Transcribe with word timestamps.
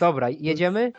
Dobra, 0.00 0.28
jedziemy? 0.40 0.92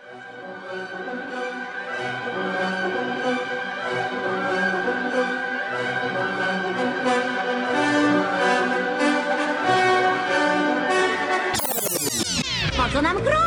Po 12.78 12.90
co 12.94 13.02
nam 13.02 13.18
król? 13.18 13.38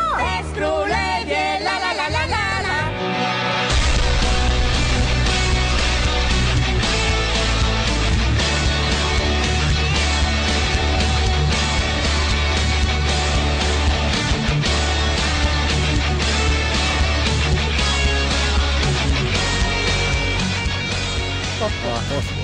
A, 21.81 21.95
poszło. 22.15 22.37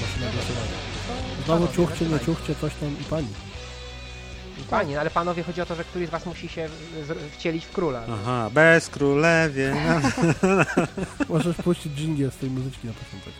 Maszyna 0.00 0.26
głosowania. 0.32 0.72
Znowu 1.44 1.68
ciuchcie, 1.76 2.04
nie 2.06 2.20
ciuchcie, 2.20 2.54
coś 2.60 2.74
tam 2.74 2.88
i 3.00 3.04
pani. 3.04 3.28
Pani, 4.70 4.94
no 4.94 5.00
ale 5.00 5.10
panowie 5.10 5.42
chodzi 5.42 5.60
o 5.60 5.66
to, 5.66 5.74
że 5.74 5.84
któryś 5.84 6.08
z 6.08 6.10
was 6.10 6.26
musi 6.26 6.48
się 6.48 6.68
z- 7.06 7.32
wcielić 7.34 7.64
w 7.66 7.72
króla. 7.72 8.02
Aha, 8.22 8.50
bez 8.52 8.88
królewie. 8.88 9.74
No. 9.86 10.00
Możesz 11.34 11.56
puścić 11.56 11.92
dżingiel 11.92 12.30
z 12.30 12.36
tej 12.36 12.50
muzyczki 12.50 12.86
na 12.86 12.92
początek. 12.92 13.32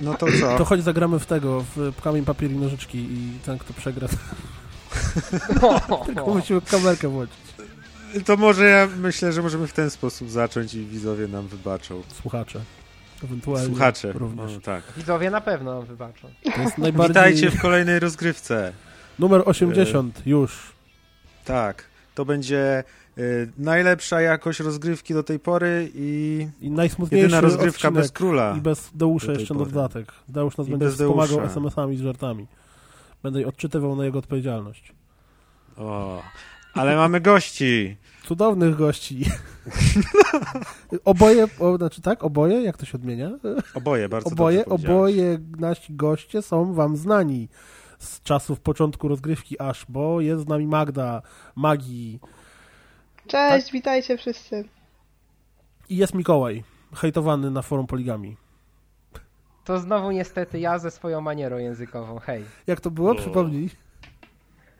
no 0.00 0.14
to 0.14 0.26
co? 0.40 0.58
To 0.58 0.64
chodź 0.64 0.82
zagramy 0.82 1.18
w 1.18 1.26
tego, 1.26 1.64
w 1.76 1.92
kamień, 2.02 2.24
papier 2.24 2.50
i 2.50 2.54
nożyczki 2.56 2.98
i 2.98 3.38
ten, 3.46 3.58
kto 3.58 3.74
przegra, 3.74 4.08
tylko 6.06 6.34
musimy 6.34 6.60
kamerkę 6.60 7.08
włączyć. 7.08 7.45
To 8.24 8.36
może 8.36 8.64
ja 8.64 8.88
myślę, 8.98 9.32
że 9.32 9.42
możemy 9.42 9.66
w 9.66 9.72
ten 9.72 9.90
sposób 9.90 10.30
zacząć 10.30 10.74
i 10.74 10.86
widzowie 10.86 11.28
nam 11.28 11.48
wybaczą. 11.48 12.02
Słuchacze. 12.20 12.60
Ewentualnie 13.24 13.66
Słuchacze. 13.66 14.12
również. 14.12 14.56
O, 14.56 14.60
tak. 14.60 14.82
Widzowie 14.96 15.30
na 15.30 15.40
pewno 15.40 15.82
wybaczą. 15.82 16.28
To 16.54 16.60
jest 16.60 16.78
najbardziej... 16.88 17.08
Witajcie 17.08 17.50
w 17.50 17.60
kolejnej 17.60 18.00
rozgrywce. 18.00 18.72
Numer 19.18 19.42
80, 19.44 20.26
już. 20.26 20.72
Tak. 21.44 21.84
To 22.14 22.24
będzie 22.24 22.84
y, 23.18 23.48
najlepsza 23.58 24.20
jakość 24.20 24.60
rozgrywki 24.60 25.14
do 25.14 25.22
tej 25.22 25.38
pory 25.38 25.90
i 25.94 26.46
I 26.60 26.70
jedyna 27.10 27.40
rozgrywka 27.40 27.90
bez 27.90 28.12
króla. 28.12 28.54
I 28.58 28.60
bez 28.60 28.90
Deusza 28.94 29.32
jeszcze 29.32 29.54
na 29.54 29.60
pory. 29.60 29.72
dodatek. 29.72 30.12
Deusz 30.28 30.56
nas 30.56 30.68
I 30.68 30.70
będzie 30.70 30.90
wspomagał. 30.90 31.40
SMS-ami 31.40 31.96
z 31.96 32.00
żartami. 32.00 32.46
Będę 33.22 33.46
odczytywał 33.46 33.96
na 33.96 34.04
jego 34.04 34.18
odpowiedzialność. 34.18 34.92
O, 35.76 36.22
ale 36.74 36.96
mamy 36.96 37.20
gości. 37.20 37.96
Cudownych 38.26 38.76
gości. 38.76 39.24
oboje, 41.04 41.46
o, 41.58 41.76
znaczy 41.76 42.02
tak, 42.02 42.24
oboje, 42.24 42.62
jak 42.62 42.76
to 42.76 42.86
się 42.86 42.98
odmienia? 42.98 43.30
Oboje, 43.74 44.08
bardzo 44.08 44.30
Oboje, 44.30 44.64
oboje 44.64 45.38
nasi 45.58 45.94
goście 45.94 46.42
są 46.42 46.74
wam 46.74 46.96
znani 46.96 47.48
z 47.98 48.22
czasów 48.22 48.60
początku 48.60 49.08
rozgrywki 49.08 49.60
aż, 49.60 49.86
bo 49.88 50.20
jest 50.20 50.42
z 50.42 50.48
nami 50.48 50.66
Magda, 50.66 51.22
Magii 51.56 52.20
Cześć, 53.26 53.72
witajcie 53.72 54.18
wszyscy. 54.18 54.64
i 55.88 55.96
jest 55.96 56.14
Mikołaj, 56.14 56.64
hejtowany 56.94 57.50
na 57.50 57.62
forum 57.62 57.86
Poligami. 57.86 58.36
To 59.64 59.78
znowu 59.78 60.10
niestety 60.10 60.58
ja 60.58 60.78
ze 60.78 60.90
swoją 60.90 61.20
manierą 61.20 61.58
językową, 61.58 62.18
hej. 62.18 62.44
Jak 62.66 62.80
to 62.80 62.90
było? 62.90 63.14
Przypomnij. 63.14 63.70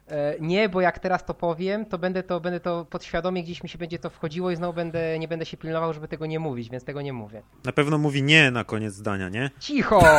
E, 0.09 0.35
nie, 0.41 0.69
bo 0.69 0.81
jak 0.81 0.99
teraz 0.99 1.25
to 1.25 1.35
powiem, 1.35 1.87
to 1.87 1.99
będę 1.99 2.23
to, 2.23 2.41
będę 2.41 2.61
to 2.61 2.85
podświadomie 2.91 3.43
gdzieś 3.43 3.63
mi 3.63 3.69
się 3.69 3.79
będzie 3.79 3.99
to 3.99 4.11
wchodziło 4.11 4.51
i 4.51 4.57
znowu 4.57 4.73
będę, 4.73 5.19
nie 5.19 5.29
będę 5.29 5.47
się 5.47 5.57
pilnował, 5.57 5.93
żeby 5.93 6.09
tego 6.09 6.27
nie 6.27 6.39
mówić, 6.39 6.71
więc 6.71 6.85
tego 6.85 7.03
nie 7.03 7.13
mówię. 7.13 7.43
Na 7.65 7.73
pewno 7.73 7.99
mówi 7.99 8.23
nie 8.23 8.51
na 8.51 8.65
koniec 8.65 8.95
zdania, 8.95 9.29
nie? 9.29 9.51
Cicho! 9.61 10.03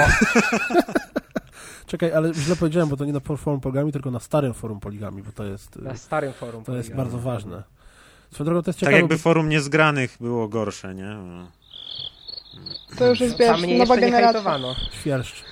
Czekaj, 1.85 2.13
ale 2.13 2.33
źle 2.33 2.55
powiedziałem, 2.55 2.89
bo 2.89 2.97
to 2.97 3.05
nie 3.05 3.13
na 3.13 3.19
forum 3.19 3.59
Poligami, 3.61 3.91
tylko 3.91 4.11
na 4.11 4.19
starym 4.19 4.53
forum 4.53 4.79
Poligami, 4.79 5.23
bo 5.23 5.31
to 5.31 5.43
jest, 5.43 5.75
Na 5.75 5.95
starym 5.97 6.33
forum. 6.33 6.63
to 6.63 6.75
jest 6.75 6.89
powiedziałem. 6.89 6.97
bardzo 6.97 7.19
ważne. 7.29 7.63
Swoją 8.31 8.45
drogą 8.45 8.61
to 8.61 8.69
jest 8.69 8.79
Tak 8.79 8.87
ciekawe, 8.87 8.97
jakby 8.97 9.15
bo- 9.15 9.21
forum 9.21 9.49
niezgranych 9.49 10.17
było 10.19 10.47
gorsze, 10.47 10.95
nie? 10.95 11.17
To 12.97 13.07
już 13.09 13.19
jest, 13.19 13.37
wiesz, 13.37 13.47
Tam 13.49 13.61
mnie 13.61 13.77
nowa 13.77 13.97
generacja. 13.97 14.59
świerszcz. 14.91 15.43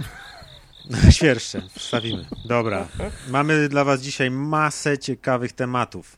Świerszcze, 1.11 1.61
wstawimy. 1.79 2.25
Dobra. 2.45 2.87
Mamy 3.29 3.69
dla 3.69 3.83
was 3.83 4.01
dzisiaj 4.01 4.31
masę 4.31 4.97
ciekawych 4.97 5.51
tematów. 5.51 6.17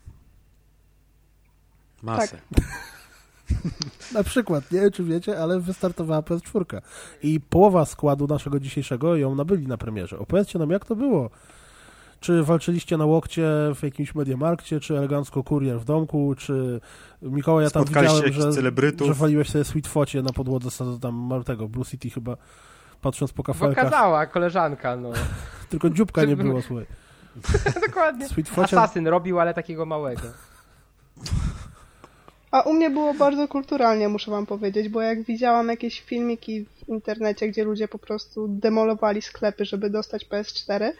Masę. 2.03 2.41
Na 4.13 4.23
przykład, 4.23 4.71
nie 4.71 4.79
wiem 4.81 4.91
czy 4.91 5.03
wiecie, 5.03 5.39
ale 5.39 5.59
wystartowała 5.59 6.21
PS4 6.21 6.81
i 7.23 7.39
połowa 7.39 7.85
składu 7.85 8.27
naszego 8.27 8.59
dzisiejszego 8.59 9.15
ją 9.15 9.35
nabyli 9.35 9.67
na 9.67 9.77
premierze. 9.77 10.19
Opowiedzcie 10.19 10.59
nam, 10.59 10.69
jak 10.69 10.85
to 10.85 10.95
było. 10.95 11.29
Czy 12.19 12.43
walczyliście 12.43 12.97
na 12.97 13.05
łokcie 13.05 13.47
w 13.75 13.83
jakimś 13.83 14.15
Mediamarkcie, 14.15 14.79
czy 14.79 14.97
elegancko 14.97 15.43
kurier 15.43 15.79
w 15.79 15.85
domku, 15.85 16.35
czy 16.37 16.81
Mikołaj, 17.21 17.63
ja 17.63 17.69
tam 17.69 17.85
widziałem, 17.85 18.33
że, 18.33 18.51
celebrytów? 18.51 19.07
że 19.07 19.13
waliłeś 19.13 19.49
sobie 19.49 19.63
Sweetfocie 19.63 20.21
na 20.21 20.29
podłodze 20.33 20.71
z- 20.71 20.99
tam 21.01 21.15
martego, 21.15 21.67
Blue 21.67 21.85
City 21.85 22.09
chyba, 22.09 22.37
patrząc 23.01 23.33
po 23.33 23.43
Bo 23.43 23.53
kafelkach. 23.53 23.83
kazała 23.83 24.25
koleżanka, 24.25 24.95
no. 24.95 25.11
Tylko 25.69 25.89
dzióbka 25.89 26.25
nie 26.25 26.35
było, 26.35 26.61
słuchaj. 26.61 26.85
Dokładnie. 27.87 28.27
Asasyn 28.57 29.07
robił, 29.07 29.39
ale 29.39 29.53
takiego 29.53 29.85
małego. 29.85 30.21
A 32.51 32.61
u 32.61 32.73
mnie 32.73 32.89
było 32.89 33.13
bardzo 33.13 33.47
kulturalnie, 33.47 34.09
muszę 34.09 34.31
wam 34.31 34.45
powiedzieć, 34.45 34.89
bo 34.89 35.01
jak 35.01 35.23
widziałam 35.23 35.67
jakieś 35.67 36.01
filmiki 36.01 36.65
w 36.65 36.89
internecie, 36.89 37.47
gdzie 37.47 37.63
ludzie 37.63 37.87
po 37.87 37.99
prostu 37.99 38.47
demolowali 38.47 39.21
sklepy, 39.21 39.65
żeby 39.65 39.89
dostać 39.89 40.25
PS4, 40.25 40.91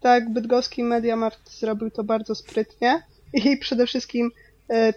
tak 0.00 0.32
bydgoski 0.32 0.84
Mediamarkt 0.84 1.58
zrobił 1.58 1.90
to 1.90 2.04
bardzo 2.04 2.34
sprytnie 2.34 3.02
i 3.32 3.56
przede 3.56 3.86
wszystkim 3.86 4.30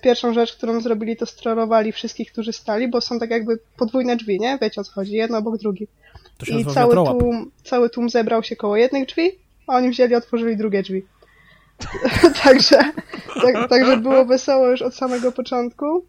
pierwszą 0.01 0.33
rzecz, 0.33 0.53
którą 0.57 0.81
zrobili, 0.81 1.17
to 1.17 1.25
strolowali 1.25 1.91
wszystkich, 1.91 2.31
którzy 2.31 2.53
stali, 2.53 2.87
bo 2.87 3.01
są 3.01 3.19
tak 3.19 3.29
jakby 3.29 3.59
podwójne 3.77 4.15
drzwi, 4.15 4.39
nie? 4.39 4.57
Wiecie 4.61 4.81
o 4.81 4.83
co 4.83 4.91
chodzi, 4.91 5.13
jedno 5.13 5.37
obok 5.37 5.57
drugi. 5.57 5.87
I 6.47 6.65
cały 6.65 6.95
tłum, 6.95 7.51
cały 7.63 7.89
tłum 7.89 8.09
zebrał 8.09 8.43
się 8.43 8.55
koło 8.55 8.77
jednych 8.77 9.07
drzwi, 9.07 9.31
a 9.67 9.75
oni 9.75 9.89
wzięli, 9.89 10.15
otworzyli 10.15 10.57
drugie 10.57 10.83
drzwi. 10.83 11.05
także, 12.43 12.77
tak, 13.41 13.69
także 13.69 13.97
było 13.97 14.25
wesoło 14.25 14.67
już 14.67 14.81
od 14.81 14.95
samego 14.95 15.31
początku. 15.31 16.05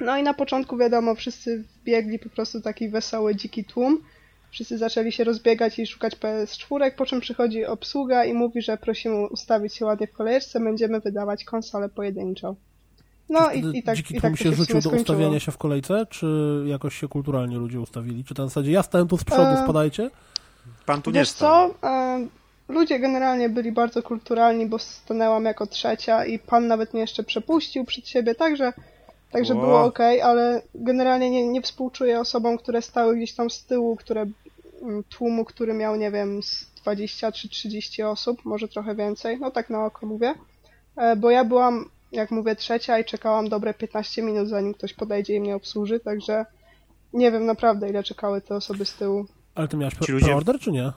No 0.00 0.18
i 0.18 0.22
na 0.22 0.34
początku 0.34 0.76
wiadomo, 0.76 1.14
wszyscy 1.14 1.64
biegli 1.84 2.18
po 2.18 2.28
prostu 2.28 2.60
taki 2.60 2.88
wesoły, 2.88 3.36
dziki 3.36 3.64
tłum. 3.64 4.02
Wszyscy 4.50 4.78
zaczęli 4.78 5.12
się 5.12 5.24
rozbiegać 5.24 5.78
i 5.78 5.86
szukać 5.86 6.16
PS4, 6.16 6.90
po 6.90 7.06
czym 7.06 7.20
przychodzi 7.20 7.64
obsługa 7.64 8.24
i 8.24 8.34
mówi, 8.34 8.62
że 8.62 8.76
prosimy 8.76 9.26
ustawić 9.26 9.74
się 9.74 9.84
ładnie 9.84 10.06
w 10.06 10.12
kolejeczce, 10.12 10.60
będziemy 10.60 11.00
wydawać 11.00 11.44
konsolę 11.44 11.88
pojedynczo. 11.88 12.56
No 13.28 13.52
i, 13.52 13.78
i 13.78 13.82
tak, 13.82 13.96
dziki 13.96 14.16
i 14.16 14.20
tłum 14.20 14.32
tak 14.32 14.40
się 14.40 14.52
rzucił 14.52 14.80
do 14.80 14.90
ustawiania 14.90 15.40
się 15.40 15.52
w 15.52 15.58
kolejce, 15.58 16.06
czy 16.10 16.26
jakoś 16.66 16.96
się 17.00 17.08
kulturalnie 17.08 17.56
ludzie 17.56 17.80
ustawili? 17.80 18.24
Czy 18.24 18.34
na 18.38 18.44
zasadzie 18.44 18.72
ja 18.72 18.82
stałem 18.82 19.08
tu 19.08 19.18
z 19.18 19.24
przodu, 19.24 19.42
E, 19.42 19.62
spadajcie? 19.64 20.10
Pan 20.86 21.02
tu 21.02 21.10
nie 21.10 21.20
Wiesz 21.20 21.28
stał. 21.28 21.74
co? 21.80 21.88
E, 21.88 22.26
ludzie 22.68 22.98
generalnie 22.98 23.48
byli 23.48 23.72
bardzo 23.72 24.02
kulturalni, 24.02 24.66
bo 24.66 24.78
stanęłam 24.78 25.44
jako 25.44 25.66
trzecia 25.66 26.24
i 26.24 26.38
pan 26.38 26.66
nawet 26.66 26.92
mnie 26.92 27.00
jeszcze 27.00 27.22
przepuścił 27.22 27.84
przed 27.84 28.08
siebie, 28.08 28.34
także, 28.34 28.72
także 29.30 29.54
Ło. 29.54 29.60
było 29.60 29.84
ok, 29.84 29.98
ale 30.24 30.62
generalnie 30.74 31.30
nie, 31.30 31.48
nie 31.48 31.62
współczuję 31.62 32.20
osobom, 32.20 32.58
które 32.58 32.82
stały 32.82 33.16
gdzieś 33.16 33.32
tam 33.32 33.50
z 33.50 33.64
tyłu, 33.64 33.96
które 33.96 34.26
mm, 34.82 35.04
tłumu, 35.04 35.44
który 35.44 35.74
miał, 35.74 35.96
nie 35.96 36.10
wiem, 36.10 36.42
z 36.42 36.66
20 36.82 37.32
czy 37.32 37.48
30 37.48 38.02
osób, 38.02 38.44
może 38.44 38.68
trochę 38.68 38.94
więcej, 38.94 39.38
no 39.40 39.50
tak 39.50 39.70
na 39.70 39.84
oko 39.86 40.06
mówię, 40.06 40.34
e, 40.96 41.16
bo 41.16 41.30
ja 41.30 41.44
byłam, 41.44 41.90
jak 42.12 42.30
mówię, 42.30 42.56
trzecia 42.56 42.98
i 42.98 43.04
czekałam 43.04 43.48
dobre 43.48 43.74
15 43.74 44.22
minut, 44.22 44.48
zanim 44.48 44.74
ktoś 44.74 44.94
podejdzie 44.94 45.34
i 45.34 45.40
mnie 45.40 45.56
obsłuży, 45.56 46.00
także 46.00 46.46
nie 47.12 47.32
wiem 47.32 47.46
naprawdę, 47.46 47.88
ile 47.88 48.02
czekały 48.02 48.40
te 48.40 48.54
osoby 48.56 48.84
z 48.84 48.94
tyłu. 48.94 49.26
Ale 49.54 49.68
ty 49.68 49.76
miałeś 49.76 49.94
Ci 49.94 50.00
pre- 50.00 50.12
ludzie- 50.12 50.26
preorder, 50.26 50.58
czy 50.60 50.72
nie? 50.72 50.92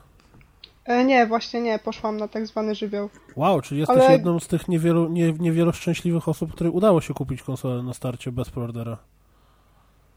E, 0.84 1.04
nie, 1.04 1.26
właśnie 1.26 1.60
nie, 1.60 1.78
poszłam 1.78 2.16
na 2.16 2.28
tak 2.28 2.46
zwany 2.46 2.74
żywioł. 2.74 3.10
Wow, 3.36 3.60
czyli 3.60 3.80
jesteś 3.80 3.98
Ale- 3.98 4.12
jedną 4.12 4.40
z 4.40 4.48
tych 4.48 4.68
niewielu, 4.68 5.08
nie, 5.08 5.32
niewielu 5.32 5.72
szczęśliwych 5.72 6.28
osób, 6.28 6.52
której 6.54 6.72
udało 6.72 7.00
się 7.00 7.14
kupić 7.14 7.42
konsolę 7.42 7.82
na 7.82 7.94
starcie 7.94 8.32
bez 8.32 8.50
preordera. 8.50 8.98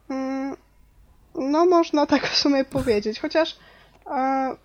Mm, 0.10 0.56
No, 1.36 1.66
można 1.66 2.06
tak 2.06 2.28
w 2.28 2.36
sumie 2.38 2.66
powiedzieć. 2.66 3.20
Chociaż 3.20 3.56
e, 4.12 4.56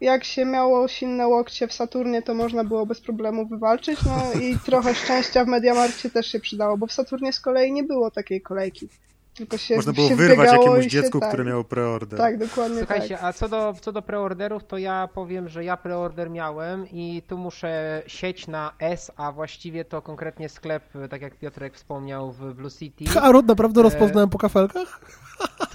jak 0.00 0.24
się 0.24 0.44
miało 0.44 0.88
silne 0.88 1.28
łokcie 1.28 1.68
w 1.68 1.72
Saturnie, 1.72 2.22
to 2.22 2.34
można 2.34 2.64
było 2.64 2.86
bez 2.86 3.00
problemu 3.00 3.46
wywalczyć. 3.46 3.98
No 4.06 4.40
i 4.40 4.58
trochę 4.66 4.94
szczęścia 4.94 5.44
w 5.44 5.48
Mediamarkcie 5.48 6.10
też 6.10 6.26
się 6.26 6.40
przydało, 6.40 6.76
bo 6.76 6.86
w 6.86 6.92
Saturnie 6.92 7.32
z 7.32 7.40
kolei 7.40 7.72
nie 7.72 7.82
było 7.82 8.10
takiej 8.10 8.40
kolejki. 8.40 8.88
Tylko 9.34 9.58
się, 9.58 9.76
Można 9.76 9.92
było 9.92 10.08
się 10.08 10.16
wyrwać 10.16 10.52
jakiemuś 10.52 10.86
dziecku, 10.86 11.20
tak, 11.20 11.28
które 11.28 11.44
miało 11.44 11.64
preorder. 11.64 12.18
Tak, 12.18 12.38
dokładnie 12.38 12.78
Słuchajcie, 12.78 13.14
tak. 13.14 13.24
a 13.24 13.32
co 13.32 13.48
do, 13.48 13.74
co 13.80 13.92
do 13.92 14.02
preorderów, 14.02 14.64
to 14.64 14.78
ja 14.78 15.08
powiem, 15.14 15.48
że 15.48 15.64
ja 15.64 15.76
preorder 15.76 16.30
miałem 16.30 16.86
i 16.90 17.22
tu 17.28 17.38
muszę 17.38 18.02
sieć 18.06 18.46
na 18.46 18.72
S, 18.78 19.12
a 19.16 19.32
właściwie 19.32 19.84
to 19.84 20.02
konkretnie 20.02 20.48
sklep, 20.48 20.82
tak 21.10 21.22
jak 21.22 21.36
Piotrek 21.38 21.74
wspomniał 21.74 22.32
w 22.32 22.54
Blue 22.54 22.70
City. 22.70 23.04
A 23.20 23.32
Rod 23.32 23.46
naprawdę 23.46 23.80
E, 23.80 23.82
rozpoznałem 23.82 24.30
po 24.30 24.38
kafelkach? 24.38 25.00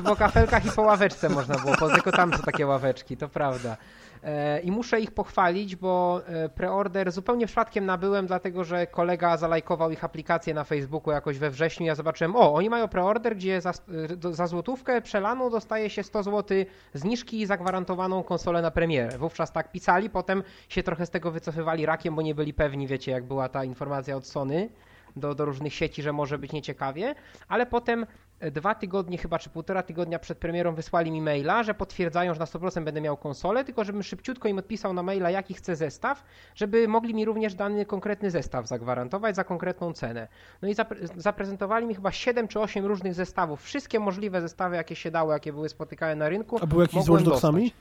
Po 0.06 0.16
kafelkach 0.16 0.66
i 0.66 0.72
po 0.72 0.82
ławeczce 0.82 1.30
można 1.30 1.56
było, 1.56 1.76
po- 1.76 1.90
tylko 1.90 2.12
tam 2.12 2.34
są 2.34 2.44
takie 2.44 2.68
ławeczki, 2.68 3.18
to 3.18 3.30
prawda. 3.30 3.78
E, 4.24 4.60
I 4.60 4.72
muszę 4.72 5.00
ich 5.00 5.12
pochwalić, 5.12 5.76
bo 5.76 6.22
e, 6.28 6.50
preorder 6.50 7.12
zupełnie 7.12 7.46
przypadkiem 7.46 7.86
nabyłem, 7.86 8.28
dlatego 8.28 8.64
że 8.64 8.88
kolega 8.88 9.38
zalajkował 9.38 9.92
ich 9.92 10.04
aplikację 10.04 10.54
na 10.54 10.64
Facebooku 10.64 11.14
jakoś 11.14 11.38
we 11.38 11.50
wrześniu. 11.50 11.86
Ja 11.86 11.96
zobaczyłem, 11.96 12.36
o, 12.36 12.54
oni 12.54 12.70
mają 12.70 12.88
preorder, 12.88 13.36
gdzie 13.36 13.62
za, 13.62 13.70
e, 13.70 14.34
za 14.34 14.48
złotówkę 14.48 15.02
przelaną 15.02 15.50
dostaje 15.50 15.90
się 15.90 16.04
100 16.04 16.24
zł 16.24 16.58
zniżki 16.94 17.42
i 17.42 17.46
zagwarantowaną 17.46 18.24
konsolę 18.24 18.62
na 18.62 18.72
premierę. 18.72 19.18
Wówczas 19.18 19.52
tak 19.52 19.72
pisali, 19.72 20.10
potem 20.10 20.44
się 20.70 20.84
trochę 20.84 21.06
z 21.06 21.10
tego 21.10 21.32
wycofywali 21.32 21.86
rakiem, 21.86 22.16
bo 22.16 22.22
nie 22.22 22.36
byli 22.36 22.54
pewni, 22.54 22.88
wiecie, 22.88 23.12
jak 23.12 23.24
była 23.24 23.50
ta 23.50 23.64
informacja 23.64 24.16
od 24.16 24.28
Sony 24.28 24.70
do, 25.16 25.36
do 25.36 25.46
różnych 25.46 25.74
sieci, 25.74 26.02
że 26.02 26.14
może 26.14 26.38
być 26.38 26.52
nieciekawie, 26.52 27.16
ale 27.48 27.66
potem 27.66 28.06
dwa 28.42 28.76
tygodnie 28.76 29.18
chyba, 29.18 29.40
czy 29.40 29.50
półtora 29.50 29.84
tygodnia 29.84 30.20
przed 30.20 30.38
premierą 30.38 30.76
wysłali 30.76 31.12
mi 31.12 31.22
maila, 31.22 31.64
że 31.64 31.74
potwierdzają, 31.74 32.34
że 32.34 32.40
na 32.40 32.46
100% 32.46 32.84
będę 32.84 33.02
miał 33.02 33.18
konsolę, 33.18 33.66
tylko 33.66 33.84
żebym 33.84 34.04
szybciutko 34.04 34.48
im 34.48 34.58
odpisał 34.58 34.94
na 34.94 35.04
maila, 35.04 35.30
jaki 35.30 35.54
chcę 35.54 35.76
zestaw, 35.76 36.24
żeby 36.56 36.88
mogli 36.88 37.14
mi 37.14 37.26
również 37.26 37.56
dany 37.56 37.86
konkretny 37.86 38.32
zestaw 38.32 38.68
zagwarantować 38.68 39.36
za 39.36 39.44
konkretną 39.44 39.94
cenę. 39.94 40.28
No 40.62 40.70
i 40.70 40.76
zapre- 40.76 41.10
zaprezentowali 41.16 41.86
mi 41.86 41.96
chyba 41.96 42.12
7 42.12 42.48
czy 42.48 42.60
8 42.60 42.86
różnych 42.86 43.14
zestawów, 43.14 43.64
wszystkie 43.64 44.00
możliwe 44.00 44.42
zestawy, 44.42 44.76
jakie 44.76 44.96
się 44.96 45.12
dało, 45.12 45.34
jakie 45.34 45.54
były 45.54 45.70
spotykane 45.70 46.16
na 46.16 46.30
rynku. 46.30 46.60
A 46.62 46.68
był 46.68 46.82
jakiś 46.82 47.04
z 47.04 47.08
mogłem 47.08 47.14
Watch 47.14 47.26
Dogsami? 47.26 47.74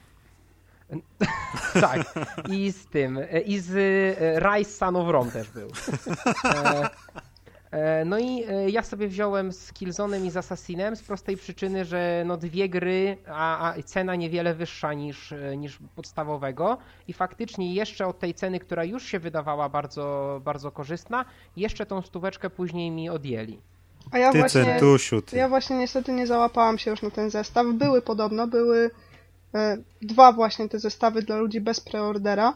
tak, 1.81 2.14
i 2.49 2.72
z 2.72 2.87
tym, 2.87 3.19
e, 3.19 3.40
i 3.40 3.58
z 3.58 3.70
e, 4.20 4.40
Rise 4.40 4.70
Son 4.70 4.96
of 4.96 5.08
Rome 5.08 5.31
też 5.31 5.50
był. 5.50 5.69
E, 7.70 8.04
No 8.04 8.18
i 8.18 8.44
e, 8.48 8.70
ja 8.70 8.82
sobie 8.82 9.08
wziąłem 9.08 9.52
z 9.52 9.72
Killzone'em 9.72 10.26
i 10.26 10.30
z 10.30 10.36
Assassinem 10.36 10.96
z 10.96 11.02
prostej 11.02 11.36
przyczyny, 11.36 11.84
że 11.84 12.22
no 12.26 12.36
dwie 12.36 12.68
gry, 12.68 13.16
a, 13.26 13.72
a 13.72 13.82
cena 13.82 14.14
niewiele 14.14 14.54
wyższa 14.54 14.94
niż, 14.94 15.32
e, 15.32 15.56
niż 15.56 15.78
podstawowego 15.96 16.78
i 17.08 17.12
faktycznie 17.12 17.74
jeszcze 17.74 18.06
od 18.06 18.18
tej 18.18 18.34
ceny, 18.34 18.60
która 18.60 18.84
już 18.84 19.04
się 19.04 19.18
wydawała 19.18 19.68
bardzo, 19.68 20.40
bardzo 20.44 20.70
korzystna, 20.70 21.24
jeszcze 21.56 21.86
tą 21.86 22.02
stóweczkę 22.02 22.50
później 22.50 22.90
mi 22.90 23.10
odjęli. 23.10 23.58
A 24.12 24.18
ja 24.18 24.32
Ty 24.32 24.38
właśnie, 24.38 24.64
centusiu, 24.64 25.22
ty. 25.22 25.36
ja 25.36 25.48
właśnie 25.48 25.76
niestety 25.76 26.12
nie 26.12 26.26
załapałam 26.26 26.78
się 26.78 26.90
już 26.90 27.02
na 27.02 27.10
ten 27.10 27.30
zestaw. 27.30 27.66
Były 27.74 28.02
podobno, 28.02 28.46
były 28.46 28.90
e, 29.54 29.76
dwa 30.02 30.32
właśnie 30.32 30.68
te 30.68 30.78
zestawy 30.78 31.22
dla 31.22 31.36
ludzi 31.36 31.60
bez 31.60 31.80
preordera. 31.80 32.54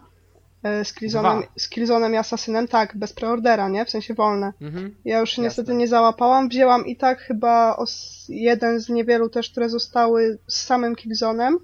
E, 0.62 0.84
z, 0.84 0.94
Killzone'em, 0.94 1.38
Dwa. 1.42 1.48
z 1.58 1.70
Killzone'em 1.70 2.12
i 2.12 2.16
Assassinem, 2.16 2.68
tak, 2.68 2.96
bez 2.96 3.12
preordera, 3.12 3.68
nie? 3.68 3.84
W 3.84 3.90
sensie 3.90 4.14
wolne. 4.14 4.52
Mhm. 4.60 4.94
Ja 5.04 5.18
już 5.20 5.30
Jasne. 5.30 5.44
niestety 5.44 5.74
nie 5.74 5.88
załapałam. 5.88 6.48
Wzięłam 6.48 6.86
i 6.86 6.96
tak 6.96 7.18
chyba 7.20 7.76
os- 7.76 8.26
jeden 8.28 8.80
z 8.80 8.88
niewielu 8.88 9.28
też, 9.28 9.50
które 9.50 9.68
zostały 9.68 10.38
z 10.46 10.60
samym 10.60 10.94
Killzone'em 10.94 11.56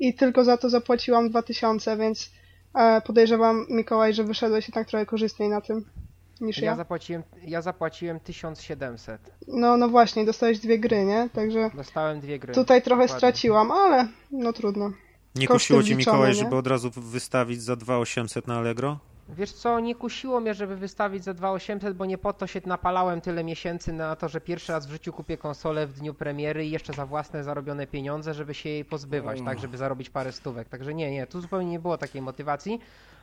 i 0.00 0.14
tylko 0.14 0.44
za 0.44 0.56
to 0.56 0.70
zapłaciłam 0.70 1.30
2000, 1.30 1.96
więc 1.96 2.30
e, 2.74 3.00
podejrzewam, 3.00 3.66
Mikołaj, 3.70 4.14
że 4.14 4.24
wyszedłeś 4.24 4.68
jednak 4.68 4.88
trochę 4.88 5.06
korzystniej 5.06 5.48
na 5.48 5.60
tym 5.60 5.84
niż 6.40 6.58
Ja 6.58 6.64
ja. 6.64 6.76
zapłaciłem, 6.76 7.22
ja 7.46 7.62
zapłaciłem 7.62 8.20
1700. 8.20 9.20
No, 9.48 9.76
no 9.76 9.88
właśnie, 9.88 10.24
dostałeś 10.24 10.58
dwie 10.58 10.78
gry, 10.78 11.04
nie? 11.04 11.28
Także 11.32 11.70
Dostałem 11.74 12.20
dwie 12.20 12.38
gry. 12.38 12.54
tutaj 12.54 12.82
trochę 12.82 13.02
Dokładnie. 13.02 13.18
straciłam, 13.18 13.70
ale 13.70 14.06
no 14.30 14.52
trudno. 14.52 14.90
Nie 15.38 15.46
koszty 15.46 15.58
kusiło 15.64 15.82
cię 15.82 15.94
wliczone, 15.94 16.16
Mikołaj, 16.16 16.32
nie? 16.32 16.38
żeby 16.38 16.56
od 16.56 16.66
razu 16.66 16.90
wystawić 16.96 17.62
za 17.62 17.76
2800 17.76 18.46
na 18.46 18.56
Allegro? 18.56 18.98
Wiesz 19.28 19.52
co, 19.52 19.80
nie 19.80 19.94
kusiło 19.94 20.40
mnie, 20.40 20.54
żeby 20.54 20.76
wystawić 20.76 21.24
za 21.24 21.34
2800, 21.34 21.96
bo 21.96 22.06
nie 22.06 22.18
po 22.18 22.32
to 22.32 22.46
się 22.46 22.60
napalałem 22.66 23.20
tyle 23.20 23.44
miesięcy 23.44 23.92
na 23.92 24.16
to, 24.16 24.28
że 24.28 24.40
pierwszy 24.40 24.72
raz 24.72 24.86
w 24.86 24.90
życiu 24.90 25.12
kupię 25.12 25.36
konsolę 25.36 25.86
w 25.86 25.92
dniu 25.92 26.14
premiery 26.14 26.66
i 26.66 26.70
jeszcze 26.70 26.92
za 26.92 27.06
własne 27.06 27.44
zarobione 27.44 27.86
pieniądze, 27.86 28.34
żeby 28.34 28.54
się 28.54 28.68
jej 28.68 28.84
pozbywać, 28.84 29.38
tak, 29.44 29.58
żeby 29.58 29.76
zarobić 29.76 30.10
parę 30.10 30.32
stówek. 30.32 30.68
Także 30.68 30.94
nie, 30.94 31.10
nie, 31.10 31.26
tu 31.26 31.40
zupełnie 31.40 31.70
nie 31.70 31.78
było 31.78 31.98
takiej 31.98 32.22
motywacji. 32.22 32.80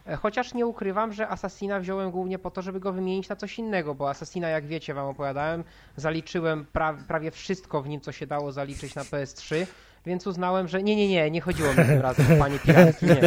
E, 0.08 0.16
Chociaż 0.16 0.54
nie 0.54 0.66
ukrywam, 0.66 1.14
że 1.14 1.30
Assassina 1.30 1.80
wziąłem 1.80 2.12
głównie 2.12 2.40
po 2.40 2.52
to, 2.52 2.62
żeby 2.62 2.80
go 2.80 2.94
wymienić 2.94 3.30
na 3.30 3.36
coś 3.36 3.60
innego, 3.60 3.96
bo 3.96 4.10
Assassina, 4.10 4.48
jak 4.50 4.66
wiecie, 4.68 4.94
wam 4.94 5.08
opowiadałem, 5.08 5.64
zaliczyłem 5.98 6.66
pra 6.66 6.94
prawie 7.08 7.32
wszystko 7.32 7.82
w 7.82 7.90
nim, 7.90 8.02
co 8.02 8.12
się 8.12 8.28
dało 8.28 8.52
zaliczyć 8.52 8.96
na 8.96 9.04
PS3, 9.04 9.66
więc 10.06 10.28
uznałem, 10.28 10.68
że 10.68 10.84
nie, 10.84 10.96
nie, 10.96 11.08
nie, 11.08 11.32
nie 11.32 11.42
chodziło 11.42 11.70
mi 11.70 11.76
tym 11.76 12.02
razem 12.02 12.26
o 12.36 12.40
panie 12.40 12.60
piratki, 12.60 13.06
nie. 13.06 13.22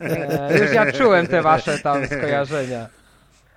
E, 0.00 0.58
już 0.58 0.72
ja 0.72 0.92
czułem 0.92 1.26
te 1.26 1.42
wasze 1.42 1.78
tam 1.78 2.06
skojarzenia. 2.06 2.86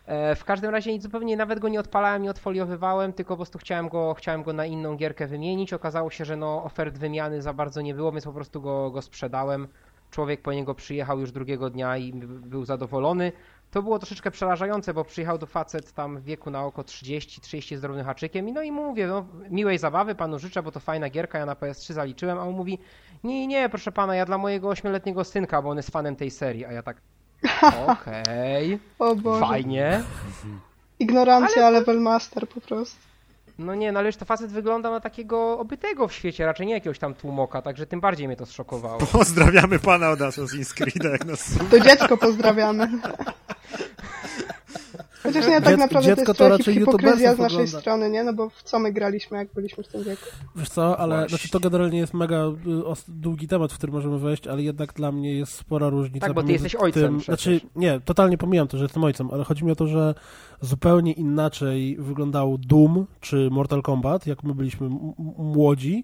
E, 0.06 0.36
w 0.36 0.46
każdym 0.46 0.72
razie 0.72 1.02
zupełnie 1.02 1.38
nawet 1.38 1.60
go 1.60 1.70
nie 1.70 1.80
odpalałem, 1.80 2.24
nie 2.24 2.30
odfoliowywałem, 2.30 3.14
tylko 3.14 3.34
po 3.34 3.38
prostu 3.38 3.60
chciałem 3.60 3.90
go, 3.90 4.14
chciałem 4.14 4.44
go 4.44 4.54
na 4.54 4.66
inną 4.66 4.96
gierkę 4.96 5.28
wymienić. 5.28 5.74
Okazało 5.74 6.10
się, 6.10 6.26
że 6.26 6.36
no 6.36 6.64
ofert 6.64 6.98
wymiany 6.98 7.42
za 7.42 7.54
bardzo 7.54 7.82
nie 7.82 7.94
było, 7.94 8.12
więc 8.12 8.24
po 8.26 8.34
prostu 8.34 8.62
go, 8.62 8.92
go 8.92 9.02
sprzedałem. 9.02 9.68
Człowiek 10.12 10.42
po 10.42 10.54
niego 10.54 10.76
przyjechał 10.76 11.20
już 11.20 11.32
drugiego 11.32 11.70
dnia 11.70 11.98
i 11.98 12.14
był 12.24 12.66
zadowolony. 12.66 13.32
To 13.74 13.82
było 13.84 14.00
troszeczkę 14.00 14.32
przerażające, 14.32 14.94
bo 14.94 15.06
przyjechał 15.06 15.38
do 15.38 15.46
facet 15.46 15.94
tam 15.94 16.18
w 16.18 16.24
wieku 16.24 16.52
na 16.52 16.66
oko 16.66 16.82
30-30 16.82 17.78
z 17.78 17.82
drobnym 17.82 18.06
haczykiem 18.06 18.50
i 18.50 18.54
no 18.54 18.62
i 18.62 18.72
mówię, 18.72 19.08
no 19.08 19.26
miłej 19.50 19.78
zabawy 19.78 20.16
panu 20.16 20.40
życzę, 20.40 20.64
bo 20.64 20.72
to 20.72 20.80
fajna 20.80 21.10
gierka, 21.10 21.40
ja 21.40 21.46
na 21.46 21.54
PS3 21.54 21.94
zaliczyłem, 21.94 22.38
a 22.40 22.42
on 22.42 22.54
mówi 22.54 22.80
nie, 23.24 23.48
nie, 23.48 23.70
proszę 23.70 23.92
pana, 23.92 24.16
ja 24.16 24.26
dla 24.26 24.38
mojego 24.38 24.70
ośmioletniego 24.70 25.24
synka, 25.24 25.62
bo 25.62 25.70
on 25.70 25.78
jest 25.78 25.92
fanem 25.92 26.16
tej 26.16 26.32
serii, 26.32 26.66
a 26.66 26.72
ja 26.72 26.84
tak 26.84 26.98
okej, 27.88 28.80
O 29.00 29.16
Boże. 29.16 29.46
fajnie. 29.46 30.04
Ignorancja 31.00 31.70
level 31.70 32.00
master 32.02 32.48
po 32.50 32.62
prostu. 32.62 33.13
No 33.58 33.76
nie, 33.76 33.92
no 33.92 34.00
ale 34.00 34.08
już 34.08 34.16
to 34.16 34.26
facet 34.26 34.52
wygląda 34.52 34.92
na 34.92 35.00
takiego 35.00 35.60
obytego 35.60 36.08
w 36.08 36.14
świecie, 36.14 36.46
raczej 36.46 36.68
nie 36.68 36.74
jakiegoś 36.74 37.00
tam 37.00 37.14
tłumoka, 37.14 37.62
także 37.62 37.86
tym 37.88 38.02
bardziej 38.02 38.28
mnie 38.28 38.36
to 38.36 38.46
zszokowało. 38.46 39.00
Pozdrawiamy 39.00 39.80
pana 39.80 40.10
od 40.10 40.20
Assassin's 40.20 40.74
Creed, 40.74 41.04
jak 41.04 41.26
nas 41.26 41.50
To 41.72 41.80
dziecko 41.80 42.18
pozdrawiamy. 42.18 42.88
Chociaż 45.24 45.48
nie, 45.48 45.62
tak 45.62 45.78
naprawdę 45.78 46.10
to 46.10 46.16
dziecko 46.16 46.32
jest 46.32 46.38
to 46.38 46.50
raczej 46.50 46.74
hipokryzja 46.74 47.36
z 47.36 47.40
naszej 47.40 47.58
ogląda. 47.58 47.80
strony, 47.80 48.10
nie? 48.10 48.24
No 48.24 48.34
bo 48.34 48.50
w 48.50 48.64
co 48.64 48.80
my 48.80 48.92
graliśmy, 48.94 49.38
jak 49.38 49.54
byliśmy 49.54 49.84
w 49.84 49.88
tym 49.88 50.04
wieku? 50.04 50.26
Wiesz 50.56 50.70
co, 50.70 51.00
ale 51.00 51.16
Właśnie. 51.16 51.30
znaczy 51.30 51.50
to 51.50 51.60
generalnie 51.60 52.00
jest 52.00 52.14
mega 52.14 52.46
y, 52.46 52.52
długi 53.08 53.48
temat, 53.48 53.74
w 53.74 53.78
który 53.78 53.92
możemy 53.92 54.20
wejść, 54.20 54.48
ale 54.48 54.64
jednak 54.64 54.94
dla 54.94 55.12
mnie 55.12 55.34
jest 55.34 55.54
spora 55.54 55.90
różnica. 55.90 56.26
Tak, 56.28 56.36
bo 56.36 56.44
ty 56.44 56.52
jesteś 56.52 56.76
ojcem 56.76 57.04
Tym, 57.04 57.22
znaczy, 57.22 57.62
nie, 57.76 58.00
totalnie 58.00 58.38
pomijam 58.38 58.68
to, 58.68 58.78
że 58.78 58.84
jestem 58.84 59.04
ojcem, 59.04 59.30
ale 59.32 59.44
chodzi 59.44 59.66
mi 59.66 59.72
o 59.72 59.76
to, 59.76 59.88
że 59.88 60.16
zupełnie 60.62 61.12
inaczej 61.12 61.98
wyglądał 62.00 62.58
Doom 62.58 63.06
czy 63.20 63.50
Mortal 63.52 63.82
Kombat, 63.82 64.28
jak 64.28 64.44
my 64.44 64.56
byliśmy 64.56 64.90
młodzi, 65.38 66.04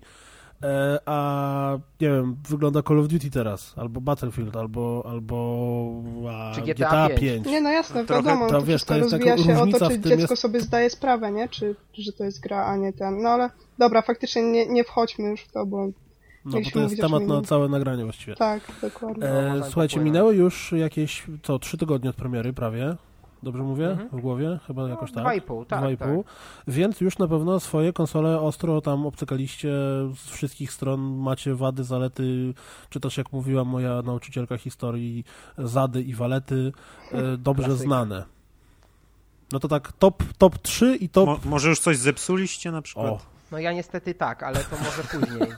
a 1.06 1.78
nie 2.02 2.08
wiem, 2.10 2.36
wygląda 2.50 2.82
Call 2.84 3.00
of 3.00 3.08
Duty 3.08 3.32
teraz, 3.32 3.74
albo 3.78 4.02
Battlefield, 4.02 4.56
albo, 4.56 5.04
albo 5.10 6.02
a, 6.32 6.52
Czy 6.56 6.62
GTA 6.62 6.74
GTA 6.88 7.08
5. 7.08 7.20
5. 7.20 7.46
Nie, 7.46 7.62
no 7.62 7.70
jasne, 7.70 8.06
Trochę- 8.06 8.24
wiadomo, 8.24 8.50
to 8.50 8.62
wiesz, 8.62 8.84
to 8.84 8.96
jest 8.98 9.12
rozwija 9.12 9.36
taka 9.38 9.48
się 9.48 9.60
o 9.62 9.68
to, 9.68 9.90
czy 9.90 10.00
dziecko 10.00 10.20
jest- 10.34 10.38
sobie 10.42 10.62
zdaje 10.62 10.90
sprawę, 10.90 11.32
nie? 11.32 11.50
Czy, 11.50 11.76
że 11.94 12.12
to 12.14 12.24
jest 12.24 12.40
gra, 12.40 12.66
a 12.66 12.76
nie 12.78 12.94
ten. 12.94 13.22
No 13.22 13.30
ale 13.30 13.50
dobra, 13.78 14.02
faktycznie 14.02 14.44
nie, 14.52 14.68
nie 14.68 14.84
wchodźmy 14.84 15.30
już 15.30 15.42
w 15.42 15.52
to, 15.52 15.66
bo 15.66 15.88
No, 16.46 16.52
bo 16.64 16.72
to 16.74 16.80
jest 16.80 17.02
temat 17.02 17.24
na 17.24 17.42
całe 17.42 17.70
nagranie 17.70 18.04
właściwie. 18.04 18.36
tak, 18.36 18.62
dokładnie. 18.82 19.24
No, 19.24 19.40
E, 19.40 19.50
można 19.50 19.66
słuchajcie, 19.66 19.94
popłynąć. 19.96 20.14
minęły 20.14 20.36
już 20.36 20.72
jakieś, 20.72 21.24
co, 21.44 21.60
trzy 21.60 21.78
tygodnie 21.78 22.10
od 22.10 22.16
premiery 22.16 22.54
prawie. 22.54 22.96
Dobrze 23.44 23.64
mówię? 23.64 23.90
Mhm. 23.92 24.10
W 24.10 24.22
głowie? 24.22 24.60
Chyba 24.68 24.90
jakoś 24.90 25.12
tak. 25.12 25.24
Dwa 25.24 25.34
i 25.34 25.42
pół, 25.42 25.66
tak, 25.66 25.80
Dwa 25.80 25.90
i 25.92 25.98
tak. 25.98 26.10
Więc 26.68 27.02
już 27.02 27.18
na 27.18 27.28
pewno 27.28 27.60
swoje 27.60 27.94
konsole 27.94 28.40
ostro 28.42 28.82
tam 28.82 29.06
obcykaliście 29.06 29.70
z 30.16 30.30
wszystkich 30.30 30.72
stron. 30.72 31.00
Macie 31.18 31.56
wady, 31.56 31.84
zalety, 31.84 32.54
czy 32.90 33.00
też 33.00 33.18
jak 33.18 33.32
mówiła 33.32 33.64
moja 33.64 34.02
nauczycielka 34.02 34.58
historii, 34.58 35.24
zady 35.58 36.02
i 36.02 36.14
walety 36.14 36.72
e, 37.12 37.38
dobrze 37.48 37.64
Klasyka. 37.66 37.86
znane. 37.86 38.24
No 39.52 39.60
to 39.60 39.68
tak 39.68 39.92
top, 39.92 40.24
top 40.38 40.58
3 40.58 40.96
i 40.96 41.10
top... 41.10 41.26
Mo, 41.28 41.40
może 41.46 41.70
już 41.70 41.80
coś 41.80 41.98
zepsuliście 41.98 42.72
na 42.72 42.82
przykład? 42.82 43.06
O, 43.08 43.20
No 43.52 43.60
ja 43.60 43.74
niestety 43.74 44.14
tak, 44.14 44.44
ale 44.44 44.60
to 44.60 44.76
może 44.78 45.04
później. 45.20 45.50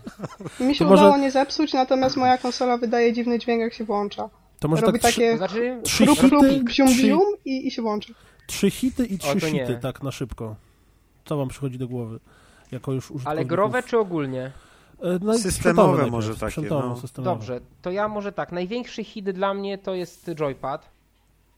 Mi 0.67 0.75
się 0.75 0.85
to 0.85 0.89
może- 0.91 1.03
udało 1.03 1.17
nie 1.17 1.31
zepsuć, 1.31 1.73
natomiast 1.73 2.17
moja 2.17 2.37
konsola 2.37 2.77
wydaje 2.77 3.13
dziwny 3.13 3.39
dźwięk, 3.39 3.61
jak 3.61 3.73
się 3.73 3.83
włącza. 3.83 4.29
To 4.61 4.67
może 4.67 4.81
Robi 4.85 4.99
tak 4.99 5.11
trzy, 5.11 5.21
takie 5.21 5.31
To 5.31 5.37
znaczy, 5.37 5.79
Trzy 5.83 6.05
Rup, 6.05 6.19
hity, 6.19 6.29
rup, 6.35 6.63
bzium, 6.63 6.87
trzy- 6.87 7.17
i, 7.45 7.67
i 7.67 7.71
się 7.71 7.81
włącza. 7.81 8.13
trzy 8.47 8.71
hity 8.71 9.05
i 9.05 9.17
trzy 9.17 9.39
hity, 9.39 9.79
tak 9.81 10.03
na 10.03 10.11
szybko. 10.11 10.55
Co 11.25 11.37
wam 11.37 11.47
przychodzi 11.47 11.77
do 11.77 11.87
głowy? 11.87 12.19
Jako 12.71 12.91
już 12.93 13.11
ale 13.25 13.45
growe 13.45 13.83
czy 13.83 13.97
ogólnie? 13.97 14.51
E, 15.01 15.19
no 15.21 15.37
Systemowe 15.37 15.87
najpierw, 15.91 16.11
może 16.11 16.35
takie, 16.35 16.61
no. 16.61 16.97
systemowe. 16.97 17.31
Dobrze, 17.35 17.61
to 17.81 17.91
ja 17.91 18.07
może 18.07 18.31
tak. 18.31 18.51
Największy 18.51 19.03
hit 19.03 19.29
dla 19.31 19.53
mnie 19.53 19.77
to 19.77 19.95
jest 19.95 20.31
joypad, 20.35 20.89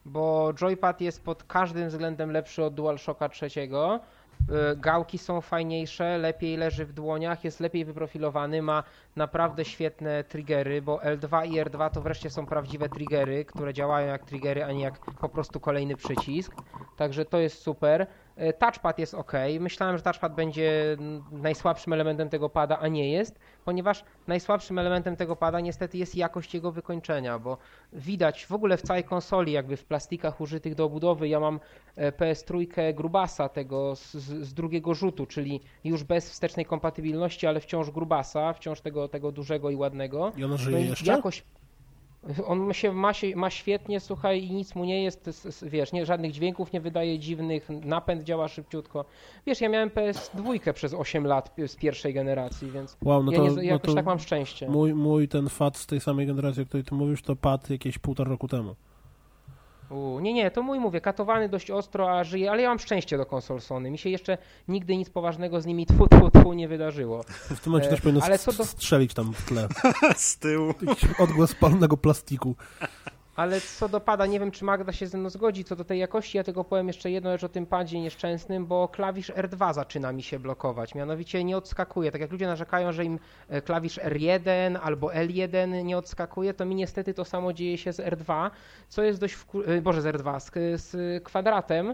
bo 0.05 0.53
joypad 0.53 1.01
jest 1.01 1.23
pod 1.23 1.43
każdym 1.43 1.89
względem 1.89 2.31
lepszy 2.31 2.63
od 2.63 2.73
DualShocka 2.73 3.29
trzeciego. 3.29 3.99
Gałki 4.77 5.17
są 5.17 5.41
fajniejsze, 5.41 6.17
lepiej 6.17 6.57
leży 6.57 6.85
w 6.85 6.93
dłoniach, 6.93 7.43
jest 7.43 7.59
lepiej 7.59 7.85
wyprofilowany, 7.85 8.61
ma 8.61 8.83
naprawdę 9.15 9.65
świetne 9.65 10.23
triggery, 10.23 10.81
bo 10.81 10.97
L2 10.97 11.47
i 11.47 11.61
R2 11.61 11.89
to 11.89 12.01
wreszcie 12.01 12.29
są 12.29 12.47
prawdziwe 12.47 12.89
triggery, 12.89 13.45
które 13.45 13.73
działają 13.73 14.07
jak 14.07 14.23
triggery, 14.23 14.63
a 14.63 14.71
nie 14.71 14.81
jak 14.81 14.99
po 14.99 15.29
prostu 15.29 15.59
kolejny 15.59 15.95
przycisk. 15.95 16.55
Także 16.95 17.25
to 17.25 17.37
jest 17.39 17.61
super. 17.61 18.07
E, 18.35 18.53
Touchpad 18.53 18.99
jest 18.99 19.13
ok. 19.13 19.31
Myślałem, 19.59 19.97
że 19.97 20.03
touchpad 20.03 20.35
będzie 20.35 20.97
najsłabszym 21.31 21.93
elementem 21.93 22.29
tego 22.29 22.49
pada, 22.49 22.79
a 22.79 22.87
nie 22.87 23.11
jest, 23.11 23.39
ponieważ 23.65 24.03
najsłabszym 24.27 24.79
elementem 24.79 25.15
tego 25.15 25.35
pada 25.35 25.59
niestety 25.59 25.97
jest 25.97 26.15
jakość 26.15 26.53
jego 26.53 26.71
wykończenia, 26.71 27.39
bo 27.39 27.57
widać 27.93 28.45
w 28.45 28.51
ogóle 28.51 28.77
w 28.77 28.81
całej 28.81 29.03
konsoli, 29.03 29.51
jakby 29.51 29.77
w 29.77 29.85
plastikach 29.85 30.41
użytych 30.41 30.75
do 30.75 30.85
obudowy, 30.85 31.27
ja 31.27 31.39
mam 31.39 31.59
e, 31.95 32.11
PS3 32.11 32.93
Grubasa 32.93 33.49
tego 33.49 33.95
z, 33.95 34.11
z 34.15 34.53
drugiego 34.53 34.93
rzutu, 34.93 35.25
czyli 35.25 35.61
już 35.83 36.03
bez 36.03 36.29
wstecznej 36.29 36.65
kompatybilności, 36.65 37.47
ale 37.47 37.59
wciąż 37.59 37.91
Grubasa, 37.91 38.53
wciąż 38.53 38.81
tego, 38.81 39.07
tego 39.07 39.31
dużego 39.31 39.69
i 39.69 39.75
ładnego. 39.75 40.31
I 40.37 40.43
ona 40.43 40.51
No 40.53 40.57
żyje 40.57 40.81
i 40.81 40.89
jeszcze? 40.89 41.11
jakość. 41.11 41.43
On 42.45 42.73
się 42.73 42.91
ma, 42.91 43.13
się 43.13 43.35
ma 43.35 43.49
świetnie, 43.49 43.99
słuchaj, 43.99 44.43
i 44.43 44.51
nic 44.51 44.75
mu 44.75 44.85
nie 44.85 45.03
jest, 45.03 45.29
wiesz, 45.63 45.91
nie, 45.91 46.05
żadnych 46.05 46.31
dźwięków 46.31 46.73
nie 46.73 46.81
wydaje 46.81 47.19
dziwnych, 47.19 47.67
napęd 47.69 48.23
działa 48.23 48.47
szybciutko. 48.47 49.05
Wiesz, 49.45 49.61
ja 49.61 49.69
miałem 49.69 49.89
PS2 49.89 50.73
przez 50.73 50.93
8 50.93 51.27
lat 51.27 51.55
z 51.67 51.75
pierwszej 51.75 52.13
generacji, 52.13 52.71
więc 52.71 52.97
Wow, 53.01 53.23
no 53.23 53.31
ja 53.31 53.37
to, 53.37 53.43
nie, 53.43 53.51
no 53.51 53.61
jakoś 53.61 53.89
to 53.89 53.95
tak 53.95 54.05
mam 54.05 54.19
szczęście. 54.19 54.69
mój, 54.69 54.93
mój 54.93 55.27
ten 55.27 55.49
fat 55.49 55.77
z 55.77 55.85
tej 55.85 55.99
samej 55.99 56.27
generacji, 56.27 56.63
o 56.63 56.65
której 56.65 56.83
ty 56.83 56.95
mówisz, 56.95 57.21
to 57.21 57.35
padł 57.35 57.73
jakieś 57.73 57.97
półtora 57.97 58.29
roku 58.29 58.47
temu. 58.47 58.75
U, 59.89 60.19
nie, 60.19 60.33
nie, 60.33 60.51
to 60.51 60.61
mój 60.63 60.79
mówię, 60.79 61.01
katowany 61.01 61.49
dość 61.49 61.71
ostro, 61.71 62.19
a 62.19 62.23
żyje, 62.23 62.51
ale 62.51 62.61
ja 62.61 62.69
mam 62.69 62.79
szczęście 62.79 63.17
do 63.17 63.25
konsol 63.25 63.61
Sony. 63.61 63.91
Mi 63.91 63.97
się 63.97 64.09
jeszcze 64.09 64.37
nigdy 64.67 64.97
nic 64.97 65.09
poważnego 65.09 65.61
z 65.61 65.65
nimi 65.65 65.85
tfu, 65.85 66.07
tfu, 66.07 66.29
tfu 66.31 66.53
nie 66.53 66.67
wydarzyło. 66.67 67.23
W 67.49 67.59
tym 67.59 67.71
momencie 67.71 67.87
E, 67.87 67.91
też 67.91 68.01
powinno 68.01 68.21
ale 68.23 68.39
co 68.39 68.53
do- 68.53 68.65
strzelić 68.65 69.13
tam 69.13 69.33
w 69.33 69.45
tle. 69.45 69.67
Z 70.15 70.37
tyłu. 70.37 70.73
Jakiś 70.87 71.09
odgłos 71.19 71.55
palnego 71.55 71.97
plastiku. 71.97 72.55
Ale 73.35 73.61
co 73.61 73.89
do 73.89 73.99
pada, 73.99 74.25
nie 74.25 74.39
wiem 74.39 74.51
czy 74.51 74.65
Magda 74.65 74.91
się 74.91 75.07
ze 75.07 75.17
mną 75.17 75.29
zgodzi 75.29 75.63
co 75.63 75.75
do 75.75 75.83
tej 75.83 75.99
jakości, 75.99 76.37
ja 76.37 76.43
tylko 76.43 76.63
powiem 76.63 76.87
jeszcze 76.87 77.11
jedną 77.11 77.31
rzecz 77.31 77.43
o 77.43 77.49
tym 77.49 77.65
padzie 77.65 77.99
nieszczęsnym, 77.99 78.65
bo 78.65 78.87
klawisz 78.87 79.31
R2 79.31 79.73
zaczyna 79.73 80.11
mi 80.11 80.23
się 80.23 80.39
blokować, 80.39 80.95
mianowicie 80.95 81.43
nie 81.43 81.57
odskakuje. 81.57 82.11
Tak 82.11 82.21
jak 82.21 82.31
ludzie 82.31 82.47
narzekają, 82.47 82.91
że 82.91 83.05
im 83.05 83.19
e, 83.49 83.61
klawisz 83.61 83.97
R1 83.97 84.79
albo 84.81 85.07
L1 85.07 85.83
nie 85.83 85.97
odskakuje, 85.97 86.53
to 86.53 86.65
mi 86.65 86.75
niestety 86.75 87.13
to 87.13 87.25
samo 87.25 87.53
dzieje 87.53 87.77
się 87.77 87.93
z 87.93 87.99
R2, 87.99 88.51
co 88.89 89.03
jest 89.03 89.19
dość, 89.19 89.33
wku... 89.33 89.63
e, 89.63 89.81
boże 89.81 90.01
z 90.01 90.05
R2, 90.05 90.39
z, 90.39 90.81
z 90.81 91.23
kwadratem, 91.23 91.93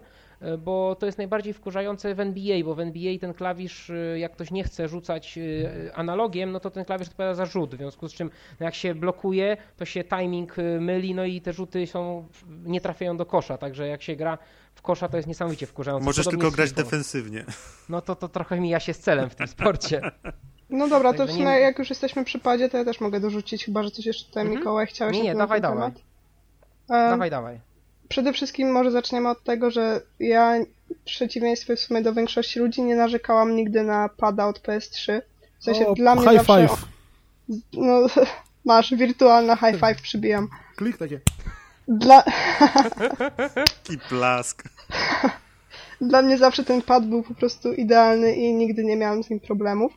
bo 0.57 0.95
to 0.95 1.05
jest 1.05 1.17
najbardziej 1.17 1.53
wkurzające 1.53 2.15
w 2.15 2.19
NBA, 2.19 2.63
bo 2.63 2.75
w 2.75 2.79
NBA 2.79 3.17
ten 3.19 3.33
klawisz, 3.33 3.89
e, 3.89 4.19
jak 4.19 4.31
ktoś 4.31 4.51
nie 4.51 4.63
chce 4.63 4.87
rzucać 4.87 5.37
e, 5.37 5.95
analogiem, 5.95 6.51
no 6.51 6.59
to 6.59 6.71
ten 6.71 6.85
klawisz 6.85 7.07
odpowiada 7.07 7.33
za 7.35 7.45
rzut, 7.45 7.75
w 7.75 7.77
związku 7.77 8.07
z 8.07 8.13
czym 8.13 8.29
no 8.59 8.65
jak 8.65 8.75
się 8.75 8.95
blokuje, 8.95 9.57
to 9.77 9.85
się 9.85 10.03
timing 10.03 10.59
e, 10.59 10.61
myli, 10.61 11.15
no 11.15 11.25
i 11.25 11.41
te 11.41 11.53
rzuty 11.53 11.87
są, 11.87 12.27
nie 12.63 12.81
trafiają 12.81 13.17
do 13.17 13.25
kosza, 13.25 13.57
także 13.57 13.87
jak 13.87 14.01
się 14.01 14.15
gra 14.15 14.37
w 14.73 14.81
kosza, 14.81 15.09
to 15.09 15.17
jest 15.17 15.27
niesamowicie 15.27 15.65
wkurzające. 15.65 16.05
Możesz 16.05 16.25
Podobnie 16.25 16.41
tylko 16.41 16.55
grać 16.55 16.73
defensywnie. 16.73 17.45
No 17.89 18.01
to, 18.01 18.15
to 18.15 18.27
trochę 18.27 18.59
mija 18.59 18.79
się 18.79 18.93
z 18.93 18.99
celem 18.99 19.29
w 19.29 19.35
tym 19.35 19.47
sporcie. 19.47 20.01
No 20.69 20.87
dobra, 20.87 21.13
to 21.13 21.27
w 21.27 21.31
sumie 21.31 21.45
jak 21.45 21.79
już 21.79 21.89
jesteśmy 21.89 22.25
przy 22.25 22.39
padzie, 22.39 22.69
to 22.69 22.77
ja 22.77 22.85
też 22.85 23.01
mogę 23.01 23.19
dorzucić, 23.19 23.65
chyba 23.65 23.83
że 23.83 23.91
coś 23.91 24.05
jeszcze 24.05 24.25
tutaj 24.25 24.43
Mhm. 24.43 24.59
Mikołaj 24.59 24.87
chciałeś 24.87 25.17
Nie, 25.17 25.23
nie, 25.23 25.33
na 25.33 25.33
ten 25.33 25.39
dawaj, 25.39 25.61
temat. 25.61 25.93
dawaj. 26.87 27.09
Dawaj, 27.09 27.29
dawaj. 27.29 27.68
Przede 28.09 28.33
wszystkim 28.33 28.71
może 28.71 28.91
zaczniemy 28.91 29.29
od 29.29 29.43
tego, 29.43 29.71
że 29.71 30.01
ja 30.19 30.55
w 30.89 31.03
przeciwieństwie 31.03 31.75
w 31.75 31.79
sumie 31.79 32.01
do 32.01 32.13
większości 32.13 32.59
ludzi 32.59 32.81
nie 32.81 32.95
narzekałam 32.95 33.55
nigdy 33.55 33.83
na 33.83 34.09
pada 34.09 34.47
od 34.47 34.59
PS3. 34.59 35.21
W 35.59 35.63
sensie 35.63 35.87
O, 35.87 35.93
dla 35.93 36.15
mnie 36.15 36.27
high 36.29 36.37
zawsze... 36.37 36.67
five. 36.67 36.85
No, 37.73 37.99
masz, 38.65 38.95
wirtualna 38.95 39.55
high 39.55 39.79
five 39.79 40.01
przybijam. 40.01 40.47
Klik 40.75 40.97
takie. 40.97 41.19
Dla, 41.87 42.23
I 43.93 43.97
plask. 44.09 44.63
dla 46.01 46.21
mnie 46.21 46.37
zawsze 46.37 46.63
ten 46.63 46.81
pad 46.81 47.05
był 47.05 47.23
po 47.23 47.33
prostu 47.33 47.73
idealny 47.73 48.35
i 48.35 48.53
nigdy 48.53 48.83
nie 48.83 48.95
miałam 48.95 49.23
z 49.23 49.29
nim 49.29 49.39
problemów. 49.39 49.93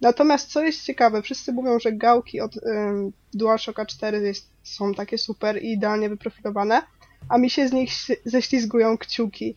Natomiast 0.00 0.48
co 0.48 0.62
jest 0.62 0.84
ciekawe, 0.84 1.22
wszyscy 1.22 1.52
mówią, 1.52 1.78
że 1.78 1.92
gałki 1.92 2.40
od 2.40 2.56
ym, 2.56 3.12
DualShocka 3.34 3.86
4 3.86 4.20
jest, 4.20 4.48
są 4.62 4.94
takie 4.94 5.18
super 5.18 5.62
i 5.62 5.72
idealnie 5.72 6.08
wyprofilowane, 6.08 6.82
a 7.28 7.38
mi 7.38 7.50
się 7.50 7.68
z 7.68 7.72
nich 7.72 7.90
ześlizgują 8.24 8.98
kciuki. 8.98 9.56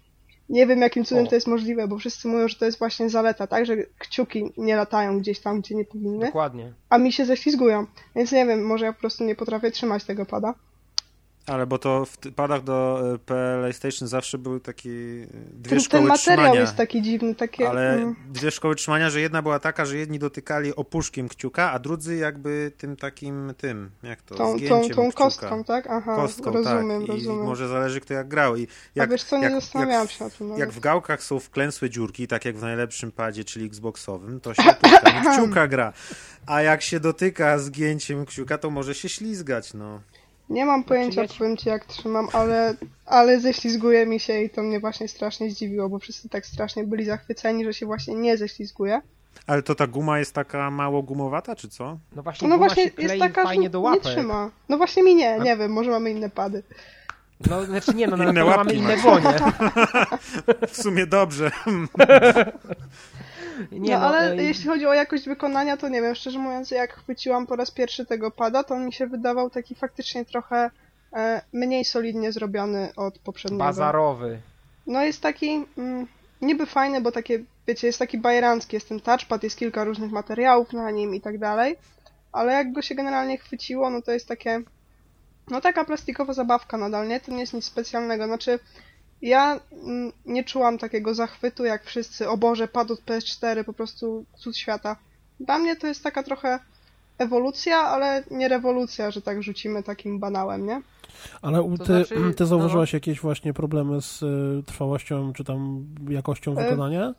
Nie 0.50 0.68
wiem 0.68 0.82
jakim 0.82 1.06
cudem 1.06 1.26
O. 1.26 1.28
to 1.30 1.36
jest 1.36 1.48
możliwe, 1.48 1.88
bo 1.88 1.98
wszyscy 1.98 2.28
mówią, 2.28 2.48
że 2.48 2.56
to 2.56 2.66
jest 2.66 2.80
właśnie 2.80 3.10
zaleta, 3.10 3.48
tak? 3.48 3.66
Że 3.66 3.78
kciuki 4.00 4.44
nie 4.58 4.76
latają 4.76 5.20
gdzieś 5.20 5.40
tam, 5.40 5.62
gdzie 5.62 5.76
nie 5.76 5.86
powinny, 5.86 6.26
Dokładnie. 6.26 6.74
a 6.90 6.98
mi 6.98 7.12
się 7.12 7.26
ześlizgują. 7.26 7.86
Więc 8.16 8.32
nie 8.32 8.46
wiem, 8.46 8.66
może 8.66 8.86
ja 8.86 8.94
po 8.94 9.00
prostu 9.00 9.24
nie 9.24 9.36
potrafię 9.36 9.72
trzymać 9.72 10.04
tego 10.04 10.26
pada. 10.26 10.54
Ale 11.50 11.68
bo 11.68 11.78
to 11.78 12.06
w 12.06 12.18
padach 12.18 12.64
do 12.64 13.02
e, 13.14 13.18
PlayStation 13.60 14.08
zawsze 14.08 14.38
były 14.38 14.60
takie 14.60 14.90
e, 14.90 15.28
dwie 15.54 15.70
Ten, 15.70 15.80
szkoły 15.80 16.02
ten 16.02 16.10
materiał 16.10 16.38
trzymania. 16.46 16.62
jest 16.62 16.76
taki 16.76 17.02
dziwny, 17.02 17.36
takie... 17.36 17.70
Ale 17.70 17.94
mm, 17.94 18.16
dwie 18.30 18.52
szkoły 18.52 18.76
trzymania, 18.76 19.10
że 19.10 19.22
jedna 19.22 19.42
była 19.42 19.60
taka, 19.60 19.86
że 19.86 19.98
jedni 19.98 20.20
dotykali 20.20 20.76
opuszkiem 20.76 21.30
kciuka, 21.30 21.72
a 21.72 21.80
drudzy 21.80 22.16
jakby 22.16 22.72
tym 22.78 22.96
takim, 22.96 23.54
tym, 23.58 23.92
jak 24.04 24.22
to, 24.22 24.36
tą, 24.36 24.60
tą, 24.70 24.90
tą 24.90 25.12
kostką, 25.12 25.64
tak? 25.64 25.88
Aha, 25.90 26.16
Kostką, 26.16 26.52
rozumiem, 26.52 27.02
tak. 27.02 27.10
I 27.10 27.12
rozumiem. 27.12 27.46
może 27.46 27.68
zależy 27.68 28.02
kto 28.02 28.14
jak 28.14 28.28
grał. 28.28 28.56
I 28.58 28.64
A 28.68 28.68
jak, 28.96 29.10
wiesz 29.10 29.24
co, 29.24 29.38
nie 29.38 29.44
jak, 29.44 29.54
zastanawiałam 29.54 30.08
jak, 30.08 30.12
się 30.12 30.24
na 30.24 30.30
tym 30.30 30.50
jak 30.50 30.60
nawet. 30.60 30.76
w 30.76 30.80
gałkach 30.80 31.24
są 31.24 31.40
wklęsłe 31.40 31.90
dziurki, 31.90 32.28
tak 32.28 32.46
jak 32.46 32.58
w 32.58 32.62
najlepszym 32.62 33.12
padzie, 33.12 33.44
czyli 33.44 33.66
Xboxowym, 33.66 34.40
to 34.40 34.54
się 34.54 34.64
kciuka 35.34 35.68
gra. 35.68 35.94
A 36.46 36.62
jak 36.62 36.82
się 36.82 37.00
dotyka 37.00 37.60
zgięciem 37.60 38.26
kciuka, 38.26 38.58
to 38.58 38.70
może 38.70 38.96
się 38.96 39.10
ślizgać, 39.10 39.74
no. 39.74 40.02
Nie 40.50 40.66
mam 40.66 40.84
pojęcia, 40.84 41.22
ja 41.22 41.28
ci- 41.28 41.38
powiem 41.40 41.58
ci 41.58 41.70
jak 41.70 41.86
trzymam, 41.86 42.28
ale, 42.34 42.74
ale 43.06 43.40
ześlizguje 43.40 44.06
mi 44.06 44.20
się 44.20 44.42
i 44.42 44.50
to 44.50 44.62
mnie 44.62 44.80
właśnie 44.80 45.08
strasznie 45.08 45.50
zdziwiło, 45.52 45.90
bo 45.90 46.00
wszyscy 46.00 46.30
tak 46.30 46.46
strasznie 46.46 46.84
byli 46.84 47.06
zachwyceni, 47.06 47.66
że 47.66 47.74
się 47.74 47.86
właśnie 47.86 48.16
nie 48.16 48.38
ześlizguje. 48.38 49.02
Ale 49.48 49.64
to 49.64 49.76
ta 49.76 49.88
guma 49.88 50.20
jest 50.20 50.34
taka 50.34 50.72
mało 50.72 51.04
gumowata, 51.04 51.56
czy 51.56 51.70
co? 51.70 51.98
No 52.16 52.24
właśnie, 52.24 52.48
No 52.48 52.56
guma 52.56 52.68
właśnie 52.68 52.92
jest 52.98 53.20
taka, 53.20 53.42
że 53.42 53.48
fajnie 53.48 53.70
do 53.70 53.80
nie 53.80 53.86
łapek. 53.86 54.04
trzyma. 54.04 54.50
No 54.70 54.78
właśnie 54.78 55.04
mi 55.04 55.16
nie, 55.16 55.40
nie 55.40 55.58
wiem, 55.58 55.72
może 55.72 55.92
mamy 55.92 56.12
inne 56.12 56.30
pady. 56.30 56.64
No 57.50 57.66
znaczy 57.66 57.94
nie, 57.94 58.08
no 58.08 58.18
na 58.18 58.26
pewno 58.26 58.46
mamy 58.46 58.74
inne 58.74 58.98
dłonie. 58.98 59.34
W 60.72 60.82
sumie 60.82 61.06
dobrze. 61.08 61.52
Nie, 63.72 63.98
no, 63.98 64.08
ale 64.08 64.32
e, 64.32 64.44
jeśli 64.44 64.68
chodzi 64.68 64.86
o 64.86 64.94
jakość 64.94 65.26
wykonania, 65.26 65.78
to 65.78 65.90
nie 65.90 66.02
wiem, 66.02 66.16
szczerze 66.16 66.40
mówiąc, 66.40 66.72
jak 66.72 66.94
chwyciłam 66.94 67.48
po 67.48 67.56
raz 67.56 67.72
pierwszy 67.72 68.06
tego 68.06 68.32
pada, 68.32 68.64
to 68.64 68.76
on 68.76 68.86
mi 68.86 68.94
się 68.94 69.08
wydawał 69.08 69.50
taki 69.50 69.76
faktycznie 69.76 70.26
trochę 70.26 70.72
e, 71.14 71.42
mniej 71.54 71.86
solidnie 71.86 72.32
zrobiony 72.32 72.90
od 72.96 73.20
poprzedniego. 73.20 73.64
Bazarowy. 73.64 74.42
No 74.88 75.02
jest 75.04 75.22
taki 75.22 75.66
mm, 75.78 76.08
niby 76.42 76.66
fajny, 76.66 77.02
bo 77.02 77.12
takie, 77.12 77.44
wiecie, 77.68 77.88
jest 77.88 78.00
taki 78.00 78.18
bajerancki, 78.18 78.76
jest 78.76 78.90
ten 78.90 79.00
touchpad, 79.00 79.44
jest 79.44 79.58
kilka 79.58 79.84
różnych 79.84 80.12
materiałów 80.12 80.74
na 80.74 80.92
nim 80.92 81.16
i 81.16 81.22
tak 81.22 81.38
dalej, 81.38 81.76
ale 82.32 82.54
jak 82.54 82.72
go 82.72 82.82
się 82.82 82.96
generalnie 82.96 83.38
chwyciło, 83.38 83.90
no 83.90 84.02
to 84.02 84.12
jest 84.12 84.28
takie, 84.28 84.62
no 85.50 85.62
taka 85.62 85.86
plastikowa 85.86 86.34
zabawka 86.34 86.78
nadal, 86.78 87.08
nie? 87.08 87.20
To 87.20 87.32
nie 87.32 87.40
jest 87.40 87.54
nic 87.54 87.66
specjalnego, 87.66 88.26
znaczy 88.26 88.60
ja 89.22 89.60
mm, 89.72 90.12
nie 90.26 90.44
czułam 90.44 90.78
takiego 90.78 91.14
zachwytu 91.14 91.66
jak 91.66 91.86
wszyscy, 91.86 92.30
o 92.30 92.38
Boże, 92.38 92.68
pad 92.68 92.92
od 92.92 93.00
PS4, 93.00 93.64
po 93.64 93.74
prostu 93.74 94.26
cud 94.38 94.58
świata. 94.58 94.96
Dla 95.40 95.60
mnie 95.60 95.76
to 95.76 95.88
jest 95.88 96.04
taka 96.04 96.24
trochę 96.24 96.60
ewolucja, 97.18 97.78
ale 97.78 98.24
nie 98.32 98.48
rewolucja, 98.48 99.12
że 99.12 99.22
tak 99.22 99.44
rzucimy 99.44 99.84
takim 99.84 100.20
banałem, 100.20 100.66
nie? 100.66 100.82
Ale 101.42 101.76
ty, 101.78 101.86
znaczy, 101.86 102.16
ty 102.38 102.44
no. 102.44 102.46
zauważyłaś 102.46 102.94
jakieś 102.94 103.20
właśnie 103.20 103.54
problemy 103.54 104.02
z 104.02 104.24
y, 104.24 104.64
trwałością, 104.66 105.34
czy 105.34 105.44
tam 105.44 105.86
jakością 106.10 106.52
E, 106.58 106.64
wykonania? 106.64 107.14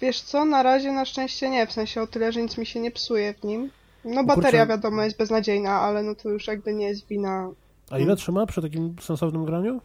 Wiesz 0.00 0.20
co, 0.20 0.44
na 0.44 0.62
razie 0.62 0.92
na 0.92 1.04
szczęście 1.04 1.50
nie, 1.50 1.66
w 1.66 1.72
sensie 1.72 2.02
o 2.02 2.06
tyle, 2.06 2.32
że 2.32 2.42
nic 2.42 2.58
mi 2.58 2.66
się 2.66 2.80
nie 2.80 2.90
psuje 2.90 3.34
w 3.34 3.44
nim. 3.44 3.70
No 4.04 4.24
bateria 4.24 4.50
kurczę. 4.50 4.66
wiadomo 4.66 5.02
jest 5.02 5.18
beznadziejna, 5.18 5.70
ale 5.70 6.02
no 6.02 6.14
to 6.14 6.28
już 6.28 6.46
jakby 6.46 6.74
nie 6.74 6.86
jest 6.86 7.06
wina. 7.06 7.50
A 7.90 7.98
ile 7.98 8.16
trzyma 8.16 8.46
przy 8.46 8.62
takim 8.62 8.96
sensownym 9.00 9.44
graniu? 9.44 9.80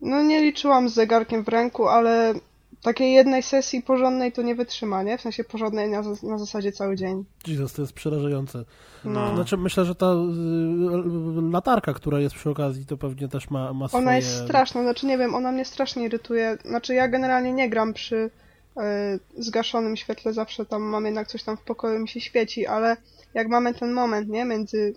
No 0.00 0.22
nie 0.22 0.42
liczyłam 0.42 0.88
z 0.88 0.94
zegarkiem 0.94 1.44
w 1.44 1.48
ręku, 1.48 1.88
ale 1.88 2.34
takiej 2.82 3.12
jednej 3.12 3.42
sesji 3.42 3.82
porządnej 3.82 4.32
to 4.32 4.42
nie 4.42 4.54
wytrzyma, 4.54 5.02
nie? 5.02 5.18
W 5.18 5.20
sensie 5.20 5.44
porządnej 5.44 5.90
na, 5.90 6.02
na 6.22 6.38
zasadzie 6.38 6.72
cały 6.72 6.96
dzień. 6.96 7.24
Jesus, 7.46 7.72
to 7.72 7.82
jest 7.82 7.92
przerażające. 7.92 8.64
No. 9.04 9.34
Znaczy, 9.34 9.56
myślę, 9.56 9.84
że 9.84 9.94
ta 9.94 10.12
y, 10.12 11.50
latarka, 11.52 11.94
która 11.94 12.20
jest 12.20 12.34
przy 12.34 12.50
okazji, 12.50 12.86
to 12.86 12.96
pewnie 12.96 13.28
też 13.28 13.50
ma, 13.50 13.72
ma 13.72 13.88
swoje... 13.88 14.02
Ona 14.02 14.16
jest 14.16 14.44
straszna, 14.44 14.82
znaczy 14.82 15.06
nie 15.06 15.18
wiem, 15.18 15.34
ona 15.34 15.52
mnie 15.52 15.64
strasznie 15.64 16.04
irytuje. 16.04 16.58
Znaczy 16.64 16.94
ja 16.94 17.08
generalnie 17.08 17.52
nie 17.52 17.70
gram 17.70 17.92
przy 17.92 18.30
e, 18.76 19.18
zgaszonym 19.38 19.96
świetle, 19.96 20.32
zawsze 20.32 20.66
tam 20.66 20.82
mam 20.82 21.04
jednak 21.04 21.28
coś 21.28 21.42
tam 21.42 21.56
w 21.56 21.62
pokoju 21.62 21.98
mi 21.98 22.08
się 22.08 22.20
świeci, 22.20 22.66
ale 22.66 22.96
jak 23.34 23.48
mamy 23.48 23.74
ten 23.74 23.92
moment, 23.92 24.28
nie, 24.28 24.44
między 24.44 24.94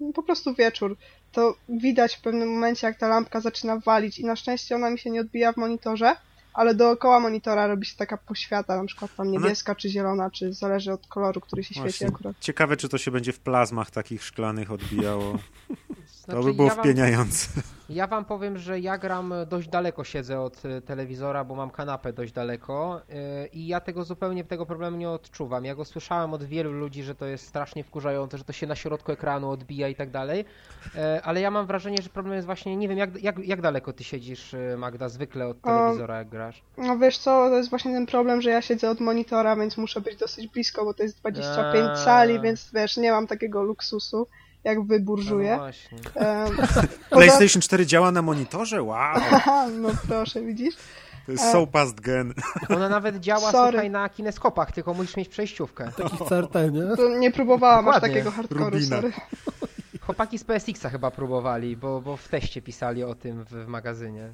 no, 0.00 0.12
po 0.14 0.22
prostu 0.22 0.54
wieczór, 0.54 0.96
to 1.36 1.56
widać 1.68 2.16
w 2.16 2.20
pewnym 2.20 2.48
momencie 2.48 2.86
jak 2.86 2.98
ta 2.98 3.08
lampka 3.08 3.40
zaczyna 3.40 3.78
walić 3.78 4.18
i 4.18 4.24
na 4.24 4.36
szczęście 4.36 4.74
ona 4.74 4.90
mi 4.90 4.98
się 4.98 5.10
nie 5.10 5.20
odbija 5.20 5.52
w 5.52 5.56
monitorze, 5.56 6.16
ale 6.54 6.74
dookoła 6.74 7.20
monitora 7.20 7.66
robi 7.66 7.86
się 7.86 7.96
taka 7.96 8.16
poświata, 8.16 8.76
na 8.76 8.86
przykład 8.86 9.16
tam 9.16 9.30
niebieska 9.30 9.74
czy 9.74 9.88
zielona, 9.88 10.30
czy 10.30 10.52
zależy 10.52 10.92
od 10.92 11.06
koloru, 11.06 11.40
który 11.40 11.64
się 11.64 11.74
świeci 11.74 11.80
Właśnie. 11.80 12.06
akurat. 12.06 12.36
Ciekawe, 12.40 12.76
czy 12.76 12.88
to 12.88 12.98
się 12.98 13.10
będzie 13.10 13.32
w 13.32 13.40
plazmach 13.40 13.90
takich 13.90 14.24
szklanych 14.24 14.70
odbijało. 14.70 15.38
To 16.26 16.32
Znaczy, 16.32 16.46
by 16.46 16.54
było 16.54 16.68
ja 16.68 16.74
wam- 16.74 16.84
wpieniające. 16.84 17.48
Ja 17.88 18.06
wam 18.06 18.24
powiem, 18.24 18.58
że 18.58 18.80
ja 18.80 18.98
gram 18.98 19.34
dość 19.48 19.68
daleko 19.68 20.04
siedzę 20.04 20.40
od 20.40 20.62
e, 20.64 20.80
telewizora, 20.80 21.44
bo 21.44 21.54
mam 21.54 21.70
kanapę 21.70 22.12
dość 22.12 22.32
daleko 22.32 23.00
e, 23.10 23.46
i 23.46 23.66
ja 23.66 23.80
tego 23.80 24.04
zupełnie 24.04 24.44
tego 24.44 24.66
problemu 24.66 24.96
nie 24.96 25.10
odczuwam. 25.10 25.64
Ja 25.64 25.74
go 25.74 25.84
słyszałem 25.84 26.34
od 26.34 26.44
wielu 26.44 26.72
ludzi, 26.72 27.02
że 27.02 27.14
to 27.14 27.26
jest 27.26 27.46
strasznie 27.46 27.84
wkurzające, 27.84 28.38
że 28.38 28.44
to 28.44 28.52
się 28.52 28.66
na 28.66 28.74
środku 28.74 29.12
ekranu 29.12 29.50
odbija 29.50 29.88
i 29.88 29.94
tak 29.94 30.10
dalej, 30.10 30.44
e, 30.96 31.20
ale 31.24 31.40
ja 31.40 31.50
mam 31.50 31.66
wrażenie, 31.66 31.98
że 32.02 32.08
problem 32.08 32.34
jest 32.34 32.46
właśnie, 32.46 32.76
nie 32.76 32.88
wiem, 32.88 32.98
jak, 32.98 33.22
jak, 33.22 33.38
jak 33.38 33.60
daleko 33.60 33.92
ty 33.92 34.04
siedzisz, 34.04 34.54
Magda, 34.76 35.08
zwykle 35.08 35.46
od 35.48 35.60
telewizora, 35.60 36.18
jak 36.18 36.28
grasz? 36.28 36.62
No 36.78 36.98
wiesz 36.98 37.18
co, 37.18 37.48
to 37.48 37.56
jest 37.56 37.70
właśnie 37.70 37.92
ten 37.92 38.06
problem, 38.06 38.42
że 38.42 38.50
ja 38.50 38.62
siedzę 38.62 38.90
od 38.90 39.00
monitora, 39.00 39.56
więc 39.56 39.76
muszę 39.76 40.00
być 40.00 40.16
dosyć 40.16 40.48
blisko, 40.48 40.84
bo 40.84 40.94
to 40.94 41.02
jest 41.02 41.18
25 41.20 41.86
A. 41.90 42.04
cali, 42.04 42.40
więc 42.40 42.70
wiesz, 42.74 42.96
nie 42.96 43.10
mam 43.12 43.26
takiego 43.26 43.62
luksusu, 43.62 44.26
jak 44.66 44.82
wy 44.86 44.98
No 44.98 45.04
burżuje. 45.04 45.56
właśnie. 45.56 45.98
PlayStation 47.10 47.62
4 47.62 47.86
działa 47.86 48.12
na 48.12 48.22
monitorze? 48.22 48.82
Wow! 48.82 49.16
Aha, 49.32 49.66
no 49.82 49.88
proszę, 50.08 50.42
widzisz? 50.42 50.74
To 51.26 51.32
jest 51.32 51.52
so 51.52 51.66
past 51.66 52.00
gen. 52.00 52.34
Ona 52.76 52.88
nawet 52.88 53.20
działa, 53.20 53.52
Sorry. 53.52 53.70
słuchaj, 53.72 53.90
na 53.90 54.08
kineskopach, 54.08 54.72
tylko 54.72 54.94
musisz 54.94 55.16
mieć 55.16 55.28
przejściówkę. 55.28 55.90
Takich 55.96 56.20
CRT, 56.28 56.54
nie? 56.72 56.96
To 56.96 57.18
nie 57.18 57.30
próbowałam 57.30 57.88
aż 57.88 57.94
Dokładnie. 57.94 58.22
takiego 58.22 58.30
hardcore'u, 58.42 58.70
Rubina. 58.72 58.96
sorry. 58.96 59.12
Chłopaki 60.00 60.38
z 60.38 60.44
PSX-a 60.44 60.90
chyba 60.90 61.10
próbowali, 61.10 61.76
bo, 61.76 62.00
bo 62.00 62.16
w 62.16 62.28
teście 62.28 62.62
pisali 62.62 63.04
o 63.04 63.14
tym 63.14 63.44
w, 63.44 63.50
w 63.50 63.66
magazynie. 63.66 64.30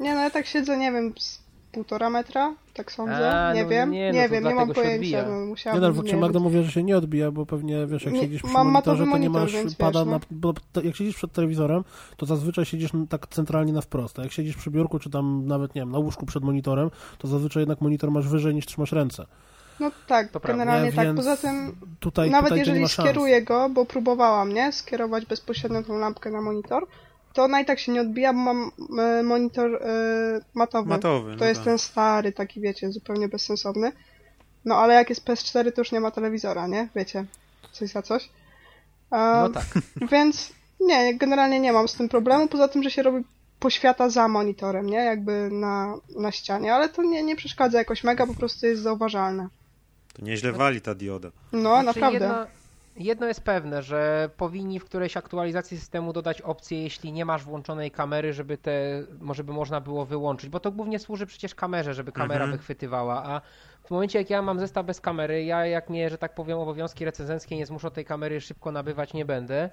Nie 0.00 0.14
no, 0.14 0.20
ja 0.20 0.30
tak 0.30 0.46
siedzę, 0.46 0.76
nie 0.76 0.92
wiem, 0.92 1.14
z 1.18 1.42
półtora 1.72 2.10
metra, 2.10 2.54
tak 2.74 2.92
sądzę, 2.92 3.30
A, 3.30 3.54
nie 3.54 3.62
no 3.62 3.68
wiem, 3.68 3.90
nie, 3.90 4.12
nie, 4.12 4.22
no 4.22 4.28
wiem, 4.28 4.44
nie 4.44 4.54
mam 4.54 4.72
pojęcia, 4.72 5.24
no 5.28 5.40
Nie 5.40 5.46
musiałabym, 5.46 5.82
no, 5.82 6.02
nie 6.02 6.02
czy 6.02 6.12
wiem. 6.12 6.20
Magda 6.20 6.40
mówiła, 6.40 6.62
że 6.62 6.70
się 6.72 6.82
nie 6.82 6.96
odbija, 6.96 7.30
bo 7.30 7.46
pewnie, 7.46 7.86
wiesz, 7.86 8.04
jak 8.04 8.14
Nie, 8.14 8.20
siedzisz 8.20 8.42
przy 8.42 8.52
mam 8.52 8.68
monitorze, 8.68 9.06
to 9.06 9.18
nie 9.18 9.30
masz 9.30 9.52
więc 9.52 9.74
pada 9.74 9.98
wiesz, 9.98 10.06
no. 10.06 10.12
na... 10.12 10.20
Bo 10.30 10.54
to, 10.72 10.82
jak 10.82 10.96
siedzisz 10.96 11.16
przed 11.16 11.32
telewizorem, 11.32 11.84
to 12.16 12.26
zazwyczaj 12.26 12.64
siedzisz 12.64 12.90
tak 13.08 13.26
centralnie 13.26 13.72
na 13.72 13.80
wprost, 13.80 14.18
a 14.18 14.22
jak 14.22 14.32
siedzisz 14.32 14.56
przy 14.56 14.70
biurku, 14.70 14.98
czy 14.98 15.10
tam 15.10 15.46
nawet, 15.46 15.74
nie 15.74 15.82
wiem, 15.82 15.90
na 15.90 15.98
łóżku 15.98 16.26
przed 16.26 16.44
monitorem, 16.44 16.90
to 17.18 17.28
zazwyczaj 17.28 17.60
jednak 17.60 17.80
monitor 17.80 18.10
masz 18.10 18.28
wyżej 18.28 18.54
niż 18.54 18.66
trzymasz 18.66 18.92
ręce. 18.92 19.26
No 19.80 19.90
tak, 20.06 20.30
To 20.30 20.40
prawda. 20.40 20.64
generalnie 20.64 20.90
Nie, 20.90 20.96
tak, 20.96 21.16
poza 21.16 21.36
tym 21.36 21.76
Tutaj, 22.00 22.30
nawet 22.30 22.48
tutaj 22.48 22.58
jeżeli 22.58 22.88
skieruję 22.88 23.42
go, 23.42 23.68
bo 23.68 23.84
próbowałam, 23.84 24.52
nie, 24.52 24.72
skierować 24.72 25.26
bezpośrednio 25.26 25.82
tą 25.82 25.98
lampkę 25.98 26.30
na 26.30 26.40
monitor, 26.40 26.86
to 27.36 27.44
ona 27.44 27.60
i 27.60 27.64
tak 27.64 27.78
się 27.78 27.92
nie 27.92 28.00
odbija, 28.00 28.32
bo 28.32 28.38
mam 28.38 28.70
monitor 29.24 29.74
e, 29.74 30.40
matowy. 30.54 30.88
Matowy, 30.88 31.32
To 31.32 31.40
no 31.40 31.46
jest 31.46 31.60
tak. 31.60 31.64
ten 31.64 31.78
stary, 31.78 32.32
taki 32.32 32.60
wiecie, 32.60 32.92
zupełnie 32.92 33.28
bezsensowny. 33.28 33.92
No 34.64 34.76
ale 34.76 34.94
jak 34.94 35.08
jest 35.08 35.24
PS4, 35.24 35.72
to 35.72 35.80
już 35.80 35.92
nie 35.92 36.00
ma 36.00 36.10
telewizora, 36.10 36.66
nie? 36.66 36.88
Wiecie, 36.94 37.24
coś 37.72 37.90
za 37.90 38.02
coś. 38.02 38.28
No 39.10 39.48
tak. 39.48 39.64
Więc 40.12 40.52
nie, 40.80 41.14
generalnie 41.14 41.60
nie 41.60 41.72
mam 41.72 41.88
z 41.88 41.94
tym 41.94 42.08
problemu, 42.08 42.48
poza 42.48 42.68
tym, 42.68 42.82
że 42.82 42.90
się 42.90 43.02
robi 43.02 43.24
poświata 43.60 44.10
za 44.10 44.28
monitorem, 44.28 44.86
nie? 44.86 44.98
Jakby 44.98 45.48
na, 45.52 45.94
na 46.16 46.32
ścianie, 46.32 46.74
ale 46.74 46.88
to 46.88 47.02
nie, 47.02 47.22
nie 47.22 47.36
przeszkadza 47.36 47.78
jakoś 47.78 48.04
mega, 48.04 48.26
po 48.26 48.34
prostu 48.34 48.66
jest 48.66 48.82
zauważalne. 48.82 49.48
To 50.12 50.22
nieźle 50.22 50.52
wali 50.52 50.80
ta 50.80 50.94
dioda. 50.94 51.30
No, 51.52 51.82
Znaczy, 51.82 51.86
naprawdę. 51.86 52.24
Jedno, 52.24 52.46
jedno 52.96 53.26
jest 53.26 53.40
pewne, 53.44 53.82
że 53.82 54.30
powinni 54.36 54.80
w 54.80 54.84
którejś 54.84 55.16
aktualizacji 55.16 55.78
systemu 55.78 56.12
dodać 56.12 56.40
opcję, 56.42 56.82
jeśli 56.82 57.12
nie 57.12 57.24
masz 57.24 57.44
włączonej 57.44 57.90
kamery, 57.90 58.32
żeby 58.32 58.58
te, 58.58 59.02
może 59.20 59.44
by 59.44 59.52
można 59.52 59.80
było 59.80 60.04
wyłączyć, 60.04 60.50
bo 60.50 60.60
to 60.60 60.72
głównie 60.72 60.98
służy 60.98 61.26
przecież 61.26 61.54
kamerze, 61.54 61.94
żeby 61.94 62.12
kamera 62.12 62.44
Mhm. 62.44 62.52
wychwytywała, 62.58 63.24
a 63.24 63.40
w 63.84 63.90
momencie 63.90 64.18
jak 64.18 64.30
ja 64.30 64.42
mam 64.42 64.60
zestaw 64.60 64.86
bez 64.86 65.00
kamery, 65.00 65.44
ja 65.44 65.66
jak 65.66 65.90
mnie, 65.90 66.10
że 66.10 66.18
tak 66.18 66.34
powiem, 66.34 66.58
obowiązki 66.58 67.04
recenzenckie 67.04 67.56
nie 67.56 67.66
zmuszą 67.66 67.90
tej 67.90 68.04
kamery 68.04 68.40
szybko 68.40 68.72
nabywać 68.72 69.14
nie 69.14 69.24
będę, 69.24 69.70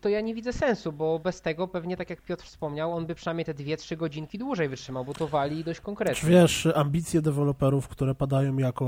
to 0.00 0.08
ja 0.08 0.20
nie 0.20 0.34
widzę 0.34 0.52
sensu, 0.52 0.92
bo 0.92 1.18
bez 1.18 1.40
tego 1.40 1.68
pewnie, 1.68 1.96
tak 1.96 2.10
jak 2.10 2.22
Piotr 2.22 2.44
wspomniał, 2.44 2.92
on 2.92 3.06
by 3.06 3.14
przynajmniej 3.14 3.44
te 3.44 3.54
2-3 3.54 3.96
godzinki 3.96 4.38
dłużej 4.38 4.68
wytrzymał, 4.68 5.04
bo 5.04 5.14
to 5.14 5.28
wali 5.28 5.64
dość 5.64 5.80
Czy 5.80 5.84
konkretnie. 5.86 6.30
wiesz, 6.30 6.68
ambicje 6.74 7.22
deweloperów, 7.22 7.88
które 7.88 8.14
padają 8.14 8.56
jako 8.56 8.86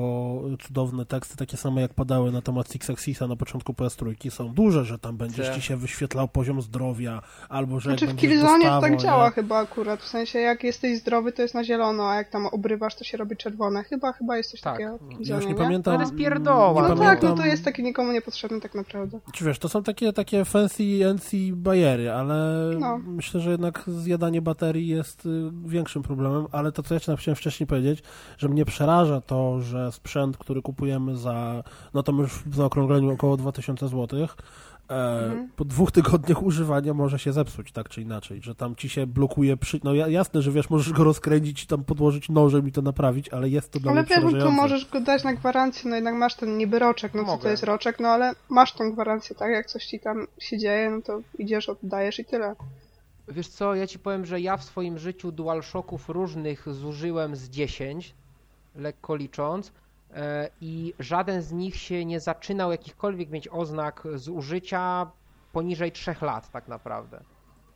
cudowne 0.67 1.07
teksty, 1.07 1.37
takie 1.37 1.57
same 1.57 1.81
jak 1.81 1.95
padały 1.95 2.33
na 2.33 2.43
temat 2.43 2.73
Six 2.73 2.91
Axisa 2.91 3.27
na 3.27 3.37
początku 3.37 3.73
PS3, 3.73 4.31
są 4.31 4.49
duże, 4.49 4.85
że 4.85 4.99
tam 4.99 5.17
będziesz 5.17 5.47
Tak. 5.47 5.55
ci 5.57 5.63
się 5.63 5.77
wyświetlał 5.77 6.29
poziom 6.29 6.63
zdrowia, 6.63 7.23
albo 7.49 7.81
że 7.81 7.91
Znaczy 7.91 8.05
jak 8.05 8.15
w 8.15 8.17
będziesz 8.21 8.31
Killzone 8.41 8.81
tak 8.81 8.93
nie? 8.93 8.99
działa 8.99 9.31
chyba 9.31 9.59
akurat, 9.59 10.01
w 10.01 10.09
sensie 10.09 10.39
jak 10.39 10.65
jesteś 10.65 10.99
zdrowy 10.99 11.33
to 11.33 11.43
jest 11.43 11.55
na 11.55 11.65
zielono, 11.65 12.11
a 12.11 12.15
jak 12.15 12.29
tam 12.31 12.47
obrywasz 12.47 12.95
to 12.95 13.05
się 13.05 13.17
robi 13.19 13.37
czerwone. 13.37 13.83
Chyba, 13.85 14.13
chyba 14.13 14.37
jest 14.37 14.51
coś 14.51 14.61
Tak. 14.61 14.73
takiego 14.73 14.99
Ja 15.21 15.37
już 15.37 15.45
nie 15.45 15.51
nie? 15.53 15.59
pamiętam. 15.59 15.93
No 15.95 15.99
to 15.99 16.05
jest 16.05 16.17
pierdoła. 16.17 16.83
nie 16.83 16.89
No 16.89 16.95
No 16.95 17.01
tak, 17.01 17.23
no 17.23 17.29
pamiętam- 17.29 17.37
to 17.45 17.47
jest 17.51 17.65
taki 17.65 17.83
nikomu 17.83 18.13
niepotrzebny 18.13 18.61
tak 18.61 18.75
naprawdę. 18.75 19.21
Czy 19.33 19.45
wiesz, 19.45 19.59
to 19.59 19.69
są 19.69 19.83
takie, 19.83 20.13
takie 20.13 20.45
fancy 20.53 21.15
NC 21.15 21.31
bajery, 21.53 22.11
ale 22.11 22.71
No. 22.81 22.99
myślę, 22.99 23.41
że 23.41 23.51
jednak 23.51 23.85
zjadanie 23.87 24.43
baterii 24.43 24.89
jest 24.89 25.27
y, 25.27 25.51
większym 25.67 26.03
problemem, 26.03 26.47
ale 26.53 26.73
to, 26.73 26.83
co 26.83 26.95
ja 26.95 27.01
ci 27.01 27.17
chciałem 27.17 27.37
wcześniej 27.37 27.67
powiedzieć, 27.67 28.03
że 28.39 28.49
mnie 28.49 28.65
przeraża 28.65 29.21
to, 29.21 29.61
że 29.61 29.93
sprzęt, 29.93 30.37
który 30.37 30.63
kupujemy 30.63 31.17
za, 31.17 31.65
no 31.95 32.03
to 32.03 32.13
już 32.13 32.33
w 32.33 32.55
zaokrągleniu 32.57 33.13
około 33.13 33.37
2000 33.37 33.89
zł, 33.89 34.27
Mhm. 34.89 35.49
po 35.57 35.65
dwóch 35.65 35.93
tygodniach 35.93 36.43
używania 36.43 36.95
może 36.95 37.19
się 37.19 37.33
zepsuć, 37.33 37.73
tak 37.73 37.89
czy 37.89 38.03
inaczej, 38.03 38.43
że 38.43 38.55
tam 38.55 38.77
ci 38.77 38.89
się 38.89 39.07
blokuje 39.07 39.57
przy... 39.57 39.81
No 39.85 39.95
ja- 39.95 40.09
jasne, 40.09 40.43
że 40.43 40.51
wiesz, 40.51 40.71
możesz 40.71 40.93
go 40.93 41.05
rozkręcić 41.05 41.65
i 41.65 41.67
tam 41.67 41.85
podłożyć 41.85 42.29
nożem 42.29 42.69
i 42.69 42.73
to 42.73 42.83
naprawić, 42.83 43.29
ale 43.29 43.49
jest 43.49 43.71
to 43.71 43.81
dla 43.81 43.93
Ale 43.93 44.03
mnie 44.03 44.33
wiesz, 44.33 44.43
tu 44.45 44.51
możesz 44.51 44.87
go 44.91 45.01
dać 45.01 45.25
na 45.25 45.35
gwarancję, 45.35 45.91
no 45.91 45.97
jednak 45.97 46.15
masz 46.15 46.35
ten 46.35 46.59
niby 46.59 46.79
roczek, 46.79 47.15
no 47.15 47.21
co 47.21 47.27
Mogę. 47.27 47.43
to 47.43 47.49
jest 47.49 47.63
roczek, 47.65 48.01
no 48.01 48.09
ale 48.09 48.33
masz 48.49 48.73
tą 48.73 48.93
gwarancję, 48.93 49.37
tak? 49.37 49.53
Jak 49.53 49.67
coś 49.67 49.87
ci 49.87 50.01
tam 50.01 50.27
się 50.39 50.59
dzieje, 50.59 50.91
no 50.91 51.03
to 51.03 51.21
idziesz, 51.39 51.69
oddajesz 51.69 52.19
i 52.19 52.25
tyle. 52.25 52.55
Wiesz 53.29 53.49
co, 53.49 53.75
ja 53.75 53.87
ci 53.87 53.99
powiem, 53.99 54.27
że 54.27 54.41
ja 54.41 54.57
w 54.57 54.65
swoim 54.65 54.99
życiu 54.99 55.33
DualShocków 55.33 56.09
różnych 56.09 56.75
zużyłem 56.75 57.37
z 57.37 57.49
10, 57.49 58.15
lekko 58.77 59.17
licząc, 59.17 59.69
e, 59.69 59.73
i 60.61 60.95
żaden 60.99 61.43
z 61.43 61.53
nich 61.53 61.77
się 61.77 62.05
nie 62.05 62.21
zaczynał 62.21 62.71
jakichkolwiek 62.71 63.31
mieć 63.31 63.49
oznak 63.49 64.03
zużycia 64.15 65.11
poniżej 65.53 65.93
3 65.93 66.15
lat 66.23 66.51
tak 66.51 66.69
naprawdę. 66.69 67.21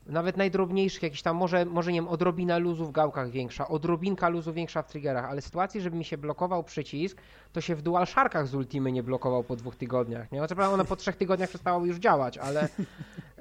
Nawet 0.06 0.36
najdrobniejszych, 0.36 1.02
jakiś 1.02 1.22
tam, 1.22 1.36
może, 1.36 1.64
może 1.64 1.92
nie 1.92 1.98
wiem, 1.98 2.08
odrobina 2.08 2.58
luzu 2.58 2.86
w 2.86 2.92
gałkach 2.92 3.30
większa, 3.30 3.68
odrobinka 3.68 4.28
luzu 4.28 4.52
większa 4.52 4.82
w 4.82 4.86
triggerach, 4.88 5.24
ale 5.24 5.42
sytuacji, 5.42 5.80
żeby 5.80 5.96
mi 5.96 6.04
się 6.04 6.18
blokował 6.18 6.64
przycisk, 6.64 7.18
to 7.52 7.60
się 7.60 7.74
w 7.74 7.82
DualSharkach 7.82 8.46
z 8.46 8.54
Ultimy 8.54 8.92
nie 8.92 9.02
blokował 9.02 9.44
po 9.44 9.56
dwóch 9.56 9.76
tygodniach, 9.76 10.32
nie? 10.32 10.48
Co 10.48 10.54
prawda 10.54 10.74
one 10.74 10.84
po 10.84 10.96
trzech 10.96 11.16
tygodniach 11.16 11.48
przestały 11.48 11.88
już 11.88 11.96
działać, 11.96 12.38
ale... 12.38 12.68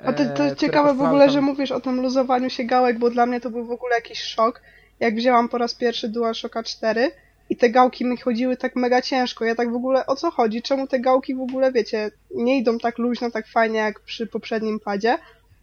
A 0.06 0.14
to, 0.14 0.24
e, 0.24 0.26
to 0.26 0.34
które 0.34 0.56
ciekawe 0.56 0.94
w 0.94 1.02
ogóle, 1.02 1.26
tam- 1.26 1.34
że 1.34 1.42
mówisz 1.42 1.72
o 1.72 1.82
tym 1.82 2.02
luzowaniu 2.02 2.50
się 2.50 2.64
gałek, 2.64 3.00
bo 3.00 3.10
dla 3.10 3.26
mnie 3.26 3.42
to 3.42 3.50
był 3.50 3.66
w 3.66 3.72
ogóle 3.72 3.96
jakiś 3.96 4.24
szok, 4.24 4.62
jak 5.00 5.16
wzięłam 5.16 5.50
po 5.50 5.58
raz 5.58 5.76
pierwszy 5.76 6.10
DualShocka 6.10 6.64
4 6.64 7.12
i 7.50 7.58
te 7.58 7.70
gałki 7.70 8.06
mi 8.06 8.18
chodziły 8.18 8.58
tak 8.58 8.76
mega 8.76 9.02
ciężko. 9.02 9.46
Ja 9.46 9.56
tak 9.56 9.72
w 9.72 9.76
ogóle, 9.76 10.06
o 10.06 10.16
co 10.16 10.32
chodzi? 10.32 10.62
Czemu 10.62 10.88
te 10.88 11.00
gałki 11.00 11.36
w 11.36 11.42
ogóle, 11.42 11.72
wiecie, 11.72 12.12
nie 12.36 12.58
idą 12.58 12.78
tak 12.80 12.98
luźno, 12.98 13.32
tak 13.32 13.48
fajnie 13.48 13.80
jak 13.80 14.00
przy 14.00 14.28
poprzednim 14.28 14.80
padzie? 14.80 15.18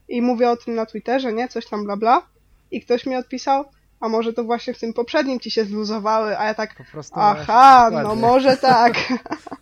I 0.09 0.23
mówię 0.23 0.51
o 0.51 0.57
tym 0.57 0.75
na 0.75 0.87
Twitterze, 0.87 1.33
nie? 1.33 1.49
Coś 1.49 1.67
tam 1.67 1.85
bla 1.85 1.97
bla. 1.97 2.23
I 2.71 2.81
ktoś 2.81 3.07
mi 3.07 3.17
odpisał, 3.17 3.65
a 4.01 4.09
może 4.09 4.33
to 4.33 4.45
właśnie 4.45 4.75
w 4.75 4.79
tym 4.79 4.93
poprzednim 4.93 5.41
ci 5.41 5.51
się 5.51 5.65
zluzowały, 5.65 6.39
a 6.39 6.45
ja 6.45 6.55
tak, 6.55 6.75
Po 6.77 6.85
prostu 6.85 7.15
aha, 7.21 7.89
no 7.93 7.99
dokładnie. 7.99 8.23
może 8.23 8.57
tak. 8.57 8.93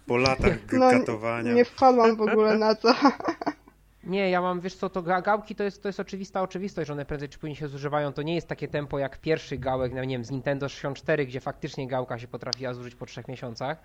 Po 0.06 0.16
latach 0.16 0.52
No, 0.72 0.90
katowania. 0.90 1.52
nie 1.52 1.64
wpadłam 1.64 2.16
w 2.16 2.20
ogóle 2.22 2.59
na 2.59 2.74
to. 2.74 2.94
Nie, 4.05 4.31
ja 4.31 4.41
mam, 4.41 4.61
wiesz 4.61 4.75
co, 4.75 4.91
to 4.91 5.03
ga- 5.03 5.23
gałki 5.23 5.55
to 5.55 5.65
jest, 5.65 5.83
to 5.83 5.89
jest 5.89 6.01
oczywista 6.01 6.43
oczywistość, 6.43 6.87
że 6.87 6.93
one 6.93 7.05
prędzej 7.05 7.29
czy 7.29 7.39
później 7.39 7.57
się 7.57 7.69
zużywają. 7.69 8.13
To 8.13 8.23
nie 8.23 8.35
jest 8.35 8.49
takie 8.49 8.69
tempo 8.69 8.99
jak 8.99 9.19
pierwszy 9.19 9.59
gałek, 9.59 9.93
no 9.95 10.05
nie 10.05 10.15
wiem, 10.15 10.25
z 10.25 10.31
Nintendo 10.31 10.69
64, 10.69 11.27
gdzie 11.27 11.41
faktycznie 11.41 11.89
gałka 11.89 12.19
się 12.19 12.29
potrafiła 12.29 12.75
zużyć 12.75 12.95
po 12.95 13.07
trzech 13.07 13.29
miesiącach. 13.29 13.79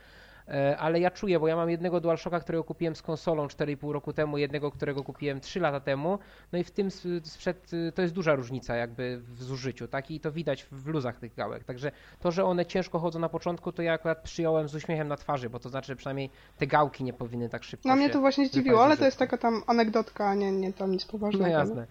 E, 0.49 0.77
Ale 0.77 0.99
ja 0.99 1.12
czuję, 1.12 1.39
bo 1.39 1.47
ja 1.47 1.55
mam 1.55 1.69
jednego 1.69 1.99
DualShocka, 2.01 2.39
którego 2.39 2.63
kupiłem 2.63 2.95
z 2.95 3.01
konsolą 3.01 3.47
4,5 3.47 3.91
roku 3.91 4.13
temu, 4.13 4.38
jednego, 4.38 4.71
którego 4.71 5.03
kupiłem 5.03 5.39
3 5.39 5.60
lata 5.60 5.79
temu. 5.79 6.19
No 6.51 6.60
i 6.60 6.63
w 6.63 6.71
tym 6.71 6.91
sprzed, 7.23 7.71
to 7.95 8.01
jest 8.01 8.13
duża 8.13 8.36
różnica 8.36 8.75
jakby 8.75 9.21
w 9.27 9.43
zużyciu, 9.43 9.88
tak? 9.88 10.12
I 10.12 10.19
to 10.19 10.31
widać 10.31 10.63
w 10.71 10.88
luzach 10.88 11.17
tych 11.19 11.36
gałek. 11.36 11.63
Także 11.63 11.91
to, 12.19 12.31
że 12.31 12.45
one 12.45 12.65
ciężko 12.65 12.99
chodzą 12.99 13.19
na 13.19 13.29
początku, 13.29 13.71
to 13.71 13.81
ja 13.81 13.93
akurat 13.93 14.21
przyjąłem 14.21 14.67
z 14.69 14.75
uśmiechem 14.75 15.08
na 15.08 15.17
twarzy, 15.17 15.49
bo 15.49 15.60
to 15.60 15.69
znaczy, 15.69 15.88
że 15.88 15.95
przynajmniej 15.95 16.29
te 16.58 16.67
gałki 16.67 17.03
nie 17.03 17.13
powinny 17.13 17.49
tak 17.49 17.63
szybko 17.63 17.89
No 17.89 17.95
mnie 17.95 18.10
to 18.10 18.19
właśnie 18.19 18.47
zdziwiło, 18.47 18.84
ale 18.84 18.97
to 18.97 19.05
jest 19.05 19.17
taka 19.19 19.38
tam 19.38 19.63
anegdotka, 19.67 20.27
a 20.29 20.36
nie, 20.36 20.51
nie 20.51 20.73
tam 20.73 20.91
nic 20.91 21.05
No 21.05 21.12
poważnego. 21.12 21.47
jasne. 21.47 21.88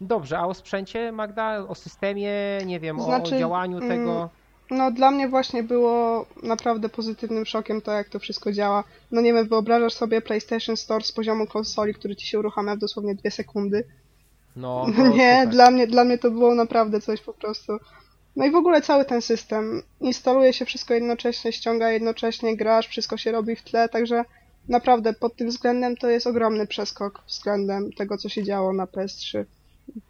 Dobrze, 0.00 0.38
a 0.38 0.46
o 0.46 0.54
sprzęcie, 0.54 1.12
Magda? 1.12 1.58
O 1.68 1.74
systemie, 1.74 2.32
nie 2.66 2.80
wiem, 2.80 3.00
o- 3.00 3.04
Znaczy, 3.04 3.36
o 3.36 3.38
działaniu 3.38 3.76
mm, 3.76 3.88
tego? 3.88 4.30
No 4.72 4.90
dla 4.90 5.10
mnie 5.10 5.28
właśnie 5.28 5.62
było 5.62 6.26
naprawdę 6.42 6.88
pozytywnym 6.88 7.46
szokiem 7.46 7.80
to, 7.80 7.92
jak 7.92 8.08
to 8.08 8.18
wszystko 8.18 8.52
działa. 8.52 8.84
No 9.10 9.20
nie 9.20 9.32
wiem, 9.32 9.48
wyobrażasz 9.48 9.94
sobie 9.94 10.20
PlayStation 10.20 10.76
Store 10.76 11.04
z 11.04 11.12
poziomu 11.12 11.46
konsoli, 11.46 11.94
który 11.94 12.16
ci 12.16 12.26
się 12.26 12.38
uruchamia 12.38 12.76
w 12.76 12.78
dosłownie 12.78 13.14
dwie 13.14 13.30
sekundy. 13.30 13.84
No, 14.56 14.86
No 14.98 15.08
nie, 15.08 15.36
super. 15.40 15.48
dla 15.48 15.70
mnie, 15.70 15.86
dla 15.86 16.04
mnie 16.04 16.18
to 16.18 16.30
było 16.30 16.54
naprawdę 16.54 17.00
coś 17.00 17.20
po 17.20 17.32
prostu. 17.32 17.72
No 18.36 18.46
i 18.46 18.50
w 18.50 18.56
ogóle 18.56 18.82
cały 18.82 19.04
ten 19.04 19.22
system. 19.22 19.82
Instaluje 20.00 20.52
się 20.52 20.64
wszystko 20.64 20.94
jednocześnie, 20.94 21.52
ściąga 21.52 21.90
jednocześnie, 21.90 22.56
grasz, 22.56 22.88
wszystko 22.88 23.16
się 23.16 23.32
robi 23.32 23.56
w 23.56 23.62
tle, 23.62 23.88
także 23.88 24.24
naprawdę 24.68 25.12
pod 25.12 25.36
tym 25.36 25.48
względem 25.48 25.96
to 25.96 26.10
jest 26.10 26.26
ogromny 26.26 26.66
przeskok 26.66 27.22
względem 27.28 27.92
tego, 27.92 28.18
co 28.18 28.28
się 28.28 28.42
działo 28.44 28.72
na 28.72 28.84
PS3. 28.84 29.44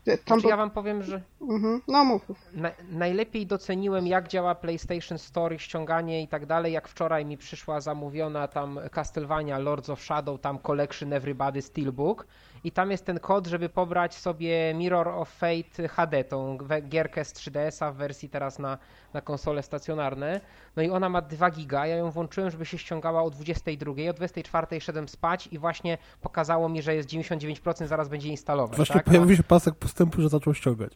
Tam 0.04 0.16
Znaczy, 0.26 0.48
ja 0.48 0.56
wam 0.56 0.70
powiem, 0.70 1.02
że 1.02 1.22
mhm. 1.40 1.80
No 1.88 2.04
mów. 2.04 2.22
na, 2.52 2.70
najlepiej 2.90 3.46
doceniłem, 3.46 4.06
jak 4.06 4.28
działa 4.28 4.54
PlayStation 4.54 5.18
Store, 5.18 5.58
ściąganie 5.58 6.22
i 6.22 6.28
tak 6.28 6.46
dalej, 6.46 6.72
jak 6.72 6.88
wczoraj 6.88 7.24
mi 7.24 7.36
przyszła 7.36 7.80
zamówiona 7.80 8.48
tam 8.48 8.80
Castlevania 8.92 9.58
Lords 9.58 9.90
of 9.90 10.02
Shadow, 10.02 10.40
tam 10.40 10.58
Collection 10.58 11.12
Everybody 11.12 11.62
Steelbook 11.62 12.26
i 12.64 12.72
tam 12.72 12.90
jest 12.90 13.06
ten 13.06 13.20
kod, 13.20 13.46
żeby 13.46 13.68
pobrać 13.68 14.14
sobie 14.14 14.74
Mirror 14.74 15.08
of 15.08 15.28
Fate 15.28 15.88
HD, 15.88 16.24
tą 16.24 16.58
gierkę 16.88 17.24
z 17.24 17.32
3DS-a 17.32 17.92
w 17.92 17.96
wersji 17.96 18.28
teraz 18.28 18.58
na, 18.58 18.78
na 19.14 19.20
konsole 19.20 19.62
stacjonarne. 19.62 20.40
No 20.76 20.82
i 20.82 20.90
ona 20.90 21.08
ma 21.08 21.22
2 21.22 21.50
giga, 21.50 21.86
ja 21.86 21.96
ją 21.96 22.10
włączyłem, 22.10 22.50
żeby 22.50 22.66
się 22.66 22.78
ściągała 22.78 23.22
o 23.22 23.30
22, 23.30 23.92
o 24.10 24.12
24 24.12 24.80
szedłem 24.80 25.08
spać 25.08 25.46
i 25.46 25.58
właśnie 25.58 25.98
pokazało 26.20 26.68
mi, 26.68 26.82
że 26.82 26.94
jest 26.94 27.08
99%, 27.08 27.86
zaraz 27.86 28.08
będzie 28.08 28.28
instalować. 28.28 28.76
Właśnie 28.76 28.94
tak? 28.94 29.04
pojawił 29.04 29.36
się 29.36 29.42
pasek 29.42 29.74
postępu, 29.74 30.22
że 30.22 30.28
zaczął 30.28 30.54
ściągać. 30.54 30.92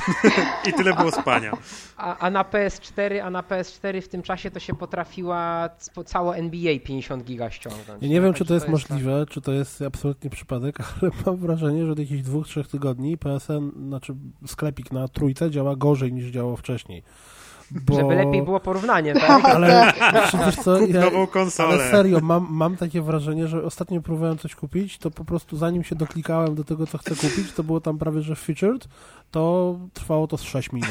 I 0.68 0.72
tyle 0.72 0.94
było 0.94 1.10
spania. 1.12 1.52
A, 1.96 2.16
a 2.18 2.30
na 2.30 2.42
PS4, 2.44 3.18
a 3.18 3.30
na 3.30 3.42
PS4 3.42 4.02
w 4.02 4.08
tym 4.08 4.22
czasie 4.22 4.50
to 4.50 4.60
się 4.60 4.74
potrafiła 4.74 5.68
c- 5.78 6.04
całe 6.04 6.36
NBA 6.36 6.78
50 6.84 7.24
giga 7.24 7.50
ściągnąć. 7.50 8.02
Ja 8.02 8.08
nie 8.08 8.20
wiem, 8.20 8.24
Także 8.32 8.38
czy 8.44 8.48
to 8.48 8.54
jest 8.54 8.66
tak. 8.66 8.72
możliwe, 8.72 9.26
czy 9.30 9.40
to 9.40 9.52
jest 9.52 9.82
absolutnie 9.82 10.30
przypadek, 10.30 10.76
ale 11.02 11.10
mam 11.26 11.36
wrażenie, 11.36 11.86
że 11.86 11.92
od 11.92 11.98
jakichś 11.98 12.22
dwóch, 12.22 12.46
trzech 12.46 12.68
tygodni 12.68 13.18
PSN, 13.18 13.70
znaczy 13.88 14.14
sklepik 14.46 14.92
na 14.92 15.08
trójce 15.08 15.50
działa 15.50 15.76
gorzej 15.76 16.12
niż 16.12 16.24
działał 16.30 16.56
wcześniej. 16.56 17.02
Bo... 17.70 17.94
Żeby 17.96 18.14
lepiej 18.14 18.42
było 18.42 18.60
porównanie, 18.60 19.14
tak? 19.26 19.44
Ale 19.44 19.92
wiesz 20.46 20.56
co, 20.56 20.78
Kup 20.78 20.90
ja, 20.90 21.00
nową 21.00 21.26
konsolę. 21.26 21.68
ale 21.74 21.90
serio, 21.90 22.20
mam, 22.22 22.46
mam 22.50 22.76
takie 22.76 23.02
wrażenie, 23.02 23.48
że 23.48 23.62
ostatnio 23.62 24.00
próbowałem 24.00 24.38
coś 24.38 24.54
kupić, 24.54 24.98
to 24.98 25.10
po 25.10 25.24
prostu 25.24 25.56
zanim 25.56 25.84
się 25.84 25.94
doklikałem 25.94 26.54
do 26.54 26.64
tego, 26.64 26.86
co 26.86 26.98
chcę 26.98 27.10
kupić, 27.16 27.52
to 27.52 27.62
było 27.64 27.80
tam 27.80 27.98
prawie, 27.98 28.22
że 28.22 28.36
featured, 28.36 28.88
to 29.30 29.76
trwało 29.94 30.26
to 30.26 30.38
z 30.38 30.42
6 30.42 30.72
minut. 30.72 30.90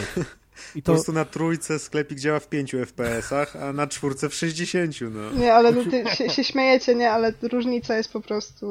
I 0.76 0.82
Po 0.82 0.86
to, 0.86 0.94
prostu 0.94 1.14
na 1.14 1.26
trójce 1.26 1.80
sklepik 1.80 2.20
działa 2.20 2.40
w 2.40 2.48
5 2.50 2.76
FPS-ach, 2.76 3.56
a 3.56 3.74
na 3.74 3.88
czwórce 3.88 4.30
w 4.30 4.34
60, 4.34 4.96
no. 5.02 5.32
Nie, 5.40 5.54
ale 5.54 5.72
no, 5.72 5.84
ty 5.84 6.04
się, 6.16 6.30
się 6.30 6.44
śmiejecie, 6.44 6.96
nie, 6.96 7.12
ale 7.12 7.34
różnica 7.42 7.96
jest 7.98 8.14
po 8.14 8.22
prostu 8.22 8.66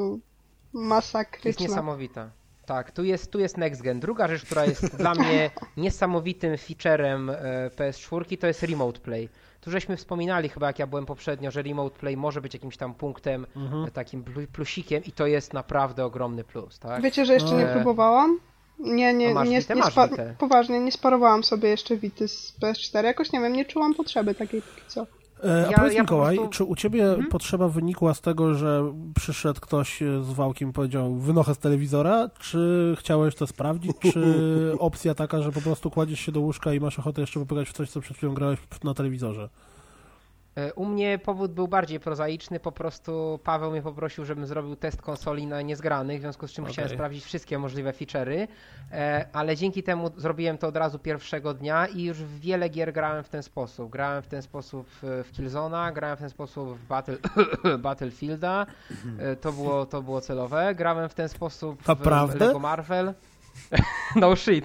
To 0.72 0.78
jest 0.78 0.88
masakryczna. 0.88 1.66
niesamowita. 1.66 2.30
Tak, 2.66 2.90
tu 2.90 3.04
jest, 3.04 3.30
tu 3.30 3.38
jest 3.40 3.56
Next 3.58 3.82
Gen. 3.82 4.00
Druga 4.00 4.28
rzecz, 4.28 4.44
która 4.44 4.64
jest 4.64 4.96
dla 4.96 5.14
mnie 5.24 5.50
niesamowitym 5.76 6.56
featurem 6.58 7.30
e, 7.30 7.34
PS4, 7.76 8.38
to 8.38 8.46
jest 8.46 8.62
Remote 8.62 9.00
Play. 9.00 9.28
Tu 9.60 9.70
żeśmy 9.70 9.96
wspominali 9.96 10.48
chyba, 10.48 10.66
jak 10.66 10.78
ja 10.78 10.86
byłem 10.86 11.06
poprzednio, 11.06 11.50
że 11.50 11.62
Remote 11.62 11.98
Play 11.98 12.16
może 12.16 12.40
być 12.40 12.54
jakimś 12.54 12.76
tam 12.76 12.94
punktem, 12.94 13.46
Mhm. 13.56 13.84
e, 13.84 13.90
takim 13.90 14.24
plu- 14.24 14.46
plusikiem 14.46 15.04
i 15.04 15.12
to 15.12 15.26
jest 15.26 15.52
naprawdę 15.52 16.04
ogromny 16.04 16.44
plus, 16.44 16.78
tak? 16.78 17.02
Wiecie, 17.02 17.26
że 17.26 17.34
jeszcze 17.34 17.50
No. 17.50 17.58
nie 17.58 17.66
próbowałam? 17.66 18.38
Nie, 18.78 19.14
nie, 19.14 19.34
nie, 19.34 19.44
nie 19.44 20.34
poważnie, 20.38 20.80
nie 20.80 20.92
sparowałam 20.92 21.44
sobie 21.44 21.68
jeszcze 21.68 21.96
Wity 21.96 22.28
z 22.28 22.54
PS4. 22.62 23.04
Jakoś 23.04 23.32
nie 23.32 23.40
wiem, 23.40 23.52
nie 23.52 23.64
czułam 23.64 23.94
potrzeby 23.94 24.34
takiej 24.34 24.62
póki 24.62 24.82
co. 24.88 25.06
E, 25.44 25.66
A 25.66 25.70
Ja- 25.70 25.78
powiedz 25.78 25.94
ja 25.94 26.02
Mikołaj, 26.02 26.36
prostu- 26.36 26.52
czy 26.52 26.64
u 26.64 26.76
ciebie 26.76 27.04
Mhm. 27.08 27.28
potrzeba 27.28 27.68
wynikła 27.68 28.14
z 28.14 28.20
tego, 28.20 28.54
że 28.54 28.92
przyszedł 29.14 29.60
ktoś 29.60 30.02
e, 30.02 30.22
z 30.24 30.32
wałkiem 30.32 30.70
i 30.70 30.72
powiedział 30.72 31.14
wynochę 31.14 31.54
z 31.54 31.58
telewizora, 31.58 32.28
czy 32.40 32.94
chciałeś 32.98 33.34
to 33.34 33.46
sprawdzić, 33.46 33.92
czy 34.12 34.24
opcja 34.78 35.14
taka, 35.14 35.42
że 35.42 35.52
po 35.52 35.60
prostu 35.60 35.90
kładziesz 35.90 36.20
się 36.20 36.32
do 36.32 36.40
łóżka 36.40 36.74
i 36.74 36.80
masz 36.80 36.98
ochotę 36.98 37.20
jeszcze 37.20 37.40
popykać 37.40 37.68
w 37.68 37.72
coś, 37.72 37.90
co 37.90 38.00
przed 38.00 38.16
chwilą 38.16 38.34
grałeś 38.34 38.58
na 38.84 38.94
telewizorze? 38.94 39.48
E, 40.56 40.74
U 40.74 40.84
mnie 40.84 41.18
powód 41.18 41.52
był 41.52 41.68
bardziej 41.68 42.00
prozaiczny, 42.00 42.60
po 42.60 42.72
prostu 42.72 43.40
Paweł 43.44 43.70
mnie 43.70 43.82
poprosił, 43.82 44.24
żebym 44.24 44.46
zrobił 44.46 44.76
test 44.76 45.02
konsoli 45.02 45.46
na 45.46 45.62
niezgranych, 45.62 46.18
w 46.18 46.20
związku 46.20 46.48
z 46.48 46.52
czym 46.52 46.64
chciałem 46.64 46.86
Okej. 46.86 46.96
sprawdzić 46.96 47.24
wszystkie 47.24 47.58
możliwe 47.58 47.92
feature'y, 47.92 48.48
e, 48.92 49.26
ale 49.32 49.56
dzięki 49.56 49.82
temu 49.82 50.10
zrobiłem 50.16 50.58
to 50.58 50.66
od 50.66 50.76
razu 50.76 50.98
pierwszego 50.98 51.54
dnia 51.54 51.86
i 51.86 52.02
już 52.02 52.22
wiele 52.22 52.68
gier 52.68 52.92
grałem 52.92 53.24
w 53.24 53.28
ten 53.28 53.42
sposób. 53.42 53.90
Grałem 53.90 54.22
w 54.22 54.26
ten 54.26 54.42
sposób 54.42 54.88
w 55.00 55.30
Killzone'a, 55.38 55.92
grałem 55.92 56.16
w 56.16 56.20
ten 56.20 56.30
sposób 56.30 56.68
w 56.78 56.86
Battle, 56.86 57.16
Battlefielda, 57.78 58.66
e, 59.18 59.36
to 59.36 59.52
było, 59.52 59.86
to 59.86 60.02
było 60.02 60.20
celowe, 60.20 60.74
grałem 60.74 61.08
w 61.08 61.14
ten 61.14 61.28
sposób 61.28 61.82
w 61.82 61.88
Naprawdę? 61.88 62.46
Lego 62.46 62.58
Marvel. 62.58 63.14
No 64.16 64.36
shit. 64.36 64.64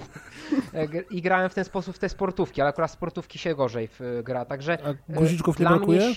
E, 0.74 0.88
I 1.12 1.22
grałem 1.22 1.50
w 1.50 1.54
ten 1.54 1.66
sposób 1.66 1.96
w 1.96 2.00
te 2.00 2.10
sportówki, 2.10 2.62
ale 2.62 2.70
akurat 2.70 2.92
sportówki 2.92 3.40
się 3.40 3.56
gorzej 3.56 3.90
w, 4.00 4.22
gra, 4.24 4.46
także 4.46 4.78
A 5.10 5.14
guziczków 5.14 5.60
nie 5.60 5.66
dla 5.66 5.78
brakuje? 5.78 6.00
Mnie, 6.00 6.16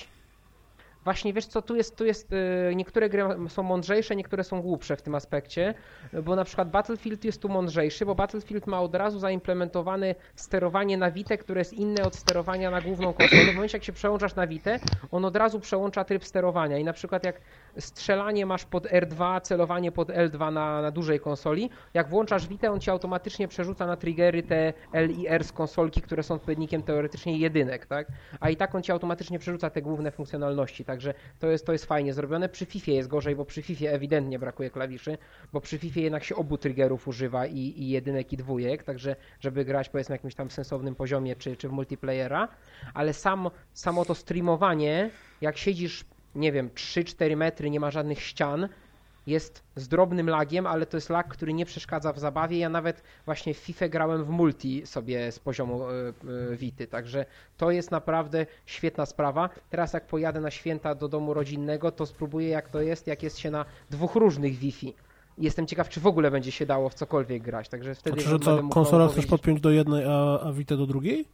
właśnie 1.04 1.32
wiesz 1.32 1.46
co, 1.46 1.62
tu 1.62 1.76
jest, 1.76 1.96
tu 1.96 2.04
jest 2.04 2.32
e, 2.32 2.74
niektóre 2.74 3.08
gry 3.08 3.22
są 3.48 3.62
mądrzejsze, 3.62 4.16
niektóre 4.16 4.44
są 4.44 4.62
głupsze 4.62 4.96
w 4.96 5.02
tym 5.02 5.14
aspekcie, 5.14 5.74
bo 6.22 6.36
na 6.36 6.44
przykład 6.44 6.70
Battlefield 6.70 7.24
jest 7.24 7.42
tu 7.42 7.48
mądrzejszy, 7.48 8.06
bo 8.06 8.14
Battlefield 8.14 8.66
ma 8.66 8.80
od 8.80 8.94
razu 8.94 9.18
zaimplementowane 9.18 10.14
sterowanie 10.34 10.96
na 10.96 11.10
Vita, 11.10 11.36
które 11.36 11.60
jest 11.60 11.72
inne 11.72 12.06
od 12.06 12.14
sterowania 12.14 12.70
na 12.70 12.80
główną 12.80 13.12
konsolę. 13.12 13.52
W 13.52 13.54
momencie 13.54 13.76
jak 13.76 13.84
się 13.84 13.92
przełączasz 13.92 14.34
na 14.34 14.46
Vita, 14.46 14.70
on 15.10 15.24
od 15.24 15.36
razu 15.36 15.60
przełącza 15.60 16.04
tryb 16.04 16.24
sterowania 16.24 16.78
i 16.78 16.84
na 16.84 16.92
przykład 16.92 17.24
jak 17.24 17.40
strzelanie 17.78 18.46
masz 18.46 18.64
pod 18.64 18.86
R2, 18.86 19.40
celowanie 19.40 19.92
pod 19.92 20.08
L2 20.08 20.52
na, 20.52 20.82
na 20.82 20.90
dużej 20.90 21.20
konsoli, 21.20 21.70
jak 21.94 22.08
włączasz 22.08 22.48
Vita, 22.48 22.68
on 22.68 22.80
ci 22.80 22.90
automatycznie 22.90 23.48
przerzuca 23.48 23.86
na 23.86 23.96
triggery 23.96 24.42
te 24.42 24.72
L 24.92 25.10
i 25.10 25.28
R 25.28 25.44
z 25.44 25.52
konsolki, 25.52 26.02
które 26.02 26.22
są 26.22 26.34
odpowiednikiem 26.34 26.82
teoretycznie 26.82 27.38
jedynek, 27.38 27.86
tak? 27.86 28.06
A 28.40 28.50
i 28.50 28.56
tak 28.56 28.74
on 28.74 28.82
ci 28.82 28.92
automatycznie 28.92 29.38
przerzuca 29.38 29.70
te 29.70 29.82
główne 29.82 30.10
funkcjonalności, 30.10 30.84
także 30.92 31.14
to 31.38 31.50
jest, 31.50 31.66
to 31.66 31.72
jest 31.72 31.84
fajnie 31.84 32.14
zrobione. 32.14 32.48
Przy 32.48 32.66
FIFA 32.66 32.90
jest 32.90 33.08
gorzej, 33.08 33.36
bo 33.36 33.44
przy 33.44 33.62
FIFA 33.62 33.84
ewidentnie 33.86 34.38
brakuje 34.38 34.70
klawiszy, 34.70 35.18
bo 35.52 35.60
przy 35.60 35.78
FIFA 35.78 36.00
jednak 36.00 36.24
się 36.24 36.36
obu 36.36 36.58
triggerów 36.58 37.08
używa 37.08 37.46
i, 37.46 37.58
i 37.58 37.88
jedynek 37.88 38.32
i 38.32 38.36
dwójek, 38.36 38.82
także 38.82 39.16
żeby 39.40 39.64
grać 39.64 39.88
powiedzmy 39.88 40.12
na 40.12 40.14
jakimś 40.14 40.34
tam 40.34 40.50
sensownym 40.50 40.94
poziomie 40.94 41.36
czy, 41.36 41.56
czy 41.56 41.68
w 41.68 41.72
multiplayera, 41.72 42.48
ale 42.94 43.12
sam, 43.12 43.50
samo 43.72 44.04
to 44.04 44.14
streamowanie, 44.14 45.10
jak 45.40 45.56
siedzisz, 45.56 46.04
nie 46.34 46.52
wiem, 46.52 46.70
3-4 46.70 47.36
metry, 47.36 47.70
nie 47.70 47.80
ma 47.80 47.90
żadnych 47.90 48.22
ścian, 48.22 48.68
jest 49.26 49.62
z 49.76 49.88
drobnym 49.88 50.30
lagiem, 50.30 50.66
ale 50.66 50.86
to 50.86 50.96
jest 50.96 51.10
lag, 51.10 51.28
który 51.28 51.52
nie 51.52 51.66
przeszkadza 51.66 52.12
w 52.12 52.18
zabawie. 52.18 52.58
Ja 52.58 52.68
nawet 52.68 53.02
właśnie 53.24 53.54
w 53.54 53.56
FIFA 53.56 53.88
grałem 53.88 54.24
w 54.24 54.28
multi 54.28 54.86
sobie 54.86 55.32
z 55.32 55.38
poziomu 55.38 55.90
y, 55.90 56.14
y, 56.52 56.56
Wity, 56.56 56.86
także 56.86 57.26
to 57.56 57.70
jest 57.70 57.90
naprawdę 57.90 58.46
świetna 58.66 59.06
sprawa. 59.06 59.50
Teraz 59.70 59.92
jak 59.92 60.06
pojadę 60.06 60.40
na 60.40 60.50
święta 60.50 60.94
do 60.94 61.08
domu 61.08 61.34
rodzinnego, 61.34 61.92
to 61.92 62.06
spróbuję 62.06 62.48
jak 62.48 62.68
to 62.68 62.80
jest, 62.80 63.06
jak 63.06 63.22
jest 63.22 63.38
się 63.38 63.50
na 63.50 63.64
dwóch 63.90 64.14
różnych 64.14 64.54
Wi-Fi. 64.54 64.94
Jestem 65.38 65.66
ciekaw, 65.66 65.88
czy 65.88 66.00
w 66.00 66.06
ogóle 66.06 66.30
będzie 66.30 66.52
się 66.52 66.66
dało 66.66 66.88
w 66.88 66.94
cokolwiek 66.94 67.42
grać, 67.42 67.68
także 67.68 67.94
wtedy 67.94 68.20
Znaczy, 68.20 68.30
że 68.30 68.38
co, 68.38 68.68
konsola 68.68 69.08
chcesz 69.08 69.26
podpiąć 69.26 69.60
do 69.60 69.70
jednej, 69.70 70.04
a, 70.04 70.40
a 70.40 70.52
Vita 70.52 70.76
do 70.76 70.86
drugiej? 70.86 71.24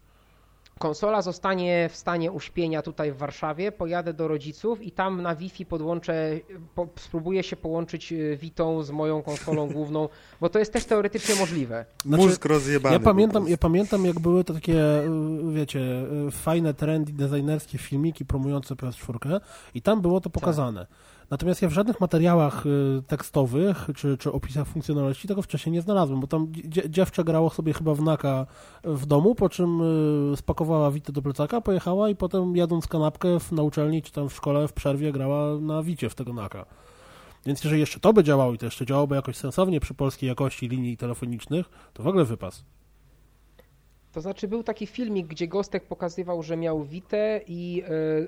Konsola 0.78 1.22
zostanie 1.22 1.88
w 1.92 1.96
stanie 1.96 2.32
uśpienia 2.32 2.82
tutaj 2.82 3.12
w 3.12 3.16
Warszawie, 3.16 3.72
pojadę 3.72 4.14
do 4.14 4.28
rodziców 4.28 4.82
i 4.82 4.92
tam 4.92 5.22
na 5.22 5.34
Wi-Fi 5.34 5.66
podłączę, 5.66 6.40
po, 6.74 6.88
spróbuję 6.96 7.42
się 7.42 7.56
połączyć 7.56 8.12
y, 8.12 8.38
Witą 8.40 8.82
z 8.82 8.90
moją 8.90 9.22
konsolą 9.22 9.68
główną, 9.76 10.08
bo 10.40 10.48
to 10.48 10.58
jest 10.58 10.72
też 10.72 10.84
teoretycznie 10.84 11.34
możliwe. 11.34 11.84
Znaczy, 12.02 12.24
Mózg 12.24 12.44
rozjebany. 12.44 12.94
Ja 12.94 13.00
pamiętam, 13.00 13.48
ja 13.48 13.56
pamiętam, 13.56 14.04
jak 14.04 14.20
były 14.20 14.44
to 14.44 14.54
takie, 14.54 15.02
y, 15.04 15.08
wiecie, 15.52 15.80
y, 16.28 16.30
fajne, 16.30 16.74
trendy, 16.74 17.12
designerskie 17.12 17.78
filmiki 17.78 18.24
promujące 18.24 18.74
PS4 18.74 19.40
i 19.74 19.82
tam 19.82 20.00
było 20.00 20.20
to 20.20 20.30
pokazane. 20.30 20.86
Natomiast 21.30 21.62
ja 21.62 21.68
w 21.68 21.72
żadnych 21.72 22.00
materiałach 22.00 22.66
y, 22.66 23.02
tekstowych 23.06 23.86
czy, 23.96 24.18
czy 24.18 24.32
opisach 24.32 24.66
funkcjonalności 24.66 25.28
tego 25.28 25.42
wcześniej 25.42 25.72
nie 25.72 25.82
znalazłem, 25.82 26.20
bo 26.20 26.26
tam 26.26 26.52
dzie- 26.52 26.90
dziewczę 26.90 27.24
grało 27.24 27.50
sobie 27.50 27.72
chyba 27.72 27.94
w 27.94 28.02
naka 28.02 28.46
w 28.84 29.06
domu, 29.06 29.34
po 29.34 29.48
czym 29.48 29.80
y, 30.32 30.36
spakowała 30.36 30.90
Witę 30.90 31.12
do 31.12 31.22
plecaka, 31.22 31.60
pojechała 31.60 32.08
i 32.08 32.16
potem 32.16 32.56
jadąc 32.56 32.86
kanapkę 32.86 33.40
w, 33.40 33.52
na 33.52 33.62
uczelni 33.62 34.02
czy 34.02 34.12
tam 34.12 34.28
w 34.28 34.34
szkole 34.34 34.68
w 34.68 34.72
przerwie 34.72 35.12
grała 35.12 35.58
na 35.60 35.82
Wicie 35.82 36.08
w 36.10 36.14
tego 36.14 36.32
naka. 36.32 36.66
Więc 37.46 37.64
jeżeli 37.64 37.80
jeszcze 37.80 38.00
to 38.00 38.12
by 38.12 38.24
działało 38.24 38.54
i 38.54 38.58
to 38.58 38.66
jeszcze 38.66 38.86
działałoby 38.86 39.14
jakoś 39.16 39.36
sensownie 39.36 39.80
przy 39.80 39.94
polskiej 39.94 40.28
jakości 40.28 40.68
linii 40.68 40.96
telefonicznych, 40.96 41.70
to 41.92 42.02
w 42.02 42.06
ogóle 42.06 42.24
wypas. 42.24 42.64
To 44.12 44.20
znaczy 44.20 44.48
był 44.48 44.62
taki 44.62 44.86
filmik, 44.86 45.26
gdzie 45.26 45.48
Gostek 45.48 45.84
pokazywał, 45.86 46.42
że 46.42 46.56
miał 46.56 46.84
Witę 46.84 47.40
i 47.46 47.82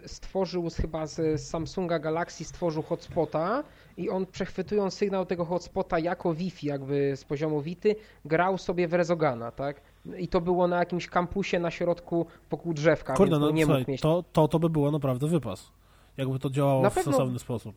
y, 0.05 0.09
stworzył 0.09 0.69
chyba 0.77 1.07
z 1.07 1.41
Samsunga 1.43 1.99
Galaxy 1.99 2.45
stworzył 2.45 2.83
hotspota 2.83 3.65
i 3.97 4.11
on 4.11 4.27
przechwytując 4.27 4.95
sygnał 4.95 5.27
tego 5.27 5.45
hotspota 5.45 5.99
jako 5.99 6.35
Wi-Fi 6.35 6.67
jakby 6.67 7.13
z 7.17 7.25
poziomu 7.25 7.61
Wity, 7.63 7.97
grał 8.25 8.59
sobie 8.59 8.89
w 8.89 8.95
Rezogana, 8.95 9.51
tak? 9.51 9.81
I 10.19 10.29
to 10.29 10.41
było 10.41 10.69
na 10.69 10.79
jakimś 10.79 11.07
kampusie 11.07 11.59
na 11.59 11.71
środku 11.71 12.27
wokół 12.51 12.75
drzewka, 12.75 13.15
Kurde, 13.15 13.31
więc 13.37 13.43
no 13.43 13.51
nie 13.51 13.65
słuchaj, 13.65 13.85
mieć 13.89 14.01
to, 14.01 14.25
to, 14.33 14.49
to 14.49 14.59
by 14.59 14.71
było 14.71 14.91
naprawdę 14.91 15.27
wypas. 15.29 15.73
Jakby 16.17 16.39
to 16.39 16.51
działało 16.51 16.83
Na 16.83 16.91
w 16.91 16.95
pewno- 16.95 17.13
sensowny 17.13 17.39
sposób. 17.39 17.75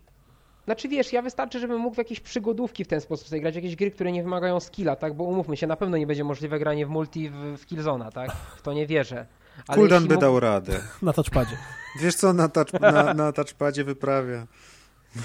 Znaczy 0.65 0.87
wiesz, 0.87 1.13
ja 1.13 1.21
wystarczy, 1.21 1.59
żebym 1.59 1.77
mógł 1.77 1.95
w 1.95 1.97
jakieś 1.97 2.19
przygodówki 2.19 2.83
w 2.83 2.87
ten 2.87 3.01
sposób 3.01 3.27
sobie 3.27 3.41
grać, 3.41 3.55
jakieś 3.55 3.75
gry, 3.75 3.91
które 3.91 4.11
nie 4.11 4.23
wymagają 4.23 4.59
skilla, 4.59 4.95
tak? 4.95 5.13
Bo 5.13 5.23
umówmy 5.23 5.57
się, 5.57 5.67
na 5.67 5.75
pewno 5.75 5.97
nie 5.97 6.07
będzie 6.07 6.23
możliwe 6.23 6.59
granie 6.59 6.85
w 6.85 6.89
multi 6.89 7.29
w, 7.29 7.57
w 7.57 7.65
Killzona, 7.65 8.11
tak? 8.11 8.31
W 8.57 8.61
to 8.61 8.73
nie 8.73 8.87
wierzę. 8.87 9.25
Ale 9.67 9.77
Kuldan 9.77 10.03
by 10.07 10.13
mógł- 10.13 10.21
dał 10.21 10.39
radę. 10.39 10.79
Na 11.01 11.13
touchpadzie. 11.13 11.57
Wiesz 12.01 12.15
co 12.15 12.33
na, 12.33 12.49
touch, 12.49 12.73
na, 12.73 13.13
na 13.13 13.31
touchpadzie 13.31 13.83
wyprawia? 13.83 14.47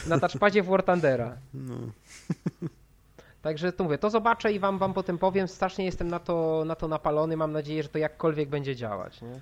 Na 0.07 0.19
touchpadzie 0.19 0.63
w 0.63 0.67
War 0.67 0.83
Thundera. 0.83 1.37
No. 1.55 1.75
Także 3.43 3.73
to 3.73 3.85
mówię, 3.85 3.99
to 3.99 4.11
zobaczę 4.11 4.53
i 4.53 4.59
wam, 4.59 4.79
wam 4.79 4.95
potem 4.95 5.19
powiem. 5.19 5.49
Strasznie 5.49 5.85
jestem 5.85 6.09
na 6.09 6.19
to, 6.19 6.63
na 6.67 6.75
to 6.75 6.89
napalony. 6.89 7.37
Mam 7.37 7.53
nadzieję, 7.53 7.83
że 7.83 7.89
to 7.89 7.99
jakkolwiek 7.99 8.49
będzie 8.49 8.77
działać. 8.77 9.23
Nie? 9.23 9.41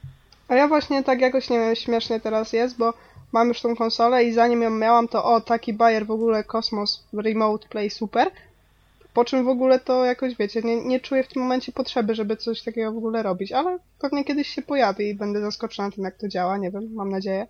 A 0.49 0.55
ja 0.55 0.69
właśnie 0.69 1.05
tak 1.05 1.21
jakoś, 1.21 1.51
nie 1.51 1.59
wiem, 1.59 1.77
śmiesznie 1.77 2.21
teraz 2.21 2.53
jest, 2.53 2.77
bo 2.77 2.95
mam 3.37 3.49
już 3.49 3.61
tą 3.61 3.77
konsolę 3.77 4.25
i 4.25 4.33
zanim 4.33 4.63
ją 4.63 4.71
miałam, 4.71 5.09
to 5.09 5.25
o, 5.25 5.41
taki 5.41 5.73
bajer 5.73 6.07
w 6.07 6.11
ogóle 6.11 6.45
Kosmos 6.45 7.05
Remote 7.13 7.69
Play 7.69 7.91
super. 7.91 8.31
Po 9.15 9.25
czym 9.25 9.45
w 9.45 9.49
ogóle 9.49 9.81
to 9.81 10.05
jakoś, 10.05 10.37
wiecie, 10.37 10.63
nie, 10.63 10.85
nie 10.85 11.01
czuję 11.01 11.23
w 11.23 11.29
tym 11.29 11.43
momencie 11.43 11.73
potrzeby, 11.73 12.15
żeby 12.15 12.37
coś 12.37 12.63
takiego 12.63 12.93
w 12.93 12.97
ogóle 12.97 13.23
robić, 13.23 13.53
ale 13.53 13.79
pewnie 13.99 14.25
kiedyś 14.25 14.49
się 14.49 14.63
pojawi 14.63 15.09
i 15.09 15.15
będę 15.15 15.41
zaskoczona 15.41 15.91
tym, 15.91 16.05
jak 16.05 16.17
to 16.17 16.29
działa, 16.29 16.57
nie 16.57 16.71
wiem, 16.71 16.89
mam 16.95 17.11
nadzieję. 17.11 17.47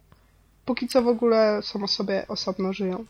Póki 0.64 0.88
co 0.88 1.02
w 1.02 1.08
ogóle 1.08 1.60
samo 1.62 1.88
sobie 1.88 2.24
osobno 2.28 2.72
żyją. 2.72 3.04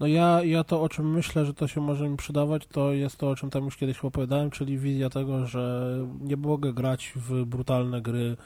No 0.00 0.06
ja, 0.06 0.40
ja 0.44 0.64
to, 0.64 0.82
o 0.82 0.88
czym 0.88 1.12
myślę, 1.12 1.44
że 1.44 1.54
to 1.54 1.68
się 1.68 1.80
może 1.80 2.08
mi 2.08 2.16
przydawać, 2.16 2.66
to 2.66 2.92
jest 2.92 3.16
to, 3.16 3.30
o 3.30 3.36
czym 3.36 3.50
tam 3.50 3.64
już 3.64 3.76
kiedyś 3.76 4.04
opowiadałem, 4.04 4.50
czyli 4.50 4.78
wizja 4.78 5.10
tego, 5.10 5.46
że 5.46 5.94
nie 6.20 6.36
mogę 6.36 6.72
grać 6.72 7.12
w 7.16 7.44
brutalne 7.44 8.02
gry 8.02 8.36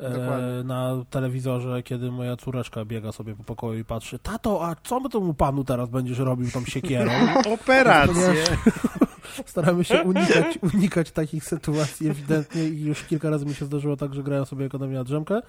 Dokładnie. 0.00 0.64
na 0.64 1.04
telewizorze, 1.10 1.82
kiedy 1.82 2.10
moja 2.10 2.36
córeczka 2.36 2.84
biega 2.84 3.12
sobie 3.12 3.34
po 3.34 3.44
pokoju 3.44 3.78
i 3.78 3.84
patrzy, 3.84 4.18
tato, 4.18 4.66
a 4.68 4.76
co 4.82 5.00
my 5.00 5.08
temu 5.08 5.34
panu 5.34 5.64
teraz 5.64 5.88
będziesz 5.88 6.18
robił 6.18 6.50
tą 6.50 6.64
siekierą? 6.64 7.12
Operację. 7.54 8.34
Staramy 9.46 9.84
się 9.84 10.02
unikać, 10.02 10.58
unikać 10.74 11.10
takich 11.10 11.44
sytuacji 11.44 12.08
ewidentnie 12.08 12.64
i 12.64 12.84
już 12.84 13.02
kilka 13.02 13.30
razy 13.30 13.46
mi 13.46 13.54
się 13.54 13.64
zdarzyło 13.64 13.96
tak, 13.96 14.14
że 14.14 14.22
grają 14.22 14.44
sobie 14.44 14.66
ekonomię 14.66 14.94
na 14.94 15.04
drzemkę, 15.04 15.40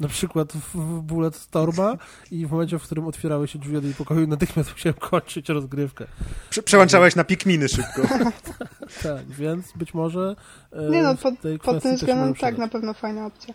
na 0.00 0.08
przykład 0.08 0.52
w, 0.52 1.00
Bullet 1.00 1.36
Storma 1.36 1.96
i 2.30 2.46
w 2.46 2.50
momencie, 2.50 2.78
w 2.78 2.82
którym 2.82 3.06
otwierały 3.06 3.48
się 3.48 3.58
drzwi 3.58 3.76
od 3.76 3.84
jej 3.84 3.94
pokoju, 3.94 4.26
natychmiast 4.26 4.72
musiałem 4.72 4.94
kończyć 4.94 5.48
rozgrywkę. 5.48 6.06
Prze 6.50 6.62
przełączałeś 6.62 7.16
na 7.16 7.24
pikminy 7.24 7.68
szybko. 7.68 8.02
Tak, 9.02 9.26
więc 9.26 9.72
być 9.76 9.94
może 9.94 10.36
e, 10.72 10.90
Nie 10.90 11.02
no, 11.02 11.16
w 11.16 11.22
pod, 11.22 11.40
tej 11.40 11.58
pod 11.58 11.82
tym 11.82 11.96
względem 11.96 12.34
tak, 12.34 12.58
na 12.58 12.68
pewno 12.68 12.94
fajna 12.94 13.26
opcja. 13.26 13.54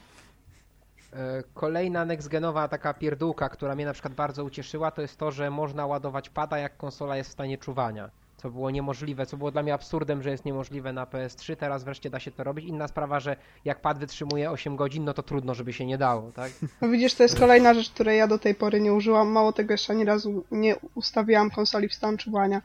E, 1.16 1.44
Kolejna 1.54 2.06
nextgenowa 2.06 2.68
taka 2.68 2.94
pierdółka, 2.94 3.50
która 3.50 3.76
mnie 3.76 3.86
na 3.86 3.94
przykład 3.94 4.14
bardzo 4.14 4.44
ucieszyła, 4.44 4.92
to 4.92 5.02
jest 5.02 5.18
to, 5.18 5.32
że 5.32 5.50
można 5.50 5.86
ładować 5.86 6.30
pada, 6.30 6.58
jak 6.58 6.78
konsola 6.78 7.18
jest 7.18 7.30
w 7.30 7.34
stanie 7.34 7.58
czuwania. 7.58 8.10
Co 8.38 8.50
było 8.50 8.72
niemożliwe, 8.72 9.26
co 9.26 9.38
było 9.38 9.52
dla 9.52 9.64
mnie 9.64 9.74
absurdem, 9.74 10.24
że 10.24 10.30
jest 10.32 10.46
niemożliwe 10.46 10.94
na 10.94 11.06
PS3, 11.06 11.56
teraz 11.56 11.84
wreszcie 11.84 12.10
da 12.10 12.20
się 12.20 12.32
to 12.32 12.44
robić. 12.44 12.66
Inna 12.66 12.88
sprawa, 12.88 13.20
że 13.20 13.36
jak 13.66 13.82
pad 13.82 13.98
wytrzymuje 13.98 14.52
8 14.52 14.76
godzin, 14.76 15.06
no 15.06 15.14
to 15.14 15.24
trudno, 15.24 15.54
żeby 15.54 15.74
się 15.74 15.86
nie 15.86 15.98
dało, 15.98 16.32
tak? 16.36 16.52
No 16.82 16.90
widzisz, 16.90 17.14
to 17.14 17.24
jest 17.24 17.40
kolejna 17.40 17.74
rzecz, 17.74 17.90
której 17.90 18.18
ja 18.18 18.28
do 18.28 18.40
tej 18.40 18.56
pory 18.56 18.82
nie 18.82 18.94
użyłam. 18.94 19.28
Mało 19.28 19.54
tego, 19.54 19.74
jeszcze 19.74 19.94
ani 19.94 20.06
razu 20.06 20.44
nie 20.52 20.76
ustawiłam 20.96 21.52
konsoli 21.52 21.90
w 21.90 21.94
stan 21.94 22.18
czuwania. 22.18 22.62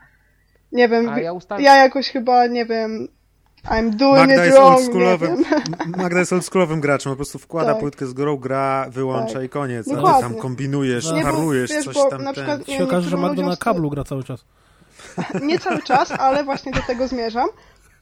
Nie 0.71 0.89
wiem, 0.89 1.17
ja 1.17 1.33
ustawiam... 1.33 1.63
ja 1.63 1.75
jakoś 1.75 2.09
chyba, 2.09 2.47
nie 2.47 2.65
wiem, 2.65 3.07
I'm 3.69 3.89
doing 3.95 4.17
Magda 4.17 4.33
it 4.35 4.39
jest 4.45 4.57
wrong, 4.57 4.69
nie 4.71 4.77
oldschoolowym, 4.77 5.35
wiem. 5.43 5.93
Magda 5.97 6.19
jest 6.19 6.33
oldschoolowym 6.33 6.81
graczem, 6.81 7.11
po 7.11 7.15
prostu 7.15 7.39
wkłada 7.39 7.71
Tak. 7.71 7.79
płytkę 7.79 8.05
z 8.07 8.13
grą, 8.13 8.37
gra, 8.37 8.85
wyłącza 8.89 9.33
Tak. 9.33 9.43
i 9.43 9.49
koniec. 9.49 9.87
A 9.87 9.89
ty 9.89 9.95
Dokładnie. 9.95 10.21
tam 10.21 10.35
kombinujesz, 10.35 11.11
Nie, 11.11 11.21
bo 11.21 11.27
harujesz, 11.27 11.69
wiesz, 11.71 11.85
coś 11.85 11.95
bo 11.95 12.09
tam 12.09 12.23
na 12.23 12.33
ten. 12.33 12.33
przykład- 12.33 12.67
Nie, 12.67 12.77
się 12.77 12.83
okaże, 12.83 13.09
że 13.09 13.17
Magda 13.17 13.43
na 13.45 13.57
kablu 13.57 13.89
gra 13.89 14.03
cały 14.03 14.23
czas. 14.23 14.45
Nie 15.43 15.59
cały 15.59 15.81
czas, 15.81 16.11
ale 16.11 16.43
właśnie 16.43 16.71
do 16.71 16.81
tego 16.81 17.07
zmierzam. 17.07 17.49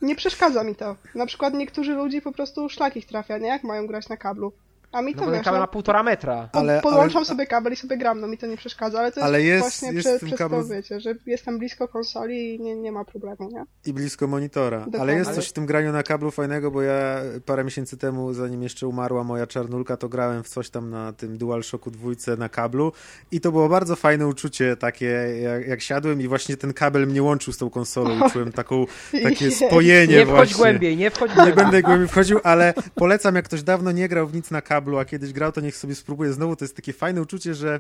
Nie 0.02 0.16
przeszkadza 0.16 0.64
mi 0.64 0.76
to. 0.76 0.96
Na 1.16 1.26
przykład 1.26 1.54
niektórzy 1.54 1.94
ludzi 1.94 2.22
po 2.22 2.32
prostu 2.32 2.70
szlak 2.70 2.98
ich 2.98 3.06
trafia, 3.06 3.38
nie? 3.38 3.48
Jak 3.48 3.64
mają 3.64 3.88
grać 3.88 4.10
na 4.10 4.18
kablu. 4.18 4.52
A 4.92 5.02
mi 5.02 5.12
No 5.14 5.20
to 5.20 5.26
ten 5.26 5.34
wiesz, 5.34 5.44
kabel 5.44 5.60
no, 5.60 5.64
ma 5.64 5.68
półtora 5.68 6.04
metra. 6.04 6.50
Ale- 6.54 6.82
podłączam 6.82 7.18
ale- 7.18 7.26
sobie 7.26 7.48
kabel 7.48 7.74
i 7.74 7.76
sobie 7.76 7.98
gram, 7.98 8.22
no 8.22 8.28
mi 8.28 8.38
to 8.38 8.48
nie 8.48 8.58
przeszkadza, 8.58 9.00
ale 9.00 9.12
to 9.12 9.20
jest, 9.20 9.28
Ale 9.28 9.42
jest- 9.42 9.62
właśnie 9.64 9.92
jest 9.92 10.08
przez 10.08 10.40
kablu- 10.40 10.50
to, 10.62 10.66
wiecie, 10.66 11.00
że 11.00 11.16
jestem 11.26 11.60
blisko 11.60 11.88
konsoli 11.88 12.56
i 12.56 12.60
nie, 12.60 12.76
nie 12.76 12.92
ma 12.92 13.06
problemu, 13.06 13.50
nie? 13.52 13.64
I 13.86 13.94
blisko 13.94 14.28
monitora. 14.28 14.78
Dokładnie. 14.78 15.00
Ale 15.02 15.14
jest 15.16 15.32
coś 15.32 15.48
w 15.50 15.54
tym 15.54 15.66
graniu 15.66 15.92
na 15.92 16.04
kablu 16.04 16.32
fajnego, 16.32 16.72
bo 16.72 16.82
ja 16.82 17.16
parę 17.46 17.64
miesięcy 17.64 17.98
temu, 17.98 18.34
zanim 18.34 18.64
jeszcze 18.64 18.88
umarła 18.88 19.24
moja 19.24 19.48
czarnulka, 19.48 19.98
to 19.98 20.10
grałem 20.10 20.44
w 20.44 20.50
coś 20.50 20.70
tam 20.70 20.90
na 20.90 21.14
tym 21.14 21.38
DualShocku 21.38 21.92
dwójce 21.92 22.38
na 22.38 22.50
kablu 22.50 22.92
i 23.32 23.42
to 23.42 23.52
było 23.52 23.70
bardzo 23.70 23.96
fajne 23.96 24.28
uczucie 24.28 24.76
takie, 24.78 25.06
jak, 25.42 25.68
jak 25.68 25.82
siadłem 25.82 26.22
i 26.22 26.28
właśnie 26.28 26.58
ten 26.58 26.74
kabel 26.74 27.08
mnie 27.08 27.24
łączył 27.24 27.54
z 27.54 27.58
tą 27.58 27.70
konsolą 27.70 28.28
i 28.28 28.32
czułem 28.32 28.52
taką, 28.52 28.86
takie 29.24 29.52
spojenie 29.52 30.18
Nie 30.18 30.26
wchodź 30.26 30.36
właśnie. 30.36 30.56
głębiej, 30.58 30.98
nie 30.98 31.12
wchodź 31.12 31.30
Nie 31.30 31.36
głębiej. 31.36 31.56
będę 31.56 31.82
głębiej 31.82 32.08
wchodził, 32.08 32.40
ale 32.44 32.74
polecam, 32.96 33.36
jak 33.36 33.46
ktoś 33.46 33.64
dawno 33.64 33.92
nie 33.92 34.08
grał 34.08 34.28
w 34.28 34.34
nic 34.34 34.52
na 34.52 34.62
kablu, 34.62 34.77
a 35.00 35.06
kiedyś 35.06 35.34
grał, 35.34 35.52
to 35.52 35.62
niech 35.62 35.78
sobie 35.78 35.96
spróbuje 35.96 36.34
znowu. 36.34 36.56
To 36.56 36.66
jest 36.66 36.76
takie 36.76 36.94
fajne 36.94 37.22
uczucie, 37.22 37.54
że 37.54 37.80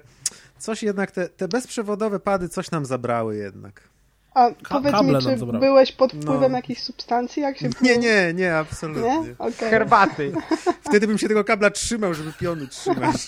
coś 0.57 0.83
jednak, 0.83 1.11
te, 1.11 1.29
te 1.29 1.47
bezprzewodowe 1.47 2.19
pady 2.19 2.49
coś 2.49 2.71
nam 2.71 2.85
zabrały 2.85 3.35
jednak. 3.37 3.89
A 4.33 4.49
powiedz 4.69 4.91
kable 4.91 5.17
mi, 5.17 5.23
czy 5.23 5.37
zabrały. 5.37 5.59
byłeś 5.65 5.91
pod 5.91 6.11
wpływem 6.13 6.51
No. 6.51 6.57
jakichś 6.57 6.81
substancji, 6.81 7.41
jak 7.43 7.57
się 7.57 7.69
Nie, 7.81 7.97
nie, 7.97 8.33
nie, 8.33 8.55
absolutnie. 8.55 9.01
Nie? 9.21 9.35
Okej. 9.37 9.69
Herbaty. 9.69 10.31
Wtedy 10.81 11.07
bym 11.07 11.17
się 11.17 11.27
tego 11.27 11.43
kabla 11.43 11.69
trzymał, 11.71 12.13
żeby 12.13 12.33
piony 12.33 12.67
trzymać. 12.67 13.15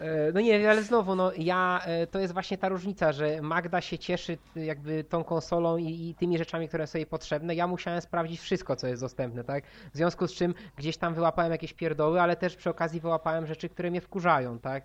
E, 0.00 0.32
No 0.32 0.40
nie, 0.40 0.70
ale 0.70 0.82
znowu, 0.82 1.14
no 1.14 1.32
ja, 1.38 1.80
e, 1.84 2.06
to 2.06 2.18
jest 2.18 2.32
właśnie 2.32 2.58
ta 2.58 2.68
różnica, 2.68 3.12
że 3.12 3.42
Magda 3.42 3.80
się 3.80 3.98
cieszy 3.98 4.38
jakby 4.56 5.04
tą 5.04 5.24
konsolą 5.24 5.76
i, 5.76 6.08
i 6.08 6.14
tymi 6.14 6.38
rzeczami, 6.38 6.68
które 6.68 6.86
są 6.86 6.98
jej 6.98 7.06
potrzebne. 7.06 7.54
Ja 7.54 7.66
musiałem 7.66 8.00
sprawdzić 8.00 8.40
wszystko, 8.40 8.76
co 8.76 8.86
jest 8.86 9.02
dostępne, 9.02 9.44
tak? 9.44 9.64
W 9.66 9.96
związku 9.96 10.26
z 10.26 10.32
czym 10.32 10.54
gdzieś 10.76 10.96
tam 10.96 11.14
wyłapałem 11.14 11.52
jakieś 11.52 11.72
pierdoły, 11.72 12.20
ale 12.20 12.36
też 12.36 12.56
przy 12.56 12.70
okazji 12.70 13.00
wyłapałem 13.00 13.46
rzeczy, 13.46 13.68
które 13.68 13.90
mnie 13.90 14.00
wkurzają, 14.00 14.58
tak? 14.58 14.84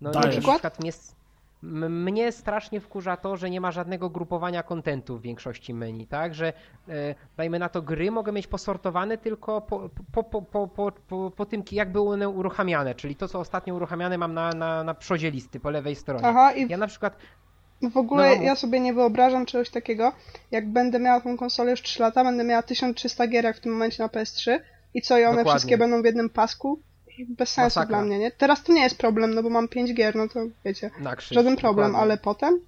No 0.00 0.10
Dajesz. 0.10 0.36
na 0.46 0.52
przykład 0.52 0.80
mnie, 0.80 0.92
mnie 1.62 2.32
strasznie 2.32 2.80
wkurza 2.80 3.16
to, 3.16 3.36
że 3.36 3.50
nie 3.50 3.60
ma 3.60 3.72
żadnego 3.72 4.10
grupowania 4.10 4.62
kontentu 4.62 5.18
w 5.18 5.22
większości 5.22 5.74
menu, 5.74 6.06
tak? 6.06 6.34
Że 6.34 6.52
e, 6.88 7.14
dajmy 7.36 7.58
na 7.58 7.68
to 7.68 7.82
gry 7.82 8.10
mogę 8.10 8.32
mieć 8.32 8.46
posortowane 8.46 9.18
tylko 9.18 9.60
po, 9.60 9.88
po, 10.12 10.24
po, 10.24 10.42
po, 10.42 10.68
po, 10.68 10.92
po, 11.08 11.30
po 11.30 11.46
tym, 11.46 11.62
jak 11.72 11.92
były 11.92 12.14
one 12.14 12.28
uruchamiane, 12.28 12.94
czyli 12.94 13.16
to, 13.16 13.28
co 13.28 13.40
ostatnio 13.40 13.74
uruchamiane 13.74 14.18
mam 14.18 14.34
na, 14.34 14.50
na, 14.50 14.84
na 14.84 14.94
przodzie 14.94 15.30
listy 15.30 15.60
po 15.60 15.70
lewej 15.70 15.94
stronie. 15.96 16.26
Aha, 16.26 16.52
i 16.52 16.68
Ja 16.68 16.76
na 16.76 16.86
przykład, 16.86 17.16
w 17.92 17.96
ogóle 17.96 18.36
No. 18.36 18.42
ja 18.42 18.56
sobie 18.56 18.80
nie 18.80 18.94
wyobrażam 18.94 19.46
czegoś 19.46 19.70
takiego, 19.70 20.12
jak 20.50 20.68
będę 20.72 20.98
miała 20.98 21.20
tą 21.20 21.36
konsolę 21.36 21.70
już 21.70 21.82
3 21.82 22.02
lata, 22.02 22.24
będę 22.24 22.44
miała 22.44 22.62
1300 22.62 23.26
gier 23.26 23.44
jak 23.44 23.56
w 23.56 23.60
tym 23.60 23.72
momencie 23.72 24.02
na 24.02 24.08
PS3 24.08 24.58
i 24.94 25.02
co, 25.02 25.18
i 25.18 25.24
one 25.24 25.30
Dokładnie. 25.30 25.50
wszystkie 25.50 25.78
będą 25.78 26.02
w 26.02 26.04
jednym 26.04 26.30
pasku? 26.30 26.80
Bez 27.28 27.48
sensu 27.48 27.62
Masakra. 27.80 27.96
dla 27.98 28.06
mnie, 28.06 28.18
nie? 28.18 28.30
Teraz 28.30 28.62
to 28.62 28.72
nie 28.72 28.82
jest 28.82 28.98
problem, 28.98 29.34
no 29.34 29.42
bo 29.42 29.50
mam 29.50 29.68
5 29.68 29.94
gier, 29.94 30.16
no 30.16 30.28
to 30.28 30.40
wiecie, 30.64 30.90
na 31.00 31.16
krzyż. 31.16 31.34
żaden 31.34 31.56
problem, 31.56 31.86
dokładnie. 31.86 32.02
ale 32.12 32.18
potem? 32.18 32.60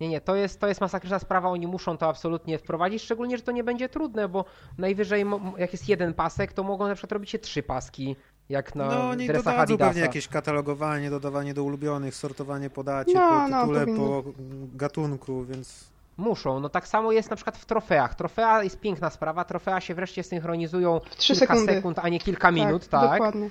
Nie, 0.00 0.08
nie, 0.08 0.20
to 0.20 0.34
jest, 0.36 0.60
to 0.60 0.68
jest 0.68 0.80
masakryczna 0.80 1.18
sprawa, 1.18 1.48
oni 1.48 1.66
muszą 1.66 1.96
to 1.98 2.08
absolutnie 2.08 2.58
wprowadzić, 2.58 3.02
szczególnie, 3.02 3.36
że 3.36 3.42
to 3.42 3.52
nie 3.52 3.64
będzie 3.64 3.88
trudne, 3.88 4.28
bo 4.28 4.44
najwyżej, 4.78 5.24
jak 5.58 5.72
jest 5.72 5.88
jeden 5.88 6.14
pasek, 6.14 6.52
to 6.52 6.62
mogą 6.62 6.88
na 6.88 6.94
przykład 6.94 7.12
robić 7.12 7.30
się 7.30 7.38
trzy 7.38 7.62
paski, 7.62 8.16
jak 8.48 8.74
na 8.74 8.86
No, 8.86 9.08
oni 9.10 9.26
dresach 9.26 9.44
dodadzą 9.44 9.62
Adidasa. 9.62 9.88
pewnie 9.90 10.02
jakieś 10.02 10.28
katalogowanie, 10.28 11.10
dodawanie 11.10 11.54
do 11.54 11.64
ulubionych, 11.64 12.14
sortowanie 12.14 12.70
po 12.70 12.84
dacie, 12.84 13.14
No, 13.14 13.20
po 13.28 13.48
no, 13.48 13.60
tytule, 13.60 13.80
powinno. 13.80 14.22
po 14.22 14.22
gatunku, 14.74 15.44
więc... 15.44 15.90
Muszą. 16.20 16.60
No 16.60 16.68
tak 16.68 16.88
samo 16.88 17.12
jest 17.12 17.30
na 17.30 17.36
przykład 17.36 17.56
w 17.56 17.64
trofeach. 17.64 18.14
Trofea 18.14 18.62
jest 18.62 18.80
piękna 18.80 19.10
sprawa. 19.10 19.44
Trofea 19.44 19.80
się 19.80 19.94
wreszcie 19.94 20.22
synchronizują 20.22 21.00
trzy 21.16 21.32
kilka 21.32 21.54
sekundy. 21.54 21.72
sekund, 21.74 21.98
a 21.98 22.08
nie 22.08 22.20
kilka 22.20 22.50
minut, 22.50 22.88
tak? 22.88 23.10
Dokładnie. 23.10 23.50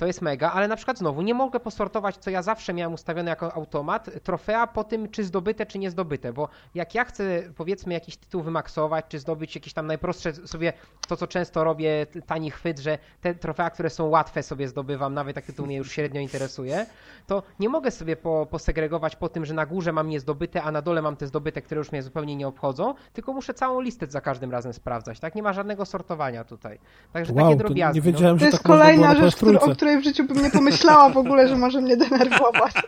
To 0.00 0.06
jest 0.06 0.22
mega, 0.22 0.52
ale 0.52 0.68
na 0.68 0.76
przykład 0.76 0.98
znowu 0.98 1.22
nie 1.22 1.34
mogę 1.34 1.60
posortować, 1.60 2.16
co 2.16 2.30
ja 2.30 2.42
zawsze 2.42 2.74
miałem 2.74 2.94
ustawione 2.94 3.30
jako 3.30 3.54
automat, 3.54 4.10
trofea 4.22 4.66
po 4.66 4.84
tym, 4.84 5.08
czy 5.08 5.24
zdobyte, 5.24 5.66
czy 5.66 5.78
nie 5.78 5.90
zdobyte, 5.90 6.32
bo 6.32 6.48
jak 6.74 6.94
ja 6.94 7.04
chcę, 7.04 7.42
powiedzmy, 7.56 7.94
jakiś 7.94 8.16
tytuł 8.16 8.42
wymaksować, 8.42 9.04
czy 9.08 9.18
zdobyć 9.18 9.54
jakieś 9.54 9.72
tam 9.72 9.86
najprostsze 9.86 10.32
sobie, 10.32 10.72
to 11.08 11.16
co 11.16 11.26
często 11.26 11.64
robię, 11.64 12.06
tani 12.26 12.50
chwyt, 12.50 12.78
że 12.78 12.98
te 13.20 13.34
trofea, 13.34 13.70
które 13.70 13.90
są 13.90 14.06
łatwe 14.06 14.42
sobie 14.42 14.68
zdobywam, 14.68 15.14
nawet 15.14 15.36
jak 15.36 15.44
tytuł 15.44 15.66
mnie 15.66 15.76
już 15.76 15.92
średnio 15.92 16.20
interesuje, 16.20 16.86
to 17.26 17.42
nie 17.58 17.68
mogę 17.68 17.90
sobie 17.90 18.16
po, 18.16 18.46
posegregować 18.50 19.16
po 19.16 19.28
tym, 19.28 19.44
że 19.46 19.54
na 19.54 19.66
górze 19.66 19.92
mam 19.92 20.08
niezdobyte, 20.08 20.62
a 20.62 20.72
na 20.72 20.82
dole 20.82 21.02
mam 21.02 21.16
te 21.16 21.26
zdobyte, 21.26 21.62
które 21.62 21.78
już 21.78 21.92
mnie 21.92 22.02
zupełnie 22.02 22.36
nie 22.36 22.48
obchodzą, 22.48 22.94
tylko 23.12 23.32
muszę 23.32 23.54
całą 23.54 23.80
listę 23.80 24.06
za 24.08 24.20
każdym 24.20 24.50
razem 24.50 24.72
sprawdzać, 24.72 25.20
tak? 25.20 25.34
Nie 25.34 25.42
ma 25.42 25.52
żadnego 25.52 25.86
sortowania 25.86 26.44
tutaj. 26.44 26.78
Także 27.12 27.32
takie 27.32 27.44
Wow, 27.44 27.52
to 27.52 27.58
drobiazgi. 27.58 28.00
nie 28.00 28.06
no. 28.06 28.12
wiedziałem, 28.12 28.36
To 28.36 28.40
że 28.40 28.46
jest 28.46 28.58
tak 28.58 28.66
kolejna 28.66 29.14
na 29.14 29.14
rzecz, 29.14 29.42
o 29.42 29.46
PS3. 29.46 29.89
Której 29.90 30.02
w 30.02 30.04
życiu 30.04 30.24
bym 30.24 30.42
nie 30.42 30.50
pomyślała 30.50 31.08
w 31.10 31.16
ogóle, 31.16 31.48
że 31.48 31.56
może 31.56 31.80
mnie 31.80 31.96
denerwować. 31.96 32.72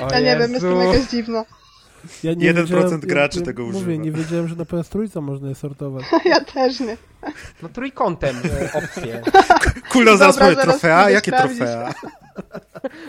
O 0.00 0.12
Ja 0.12 0.20
nie 0.20 0.38
wiem, 0.38 0.52
Jezu. 0.52 0.66
jestem 0.66 0.92
jakaś 0.92 1.10
dziwna. 1.10 1.44
Ja 2.22 2.34
nie 2.34 2.54
1% 2.54 2.56
wiedziałem- 2.56 3.00
graczy 3.00 3.38
ja, 3.38 3.44
tego 3.44 3.66
mówię, 3.66 3.78
używa. 3.78 4.02
nie 4.04 4.12
wiedziałem, 4.12 4.48
że 4.48 4.56
na 4.56 4.64
PS3 4.64 5.22
można 5.22 5.48
je 5.48 5.54
sortować. 5.54 6.04
Ja 6.24 6.40
też 6.40 6.80
nie. 6.80 6.96
No 7.62 7.68
trójkątem 7.68 8.36
e, 8.36 8.72
opcje. 8.72 9.22
Kulno 9.92 10.16
zaraz 10.16 10.38
powie, 10.38 10.56
trofea? 10.56 11.10
Jakie 11.10 11.32
trofea? 11.32 11.94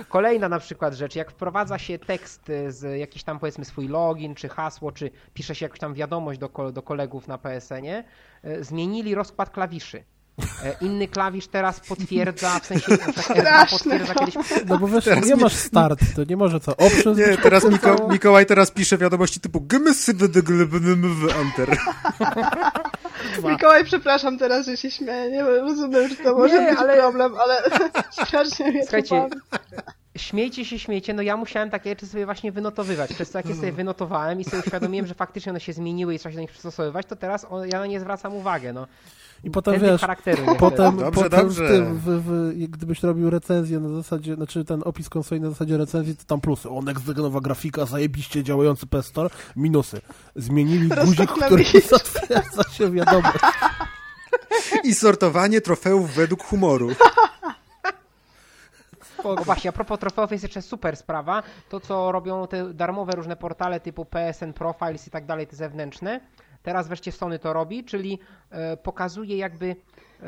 Kolejna 0.10 0.50
na 0.50 0.60
przykład 0.60 0.94
rzecz, 0.94 1.16
jak 1.16 1.32
wprowadza 1.32 1.78
się 1.78 2.00
tekst 2.00 2.50
y, 2.50 2.72
z 2.72 3.00
jakiś 3.00 3.24
tam 3.24 3.40
powiedzmy 3.40 3.66
swój 3.66 3.88
login, 3.88 4.36
czy 4.36 4.50
hasło, 4.50 4.92
czy 4.92 5.12
pisze 5.34 5.56
się 5.56 5.66
jakąś 5.66 5.80
tam 5.80 5.94
wiadomość 5.94 6.40
do, 6.40 6.72
do 6.74 6.82
kolegów 6.82 7.28
na 7.28 7.38
PSN-ie, 7.38 8.04
y, 8.46 8.64
zmienili 8.64 9.16
rozkład 9.16 9.50
klawiszy. 9.50 10.04
E, 10.64 10.76
Inny 10.82 11.08
klawisz 11.08 11.48
teraz 11.48 11.80
potwierdza, 11.80 12.60
w 12.60 12.66
sensie 12.66 12.92
na 12.92 12.98
przykład 12.98 13.38
R2 13.38 13.42
Straszne 13.42 13.78
potwierdza 13.78 14.14
to. 14.14 14.20
kiedyś 14.20 14.36
No 14.66 14.78
bo 14.78 14.88
wiesz, 14.88 15.06
Teraz 15.06 15.26
nie 15.26 15.36
mi- 15.36 15.42
masz 15.42 15.54
start, 15.56 16.00
to 16.16 16.24
nie 16.24 16.38
może 16.38 16.60
co, 16.60 16.78
options 16.78 17.18
Nie, 17.18 17.38
teraz? 17.38 17.64
Miko, 17.70 18.08
Mikołaj 18.12 18.46
teraz 18.46 18.72
pisze 18.72 18.98
wiadomości 18.98 19.40
typu 19.40 19.62
gmsydglbnmw 19.62 21.36
enter. 21.42 21.78
Mikołaj, 23.52 23.86
przepraszam 23.86 24.38
teraz, 24.38 24.66
że 24.66 24.78
się 24.78 24.92
śmieję. 24.92 25.32
Nie 25.32 25.44
rozumiem, 25.44 26.10
że 26.10 26.16
to 26.16 26.36
może 26.38 26.62
Nie, 26.64 26.70
być 26.70 26.80
ale- 26.80 26.98
problem, 26.98 27.34
ale 27.40 27.62
strasznie 28.26 28.66
mnie 28.72 28.80
to 28.80 28.86
Słuchajcie, 28.86 29.30
śmiejcie 30.18 30.66
się, 30.66 30.80
śmiejcie, 30.80 31.14
no 31.14 31.22
ja 31.22 31.38
musiałem 31.38 31.70
takie 31.70 31.90
rzeczy 31.90 32.08
sobie 32.08 32.26
właśnie 32.26 32.52
wynotowywać, 32.52 33.14
przez 33.14 33.30
co 33.32 33.40
jak 33.40 33.46
je 33.50 33.56
sobie 33.56 33.72
wynotowałem 33.72 34.40
i 34.42 34.44
sobie 34.44 34.60
uświadomiłem, 34.66 35.08
że 35.08 35.14
faktycznie 35.14 35.50
one 35.50 35.60
się 35.60 35.74
zmieniły 35.74 36.16
i 36.16 36.20
trzeba 36.20 36.32
się 36.32 36.36
do 36.36 36.42
nich 36.42 36.52
przystosowywać, 36.52 37.06
to 37.06 37.16
teraz 37.16 37.46
o, 37.50 37.66
ja 37.66 37.80
na 37.80 37.86
nie 37.86 38.00
zwracam 38.00 38.34
uwagę, 38.36 38.74
no. 38.74 38.88
I 39.44 39.52
potem 39.52 39.80
wiesz, 39.80 40.02
charakteru 40.02 40.56
potem, 40.60 40.98
Dobrze, 40.98 41.12
potem 41.12 41.40
dobrze. 41.42 41.68
W 41.68 41.72
tym, 41.72 41.98
w, 41.98 42.04
w, 42.04 42.54
gdybyś 42.70 43.04
robił 43.04 43.30
recenzję 43.30 43.80
na 43.80 43.90
zasadzie, 43.90 44.36
znaczy 44.36 44.66
ten 44.66 44.82
opis 44.86 45.10
konsoli 45.10 45.42
na 45.42 45.50
zasadzie 45.50 45.78
recenzji, 45.78 46.16
to 46.16 46.24
tam 46.24 46.42
plusy. 46.42 46.70
O, 46.70 46.82
next 46.82 47.08
nowa 47.08 47.42
grafika, 47.42 47.86
zajebiście 47.86 48.44
działający 48.44 48.88
PS 48.88 49.06
Store. 49.06 49.30
Minusy. 49.56 50.02
Zmienili 50.36 50.90
guzik, 50.90 51.32
który 51.32 51.64
zatwierdza 51.90 52.64
się 52.64 52.92
wiadomość. 52.92 53.40
I 54.84 54.94
sortowanie 54.94 55.62
trofeów 55.62 56.12
według 56.12 56.44
humoru. 56.44 56.90
O 59.24 59.36
właśnie, 59.36 59.70
a 59.70 59.74
propos 59.74 60.00
trofeów 60.00 60.32
jest 60.32 60.44
jeszcze 60.44 60.62
super 60.62 60.98
sprawa. 60.98 61.44
To, 61.70 61.80
co 61.80 62.12
robią 62.12 62.48
te 62.48 62.74
darmowe 62.74 63.16
różne 63.16 63.36
portale 63.36 63.80
typu 63.80 64.06
PSN 64.06 64.54
Profiles 64.54 65.08
i 65.08 65.12
tak 65.12 65.26
dalej, 65.26 65.48
te 65.48 65.56
zewnętrzne. 65.56 66.22
Teraz 66.68 66.88
wreszcie 66.88 67.12
Sony 67.12 67.40
to 67.40 67.54
robi, 67.54 67.84
czyli 67.84 68.20
e, 68.50 68.78
pokazuje 68.78 69.38
jakby 69.38 69.76
e, 70.24 70.26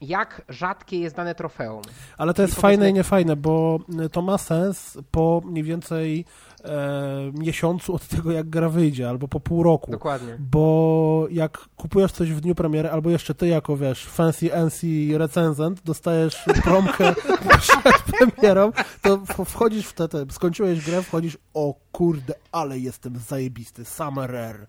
jak 0.00 0.42
rzadkie 0.48 0.98
jest 0.98 1.16
dane 1.16 1.34
trofeum. 1.34 1.82
Ale 2.18 2.34
to 2.34 2.42
jest 2.42 2.58
I 2.58 2.60
fajne 2.60 2.90
i 2.90 2.92
niefajne, 2.92 3.36
bo 3.36 3.78
to 4.12 4.22
ma 4.22 4.38
sens 4.38 4.98
po 5.10 5.42
mniej 5.44 5.64
więcej 5.64 6.24
e, 6.64 7.32
miesiącu 7.34 7.94
od 7.94 8.06
tego, 8.08 8.32
jak 8.32 8.48
gra 8.48 8.68
wyjdzie, 8.68 9.08
albo 9.08 9.28
po 9.28 9.40
pół 9.40 9.62
roku. 9.62 9.90
Dokładnie. 9.90 10.36
Bo 10.38 11.26
jak 11.30 11.58
kupujesz 11.76 12.12
coś 12.12 12.32
w 12.32 12.40
dniu 12.40 12.54
premiery, 12.54 12.90
albo 12.90 13.10
jeszcze 13.10 13.34
ty 13.34 13.48
jako, 13.48 13.76
wiesz, 13.76 14.06
fancy 14.06 14.50
NC 14.66 14.82
recenzent, 15.18 15.82
dostajesz 15.82 16.44
promkę 16.64 17.14
przed 17.60 18.02
premierą, 18.02 18.72
to 19.02 19.44
wchodzisz 19.44 19.86
w 19.86 19.92
te, 19.92 20.08
te, 20.08 20.26
skończyłeś 20.30 20.84
grę, 20.86 21.02
wchodzisz, 21.02 21.38
o 21.54 21.74
kurde, 21.92 22.34
ale 22.52 22.78
jestem 22.78 23.18
zajebisty, 23.18 23.84
summer 23.84 24.30
rare. 24.30 24.66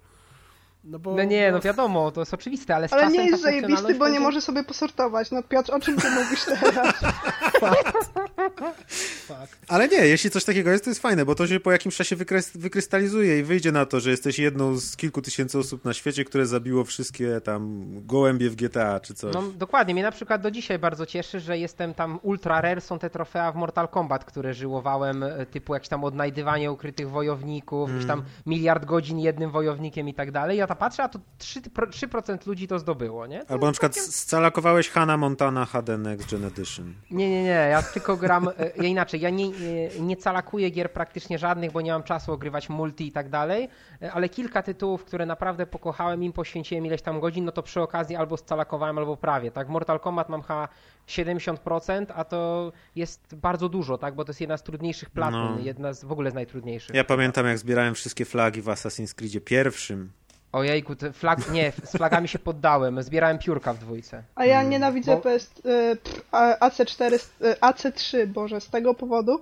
No, 0.84 1.00
bo, 1.00 1.16
No 1.16 1.24
nie, 1.24 1.52
no 1.52 1.60
wiadomo, 1.60 2.12
to 2.12 2.22
jest 2.22 2.34
oczywiste, 2.34 2.76
ale 2.76 2.88
z 2.88 2.94
Ale 2.94 3.08
nie 3.08 3.18
ta 3.18 3.24
jest 3.24 3.44
zajebisty, 3.44 3.96
bo 3.96 4.10
nie 4.10 4.20
może 4.20 4.42
sobie 4.42 4.64
posortować. 4.64 5.32
No 5.32 5.44
Piotr, 5.44 5.74
o 5.74 5.80
czym 5.80 5.98
ty 5.98 6.08
mówisz 6.24 6.46
teraz? 6.46 6.96
Ale 9.68 9.88
nie, 9.88 9.98
jeśli 9.98 10.30
coś 10.30 10.44
takiego 10.44 10.72
jest, 10.72 10.84
to 10.84 10.90
jest 10.90 11.02
fajne, 11.02 11.26
bo 11.26 11.36
to 11.36 11.48
się 11.48 11.60
po 11.60 11.72
jakimś 11.72 11.96
czasie 11.96 12.16
wykrys- 12.16 12.58
wykrystalizuje 12.58 13.40
i 13.40 13.44
wyjdzie 13.44 13.72
na 13.72 13.86
to, 13.86 14.00
że 14.00 14.12
jesteś 14.12 14.40
jedną 14.40 14.76
z 14.78 14.98
kilku 14.98 15.22
tysięcy 15.22 15.60
osób 15.60 15.86
na 15.86 15.94
świecie, 15.94 16.26
które 16.26 16.46
zabiło 16.46 16.84
wszystkie 16.84 17.42
tam 17.42 17.86
gołębie 18.06 18.50
w 18.50 18.56
GTA 18.56 19.00
czy 19.00 19.14
coś. 19.14 19.34
No 19.34 19.44
dokładnie, 19.56 19.94
mnie 19.94 20.04
na 20.04 20.12
przykład 20.12 20.42
do 20.42 20.52
dzisiaj 20.52 20.80
bardzo 20.80 21.06
cieszy, 21.06 21.40
że 21.40 21.58
jestem 21.58 21.94
tam 21.94 22.20
ultra 22.22 22.62
rare, 22.62 22.82
są 22.82 23.00
te 23.00 23.10
trofea 23.10 23.52
w 23.52 23.56
Mortal 23.56 23.88
Kombat, 23.88 24.26
które 24.26 24.54
żyłowałem, 24.54 25.24
e, 25.24 25.46
typu 25.46 25.74
jakieś 25.74 25.90
tam 25.90 26.04
odnajdywanie 26.04 26.72
ukrytych 26.72 27.10
wojowników, 27.10 27.90
jakieś 27.90 28.08
tam 28.08 28.24
miliard 28.46 28.86
godzin 28.86 29.20
jednym 29.20 29.52
wojownikiem 29.52 30.10
i 30.10 30.14
tak 30.14 30.32
dalej. 30.32 30.58
Ja 30.58 30.68
to 30.76 30.80
patrzę, 30.80 31.04
a 31.04 31.10
to 31.10 31.20
3%, 31.40 31.62
3% 31.90 32.48
ludzi 32.48 32.68
to 32.68 32.80
zdobyło, 32.80 33.28
nie? 33.28 33.46
To 33.46 33.52
Albo 33.54 33.66
na 33.66 33.72
przykład 33.72 33.94
całkiem- 33.96 34.12
scalakowałeś 34.12 34.90
Hannah 34.90 35.20
Montana 35.20 35.66
HD 35.66 35.98
Next 35.98 36.32
Gen 36.32 36.46
Edition. 36.46 36.94
Nie, 37.12 37.30
nie, 37.30 37.44
nie, 37.44 37.50
ja 37.50 37.84
tylko 37.84 38.18
gram, 38.18 38.48
e, 38.48 38.52
ja 38.78 38.84
inaczej, 38.84 39.22
ja 39.22 39.30
nie, 39.30 39.50
nie, 40.00 40.18
calakuję 40.18 40.70
gier 40.70 40.92
praktycznie 40.94 41.38
żadnych, 41.38 41.72
bo 41.72 41.82
nie 41.82 41.92
mam 41.92 42.04
czasu 42.04 42.32
ogrywać 42.34 42.70
multi 42.70 43.08
i 43.08 43.12
tak 43.12 43.30
dalej, 43.30 43.70
e, 44.02 44.12
ale 44.12 44.30
kilka 44.30 44.62
tytułów, 44.64 45.04
które 45.06 45.26
naprawdę 45.26 45.66
pokochałem, 45.66 46.24
im 46.24 46.34
poświęciłem 46.34 46.86
ileś 46.86 47.02
tam 47.02 47.20
godzin, 47.20 47.46
no 47.46 47.52
to 47.52 47.64
przy 47.64 47.82
okazji 47.82 48.16
albo 48.16 48.38
scalakowałem, 48.38 48.98
albo 48.98 49.18
prawie, 49.18 49.52
tak? 49.52 49.70
Mortal 49.70 50.00
Kombat 50.00 50.30
mam 50.30 50.42
chyba 50.42 50.68
70%, 51.08 52.06
a 52.16 52.24
to 52.24 52.72
jest 52.96 53.36
bardzo 53.36 53.70
dużo, 53.70 53.98
tak? 53.98 54.16
Bo 54.16 54.26
to 54.26 54.30
jest 54.30 54.42
jedna 54.42 54.58
z 54.58 54.64
trudniejszych 54.64 55.10
platyn, 55.10 55.40
No. 55.40 55.60
jedna 55.60 55.94
z 55.94 56.04
w 56.04 56.12
ogóle 56.12 56.32
z 56.32 56.34
najtrudniejszych. 56.34 56.96
Ja 56.96 57.04
pamiętam, 57.04 57.46
jak 57.46 57.58
zbierałem 57.58 57.96
wszystkie 57.96 58.26
flagi 58.26 58.62
w 58.62 58.66
Assassin's 58.66 59.14
Creedzie 59.16 59.42
pierwszym. 59.42 60.12
Ojejku, 60.52 60.96
te 60.96 61.12
flag, 61.14 61.52
nie, 61.52 61.72
z 61.84 61.92
flagami 61.98 62.28
się 62.28 62.40
poddałem, 62.40 63.04
zbierałem 63.04 63.40
piórka 63.40 63.74
w 63.74 63.78
dwójce. 63.78 64.24
A 64.36 64.46
ja 64.46 64.64
nienawidzę 64.64 65.16
Bo- 65.16 65.22
PS, 65.22 65.52
y, 65.66 65.96
pff, 65.96 66.26
a- 66.32 66.70
AC4, 66.70 67.18
z- 67.20 67.42
y, 67.42 67.56
AC3, 67.62 68.28
Boże, 68.28 68.62
z 68.62 68.70
tego 68.70 68.94
powodu, 68.94 69.40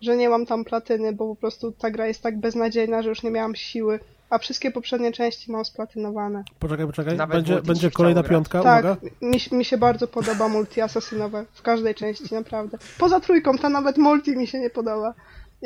że 0.00 0.16
nie 0.16 0.28
mam 0.28 0.46
tam 0.46 0.64
platyny, 0.64 1.12
bo 1.12 1.26
po 1.28 1.36
prostu 1.36 1.72
ta 1.72 1.90
gra 1.90 2.06
jest 2.06 2.22
tak 2.22 2.38
beznadziejna, 2.40 3.02
że 3.02 3.08
już 3.08 3.22
nie 3.22 3.30
miałam 3.30 3.54
siły. 3.54 4.00
A 4.30 4.38
wszystkie 4.38 4.70
poprzednie 4.70 5.12
części 5.12 5.52
mam 5.52 5.64
splatynowane. 5.64 6.44
Poczekaj, 6.58 6.86
poczekaj, 6.86 7.16
Nawet 7.16 7.36
będzie, 7.36 7.62
będzie 7.62 7.90
kolejna 7.90 8.22
piątka, 8.22 8.62
tak, 8.62 8.84
uwaga. 8.84 9.00
mi, 9.22 9.38
mi 9.58 9.64
się 9.64 9.78
bardzo 9.78 10.08
podoba 10.08 10.48
multi 10.48 10.80
asasynowe. 10.80 11.44
W 11.52 11.62
każdej 11.62 11.94
części, 11.94 12.34
naprawdę. 12.34 12.78
Poza 12.98 13.20
trójką, 13.20 13.58
ta 13.58 13.68
nawet 13.68 13.98
multi 13.98 14.36
mi 14.36 14.46
się 14.46 14.60
nie 14.60 14.70
podoba. 14.70 15.14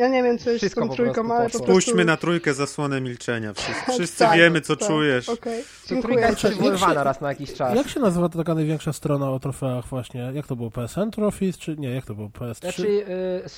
Ja 0.01 0.09
nie 0.09 0.23
wiem, 0.23 0.39
co 0.39 0.51
jest 0.51 0.63
Wszystko 0.63 0.85
z 0.85 0.89
tą 0.89 0.95
trójką, 0.95 1.35
ale 1.35 1.45
po 1.45 1.51
prostu... 1.51 1.73
Puśćmy 1.73 2.05
na 2.05 2.17
trójkę 2.17 2.55
zasłonę 2.55 3.01
milczenia. 3.01 3.53
Wszyscy, 3.55 3.93
wszyscy 3.93 4.19
Tak, 4.19 4.39
wiemy, 4.39 4.61
co 4.61 4.77
tak, 4.77 4.89
czujesz. 4.89 5.27
To 5.27 5.33
dziękuję. 5.35 6.03
trójka 6.03 6.27
jest 6.27 6.43
Jak 6.43 6.53
się- 6.53 6.59
przywoływana 6.59 7.05
raz 7.05 7.21
na 7.21 7.29
jakiś 7.29 7.55
czas. 7.55 7.77
Jak 7.77 7.89
się 7.89 8.01
nazywa 8.01 8.29
ta 8.29 8.39
taka 8.39 8.55
największa 8.55 8.93
strona 8.93 9.31
o 9.31 9.41
trofeach 9.41 9.87
właśnie? 9.87 10.33
Jak 10.35 10.47
to 10.47 10.57
było? 10.57 10.71
PSN 10.71 11.11
Trophies, 11.11 11.59
czy 11.59 11.77
nie? 11.77 11.95
Jak 11.95 12.07
to 12.07 12.15
było? 12.15 12.29
PS3? 12.29 12.61
Znaczy, 12.61 13.07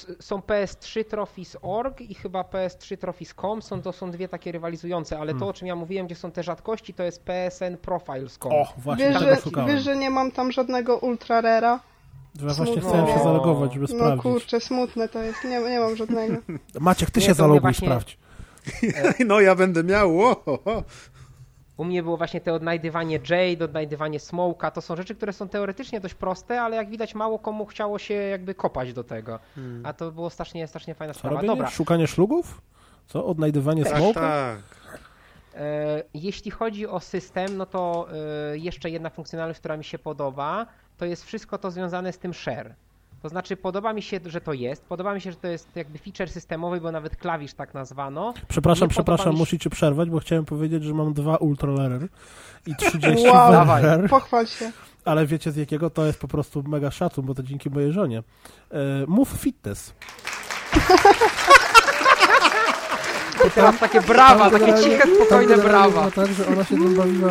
y, 0.09 0.23
są 0.23 0.39
PS3 0.39 1.05
Trophies.org 1.05 2.01
i 2.01 2.15
chyba 2.15 2.43
PS3 2.43 2.97
Trophies.com, 2.97 3.63
są, 3.63 3.83
to 3.83 3.93
są 3.93 4.11
dwie 4.11 4.29
takie 4.29 4.53
rywalizujące, 4.53 5.19
ale 5.19 5.35
to, 5.35 5.49
o 5.49 5.53
czym 5.53 5.69
ja 5.69 5.77
mówiłem, 5.77 6.07
gdzie 6.07 6.15
są 6.15 6.31
te 6.31 6.43
rzadkości, 6.43 6.95
to 6.95 7.03
jest 7.03 7.23
PSN 7.23 7.77
Profiles.com. 7.77 8.53
O, 8.53 8.73
właśnie 8.77 9.09
Wiesz, 9.09 9.43
tego 9.43 9.61
że, 9.67 9.75
wiesz, 9.75 9.83
że 9.83 9.97
nie 9.97 10.11
mam 10.11 10.31
tam 10.31 10.53
żadnego 10.53 10.97
ultra 10.99 11.41
rara? 11.41 11.92
Ja 12.40 12.47
właśnie 12.55 12.66
smutno. 12.66 12.88
chciałem 12.88 13.07
się 13.07 13.14
No. 13.16 13.25
zalogować, 13.25 13.73
żeby 13.73 13.87
No 13.90 13.95
sprawdzić. 13.97 14.23
kurczę, 14.23 14.61
smutne 14.61 15.09
to 15.09 15.23
jest. 15.23 15.45
Nie, 15.45 15.61
nie 15.61 15.81
mam 15.81 15.97
żadnego. 15.97 16.37
Maciek, 16.81 17.11
ty 17.11 17.21
Nie, 17.21 17.27
się 17.27 17.35
zaloguj, 17.35 17.61
właśnie- 17.61 17.88
sprawdź. 17.88 18.18
No 19.27 19.40
ja 19.40 19.55
będę 19.55 19.85
miał. 19.85 20.11
U 21.77 21.85
mnie 21.85 22.03
było 22.03 22.16
właśnie 22.16 22.40
te 22.40 22.53
odnajdywanie 22.55 23.21
Jade, 23.31 23.64
odnajdywanie 23.64 24.18
Smoke'a, 24.18 24.71
to 24.71 24.81
są 24.81 24.97
rzeczy, 24.97 25.14
które 25.14 25.33
są 25.33 25.49
teoretycznie 25.49 26.01
dość 26.01 26.14
proste, 26.14 26.62
ale 26.62 26.77
jak 26.77 26.88
widać 26.90 27.14
mało 27.14 27.38
komu 27.38 27.66
chciało 27.66 27.99
się 27.99 28.14
jakby 28.14 28.55
kopać 28.55 28.92
do 28.92 29.05
tego. 29.05 29.38
A 29.85 29.92
to 29.92 30.12
było 30.12 30.31
strasznie, 30.31 30.66
strasznie 30.66 30.95
fajna 30.95 31.14
Co 31.14 31.18
sprawa. 31.18 31.37
robienie? 31.37 31.55
Dobra, 31.57 31.71
Szukanie 31.71 32.07
szlugów? 32.07 32.61
Co? 33.07 33.27
Odnajdywanie 33.27 33.85
Tak, 33.85 33.97
smoka? 33.99 34.21
tak. 34.21 34.59
E, 35.55 36.03
Jeśli 36.14 36.51
chodzi 36.51 36.87
o 36.87 37.01
system, 37.01 37.57
no 37.57 37.66
to 37.66 38.09
e, 38.53 38.59
jeszcze 38.59 38.90
jedna 38.90 39.11
funkcjonalność, 39.11 39.61
która 39.61 39.77
mi 39.77 39.85
się 39.85 39.99
podoba, 39.99 40.66
to 40.99 41.05
jest 41.05 41.25
wszystko 41.25 41.59
to 41.59 41.71
związane 41.71 42.13
z 42.13 42.19
tym 42.19 42.35
share. 42.35 42.75
To 43.23 43.29
znaczy 43.29 43.57
podoba 43.57 43.93
mi 43.93 44.03
się, 44.03 44.21
że 44.27 44.41
to 44.41 44.53
jest, 44.53 44.85
podoba 44.85 45.15
mi 45.15 45.21
się, 45.21 45.31
że 45.31 45.37
to 45.37 45.49
jest 45.49 45.77
jakby 45.77 45.99
feature 45.99 46.29
systemowy, 46.31 46.81
bo 46.81 46.93
nawet 46.93 47.17
klawisz 47.17 47.55
tak 47.55 47.75
nazwano. 47.75 48.35
Przepraszam, 48.49 48.89
przepraszam, 48.89 49.33
się- 49.33 49.39
musicie 49.39 49.71
przerwać, 49.71 50.11
bo 50.11 50.21
chciałem 50.21 50.45
powiedzieć, 50.45 50.85
że 50.85 50.95
mam 50.95 51.13
dwa 51.13 51.37
Ultra 51.37 51.73
Rare 51.77 52.09
i 52.67 52.77
30 52.77 53.29
Wow. 53.29 53.53
Dawaj. 53.53 53.83
Rare, 53.83 54.09
Pochwal 54.09 54.47
się. 54.47 54.73
ale 55.05 55.27
wiecie 55.27 55.53
z 55.53 55.57
jakiego? 55.57 55.91
To 55.91 56.07
jest 56.07 56.21
po 56.21 56.29
prostu 56.29 56.63
mega 56.63 56.91
szacun, 56.91 57.27
bo 57.27 57.35
to 57.35 57.43
dzięki 57.43 57.71
mojej 57.71 57.93
żonie. 57.93 58.23
Move 59.07 59.29
Fitness. 59.29 59.95
I 63.47 63.51
teraz 63.51 63.79
takie 63.79 64.01
brawa, 64.01 64.51
takie 64.51 64.75
ciche, 64.83 65.03
spokojne 65.17 65.59
brawa. 65.59 66.11
tak, 66.11 66.33
że 66.33 66.47
ona 66.47 66.65
się 66.65 66.75
tym 66.77 66.95
bawiła 66.97 67.31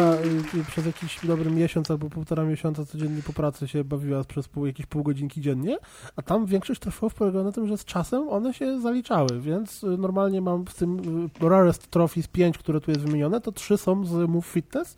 przez 0.68 0.86
jakiś 0.86 1.20
dobry 1.26 1.52
miesiąc 1.52 1.92
albo 1.92 2.10
półtora 2.10 2.44
miesiąca 2.44 2.86
codziennie 2.86 3.22
po 3.24 3.34
pracy 3.34 3.68
się 3.68 3.84
bawiła 3.84 4.24
przez 4.24 4.48
pół, 4.48 4.66
jakieś 4.66 4.86
pół 4.86 5.04
godzinki 5.04 5.42
dziennie, 5.42 5.78
a 6.16 6.22
tam 6.22 6.46
większość 6.46 6.80
trofeów 6.82 7.14
polegała 7.14 7.44
na 7.46 7.52
tym, 7.52 7.68
że 7.68 7.78
z 7.78 7.86
czasem 7.86 8.30
one 8.30 8.54
się 8.54 8.82
zaliczały, 8.82 9.40
więc 9.40 9.84
y, 9.84 9.88
normalnie 9.98 10.42
mam 10.42 10.66
w 10.66 10.74
tym 10.74 11.00
y, 11.44 11.50
Rarest 11.50 11.88
Trophies 11.88 12.28
5, 12.28 12.58
które 12.58 12.82
tu 12.82 12.92
jest 12.92 13.04
wymienione, 13.04 13.42
to 13.42 13.52
trzy 13.52 13.78
są 13.78 14.06
z 14.06 14.30
Move 14.30 14.46
Fitness, 14.46 14.96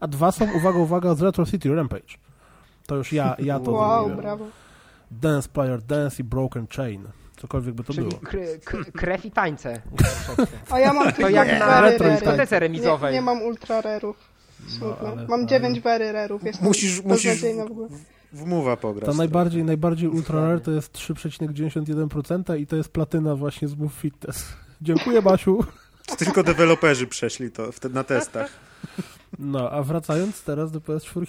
a 0.00 0.06
dwa 0.08 0.32
są, 0.32 0.46
uwaga, 0.56 0.78
uwaga, 0.78 1.14
z 1.14 1.22
Retro 1.22 1.46
City 1.46 1.74
Rampage. 1.74 2.14
To 2.86 2.96
już 2.96 3.12
ja, 3.12 3.36
ja 3.38 3.60
to 3.60 3.70
Wow, 3.70 3.96
zrobiłem. 3.98 4.16
brawo. 4.22 4.44
Dance 5.10 5.48
Player 5.48 5.82
Dance 5.82 6.22
i 6.22 6.24
Broken 6.24 6.66
Chain. 6.76 7.04
Cokolwiek 7.44 7.74
by 7.74 7.84
to 7.84 7.92
Czyli 7.92 8.08
było. 8.08 8.20
krew 8.92 9.24
i 9.24 9.30
tańce. 9.30 9.82
A 10.70 10.80
ja 10.80 10.92
mam 10.92 11.12
tylko 11.12 11.28
jak 11.28 11.58
na 11.58 11.90
dyskotece 11.90 12.60
remizowej. 12.60 13.12
Nie, 13.12 13.18
nie 13.18 13.24
mam 13.24 13.42
ultra 13.42 13.80
rarów. 13.80 14.16
Smutne. 14.68 14.96
No, 15.02 15.08
ale- 15.12 15.22
mam 15.28 15.40
ale- 15.40 15.46
9 15.46 15.80
wery 15.80 16.12
rarów. 16.12 16.42
Jestem 16.44 16.68
Musisz- 16.68 17.02
musisz- 17.04 17.44
w 18.32 18.46
Mowa 18.46 18.76
pograsz. 18.76 19.00
Ta 19.00 19.04
trochę. 19.04 19.18
najbardziej, 19.18 19.64
najbardziej 19.64 20.08
ultra 20.08 20.40
rare 20.40 20.60
to 20.60 20.70
jest 20.70 20.92
3,91% 20.92 22.58
i 22.60 22.66
to 22.66 22.76
jest 22.76 22.88
platyna 22.88 23.36
właśnie 23.36 23.68
z 23.68 23.74
Move 23.76 23.92
Fitness. 23.94 24.44
Dziękuję, 24.82 25.22
Basiu. 25.22 25.64
Tylko 26.18 26.42
deweloperzy 26.42 27.06
przeszli 27.06 27.50
to 27.50 27.70
na 27.90 28.04
testach. 28.04 28.50
No, 29.38 29.70
a 29.70 29.82
wracając 29.82 30.42
teraz 30.42 30.70
do 30.70 30.80
PS4. 30.80 31.26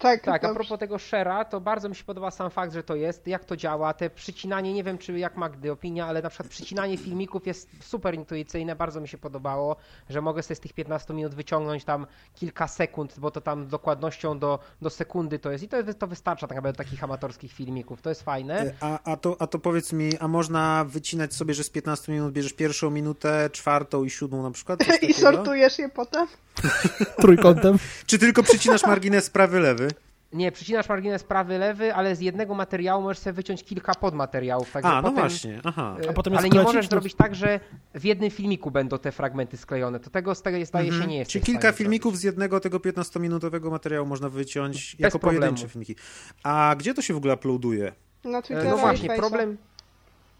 Tak, 0.00 0.20
Tak, 0.20 0.44
a 0.44 0.48
dobrze. 0.48 0.54
propos 0.54 0.78
tego 0.78 0.96
share'a, 0.96 1.44
to 1.44 1.60
bardzo 1.60 1.88
mi 1.88 1.96
się 1.96 2.04
podoba 2.04 2.30
sam 2.30 2.50
fakt, 2.50 2.72
że 2.72 2.82
to 2.82 2.94
jest, 2.94 3.26
jak 3.26 3.44
to 3.44 3.56
działa, 3.56 3.94
te 3.94 4.10
przycinanie, 4.10 4.72
nie 4.72 4.84
wiem 4.84 4.98
czy 4.98 5.18
jak 5.18 5.36
Magdy 5.36 5.72
opinia, 5.72 6.06
ale 6.06 6.22
na 6.22 6.30
przykład 6.30 6.48
przycinanie 6.48 6.96
filmików 6.96 7.46
jest 7.46 7.68
super 7.80 8.14
intuicyjne, 8.14 8.76
bardzo 8.76 9.00
mi 9.00 9.08
się 9.08 9.18
podobało, 9.18 9.76
że 10.10 10.20
mogę 10.20 10.42
sobie 10.42 10.56
z 10.56 10.60
tych 10.60 10.72
15 10.72 11.14
minut 11.14 11.34
wyciągnąć 11.34 11.84
tam 11.84 12.06
kilka 12.34 12.68
sekund, 12.68 13.18
bo 13.18 13.30
to 13.30 13.40
tam 13.40 13.68
dokładnością 13.68 14.38
do, 14.38 14.58
do 14.82 14.90
sekundy 14.90 15.38
to 15.38 15.50
jest 15.50 15.64
i 15.64 15.68
to, 15.68 15.94
to 15.94 16.06
wystarcza 16.06 16.46
tak 16.46 16.56
naprawdę 16.56 16.76
do 16.76 16.84
takich 16.84 17.04
amatorskich 17.04 17.52
filmików, 17.52 18.02
to 18.02 18.08
jest 18.08 18.22
fajne. 18.22 18.74
A, 18.80 18.98
a, 19.12 19.16
to, 19.16 19.36
a 19.38 19.46
to 19.46 19.58
powiedz 19.58 19.92
mi, 19.92 20.18
a 20.18 20.28
można 20.28 20.84
wycinać 20.88 21.34
sobie, 21.34 21.54
że 21.54 21.64
z 21.64 21.70
15 21.70 22.12
minut 22.12 22.32
bierzesz 22.32 22.52
pierwszą 22.52 22.90
minutę, 22.90 23.50
czwartą 23.52 24.04
i 24.04 24.10
siódmą 24.10 24.42
na 24.42 24.50
przykład? 24.50 24.80
I 25.08 25.14
sortujesz 25.14 25.78
je 25.78 25.88
potem? 25.88 26.26
Trójkątem. 27.22 27.78
Czy 28.06 28.18
tylko 28.18 28.42
przycinasz 28.42 28.82
margines 28.82 29.30
prawy, 29.30 29.60
lewy? 29.60 29.89
Nie, 30.32 30.52
przycinasz 30.52 30.88
margines 30.88 31.24
prawy, 31.24 31.58
lewy, 31.58 31.94
ale 31.94 32.16
z 32.16 32.20
jednego 32.20 32.54
materiału 32.54 33.02
możesz 33.02 33.18
sobie 33.18 33.32
wyciąć 33.34 33.64
kilka 33.64 33.94
podmateriałów, 33.94 34.70
także 34.72 34.90
A, 34.90 34.94
no 35.02 35.02
potem... 35.02 35.14
właśnie, 35.28 35.60
aha. 35.64 35.96
e, 36.06 36.10
A 36.10 36.12
potem 36.12 36.36
ale 36.36 36.48
nie 36.48 36.62
możesz 36.62 36.86
to- 36.86 36.90
zrobić 36.90 37.14
tak, 37.14 37.34
że 37.34 37.60
w 37.94 38.04
jednym 38.04 38.30
filmiku 38.30 38.70
będą 38.70 38.98
te 38.98 39.12
fragmenty 39.12 39.56
sklejone. 39.56 40.00
To 40.00 40.10
tego 40.10 40.34
z 40.34 40.42
tego 40.42 40.64
zdaje 40.66 40.92
się 40.92 41.06
nie 41.06 41.18
jest. 41.18 41.30
Czyli 41.30 41.44
kilka 41.44 41.72
filmików 41.72 42.16
z 42.18 42.22
jednego 42.22 42.60
tego 42.60 42.78
15-minutowego 42.78 43.70
materiału 43.70 44.06
można 44.06 44.28
wyciąć 44.28 44.96
jako 44.98 45.18
problemu. 45.18 45.40
pojedyncze 45.40 45.68
filmiki. 45.68 45.94
A 46.42 46.74
gdzie 46.78 46.94
to 46.94 47.02
się 47.02 47.14
w 47.14 47.16
ogóle 47.16 47.34
uploaduje? 47.34 47.92
Na 48.24 48.42
Twittera 48.42 48.70
No 48.70 48.76
i 48.76 48.80
właśnie, 48.80 49.16
problem, 49.16 49.56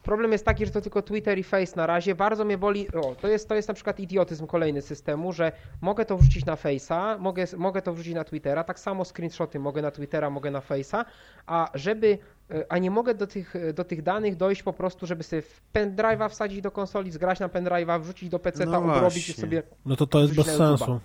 problem 0.03 0.33
jest 0.33 0.45
taki, 0.45 0.67
że 0.67 0.73
to 0.73 0.81
tylko 0.81 1.03
Twitter 1.03 1.39
i 1.39 1.43
Face 1.43 1.73
na 1.77 1.87
razie. 1.87 2.15
Bardzo 2.15 2.45
mnie 2.45 2.59
boli. 2.59 2.89
O, 2.93 3.15
to 3.15 3.29
jest, 3.29 3.49
to 3.49 3.55
jest 3.55 3.69
na 3.69 3.75
przykład 3.75 4.01
idiotyzm 4.01 4.47
kolejny 4.47 4.83
systemu, 4.83 5.33
że 5.33 5.53
mogę 5.81 6.05
to 6.05 6.17
wrzucić 6.17 6.45
na 6.45 6.55
Face'a, 6.55 7.19
mogę, 7.21 7.45
mogę 7.57 7.83
to 7.83 7.93
wrzucić 7.95 8.15
na 8.15 8.25
Twittera, 8.25 8.65
tak 8.65 8.79
samo 8.81 9.05
screenshoty 9.05 9.59
mogę 9.59 9.83
na 9.83 9.91
Twittera, 9.91 10.31
mogę 10.31 10.51
na 10.51 10.61
Face'a, 10.61 11.05
a 11.47 11.71
żeby. 11.75 12.19
e, 12.51 12.65
A 12.73 12.79
nie 12.79 12.91
mogę 12.91 13.15
do 13.15 13.27
tych, 13.27 13.55
do 13.75 13.85
tych 13.85 14.03
danych 14.03 14.37
dojść 14.37 14.63
po 14.63 14.73
prostu, 14.73 15.07
żeby 15.07 15.23
sobie 15.23 15.43
w 15.43 15.61
pendrive'a 15.75 16.29
wsadzić 16.29 16.61
do 16.61 16.71
konsoli, 16.71 17.11
zgrać 17.11 17.41
na 17.41 17.49
pendrive'a, 17.49 18.01
wrzucić 18.01 18.29
do 18.29 18.39
PC, 18.39 18.67
No 18.67 18.79
obrobić 18.79 18.99
i 18.99 19.01
właśnie. 19.01 19.35
sobie. 19.35 19.63
No 19.87 19.97
to 19.97 20.07
to 20.07 20.21
jest 20.21 20.35
bez 20.35 20.47
sensu. 20.47 21.01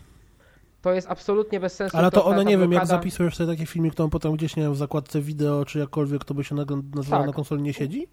To 0.82 0.94
jest 0.94 1.08
absolutnie 1.12 1.60
bez 1.60 1.74
sensu. 1.76 1.98
Ale 1.98 2.12
to 2.12 2.22
ta 2.34 2.44
nie 2.44 2.58
wiem, 2.58 2.72
jak 2.72 2.84
blokada- 2.84 2.86
zapisujesz 2.86 3.36
sobie 3.36 3.54
taki 3.54 3.66
filmik, 3.66 3.96
to 3.96 4.04
on 4.04 4.10
potem 4.10 4.34
gdzieś, 4.34 4.56
nie 4.56 4.64
wiem, 4.64 4.74
w 4.74 4.78
zakładce 4.78 5.22
wideo, 5.22 5.66
czy 5.66 5.80
jakkolwiek 5.80 6.24
to 6.26 6.34
by 6.34 6.44
się 6.44 6.56
nazywało 6.56 7.24
Tak. 7.24 7.28
na 7.28 7.34
konsoli, 7.34 7.62
nie 7.62 7.74
siedzi? 7.74 8.08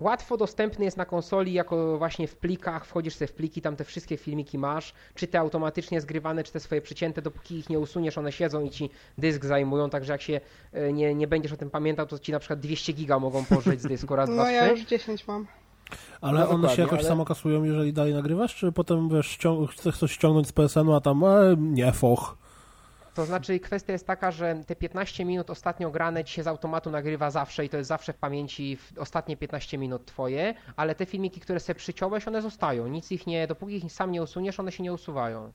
Łatwo 0.00 0.36
dostępny 0.36 0.84
jest 0.84 0.96
na 0.96 1.04
konsoli 1.04 1.52
jako 1.52 1.98
właśnie 1.98 2.28
w 2.28 2.36
plikach, 2.36 2.86
wchodzisz 2.86 3.14
sobie 3.14 3.28
w 3.28 3.32
pliki, 3.32 3.62
tam 3.62 3.76
te 3.76 3.84
wszystkie 3.84 4.16
filmiki 4.16 4.58
masz, 4.58 4.92
czy 5.14 5.26
te 5.26 5.40
automatycznie 5.40 6.00
zgrywane, 6.00 6.44
czy 6.44 6.52
te 6.52 6.60
swoje 6.60 6.80
przycięte, 6.80 7.22
dopóki 7.22 7.58
ich 7.58 7.70
nie 7.70 7.78
usuniesz, 7.78 8.18
one 8.18 8.32
siedzą 8.32 8.64
i 8.64 8.70
ci 8.70 8.90
dysk 9.18 9.44
zajmują, 9.44 9.90
także 9.90 10.12
jak 10.12 10.22
się 10.22 10.40
e, 10.72 10.92
nie, 10.92 11.14
nie 11.14 11.26
będziesz 11.26 11.52
o 11.52 11.56
tym 11.56 11.70
pamiętał, 11.70 12.06
to 12.06 12.18
ci 12.18 12.32
na 12.32 12.38
przykład 12.38 12.60
200 12.60 12.92
giga 12.92 13.18
mogą 13.18 13.44
pożyć 13.44 13.80
z 13.82 13.86
dysku, 13.86 14.16
raz, 14.16 14.30
dwa, 14.30 14.36
No 14.44 14.50
ja 14.50 14.68
już 14.70 14.80
10 14.80 15.26
mam. 15.28 15.46
Ale 16.20 16.40
No 16.40 16.50
one 16.50 16.68
się 16.68 16.82
jakoś 16.82 16.98
ale- 16.98 17.08
samo 17.08 17.24
kasują, 17.24 17.64
jeżeli 17.64 17.92
dalej 17.92 18.14
nagrywasz, 18.14 18.54
czy 18.54 18.72
potem, 18.72 19.08
wiesz, 19.08 19.26
ścią- 19.38 19.66
chcesz 19.66 19.98
coś 19.98 20.12
ściągnąć 20.12 20.48
z 20.48 20.52
PSN-u, 20.52 20.94
a 20.94 21.00
tam, 21.00 21.24
e, 21.24 21.56
nie, 21.58 21.92
foch. 21.92 22.36
To 23.18 23.26
znaczy 23.26 23.60
kwestia 23.60 23.92
jest 23.92 24.06
taka, 24.06 24.30
że 24.30 24.62
te 24.66 24.76
15 24.76 25.24
minut 25.24 25.50
ostatnio 25.50 25.90
grane 25.90 26.24
ci 26.24 26.34
się 26.34 26.42
z 26.42 26.46
automatu 26.46 26.90
nagrywa 26.90 27.30
zawsze 27.30 27.64
i 27.64 27.68
to 27.68 27.76
jest 27.76 27.88
zawsze 27.88 28.12
w 28.12 28.16
pamięci 28.16 28.76
w 28.76 28.98
ostatnie 28.98 29.36
15 29.36 29.78
minut 29.78 30.04
twoje, 30.06 30.54
ale 30.76 30.94
te 30.94 31.06
filmiki, 31.06 31.40
które 31.40 31.60
sobie 31.60 31.74
przyciąłeś, 31.74 32.28
one 32.28 32.42
zostają, 32.42 32.88
nic 32.88 33.12
ich 33.12 33.26
nie, 33.26 33.46
dopóki 33.46 33.74
ich 33.76 33.92
sam 33.92 34.12
nie 34.12 34.22
usuniesz, 34.22 34.60
one 34.60 34.72
się 34.72 34.82
nie 34.82 34.92
usuwają. 34.92 35.52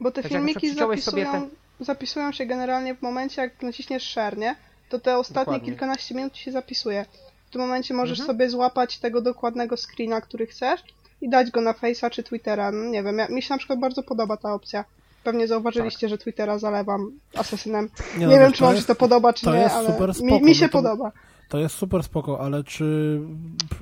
Bo 0.00 0.10
te 0.10 0.22
Tak 0.22 0.32
filmiki 0.32 0.66
przyciąłeś 0.66 1.02
sobie 1.04 1.24
zapisują, 1.24 1.50
zapisują 1.80 2.32
się 2.32 2.46
generalnie 2.46 2.94
w 2.94 3.02
momencie, 3.02 3.42
jak 3.42 3.62
naciśniesz 3.62 4.02
share, 4.10 4.38
nie? 4.38 4.56
To 4.88 4.98
te 4.98 5.18
ostatnie 5.18 5.40
Dokładnie. 5.40 5.66
kilkanaście 5.68 6.14
minut 6.14 6.32
ci 6.32 6.42
się 6.44 6.52
zapisuje. 6.52 7.06
W 7.46 7.50
tym 7.50 7.60
momencie 7.60 7.94
możesz 7.94 8.20
Mhm. 8.20 8.26
sobie 8.36 8.50
złapać 8.50 8.98
tego 8.98 9.20
dokładnego 9.22 9.76
screena, 9.76 10.20
który 10.20 10.46
chcesz 10.46 10.80
i 11.20 11.28
dać 11.28 11.50
go 11.50 11.60
na 11.60 11.72
Face'a 11.72 12.10
czy 12.10 12.22
Twittera. 12.22 12.72
No, 12.72 12.84
nie 12.84 13.02
wiem, 13.02 13.18
ja, 13.18 13.28
mi 13.28 13.42
się 13.42 13.54
na 13.54 13.58
przykład 13.58 13.80
bardzo 13.80 14.02
podoba 14.02 14.36
ta 14.36 14.54
opcja. 14.54 14.84
Pewnie 15.24 15.48
zauważyliście, 15.48 16.08
że 16.08 16.18
Twittera 16.18 16.58
zalewam 16.58 17.12
asesynem. 17.36 17.88
Nie, 18.18 18.26
no 18.26 18.32
wiem, 18.32 18.52
czy 18.52 18.64
wam 18.64 18.76
się 18.76 18.82
to 18.82 18.94
podoba, 18.94 19.32
czy 19.32 19.44
to 19.44 19.54
nie, 19.54 19.70
ale 19.70 19.96
mi, 20.22 20.42
mi 20.42 20.54
się 20.54 20.62
no 20.62 20.68
to- 20.68 20.72
podoba. 20.72 21.12
To 21.50 21.58
jest 21.58 21.74
super 21.74 22.02
spoko, 22.02 22.40
ale 22.40 22.64
czy 22.64 23.20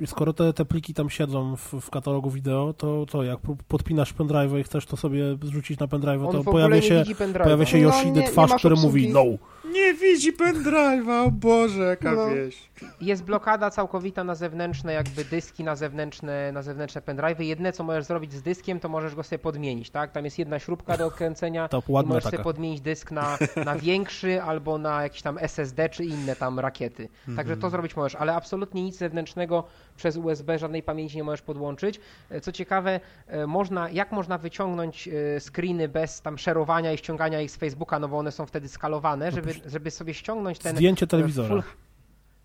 skoro 0.07 0.33
te, 0.33 0.53
te 0.53 0.65
pliki 0.65 0.95
tam 0.95 1.11
siedzą 1.11 1.57
w, 1.57 1.73
w 1.81 1.91
katalogu 1.91 2.31
wideo, 2.31 2.73
to 2.73 3.07
co, 3.07 3.23
jak 3.25 3.39
podpinasz 3.69 4.13
pendrive 4.13 4.53
i 4.61 4.63
chcesz 4.63 4.87
to 4.87 4.97
sobie 4.97 5.25
zrzucić 5.43 5.79
na 5.79 5.89
pendrive, 5.89 6.23
On 6.25 6.33
to 6.33 6.45
pojawia 6.53 6.83
się, 6.83 6.95
pendrive'a. 7.03 7.43
pojawia 7.43 7.67
się 7.67 7.79
No, 7.79 8.05
nie- 8.05 8.11
nie 8.11 8.23
twarz, 8.23 8.55
który 8.55 8.75
obsługi. 8.75 9.09
mówi 9.09 9.13
no. 9.13 9.25
Nie 9.73 9.95
widzi 9.95 10.33
pendrive'a, 10.33 11.27
o 11.27 11.31
Boże, 11.31 11.83
jaka 11.83 12.13
No. 12.13 12.27
wieś. 12.35 12.71
Jest 13.01 13.25
blokada 13.25 13.71
całkowita 13.71 14.25
na 14.25 14.35
zewnętrzne 14.35 14.93
jakby 14.93 15.25
dyski, 15.25 15.65
na 15.65 15.77
zewnętrzne, 15.77 16.53
na 16.53 16.63
zewnętrzne 16.63 17.01
pendrive'y. 17.01 17.41
Jedne 17.43 17.73
co 17.73 17.85
możesz 17.85 18.05
zrobić 18.05 18.33
z 18.33 18.43
dyskiem, 18.43 18.81
to 18.81 18.89
możesz 18.89 19.15
go 19.15 19.23
sobie 19.23 19.39
podmienić, 19.39 19.91
tak? 19.91 20.13
Tam 20.13 20.25
jest 20.25 20.39
jedna 20.39 20.59
śrubka 20.59 20.97
do 20.97 21.07
odkręcenia 21.07 21.69
To 21.79 21.83
i 21.89 21.93
ładna 21.93 22.09
możesz 22.09 22.25
taka. 22.25 22.37
sobie 22.37 22.45
podmienić 22.45 22.81
dysk 22.81 23.11
na, 23.11 23.39
na 23.65 23.77
większy 23.77 24.43
albo 24.43 24.79
na 24.79 25.03
jakiś 25.03 25.23
tam 25.23 25.39
SSD 25.39 25.89
czy 25.89 26.05
inne 26.05 26.37
tam 26.37 26.59
rakiety. 26.59 27.09
Także 27.37 27.57
to 27.59 27.71
zrobić 27.71 27.97
możesz, 27.97 28.15
ale 28.15 28.35
absolutnie 28.35 28.83
nic 28.83 28.97
zewnętrznego 28.97 29.65
przez 29.97 30.17
USB, 30.17 30.59
żadnej 30.59 30.83
pamięci 30.83 31.17
nie 31.17 31.25
możesz 31.25 31.43
podłączyć. 31.43 32.01
E, 32.31 32.41
Co 32.41 32.53
ciekawe, 32.53 33.01
e, 33.27 33.47
można, 33.47 33.91
jak 33.91 34.13
można 34.13 34.39
wyciągnąć 34.39 35.09
e, 35.09 35.41
screeny 35.41 35.89
bez 35.89 36.23
tam 36.23 36.39
szerowania 36.39 36.93
i 36.93 36.99
ściągania 36.99 37.41
ich 37.41 37.51
z 37.51 37.57
Facebooka, 37.57 37.99
no 37.99 38.09
bo 38.09 38.19
one 38.19 38.33
są 38.33 38.47
wtedy 38.47 38.69
skalowane, 38.69 39.33
żeby, 39.33 39.55
żeby 39.67 39.91
sobie 39.91 40.15
ściągnąć 40.15 40.59
ten 40.59 40.77
Zdjęcie 40.77 41.07
telewizora. 41.07 41.49
Full, 41.49 41.63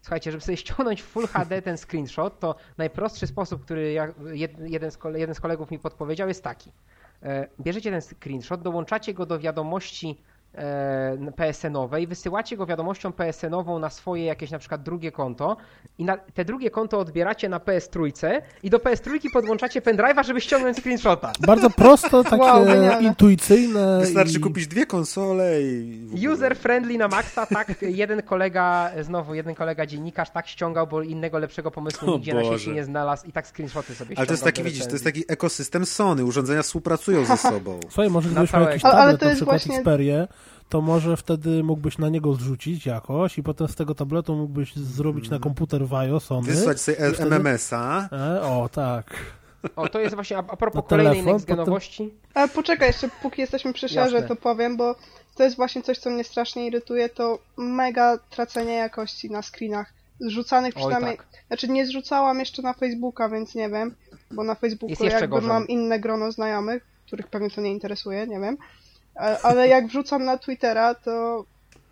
Słuchajcie, 0.01 0.31
żeby 0.31 0.43
sobie 0.43 0.57
ściągnąć 0.57 1.01
w 1.01 1.05
Full 1.05 1.27
HD 1.27 1.61
ten 1.61 1.77
screenshot, 1.77 2.39
to 2.39 2.55
najprostszy 2.77 3.27
sposób, 3.27 3.65
który 3.65 3.93
ja, 3.93 4.07
jed, 4.33 4.51
jeden, 5.13 5.35
z 5.35 5.39
kolegów 5.39 5.71
mi 5.71 5.79
podpowiedział, 5.79 6.27
jest 6.27 6.43
taki. 6.43 6.71
Bierzecie 7.61 7.91
ten 7.91 8.01
screenshot, 8.01 8.61
dołączacie 8.61 9.13
go 9.13 9.25
do 9.25 9.39
wiadomości 9.39 10.21
PSN-owej, 11.35 12.07
wysyłacie 12.07 12.57
go 12.57 12.65
wiadomością 12.65 13.11
PSN-ową 13.11 13.79
na 13.79 13.89
swoje 13.89 14.25
jakieś 14.25 14.51
na 14.51 14.59
przykład 14.59 14.83
drugie 14.83 15.11
konto 15.11 15.57
i 15.97 16.05
na 16.05 16.17
te 16.17 16.45
drugie 16.45 16.69
konto 16.71 16.99
odbieracie 16.99 17.49
na 17.49 17.59
PS3 17.59 18.11
i 18.63 18.69
do 18.69 18.77
PS3 18.77 19.09
podłączacie 19.33 19.81
pendrive'a, 19.81 20.25
żeby 20.25 20.41
ściągnąć 20.41 20.77
screenshota. 20.77 21.31
Bardzo 21.39 21.69
prosto, 21.69 22.23
takie 22.23 22.43
Wow, 22.43 22.65
intuicyjne. 23.01 23.99
Wystarczy 24.01 24.37
i... 24.37 24.39
kupić 24.39 24.67
dwie 24.67 24.85
konsole 24.85 25.61
i... 25.61 26.27
User 26.33 26.57
friendly 26.57 26.97
na 26.97 27.07
maksa, 27.07 27.45
tak. 27.45 27.75
Jeden 27.81 28.21
kolega, 28.21 28.91
znowu 29.01 29.33
jeden 29.33 29.55
kolega 29.55 29.85
dziennikarz 29.85 30.29
tak 30.29 30.47
ściągał, 30.47 30.87
bo 30.87 31.01
innego 31.01 31.39
lepszego 31.39 31.71
pomysłu 31.71 32.09
O 32.09 32.13
nigdzie 32.15 32.33
na 32.33 32.43
sieci 32.43 32.71
nie 32.71 32.83
znalazł 32.83 33.27
i 33.27 33.31
tak 33.31 33.47
screenshoty 33.47 33.95
sobie 33.95 34.17
Ale 34.17 34.27
to 34.27 34.33
jest 34.33 34.43
taki, 34.43 34.63
widzisz, 34.63 34.85
to 34.85 34.91
jest 34.91 35.03
taki 35.03 35.23
ekosystem 35.27 35.85
Sony, 35.85 36.23
urządzenia 36.25 36.61
współpracują 36.61 37.25
ze 37.25 37.37
sobą. 37.51 37.79
Słuchaj, 37.89 38.09
może 38.09 38.29
Na 38.29 38.33
gdybyś 38.33 38.53
miał 38.53 38.61
Ale- 38.63 38.71
ale 38.71 38.79
tablet, 38.81 39.19
to 39.19 39.25
na 39.25 39.29
jest 39.31 39.39
przykład 39.41 39.57
właśnie- 39.61 39.77
Xperię, 39.77 40.27
to 40.73 40.81
może 40.81 41.17
wtedy 41.17 41.63
mógłbyś 41.63 41.97
na 41.97 42.09
niego 42.09 42.33
zrzucić 42.33 42.85
jakoś 42.85 43.37
i 43.37 43.43
potem 43.43 43.67
z 43.67 43.75
tego 43.75 43.95
tabletu 43.95 44.35
mógłbyś 44.35 44.75
zrobić 44.75 45.29
na 45.29 45.39
komputer 45.39 45.87
Vajo, 45.87 46.19
Sony. 46.19 46.47
Wysłać 46.47 46.81
sobie 46.81 46.97
wtedy- 47.13 47.35
MMS-a. 47.35 48.09
E, 48.11 48.41
o, 48.41 48.69
tak. 48.69 49.05
O, 49.75 49.89
to 49.89 49.99
jest 49.99 50.15
właśnie 50.15 50.37
a, 50.37 50.39
a 50.39 50.57
propos 50.57 50.75
Na 50.75 50.89
kolejnej 50.89 51.13
telefon, 51.13 51.33
nextgenowości. 51.33 52.13
Ale 52.33 52.47
poczekaj 52.47 52.87
jeszcze, 52.87 53.09
póki 53.21 53.41
jesteśmy 53.41 53.73
przy 53.73 53.93
Jasne. 53.93 54.23
to 54.23 54.35
powiem, 54.35 54.77
bo 54.77 54.95
to 55.35 55.43
jest 55.43 55.55
właśnie 55.55 55.81
coś, 55.81 55.97
co 55.97 56.09
mnie 56.09 56.23
strasznie 56.23 56.67
irytuje, 56.67 57.09
to 57.09 57.39
mega 57.57 58.17
tracenie 58.29 58.73
jakości 58.73 59.31
na 59.31 59.41
screenach. 59.41 59.93
Zrzucanych 60.19 60.73
Oj, 60.75 60.81
przynajmniej, 60.81 61.17
tak. 61.17 61.27
znaczy 61.47 61.67
nie 61.67 61.85
zrzucałam 61.85 62.39
jeszcze 62.39 62.61
na 62.61 62.73
Facebooka, 62.73 63.29
więc 63.29 63.55
nie 63.55 63.69
wiem, 63.69 63.95
bo 64.31 64.43
na 64.43 64.55
Facebooku 64.55 64.89
Jest 64.89 65.01
jeszcze 65.01 65.19
jakby 65.19 65.35
gorzej. 65.35 65.49
mam 65.49 65.67
inne 65.67 65.99
grono 65.99 66.31
znajomych, 66.31 66.85
których 67.07 67.27
pewnie 67.27 67.49
to 67.49 67.61
nie 67.61 67.71
interesuje, 67.71 68.27
nie 68.27 68.39
wiem. 68.39 68.57
Ale 69.15 69.67
jak 69.67 69.87
wrzucam 69.87 70.25
na 70.25 70.37
Twittera, 70.37 70.95
to 70.95 71.45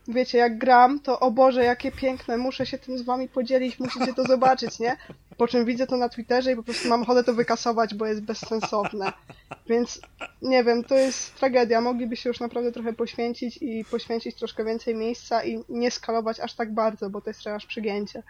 wiecie, 0.08 0.38
jak 0.38 0.58
gram, 0.58 1.00
to 1.00 1.20
o 1.20 1.32
Boże, 1.32 1.64
jakie 1.64 1.92
piękne, 1.92 2.38
muszę 2.38 2.66
się 2.66 2.78
tym 2.78 2.98
z 2.98 3.02
wami 3.02 3.30
podzielić, 3.30 3.80
musicie 3.80 4.14
to 4.14 4.24
zobaczyć, 4.24 4.80
nie? 4.80 4.98
Po 5.38 5.48
czym 5.48 5.66
widzę 5.66 5.88
to 5.88 5.98
na 5.98 6.10
Twitterze 6.10 6.52
i 6.52 6.56
po 6.56 6.64
prostu 6.64 6.90
mam 6.90 7.02
ochotę 7.02 7.24
to 7.24 7.34
wykasować, 7.34 7.96
bo 7.96 8.06
jest 8.06 8.22
bezsensowne. 8.22 9.14
Więc 9.68 10.02
nie 10.42 10.64
wiem, 10.64 10.84
to 10.84 10.96
jest 10.96 11.36
tragedia. 11.36 11.82
Mogliby 11.82 12.16
się 12.16 12.30
już 12.30 12.40
naprawdę 12.40 12.72
trochę 12.72 12.94
poświęcić 12.94 13.58
i 13.62 13.86
poświęcić 13.86 14.36
troszkę 14.36 14.66
więcej 14.66 14.96
miejsca 14.96 15.44
i 15.44 15.64
nie 15.70 15.92
skalować 15.92 16.40
aż 16.40 16.54
tak 16.54 16.74
bardzo, 16.74 17.10
bo 17.10 17.22
to 17.22 17.30
jest 17.30 17.48
aż 17.48 17.66
przygięcie. 17.66 18.24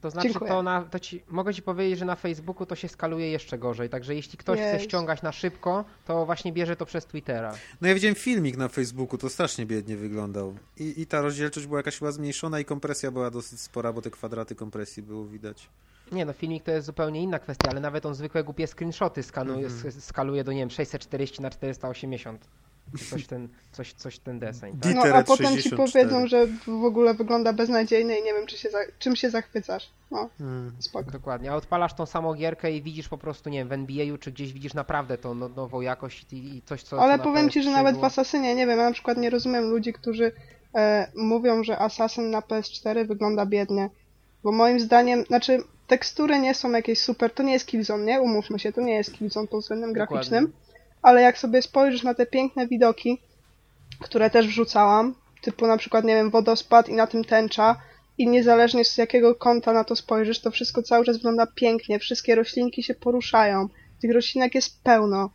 To 0.00 0.10
znaczy, 0.10 0.28
Dziękuję. 0.28 0.50
to, 0.50 0.62
na, 0.62 0.82
to 0.82 0.98
ci, 0.98 1.22
mogę 1.28 1.54
ci 1.54 1.62
powiedzieć, 1.62 1.98
że 1.98 2.04
na 2.04 2.16
Facebooku 2.16 2.66
to 2.66 2.74
się 2.76 2.88
skaluje 2.88 3.30
jeszcze 3.30 3.58
gorzej. 3.58 3.88
Także 3.88 4.14
jeśli 4.14 4.38
ktoś 4.38 4.58
chce 4.58 4.80
ściągać 4.80 5.22
na 5.22 5.32
szybko, 5.32 5.84
to 6.06 6.26
właśnie 6.26 6.52
bierze 6.52 6.76
to 6.76 6.86
przez 6.86 7.06
Twittera. 7.06 7.54
No 7.80 7.88
ja 7.88 7.94
widziałem 7.94 8.14
filmik 8.14 8.56
na 8.56 8.68
Facebooku, 8.68 9.18
to 9.18 9.28
strasznie 9.28 9.66
biednie 9.66 9.96
wyglądał. 9.96 10.54
I, 10.76 11.00
I 11.00 11.06
ta 11.06 11.20
rozdzielczość 11.20 11.66
była 11.66 11.78
jakaś 11.78 11.98
chyba 11.98 12.12
zmniejszona 12.12 12.60
i 12.60 12.64
kompresja 12.64 13.10
była 13.10 13.30
dosyć 13.30 13.60
spora, 13.60 13.92
bo 13.92 14.02
te 14.02 14.10
kwadraty 14.10 14.54
kompresji 14.54 15.02
było 15.02 15.26
widać. 15.26 15.68
Nie 16.12 16.24
no, 16.24 16.32
filmik 16.32 16.64
to 16.64 16.70
jest 16.70 16.86
zupełnie 16.86 17.22
inna 17.22 17.38
kwestia, 17.38 17.70
ale 17.70 17.80
nawet 17.80 18.06
on 18.06 18.14
zwykłe 18.14 18.44
głupie 18.44 18.66
screenshoty 18.66 19.22
skanuje, 19.22 19.66
Mhm. 19.66 19.88
s- 19.88 20.04
skaluje 20.04 20.44
do, 20.44 20.52
nie 20.52 20.58
wiem, 20.60 20.70
640 20.70 21.42
na 21.42 21.50
480. 21.50 22.44
Coś 23.10 23.26
ten, 23.26 23.48
coś, 23.72 23.92
coś 23.92 24.18
ten 24.18 24.38
deseń. 24.38 24.78
Tak? 24.80 24.94
No 24.94 25.02
a 25.02 25.22
potem 25.22 25.46
ci 25.56 25.62
64. 25.62 25.92
powiedzą, 25.92 26.26
że 26.26 26.46
w 26.66 26.84
ogóle 26.84 27.14
wygląda 27.14 27.52
beznadziejnie 27.52 28.20
i 28.20 28.22
nie 28.22 28.34
wiem, 28.34 28.46
czy 28.46 28.58
się 28.58 28.70
za... 28.70 28.78
czym 28.98 29.16
się 29.16 29.30
zachwycasz. 29.30 29.90
No, 30.10 30.28
Hmm. 30.38 30.72
spoko. 30.78 31.10
Dokładnie, 31.10 31.52
a 31.52 31.54
odpalasz 31.56 31.94
tą 31.94 32.06
samą 32.06 32.34
gierkę 32.34 32.72
i 32.72 32.82
widzisz 32.82 33.08
po 33.08 33.18
prostu, 33.18 33.50
nie 33.50 33.58
wiem, 33.58 33.68
w 33.68 33.72
NBA-u 33.72 34.18
czy 34.18 34.32
gdzieś 34.32 34.52
widzisz 34.52 34.74
naprawdę 34.74 35.18
tą 35.18 35.34
no, 35.34 35.48
nową 35.48 35.80
jakość 35.80 36.26
i, 36.32 36.56
i 36.56 36.62
coś, 36.62 36.82
co 36.82 37.02
Ale 37.02 37.18
co 37.18 37.24
powiem 37.24 37.50
ci, 37.50 37.62
że 37.62 37.70
PS3 37.70 37.72
nawet 37.72 37.94
w 37.94 37.96
było. 37.96 38.06
Assassinie, 38.06 38.54
nie 38.54 38.66
wiem, 38.66 38.78
ja 38.78 38.84
na 38.84 38.92
przykład 38.92 39.18
nie 39.18 39.30
rozumiem 39.30 39.70
ludzi, 39.70 39.92
którzy 39.92 40.32
e, 40.74 41.10
mówią, 41.16 41.64
że 41.64 41.78
Assassin 41.78 42.30
na 42.30 42.40
PS4 42.40 43.06
wygląda 43.06 43.46
biednie. 43.46 43.90
Bo 44.44 44.52
moim 44.52 44.80
zdaniem, 44.80 45.24
znaczy 45.24 45.62
tekstury 45.86 46.38
nie 46.38 46.54
są 46.54 46.70
jakieś 46.70 46.98
super, 47.00 47.30
to 47.34 47.42
nie 47.42 47.52
jest 47.52 47.66
Killzone, 47.66 48.04
nie? 48.04 48.20
Umówmy 48.20 48.58
się, 48.58 48.72
to 48.72 48.80
nie 48.80 48.94
jest 48.94 49.12
Killzone 49.12 49.48
pod 49.48 49.60
względem 49.60 49.92
Dokładnie. 49.92 50.14
graficznym. 50.14 50.52
Ale 51.02 51.22
jak 51.22 51.38
sobie 51.38 51.62
spojrzysz 51.62 52.02
na 52.02 52.14
te 52.14 52.26
piękne 52.26 52.66
widoki, 52.66 53.18
które 54.00 54.30
też 54.30 54.46
wrzucałam, 54.46 55.14
typu 55.42 55.66
na 55.66 55.76
przykład, 55.76 56.04
nie 56.04 56.14
wiem, 56.14 56.30
wodospad 56.30 56.88
i 56.88 56.92
na 56.92 57.06
tym 57.06 57.24
tęcza, 57.24 57.76
i 58.18 58.28
niezależnie 58.28 58.84
z 58.84 58.98
jakiego 58.98 59.34
kąta 59.34 59.72
na 59.72 59.84
to 59.84 59.96
spojrzysz, 59.96 60.40
to 60.40 60.50
wszystko 60.50 60.82
cały 60.82 61.04
czas 61.04 61.16
wygląda 61.16 61.46
pięknie, 61.46 61.98
wszystkie 61.98 62.34
roślinki 62.34 62.82
się 62.82 62.94
poruszają, 62.94 63.68
tych 64.00 64.12
roślinek 64.12 64.54
jest 64.54 64.82
pełno. 64.82 65.30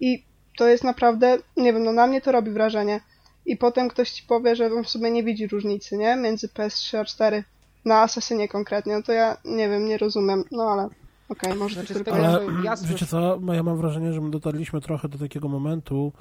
I 0.00 0.24
to 0.58 0.68
jest 0.68 0.84
naprawdę, 0.84 1.38
nie 1.56 1.72
wiem, 1.72 1.84
no 1.84 1.92
na 1.92 2.06
mnie 2.06 2.20
to 2.20 2.32
robi 2.32 2.50
wrażenie. 2.50 3.00
I 3.46 3.56
potem 3.56 3.88
ktoś 3.88 4.10
ci 4.10 4.22
powie, 4.22 4.56
że 4.56 4.72
on 4.74 4.84
w 4.84 4.88
sobie 4.88 5.10
nie 5.10 5.24
widzi 5.24 5.46
różnicy, 5.46 5.96
nie? 5.96 6.16
Między 6.16 6.48
PS3 6.48 6.96
a 6.96 7.04
4 7.04 7.44
na 7.84 8.02
Assassinie 8.02 8.48
konkretnie, 8.48 8.92
no 8.92 9.02
to 9.02 9.12
ja 9.12 9.36
nie 9.44 9.68
wiem, 9.68 9.86
nie 9.86 9.98
rozumiem, 9.98 10.44
no 10.50 10.70
ale 10.72 10.88
okej, 11.28 11.54
może 11.54 11.74
Znaczy, 11.74 11.94
tylko 11.94 12.10
ja. 12.10 12.16
Ale 12.16 12.40
ja 12.64 12.76
wiecie 12.76 13.06
co, 13.06 13.40
ja 13.52 13.62
mam 13.62 13.76
wrażenie, 13.76 14.12
że 14.12 14.20
my 14.20 14.30
dotarliśmy 14.30 14.80
trochę 14.80 15.08
do 15.08 15.18
takiego 15.18 15.48
momentu, 15.48 16.12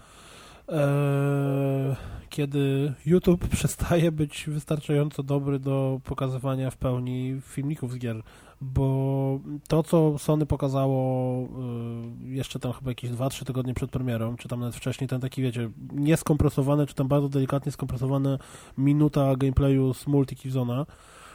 e, 0.69 1.95
kiedy 2.29 2.93
YouTube 3.05 3.47
przestaje 3.57 4.11
być 4.11 4.45
wystarczająco 4.47 5.23
dobry 5.23 5.59
do 5.59 6.01
pokazywania 6.03 6.69
w 6.71 6.77
pełni 6.77 7.41
filmików 7.41 7.91
z 7.91 7.97
gier, 7.97 8.23
bo 8.61 9.39
to, 9.67 9.83
co 9.83 10.17
Sony 10.17 10.45
pokazało 10.45 11.41
e, 11.43 12.29
jeszcze 12.29 12.59
tam 12.59 12.73
chyba 12.73 12.91
jakieś 12.91 13.11
2-3 13.11 13.45
tygodnie 13.45 13.73
przed 13.73 13.91
premierą, 13.91 14.35
czy 14.37 14.47
tam 14.47 14.59
nawet 14.59 14.75
wcześniej, 14.75 15.07
ten 15.07 15.21
taki, 15.21 15.41
wiecie, 15.41 15.69
nieskompresowany, 15.91 16.85
czy 16.87 16.93
tam 16.93 17.07
bardzo 17.07 17.29
delikatnie 17.29 17.71
skompresowane 17.71 18.39
minuta 18.77 19.35
gameplayu 19.35 19.93
z 19.93 20.07
Multikillzona, 20.07 20.85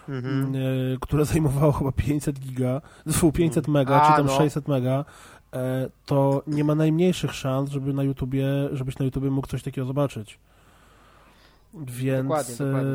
Mhm. 0.08 0.54
e, 0.54 0.58
które 1.00 1.24
zajmowało 1.32 1.72
chyba 1.72 1.92
500 1.92 2.38
giga, 2.38 2.80
fu, 3.12 3.32
500 3.32 3.68
mega, 3.68 4.02
A, 4.02 4.10
czy 4.10 4.16
tam 4.16 4.26
no. 4.26 4.32
600 4.32 4.68
mega, 4.68 5.04
e, 5.54 5.88
to 6.06 6.42
nie 6.46 6.64
ma 6.64 6.74
najmniejszych 6.74 7.34
szans, 7.34 7.70
żeby 7.70 7.92
na 7.92 8.02
YouTubie, 8.02 8.46
żebyś 8.72 8.98
na 8.98 9.04
YouTubie 9.04 9.30
mógł 9.30 9.46
coś 9.46 9.62
takiego 9.62 9.86
zobaczyć. 9.86 10.38
Więc 11.74 12.28
Dokładnie, 12.28 12.54
dokładnie. 12.58 12.90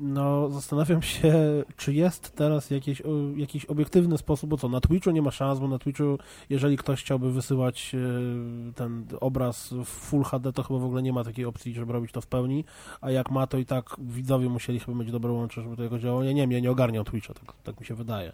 No 0.00 0.50
zastanawiam 0.50 1.02
się, 1.02 1.34
czy 1.76 1.92
jest 1.92 2.36
teraz 2.36 2.70
jakiś, 2.70 3.02
jakiś 3.36 3.64
obiektywny 3.64 4.18
sposób, 4.18 4.50
bo 4.50 4.56
co, 4.56 4.68
na 4.68 4.80
Twitchu 4.80 5.10
nie 5.10 5.22
ma 5.22 5.30
szans, 5.30 5.58
bo 5.58 5.68
na 5.68 5.78
Twitchu, 5.78 6.18
jeżeli 6.48 6.76
ktoś 6.76 7.00
chciałby 7.00 7.32
wysyłać 7.32 7.94
e, 7.94 8.72
ten 8.72 9.06
obraz 9.20 9.72
w 9.72 9.84
Full 9.84 10.24
HD, 10.24 10.52
to 10.52 10.62
chyba 10.62 10.78
w 10.78 10.84
ogóle 10.84 11.02
nie 11.02 11.12
ma 11.12 11.24
takiej 11.24 11.44
opcji, 11.44 11.74
żeby 11.74 11.92
robić 11.92 12.12
to 12.12 12.20
w 12.20 12.26
pełni, 12.26 12.64
a 13.00 13.10
jak 13.10 13.30
ma, 13.30 13.46
to 13.46 13.58
i 13.58 13.66
tak 13.66 13.96
widzowie 13.98 14.48
musieli 14.48 14.80
chyba 14.80 14.98
mieć 14.98 15.10
dobre 15.10 15.32
łącze, 15.32 15.62
żeby 15.62 15.76
to 15.76 15.82
jakoś 15.82 16.02
działało. 16.02 16.22
Ja 16.22 16.32
nie 16.32 16.42
wiem, 16.42 16.52
ja 16.52 16.60
nie 16.60 16.70
ogarniam 16.70 17.04
Twitcha, 17.04 17.34
tak, 17.34 17.54
tak 17.62 17.80
mi 17.80 17.86
się 17.86 17.94
wydaje. 17.94 18.32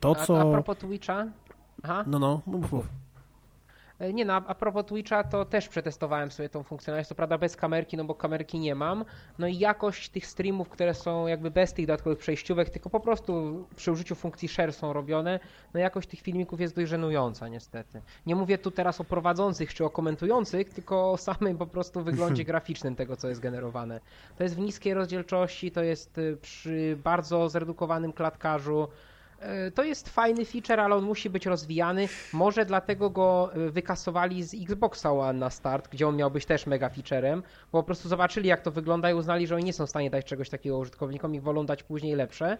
To, 0.00 0.16
A, 0.20 0.26
co... 0.26 0.40
a 0.40 0.52
propos 0.52 0.78
Twitcha, 0.78 1.26
aha, 1.82 2.04
No, 2.06 2.18
no, 2.18 2.40
mów, 2.46 2.72
mów. 2.72 2.88
E, 4.02 4.12
Nie 4.12 4.24
no, 4.24 4.32
a 4.34 4.54
propos 4.54 4.86
Twitcha, 4.86 5.24
to 5.24 5.44
też 5.44 5.68
przetestowałem 5.68 6.30
sobie 6.30 6.48
tą 6.48 6.62
funkcjonalność, 6.62 7.08
co 7.08 7.14
prawda 7.14 7.38
bez 7.38 7.56
kamerki, 7.56 7.96
no 7.96 8.04
bo 8.04 8.14
kamerki 8.14 8.58
nie 8.58 8.74
mam. 8.74 9.04
No 9.38 9.46
i 9.46 9.58
jakość 9.58 10.08
tych 10.08 10.26
streamów, 10.26 10.68
które 10.68 10.94
są 10.94 11.26
jakby 11.26 11.50
bez 11.50 11.72
tych 11.72 11.86
dodatkowych 11.86 12.18
przejściówek, 12.18 12.70
tylko 12.70 12.90
po 12.90 13.00
prostu 13.00 13.64
przy 13.76 13.92
użyciu 13.92 14.14
funkcji 14.14 14.48
share 14.48 14.72
są 14.72 14.92
robione, 14.92 15.40
no 15.74 15.80
jakość 15.80 16.08
tych 16.08 16.20
filmików 16.20 16.60
jest 16.60 16.76
dość 16.76 16.88
żenująca 16.90 17.48
niestety. 17.48 18.02
Nie 18.26 18.36
mówię 18.36 18.58
tu 18.58 18.70
teraz 18.70 19.00
o 19.00 19.04
prowadzących 19.04 19.74
czy 19.74 19.84
o 19.84 19.90
komentujących, 19.90 20.70
tylko 20.70 21.12
o 21.12 21.16
samym 21.16 21.58
po 21.58 21.66
prostu 21.66 22.02
wyglądzie 22.02 22.44
graficznym 22.52 22.96
tego, 22.96 23.16
co 23.16 23.28
jest 23.28 23.40
generowane. 23.40 24.00
To 24.36 24.42
jest 24.42 24.56
w 24.56 24.58
niskiej 24.58 24.94
rozdzielczości, 24.94 25.70
to 25.70 25.82
jest 25.82 26.18
y, 26.18 26.36
przy 26.42 26.98
bardzo 27.04 27.48
zredukowanym 27.48 28.12
klatkarzu, 28.12 28.88
To 29.74 29.84
jest 29.84 30.08
fajny 30.08 30.44
feature, 30.44 30.80
ale 30.80 30.94
on 30.94 31.04
musi 31.04 31.30
być 31.30 31.46
rozwijany. 31.46 32.08
Może 32.32 32.66
dlatego 32.66 33.10
go 33.10 33.50
e, 33.54 33.70
wykasowali 33.70 34.42
z 34.42 34.54
Xboxa 34.54 35.12
One 35.12 35.38
na 35.38 35.50
start, 35.50 35.88
gdzie 35.88 36.08
on 36.08 36.16
miał 36.16 36.30
być 36.30 36.46
też 36.46 36.66
mega 36.66 36.88
featurem, 36.88 37.42
bo 37.72 37.78
po 37.78 37.86
prostu 37.86 38.08
zobaczyli 38.08 38.48
jak 38.48 38.60
to 38.60 38.70
wygląda 38.70 39.10
i 39.10 39.14
uznali, 39.14 39.46
że 39.46 39.54
oni 39.54 39.64
nie 39.64 39.72
są 39.72 39.86
w 39.86 39.90
stanie 39.90 40.10
dać 40.10 40.26
czegoś 40.26 40.50
takiego 40.50 40.78
użytkownikom 40.78 41.34
i 41.34 41.40
wolą 41.40 41.66
dać 41.66 41.82
później 41.82 42.14
lepsze. 42.14 42.58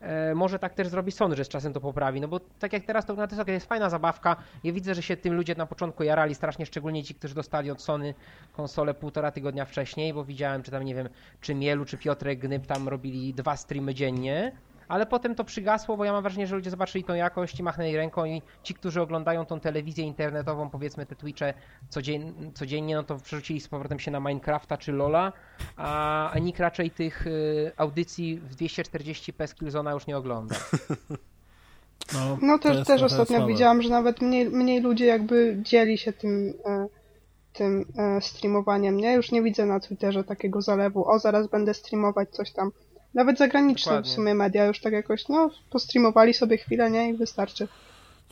E, 0.00 0.34
Może 0.34 0.58
tak 0.58 0.74
też 0.74 0.88
zrobi 0.88 1.12
Sony, 1.12 1.36
że 1.36 1.44
z 1.44 1.48
czasem 1.48 1.72
to 1.72 1.80
poprawi, 1.80 2.20
no 2.20 2.28
bo 2.28 2.40
tak 2.40 2.72
jak 2.72 2.84
teraz 2.84 3.06
to 3.06 3.12
wygląda, 3.12 3.44
to 3.44 3.50
jest 3.50 3.66
fajna 3.66 3.90
zabawka. 3.90 4.36
Ja 4.64 4.72
widzę, 4.72 4.94
że 4.94 5.02
się 5.02 5.16
tym 5.16 5.34
ludzie 5.34 5.54
na 5.54 5.66
początku 5.66 6.02
jarali 6.04 6.34
strasznie, 6.34 6.66
szczególnie 6.66 7.04
ci, 7.04 7.14
którzy 7.14 7.34
dostali 7.34 7.70
od 7.70 7.82
Sony 7.82 8.14
konsolę 8.52 8.94
półtora 8.94 9.30
tygodnia 9.32 9.64
wcześniej, 9.64 10.14
bo 10.14 10.24
widziałem, 10.24 10.62
czy 10.62 10.70
tam 10.70 10.84
nie 10.84 10.94
wiem, 10.94 11.08
czy 11.40 11.54
Mielu, 11.54 11.84
czy 11.84 11.98
Piotrek 11.98 12.38
Gnyb 12.38 12.66
tam 12.66 12.88
robili 12.88 13.34
dwa 13.34 13.56
streamy 13.56 13.94
dziennie. 13.94 14.52
Ale 14.88 15.06
potem 15.06 15.34
to 15.34 15.44
przygasło, 15.44 15.96
bo 15.96 16.04
ja 16.04 16.12
mam 16.12 16.22
wrażenie, 16.22 16.46
że 16.46 16.56
ludzie 16.56 16.70
zobaczyli 16.70 17.04
tą 17.04 17.14
jakość 17.14 17.60
i 17.60 17.62
machnęli 17.62 17.96
ręką 17.96 18.24
i 18.24 18.42
ci, 18.62 18.74
którzy 18.74 19.00
oglądają 19.00 19.46
tą 19.46 19.60
telewizję 19.60 20.04
internetową, 20.04 20.70
powiedzmy 20.70 21.06
te 21.06 21.16
Twitche 21.16 21.54
codzien, 21.90 22.52
codziennie, 22.54 22.94
no 22.96 23.02
to 23.02 23.16
przerzucili 23.16 23.60
z 23.60 23.68
powrotem 23.68 23.98
się 23.98 24.10
na 24.10 24.20
Minecrafta 24.20 24.76
czy 24.76 24.92
Lola, 24.92 25.32
a, 25.76 26.30
a 26.30 26.38
nikt 26.38 26.60
raczej 26.60 26.90
tych 26.90 27.26
y, 27.26 27.72
audycji 27.76 28.36
w 28.38 28.56
240p 28.56 29.46
z 29.46 29.54
Killzona 29.54 29.92
już 29.92 30.06
nie 30.06 30.16
ogląda. 30.16 30.56
No, 32.14 32.38
No 32.42 32.58
to 32.58 32.68
też, 32.68 32.86
też 32.86 33.02
ostatnio 33.02 33.36
słabe. 33.36 33.52
widziałam, 33.52 33.82
że 33.82 33.90
nawet 33.90 34.20
mniej, 34.20 34.50
mniej 34.50 34.80
ludzie 34.80 35.06
jakby 35.06 35.58
dzieli 35.62 35.98
się 35.98 36.12
tym, 36.12 36.54
e, 36.66 36.86
tym 37.52 37.84
e, 37.98 38.20
streamowaniem, 38.20 38.96
nie? 38.96 39.14
Już 39.14 39.32
nie 39.32 39.42
widzę 39.42 39.66
na 39.66 39.80
Twitterze 39.80 40.24
takiego 40.24 40.62
zalewu, 40.62 41.10
o 41.10 41.18
zaraz 41.18 41.46
będę 41.46 41.74
streamować 41.74 42.30
coś 42.30 42.52
tam. 42.52 42.70
Nawet 43.16 43.38
zagraniczne 43.38 43.90
Dokładnie. 43.90 44.10
w 44.10 44.14
sumie 44.14 44.34
media 44.34 44.66
już 44.66 44.80
tak 44.80 44.92
jakoś, 44.92 45.28
no, 45.28 45.50
postreamowali 45.70 46.34
sobie 46.34 46.58
chwilę, 46.58 46.90
nie? 46.90 47.10
I 47.10 47.14
wystarczy. 47.14 47.68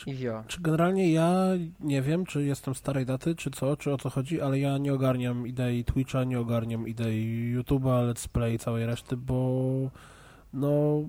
Wio. 0.07 0.45
Czy 0.49 0.61
generalnie 0.61 1.13
ja 1.13 1.33
nie 1.81 2.03
wiem, 2.03 2.27
czy 2.27 2.45
jestem 2.45 2.75
starej 2.75 3.07
daty, 3.07 3.35
czy 3.35 3.51
co, 3.51 3.77
czy 3.77 3.93
o 3.93 3.99
co 3.99 4.11
chodzi, 4.11 4.41
ale 4.41 4.59
ja 4.59 4.79
nie 4.79 4.95
ogarniam 4.95 5.47
idei 5.47 5.85
Twitcha, 5.85 6.25
nie 6.25 6.41
ogarniam 6.41 6.89
idei 6.89 7.55
YouTube'a, 7.57 8.13
Let's 8.13 8.29
Play 8.29 8.55
i 8.55 8.59
całej 8.59 8.87
reszty, 8.87 9.17
bo 9.17 9.61
no 10.53 11.03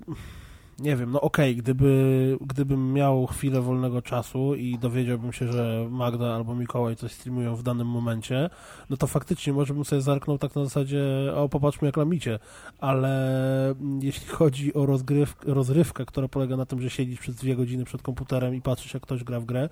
nie 0.80 0.96
wiem, 0.96 1.12
no 1.12 1.22
okej, 1.22 1.56
gdyby, 1.56 2.38
gdybym 2.42 2.94
miał 2.94 3.28
chwilę 3.28 3.62
wolnego 3.62 4.02
czasu 4.02 4.56
i 4.56 4.78
dowiedziałbym 4.80 5.34
się, 5.34 5.52
że 5.52 5.88
Magda 5.90 6.36
albo 6.36 6.56
Mikołaj 6.56 6.96
coś 6.96 7.12
streamują 7.12 7.56
w 7.56 7.64
danym 7.64 7.88
momencie, 7.88 8.50
no 8.90 8.98
to 8.98 9.08
faktycznie 9.08 9.54
może 9.54 9.74
bym 9.74 9.86
sobie 9.86 10.02
zerknął 10.02 10.38
tak 10.38 10.56
na 10.56 10.64
zasadzie, 10.64 11.04
o 11.36 11.50
popatrzmy 11.50 11.88
jak 11.88 11.98
lamicie, 11.98 12.40
ale 12.80 13.76
jeśli 14.02 14.28
chodzi 14.28 14.74
o 14.74 14.86
rozgryw, 14.86 15.36
rozrywkę, 15.46 16.06
która 16.06 16.28
polega 16.28 16.58
na 16.58 16.66
tym, 16.66 16.82
że 16.82 16.90
siedzisz 16.90 17.20
przez 17.20 17.36
dwie 17.36 17.56
godziny 17.56 17.86
przed 17.86 18.02
komputerem 18.02 18.56
i 18.56 18.62
patrzysz 18.62 18.94
jak 18.94 19.04
ktoś 19.04 19.24
gra 19.24 19.40
w 19.40 19.46
grę, 19.46 19.70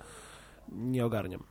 nie 0.72 1.06
ogarniam. 1.06 1.42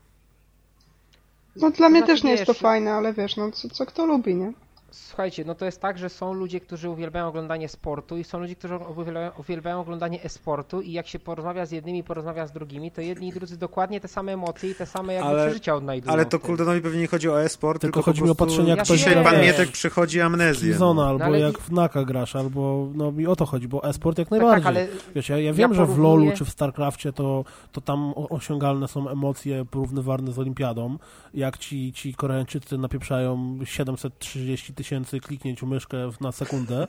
No 1.55 1.71
dla 1.71 1.89
mnie 1.89 1.99
znaczy, 1.99 2.13
też 2.13 2.23
nie 2.23 2.31
jest 2.31 2.45
to 2.45 2.53
wiesz, 2.53 2.61
fajne, 2.61 2.93
ale 2.93 3.13
wiesz, 3.13 3.37
no 3.37 3.51
co, 3.51 3.69
co 3.69 3.85
kto 3.85 4.05
lubi, 4.05 4.35
nie? 4.35 4.53
Słuchajcie, 4.97 5.45
no 5.45 5.55
to 5.55 5.65
jest 5.65 5.81
tak, 5.81 5.97
że 5.97 6.09
są 6.09 6.33
ludzie, 6.33 6.59
którzy 6.59 6.89
uwielbiają 6.89 7.27
oglądanie 7.27 7.69
sportu 7.69 8.17
i 8.17 8.23
są 8.23 8.39
ludzie, 8.39 8.55
którzy 8.55 8.75
uwielbiają, 8.75 9.31
uwielbiają 9.39 9.79
oglądanie 9.81 10.23
e-sportu 10.23 10.81
i 10.81 10.91
jak 10.91 11.07
się 11.07 11.19
porozmawia 11.19 11.65
z 11.65 11.71
jednymi 11.71 11.99
i 11.99 12.03
porozmawia 12.03 12.47
z 12.47 12.51
drugimi, 12.51 12.91
to 12.91 13.01
jedni 13.01 13.27
i 13.27 13.31
drudzy 13.31 13.57
dokładnie 13.57 13.99
te 14.01 14.07
same 14.07 14.33
emocje 14.33 14.69
i 14.71 14.75
te 14.75 14.85
same 14.85 15.13
jakby 15.13 15.29
Ale- 15.29 15.45
przeżycia 15.45 15.75
odnajdują. 15.75 16.13
Ale 16.13 16.23
w 16.25 16.29
to 16.29 16.37
tym. 16.39 16.47
Kuldenowi 16.47 16.81
pewnie 16.81 16.99
nie 17.01 17.07
chodzi 17.07 17.29
o 17.29 17.41
e-sport, 17.43 17.81
Tylko 17.81 17.93
tylko, 17.99 18.05
chodzi 18.11 18.19
po 18.19 18.25
mi 18.25 18.31
o 18.31 18.35
patrzenie, 18.35 18.69
jak 18.69 18.77
Ja 18.77 18.83
ktoś 18.83 18.99
się 18.99 19.09
Dzisiaj 19.09 19.23
pan 19.23 19.41
Mietek 19.41 19.71
przychodzi 19.71 20.21
amnezję. 20.21 20.75
No. 20.79 20.87
albo 21.07 21.19
No 21.19 21.25
ale 21.25 21.39
jak 21.39 21.57
w 21.59 21.71
Naka 21.71 22.03
grasz, 22.03 22.35
albo 22.35 22.87
no 22.95 23.11
mi 23.11 23.27
o 23.27 23.35
to 23.35 23.45
chodzi, 23.45 23.67
bo 23.67 23.83
e-sport 23.89 24.17
jak 24.17 24.29
Tak, 24.29 24.39
najbardziej. 24.39 24.63
tak, 24.63 24.75
ale 24.75 24.87
Wiesz, 25.15 25.29
ja, 25.29 25.37
ja 25.37 25.53
wiem, 25.53 25.73
że 25.73 25.85
w 25.85 25.87
porównuję- 25.89 26.03
LoLu 26.03 26.31
czy 26.37 26.45
w 26.45 26.49
StarCrafcie 26.49 27.13
to, 27.13 27.45
to 27.71 27.81
tam 27.81 28.13
osiągalne 28.15 28.87
są 28.87 29.09
emocje 29.09 29.65
porównywalne 29.65 30.31
z 30.31 30.39
Olimpiadą. 30.39 30.97
Jak 31.33 31.57
ci, 31.57 31.93
ci 31.93 32.13
Koreańczycy 32.13 32.77
napieprzają 32.77 33.59
730 33.63 34.73
tysięcy 34.73 34.82
kliknięć 35.21 35.59
w 35.59 35.63
myszkę 35.63 36.09
na 36.21 36.31
sekundę, 36.31 36.87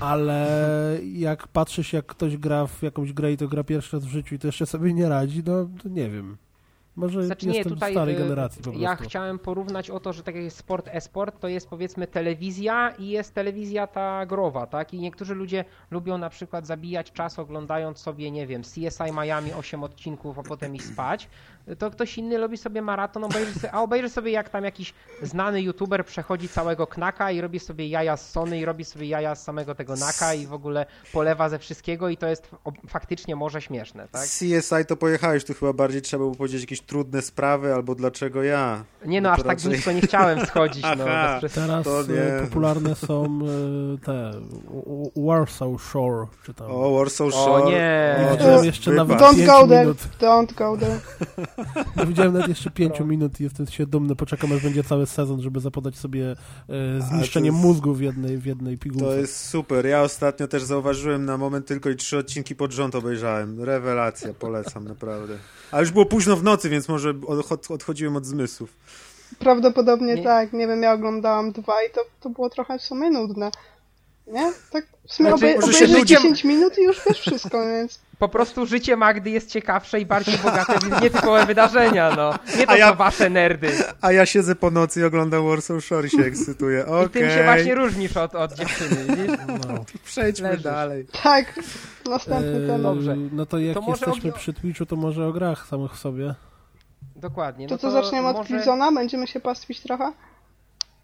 ale 0.00 0.98
jak 1.14 1.48
patrzysz, 1.48 1.92
jak 1.92 2.06
ktoś 2.06 2.36
gra 2.36 2.66
w 2.66 2.82
jakąś 2.82 3.12
grę 3.12 3.32
i 3.32 3.36
to 3.36 3.48
gra 3.48 3.64
pierwszy 3.64 3.96
raz 3.96 4.06
w 4.06 4.08
życiu 4.08 4.34
i 4.34 4.38
to 4.38 4.48
jeszcze 4.48 4.66
sobie 4.66 4.92
nie 4.94 5.08
radzi, 5.08 5.42
no 5.46 5.68
to 5.82 5.88
nie 5.88 6.10
wiem. 6.10 6.36
Może 6.96 7.26
Znaczy 7.26 7.46
nie, 7.46 7.64
tutaj 7.64 7.92
starej 7.92 8.14
y, 8.14 8.18
generacji 8.18 8.58
po 8.58 8.64
prostu. 8.64 8.82
ja 8.82 8.96
chciałem 8.96 9.38
porównać 9.38 9.90
o 9.90 10.00
to, 10.00 10.12
że 10.12 10.22
tak 10.22 10.34
jak 10.34 10.44
jest 10.44 10.56
sport 10.56 10.88
e-sport, 10.92 11.40
to 11.40 11.48
jest 11.48 11.68
powiedzmy 11.68 12.06
telewizja 12.06 12.94
i 12.98 13.08
jest 13.08 13.34
telewizja 13.34 13.86
ta 13.86 14.26
growa, 14.26 14.66
tak? 14.66 14.94
I 14.94 15.00
niektórzy 15.00 15.34
ludzie 15.34 15.64
lubią 15.90 16.18
na 16.18 16.30
przykład 16.30 16.66
zabijać 16.66 17.12
czas 17.12 17.38
oglądając 17.38 17.98
sobie, 17.98 18.30
nie 18.30 18.46
wiem, 18.46 18.62
CSI 18.62 19.12
Miami 19.20 19.52
8 19.52 19.84
odcinków, 19.84 20.38
a 20.38 20.42
potem 20.42 20.74
iść 20.74 20.84
spać. 20.84 21.28
To 21.78 21.90
ktoś 21.90 22.18
inny 22.18 22.38
robi 22.38 22.56
sobie 22.56 22.82
maraton, 22.82 23.24
obejrzy 23.24 23.54
sobie, 23.54 23.72
a 23.74 23.80
obejrzy 23.82 24.08
sobie 24.08 24.32
jak 24.32 24.48
tam 24.48 24.64
jakiś 24.64 24.94
znany 25.22 25.62
youtuber 25.62 26.06
przechodzi 26.06 26.48
całego 26.48 26.86
knaka 26.86 27.30
i 27.30 27.40
robi 27.40 27.58
sobie 27.60 27.88
jaja 27.88 28.16
z 28.16 28.30
Sony 28.30 28.58
i 28.58 28.64
robi 28.64 28.84
sobie 28.84 29.06
jaja 29.06 29.34
z 29.34 29.42
samego 29.44 29.74
tego 29.74 29.96
naka 29.96 30.34
i 30.34 30.46
w 30.46 30.52
ogóle 30.52 30.86
polewa 31.12 31.48
ze 31.48 31.58
wszystkiego 31.58 32.08
i 32.08 32.16
to 32.16 32.26
jest 32.26 32.48
o- 32.64 32.72
faktycznie 32.88 33.36
może 33.36 33.60
śmieszne, 33.62 34.08
tak? 34.12 34.22
CSI 34.22 34.86
to 34.88 34.96
pojechałeś, 34.96 35.44
tu 35.44 35.54
chyba 35.54 35.72
bardziej 35.72 36.02
trzeba 36.02 36.18
było 36.24 36.34
powiedzieć 36.34 36.60
jakieś 36.60 36.80
trudne 36.80 37.22
sprawy, 37.22 37.74
albo 37.74 37.94
dlaczego 37.94 38.42
ja. 38.42 38.84
Nie 39.06 39.20
no, 39.20 39.28
No 39.28 39.32
aż 39.32 39.38
to 39.38 39.44
tak 39.48 39.58
raczej- 39.58 39.72
nisko 39.72 39.92
nie 39.92 40.00
chciałem 40.00 40.46
schodzić, 40.46 40.82
no. 40.98 41.04
Bez 41.42 41.52
Teraz 41.52 41.86
e, 41.86 42.42
popularne 42.44 42.94
są 42.94 43.38
e, 43.94 44.06
te 44.06 44.32
Warsaw 45.16 45.82
Shore, 45.82 46.26
czy 46.44 46.54
tam. 46.54 46.66
O, 46.70 46.98
Warsaw 46.98 47.26
O 47.26 47.30
Shore. 47.30 47.64
nie. 47.70 48.16
Nie 48.40 48.56
O, 48.56 48.62
jeszcze 48.64 48.90
nawet 48.90 49.18
Don't 49.18 49.46
go 49.46 49.68
there, 49.68 49.94
don't 50.20 50.54
go 50.54 50.76
there. 50.76 50.98
Nie 51.96 52.06
widziałem 52.06 52.32
nawet 52.32 52.48
jeszcze 52.48 52.70
pięciu 52.70 53.06
minut 53.06 53.40
i 53.40 53.44
jestem 53.44 53.66
się 53.66 53.86
dumny. 53.86 54.16
Poczekam, 54.16 54.52
aż 54.52 54.62
będzie 54.62 54.84
cały 54.84 55.06
sezon, 55.06 55.40
żeby 55.42 55.60
zapodać 55.60 55.96
sobie 55.96 56.30
e, 56.30 56.36
zniszczenie 57.00 57.46
jest- 57.50 57.58
mózgu 57.58 57.94
w 57.94 58.00
jednej, 58.00 58.38
w 58.38 58.46
jednej 58.46 58.78
pigułce. 58.78 59.04
To 59.06 59.14
jest 59.14 59.48
super. 59.48 59.86
Ja 59.86 60.02
ostatnio 60.02 60.48
też 60.48 60.62
zauważyłem 60.62 61.24
na 61.24 61.38
moment 61.38 61.66
tylko 61.66 61.90
i 61.90 61.96
trzy 61.96 62.18
odcinki 62.18 62.56
pod 62.56 62.72
rząd 62.72 62.94
obejrzałem. 62.94 63.62
Rewelacja, 63.64 64.34
polecam 64.34 64.84
naprawdę. 64.88 65.38
A 65.72 65.80
już 65.80 65.90
było 65.90 66.06
późno 66.06 66.36
w 66.36 66.42
nocy, 66.42 66.68
więc 66.68 66.88
może 66.88 67.14
od, 67.26 67.70
odchodziłem 67.70 68.16
od 68.16 68.26
zmysłów. 68.26 68.70
Prawdopodobnie 69.38 70.14
Nie. 70.14 70.22
tak. 70.24 70.52
Nie 70.52 70.66
wiem, 70.66 70.82
ja 70.82 70.92
oglądałam 70.92 71.52
dwa 71.52 71.82
i 71.82 71.90
to, 71.94 72.00
to 72.20 72.30
było 72.30 72.50
trochę 72.50 72.78
w 72.78 72.82
sumie 72.82 73.10
nudne. 73.10 73.50
Nie? 74.26 74.52
Tak 74.72 74.86
w 75.08 75.12
sumie 75.12 75.28
Znaczy, 75.28 75.44
obej- 75.44 75.54
może 75.60 75.72
się 75.72 75.78
obejrzysz 75.84 75.98
ludzie- 76.00 76.16
10 76.16 76.44
minut 76.44 76.78
i 76.78 76.82
już 76.82 77.00
wiesz 77.08 77.20
wszystko, 77.20 77.66
więc... 77.66 78.00
Po 78.22 78.28
prostu 78.28 78.66
życie 78.66 78.96
Magdy 78.96 79.30
jest 79.30 79.50
ciekawsze 79.50 80.00
i 80.00 80.06
bardziej 80.06 80.38
bogate 80.38 80.78
w 80.78 81.02
nietypowe 81.02 81.46
wydarzenia, 81.46 82.10
no. 82.16 82.34
Nie 82.58 82.66
to 82.66 82.72
A 82.72 82.76
ja- 82.76 82.90
co 82.90 82.96
wasze 82.96 83.30
nerdy. 83.30 83.68
A 84.00 84.12
ja 84.12 84.26
siedzę 84.26 84.54
po 84.54 84.70
nocy 84.70 85.00
i 85.00 85.04
oglądam 85.04 85.48
Warsaw 85.48 85.84
Shore 85.84 86.06
i 86.06 86.10
się 86.10 86.22
ekscytuję. 86.24 86.86
Okej, 86.86 87.06
I 87.06 87.10
tym 87.10 87.30
się 87.30 87.44
właśnie 87.44 87.74
różnisz 87.74 88.16
od, 88.16 88.34
od 88.34 88.52
dziewczyny, 88.52 88.96
widzisz? 89.08 89.38
No. 89.68 89.84
przejdźmy 90.04 90.48
leżysz. 90.48 90.64
dalej. 90.64 91.06
Tak, 91.22 91.60
następny 92.10 92.66
temat. 92.66 92.82
Dobrze. 92.82 93.16
No 93.32 93.46
to 93.46 93.58
jak 93.58 93.74
To 93.74 93.80
może 93.80 94.06
jesteśmy 94.06 94.30
o- 94.30 94.36
przy 94.36 94.52
Twitchu, 94.52 94.86
to 94.86 94.96
może 94.96 95.26
o 95.26 95.32
grach 95.32 95.66
samych 95.66 95.92
w 95.92 95.98
sobie. 95.98 96.34
Dokładnie. 97.16 97.68
To 97.68 97.74
No 97.74 97.78
co, 97.78 97.90
zaczniemy 97.90 98.28
od 98.28 98.36
może- 98.36 98.48
Killzona? 98.48 98.92
Będziemy 98.92 99.26
się 99.26 99.40
pastwić 99.40 99.80
trochę? 99.80 100.12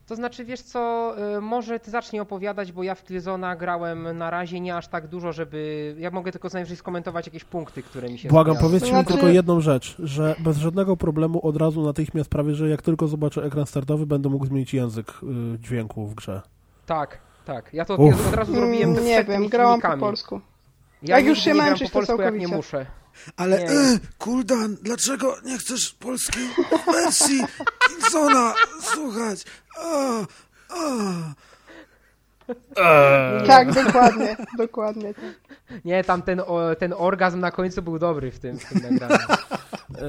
To 0.08 0.16
znaczy, 0.16 0.44
wiesz 0.44 0.60
co, 0.62 1.14
y, 1.36 1.40
może 1.40 1.80
ty 1.80 1.90
zacznij 1.90 2.20
opowiadać, 2.20 2.72
bo 2.72 2.82
ja 2.82 2.94
w 2.94 3.04
Killzona 3.04 3.56
grałem 3.56 4.18
na 4.18 4.30
razie 4.30 4.60
nie 4.60 4.76
aż 4.76 4.88
tak 4.88 5.06
dużo, 5.08 5.32
żeby... 5.32 5.94
Ja 5.98 6.10
mogę 6.10 6.32
tylko 6.32 6.48
najwyżej 6.52 6.76
skomentować 6.76 7.26
jakieś 7.26 7.44
punkty, 7.44 7.82
które 7.82 8.08
mi 8.08 8.18
się 8.18 8.28
Błagam, 8.28 8.54
skojarzyły. 8.54 8.70
powiedzcie 8.80 8.96
mi 8.96 9.02
Znaczy- 9.02 9.12
tylko 9.18 9.28
jedną 9.28 9.60
rzecz, 9.60 9.96
że 9.98 10.36
bez 10.38 10.56
żadnego 10.56 10.96
problemu 10.96 11.46
od 11.46 11.56
razu 11.56 11.82
natychmiast 11.82 12.30
prawie, 12.30 12.54
że 12.54 12.68
jak 12.68 12.82
tylko 12.82 13.08
zobaczę 13.08 13.42
ekran 13.44 13.66
startowy, 13.66 14.06
będę 14.06 14.28
mógł 14.28 14.46
zmienić 14.46 14.74
język 14.74 15.08
y, 15.54 15.58
dźwięku 15.58 16.06
w 16.06 16.14
grze. 16.14 16.42
Tak, 16.86 17.18
tak. 17.44 17.74
Ja 17.74 17.84
to 17.84 17.94
od, 17.94 18.00
Uff. 18.00 18.28
od 18.28 18.34
razu 18.34 18.52
zrobiłem 18.54 18.90
Mm, 18.90 19.04
nie 19.04 19.24
wiem, 19.24 19.48
grałam 19.48 19.80
po 19.80 19.96
polsku. 19.96 20.40
Ja 21.02 21.16
Jak 21.18 21.26
już 21.26 21.38
się 21.38 21.54
męczysz, 21.54 21.90
po 21.90 22.00
to 22.00 22.06
polsku, 22.06 22.22
jak 22.22 22.34
nie 22.34 22.40
całkowicie. 22.40 22.56
muszę. 22.56 22.86
Ale 23.36 23.58
Nie. 23.58 23.70
e, 23.70 23.98
Kuldan, 24.18 24.76
dlaczego 24.82 25.34
nie 25.44 25.58
chcesz 25.58 25.94
polskiej 25.94 26.44
wersji 26.92 27.40
Killzona 27.88 28.54
słuchać? 28.80 29.44
A. 32.76 33.44
Tak, 33.46 33.72
dokładnie, 33.84 34.36
dokładnie. 34.58 35.14
Tak. 35.14 35.24
Nie, 35.84 36.04
tam 36.04 36.22
ten, 36.22 36.40
o, 36.40 36.60
ten 36.78 36.94
orgazm 36.96 37.40
na 37.40 37.50
końcu 37.50 37.82
był 37.82 37.98
dobry 37.98 38.30
w 38.30 38.38
tym, 38.38 38.58
w 38.58 38.64
tym 38.64 38.80
nagraniu. 38.82 39.24
E, 39.98 40.04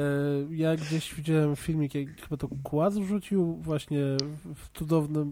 Ja 0.50 0.76
gdzieś 0.76 1.16
widziałem 1.16 1.56
filmik, 1.56 1.96
jak 1.96 2.08
chyba 2.22 2.38
to 2.38 2.48
Kłas 2.64 2.98
wrzucił 2.98 3.56
właśnie 3.62 4.02
w 4.56 4.78
cudowny 4.78 5.26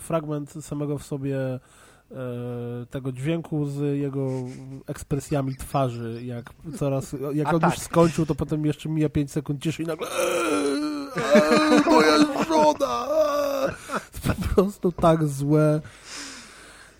fragment 0.00 0.50
samego 0.64 0.98
w 0.98 1.04
sobie 1.06 1.38
e, 1.40 1.58
tego 2.90 3.12
dźwięku 3.12 3.66
z 3.66 3.98
jego 3.98 4.28
ekspresjami 4.86 5.56
twarzy, 5.56 6.20
jak 6.24 6.50
coraz, 6.78 7.16
jak 7.32 7.46
A 7.48 7.50
on 7.50 7.60
tak. 7.60 7.70
już 7.70 7.80
skończył, 7.80 8.26
to 8.26 8.34
potem 8.34 8.66
jeszcze 8.66 8.88
mija 8.88 9.08
5 9.08 9.32
sekund 9.32 9.62
ciszy 9.62 9.82
i 9.82 9.86
nagle 9.86 10.06
eee, 10.08 11.08
eee, 11.34 11.82
moja 11.86 12.18
żona 12.48 13.06
eee. 13.10 13.23
Po 14.34 14.54
prostu 14.54 14.92
tak 14.92 15.24
złe 15.24 15.80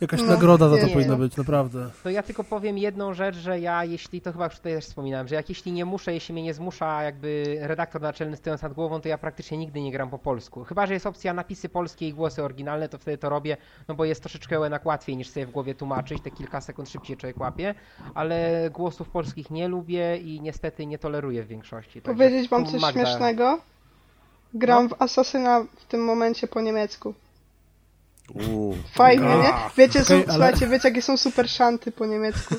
jakaś 0.01 0.21
No, 0.21 0.27
nagroda 0.27 0.69
za 0.69 0.77
to 0.77 0.87
nie. 0.87 0.93
powinna 0.93 1.17
być, 1.17 1.37
naprawdę 1.37 1.91
To 2.03 2.11
ja 2.11 2.23
tylko 2.23 2.45
powiem 2.45 2.79
jedną 2.79 3.15
rzecz, 3.15 3.37
że 3.37 3.61
ja 3.61 3.85
jeśli, 3.85 4.21
to 4.21 4.33
chyba 4.33 4.45
już 4.45 4.57
tutaj 4.57 4.73
też 4.75 4.85
wspominałem, 4.85 5.29
że 5.29 5.35
jak 5.35 5.49
jeśli 5.49 5.73
nie 5.73 5.85
muszę, 5.85 6.15
jeśli 6.15 6.33
mnie 6.33 6.43
nie 6.43 6.55
zmusza 6.55 7.03
jakby 7.03 7.57
redaktor 7.61 8.03
naczelny 8.03 8.37
stojąc 8.37 8.63
nad 8.63 8.73
głową, 8.73 9.01
to 9.01 9.09
ja 9.09 9.19
praktycznie 9.19 9.59
nigdy 9.59 9.81
nie 9.81 9.93
gram 9.93 10.11
po 10.11 10.19
polsku. 10.19 10.65
Chyba, 10.65 10.87
że 10.87 10.95
jest 10.95 11.07
opcja 11.07 11.35
napisy 11.35 11.69
polskie 11.69 12.09
i 12.09 12.13
głosy 12.15 12.43
oryginalne, 12.43 12.89
to 12.89 12.99
wtedy 12.99 13.19
to 13.19 13.29
robię, 13.29 13.57
no 13.89 13.95
bo 13.95 14.05
jest 14.05 14.21
troszeczkę 14.23 14.61
jednak 14.63 14.87
łatwiej 14.87 15.17
niż 15.17 15.29
sobie 15.31 15.47
w 15.47 15.51
głowie 15.51 15.75
tłumaczyć, 15.75 16.23
te 16.23 16.31
kilka 16.31 16.61
sekund 16.61 16.89
szybciej 16.89 17.17
człowiek 17.17 17.41
łapie, 17.41 17.75
ale 18.15 18.69
głosów 18.73 19.09
polskich 19.09 19.51
nie 19.51 19.69
lubię 19.69 20.17
i 20.17 20.41
niestety 20.41 20.87
nie 20.87 20.99
toleruję 20.99 21.43
w 21.43 21.47
większości. 21.47 22.03
także 22.03 22.25
Powiedzieć 22.25 22.51
wam 22.51 22.67
coś 22.67 22.81
Magda- 22.83 22.93
śmiesznego? 22.93 23.59
Gram 24.55 24.83
No. 24.83 24.89
w 24.97 25.03
Asasyna 25.03 25.65
w 25.77 25.85
tym 25.85 26.05
momencie 26.05 26.49
po 26.49 26.61
niemiecku. 26.61 27.15
Fajnie, 28.95 29.27
nie? 29.27 29.53
Wiecie, 29.77 30.05
są, 30.05 30.15
Okej, 30.15 30.25
ale- 30.29 30.35
słuchajcie, 30.35 30.67
wiecie 30.67 30.89
jakie 30.89 31.03
są 31.03 31.17
super 31.17 31.49
szanty 31.49 31.93
po 31.93 32.07
niemiecku? 32.07 32.55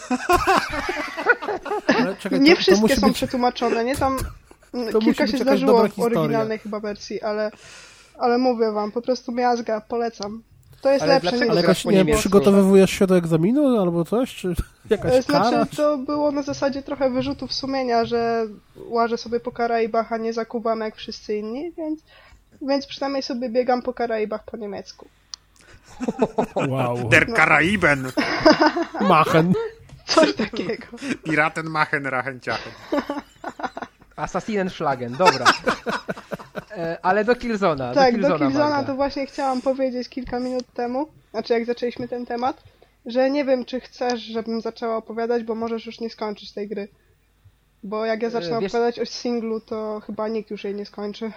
Ale 1.99 2.15
czekaj, 2.15 2.39
Nie 2.39 2.51
to, 2.51 2.55
to 2.55 2.61
wszystkie 2.61 2.81
musi 2.81 2.95
są 2.95 3.07
być 3.07 3.15
przetłumaczone, 3.15 3.83
nie? 3.83 3.95
Tam 3.95 4.17
To 4.91 4.99
kilka 4.99 5.27
się 5.27 5.37
zdarzyło 5.37 5.87
w 5.87 5.99
oryginalnej 5.99 6.59
chyba 6.59 6.79
wersji, 6.79 7.21
ale, 7.21 7.51
ale 8.19 8.37
mówię 8.37 8.71
wam, 8.71 8.91
po 8.91 9.01
prostu 9.01 9.31
miazga, 9.31 9.81
polecam. 9.81 10.43
To 10.81 10.91
jest 10.91 11.03
Ale 11.03 11.13
lepsze 11.13 11.31
niż... 11.39 11.49
Ale 11.49 11.61
jakoś, 11.61 11.85
nie 11.85 12.15
przygotowywujesz 12.15 12.91
się 12.91 13.07
do 13.07 13.17
egzaminu 13.17 13.81
albo 13.81 14.05
coś? 14.05 14.35
Czy 14.35 14.55
jakaś 14.89 15.13
E, 15.13 15.23
kara? 15.23 15.49
Znaczy, 15.49 15.75
to 15.75 15.97
było 15.97 16.31
na 16.31 16.41
zasadzie 16.41 16.81
trochę 16.81 17.09
wyrzutów 17.09 17.53
sumienia, 17.53 18.05
że 18.05 18.47
łażę 18.87 19.17
sobie 19.17 19.39
po 19.39 19.51
Karaibach, 19.51 20.13
a 20.13 20.17
nie 20.17 20.33
zakuwam 20.33 20.79
jak 20.79 20.95
wszyscy 20.95 21.35
inni, 21.35 21.71
więc, 21.77 21.99
więc 22.61 22.87
przynajmniej 22.87 23.23
sobie 23.23 23.49
biegam 23.49 23.81
po 23.81 23.93
Karaibach 23.93 24.43
po 24.43 24.57
niemiecku. 24.57 25.07
Wow. 26.55 27.09
Der 27.09 27.25
Karaiben, 27.33 28.11
Machen. 29.01 29.53
Coś 30.05 30.33
takiego. 30.35 30.87
Piraten 31.23 31.65
machen 31.69 32.05
Rachenciachen. 32.05 32.71
Assassinen-Schlagen, 34.15 35.17
dobra. 35.17 35.45
E, 36.77 36.97
Ale 37.01 37.25
do 37.25 37.35
Killzona. 37.35 37.93
Tak, 37.93 38.11
do 38.13 38.17
Killzona, 38.17 38.37
do 38.39 38.45
Killzona 38.45 38.83
to 38.83 38.95
właśnie 38.95 39.25
chciałam 39.25 39.61
powiedzieć 39.61 40.09
kilka 40.09 40.39
minut 40.39 40.65
temu, 40.73 41.07
znaczy 41.31 41.53
jak 41.53 41.65
zaczęliśmy 41.65 42.07
ten 42.07 42.25
temat, 42.25 42.63
że 43.05 43.29
nie 43.29 43.45
wiem, 43.45 43.65
czy 43.65 43.79
chcesz, 43.79 44.21
żebym 44.21 44.61
zaczęła 44.61 44.95
opowiadać, 44.97 45.43
bo 45.43 45.55
możesz 45.55 45.85
już 45.85 45.99
nie 45.99 46.09
skończyć 46.09 46.51
tej 46.53 46.67
gry. 46.67 46.87
Bo 47.83 48.05
jak 48.05 48.21
ja 48.21 48.29
zacznę 48.29 48.57
E, 48.57 48.59
wiesz- 48.61 48.69
opowiadać 48.75 48.99
o 48.99 49.05
singlu, 49.05 49.59
to 49.59 50.01
chyba 50.05 50.27
nikt 50.27 50.51
już 50.51 50.63
jej 50.63 50.75
nie 50.75 50.85
skończy. 50.85 51.31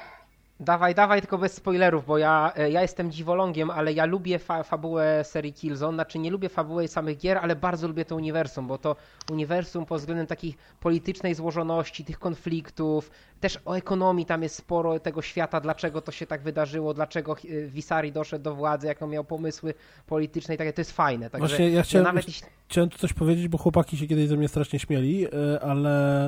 Dawaj, 0.60 0.94
dawaj, 0.94 1.20
tylko 1.20 1.38
bez 1.38 1.52
spoilerów, 1.52 2.06
bo 2.06 2.18
ja, 2.18 2.52
e, 2.56 2.70
ja 2.70 2.82
jestem 2.82 3.10
dziwolągiem, 3.10 3.70
ale 3.70 3.92
ja 3.92 4.04
lubię 4.04 4.38
fa 4.38 4.62
fabułę 4.62 5.24
serii 5.24 5.52
Killzone, 5.52 5.94
znaczy 5.94 6.18
nie 6.18 6.30
lubię 6.30 6.48
fabuły 6.48 6.88
samych 6.88 7.18
gier, 7.18 7.38
ale 7.38 7.56
bardzo 7.56 7.88
lubię 7.88 8.04
to 8.04 8.16
uniwersum, 8.16 8.66
bo 8.66 8.78
to 8.78 8.96
uniwersum 9.32 9.86
pod 9.86 10.00
względem 10.00 10.26
takiej 10.26 10.54
politycznej 10.80 11.34
złożoności, 11.34 12.04
tych 12.04 12.18
konfliktów, 12.18 13.10
też 13.40 13.58
o 13.64 13.74
ekonomii 13.76 14.26
tam 14.26 14.42
jest 14.42 14.54
sporo 14.54 15.00
tego 15.00 15.22
świata, 15.22 15.60
dlaczego 15.60 16.00
to 16.00 16.12
się 16.12 16.26
tak 16.26 16.42
wydarzyło, 16.42 16.94
dlaczego 16.94 17.36
e, 17.36 17.66
Visari 17.66 18.12
doszedł 18.12 18.44
do 18.44 18.54
władzy, 18.54 18.86
jaką 18.86 19.06
miał 19.06 19.24
pomysły 19.24 19.74
polityczne 20.06 20.54
i 20.54 20.58
takie, 20.58 20.72
to 20.72 20.80
jest 20.80 20.92
fajne. 20.92 21.30
Także 21.30 21.48
Właśnie 21.48 21.70
ja 21.70 21.82
chciałem- 21.82 22.04
nawet 22.04 22.26
jeśli... 22.26 22.46
Chciałem 22.68 22.90
tu 22.90 22.98
coś 22.98 23.12
powiedzieć, 23.12 23.48
bo 23.48 23.58
chłopaki 23.58 23.96
się 23.96 24.06
kiedyś 24.06 24.28
ze 24.28 24.36
mnie 24.36 24.48
strasznie 24.48 24.78
śmieli, 24.78 25.26
e, 25.26 25.60
ale 25.62 26.24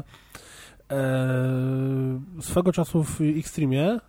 e, 0.90 2.20
swego 2.40 2.72
czasu 2.72 3.04
w 3.04 3.20
Xtremie 3.38 4.00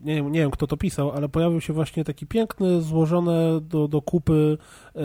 nie, 0.00 0.14
wiem- 0.14 0.32
nie 0.32 0.40
wiem 0.40 0.50
kto 0.50 0.66
to 0.66 0.76
pisał, 0.76 1.10
ale 1.10 1.28
pojawił 1.28 1.60
się 1.60 1.72
właśnie 1.72 2.04
taki 2.04 2.26
piękny, 2.26 2.82
złożone 2.82 3.60
do, 3.60 3.88
do 3.88 4.02
kupy 4.02 4.58
e, 4.96 5.00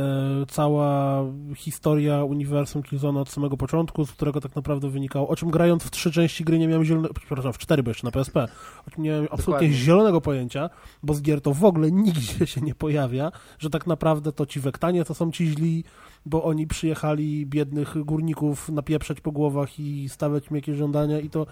cała 0.48 1.22
historia 1.56 2.24
uniwersum 2.24 2.84
Killzona 2.84 3.22
od 3.22 3.30
samego 3.30 3.58
początku, 3.58 4.06
z 4.06 4.12
którego 4.12 4.42
tak 4.42 4.56
naprawdę 4.56 4.90
wynikało, 4.90 5.28
o 5.28 5.36
czym 5.36 5.50
grając 5.52 5.84
w 5.84 5.92
trzy 5.92 6.12
części 6.12 6.44
gry 6.44 6.60
nie 6.60 6.68
miałem 6.68 6.86
zielonego, 6.86 7.14
przepraszam, 7.14 7.54
w 7.54 7.58
cztery, 7.58 7.84
bo 7.84 7.90
jeszcze 7.92 8.08
na 8.08 8.12
PSP, 8.12 8.48
o 8.88 8.92
czym 8.92 9.04
nie 9.04 9.10
miałem 9.10 9.26
absolutnie 9.26 9.46
Dokładnie. 9.54 9.74
zielonego 9.74 10.22
pojęcia, 10.22 10.70
bo 11.04 11.14
z 11.14 11.22
gier 11.22 11.42
to 11.42 11.54
w 11.54 11.64
ogóle 11.66 11.92
nigdzie 11.92 12.48
się 12.48 12.62
nie 12.62 12.76
pojawia, 12.76 13.32
że 13.60 13.70
tak 13.70 13.88
naprawdę 13.88 14.32
to 14.32 14.46
ci 14.46 14.60
wektanie 14.60 15.06
to 15.06 15.14
są 15.14 15.32
ci 15.32 15.46
źli, 15.48 15.84
bo 16.26 16.44
oni 16.44 16.68
przyjechali 16.68 17.46
biednych 17.46 18.04
górników 18.04 18.70
napieprzać 18.70 19.22
po 19.22 19.32
głowach 19.32 19.80
i 19.80 20.10
stawiać 20.10 20.48
im 20.50 20.56
jakieś 20.56 20.78
żądania 20.78 21.20
i 21.20 21.30
to, 21.30 21.46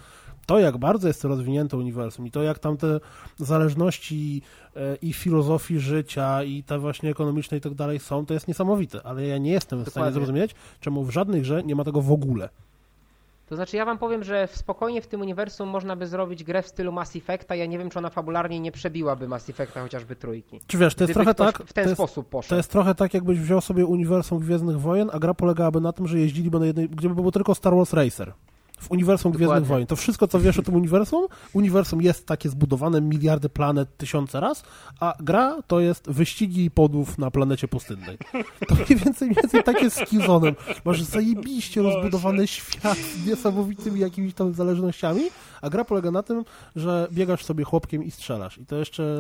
to 0.46 0.60
jak 0.60 0.78
bardzo 0.78 1.08
jest 1.08 1.22
to 1.22 1.28
rozwinięte 1.28 1.78
uniwersum 1.78 2.28
i 2.28 2.32
to 2.32 2.44
jak 2.44 2.60
tam 2.60 2.78
te 2.78 3.00
zależności 3.38 4.42
e, 4.76 4.96
i 4.96 5.14
filozofii 5.14 5.80
życia 5.80 6.44
i 6.44 6.64
te 6.64 6.80
właśnie 6.80 7.10
ekonomiczne 7.10 7.58
i 7.58 7.62
tak 7.62 7.74
dalej 7.74 8.00
są, 8.00 8.26
to 8.26 8.34
jest 8.34 8.48
niesamowite, 8.48 9.02
ale 9.04 9.28
ja 9.28 9.38
nie 9.38 9.52
jestem 9.52 9.80
w 9.80 9.82
stanie 9.82 9.92
Dokładnie. 9.94 10.14
zrozumieć, 10.14 10.56
czemu 10.80 11.04
w 11.04 11.10
żadnej 11.10 11.42
grze 11.42 11.64
nie 11.64 11.76
ma 11.76 11.84
tego 11.84 12.02
w 12.02 12.12
ogóle. 12.12 12.50
To 13.50 13.56
znaczy 13.56 13.78
ja 13.78 13.86
wam 13.86 13.98
powiem, 13.98 14.24
że 14.24 14.48
spokojnie 14.52 15.02
w 15.02 15.08
tym 15.08 15.22
uniwersum 15.22 15.70
można 15.70 15.96
by 15.96 16.08
zrobić 16.08 16.44
grę 16.44 16.62
w 16.62 16.68
stylu 16.68 16.92
Mass 16.92 17.16
Effecta. 17.16 17.56
Ja 17.56 17.66
nie 17.66 17.78
wiem, 17.78 17.90
czy 17.90 18.00
ona 18.00 18.10
fabularnie 18.10 18.60
nie 18.60 18.72
przebiłaby 18.72 19.28
Mass 19.28 19.50
Effecta 19.50 19.82
chociażby 19.82 20.16
trójki. 20.16 20.60
Czy 20.68 20.78
wiesz, 20.78 20.96
to 20.96 21.04
jest 21.04 21.14
Gdyby 21.14 21.36
trochę 21.36 21.52
tak, 21.54 21.68
w 21.68 21.74
ten 21.74 21.84
to 21.84 21.90
jest, 21.90 22.00
sposób 22.00 22.30
poszedł. 22.30 22.50
to 22.50 22.56
jest 22.56 22.72
trochę 22.72 22.96
tak, 22.96 23.14
jakbyś 23.14 23.40
wziął 23.40 23.62
sobie 23.62 23.86
uniwersum 23.86 24.40
Gwiezdnych 24.40 24.80
Wojen, 24.82 25.10
a 25.14 25.20
gra 25.20 25.34
polegałaby 25.34 25.82
na 25.82 25.94
tym, 25.94 26.08
że 26.08 26.20
jeździliby 26.20 26.60
na 26.60 26.66
jednej, 26.66 26.90
gdyby 26.90 27.16
było 27.16 27.32
tylko 27.32 27.56
Star 27.56 27.76
Wars 27.76 27.94
Racer. 27.94 28.34
W 28.84 28.92
uniwersum 28.92 29.32
Gwiezdnych 29.32 29.48
Dokładnie. 29.48 29.70
Wojen. 29.70 29.88
To 29.88 29.96
wszystko, 29.96 30.28
co 30.28 30.40
wiesz 30.40 30.60
o 30.60 30.62
tym 30.62 30.76
uniwersum, 30.76 31.28
uniwersum 31.54 32.02
jest 32.02 32.26
takie 32.26 32.50
zbudowane 32.50 33.02
miliardy 33.02 33.50
planet 33.50 33.98
tysiące 33.98 34.40
raz, 34.40 34.64
a 35.00 35.14
gra 35.20 35.62
to 35.68 35.80
jest 35.80 36.10
wyścigi 36.12 36.72
podłów 36.72 37.18
na 37.18 37.32
planecie 37.32 37.68
pustynnej. 37.68 38.18
To 38.68 38.76
mniej 38.76 39.00
więcej, 39.06 39.28
mniej 39.30 39.42
więcej 39.44 39.64
tak 39.64 39.82
jest 39.82 39.98
z 39.98 40.00
Killzone'em. 40.00 40.56
Masz 40.86 41.02
zajebiście 41.02 41.82
rozbudowany 41.82 42.48
świat 42.48 42.98
z 42.98 43.28
niesamowitymi 43.28 44.00
jakimiś 44.00 44.34
tam 44.34 44.54
zależnościami, 44.54 45.22
a 45.62 45.70
gra 45.70 45.86
polega 45.86 46.12
na 46.12 46.24
tym, 46.24 46.46
że 46.76 47.08
biegasz 47.12 47.46
sobie 47.46 47.64
chłopkiem 47.64 48.04
i 48.04 48.12
strzelasz. 48.12 48.58
I 48.58 48.66
to 48.66 48.76
jeszcze... 48.76 49.20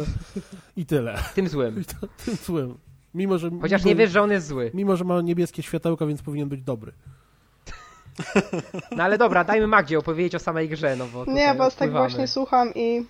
i 0.77 0.85
tyle. 0.85 1.23
Tym 1.35 1.47
złym. 1.47 1.79
I 1.81 1.85
to 1.85 2.07
tym 2.25 2.35
złym. 2.45 2.77
Mimo, 3.13 3.37
że... 3.37 3.49
Chociaż 3.61 3.83
nie 3.83 3.95
wiesz, 3.95 4.11
że 4.11 4.21
on 4.21 4.31
jest 4.31 4.47
zły. 4.47 4.71
Mimo, 4.73 4.95
że 4.95 5.03
ma 5.03 5.21
niebieskie 5.21 5.63
światełka, 5.63 6.05
więc 6.05 6.21
powinien 6.21 6.49
być 6.49 6.61
dobry. 6.61 6.93
No 8.91 9.03
ale 9.03 9.17
dobra, 9.17 9.43
dajmy 9.43 9.67
Magdzie 9.67 9.99
opowiedzieć 9.99 10.35
o 10.35 10.39
samej 10.39 10.69
grze, 10.69 10.95
no 10.95 11.05
bo 11.07 11.25
Nie, 11.25 11.53
was 11.53 11.75
tak 11.75 11.91
właśnie 11.91 12.27
słucham 12.27 12.73
i 12.75 13.05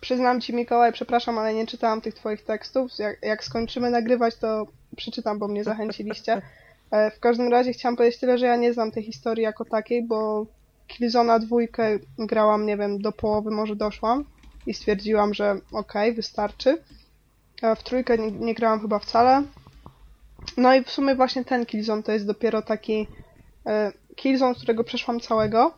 przyznam 0.00 0.40
ci 0.40 0.54
Mikołaj, 0.54 0.92
przepraszam, 0.92 1.38
ale 1.38 1.54
nie 1.54 1.66
czytałam 1.66 2.00
tych 2.00 2.14
twoich 2.14 2.44
tekstów. 2.44 2.98
Jak, 2.98 3.18
jak 3.22 3.44
skończymy 3.44 3.90
nagrywać, 3.90 4.36
to 4.36 4.66
przeczytam, 4.96 5.38
bo 5.38 5.48
mnie 5.48 5.64
zachęciliście. 5.64 6.42
E, 6.90 7.10
W 7.10 7.20
każdym 7.20 7.48
razie 7.50 7.72
chciałam 7.72 7.96
powiedzieć 7.96 8.20
tyle, 8.20 8.38
że 8.38 8.46
ja 8.46 8.56
nie 8.56 8.72
znam 8.72 8.90
tej 8.90 9.02
historii 9.02 9.42
jako 9.44 9.64
takiej, 9.64 10.02
bo 10.06 10.46
Killzona 10.86 11.38
dwójkę 11.38 11.98
grałam, 12.18 12.66
nie 12.66 12.76
wiem, 12.76 13.02
do 13.02 13.12
połowy 13.12 13.50
może 13.50 13.76
doszłam 13.76 14.24
i 14.66 14.74
stwierdziłam, 14.74 15.34
że 15.34 15.56
okej, 15.72 16.12
wystarczy. 16.14 16.82
E, 17.62 17.76
W 17.76 17.82
trójkę 17.82 18.18
nie, 18.18 18.30
nie 18.30 18.54
grałam 18.54 18.80
chyba 18.80 18.98
wcale. 18.98 19.42
No 20.56 20.74
i 20.74 20.84
w 20.84 20.90
sumie 20.90 21.14
właśnie 21.14 21.44
ten 21.44 21.66
Killzone 21.66 22.02
to 22.02 22.12
jest 22.12 22.26
dopiero 22.26 22.62
taki 22.62 23.06
e, 23.66 23.92
Killzone, 24.16 24.54
którego 24.54 24.84
przeszłam 24.84 25.20
całego. 25.20 25.74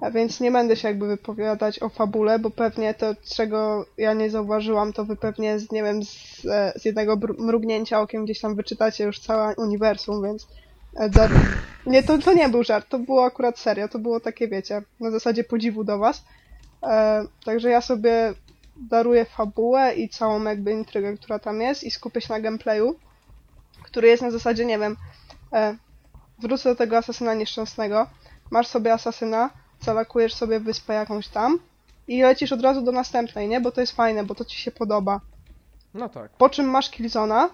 A 0.00 0.10
więc 0.10 0.40
nie 0.40 0.50
będę 0.50 0.76
się 0.76 0.88
jakby 0.88 1.06
wypowiadać 1.06 1.82
o 1.82 1.88
fabule, 1.88 2.38
bo 2.38 2.50
pewnie 2.50 2.94
to, 2.94 3.14
czego 3.34 3.86
ja 3.98 4.12
nie 4.12 4.30
zauważyłam, 4.30 4.92
to 4.92 5.04
wy 5.04 5.16
pewnie 5.16 5.58
z, 5.58 5.72
nie 5.72 5.82
wiem, 5.82 6.04
z, 6.04 6.46
e, 6.46 6.72
z 6.76 6.84
jednego 6.84 7.18
mrugnięcia 7.38 8.00
okiem 8.00 8.24
gdzieś 8.24 8.40
tam 8.40 8.54
wyczytacie 8.54 9.04
już 9.04 9.18
całe 9.18 9.54
uniwersum, 9.56 10.22
więc 10.22 10.48
e, 10.96 11.10
nie, 11.86 12.02
to, 12.02 12.18
to 12.18 12.32
nie 12.32 12.48
był 12.48 12.64
żart, 12.64 12.88
to 12.88 12.98
było 12.98 13.24
akurat 13.24 13.58
serio, 13.58 13.88
to 13.88 13.98
było 13.98 14.20
takie, 14.20 14.48
wiecie, 14.48 14.82
na 15.00 15.10
zasadzie 15.10 15.44
podziwu 15.44 15.84
do 15.84 15.98
was. 15.98 16.24
E, 16.82 17.24
także 17.44 17.70
ja 17.70 17.80
sobie 17.80 18.34
daruję 18.76 19.24
fabułę 19.24 19.94
i 19.94 20.08
całą 20.08 20.44
jakby 20.44 20.72
intrygę, 20.72 21.16
która 21.16 21.38
tam 21.38 21.60
jest 21.60 21.84
i 21.84 21.90
skupię 21.90 22.20
się 22.20 22.32
na 22.32 22.40
gameplayu, 22.40 22.94
który 23.82 24.08
jest 24.08 24.22
na 24.22 24.30
zasadzie, 24.30 24.64
nie 24.64 24.78
wiem, 24.78 24.96
e, 25.52 25.76
wrócę 26.38 26.68
do 26.68 26.76
tego 26.76 26.96
asasyna 26.96 27.34
nieszczęsnego, 27.34 28.06
masz 28.50 28.66
sobie 28.66 28.92
asasyna, 28.92 29.50
zalakujesz 29.80 30.34
sobie 30.34 30.60
wyspę 30.60 30.94
jakąś 30.94 31.28
tam 31.28 31.58
i 32.08 32.22
lecisz 32.22 32.52
od 32.52 32.62
razu 32.62 32.82
do 32.82 32.92
następnej, 32.92 33.48
nie? 33.48 33.60
Bo 33.60 33.72
to 33.72 33.80
jest 33.80 33.96
fajne, 33.96 34.24
bo 34.24 34.34
to 34.34 34.44
ci 34.44 34.56
się 34.56 34.70
podoba. 34.70 35.20
No 35.94 36.08
tak. 36.08 36.30
Po 36.30 36.48
czym 36.48 36.66
masz 36.66 36.90
Killzona, 36.90 37.50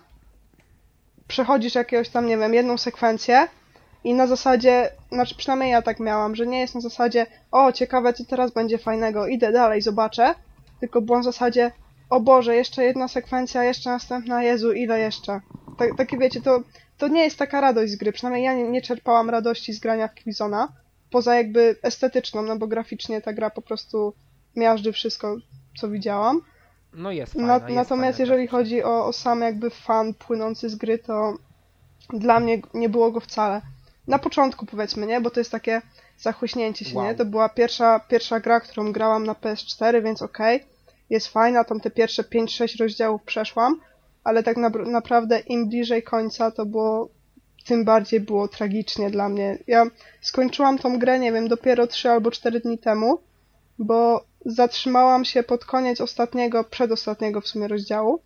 przechodzisz 1.29 1.75
jakiegoś 1.75 2.09
tam, 2.09 2.27
nie 2.27 2.39
wiem, 2.39 2.55
jedną 2.55 2.79
sekwencję 2.79 3.49
i 4.05 4.15
na 4.15 4.27
zasadzie, 4.27 4.91
znaczy 5.13 5.35
przynajmniej 5.35 5.71
ja 5.71 5.83
tak 5.83 6.01
miałam, 6.01 6.37
że 6.37 6.47
nie 6.47 6.61
jest 6.61 6.75
na 6.75 6.81
zasadzie 6.81 7.27
o, 7.51 7.73
ciekawe 7.73 8.13
co 8.13 8.25
teraz 8.25 8.51
będzie 8.51 8.79
fajnego, 8.79 9.27
idę 9.27 9.53
dalej, 9.53 9.83
zobaczę, 9.83 10.35
tylko 10.81 11.03
było 11.03 11.19
na 11.19 11.25
zasadzie 11.25 11.73
o 12.11 12.21
Boże, 12.21 12.57
jeszcze 12.57 12.85
jedna 12.85 13.09
sekwencja, 13.09 13.65
jeszcze 13.65 13.91
następna, 13.91 14.43
Jezu, 14.43 14.73
ile 14.73 15.01
jeszcze? 15.01 15.41
Tak, 15.79 15.97
takie 15.97 16.19
wiecie, 16.19 16.41
to, 16.41 16.61
to 17.01 17.09
nie 17.09 17.25
jest 17.25 17.39
taka 17.39 17.61
radość 17.61 17.93
z 17.93 17.97
gry, 17.97 18.13
przynajmniej 18.13 18.45
ja 18.45 18.55
nie, 18.55 18.63
nie 18.69 18.83
czerpałam 18.83 19.31
radości 19.31 19.73
z 19.73 19.81
grania 19.81 20.09
w 20.09 20.15
Killzona, 20.15 20.69
poza 21.11 21.35
jakby 21.35 21.77
estetyczną, 21.83 22.43
no 22.43 22.57
bo 22.57 22.67
graficznie 22.67 23.21
ta 23.21 23.33
gra 23.33 23.51
po 23.51 23.63
prostu 23.63 24.15
miażdży 24.57 24.93
wszystko, 24.93 25.37
co 25.81 25.89
widziałam. 25.89 26.41
No 26.93 27.13
jest 27.13 27.35
Na, 27.35 27.41
fajna, 27.41 27.55
jest 27.55 27.77
natomiast 27.77 28.19
fajna 28.19 28.33
jeżeli 28.33 28.49
chodzi 28.49 28.83
o, 28.83 29.07
o 29.07 29.13
sam 29.13 29.41
jakby 29.41 29.71
fan 29.71 30.15
płynący 30.15 30.69
z 30.71 30.75
gry, 30.75 30.99
to 30.99 31.35
dla 32.13 32.41
mnie 32.41 32.63
nie 32.75 32.89
było 32.89 33.11
go 33.13 33.21
wcale. 33.21 33.63
Na 34.07 34.19
początku 34.19 34.67
powiedzmy, 34.67 35.07
nie? 35.07 35.21
Bo 35.21 35.31
to 35.31 35.41
jest 35.41 35.51
takie 35.51 35.83
zachłyśnięcie 36.19 36.85
się, 36.85 36.97
Wow. 36.97 37.05
nie? 37.07 37.15
To 37.15 37.25
była 37.25 37.49
pierwsza, 37.49 38.01
pierwsza 38.09 38.41
gra, 38.41 38.61
którą 38.61 38.93
grałam 38.93 39.25
na 39.27 39.33
PS4, 39.33 40.03
więc 40.03 40.23
okej, 40.23 40.65
jest 41.11 41.29
fajna, 41.29 41.65
tam 41.65 41.81
te 41.81 41.91
pierwsze 41.91 42.23
5-6 42.23 42.79
rozdziałów 42.81 43.23
przeszłam, 43.23 43.81
ale 44.25 44.43
tak 44.43 44.57
na, 44.57 44.69
naprawdę 44.69 45.39
im 45.39 45.69
bliżej 45.69 46.03
końca 46.03 46.51
to 46.51 46.67
było, 46.67 47.09
tym 47.67 47.85
bardziej 47.85 48.21
było 48.21 48.49
tragicznie 48.49 49.11
dla 49.11 49.29
mnie. 49.29 49.59
Ja 49.67 49.85
skończyłam 50.21 50.79
tą 50.79 50.99
grę, 50.99 51.19
nie 51.19 51.33
wiem, 51.33 51.49
dopiero 51.49 51.87
3 51.87 52.11
albo 52.11 52.31
4 52.31 52.61
dni 52.61 52.79
temu, 52.79 53.19
bo 53.79 54.25
zatrzymałam 54.47 55.25
się 55.25 55.43
pod 55.43 55.65
koniec 55.65 56.01
ostatniego, 56.01 56.65
przedostatniego 56.65 57.41
w 57.41 57.49
sumie 57.49 57.69
rozdziału. 57.69 58.21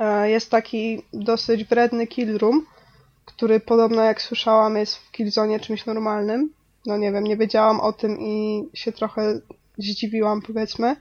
E, 0.00 0.30
Jest 0.30 0.50
taki 0.50 1.02
dosyć 1.12 1.64
wredny 1.64 2.06
kill 2.06 2.38
room, 2.38 2.66
który 3.24 3.60
podobno 3.60 4.02
jak 4.02 4.22
słyszałam 4.22 4.76
jest 4.76 4.96
w 4.96 5.10
Killzone 5.10 5.60
czymś 5.60 5.86
normalnym. 5.86 6.50
No 6.86 6.96
nie 6.96 7.12
wiem, 7.12 7.24
nie 7.24 7.36
wiedziałam 7.36 7.80
o 7.80 7.92
tym 7.92 8.20
i 8.20 8.64
się 8.74 8.92
trochę 8.92 9.40
zdziwiłam 9.78 10.42
powiedzmy. 10.42 10.96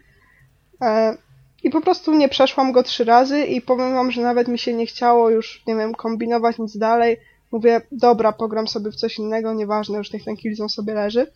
I 1.63 1.69
po 1.69 1.81
prostu 1.81 2.13
nie 2.13 2.29
przeszłam 2.29 2.71
go 2.71 2.83
trzy 2.83 3.03
razy 3.03 3.45
i 3.45 3.61
powiem 3.61 3.93
wam, 3.93 4.11
że 4.11 4.21
nawet 4.21 4.47
mi 4.47 4.59
się 4.59 4.73
nie 4.73 4.85
chciało 4.85 5.29
już, 5.29 5.63
nie 5.67 5.75
wiem, 5.75 5.95
kombinować 5.95 6.57
nic 6.59 6.77
dalej. 6.77 7.17
Mówię, 7.51 7.81
dobra, 7.91 8.31
pogram 8.31 8.67
sobie 8.67 8.91
w 8.91 8.95
coś 8.95 9.17
innego, 9.17 9.53
nieważne, 9.53 9.97
już 9.97 10.13
niech 10.13 10.23
ten 10.23 10.37
Killzone 10.37 10.69
sobie 10.69 10.93
leży. 10.93 11.31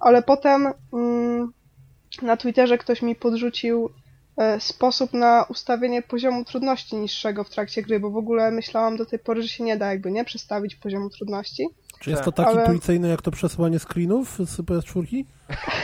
Ale 0.00 0.22
potem 0.22 0.72
mm, 0.92 1.52
na 2.22 2.36
Twitterze 2.36 2.78
ktoś 2.78 3.02
mi 3.02 3.14
podrzucił 3.14 3.90
e, 4.36 4.60
sposób 4.60 5.12
na 5.12 5.44
ustawienie 5.48 6.02
poziomu 6.02 6.44
trudności 6.44 6.96
niższego 6.96 7.44
w 7.44 7.50
trakcie 7.50 7.82
gry, 7.82 8.00
bo 8.00 8.10
w 8.10 8.16
ogóle 8.16 8.50
myślałam 8.50 8.96
do 8.96 9.06
tej 9.06 9.18
pory, 9.18 9.42
że 9.42 9.48
się 9.48 9.64
nie 9.64 9.76
da 9.76 9.90
jakby, 9.90 10.10
nie? 10.10 10.24
Przestawić 10.24 10.74
poziomu 10.74 11.10
trudności. 11.10 11.66
Czy 12.02 12.10
jest 12.10 12.22
Tak. 12.22 12.24
to 12.24 12.32
tak 12.32 12.46
Ale- 12.46 12.60
intuicyjne 12.62 13.08
jak 13.08 13.22
to 13.22 13.30
przesyłanie 13.30 13.78
screenów 13.78 14.38
z 14.38 14.60
PS4? 14.60 15.24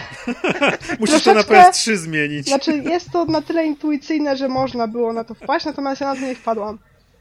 Musisz 1.01 1.23
to 1.23 1.35
na 1.35 1.43
Troszeczkę- 1.45 1.71
PS3 1.71 1.97
zmienić. 1.97 2.47
Znaczy, 2.49 2.77
jest 2.79 3.11
to 3.12 3.25
na 3.25 3.43
tyle 3.43 3.66
intuicyjne, 3.66 4.37
że 4.37 4.49
można 4.49 4.89
było 4.89 5.12
na 5.12 5.25
to 5.25 5.35
wpaść, 5.35 5.66
natomiast 5.66 6.01
ja 6.01 6.07
na 6.14 6.21
to 6.21 6.27
nie 6.27 6.35
wpadłam. 6.35 6.79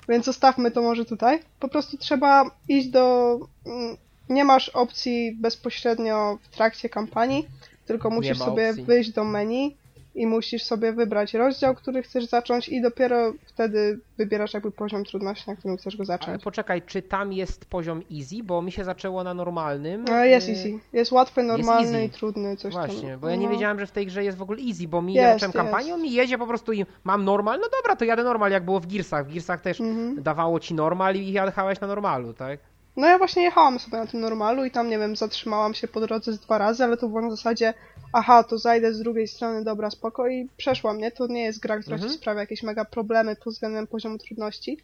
Więc 0.09 0.25
zostawmy 0.25 0.71
to 0.71 0.81
może 0.81 1.05
tutaj. 1.05 1.39
Po 1.59 1.67
prostu 1.67 1.97
trzeba 1.97 2.45
iść 2.69 2.87
do... 2.87 3.37
mm, 3.65 3.97
Nie 4.29 4.43
masz 4.45 4.69
opcji 4.69 5.31
bezpośrednio 5.41 6.37
w 6.41 6.55
trakcie 6.55 6.89
kampanii, 6.89 7.47
tylko 7.85 8.09
musisz 8.09 8.37
sobie 8.37 8.69
opcji. 8.69 8.83
wyjść 8.83 9.11
do 9.11 9.23
menu 9.23 9.75
i 10.17 10.25
musisz 10.27 10.63
sobie 10.63 10.93
wybrać 10.93 11.33
rozdział, 11.33 11.75
który 11.75 12.03
chcesz 12.03 12.25
zacząć 12.25 12.69
i 12.69 12.81
dopiero 12.81 13.33
wtedy 13.45 13.99
wybierasz 14.17 14.53
jakby 14.53 14.71
poziom 14.71 15.05
trudności, 15.05 15.49
na 15.49 15.55
którym 15.55 15.77
chcesz 15.77 15.95
go 15.97 16.01
Ale 16.01 16.05
zacząć. 16.05 16.43
poczekaj, 16.43 16.81
czy 16.81 17.01
tam 17.01 17.33
jest 17.33 17.65
poziom 17.65 18.01
easy? 18.17 18.43
Bo 18.43 18.61
mi 18.61 18.71
się 18.71 18.83
zaczęło 18.83 19.23
na 19.23 19.33
normalnym. 19.33 20.05
Jest 20.23 20.49
easy. 20.49 20.79
Jest 20.93 21.11
łatwy, 21.11 21.43
normalny 21.43 21.97
easy. 21.97 22.03
i 22.05 22.09
trudny, 22.09 22.57
coś 22.57 22.73
tam. 22.73 22.85
Właśnie, 22.87 23.17
bo 23.17 23.29
ja 23.29 23.35
nie 23.35 23.45
No. 23.45 23.51
wiedziałem, 23.51 23.79
że 23.79 23.87
w 23.87 23.91
tej 23.91 24.05
grze 24.05 24.23
jest 24.23 24.37
w 24.37 24.41
ogóle 24.41 24.59
easy, 24.67 24.87
bo 24.87 25.01
mi 25.01 25.13
Jest, 25.13 25.33
zacząłem 25.33 25.49
jest. 25.49 25.57
kampanię, 25.57 25.93
on 25.93 26.01
mi 26.01 26.11
jedzie 26.13 26.37
po 26.37 26.47
prostu 26.47 26.73
i 26.73 26.85
mam 27.03 27.25
normal, 27.25 27.59
no 27.59 27.67
dobra, 27.81 27.95
to 27.95 28.05
jadę 28.05 28.23
normal, 28.23 28.51
jak 28.51 28.65
było 28.65 28.79
w 28.79 28.87
Gearsach. 28.87 29.27
W 29.27 29.31
Gearsach 29.33 29.61
też 29.61 29.81
Mhm. 29.81 30.23
dawało 30.23 30.59
ci 30.59 30.73
normal 30.73 31.15
i 31.15 31.31
jechałeś 31.31 31.79
na 31.81 31.87
normalu, 31.87 32.33
tak? 32.33 32.59
No 32.97 33.07
ja 33.07 33.17
właśnie 33.17 33.43
jechałam 33.43 33.79
sobie 33.79 33.97
na 33.97 34.07
tym 34.07 34.19
normalu 34.19 34.65
i 34.65 34.71
tam, 34.71 34.89
nie 34.89 34.99
wiem, 34.99 35.15
zatrzymałam 35.15 35.73
się 35.73 35.87
po 35.87 35.99
drodze 36.01 36.33
z 36.33 36.39
dwa 36.39 36.57
razy, 36.57 36.83
ale 36.83 36.97
to 36.97 37.07
było 37.07 37.21
na 37.21 37.29
zasadzie, 37.29 37.73
aha, 38.13 38.43
to 38.43 38.57
zajdę 38.57 38.93
z 38.93 38.99
drugiej 38.99 39.27
strony, 39.27 39.63
dobra, 39.63 39.89
spoko 39.91 40.27
i 40.27 40.49
przeszłam, 40.57 40.97
nie? 40.97 41.11
To 41.11 41.27
nie 41.27 41.43
jest 41.43 41.59
gra, 41.59 41.79
która 41.79 41.95
Mhm. 41.95 42.11
ci 42.11 42.17
sprawia 42.17 42.39
jakieś 42.41 42.63
mega 42.63 42.85
problemy 42.85 43.35
pod 43.35 43.53
względem 43.53 43.87
poziomu 43.87 44.17
trudności. 44.17 44.77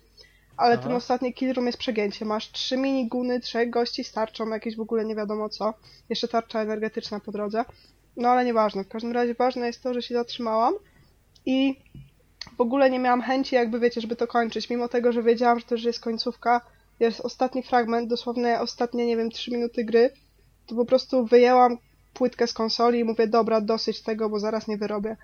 Ale 0.57 0.73
Aha. 0.73 0.83
ten 0.83 0.91
ostatni 0.91 1.33
kill 1.33 1.53
room 1.53 1.65
jest 1.65 1.77
przegięcie. 1.77 2.25
Masz 2.25 2.51
trzy 2.51 2.77
miniguny, 2.77 3.39
trzech 3.39 3.69
gości 3.69 4.03
starczą, 4.03 4.49
jakieś 4.49 4.75
w 4.75 4.81
ogóle 4.81 5.05
nie 5.05 5.15
wiadomo 5.15 5.49
co. 5.49 5.73
Jeszcze 6.09 6.27
tarcza 6.27 6.61
energetyczna 6.61 7.19
po 7.19 7.31
drodze. 7.31 7.65
No 8.17 8.29
ale 8.29 8.45
nieważne. 8.45 8.83
W 8.83 8.87
każdym 8.89 9.11
razie 9.11 9.33
ważne 9.33 9.67
jest 9.67 9.83
to, 9.83 9.93
że 9.93 10.01
się 10.01 10.15
zatrzymałam 10.15 10.73
i 11.45 11.79
w 12.57 12.61
ogóle 12.61 12.89
nie 12.89 12.99
miałam 12.99 13.21
chęci, 13.21 13.55
jakby 13.55 13.79
wiecie, 13.79 14.01
żeby 14.01 14.15
to 14.15 14.27
kończyć. 14.27 14.69
Mimo 14.69 14.87
tego, 14.87 15.11
że 15.11 15.23
wiedziałam, 15.23 15.59
że 15.59 15.65
to 15.65 15.75
już 15.75 15.83
jest 15.83 15.99
końcówka, 15.99 16.61
jest 17.03 17.21
ostatni 17.21 17.63
fragment, 17.63 18.09
dosłownie 18.09 18.59
ostatnie, 18.59 19.05
nie 19.05 19.17
wiem, 19.17 19.29
3 19.31 19.51
minuty 19.51 19.83
gry, 19.83 20.09
to 20.67 20.75
po 20.75 20.85
prostu 20.85 21.25
wyjęłam 21.25 21.77
płytkę 22.13 22.47
z 22.47 22.53
konsoli 22.53 22.99
i 22.99 23.03
mówię, 23.03 23.27
dobra, 23.27 23.61
dosyć 23.61 24.01
tego, 24.01 24.29
bo 24.29 24.39
zaraz 24.39 24.67
nie 24.67 24.77
wyrobię. 24.77 25.17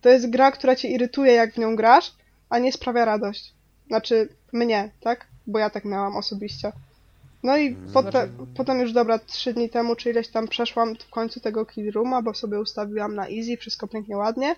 To 0.00 0.08
jest 0.08 0.30
gra, 0.30 0.52
która 0.52 0.76
cię 0.76 0.88
irytuje, 0.88 1.32
jak 1.32 1.54
w 1.54 1.58
nią 1.58 1.76
grasz, 1.76 2.12
a 2.48 2.58
nie 2.58 2.72
sprawia 2.72 3.04
radość. 3.04 3.54
Znaczy, 3.86 4.28
mnie, 4.52 4.90
tak? 5.00 5.26
Bo 5.46 5.58
ja 5.58 5.70
tak 5.70 5.84
miałam 5.84 6.16
osobiście. 6.16 6.72
No 7.42 7.56
i 7.56 7.76
potem, 7.92 8.46
potem 8.56 8.80
już, 8.80 8.92
dobra, 8.92 9.18
trzy 9.18 9.52
dni 9.52 9.70
temu, 9.70 9.96
czy 9.96 10.10
ileś 10.10 10.28
tam 10.28 10.48
przeszłam 10.48 10.96
w 10.96 11.10
końcu 11.10 11.40
tego 11.40 11.66
kill 11.66 11.92
rooma, 11.92 12.22
bo 12.22 12.34
sobie 12.34 12.60
ustawiłam 12.60 13.14
na 13.14 13.28
easy, 13.28 13.56
wszystko 13.56 13.88
pięknie, 13.88 14.16
ładnie. 14.16 14.56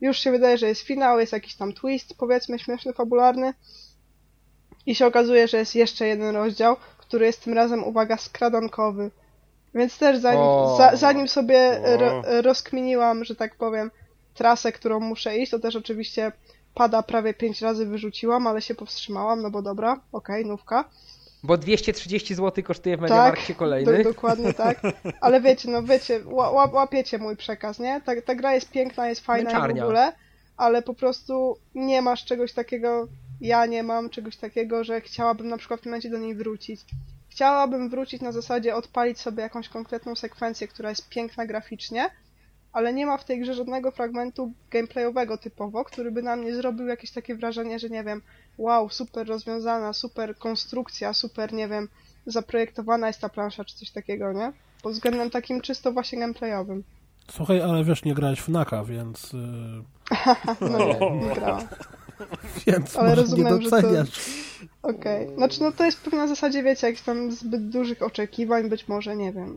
Już 0.00 0.18
się 0.18 0.30
wydaje, 0.30 0.58
że 0.58 0.68
jest 0.68 0.80
finał, 0.80 1.20
jest 1.20 1.32
jakiś 1.32 1.54
tam 1.54 1.72
twist, 1.72 2.14
powiedzmy, 2.18 2.58
śmieszny, 2.58 2.92
fabularny. 2.92 3.54
I 4.88 4.94
się 4.94 5.06
okazuje, 5.06 5.48
że 5.48 5.56
jest 5.58 5.74
jeszcze 5.74 6.06
jeden 6.06 6.36
rozdział, 6.36 6.76
który 6.98 7.26
jest 7.26 7.44
tym 7.44 7.52
razem, 7.52 7.84
uwaga, 7.84 8.16
skradankowy. 8.16 9.10
Więc 9.74 9.98
też 9.98 10.18
zanim, 10.18 10.40
O. 10.40 10.76
za, 10.78 10.96
zanim 10.96 11.28
sobie 11.28 11.80
ro, 11.84 12.22
rozkminiłam, 12.42 13.24
że 13.24 13.34
tak 13.34 13.54
powiem, 13.54 13.90
trasę, 14.34 14.72
którą 14.72 15.00
muszę 15.00 15.38
iść, 15.38 15.50
to 15.50 15.58
też 15.58 15.76
oczywiście 15.76 16.32
pada 16.74 17.02
prawie 17.02 17.34
pięć 17.34 17.62
razy 17.62 17.86
wyrzuciłam, 17.86 18.46
ale 18.46 18.62
się 18.62 18.74
powstrzymałam, 18.74 19.42
no 19.42 19.50
bo 19.50 19.62
dobra, 19.62 20.00
okej, 20.12 20.46
nówka. 20.46 20.84
Bo 21.42 21.56
230 21.56 22.34
zł 22.34 22.64
kosztuje 22.64 22.96
w 22.96 23.00
Tak, 23.00 23.10
Mediamarkcie 23.10 23.54
kolejny. 23.54 23.98
Do, 23.98 24.04
dokładnie 24.04 24.54
tak. 24.54 24.80
Ale 25.20 25.40
wiecie, 25.40 25.70
no 25.70 25.82
wiecie, 25.82 26.20
ła, 26.26 26.50
ła, 26.50 26.70
łapiecie 26.72 27.18
mój 27.18 27.36
przekaz, 27.36 27.78
nie? 27.78 28.00
Ta, 28.04 28.12
ta 28.22 28.34
gra 28.34 28.54
jest 28.54 28.70
piękna, 28.70 29.08
jest 29.08 29.24
fajna 29.24 29.68
w 29.68 29.70
ogóle, 29.70 30.12
ale 30.56 30.82
po 30.82 30.94
prostu 30.94 31.56
nie 31.74 32.02
masz 32.02 32.24
czegoś 32.24 32.52
takiego, 32.52 33.08
ja 33.40 33.66
nie 33.66 33.82
mam 33.82 34.10
czegoś 34.10 34.36
takiego, 34.36 34.84
że 34.84 35.00
chciałabym 35.00 35.48
na 35.48 35.56
przykład 35.56 35.80
w 35.80 35.82
tym 35.82 35.90
momencie 35.90 36.10
do 36.10 36.18
niej 36.18 36.34
wrócić. 36.34 36.80
Chciałabym 37.28 37.88
wrócić 37.88 38.20
na 38.20 38.32
zasadzie 38.32 38.74
odpalić 38.74 39.20
sobie 39.20 39.42
jakąś 39.42 39.68
konkretną 39.68 40.16
sekwencję, 40.16 40.68
która 40.68 40.88
jest 40.88 41.08
piękna 41.08 41.46
graficznie, 41.46 42.10
ale 42.72 42.92
nie 42.92 43.06
ma 43.06 43.16
w 43.16 43.24
tej 43.24 43.40
grze 43.40 43.54
żadnego 43.54 43.90
fragmentu 43.90 44.52
gameplayowego 44.70 45.38
typowo, 45.38 45.84
który 45.84 46.10
by 46.10 46.22
na 46.22 46.36
mnie 46.36 46.54
zrobił 46.54 46.86
jakieś 46.86 47.10
takie 47.10 47.36
wrażenie, 47.36 47.78
że 47.78 47.90
nie 47.90 48.04
wiem, 48.04 48.22
wow, 48.58 48.88
super 48.90 49.26
rozwiązana, 49.26 49.92
super 49.92 50.36
konstrukcja, 50.38 51.12
super, 51.12 51.52
nie 51.52 51.68
wiem, 51.68 51.88
zaprojektowana 52.26 53.06
jest 53.06 53.20
ta 53.20 53.28
plansza, 53.28 53.64
czy 53.64 53.76
coś 53.76 53.90
takiego, 53.90 54.32
nie? 54.32 54.52
Pod 54.82 54.92
względem 54.92 55.30
takim 55.30 55.60
czysto 55.60 55.92
właśnie 55.92 56.18
gameplayowym. 56.18 56.84
Słuchaj, 57.30 57.60
ale 57.60 57.84
wiesz, 57.84 58.04
nie 58.04 58.14
grałeś 58.14 58.40
w 58.40 58.48
Naka, 58.48 58.84
więc, 58.84 59.32
yy, 59.32 59.40
No 60.70 60.78
nie, 60.78 61.28
nie 61.28 61.34
grałam. 61.40 61.68
więc 62.66 62.96
Ale 62.96 63.08
może 63.08 63.22
rozumiem, 63.22 63.58
nie 63.58 63.62
że 63.62 63.70
to- 63.70 63.76
doceniasz. 63.82 64.08
Okej. 64.82 65.28
Znaczy, 65.36 65.62
no 65.62 65.72
to 65.72 65.84
jest 65.84 66.00
pewnie 66.00 66.18
na 66.18 66.28
zasadzie, 66.28 66.62
wiecie, 66.62 66.86
jakichś 66.86 67.04
tam 67.04 67.32
zbyt 67.32 67.68
dużych 67.68 68.02
oczekiwań, 68.02 68.68
być 68.68 68.88
może, 68.88 69.16
nie 69.16 69.32
wiem. 69.32 69.56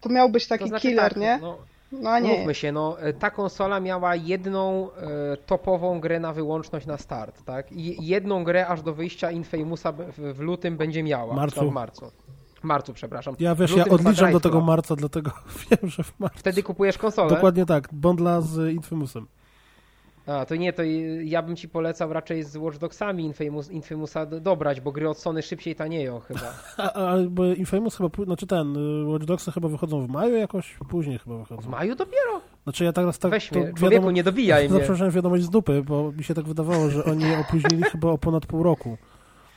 To 0.00 0.08
miał 0.08 0.28
być 0.28 0.46
taki 0.46 0.64
To 0.64 0.68
znaczy 0.68 0.88
killer, 0.88 1.12
tak, 1.12 1.20
nie? 1.20 1.38
No, 1.42 1.58
No 1.92 2.10
a 2.10 2.18
nie. 2.18 2.38
Mówmy 2.38 2.54
się, 2.54 2.72
no, 2.72 3.00
e, 3.00 3.12
ta 3.12 3.30
konsola 3.30 3.80
miała 3.80 4.16
jedną 4.16 4.90
e, 4.92 5.36
topową 5.36 6.00
grę 6.00 6.20
na 6.20 6.32
wyłączność 6.32 6.86
na 6.86 6.98
start, 6.98 7.44
tak? 7.44 7.72
I 7.72 8.06
jedną 8.06 8.44
grę 8.44 8.66
aż 8.66 8.82
do 8.82 8.94
wyjścia 8.94 9.30
Infamousa 9.30 9.92
w, 9.92 10.34
w 10.34 10.40
lutym 10.40 10.76
będzie 10.76 11.02
miała. 11.02 11.34
Marcu. 11.34 11.64
No, 11.64 11.70
w 11.70 11.74
marcu. 11.74 12.10
Marcu, 12.62 12.94
przepraszam. 12.94 13.36
Ja 13.38 13.54
wiesz, 13.54 13.76
ja 13.76 13.84
odliczam 13.84 14.32
do 14.32 14.40
tego 14.40 14.60
marca, 14.60 14.96
dlatego 14.96 15.30
wiem, 15.70 15.90
że 15.90 16.02
w 16.02 16.20
marcu. 16.20 16.38
Wtedy 16.38 16.62
kupujesz 16.62 16.98
konsolę? 16.98 17.30
Dokładnie 17.30 17.66
tak, 17.66 17.88
bondla 17.92 18.40
z 18.40 18.72
Infamousem. 18.72 19.26
A, 20.26 20.44
to 20.44 20.56
nie, 20.56 20.72
to 20.72 20.82
ja 21.24 21.42
bym 21.42 21.56
ci 21.56 21.68
polecał 21.68 22.12
raczej 22.12 22.42
z 22.42 22.56
Watch 22.56 22.78
Dogsami 22.78 23.24
Infamous, 23.24 23.70
Infamousa 23.70 24.26
do- 24.26 24.40
dobrać, 24.40 24.80
bo 24.80 24.92
gry 24.92 25.08
od 25.08 25.18
Sony 25.18 25.42
szybciej 25.42 25.74
tanieją 25.74 26.20
chyba. 26.20 26.40
A, 26.76 26.92
a 26.92 27.16
bo 27.30 27.44
Infamous 27.46 27.96
chyba, 27.96 28.24
znaczy 28.24 28.46
ten, 28.46 28.76
y, 28.76 29.04
Watch 29.04 29.24
Dogsy 29.24 29.52
chyba 29.52 29.68
wychodzą 29.68 30.06
w 30.06 30.08
maju 30.08 30.36
jakoś, 30.36 30.76
później 30.88 31.18
chyba 31.18 31.36
W 31.36 31.38
wychodzą. 31.38 31.70
maju 31.70 31.94
dopiero? 31.94 32.40
Znaczy 32.64 32.84
ja 32.84 32.92
teraz 32.92 33.18
tak, 33.18 33.30
Weź 33.30 33.48
to 33.48 33.58
mnie, 33.60 33.72
człowieku, 33.74 34.10
nie 34.10 34.22
dobijaj 34.24 34.68
mnie. 34.68 34.80
Miałem 34.98 35.10
wiadomość 35.10 35.44
z 35.44 35.50
dupy, 35.50 35.82
bo 35.82 36.12
mi 36.12 36.24
się 36.24 36.34
tak 36.34 36.44
wydawało, 36.44 36.90
że 36.90 37.04
oni 37.04 37.24
opóźnili 37.40 37.82
chyba 37.82 38.08
o 38.08 38.18
ponad 38.18 38.46
pół 38.46 38.62
roku. 38.62 38.96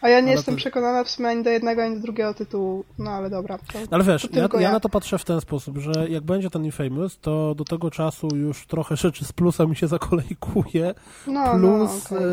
A 0.02 0.10
ja 0.10 0.20
nie 0.20 0.26
Ale 0.26 0.32
jestem 0.32 0.54
to- 0.56 0.58
przekonana 0.58 1.04
w 1.04 1.10
sumie 1.10 1.30
ani 1.30 1.44
do 1.44 1.50
jednego, 1.50 1.84
ani 1.84 1.96
do 1.96 2.02
drugiego 2.02 2.34
tytułu. 2.34 2.84
No 3.00 3.12
ale 3.12 3.30
dobra. 3.30 3.58
To... 3.58 3.80
Ale 3.92 4.04
wiesz, 4.04 4.22
To 4.32 4.40
ja, 4.40 4.48
ja 4.54 4.62
ja. 4.62 4.72
na 4.72 4.80
to 4.80 4.90
patrzę 4.90 5.18
w 5.18 5.26
ten 5.26 5.42
sposób, 5.42 5.78
że 5.78 6.10
jak 6.10 6.24
będzie 6.24 6.50
ten 6.50 6.66
Infamous, 6.66 7.20
to 7.20 7.56
do 7.56 7.64
tego 7.64 7.92
czasu 7.92 8.28
już 8.36 8.66
trochę 8.68 8.96
rzeczy 8.96 9.26
z 9.26 9.34
plusa 9.34 9.66
mi 9.66 9.76
się 9.76 9.88
zakolejkuje, 9.88 10.94
No, 11.28 11.52
plus 11.60 12.12
no, 12.12 12.18
okej. 12.18 12.28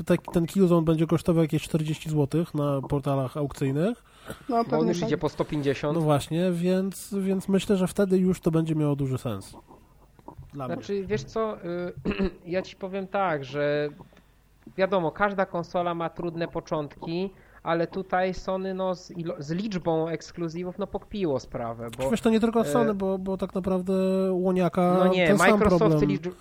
e, 0.00 0.04
taki, 0.04 0.32
ten 0.32 0.46
Killzone 0.46 0.84
będzie 0.84 1.06
kosztował 1.06 1.42
jakieś 1.42 1.62
40 1.62 2.10
zł 2.10 2.44
na 2.54 2.80
portalach 2.88 3.36
aukcyjnych. 3.36 4.04
no 4.48 4.56
Bo 4.56 4.58
on 4.58 4.64
pewnie 4.64 4.88
już 4.88 5.00
tak. 5.00 5.08
idzie 5.08 5.18
po 5.18 5.28
150. 5.28 5.94
No 5.94 6.00
właśnie, 6.00 6.50
więc, 6.52 7.14
więc 7.20 7.48
myślę, 7.48 7.76
że 7.76 7.86
wtedy 7.86 8.18
już 8.18 8.40
to 8.40 8.50
będzie 8.50 8.74
miało 8.74 8.96
duży 8.96 9.18
sens. 9.18 9.56
Dla 10.52 10.66
mnie. 10.66 10.76
Znaczy, 10.76 11.06
wiesz 11.06 11.24
co, 11.24 11.56
y, 11.64 11.92
ja 12.46 12.62
ci 12.62 12.76
powiem 12.76 13.06
tak, 13.06 13.44
że 13.44 13.88
wiadomo, 14.76 15.10
każda 15.10 15.46
konsola 15.46 15.94
ma 15.94 16.10
trudne 16.10 16.48
początki, 16.48 17.30
ale 17.62 17.86
tutaj 17.86 18.34
Sony 18.34 18.74
no, 18.74 18.94
z, 18.94 19.12
z 19.38 19.50
liczbą 19.50 20.08
ekskluzywów 20.08 20.78
no 20.78 20.86
pokpiło 20.86 21.40
sprawę, 21.40 21.88
bo 21.98 22.10
Wiesz, 22.10 22.20
to 22.20 22.30
nie 22.30 22.40
tylko 22.40 22.60
e, 22.60 22.64
Sony, 22.64 22.94
bo, 22.94 23.18
bo 23.18 23.36
tak 23.36 23.54
naprawdę 23.54 23.92
Łoniaka 24.32 24.96
no 24.98 25.08
nie, 25.08 25.26
ten 25.26 25.38
sam 25.38 25.50
Microsoft 25.50 25.78
problem. 25.78 26.10
liczb... 26.10 26.32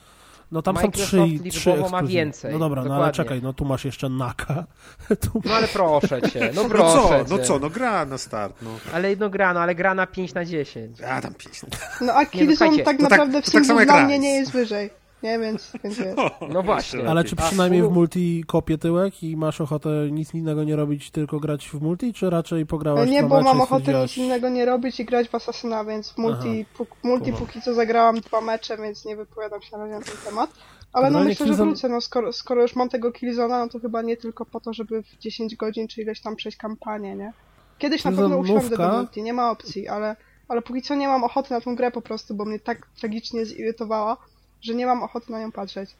No 0.51 0.61
tam 0.61 0.75
Microsoft 0.75 1.11
są 1.11 1.25
trzy, 1.28 1.39
trzy 1.39 1.43
liczbowo 1.43 1.89
ma 1.89 2.03
więcej, 2.03 2.53
No 2.53 2.59
dobra, 2.59 2.82
no 2.84 2.89
ale 2.89 2.95
dokładnie. 2.95 3.13
czekaj, 3.23 3.41
no 3.41 3.53
tu 3.53 3.65
masz 3.65 3.86
jeszcze 3.86 4.09
Naka. 4.09 4.63
tu 5.23 5.41
No 5.45 5.53
ale 5.53 5.67
proszę 5.67 6.21
cię, 6.21 6.51
no 6.55 6.63
No 6.63 6.69
proszę 6.69 6.93
co, 6.93 7.09
cię. 7.09 7.25
no 7.30 7.39
co, 7.39 7.59
no 7.59 7.69
gra 7.69 8.05
na 8.05 8.17
start, 8.17 8.61
no. 8.61 8.69
Ale 8.93 9.15
no 9.15 9.30
gra, 9.30 9.53
no 9.53 9.59
ale 9.59 9.75
gra 9.75 9.93
na 9.93 10.07
5 10.07 10.34
na 10.34 10.45
10. 10.45 11.01
A 11.01 11.21
tam 11.21 11.34
pięć. 11.34 11.61
No 12.01 12.13
a 12.13 12.25
Killzone 12.25 12.55
słuchajcie, 12.55 12.84
tak 12.84 12.97
to 12.97 13.03
tak- 13.03 13.11
naprawdę 13.11 13.41
to 13.41 13.49
w 13.49 13.53
tak 13.53 13.65
samo 13.65 13.80
singlu 13.80 13.80
jak 13.80 13.88
dla 13.88 14.05
mnie 14.05 14.19
nie 14.19 14.36
jest 14.36 14.51
wyżej. 14.51 14.89
Nie, 15.24 15.39
więc, 15.39 15.72
więc. 15.84 15.97
No 16.53 16.63
właśnie. 16.63 17.09
Ale 17.09 17.24
czy 17.24 17.36
przynajmniej 17.36 17.84
w 17.84 17.91
multi 17.91 18.43
kopie 18.47 18.78
tyłek 18.78 19.24
i 19.24 19.38
masz 19.38 19.61
ochotę 19.61 19.89
nic 20.11 20.34
innego 20.34 20.63
nie 20.63 20.76
robić, 20.76 21.11
tylko 21.11 21.39
grać 21.39 21.70
w 21.70 21.82
multi, 21.82 22.13
czy 22.13 22.30
raczej 22.30 22.65
pograłaś 22.65 23.09
Nie, 23.09 23.24
bo 23.24 23.41
mam 23.41 23.61
ochotę 23.61 23.84
stwierdziłaś- 23.84 24.01
nic 24.03 24.18
innego 24.18 24.49
nie 24.49 24.65
robić 24.65 24.99
i 24.99 25.05
grać 25.05 25.30
w 25.30 25.36
Assassina, 25.36 25.86
więc 25.86 26.11
w 26.11 26.18
multi, 26.18 26.65
puk, 26.78 26.89
multi 27.03 27.34
póki 27.34 27.61
co 27.61 27.74
zagrałam 27.74 28.15
dwa 28.20 28.41
mecze, 28.41 28.78
więc 28.78 29.05
nie 29.05 29.15
wypowiadam 29.15 29.61
się 29.61 29.78
na 29.78 29.84
razie 29.84 29.93
na 29.99 30.01
ten 30.01 30.15
temat. 30.26 30.49
Ale 30.93 31.03
no 31.05 31.09
Generalnie 31.09 31.30
myślę, 31.30 31.47
że 31.47 31.53
Killzone- 31.53 31.65
wrócę, 31.68 31.89
no 31.89 32.01
skoro, 32.01 32.34
skoro 32.34 32.61
już 32.61 32.76
mam 32.76 32.89
tego 32.89 33.11
Killzona, 33.11 33.59
no 33.59 33.70
to 33.70 33.80
chyba 33.80 34.01
nie 34.01 34.18
tylko 34.18 34.45
po 34.45 34.59
to, 34.59 34.74
żeby 34.74 35.03
w 35.03 35.18
10 35.18 35.55
godzin 35.55 35.88
czy 35.88 36.01
ileś 36.01 36.22
tam 36.22 36.36
przejść 36.36 36.57
kampanię, 36.57 37.15
nie? 37.15 37.34
Kiedyś 37.78 38.03
na 38.05 38.11
pewno 38.11 38.38
usiądę 38.38 38.78
do 38.78 38.97
multi, 38.97 39.24
nie 39.24 39.34
ma 39.34 39.51
opcji, 39.51 39.88
ale, 39.88 40.15
ale 40.47 40.61
póki 40.61 40.82
co 40.82 40.95
nie 40.95 41.07
mam 41.07 41.24
ochoty 41.24 41.53
na 41.53 41.61
tą 41.61 41.76
grę 41.76 41.91
po 41.91 42.01
prostu, 42.01 42.36
bo 42.36 42.45
mnie 42.45 42.59
tak 42.59 42.88
tragicznie 42.99 43.45
zirytowała, 43.45 44.18
że 44.62 44.76
nie 44.76 44.86
mam 44.86 45.03
ochoty 45.03 45.32
na 45.32 45.39
nią 45.41 45.51
patrzeć. 45.51 45.95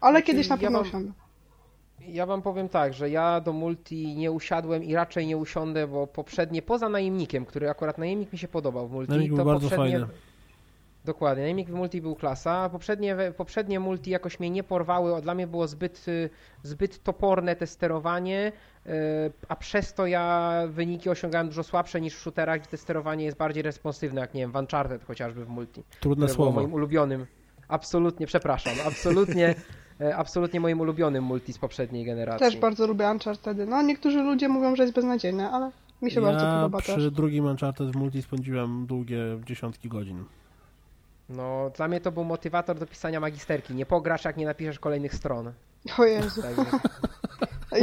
Ale 0.00 0.12
Znaczy, 0.12 0.26
kiedyś 0.26 0.48
na 0.48 0.54
ja 0.56 0.60
pewno 0.60 0.78
mam- 0.78 0.88
usiądę. 0.88 1.12
Ja 2.08 2.26
wam 2.26 2.42
powiem 2.42 2.68
tak, 2.68 2.94
że 2.94 3.10
ja 3.10 3.40
do 3.40 3.52
multi 3.52 4.16
nie 4.16 4.32
usiadłem 4.32 4.84
i 4.84 4.94
raczej 4.94 5.26
nie 5.26 5.36
usiądę, 5.36 5.86
bo 5.86 6.06
poprzednie, 6.06 6.62
poza 6.62 6.88
najemnikiem, 6.88 7.46
który 7.46 7.70
akurat 7.70 7.98
najemnik 7.98 8.32
mi 8.32 8.38
się 8.38 8.48
podobał 8.48 8.88
w 8.88 8.92
multi, 8.92 9.10
Najemnik 9.10 9.32
to 9.32 9.36
był 9.36 9.44
bardzo 9.44 9.68
poprzednie... 9.68 9.98
fajny. 9.98 10.14
Dokładnie, 11.04 11.42
najemnik 11.42 11.68
w 11.68 11.72
multi 11.74 12.02
był 12.02 12.14
klasa, 12.14 12.52
a 12.52 12.68
poprzednie, 12.68 13.16
poprzednie 13.36 13.80
multi 13.80 14.10
jakoś 14.10 14.40
mnie 14.40 14.50
nie 14.50 14.62
porwały, 14.62 15.22
dla 15.22 15.34
mnie 15.34 15.46
było 15.46 15.68
zbyt, 15.68 16.08
y, 16.08 16.30
zbyt 16.62 17.02
toporne 17.02 17.56
te 17.56 17.66
sterowanie, 17.66 18.52
y, 18.86 18.90
a 19.48 19.56
przez 19.56 19.94
to 19.94 20.06
ja 20.06 20.52
wyniki 20.68 21.10
osiągałem 21.10 21.48
dużo 21.48 21.62
słabsze 21.62 22.00
niż 22.00 22.14
w 22.14 22.18
shooterach, 22.20 22.60
gdzie 22.60 22.70
te 22.70 22.76
sterowanie 22.76 23.24
jest 23.24 23.36
bardziej 23.36 23.62
responsywne, 23.62 24.20
jak 24.20 24.34
nie 24.34 24.40
wiem, 24.40 24.52
w 24.52 24.56
Uncharted 24.56 25.04
chociażby 25.04 25.44
w 25.44 25.48
multi 25.48 25.82
Trudne 26.00 26.28
słowo. 26.28 26.50
moim 26.52 26.72
ulubionym. 26.74 27.26
Absolutnie, 27.70 28.26
przepraszam, 28.26 28.72
absolutnie, 28.86 29.54
e, 30.00 30.16
absolutnie 30.16 30.60
moim 30.60 30.80
ulubionym 30.80 31.24
multi 31.24 31.52
z 31.52 31.58
poprzedniej 31.58 32.04
generacji. 32.04 32.46
Też 32.46 32.56
bardzo 32.56 32.86
lubię 32.86 33.10
Uncharted. 33.10 33.58
No 33.68 33.82
niektórzy 33.82 34.22
ludzie 34.22 34.48
mówią, 34.48 34.76
że 34.76 34.82
jest 34.82 34.94
beznadziejne, 34.94 35.50
ale 35.50 35.70
mi 36.02 36.10
się 36.10 36.20
bardzo 36.20 36.46
Ja 36.46 36.52
podoba 36.54 36.78
przy 36.78 36.94
też. 36.94 37.10
drugim 37.10 37.44
Uncharted 37.44 37.90
w 37.90 37.96
multi 37.96 38.22
spędziłem 38.22 38.86
długie 38.86 39.18
dziesiątki 39.46 39.88
godzin. 39.88 40.24
No, 41.28 41.70
dla 41.76 41.88
mnie 41.88 42.00
to 42.00 42.12
był 42.12 42.24
motywator 42.24 42.78
do 42.78 42.86
pisania 42.86 43.20
magisterki. 43.20 43.74
Nie 43.74 43.86
pograsz, 43.86 44.24
jak 44.24 44.36
nie 44.36 44.46
napiszesz 44.46 44.78
kolejnych 44.78 45.14
stron. 45.14 45.52
O 45.98 46.04
Jezu. 46.04 46.42
Także, 46.42 46.64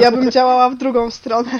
Ja 0.01 0.11
bym 0.11 0.31
działała 0.31 0.69
w 0.69 0.77
drugą 0.77 1.11
stronę. 1.11 1.59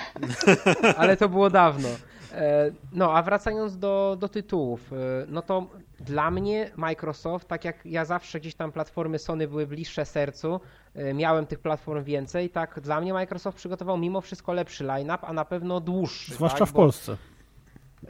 ale 0.97 1.17
to 1.17 1.30
było 1.30 1.49
dawno. 1.49 1.88
E, 2.34 2.71
No, 2.93 3.13
a 3.13 3.21
wracając 3.23 3.78
do, 3.78 4.17
do 4.19 4.30
tytułów, 4.30 4.93
e, 4.93 4.95
no 5.28 5.41
to 5.41 5.67
dla 5.99 6.32
mnie 6.32 6.71
Microsoft, 6.75 7.47
tak 7.47 7.65
jak 7.65 7.86
ja 7.86 8.05
zawsze 8.05 8.39
gdzieś 8.39 8.55
tam 8.55 8.71
platformy 8.71 9.19
Sony 9.19 9.47
były 9.47 9.67
bliższe 9.67 10.05
sercu, 10.05 10.59
e, 10.95 11.13
miałem 11.13 11.45
tych 11.45 11.59
platform 11.59 12.03
więcej, 12.03 12.49
tak 12.49 12.80
dla 12.80 13.01
mnie 13.01 13.13
Microsoft 13.13 13.57
przygotował 13.57 13.97
mimo 13.97 14.21
wszystko 14.21 14.53
lepszy 14.53 14.84
line-up, 14.84 15.28
a 15.28 15.34
na 15.34 15.45
pewno 15.45 15.80
dłuższy. 15.80 16.34
Zwłaszcza 16.34 16.59
tak? 16.59 16.69
w 16.69 16.73
Bo- 16.73 16.80
Polsce. 16.82 17.17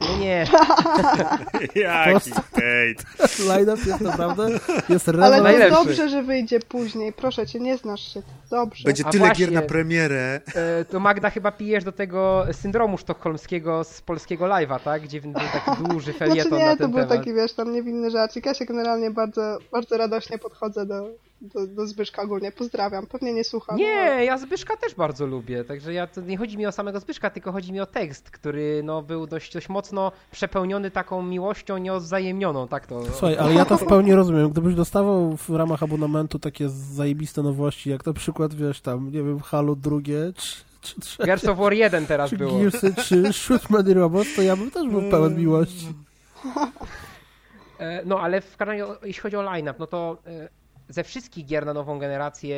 No 0.00 0.18
nie, 0.18 0.46
Jaki 1.74 2.30
hejt. 2.54 3.04
Line-up 3.48 3.82
jest 3.86 4.00
naprawdę 4.00 4.48
jest 4.88 5.08
Ale 5.08 5.36
to 5.36 5.42
Najlepszy. 5.42 5.70
dobrze, 5.84 6.08
że 6.08 6.22
wyjdzie 6.22 6.60
później. 6.60 7.12
Proszę 7.12 7.46
cię, 7.46 7.60
nie 7.60 7.76
znasz 7.76 8.14
się. 8.14 8.22
Dobrze. 8.50 8.84
Będzie 8.84 9.06
A 9.06 9.10
tyle 9.10 9.26
właśnie. 9.26 9.44
gier 9.46 9.54
na 9.54 9.62
premierę. 9.62 10.40
e, 10.54 10.84
to 10.84 11.00
Magda 11.00 11.30
chyba 11.30 11.52
pijesz 11.52 11.84
do 11.84 11.92
tego 11.92 12.46
syndromu 12.52 12.98
sztokholmskiego 12.98 13.84
z 13.84 14.00
polskiego 14.02 14.44
live'a, 14.44 14.80
tak? 14.80 15.02
Gdzie 15.02 15.20
był 15.20 15.32
taki 15.32 15.82
duży 15.82 16.12
Znaczy 16.12 16.18
felieton 16.18 16.58
nie, 16.58 16.64
na 16.66 16.72
to 16.72 16.78
ten 16.78 16.90
był 16.90 17.00
temat. 17.00 17.18
taki, 17.18 17.34
wiesz, 17.34 17.52
tam 17.52 17.72
niewinny 17.72 18.10
żarcik. 18.10 18.46
Ja 18.46 18.54
się 18.54 18.64
generalnie 18.64 19.10
bardzo, 19.10 19.58
bardzo 19.72 19.96
radośnie 19.96 20.38
podchodzę 20.38 20.86
do, 20.86 21.08
do, 21.40 21.66
do 21.66 21.86
Zbyszka 21.86 22.22
ogólnie. 22.22 22.52
Pozdrawiam. 22.52 23.06
Pewnie 23.06 23.34
nie 23.34 23.44
słucha. 23.44 23.72
no, 23.72 23.78
Nie, 23.78 24.24
ja 24.24 24.38
Zbyszka 24.38 24.76
też 24.76 24.94
bardzo 24.94 25.26
lubię, 25.26 25.64
także 25.64 25.92
ja, 25.92 26.06
to 26.06 26.20
nie 26.20 26.36
chodzi 26.38 26.58
mi 26.58 26.66
o 26.66 26.72
samego 26.72 27.00
Zbyszka, 27.00 27.30
tylko 27.30 27.52
chodzi 27.52 27.72
mi 27.72 27.80
o 27.80 27.86
tekst, 27.86 28.30
który 28.30 28.80
no, 28.84 29.02
był 29.02 29.26
dość, 29.26 29.52
dość 29.54 29.68
mocno 29.68 30.12
przepełniony 30.30 30.90
taką 30.90 31.22
miłością 31.22 31.78
nieodzajemnioną, 31.78 32.68
tak 32.68 32.86
to... 32.86 33.04
Słuchaj, 33.04 33.36
ale 33.38 33.54
ja 33.54 33.64
to 33.64 33.76
w 33.78 33.84
pełni 33.86 34.14
rozumiem. 34.14 34.50
Gdybyś 34.50 34.74
dostawał 34.74 35.36
w 35.36 35.50
ramach 35.50 35.82
abonamentu 35.82 36.38
takie 36.38 36.68
zajebiste 36.68 37.42
nowości, 37.42 37.90
jak 37.90 38.06
na 38.06 38.12
przykład, 38.12 38.54
wiesz, 38.54 38.80
tam, 38.80 39.06
nie 39.06 39.22
wiem, 39.22 39.40
Halo 39.40 39.74
drugie, 39.76 40.32
czy, 40.36 40.56
czy 40.80 41.00
trzecie, 41.00 41.24
Gears 41.26 41.44
of 41.48 41.58
War 41.58 41.72
1 41.72 42.06
teraz 42.06 42.30
czy 42.30 42.36
było. 42.36 42.58
Gearsy, 42.58 42.94
czy 42.94 43.32
Shootman 43.32 43.90
i 43.90 43.94
Robot, 43.94 44.26
to 44.36 44.42
ja 44.42 44.56
bym 44.56 44.70
też 44.70 44.88
był 44.88 45.02
pełen 45.10 45.36
miłości. 45.36 45.86
E, 47.78 48.02
No, 48.04 48.20
ale 48.20 48.40
w 48.40 48.56
każdym 48.56 48.68
razie, 48.72 48.86
o- 48.86 49.06
jeśli 49.06 49.22
chodzi 49.22 49.36
o 49.36 49.42
line-up, 49.42 49.76
no 49.78 49.86
to 49.86 50.18
e, 50.26 50.48
ze 50.88 51.04
wszystkich 51.04 51.46
gier 51.46 51.66
na 51.66 51.74
nową 51.74 51.98
generację 51.98 52.56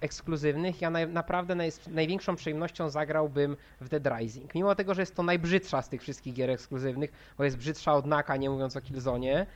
ekskluzywnych, 0.00 0.80
ja 0.80 0.90
naj, 0.90 1.08
naprawdę 1.08 1.54
naj, 1.54 1.72
największą 1.90 2.36
przyjemnością 2.36 2.90
zagrałbym 2.90 3.56
w 3.80 3.88
Dead 3.88 4.18
Rising. 4.18 4.54
Mimo 4.54 4.74
tego, 4.74 4.94
że 4.94 5.02
jest 5.02 5.16
to 5.16 5.22
najbrzydsza 5.22 5.82
z 5.82 5.88
tych 5.88 6.02
wszystkich 6.02 6.34
gier 6.34 6.50
ekskluzywnych, 6.50 7.12
bo 7.38 7.44
jest 7.44 7.56
brzydsza 7.56 7.92
od 7.94 8.06
Naka, 8.06 8.36
nie 8.36 8.50
mówiąc 8.50 8.76
o 8.76 8.80
Killzone, 8.80 9.46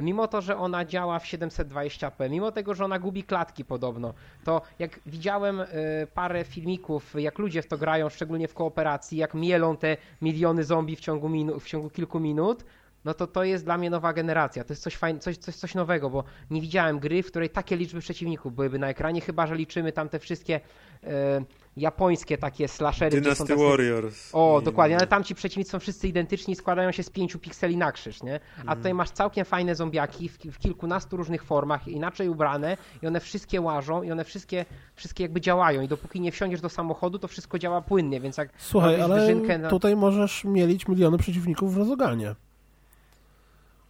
mimo 0.00 0.28
to, 0.28 0.40
że 0.40 0.56
ona 0.56 0.84
działa 0.84 1.18
w 1.18 1.24
720p, 1.24 2.30
mimo 2.30 2.52
tego, 2.52 2.74
że 2.74 2.84
ona 2.84 2.98
gubi 2.98 3.24
klatki 3.24 3.64
podobno, 3.64 4.14
to 4.44 4.62
jak 4.78 5.00
widziałem 5.06 5.60
e, 5.60 5.66
parę 6.14 6.44
filmików, 6.44 7.14
jak 7.18 7.38
ludzie 7.38 7.62
w 7.62 7.66
to 7.66 7.78
grają, 7.78 8.08
szczególnie 8.08 8.48
w 8.48 8.54
kooperacji, 8.54 9.18
jak 9.18 9.34
mielą 9.34 9.76
te 9.76 9.96
miliony 10.22 10.64
zombie 10.64 10.96
w 10.96 11.00
ciągu, 11.00 11.28
minu- 11.28 11.60
w 11.60 11.66
ciągu 11.66 11.90
kilku 11.90 12.20
minut, 12.20 12.64
no 13.06 13.14
to 13.14 13.26
to 13.26 13.44
jest 13.44 13.64
dla 13.64 13.78
mnie 13.78 13.90
nowa 13.90 14.12
generacja. 14.12 14.64
To 14.64 14.72
jest 14.72 14.82
coś, 14.82 14.96
fajn, 14.96 15.20
coś, 15.20 15.36
coś, 15.36 15.54
coś 15.54 15.74
nowego, 15.74 16.10
bo 16.10 16.24
nie 16.50 16.60
widziałem 16.60 16.98
gry, 16.98 17.22
w 17.22 17.26
której 17.26 17.50
takie 17.50 17.76
liczby 17.76 18.00
przeciwników 18.00 18.54
byłyby 18.54 18.78
na 18.78 18.88
ekranie, 18.88 19.20
chyba 19.20 19.46
że 19.46 19.56
liczymy 19.56 19.92
tam 19.92 20.08
te 20.08 20.18
wszystkie 20.18 20.60
e, 21.04 21.44
japońskie 21.76 22.38
takie 22.38 22.68
slashery. 22.68 23.16
są 23.16 23.22
Dynasty 23.22 23.44
tacy- 23.44 23.68
Warriors. 23.68 24.30
o, 24.32 24.58
I- 24.60 24.64
dokładnie, 24.64 24.96
ale 24.96 25.06
tam 25.06 25.24
ci 25.24 25.34
przeciwnicy 25.34 25.70
są 25.70 25.78
wszyscy 25.78 26.08
identyczni 26.08 26.52
i 26.52 26.56
składają 26.56 26.92
się 26.92 27.02
z 27.02 27.10
pięciu 27.10 27.38
pikseli 27.38 27.76
na 27.76 27.92
krzyż, 27.92 28.22
nie? 28.22 28.40
A 28.66 28.76
tutaj 28.76 28.94
masz 28.94 29.10
całkiem 29.10 29.44
fajne 29.44 29.74
zombiaki 29.74 30.28
w, 30.28 30.38
w 30.38 30.58
kilkunastu 30.58 31.16
różnych 31.16 31.44
formach, 31.44 31.88
inaczej 31.88 32.28
ubrane 32.28 32.76
i 33.02 33.06
one 33.06 33.20
wszystkie 33.20 33.60
łażą 33.60 34.02
i 34.02 34.10
one 34.10 34.24
wszystkie, 34.24 34.64
wszystkie 34.94 35.24
jakby 35.24 35.40
działają 35.40 35.82
i 35.82 35.88
dopóki 35.88 36.20
nie 36.20 36.32
wsiądziesz 36.32 36.60
do 36.60 36.68
samochodu, 36.68 37.18
to 37.18 37.28
wszystko 37.28 37.58
działa 37.58 37.82
płynnie, 37.82 38.20
więc 38.20 38.36
jak 38.36 38.48
Słuchaj, 38.58 39.00
ale 39.00 39.34
na... 39.58 39.68
tutaj 39.68 39.96
możesz 39.96 40.44
mielić 40.44 40.88
miliony 40.88 41.18
przeciwników 41.18 41.74
w 41.74 41.76
Rozoganie. 41.78 42.34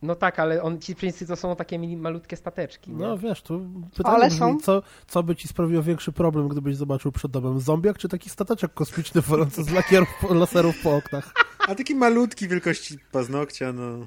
No 0.07 0.15
tak, 0.15 0.39
ale 0.39 0.63
on, 0.63 0.81
ci 0.81 0.95
przeciwnicy 0.95 1.27
to 1.27 1.37
są 1.37 1.57
takie 1.57 1.79
mini, 1.79 1.97
malutkie 1.97 2.37
stateczki, 2.37 2.91
nie? 2.91 2.97
No 3.07 3.19
wiesz, 3.19 3.43
to 3.43 3.61
pytanie 3.97 4.17
Ale 4.17 4.31
są. 4.31 4.59
Co, 4.61 4.83
co 5.07 5.23
by 5.23 5.37
ci 5.37 5.49
sprawiło 5.49 5.83
większy 5.83 6.13
problem, 6.13 6.49
gdybyś 6.49 6.77
zobaczył 6.77 7.13
przed 7.13 7.31
domem 7.31 7.61
zombiak, 7.61 7.99
czy 7.99 8.09
taki 8.09 8.31
stateczek 8.31 8.75
kosmiczny 8.75 9.21
walący 9.21 9.65
z 9.65 9.71
lakierów, 9.71 10.09
laserów 10.31 10.83
po 10.83 10.97
oknach? 10.97 11.33
A 11.69 11.75
taki 11.75 11.95
malutki 11.95 12.49
wielkości 12.49 12.99
paznokcia, 13.13 13.73
no. 13.73 14.07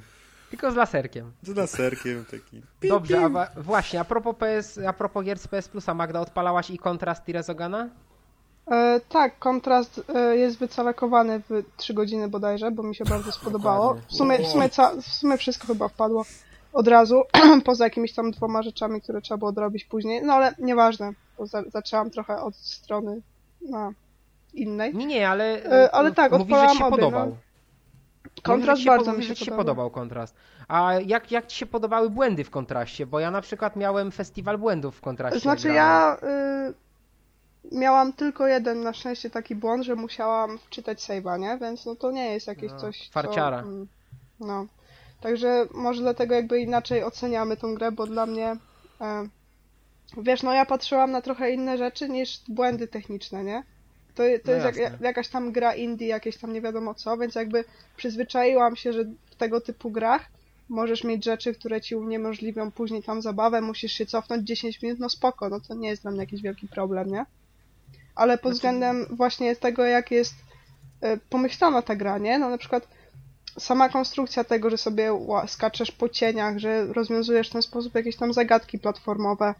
Tylko 0.49 0.71
z 0.71 0.75
laserkiem. 0.75 1.31
Z 1.43 1.55
laserkiem 1.55 2.25
taki. 2.25 2.61
Dobrze, 2.89 3.25
a 3.25 3.29
wa- 3.29 3.49
właśnie, 3.57 3.99
a 3.99 4.03
propos, 4.05 4.35
PS, 4.39 4.79
a 4.87 4.93
propos 4.93 5.25
gier 5.25 5.39
z 5.39 5.47
PS 5.47 5.67
Plusa, 5.67 5.93
Magda, 5.93 6.19
odpalałaś 6.21 6.69
i 6.69 6.77
kontrast 6.77 7.29
i 7.29 7.33
Rezogana? 7.33 7.89
E, 8.71 8.99
tak, 9.09 9.39
kontrast 9.39 10.01
e, 10.15 10.37
jest 10.37 10.57
wycalekowany 10.57 11.41
w 11.49 11.63
3 11.77 11.93
godziny 11.93 12.27
bodajże, 12.27 12.71
bo 12.71 12.83
mi 12.83 12.95
się 12.95 13.05
bardzo 13.05 13.31
spodobało. 13.31 13.97
W 14.07 14.13
sumie, 14.13 14.39
w, 14.39 14.47
sumie 14.47 14.69
w 15.01 15.07
sumie 15.07 15.37
wszystko 15.37 15.67
chyba 15.67 15.87
wpadło 15.87 16.25
od 16.73 16.87
razu, 16.87 17.23
poza 17.65 17.83
jakimiś 17.83 18.13
tam 18.13 18.31
dwoma 18.31 18.63
rzeczami, 18.63 19.01
które 19.01 19.21
trzeba 19.21 19.37
było 19.37 19.49
odrobić 19.49 19.85
później. 19.85 20.21
No 20.23 20.33
ale 20.33 20.53
nieważne, 20.59 21.11
bo 21.37 21.45
za, 21.45 21.63
zaczęłam 21.67 22.09
trochę 22.09 22.41
od 22.41 22.55
strony 22.55 23.21
no, 23.61 23.91
innej. 24.53 24.95
Nie, 24.95 25.05
nie, 25.05 25.29
ale, 25.29 25.63
E, 25.65 25.95
ale 25.95 26.11
tak, 26.11 26.31
mówisz, 26.31 26.47
że 26.47 26.53
odpalałam 26.53 26.71
ci 26.71 26.77
się 26.77 26.85
obie, 26.85 26.97
podobał. 26.97 27.29
no. 27.29 27.35
Mówisz, 28.25 28.43
Kontrast 28.43 28.79
że 28.79 28.83
się 28.85 28.89
bardzo 28.89 29.11
mi 29.11 29.17
mówisz, 29.17 29.39
się 29.39 29.45
że 29.45 29.51
podobał. 29.51 29.65
podobał 29.65 29.89
kontrast. 29.89 30.35
A 30.67 30.93
jak, 31.05 31.31
jak 31.31 31.47
ci 31.47 31.57
się 31.57 31.65
podobały 31.65 32.09
błędy 32.09 32.43
w 32.43 32.49
kontraście? 32.49 33.05
Bo 33.05 33.19
ja 33.19 33.31
na 33.31 33.41
przykład 33.41 33.75
miałem 33.75 34.11
festiwal 34.11 34.57
błędów 34.57 34.95
w 34.95 35.01
kontraście. 35.01 35.39
Znaczy 35.39 35.67
ja 35.67 36.17
y, 36.69 36.73
miałam 37.71 38.13
tylko 38.13 38.47
jeden 38.47 38.81
na 38.83 38.93
szczęście 38.93 39.29
taki 39.29 39.55
błąd, 39.55 39.83
że 39.83 39.95
musiałam 39.95 40.57
wczytać 40.57 40.99
save'a, 40.99 41.39
nie? 41.39 41.57
Więc 41.61 41.85
no 41.85 41.95
to 41.95 42.11
nie 42.11 42.33
jest 42.33 42.47
jakieś 42.47 42.71
No, 42.71 42.79
coś. 42.79 43.09
farciara. 43.09 43.61
Co, 43.61 43.67
mm, 43.67 43.87
no. 44.39 44.65
Także 45.21 45.65
może 45.73 46.01
dlatego 46.01 46.35
jakby 46.35 46.59
inaczej 46.61 47.03
oceniamy 47.03 47.57
tą 47.57 47.75
grę, 47.75 47.91
bo 47.91 48.07
dla 48.07 48.25
mnie 48.25 48.55
e, 49.01 49.27
wiesz, 50.17 50.43
no 50.43 50.53
ja 50.53 50.65
patrzyłam 50.65 51.11
na 51.11 51.21
trochę 51.21 51.51
inne 51.51 51.77
rzeczy 51.77 52.09
niż 52.09 52.39
błędy 52.47 52.87
techniczne, 52.87 53.43
nie? 53.43 53.63
To, 54.15 54.23
to 54.45 54.51
No 54.51 54.53
jest 54.67 54.77
jak, 54.79 55.01
jakaś 55.01 55.27
tam 55.27 55.51
gra 55.51 55.75
indie, 55.75 56.07
jakieś 56.07 56.37
tam 56.37 56.53
nie 56.53 56.61
wiadomo 56.61 56.93
co, 56.93 57.17
więc 57.17 57.35
jakby 57.35 57.63
przyzwyczaiłam 57.97 58.75
się, 58.75 58.93
że 58.93 59.03
w 59.31 59.35
tego 59.35 59.61
typu 59.61 59.91
grach 59.91 60.25
możesz 60.69 61.03
mieć 61.03 61.25
rzeczy, 61.25 61.53
które 61.53 61.81
ci 61.81 61.95
uniemożliwią 61.95 62.71
później 62.71 63.03
tam 63.03 63.21
zabawę, 63.21 63.61
musisz 63.61 63.91
się 63.91 64.05
cofnąć 64.05 64.47
10 64.47 64.81
minut, 64.81 64.99
no 64.99 65.09
spoko, 65.09 65.49
no 65.49 65.59
to 65.59 65.73
nie 65.73 65.89
jest 65.89 66.01
dla 66.01 66.11
mnie 66.11 66.19
jakiś 66.19 66.41
wielki 66.41 66.67
problem, 66.67 67.11
nie? 67.11 67.25
Ale 68.19 68.37
pod 68.37 68.41
Znaczy- 68.43 68.53
względem 68.55 69.05
właśnie 69.09 69.55
tego, 69.55 69.85
jak 69.85 70.11
jest 70.11 70.33
e, 71.01 71.17
pomyślana 71.17 71.81
ta 71.81 71.95
gra, 71.95 72.17
nie? 72.17 72.39
No 72.39 72.49
na 72.49 72.57
przykład 72.57 72.87
sama 73.59 73.89
konstrukcja 73.89 74.43
tego, 74.43 74.69
że 74.69 74.77
sobie 74.77 75.11
skaczesz 75.47 75.91
po 75.91 76.09
cieniach, 76.09 76.57
że 76.57 76.85
rozwiązujesz 76.93 77.49
w 77.49 77.53
ten 77.53 77.61
sposób 77.61 77.95
jakieś 77.95 78.15
tam 78.15 78.33
zagadki 78.33 78.79
platformowe, 78.79 79.53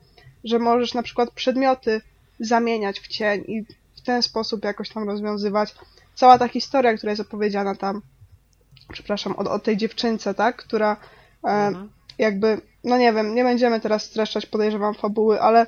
że 0.44 0.60
możesz 0.60 0.94
na 0.94 1.04
przykład 1.04 1.32
przedmioty 1.32 2.02
zamieniać 2.40 3.00
w 3.00 3.08
cień 3.08 3.44
i 3.48 3.64
w 3.98 4.02
ten 4.02 4.24
sposób 4.24 4.64
jakoś 4.64 4.90
tam 4.90 5.10
rozwiązywać. 5.10 5.76
Cała 6.16 6.38
ta 6.38 6.48
historia, 6.48 6.98
która 6.98 7.12
jest 7.12 7.22
opowiedziana 7.22 7.76
tam, 7.76 8.02
przepraszam, 8.94 9.34
o, 9.34 9.52
o 9.52 9.60
tej 9.60 9.78
dziewczynce, 9.78 10.34
tak, 10.34 10.56
która 10.56 10.98
e, 11.44 11.48
Mhm. 11.48 11.90
jakby, 12.18 12.62
no 12.84 12.98
nie 12.98 13.14
wiem, 13.14 13.36
nie 13.36 13.44
będziemy 13.44 13.80
teraz 13.80 14.04
streszczać, 14.04 14.46
podejrzewam, 14.46 14.94
fabuły, 14.94 15.42
ale 15.42 15.66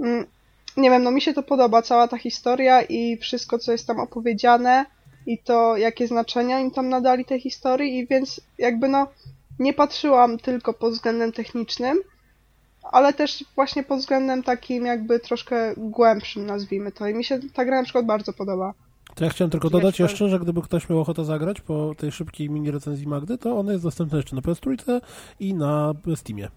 mm, 0.00 0.26
nie 0.76 0.90
wiem, 0.90 1.02
no 1.02 1.10
mi 1.10 1.20
się 1.20 1.34
to 1.34 1.42
podoba, 1.42 1.82
cała 1.82 2.08
ta 2.08 2.18
historia 2.18 2.82
i 2.82 3.16
wszystko, 3.16 3.58
co 3.58 3.72
jest 3.72 3.86
tam 3.86 4.00
opowiedziane 4.00 4.86
i 5.26 5.38
to, 5.38 5.76
jakie 5.76 6.06
znaczenia 6.06 6.60
im 6.60 6.70
tam 6.70 6.88
nadali 6.88 7.24
tej 7.24 7.40
historii 7.40 7.98
i 7.98 8.06
więc 8.06 8.40
jakby 8.58 8.88
no 8.88 9.06
nie 9.58 9.74
patrzyłam 9.74 10.38
tylko 10.38 10.74
pod 10.74 10.92
względem 10.92 11.32
technicznym, 11.32 11.98
ale 12.82 13.12
też 13.12 13.44
właśnie 13.54 13.82
pod 13.82 13.98
względem 13.98 14.42
takim 14.42 14.86
jakby 14.86 15.20
troszkę 15.20 15.74
głębszym, 15.76 16.46
nazwijmy 16.46 16.92
to. 16.92 17.08
I 17.08 17.14
mi 17.14 17.24
się 17.24 17.40
ta 17.54 17.64
gra 17.64 17.76
na 17.76 17.84
przykład 17.84 18.06
bardzo 18.06 18.32
podoba. 18.32 18.74
To 19.14 19.24
ja 19.24 19.30
chciałem 19.30 19.50
tylko 19.50 19.70
dodać 19.70 19.98
jeszcze, 19.98 20.28
że 20.28 20.40
gdyby 20.40 20.62
ktoś 20.62 20.88
miał 20.88 21.00
ochotę 21.00 21.24
zagrać 21.24 21.60
po 21.60 21.94
tej 21.98 22.12
szybkiej 22.12 22.50
mini 22.50 22.70
recenzji 22.70 23.06
Magdy, 23.06 23.38
to 23.38 23.58
ona 23.58 23.72
jest 23.72 23.84
dostępna 23.84 24.16
jeszcze 24.16 24.36
na 24.36 24.42
PS3 24.42 25.00
i 25.40 25.54
na 25.54 25.94
Steamie. 26.14 26.48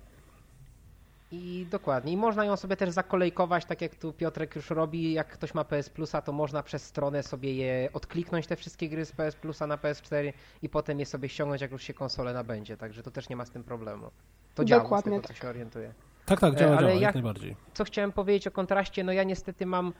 I 1.35 1.67
dokładnie. 1.71 2.13
I 2.13 2.17
można 2.17 2.45
ją 2.45 2.57
sobie 2.57 2.75
też 2.77 2.89
zakolejkować, 2.89 3.65
tak 3.65 3.81
jak 3.81 3.95
tu 3.95 4.13
Piotrek 4.13 4.55
już 4.55 4.69
robi. 4.69 5.13
Jak 5.13 5.27
ktoś 5.27 5.53
ma 5.53 5.63
PS 5.63 5.89
Plusa, 5.89 6.21
to 6.21 6.31
można 6.31 6.63
przez 6.63 6.85
stronę 6.85 7.23
sobie 7.23 7.53
je 7.53 7.89
odkliknąć, 7.93 8.47
te 8.47 8.55
wszystkie 8.55 8.89
gry 8.89 9.05
z 9.05 9.11
PS 9.11 9.35
Plusa 9.35 9.67
na 9.67 9.77
PS4 9.77 10.33
i 10.61 10.69
potem 10.69 10.99
je 10.99 11.05
sobie 11.05 11.29
ściągnąć, 11.29 11.61
jak 11.61 11.71
już 11.71 11.83
się 11.83 11.93
konsole 11.93 12.33
nabędzie. 12.33 12.77
Także 12.77 13.03
to 13.03 13.11
też 13.11 13.29
nie 13.29 13.35
ma 13.35 13.45
z 13.45 13.51
tym 13.51 13.63
problemu. 13.63 14.11
To 14.55 14.65
działa, 14.65 14.81
z 14.81 14.83
Dokładnie 14.83 15.11
tego 15.11 15.21
co 15.21 15.27
tak. 15.27 15.37
się 15.37 15.49
orientuję. 15.49 15.93
Tak, 16.25 16.39
tak, 16.39 16.53
E, 16.53 16.57
działa, 16.57 16.71
ale 16.71 16.79
działa, 16.81 16.93
jak 16.93 17.01
jak- 17.01 17.13
najbardziej. 17.13 17.55
Co 17.73 17.83
chciałem 17.83 18.11
powiedzieć 18.11 18.47
o 18.47 18.51
kontraście, 18.51 19.03
no 19.03 19.11
ja 19.11 19.23
niestety 19.23 19.65
mam 19.65 19.87
e, 19.87 19.91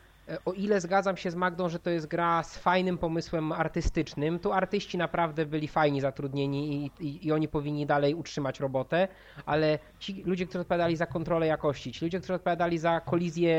o 0.46 0.54
ile 0.54 0.82
zgadzam 0.82 1.18
się 1.18 1.32
z 1.32 1.36
Magdą, 1.36 1.70
że 1.70 1.80
to 1.80 1.90
jest 1.90 2.08
gra 2.08 2.44
z 2.44 2.58
fajnym 2.58 2.98
pomysłem 2.98 3.52
artystycznym, 3.52 4.40
to 4.40 4.56
artyści 4.56 4.98
naprawdę 4.98 5.46
byli 5.46 5.68
fajni 5.68 6.02
zatrudnieni 6.02 6.86
i, 6.86 6.92
i, 7.08 7.28
i 7.28 7.32
oni 7.32 7.48
powinni 7.48 7.86
dalej 7.86 8.16
utrzymać 8.16 8.60
robotę, 8.60 9.08
ale 9.46 9.80
ci 10.00 10.24
ludzie, 10.26 10.46
którzy 10.46 10.60
odpowiadali 10.60 10.96
za 10.96 11.06
kontrolę 11.06 11.48
jakości, 11.48 11.92
ci 11.92 12.06
ludzie, 12.06 12.20
którzy 12.20 12.34
odpowiadali 12.34 12.78
za 12.78 13.00
kolizję, 13.00 13.58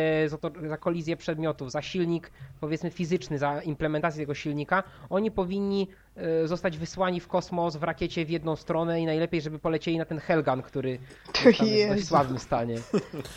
za, 0.68 0.76
kolizję 0.76 1.16
przedmiotów, 1.16 1.70
za 1.70 1.82
silnik 1.82 2.30
powiedzmy 2.60 2.90
fizyczny, 2.90 3.38
za 3.38 3.62
implementację 3.62 4.22
tego 4.22 4.34
silnika, 4.34 4.82
oni 5.10 5.30
powinni 5.30 5.82
e, 5.82 6.03
zostać 6.44 6.78
wysłani 6.78 7.20
w 7.20 7.28
kosmos 7.28 7.76
w 7.76 7.82
rakiecie 7.82 8.24
w 8.26 8.30
jedną 8.30 8.56
stronę 8.56 9.00
i 9.00 9.06
najlepiej, 9.06 9.40
żeby 9.40 9.58
polecieli 9.58 9.98
na 9.98 10.04
ten 10.04 10.18
Helgan, 10.18 10.62
który 10.62 10.98
jest 11.44 11.58
tam 11.58 11.66
w 11.68 11.88
dość 11.88 12.04
słabym 12.08 12.38
stanie. 12.38 12.76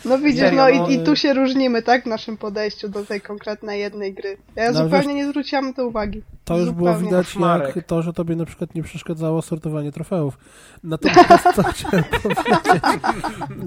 No 0.04 0.18
widzisz, 0.18 0.40
Serio, 0.40 0.62
no 0.62 0.88
i, 0.88 0.94
i 0.94 1.04
tu 1.04 1.16
się 1.16 1.34
różnimy, 1.34 1.82
tak, 1.82 2.02
w 2.04 2.06
naszym 2.06 2.36
podejściu 2.36 2.88
do 2.88 3.04
tej 3.04 3.20
konkretnej 3.20 3.80
jednej 3.80 4.14
gry. 4.14 4.36
Ja 4.56 4.70
No, 4.72 4.84
zupełnie 4.84 5.06
wiesz- 5.06 5.16
nie 5.16 5.28
zwróciłam 5.28 5.66
na 5.66 5.72
to 5.72 5.86
uwagi. 5.86 6.22
To 6.44 6.58
już 6.58 6.70
było 6.70 6.88
Zupełnie. 6.88 7.08
widać, 7.08 7.26
Koszmarek. 7.26 7.76
jak 7.76 7.86
to, 7.86 8.02
że 8.02 8.12
tobie 8.12 8.36
na 8.36 8.44
przykład 8.44 8.74
nie 8.74 8.82
przeszkadzało 8.82 9.42
sortowanie 9.42 9.92
trofeów. 9.92 10.38
Natomiast 10.84 11.44
co 11.56 11.62
chciałem 11.62 12.04
powiedzieć 12.22 12.82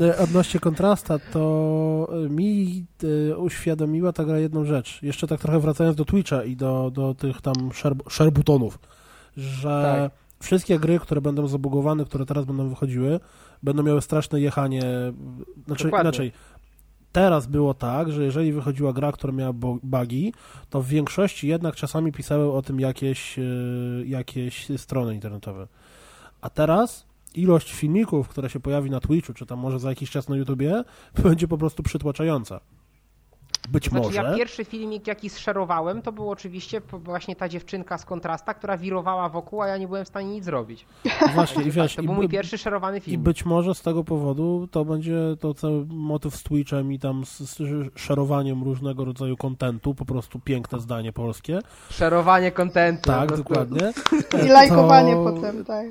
e, 0.01 0.17
odnośnie 0.17 0.59
kontrasta, 0.59 1.19
to 1.33 2.07
e, 2.25 2.29
mi 2.29 2.85
e, 3.31 3.37
uświadomiła 3.37 4.13
ta 4.13 4.23
gra 4.25 4.39
jedną 4.39 4.65
rzecz. 4.65 4.99
Jeszcze 5.03 5.27
tak 5.27 5.39
trochę 5.41 5.59
wracając 5.59 5.95
do 5.95 6.05
Twitcha 6.05 6.43
i 6.43 6.55
do, 6.55 6.91
do 6.93 7.13
tych 7.13 7.41
tam 7.41 7.53
share- 7.69 8.09
sharebutonów, 8.11 8.79
że 9.37 10.09
Tak. 10.09 10.43
wszystkie 10.43 10.79
gry, 10.79 10.99
które 10.99 11.21
będą 11.21 11.47
zabugowane, 11.47 12.05
które 12.05 12.25
teraz 12.25 12.45
będą 12.45 12.69
wychodziły, 12.69 13.19
będą 13.63 13.83
miały 13.83 14.01
straszne 14.01 14.41
jechanie. 14.41 14.83
Znaczy 15.67 15.83
Dokładnie. 15.83 16.07
inaczej. 16.09 16.31
Teraz 17.11 17.47
było 17.47 17.73
tak, 17.73 18.11
że 18.11 18.23
jeżeli 18.23 18.53
wychodziła 18.53 18.93
gra, 18.93 19.11
która 19.11 19.33
miała 19.33 19.53
bugi, 19.83 20.33
to 20.69 20.81
w 20.81 20.87
większości 20.87 21.47
jednak 21.47 21.75
czasami 21.75 22.11
pisały 22.11 22.51
o 22.53 22.61
tym 22.61 22.79
jakieś, 22.79 23.39
e, 23.39 23.43
jakieś 24.05 24.67
strony 24.77 25.13
internetowe. 25.13 25.67
A 26.41 26.49
teraz 26.49 27.05
ilość 27.35 27.73
filmików, 27.73 28.27
która 28.27 28.49
się 28.49 28.59
pojawi 28.59 28.89
na 28.89 28.99
Twitchu, 28.99 29.33
czy 29.33 29.45
tam 29.45 29.59
może 29.59 29.79
za 29.79 29.89
jakiś 29.89 30.09
czas 30.09 30.29
na 30.29 30.35
YouTubie, 30.35 30.83
będzie 31.23 31.47
po 31.47 31.57
prostu 31.57 31.83
przytłaczająca. 31.83 32.59
Być 33.69 33.89
Znaczy 33.89 34.05
może. 34.05 34.23
ja 34.23 34.35
pierwszy 34.35 34.65
filmik 34.65 35.07
jaki 35.07 35.29
zszerowałem, 35.29 36.01
to 36.01 36.11
był 36.11 36.29
oczywiście 36.29 36.81
właśnie 36.93 37.35
ta 37.35 37.49
dziewczynka 37.49 37.97
z 37.97 38.05
kontrasta, 38.05 38.53
która 38.53 38.77
wirowała 38.77 39.29
wokół, 39.29 39.61
a 39.61 39.67
ja 39.67 39.77
nie 39.77 39.87
byłem 39.87 40.05
w 40.05 40.07
stanie 40.07 40.27
nic 40.31 40.45
zrobić. 40.45 40.85
Właśnie, 41.33 41.63
i 41.63 41.71
wiesz, 41.71 41.95
To 41.95 42.01
i, 42.01 42.05
był 42.05 42.15
mój 42.15 42.29
pierwszy 42.29 42.57
szerowany 42.57 42.97
i 42.97 43.01
film. 43.01 43.21
być 43.23 43.45
może 43.45 43.75
z 43.75 43.81
tego 43.81 44.03
powodu 44.03 44.67
to 44.71 44.85
będzie 44.85 45.17
to 45.39 45.53
cały 45.53 45.85
motyw 45.89 46.35
z 46.35 46.43
Twitchem 46.43 46.93
i 46.93 46.99
tam 46.99 47.25
z, 47.25 47.39
z 47.39 47.59
szerowaniem 47.99 48.63
różnego 48.63 49.05
rodzaju 49.05 49.37
kontentu, 49.37 49.95
po 49.95 50.05
prostu 50.05 50.39
piękne 50.39 50.79
zdanie 50.79 51.13
polskie. 51.13 51.59
Szerowanie 51.89 52.51
kontentu. 52.51 53.01
Tak, 53.09 53.37
dokładnie. 53.37 53.93
I 54.45 54.47
lajkowanie 54.47 55.13
To- 55.13 55.23
potem, 55.23 55.65
tak. 55.65 55.85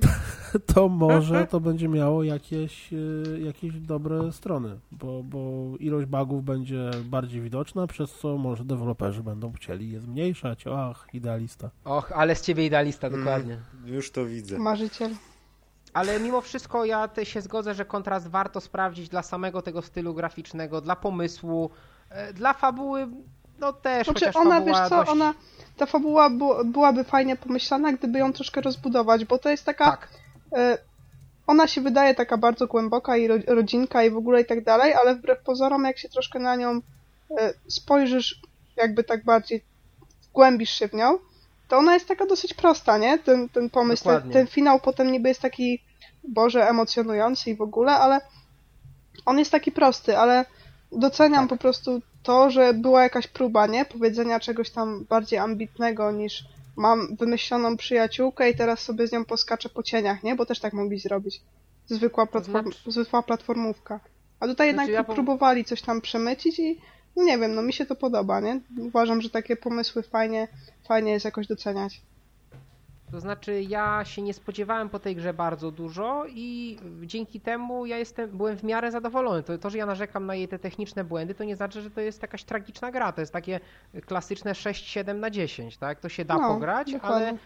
to 0.75 0.89
może 0.89 1.47
to 1.47 1.61
będzie 1.61 1.89
miało 1.89 2.25
jakieś, 2.25 2.93
e, 2.93 2.97
jakieś 3.41 3.73
dobre 3.81 4.33
strony, 4.33 4.79
bo, 4.93 5.23
bo 5.23 5.41
ilość 5.79 6.07
bugów 6.07 6.45
będzie 6.45 6.91
bardziej 7.05 7.41
widoczna, 7.41 7.87
przez 7.87 8.13
co 8.13 8.39
może 8.39 8.65
deweloperzy 8.65 9.23
będą 9.23 9.53
chcieli 9.53 9.91
je 9.91 10.01
zmniejszać. 10.01 10.65
Ach, 10.67 11.07
idealista. 11.13 11.71
Och, 11.85 12.13
ale 12.13 12.35
z 12.37 12.41
ciebie 12.43 12.67
idealista, 12.67 13.07
Mm. 13.07 13.21
dokładnie. 13.21 13.59
Już 13.85 14.11
to 14.11 14.27
widzę. 14.27 14.59
Marzyciel. 14.59 15.11
Ale 15.93 16.21
mimo 16.21 16.41
wszystko 16.41 16.85
ja 16.85 17.09
te 17.09 17.27
się 17.27 17.41
zgodzę, 17.41 17.75
że 17.75 17.85
kontrast 17.85 18.29
warto 18.29 18.61
sprawdzić 18.61 19.09
dla 19.09 19.23
samego 19.23 19.63
tego 19.63 19.83
stylu 19.83 20.15
graficznego, 20.15 20.81
dla 20.81 20.97
pomysłu, 20.97 21.71
e, 22.11 22.33
dla 22.33 22.53
fabuły, 22.55 23.09
no 23.61 23.73
też, 23.73 24.07
Znaczy 24.07 24.31
ona, 24.35 24.61
wiesz 24.61 24.79
co, 24.89 24.89
dość... 24.97 25.11
ona, 25.11 25.35
ta 25.77 25.87
fabuła 25.87 26.31
bu- 26.31 26.65
byłaby 26.65 27.05
fajnie 27.05 27.37
pomyślana, 27.37 27.93
gdyby 27.93 28.19
ją 28.19 28.33
troszkę 28.33 28.61
rozbudować, 28.61 29.25
bo 29.25 29.39
to 29.39 29.49
jest 29.51 29.65
taka, 29.65 29.85
Tak, 29.91 30.09
ona 31.47 31.67
się 31.67 31.81
wydaje 31.81 32.15
taka 32.15 32.39
bardzo 32.39 32.67
głęboka 32.67 33.17
i 33.17 33.29
ro, 33.29 33.35
rodzinka 33.47 34.05
i 34.05 34.11
w 34.11 34.17
ogóle 34.17 34.41
i 34.41 34.45
tak 34.45 34.65
dalej, 34.65 34.95
ale 34.95 35.15
wbrew 35.15 35.39
pozorom, 35.43 35.85
jak 35.85 35.99
się 35.99 36.09
troszkę 36.09 36.39
na 36.39 36.57
nią 36.57 36.81
e, 37.39 37.53
spojrzysz, 37.69 38.41
jakby 38.77 39.05
tak 39.05 39.25
bardziej 39.25 39.63
wgłębisz 40.23 40.71
się 40.71 40.89
w 40.89 40.93
nią, 40.93 41.19
to 41.69 41.79
ona 41.79 41.95
jest 41.95 42.09
taka 42.09 42.27
dosyć 42.27 42.55
prosta, 42.55 42.99
nie? 42.99 43.19
Ten, 43.19 43.49
ten 43.49 43.71
pomysł, 43.71 44.05
ten, 44.05 44.31
ten 44.31 44.47
finał 44.47 44.81
potem 44.81 45.13
niby 45.13 45.29
jest 45.29 45.41
taki, 45.41 45.83
boże, 46.25 46.69
emocjonujący 46.69 47.51
i 47.51 47.57
w 47.57 47.63
ogóle, 47.63 47.93
ale 47.93 48.21
on 49.27 49.39
jest 49.39 49.51
taki 49.51 49.73
prosty, 49.73 50.19
ale 50.19 50.45
doceniam 50.93 51.49
Tak. 51.49 51.59
po 51.59 51.63
prostu 51.63 52.03
to, 52.23 52.51
że 52.51 52.75
była 52.75 53.03
jakaś 53.03 53.27
próba, 53.27 53.67
nie? 53.67 53.85
Powiedzenia 53.85 54.41
czegoś 54.41 54.71
tam 54.71 55.05
bardziej 55.09 55.39
ambitnego 55.39 56.13
niż 56.13 56.45
mam 56.77 57.17
wymyśloną 57.17 57.77
przyjaciółkę 57.77 58.51
i 58.51 58.57
teraz 58.57 58.81
sobie 58.81 59.07
z 59.07 59.13
nią 59.13 59.25
poskaczę 59.25 59.69
po 59.69 59.83
cieniach, 59.83 60.23
nie? 60.23 60.35
Bo 60.35 60.47
też 60.47 60.61
tak 60.61 60.73
mogli 60.73 60.99
zrobić. 60.99 61.43
Zwykła, 61.87 62.27
platform, 62.27 62.73
znaczy- 62.73 62.93
zwykła 62.93 63.23
platformówka. 63.23 64.01
A 64.41 64.47
tutaj 64.47 64.67
jednak 64.67 64.87
Znaczy 64.87 65.09
ja 65.09 65.15
próbowali 65.15 65.65
coś 65.65 65.83
tam 65.83 66.01
przemycić 66.01 66.59
i 66.59 66.81
no 67.17 67.23
nie 67.25 67.39
wiem, 67.39 67.55
no 67.55 67.63
mi 67.63 67.73
się 67.73 67.87
to 67.87 67.97
podoba, 67.97 68.41
nie? 68.41 68.61
Uważam, 68.79 69.21
że 69.21 69.31
takie 69.31 69.57
pomysły 69.57 70.03
fajnie, 70.03 70.49
fajnie 70.89 71.13
jest 71.13 71.25
jakoś 71.25 71.47
doceniać. 71.47 72.01
To 73.13 73.21
znaczy 73.21 73.63
ja 73.63 74.05
się 74.05 74.23
nie 74.23 74.35
spodziewałem 74.35 74.89
po 74.89 74.99
tej 74.99 75.17
grze 75.17 75.35
bardzo 75.35 75.71
dużo 75.71 76.25
i 76.29 76.79
dzięki 77.03 77.41
temu 77.41 77.87
ja 77.87 77.99
jestem, 77.99 78.31
byłem 78.31 78.57
w 78.57 78.63
miarę 78.63 78.91
zadowolony. 78.91 79.43
To, 79.43 79.59
to, 79.59 79.71
że 79.71 79.79
ja 79.79 79.87
narzekam 79.87 80.27
na 80.27 80.35
jej 80.35 80.49
te 80.49 80.59
techniczne 80.59 81.05
błędy, 81.05 81.35
to 81.35 81.45
nie 81.45 81.57
znaczy, 81.57 81.83
że 81.83 81.91
to 81.91 82.01
jest 82.01 82.23
jakaś 82.23 82.45
tragiczna 82.45 82.91
gra. 82.91 83.13
To 83.13 83.21
jest 83.21 83.33
takie 83.33 83.61
klasyczne 84.07 84.53
6-7 84.53 85.15
na 85.15 85.31
10, 85.31 85.77
tak? 85.77 86.01
To 86.01 86.09
się 86.09 86.25
da 86.25 86.35
No, 86.37 86.49
pograć, 86.49 86.93
dokładnie. 86.93 87.29
ale 87.29 87.37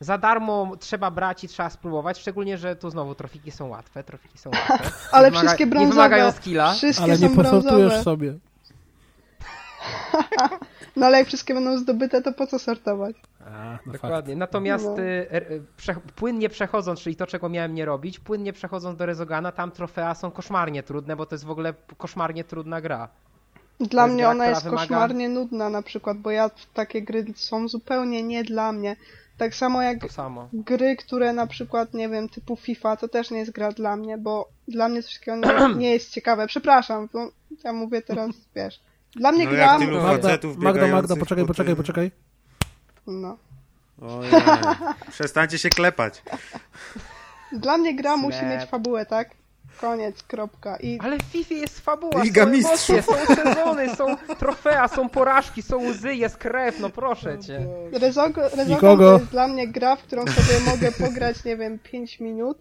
za 0.00 0.18
darmo 0.18 0.72
trzeba 0.80 1.10
brać 1.10 1.44
i 1.44 1.48
trzeba 1.48 1.70
spróbować, 1.70 2.18
szczególnie, 2.18 2.58
że 2.58 2.76
tu 2.76 2.90
znowu 2.90 3.14
trofiki 3.14 3.50
są 3.50 3.68
łatwe, 3.68 4.04
trofiki 4.04 4.38
są 4.38 4.50
łatwe. 4.50 4.78
Ale 5.12 5.30
wymaga- 5.30 5.38
wszystkie 5.38 5.66
brązowe. 5.66 5.86
Nie 5.88 5.92
wymagają 5.94 6.32
skilla. 6.32 6.72
Wszystkie 6.72 7.04
Ale 7.04 7.18
nie 7.18 7.30
posortujesz 7.30 8.02
sobie. 8.02 8.34
No 10.96 11.06
ale 11.06 11.18
jak 11.18 11.26
wszystkie 11.26 11.54
będą 11.54 11.78
zdobyte, 11.78 12.22
to 12.22 12.32
po 12.32 12.46
co 12.46 12.58
sortować? 12.58 13.16
A, 13.46 13.72
no 13.72 13.92
fakt. 13.92 14.02
Dokładnie. 14.02 14.36
Natomiast 14.36 14.84
No. 14.84 14.98
y, 14.98 15.26
y, 15.50 15.62
prze, 15.76 15.94
płynnie 16.16 16.48
przechodząc, 16.48 17.00
czyli 17.00 17.16
to, 17.16 17.26
czego 17.26 17.48
miałem 17.48 17.74
nie 17.74 17.84
robić, 17.84 18.18
płynnie 18.20 18.52
przechodząc 18.52 18.98
do 18.98 19.06
Rezogana, 19.06 19.52
tam 19.52 19.70
trofea 19.70 20.14
są 20.14 20.30
koszmarnie 20.30 20.82
trudne, 20.82 21.16
bo 21.16 21.26
to 21.26 21.34
jest 21.34 21.44
w 21.44 21.50
ogóle 21.50 21.74
koszmarnie 21.98 22.44
trudna 22.44 22.80
gra. 22.80 23.08
Dla 23.80 24.06
mnie 24.06 24.22
gra, 24.22 24.30
ona 24.30 24.46
jest 24.46 24.64
wymaga- 24.64 24.70
koszmarnie 24.70 25.28
nudna 25.28 25.70
na 25.70 25.82
przykład, 25.82 26.18
bo 26.18 26.30
ja 26.30 26.50
takie 26.74 27.02
gry 27.02 27.24
są 27.34 27.68
zupełnie 27.68 28.22
nie 28.22 28.44
dla 28.44 28.72
mnie. 28.72 28.96
Tak 29.38 29.54
samo 29.54 29.82
jak 29.82 30.12
samo. 30.12 30.48
gry, 30.52 30.96
które 30.96 31.32
na 31.32 31.46
przykład, 31.46 31.94
nie 31.94 32.08
wiem, 32.08 32.28
typu 32.28 32.56
FIFA, 32.56 32.96
to 32.96 33.08
też 33.08 33.30
nie 33.30 33.38
jest 33.38 33.50
gra 33.52 33.72
dla 33.72 33.96
mnie, 33.96 34.18
bo 34.18 34.48
dla 34.68 34.88
mnie 34.88 35.02
coś 35.02 35.18
takiego 35.18 35.36
nie, 35.36 35.74
nie 35.82 35.90
jest 35.90 36.10
ciekawe. 36.10 36.46
Przepraszam, 36.46 37.08
bo 37.12 37.30
ja 37.64 37.72
mówię 37.72 38.02
teraz, 38.02 38.30
wiesz. 38.54 38.80
Dla 39.16 39.32
mnie 39.32 39.44
No 39.44 39.50
gra... 39.50 39.58
jak 39.62 39.78
tylu 39.78 40.02
Magda, 40.02 40.28
Magda, 40.56 40.86
Magda, 40.86 41.16
poczekaj, 41.16 41.44
po 41.44 41.48
poczekaj, 41.48 41.76
poczekaj. 41.76 42.10
No. 43.06 43.36
Ojej. 44.02 44.32
Przestańcie 45.10 45.58
się 45.58 45.68
klepać. 45.68 46.22
Dla 47.52 47.78
mnie 47.78 47.94
gra 47.94 48.16
musi 48.16 48.44
mieć 48.44 48.64
fabułę, 48.70 49.06
tak? 49.06 49.30
Koniec, 49.80 50.22
kropka. 50.22 50.76
I 50.76 50.98
Ale 51.02 51.18
w 51.18 51.22
FIFA 51.22 51.54
jest 51.54 51.80
fabuła, 51.80 52.22
Liga 52.22 52.44
są 52.44 52.50
Mistrzów. 52.50 52.90
emocje, 52.90 53.26
są 53.36 53.44
sezony, 53.54 53.96
są 53.96 54.16
trofea, 54.16 54.88
są 54.88 55.08
porażki, 55.08 55.62
są 55.62 55.76
łzy, 55.90 56.14
jest 56.14 56.36
krew, 56.36 56.80
no 56.80 56.90
proszę 56.90 57.38
cię. 57.38 57.66
Rezogo, 57.92 58.50
to 58.50 59.12
jest 59.12 59.24
dla 59.30 59.48
mnie 59.48 59.68
gra, 59.68 59.96
w 59.96 60.02
którą 60.02 60.26
sobie 60.26 60.60
mogę 60.66 60.92
pograć, 60.92 61.44
nie 61.44 61.56
wiem, 61.56 61.78
5 61.78 62.20
minut 62.20 62.58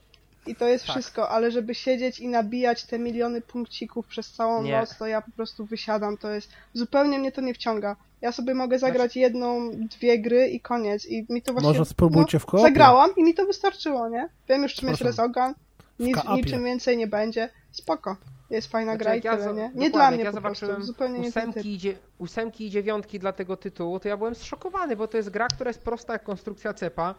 i 0.48 0.56
to 0.56 0.68
jest 0.68 0.86
Tak. 0.86 0.96
wszystko, 0.96 1.30
ale 1.30 1.52
żeby 1.52 1.76
siedzieć 1.76 2.20
i 2.20 2.28
nabijać 2.28 2.84
te 2.84 3.00
miliony 3.00 3.42
punkcików 3.42 4.08
przez 4.08 4.32
całą 4.32 4.64
Nie. 4.64 4.80
noc, 4.80 4.98
to 4.98 5.08
ja 5.08 5.22
po 5.22 5.32
prostu 5.32 5.66
wysiadam, 5.66 6.18
to 6.18 6.30
jest, 6.32 6.50
zupełnie 6.74 7.20
mnie 7.20 7.32
to 7.32 7.42
nie 7.42 7.54
wciąga. 7.54 7.96
Ja 8.26 8.32
sobie 8.32 8.54
mogę 8.54 8.80
Znaczy- 8.80 8.94
zagrać 8.94 9.16
jedną, 9.16 9.72
dwie 9.72 10.20
gry 10.20 10.48
i 10.48 10.60
koniec 10.62 11.06
i 11.06 11.26
mi 11.30 11.42
to 11.42 11.54
właśnie... 11.54 11.70
Może 11.70 11.86
spróbujcie 11.86 12.38
no, 12.38 12.40
w 12.40 12.46
koopie. 12.46 12.64
Zagrałam 12.64 13.10
i 13.18 13.24
mi 13.24 13.34
to 13.34 13.46
wystarczyło, 13.46 14.10
nie? 14.10 14.30
Wiem 14.50 14.64
już 14.64 14.74
czym 14.74 14.90
jest 14.90 15.00
Proszę. 15.02 15.10
Rezogan, 15.10 15.54
nic, 16.00 16.16
kaapie. 16.16 16.34
niczym 16.34 16.64
więcej 16.64 16.98
nie 16.98 17.08
będzie, 17.08 17.50
spoko. 17.72 18.18
Jest 18.50 18.68
fajna 18.72 18.92
Znaczy, 18.92 19.04
gra 19.04 19.16
i 19.16 19.22
ja 19.24 19.38
tyle, 19.38 19.54
nie? 19.54 19.72
Nie 19.76 19.90
dla 19.90 20.12
mnie 20.12 20.24
ja 20.24 20.32
po 20.32 20.42
prostu, 20.42 20.66
zupełnie 20.80 21.20
nie 21.20 21.28
ósemki 21.28 21.74
i, 21.74 21.78
dzie- 21.78 21.98
ósemki 22.18 22.66
i 22.66 22.70
dziewiątki 22.70 23.20
dla 23.20 23.34
tego 23.34 23.58
tytułu, 23.58 24.00
to 24.00 24.08
ja 24.08 24.18
byłem 24.18 24.36
zszokowany, 24.36 24.96
bo 24.96 25.08
to 25.08 25.18
jest 25.18 25.30
gra, 25.30 25.48
która 25.48 25.70
jest 25.70 25.82
prosta 25.82 26.14
jak 26.14 26.24
konstrukcja 26.24 26.74
cepa. 26.74 27.16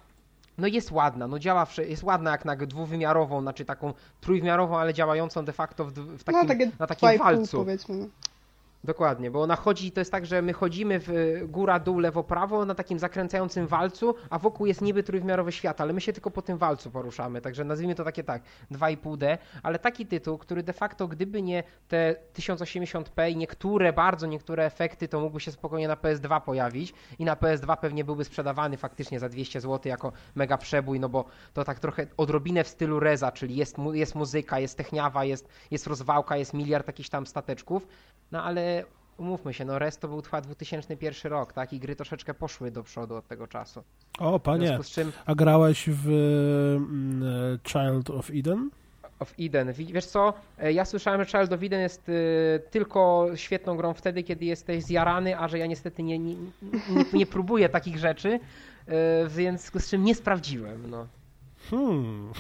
No 0.59 0.67
jest 0.67 0.91
ładna, 0.93 1.27
no 1.27 1.39
działa, 1.39 1.65
wsze- 1.65 1.89
jest 1.89 2.03
ładna 2.03 2.31
jak 2.31 2.45
na 2.45 2.57
dwuwymiarową, 2.57 3.41
znaczy 3.41 3.65
taką 3.65 3.95
trójwymiarową, 4.21 4.79
ale 4.79 4.95
działającą 4.95 5.45
de 5.45 5.53
facto 5.53 5.85
w, 5.85 5.93
w 5.93 6.25
takim, 6.25 6.41
no 6.43 6.49
takie 6.49 6.71
na 6.79 6.87
takim 6.87 7.09
2,5 7.09 7.19
walcu. 7.19 7.57
powiedzmy. 7.57 8.09
Dokładnie, 8.87 9.31
bo 9.31 9.43
ona 9.43 9.57
chodzi, 9.57 9.93
to 9.93 10.01
jest 10.01 10.13
tak, 10.13 10.27
że 10.27 10.43
my 10.43 10.53
chodzimy 10.53 11.01
w 11.01 11.11
góra, 11.49 11.79
dół, 11.81 11.99
lewo, 11.99 12.25
prawo 12.25 12.65
na 12.65 12.75
takim 12.75 12.99
zakręcającym 12.99 13.67
walcu, 13.67 14.15
a 14.31 14.39
wokół 14.39 14.67
jest 14.67 14.81
niby 14.83 15.03
trójwymiarowy 15.03 15.53
świat, 15.53 15.81
ale 15.81 15.93
my 15.93 16.01
się 16.01 16.13
tylko 16.13 16.31
po 16.31 16.43
tym 16.43 16.59
walcu 16.59 16.91
poruszamy, 16.91 17.41
także 17.41 17.65
nazwijmy 17.65 17.95
to 17.95 18.05
takie 18.05 18.25
tak, 18.25 18.43
2,5D, 18.73 19.39
ale 19.63 19.79
taki 19.79 20.07
tytuł, 20.07 20.39
który 20.39 20.63
de 20.63 20.73
facto 20.73 21.09
gdyby 21.09 21.43
nie 21.43 21.63
te 21.89 22.17
1080p 22.35 23.31
i 23.31 23.37
niektóre, 23.37 23.93
bardzo 23.93 24.27
niektóre 24.27 24.65
efekty, 24.65 25.09
to 25.09 25.21
mógłby 25.21 25.41
się 25.41 25.53
spokojnie 25.53 25.89
na 25.89 25.97
PS2 25.97 26.41
pojawić 26.41 26.95
i 27.19 27.25
na 27.25 27.35
PS2 27.37 27.77
pewnie 27.77 28.05
byłby 28.05 28.25
sprzedawany 28.25 28.77
faktycznie 28.77 29.21
za 29.21 29.29
200 29.29 29.61
zł 29.61 29.91
jako 29.91 30.13
mega 30.35 30.59
przebój, 30.59 31.01
no 31.01 31.09
bo 31.09 31.25
to 31.55 31.65
tak 31.65 31.81
trochę 31.81 32.07
odrobinę 32.17 32.65
w 32.65 32.69
stylu 32.69 33.01
Reza, 33.01 33.33
czyli 33.33 33.57
jest, 33.57 33.79
mu- 33.79 33.95
jest 33.95 34.15
muzyka, 34.15 34.59
jest 34.59 34.77
techniawa, 34.79 35.25
jest, 35.25 35.49
jest 35.71 35.87
rozwałka, 35.87 36.37
jest 36.37 36.55
miliard 36.55 36.87
jakichś 36.87 37.09
tam 37.09 37.27
stateczków, 37.27 37.87
no 38.33 38.43
ale 38.45 38.85
umówmy 39.19 39.55
się, 39.55 39.65
no 39.65 39.79
Rez 39.79 39.99
to 39.99 40.09
był 40.09 40.23
trwa 40.23 40.41
2001 40.41 41.33
rok, 41.33 41.53
tak? 41.53 41.73
I 41.73 41.81
gry 41.81 41.97
troszeczkę 41.97 42.35
poszły 42.35 42.71
do 42.71 42.83
przodu 42.83 43.15
od 43.17 43.29
tego 43.29 43.47
czasu. 43.47 43.83
O, 44.19 44.41
panie, 44.41 44.79
czym 44.91 45.13
a 45.27 45.35
grałeś 45.35 45.89
w 45.89 46.09
mm, 46.77 47.23
e, 47.23 47.59
Child 47.69 48.11
of 48.11 48.31
Eden? 48.35 48.71
of 49.19 49.35
Eden, 49.41 49.73
wi- 49.73 49.93
wiesz 49.93 50.07
co, 50.07 50.35
e, 50.59 50.73
ja 50.73 50.85
słyszałem, 50.85 51.25
że 51.25 51.27
Child 51.27 51.53
of 51.53 51.63
Eden 51.63 51.81
jest 51.81 52.09
y, 52.09 52.63
tylko 52.71 53.29
świetną 53.35 53.77
grą 53.77 53.95
wtedy, 53.95 54.23
kiedy 54.23 54.45
jesteś 54.45 54.85
zjarany, 54.85 55.39
a 55.39 55.49
że 55.49 55.59
ja 55.59 55.67
niestety 55.67 56.03
nie, 56.03 56.19
nie, 56.19 56.35
nie, 56.35 56.51
nie 57.13 57.27
próbuję 57.27 57.69
takich 57.69 57.99
rzeczy, 57.99 58.29
y, 58.35 58.39
w 58.89 59.29
związku 59.29 59.81
z 59.81 59.91
czym 59.91 60.05
nie 60.05 60.15
sprawdziłem, 60.15 60.91
no. 60.91 61.07
Hmm. 61.71 62.33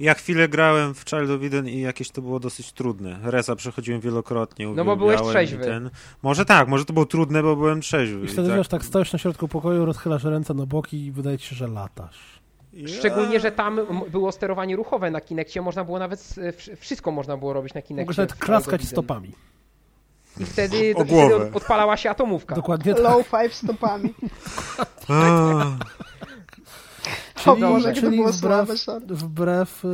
Ja 0.00 0.14
chwilę 0.14 0.48
grałem 0.48 0.94
w 0.94 1.04
Child 1.04 1.30
of 1.30 1.42
Eden 1.42 1.68
i 1.68 1.80
jakieś 1.80 2.10
to 2.10 2.22
było 2.22 2.40
dosyć 2.40 2.72
trudne. 2.72 3.18
Resa 3.22 3.56
przechodziłem 3.56 4.00
wielokrotnie. 4.00 4.68
No 4.68 4.84
bo 4.84 4.96
byłeś 4.96 5.20
i 5.20 5.24
trzeźwy. 5.24 5.64
Ten... 5.64 5.90
Może 6.22 6.44
tak, 6.44 6.68
może 6.68 6.84
to 6.84 6.92
było 6.92 7.06
trudne, 7.06 7.42
bo 7.42 7.56
byłem 7.56 7.80
trzeźwy. 7.80 8.24
I 8.24 8.28
wtedy 8.28 8.48
tak... 8.48 8.56
wiesz, 8.56 8.68
tak 8.68 8.84
stoisz 8.84 9.12
na 9.12 9.18
środku 9.18 9.48
pokoju, 9.48 9.84
rozchylasz 9.84 10.24
ręce 10.24 10.54
na 10.54 10.66
boki 10.66 11.06
i 11.06 11.12
wydaje 11.12 11.38
ci 11.38 11.48
się, 11.48 11.56
że 11.56 11.66
latasz. 11.66 12.42
Szczególnie, 12.86 13.40
że 13.40 13.52
tam 13.52 13.80
było 14.10 14.32
sterowanie 14.32 14.76
ruchowe 14.76 15.10
na 15.10 15.20
Kinekcie, 15.20 15.62
można 15.62 15.84
było 15.84 15.98
nawet, 15.98 16.34
wszystko 16.76 17.10
można 17.12 17.36
było 17.36 17.52
robić 17.52 17.74
na 17.74 17.82
Kinekcie. 17.82 18.02
Mogłeś 18.02 18.16
nawet 18.16 18.34
klaskać 18.34 18.84
stopami. 18.84 19.32
I 20.40 20.44
wtedy, 20.44 20.94
O 20.96 21.04
wtedy 21.04 21.52
odpalała 21.54 21.96
się 21.96 22.10
atomówka. 22.10 22.54
Dokładnie 22.54 22.94
tak. 22.94 23.02
Low 23.02 23.26
five 23.28 23.54
stopami. 23.54 24.14
O 27.46 27.54
Czyli, 27.54 27.60
Boże, 27.66 27.92
czyli 27.92 28.16
było 28.16 28.32
wbrew, 28.32 28.68
wbrew 29.06 29.84
y, 29.84 29.88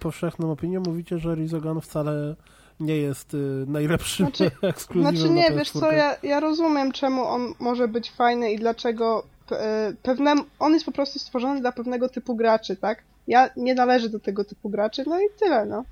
powszechnym 0.00 0.50
opiniom 0.50 0.82
mówicie, 0.86 1.18
że 1.18 1.34
Rizogan 1.34 1.80
wcale 1.80 2.34
nie 2.80 2.96
jest 2.96 3.34
y, 3.34 3.64
najlepszym 3.66 4.26
Znaczy- 4.26 4.50
ekskluzywem 4.62 5.16
Znaczy 5.16 5.28
na 5.30 5.34
nie, 5.40 5.50
PS4. 5.50 5.56
wiesz 5.56 5.70
co, 5.70 5.92
ja, 5.92 6.16
ja 6.22 6.40
rozumiem 6.40 6.92
czemu 6.92 7.24
on 7.24 7.54
może 7.58 7.88
być 7.88 8.10
fajny 8.10 8.52
i 8.52 8.58
dlaczego 8.58 9.22
pe- 9.48 9.56
e, 9.56 9.92
pewne, 10.02 10.34
on 10.58 10.72
jest 10.72 10.84
po 10.86 10.92
prostu 10.92 11.18
stworzony 11.18 11.60
dla 11.60 11.72
pewnego 11.72 12.08
typu 12.08 12.34
graczy, 12.36 12.76
tak? 12.76 13.02
Ja 13.28 13.50
nie 13.56 13.74
należę 13.74 14.08
do 14.08 14.20
tego 14.20 14.44
typu 14.44 14.68
graczy, 14.70 15.04
no 15.06 15.20
i 15.20 15.24
tyle, 15.38 15.66
no. 15.66 15.84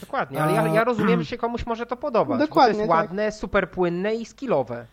Dokładnie, 0.00 0.42
ale 0.42 0.52
ja, 0.52 0.74
ja 0.74 0.84
rozumiem, 0.84 1.20
że 1.22 1.26
się 1.26 1.38
komuś 1.38 1.66
może 1.66 1.86
to 1.86 1.96
podobać. 1.96 2.38
Dokładnie, 2.38 2.72
bo 2.72 2.78
to 2.78 2.82
jest 2.82 2.90
tak. 2.90 3.08
ładne, 3.10 3.32
super 3.32 3.70
płynne 3.70 4.14
i 4.14 4.26
skillowe. 4.26 4.86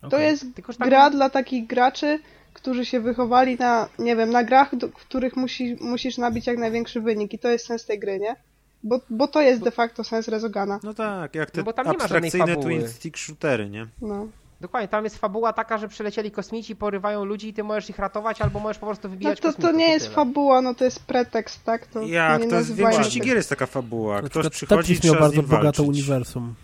To 0.00 0.06
Okej. 0.06 0.26
jest 0.26 0.46
Tylko, 0.54 0.72
tak- 0.74 0.88
gra 0.88 1.10
dla 1.10 1.30
takich 1.30 1.66
graczy, 1.66 2.18
którzy 2.54 2.86
się 2.86 3.00
wychowali 3.00 3.56
na, 3.56 3.88
nie 3.98 4.16
wiem, 4.16 4.30
na 4.30 4.44
grach, 4.44 4.76
do, 4.76 4.88
w 4.88 4.92
których 4.92 5.36
musi, 5.36 5.76
musisz 5.80 6.18
nabić 6.18 6.46
jak 6.46 6.58
największy 6.58 7.00
wynik 7.00 7.32
i 7.32 7.38
to 7.38 7.48
jest 7.48 7.66
sens 7.66 7.84
tej 7.84 7.98
gry, 7.98 8.18
nie? 8.20 8.36
Bo, 8.82 9.00
bo 9.10 9.28
to 9.28 9.40
jest 9.40 9.62
de 9.62 9.70
facto 9.70 10.04
sens 10.04 10.28
Rezogana. 10.28 10.80
no 10.82 10.94
tak, 10.94 11.34
jak 11.34 11.50
te 11.50 11.60
No 11.60 11.64
bo 11.64 11.72
tam 11.72 11.86
nie 11.86 11.92
abstrakcyjne 11.92 12.56
twin 12.56 12.88
stick 12.88 13.16
shootery, 13.16 13.70
nie? 13.70 13.86
No. 14.02 14.26
Dokładnie, 14.60 14.88
tam 14.88 15.04
jest 15.04 15.18
fabuła 15.18 15.52
taka, 15.52 15.78
że 15.78 15.88
przylecieli 15.88 16.30
kosmici, 16.30 16.76
porywają 16.76 17.24
ludzi 17.24 17.48
i 17.48 17.54
ty 17.54 17.64
możesz 17.64 17.90
ich 17.90 17.98
ratować, 17.98 18.42
albo 18.42 18.60
możesz 18.60 18.78
po 18.78 18.86
prostu 18.86 19.08
No 19.08 19.12
wybijać 19.14 19.40
to, 19.40 19.42
to 19.42 19.48
kosmitów 19.56 19.76
nie 19.78 19.88
jest 19.88 20.14
fabuła, 20.14 20.62
no 20.62 20.74
to 20.74 20.84
jest 20.84 21.04
pretekst, 21.06 21.64
tak? 21.64 21.86
To 21.86 22.02
Jak? 22.02 22.40
nie 22.42 22.48
To 22.48 22.56
jest 22.56 22.72
w 22.72 22.76
większości 22.76 23.20
gier 23.20 23.36
jest 23.36 23.48
taka 23.48 23.66
fabuła. 23.66 24.22
Ktoś 24.22 24.48
przychodzi 24.48 24.92
i 24.92 25.00
trzeba 25.00 25.28
z 25.28 25.34
bardzo 25.34 25.42
walczyć. 25.42 25.88
uniwersum. 25.88 26.54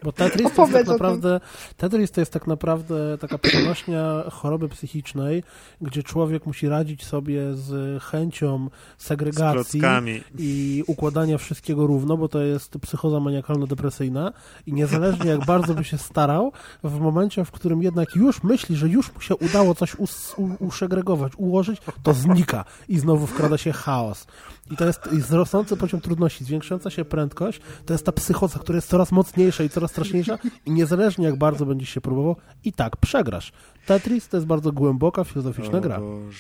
Bo 0.04 0.12
Tetris 0.12 0.52
to 0.52 0.62
jest 0.62 0.72
tak 0.72 0.86
naprawdę 0.86 1.40
Tetris 1.76 2.10
to 2.10 2.20
jest 2.20 2.32
tak 2.32 2.46
naprawdę 2.46 3.18
taka 3.18 3.38
przenośnia 3.48 4.24
choroby 4.30 4.68
psychicznej, 4.68 5.42
gdzie 5.80 6.02
człowiek 6.02 6.46
musi 6.46 6.68
radzić 6.68 7.04
sobie 7.04 7.54
z 7.54 8.02
chęcią 8.02 8.68
Z 8.98 9.04
segregacji 9.04 9.80
klockami. 9.80 10.20
i 10.38 10.82
układania 10.86 11.38
wszystkiego 11.38 11.86
równo, 11.86 12.16
bo 12.16 12.28
to 12.28 12.40
jest 12.40 12.78
psychoza 12.78 13.16
maniakalno-depresyjna 13.20 14.32
i 14.66 14.72
niezależnie 14.72 15.30
jak 15.30 15.44
bardzo 15.44 15.74
by 15.74 15.84
się 15.84 15.98
starał, 15.98 16.52
w 16.84 17.00
momencie, 17.00 17.44
w 17.44 17.50
którym 17.50 17.82
jednak 17.82 18.16
już 18.16 18.42
myśli, 18.42 18.76
że 18.76 18.88
już 18.88 19.14
mu 19.14 19.20
się 19.20 19.36
udało 19.36 19.74
coś 19.74 19.94
us, 19.94 20.34
u, 20.36 20.64
uszegregować, 20.66 21.32
ułożyć, 21.36 21.80
to 22.02 22.12
znika 22.12 22.64
i 22.88 22.98
znowu 22.98 23.26
wkrada 23.26 23.58
się 23.58 23.72
chaos. 23.72 24.26
I 24.70 24.76
to 24.76 24.84
jest 24.84 25.12
jest 25.12 25.30
rosnący 25.30 25.76
poziom 25.76 26.00
trudności, 26.00 26.44
zwiększająca 26.44 26.90
się 26.90 27.04
prędkość, 27.04 27.60
to 27.86 27.94
jest 27.94 28.06
ta 28.06 28.12
psychoza, 28.12 28.58
która 28.58 28.76
jest 28.76 28.88
coraz 28.88 29.12
mocniejsza 29.12 29.64
i 29.64 29.68
coraz 29.68 29.90
straszniejsza 29.90 30.38
i 30.66 30.70
niezależnie 30.70 31.26
jak 31.26 31.36
bardzo 31.38 31.66
będziesz 31.66 31.88
się 31.88 32.00
próbował, 32.00 32.36
i 32.64 32.72
tak 32.72 32.96
przegrasz. 32.96 33.52
Tetris 33.86 34.28
to 34.28 34.36
jest 34.36 34.46
bardzo 34.46 34.72
głęboka, 34.72 35.24
filozoficzna 35.24 35.78
O 35.78 35.80
gra. 35.80 36.00
Boże. 36.00 36.38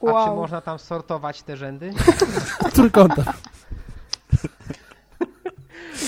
A 0.00 0.06
czy 0.06 0.12
Wow. 0.12 0.36
można 0.36 0.60
tam 0.60 0.78
sortować 0.78 1.42
te 1.42 1.56
rzędy? 1.56 1.92
Trójkątem. 2.74 3.24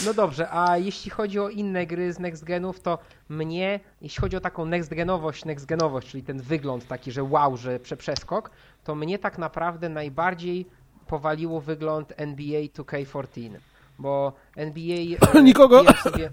No 0.06 0.14
dobrze, 0.14 0.48
a 0.52 0.78
jeśli 0.78 1.10
chodzi 1.10 1.40
o 1.40 1.48
inne 1.48 1.86
gry 1.86 2.12
z 2.12 2.18
next 2.18 2.44
genów, 2.44 2.80
to 2.80 2.98
mnie, 3.28 3.80
jeśli 4.02 4.20
chodzi 4.20 4.36
o 4.36 4.40
taką 4.40 4.64
next 4.64 4.90
genowość, 4.94 5.44
next 5.44 5.66
genowość, 5.66 6.08
czyli 6.08 6.22
ten 6.22 6.40
wygląd 6.42 6.86
taki, 6.86 7.12
że 7.12 7.22
wow, 7.22 7.56
że 7.56 7.80
prze- 7.80 7.96
przeskok, 7.96 8.50
to 8.84 8.94
mnie 8.94 9.18
tak 9.18 9.38
naprawdę 9.38 9.88
najbardziej 9.88 10.66
powaliło 11.08 11.60
wygląd 11.60 12.12
NBA 12.16 12.60
2K14, 12.60 13.50
bo 13.98 14.32
NBA... 14.56 15.18
e, 15.34 15.42
Nikogo. 15.42 15.78
Kupiłem 15.84 16.02
sobie, 16.02 16.30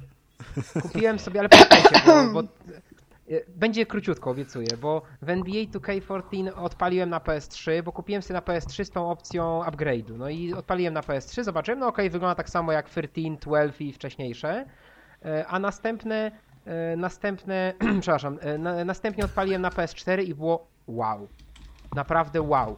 kupiłem 0.81 1.19
sobie 1.19 1.39
ale 1.39 1.49
poczekajcie, 1.49 2.01
bo, 2.05 2.33
bo 2.33 2.39
e, 2.39 3.41
będzie 3.55 3.85
króciutko, 3.85 4.29
obiecuję, 4.29 4.67
bo 4.81 5.01
w 5.21 5.29
NBA 5.29 5.63
2K14 5.63 6.51
odpaliłem 6.55 7.09
na 7.09 7.19
PS3, 7.19 7.83
bo 7.83 7.91
kupiłem 7.91 8.21
sobie 8.21 8.33
na 8.33 8.41
PS3 8.41 8.85
z 8.85 8.89
tą 8.89 9.11
opcją 9.11 9.61
upgrade'u. 9.61 10.17
No 10.17 10.29
i 10.29 10.53
odpaliłem 10.53 10.93
na 10.93 11.01
PS3, 11.01 11.43
zobaczyłem, 11.43 11.79
no 11.79 11.87
okej, 11.87 12.09
wygląda 12.09 12.35
tak 12.35 12.49
samo 12.49 12.71
jak 12.71 12.89
13, 12.89 13.37
12 13.41 13.85
i 13.85 13.93
wcześniejsze, 13.93 14.65
E, 15.25 15.47
a 15.47 15.59
następne, 15.59 16.31
następne, 16.97 17.73
przepraszam, 18.01 18.39
na, 18.59 18.85
następnie 18.85 19.25
odpaliłem 19.25 19.61
na 19.61 19.69
PS4 19.69 20.23
i 20.23 20.35
było 20.35 20.67
wow. 20.87 21.27
Naprawdę 21.95 22.41
wow. 22.41 22.77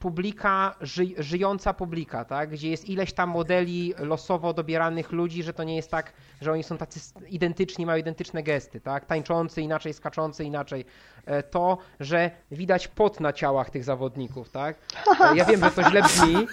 Publika, 0.00 0.74
ży, 0.80 1.06
żyjąca 1.18 1.74
publika, 1.74 2.24
tak? 2.24 2.50
Gdzie 2.50 2.70
jest 2.70 2.88
ileś 2.88 3.12
tam 3.12 3.30
modeli 3.30 3.94
losowo 3.98 4.52
dobieranych 4.52 5.12
ludzi, 5.12 5.42
że 5.42 5.52
to 5.52 5.64
nie 5.64 5.76
jest 5.76 5.90
tak, 5.90 6.12
że 6.40 6.52
oni 6.52 6.62
są 6.62 6.78
tacy 6.78 7.00
identyczni, 7.28 7.86
mają 7.86 7.98
identyczne 7.98 8.42
gesty, 8.42 8.80
tak? 8.80 9.06
Tańczący 9.06 9.62
inaczej, 9.62 9.94
skaczący 9.94 10.44
inaczej. 10.44 10.84
E, 11.26 11.42
To, 11.42 11.78
że 12.00 12.30
widać 12.50 12.88
pot 12.88 13.20
na 13.20 13.32
ciałach 13.32 13.70
tych 13.70 13.84
zawodników, 13.84 14.50
tak? 14.50 14.76
E, 15.20 15.36
Ja 15.36 15.44
wiem, 15.44 15.60
że 15.64 15.70
to 15.70 15.90
źle 15.90 16.02
brzmi, 16.02 16.46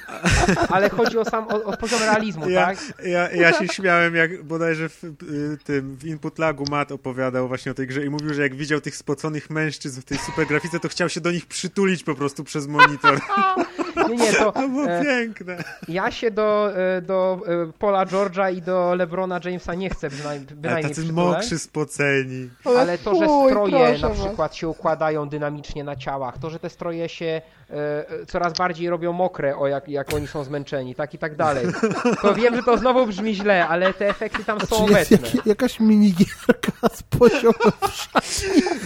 ale 0.70 0.90
chodzi 0.90 1.18
o 1.18 1.26
sam, 1.26 1.48
o, 1.48 1.64
o 1.64 1.78
poziom 1.78 2.00
realizmu, 2.00 2.50
Ja, 2.50 2.66
tak? 2.66 2.78
ja, 3.06 3.32
ja 3.32 3.54
się 3.54 3.68
śmiałem, 3.68 4.16
jak 4.16 4.44
bodajże 4.44 4.90
w 4.90 5.04
y, 5.04 5.58
tym 5.64 5.96
w 5.96 6.06
Input 6.06 6.40
Lagu 6.40 6.64
Matt 6.70 6.92
opowiadał 6.92 7.48
właśnie 7.48 7.72
o 7.72 7.76
tej 7.76 7.88
grze 7.88 8.06
i 8.06 8.10
mówił, 8.10 8.34
że 8.34 8.42
jak 8.42 8.56
widział 8.56 8.82
tych 8.82 8.96
spoconych 8.96 9.50
mężczyzn 9.50 10.02
w 10.02 10.06
tej 10.06 10.18
super 10.18 10.48
grafice, 10.48 10.80
to 10.80 10.90
chciał 10.90 11.10
się 11.10 11.22
do 11.22 11.32
nich 11.32 11.46
przytulić 11.46 12.04
po 12.04 12.16
prostu 12.16 12.44
przez 12.44 12.68
monitor. 12.68 13.20
Nie, 14.10 14.16
nie, 14.16 14.34
to 14.34 14.52
To 14.62 14.68
było 14.70 14.92
e, 14.92 15.04
piękne. 15.04 15.58
ja 15.88 16.12
się 16.12 16.32
do, 16.32 16.72
e, 16.98 17.02
do 17.02 17.40
e, 17.48 17.72
Paula 17.80 18.06
George'a 18.06 18.54
i 18.54 18.62
do 18.62 18.96
LeBrona 18.96 19.40
Jamesa 19.46 19.74
nie 19.76 19.90
chcę 19.90 20.10
bynajmniej, 20.10 20.48
Ale 20.74 20.82
tacy 20.82 20.94
przytulać. 21.02 21.36
mokrzy, 21.36 21.60
spoceni. 21.60 22.50
Ale 22.78 22.98
to, 22.98 23.16
że 23.16 23.26
stroje 23.50 23.98
na 24.02 24.10
was. 24.10 24.20
przykład 24.20 24.56
się 24.56 24.68
układają 24.68 25.30
dynamicznie 25.30 25.84
na 25.84 25.96
ciałach, 25.96 26.38
to, 26.38 26.50
że 26.50 26.60
te 26.60 26.70
stroje 26.70 27.10
się 27.10 27.42
coraz 28.28 28.54
bardziej 28.54 28.90
robią 28.90 29.14
mokre, 29.14 29.58
o 29.58 29.68
jak, 29.68 29.90
jak 29.90 30.14
oni 30.14 30.28
są 30.28 30.44
zmęczeni, 30.44 30.96
tak 30.96 31.14
i 31.14 31.18
tak 31.18 31.36
dalej. 31.36 31.68
To 32.22 32.34
wiem, 32.36 32.56
że 32.56 32.64
to 32.64 32.78
znowu 32.78 33.08
brzmi 33.08 33.36
źle, 33.36 33.68
ale 33.68 33.94
te 33.94 34.10
efekty 34.10 34.44
tam 34.46 34.60
są 34.60 34.88
Czy 34.88 34.94
jest 34.94 35.12
obecne. 35.12 35.30
jak, 35.36 35.46
jakaś 35.46 35.80
minigierka 35.80 36.72
z 36.94 37.04
poziomem 37.04 37.72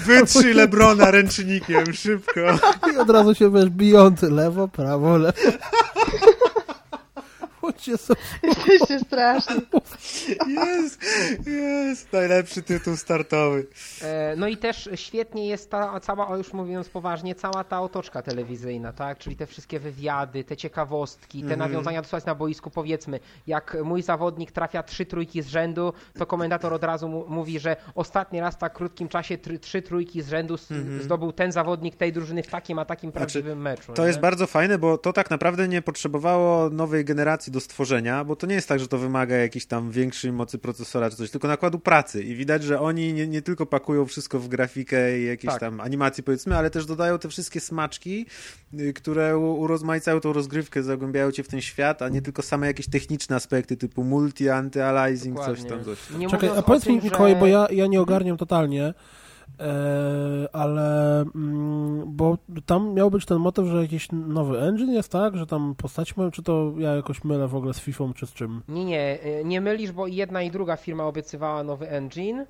Wytrzyj 0.06 0.54
Lebrona 0.54 1.12
ręcznikiem, 1.12 1.94
szybko. 1.94 2.40
i 2.94 2.98
od 2.98 3.10
razu 3.10 3.36
się 3.36 3.52
wiesz, 3.52 3.70
bijący 3.70 4.30
lewo, 4.30 4.68
prawo, 4.68 5.18
lewo. 5.18 5.38
Bądźcie 7.62 7.98
sobie 7.98 8.20
Jesteście 8.44 9.00
straszni. 9.00 9.62
Jest, 10.48 11.00
jest, 11.48 12.14
najlepszy 12.14 12.62
tytuł 12.64 12.98
startowy. 12.98 13.68
E, 14.02 14.36
No 14.38 14.48
i 14.48 14.58
też 14.58 14.90
świetnie 14.96 15.48
jest 15.48 15.70
ta 15.70 16.00
cała, 16.00 16.28
o 16.28 16.38
już 16.38 16.54
mówiąc 16.54 16.90
poważnie, 16.90 17.36
cała 17.36 17.64
ta 17.64 17.82
otoczka 17.82 18.22
telewizyjna, 18.22 18.94
tak? 18.94 19.18
Czyli 19.18 19.36
te 19.36 19.46
wszystkie 19.48 19.80
wywiady, 19.80 20.44
te 20.44 20.58
ciekawostki, 20.58 21.44
te 21.44 21.58
nawiązania 21.58 22.02
do 22.02 22.08
na 22.26 22.36
boisku, 22.36 22.70
powiedzmy, 22.72 23.20
jak 23.48 23.78
mój 23.84 24.02
zawodnik 24.02 24.52
trafia 24.52 24.84
trzy 24.84 25.06
trójki 25.06 25.42
z 25.42 25.48
rzędu, 25.48 25.94
to 26.20 26.26
komentator 26.26 26.74
od 26.74 26.84
razu 26.84 27.10
mówi, 27.28 27.60
że 27.60 27.76
ostatni 27.96 28.40
raz 28.40 28.56
w 28.56 28.58
tak 28.58 28.74
krótkim 28.74 29.08
czasie 29.08 29.38
tr- 29.38 29.60
trzy 29.60 29.82
trójki 29.82 30.22
z 30.22 30.30
rzędu 30.30 30.54
s- 30.54 30.68
zdobył 31.02 31.32
ten 31.32 31.52
zawodnik 31.52 31.96
tej 31.96 32.14
drużyny 32.14 32.44
w 32.44 32.48
takim 32.48 32.80
a 32.80 32.86
takim 32.86 33.12
prawdziwym 33.12 33.62
meczu. 33.62 33.94
To 33.94 34.02
nie? 34.02 34.08
jest 34.08 34.20
bardzo 34.20 34.48
fajne, 34.48 34.78
bo 34.78 34.98
to 34.98 35.14
tak 35.14 35.30
naprawdę 35.30 35.68
nie 35.68 35.82
potrzebowało 35.82 36.70
nowej 36.70 37.06
generacji 37.06 37.51
do 37.52 37.60
stworzenia, 37.60 38.24
bo 38.24 38.36
to 38.36 38.48
nie 38.48 38.56
jest 38.56 38.68
tak, 38.68 38.80
że 38.80 38.88
to 38.88 38.98
wymaga 38.98 39.36
jakiejś 39.36 39.66
tam 39.66 39.92
większej 39.92 40.32
mocy 40.32 40.58
procesora 40.58 41.10
czy 41.10 41.16
coś, 41.16 41.32
tylko 41.32 41.48
nakładu 41.48 41.80
pracy 41.80 42.24
i 42.24 42.36
widać, 42.36 42.64
że 42.64 42.80
oni 42.80 43.14
nie, 43.14 43.28
nie 43.28 43.42
tylko 43.42 43.66
pakują 43.66 44.06
wszystko 44.06 44.40
w 44.40 44.48
grafikę 44.48 45.20
i 45.20 45.26
jakieś 45.26 45.52
Tak. 45.52 45.60
tam 45.60 45.80
animacje 45.82 46.24
powiedzmy, 46.24 46.58
ale 46.58 46.70
też 46.70 46.86
dodają 46.86 47.20
te 47.20 47.30
wszystkie 47.30 47.60
smaczki, 47.60 48.26
y, 48.80 48.94
które 48.94 49.38
urozmaicają 49.38 50.20
tą 50.20 50.34
rozgrywkę, 50.34 50.84
zagłębiają 50.84 51.32
cię 51.32 51.44
w 51.44 51.48
ten 51.48 51.62
świat, 51.62 52.02
a 52.02 52.10
nie 52.10 52.22
tylko 52.22 52.42
same 52.42 52.68
jakieś 52.68 52.90
techniczne 52.90 53.36
aspekty 53.36 53.78
typu 53.78 54.04
multi, 54.04 54.46
anti-aliasing, 54.50 55.46
coś 55.46 55.64
tam, 55.64 55.84
coś 55.84 56.00
tam. 56.12 56.20
Nie 56.20 56.28
Czekaj, 56.30 56.50
a 56.58 56.62
powiedz 56.62 56.88
mi, 56.88 56.96
Mikołaj, 57.04 57.34
że- 57.34 57.40
bo 57.40 57.48
ja, 57.48 57.68
ja 57.72 57.88
nie 57.88 58.02
ogarniam 58.02 58.38
totalnie, 58.38 58.94
ale 60.54 61.22
mm, 61.22 62.04
bo 62.06 62.38
tam 62.66 62.94
miał 62.94 63.12
być 63.12 63.26
ten 63.26 63.38
motyw, 63.38 63.68
że 63.68 63.82
jakiś 63.82 64.08
nowy 64.12 64.60
engine 64.60 64.94
jest, 64.94 65.12
tak? 65.12 65.38
Że 65.38 65.46
tam 65.46 65.76
mają, 66.18 66.32
czy 66.32 66.44
to 66.44 66.74
ja 66.78 66.96
jakoś 66.96 67.24
mylę 67.24 67.48
w 67.48 67.56
ogóle 67.56 67.74
z 67.74 67.80
FIFA 67.80 68.04
czy 68.16 68.26
z 68.28 68.34
czym? 68.34 68.62
Nie, 68.68 68.86
nie, 68.86 69.20
y, 69.26 69.46
nie 69.46 69.62
mylisz, 69.62 69.92
bo 69.92 70.08
jedna 70.08 70.42
i 70.42 70.52
druga 70.52 70.76
firma 70.76 71.06
obiecywała 71.06 71.64
nowy 71.64 71.90
engine, 71.90 72.40
y, 72.40 72.48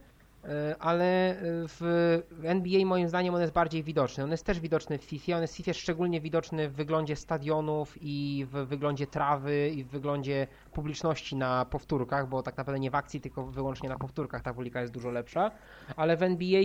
ale 0.80 1.36
w 1.42 2.20
NBA 2.44 2.86
moim 2.86 3.10
zdaniem 3.10 3.36
on 3.36 3.42
jest 3.42 3.54
bardziej 3.54 3.84
widoczny. 3.84 4.24
On 4.24 4.32
jest 4.32 4.46
też 4.46 4.60
widoczny 4.60 4.98
w 4.98 5.04
FIFA, 5.04 5.36
on 5.36 5.42
jest 5.42 5.54
w 5.54 5.58
FIFA 5.58 5.74
szczególnie 5.74 6.22
widoczny 6.22 6.70
w 6.70 6.74
wyglądzie 6.74 7.16
stadionów 7.16 7.98
i 8.02 8.46
w 8.52 8.68
wyglądzie 8.68 9.08
trawy 9.08 9.70
i 9.70 9.84
w 9.84 9.88
wyglądzie 9.88 10.48
publiczności 10.74 11.36
na 11.36 11.66
powtórkach, 11.66 12.30
bo 12.30 12.44
tak 12.44 12.58
naprawdę 12.58 12.80
nie 12.80 12.92
w 12.92 12.96
akcji, 12.96 13.22
tylko 13.22 13.46
wyłącznie 13.46 13.90
na 13.90 13.98
powtórkach 13.98 14.42
ta 14.42 14.54
publika 14.54 14.82
jest 14.82 14.94
dużo 14.94 15.12
lepsza, 15.12 15.52
ale 15.96 16.18
w 16.18 16.24
NBA 16.24 16.62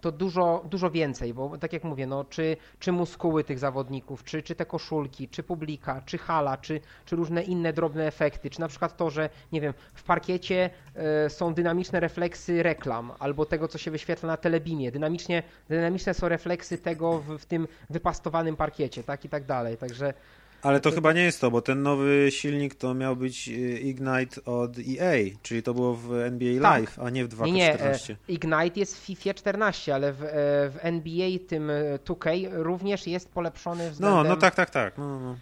to 0.00 0.12
dużo, 0.12 0.64
dużo 0.70 0.90
więcej, 0.90 1.34
bo 1.34 1.58
tak 1.58 1.72
jak 1.72 1.84
mówię, 1.84 2.06
no, 2.06 2.24
czy, 2.24 2.56
czy 2.78 2.92
muskuły 2.92 3.44
tych 3.44 3.58
zawodników, 3.58 4.24
czy, 4.24 4.42
czy 4.42 4.54
te 4.54 4.66
koszulki, 4.66 5.28
czy 5.28 5.42
publika, 5.42 6.02
czy 6.06 6.18
hala, 6.18 6.56
czy, 6.56 6.80
czy 7.04 7.16
różne 7.16 7.42
inne 7.42 7.72
drobne 7.72 8.06
efekty, 8.06 8.50
czy 8.50 8.60
na 8.60 8.68
przykład 8.68 8.96
to, 8.96 9.10
że 9.10 9.30
nie 9.52 9.60
wiem, 9.60 9.74
w 9.94 10.02
parkiecie 10.02 10.70
e, 10.94 11.30
są 11.30 11.54
dynamiczne 11.54 12.00
refleksy 12.00 12.62
reklam, 12.62 13.12
albo 13.18 13.46
tego, 13.46 13.68
co 13.68 13.78
się 13.78 13.90
wyświetla 13.90 14.26
na 14.26 14.36
telebimie, 14.36 14.92
dynamicznie, 14.92 15.42
dynamiczne 15.68 16.14
są 16.14 16.28
refleksy 16.28 16.78
tego 16.78 17.18
w, 17.18 17.38
w 17.38 17.46
tym 17.46 17.68
wypastowanym 17.90 18.56
parkiecie, 18.56 19.02
tak 19.04 19.24
i 19.24 19.28
tak 19.28 19.44
dalej, 19.44 19.76
także 19.76 20.14
Ale 20.62 20.80
to 20.80 20.90
chyba 20.90 21.12
nie 21.12 21.22
jest 21.22 21.40
to, 21.40 21.50
bo 21.50 21.62
ten 21.62 21.82
nowy 21.82 22.26
silnik 22.30 22.74
to 22.74 22.94
miał 22.94 23.16
być 23.16 23.48
y, 23.48 23.78
Ignite 23.78 24.44
od 24.44 24.78
EA, 24.78 25.30
czyli 25.42 25.62
to 25.62 25.74
było 25.74 25.94
w 25.94 26.12
NBA 26.12 26.62
Tak. 26.62 26.62
Live, 26.62 26.98
a 26.98 27.10
nie 27.10 27.26
w 27.26 27.40
Nie, 27.40 27.52
nie, 27.52 27.80
e, 27.80 27.94
2K14. 27.94 28.14
Ignite 28.28 28.80
jest 28.80 28.96
w 28.96 29.04
FIFA 29.04 29.34
14, 29.34 29.94
ale 29.94 30.12
w, 30.12 30.22
e, 30.22 30.26
w 30.70 30.78
NBA 30.82 31.28
tym 31.48 31.70
e, 31.70 31.98
2K 31.98 32.48
również 32.52 33.06
jest 33.06 33.28
polepszony 33.28 33.90
względem... 33.90 34.22
No, 34.22 34.28
no 34.28 34.36
tak, 34.36 34.54
tak, 34.54 34.70
tak. 34.70 34.98
No, 34.98 35.20
no. 35.20 35.36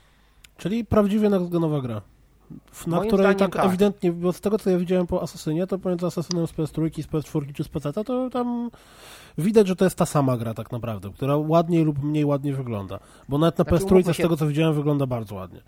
Czyli 0.56 0.84
prawdziwie 0.84 1.28
next-genowa 1.28 1.82
gra. 1.82 2.02
Na 2.86 2.96
Moim 2.96 3.08
której 3.08 3.36
tak, 3.36 3.52
tak. 3.56 3.64
ewidentnie, 3.66 4.12
bo 4.12 4.32
z 4.32 4.40
tego 4.40 4.58
co 4.58 4.70
ja 4.70 4.78
widziałem 4.78 5.06
po 5.06 5.22
Asasynie, 5.22 5.66
to 5.66 5.78
pomiędzy 5.78 6.06
Asasynem 6.06 6.46
z 6.46 6.50
PS3, 6.52 7.02
z 7.02 7.06
PS4 7.06 7.52
czy 7.52 7.64
z 7.64 7.68
PC, 7.68 7.92
to 7.92 8.30
tam 8.30 8.70
widać, 9.38 9.66
że 9.66 9.76
to 9.76 9.84
jest 9.84 9.96
ta 9.96 10.06
sama 10.06 10.36
gra 10.36 10.54
tak 10.54 10.72
naprawdę, 10.72 11.10
która 11.12 11.36
ładniej 11.36 11.84
lub 11.84 12.02
mniej 12.02 12.24
ładnie 12.24 12.52
wygląda. 12.54 12.98
Bo 13.28 13.38
nawet 13.38 13.58
na 13.58 13.64
Znaczy, 13.64 13.84
PS3 13.84 13.92
umówmy 13.92 14.14
z 14.14 14.16
się- 14.16 14.22
tego 14.22 14.36
co 14.36 14.46
widziałem 14.46 14.74
wygląda 14.74 15.06
bardzo 15.06 15.34
ładnie. 15.34 15.60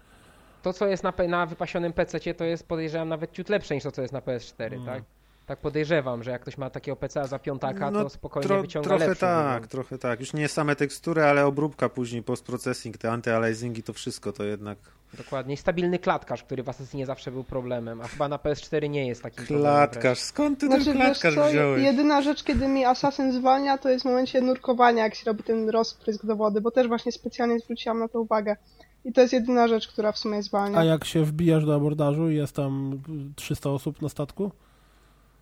To, 0.62 0.72
co 0.72 0.86
jest 0.86 1.02
na, 1.04 1.12
na 1.28 1.46
wypasionym 1.46 1.92
PC, 1.92 2.34
to 2.34 2.44
jest 2.44 2.68
podejrzewam 2.68 3.08
nawet 3.08 3.32
ciut 3.32 3.48
lepsze 3.48 3.74
niż 3.74 3.84
to, 3.84 3.92
co 3.92 4.02
jest 4.02 4.12
na 4.14 4.20
PS4, 4.20 4.72
Mm. 4.74 4.84
tak? 4.86 5.02
Tak 5.46 5.58
podejrzewam, 5.58 6.22
że 6.22 6.30
jak 6.30 6.42
ktoś 6.42 6.58
ma 6.58 6.70
takiego 6.70 6.96
PC 6.96 7.28
za 7.28 7.38
piątaka, 7.38 7.90
No, 7.90 8.02
to 8.02 8.08
spokojnie 8.10 8.48
tro- 8.48 8.60
wyciąga 8.60 8.88
trochę 8.88 9.06
lepszy 9.08 9.20
tak, 9.20 9.52
wygląd. 9.52 9.70
trochę 9.72 9.98
tak. 9.98 10.20
Już 10.20 10.32
nie 10.32 10.48
same 10.48 10.76
tekstury, 10.76 11.22
ale 11.24 11.46
obróbka 11.46 11.88
później, 11.88 12.22
post-processing, 12.22 12.98
te 12.98 13.08
anti-aliasingi, 13.12 13.82
to 13.82 13.92
wszystko 13.92 14.32
to 14.32 14.44
jednak... 14.44 14.78
Dokładnie. 15.18 15.56
Stabilny 15.56 15.98
klatkarz, 15.98 16.42
który 16.44 16.62
w 16.62 16.68
Assassinie 16.68 17.06
zawsze 17.06 17.30
był 17.30 17.44
problemem, 17.44 18.00
a 18.00 18.08
chyba 18.08 18.28
na 18.28 18.36
PS4 18.36 18.90
nie 18.90 19.06
jest 19.06 19.22
takim 19.22 19.46
problemem. 19.46 19.72
Klatkarz, 19.76 20.18
skąd 20.18 20.60
ty 20.60 20.66
Znaczy, 20.66 20.84
ten 20.84 20.94
wiesz 20.98 21.02
klatkarz 21.18 21.34
co, 21.34 21.48
wziąłeś? 21.50 21.82
jedyna 21.82 22.22
rzecz, 22.22 22.44
kiedy 22.44 22.68
mi 22.68 22.84
Assassin 22.84 23.32
zwalnia, 23.32 23.78
to 23.78 23.88
jest 23.88 24.02
w 24.02 24.08
momencie 24.08 24.40
nurkowania, 24.40 25.02
jak 25.04 25.14
się 25.14 25.24
robi 25.26 25.42
ten 25.42 25.68
rozprysk 25.70 26.26
do 26.26 26.36
wody, 26.36 26.60
bo 26.60 26.70
też 26.70 26.88
właśnie 26.88 27.12
specjalnie 27.12 27.58
zwróciłam 27.60 27.98
na 27.98 28.08
to 28.08 28.20
uwagę. 28.20 28.56
I 29.04 29.12
to 29.12 29.20
jest 29.20 29.32
jedyna 29.32 29.68
rzecz, 29.68 29.88
która 29.88 30.12
w 30.12 30.18
sumie 30.18 30.42
zwalnia. 30.42 30.78
A 30.78 30.84
jak 30.84 31.04
się 31.04 31.24
wbijasz 31.24 31.64
do 31.64 31.74
abordażu 31.74 32.30
i 32.30 32.36
jest 32.36 32.56
tam 32.56 33.00
300 33.36 33.70
osób 33.70 34.02
na 34.02 34.08
statku? 34.08 34.50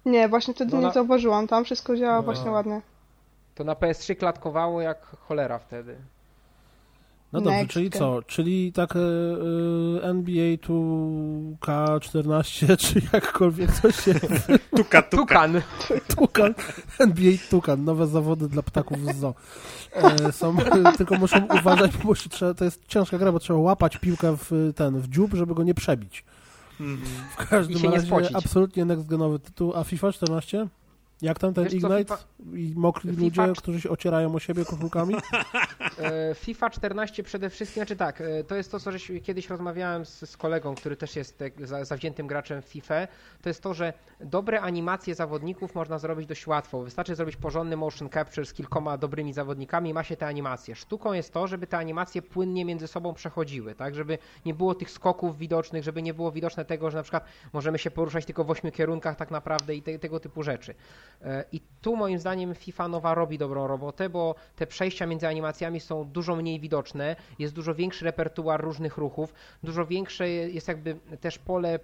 Nie, 0.05 0.29
właśnie 0.29 0.55
wtedy 0.55 0.73
No 0.75 0.81
nie 0.81 0.87
na- 0.87 0.93
zauważyłam, 0.93 1.47
tam 1.47 1.65
wszystko 1.65 1.97
działa 1.97 2.17
No. 2.17 2.23
właśnie 2.23 2.51
ładnie. 2.51 2.81
To 3.55 3.65
na 3.65 3.75
PS3 3.75 4.15
klatkowało 4.17 4.81
jak 4.81 5.03
cholera 5.05 5.59
wtedy. 5.59 5.97
No 7.33 7.41
dobrze, 7.41 7.59
Next. 7.59 7.73
czyli 7.73 7.91
co? 7.91 8.23
Czyli 8.27 8.73
tak 8.73 8.97
e, 8.97 9.01
NBA 10.03 10.57
2K14, 10.57 12.77
czy 12.77 13.03
jakkolwiek 13.13 13.81
to 13.81 13.93
się... 13.93 14.15
Tuka, 14.77 15.03
tuka. 15.03 15.03
Tukan! 15.03 15.61
Tukan, 16.17 16.55
NBA 16.99 17.33
Tukan, 17.51 17.85
nowe 17.85 18.07
zawody 18.07 18.49
dla 18.49 18.63
ptaków 18.63 18.99
z 19.05 19.17
zoo. 19.17 19.35
E, 19.93 20.33
są, 20.33 20.57
tylko 20.99 21.15
muszą 21.15 21.47
uważać, 21.61 21.97
bo 21.97 22.15
się 22.15 22.29
trzeba, 22.29 22.55
to 22.55 22.65
jest 22.65 22.87
ciężka 22.87 23.19
gra, 23.19 23.33
bo 23.33 23.39
trzeba 23.39 23.59
łapać 23.59 23.97
piłkę 23.97 24.37
w 24.37 24.73
ten, 24.77 25.01
w 25.01 25.09
dziób, 25.09 25.35
żeby 25.35 25.55
go 25.55 25.63
nie 25.63 25.75
przebić. 25.75 26.25
W 27.39 27.43
I 27.43 27.47
każdym 27.47 27.93
razie 27.93 28.37
absolutnie 28.37 28.85
next-genowy 28.85 29.39
tytuł. 29.39 29.73
A 29.77 29.85
FIFA 29.85 30.13
14? 30.13 30.69
Jak 31.23 31.39
tam 31.39 31.55
ten 31.55 31.65
Wiesz 31.65 31.73
co, 31.83 31.89
Ignite? 31.89 32.15
FIFA- 32.15 32.57
I 32.57 32.73
mokri 32.77 33.17
FIFA 33.17 33.47
ludzie, 33.47 33.61
którzy 33.61 33.81
się 33.81 33.91
ocierają 33.91 34.35
o 34.35 34.39
siebie 34.39 34.65
koszulkami? 34.65 35.15
E, 35.99 36.35
FIFA 36.35 36.71
14 36.71 37.23
przede 37.23 37.51
wszystkim, 37.51 37.81
znaczy 37.81 37.97
tak, 37.97 38.21
e, 38.21 38.45
to 38.45 38.55
jest 38.55 38.71
to, 38.71 38.81
co 38.81 38.93
żeś, 38.93 39.13
kiedyś 39.23 39.51
rozmawiałem 39.51 40.07
z, 40.07 40.31
z 40.31 40.37
kolegą, 40.37 40.75
który 40.75 40.97
też 40.97 41.17
jest 41.17 41.39
tak, 41.39 41.67
za, 41.67 41.85
zawziętym 41.85 42.27
graczem 42.27 42.63
w 42.63 42.65
FIFA, 42.65 42.95
to 43.43 43.49
jest 43.49 43.63
to, 43.63 43.75
że 43.75 43.93
dobre 44.21 44.61
animacje 44.61 45.15
zawodników 45.15 45.75
można 45.75 45.99
zrobić 45.99 46.27
dość 46.27 46.47
łatwo. 46.47 46.83
Wystarczy 46.83 47.15
zrobić 47.15 47.37
porządny 47.37 47.77
motion 47.77 48.09
capture 48.11 48.47
z 48.47 48.53
kilkoma 48.53 48.99
dobrymi 48.99 49.33
zawodnikami 49.33 49.91
i 49.91 49.95
ma 49.95 50.05
się 50.05 50.17
te 50.17 50.27
animacje. 50.27 50.75
Sztuką 50.75 51.13
jest 51.13 51.33
to, 51.33 51.47
żeby 51.47 51.67
te 51.67 51.79
animacje 51.79 52.23
płynnie 52.23 52.65
między 52.65 52.87
sobą 52.87 53.15
przechodziły, 53.15 53.75
tak, 53.75 53.95
żeby 53.95 54.19
nie 54.47 54.55
było 54.55 54.75
tych 54.75 54.91
skoków 54.91 55.39
widocznych, 55.39 55.85
żeby 55.85 56.03
nie 56.03 56.15
było 56.15 56.33
widoczne 56.33 56.65
tego, 56.65 56.91
że 56.91 56.97
na 56.97 57.03
przykład 57.03 57.25
możemy 57.53 57.79
się 57.79 57.91
poruszać 57.91 58.25
tylko 58.25 58.45
w 58.45 58.51
ośmiu 58.51 58.73
kierunkach 58.73 59.17
tak 59.17 59.31
naprawdę 59.31 59.75
i 59.75 59.83
te, 59.83 59.99
tego 59.99 60.21
typu 60.21 60.43
rzeczy. 60.43 60.75
E, 61.23 61.45
I 61.53 61.61
tu 61.81 61.97
moim 61.97 62.19
zdaniem 62.19 62.55
FIFA 62.55 62.89
nowa 62.89 63.15
robi 63.15 63.39
dobrą 63.39 63.67
robotę, 63.67 64.09
bo 64.09 64.35
te 64.57 64.67
przejścia 64.67 65.07
między 65.07 65.29
animacjami 65.29 65.81
są 65.81 66.05
dużo 66.05 66.37
mniej 66.37 66.61
widoczne, 66.61 67.17
jest 67.39 67.55
dużo 67.55 67.75
większy 67.75 68.05
repertuar 68.05 68.61
różnych 68.61 68.97
ruchów, 68.97 69.35
dużo 69.63 69.87
większe 69.87 70.29
jest 70.29 70.69
jakby 70.69 70.97
też 71.21 71.39
pole, 71.39 71.79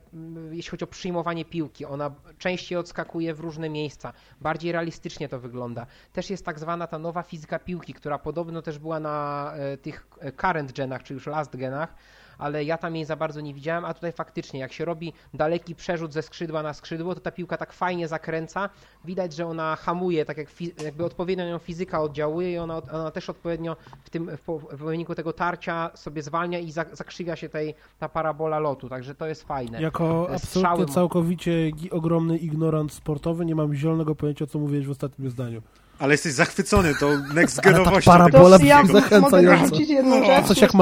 jeśli 0.50 0.70
chodzi 0.70 0.84
o 0.84 0.86
przyjmowanie 0.86 1.44
piłki. 1.44 1.84
Ona 1.84 2.14
częściej 2.38 2.78
odskakuje 2.78 3.34
w 3.34 3.40
różne 3.40 3.68
miejsca, 3.68 4.12
bardziej 4.40 4.72
realistycznie 4.72 5.28
to 5.28 5.40
wygląda. 5.40 5.86
Też 6.12 6.30
jest 6.30 6.44
tak 6.44 6.58
zwana 6.58 6.86
ta 6.86 6.98
nowa 6.98 7.22
fizyka 7.22 7.58
piłki, 7.58 7.94
która 7.94 8.18
podobno 8.18 8.62
też 8.62 8.78
była 8.78 9.00
na 9.00 9.52
e, 9.56 9.76
tych 9.76 10.06
e, 10.20 10.32
current 10.32 10.72
genach, 10.72 11.02
czy 11.02 11.14
już 11.14 11.26
last 11.26 11.56
genach, 11.56 11.94
ale 12.38 12.64
ja 12.64 12.78
tam 12.78 12.96
jej 12.96 13.04
za 13.04 13.16
bardzo 13.16 13.40
nie 13.40 13.54
widziałem, 13.54 13.84
a 13.84 13.94
tutaj 13.94 14.12
faktycznie, 14.12 14.60
jak 14.60 14.72
się 14.72 14.84
robi 14.84 15.12
daleki 15.34 15.74
przerzut 15.74 16.12
ze 16.12 16.22
skrzydła 16.22 16.62
na 16.62 16.74
skrzydło, 16.74 17.14
to 17.14 17.20
ta 17.20 17.30
piłka 17.30 17.56
tak 17.56 17.72
fajnie 17.72 18.08
zakręca, 18.08 18.70
widać, 19.04 19.32
że 19.34 19.46
ona 19.46 19.76
hamuje, 19.76 20.24
tak 20.24 20.36
jak 20.36 20.48
jakby 20.84 21.04
odpowiednio 21.04 21.44
ją 21.44 21.58
fizyka 21.58 22.00
oddziałuje 22.00 22.52
i 22.52 22.58
ona, 22.58 22.82
ona 22.92 23.10
też 23.10 23.30
odpowiednio 23.30 23.76
w 24.04 24.10
tym 24.10 24.30
w, 24.46 24.76
wyniku 24.76 25.14
tego 25.14 25.32
tarcia 25.32 25.90
sobie 25.94 26.22
zwalnia 26.22 26.58
i 26.58 26.70
za- 26.72 26.84
zakrzywia 26.92 27.36
się 27.36 27.48
tej, 27.48 27.74
ta 27.98 28.08
parabola 28.08 28.58
lotu, 28.58 28.88
także 28.88 29.14
to 29.14 29.26
jest 29.26 29.42
fajne. 29.42 29.82
Jako 29.82 30.28
absolutnie 30.34 30.86
całkowicie 30.94 31.70
ogromny 31.90 32.36
ignorant 32.38 32.92
sportowy, 32.92 33.44
nie 33.44 33.54
mam 33.54 33.74
zielonego 33.74 34.14
pojęcia, 34.14 34.46
co 34.46 34.58
mówiłeś 34.58 34.86
w 34.86 34.90
ostatnim 34.90 35.30
zdaniu. 35.30 35.62
Ale 35.98 36.14
jesteś 36.14 36.32
zachwycony 36.32 36.94
tą 37.00 37.08
next 37.34 37.58
Ale 37.58 37.72
ta 37.72 37.78
genowością. 37.78 38.10
parabola- 38.12 38.58
To 38.58 38.64
ja 38.64 38.82
mogę 38.82 38.92
zachęcająca. 38.92 39.60
dorzucić 39.66 39.88
jedną 39.90 40.18
No. 40.20 40.24
rzecz. 40.26 40.46
Coś 40.46 40.56
nie 40.56 40.62
jak 40.62 40.74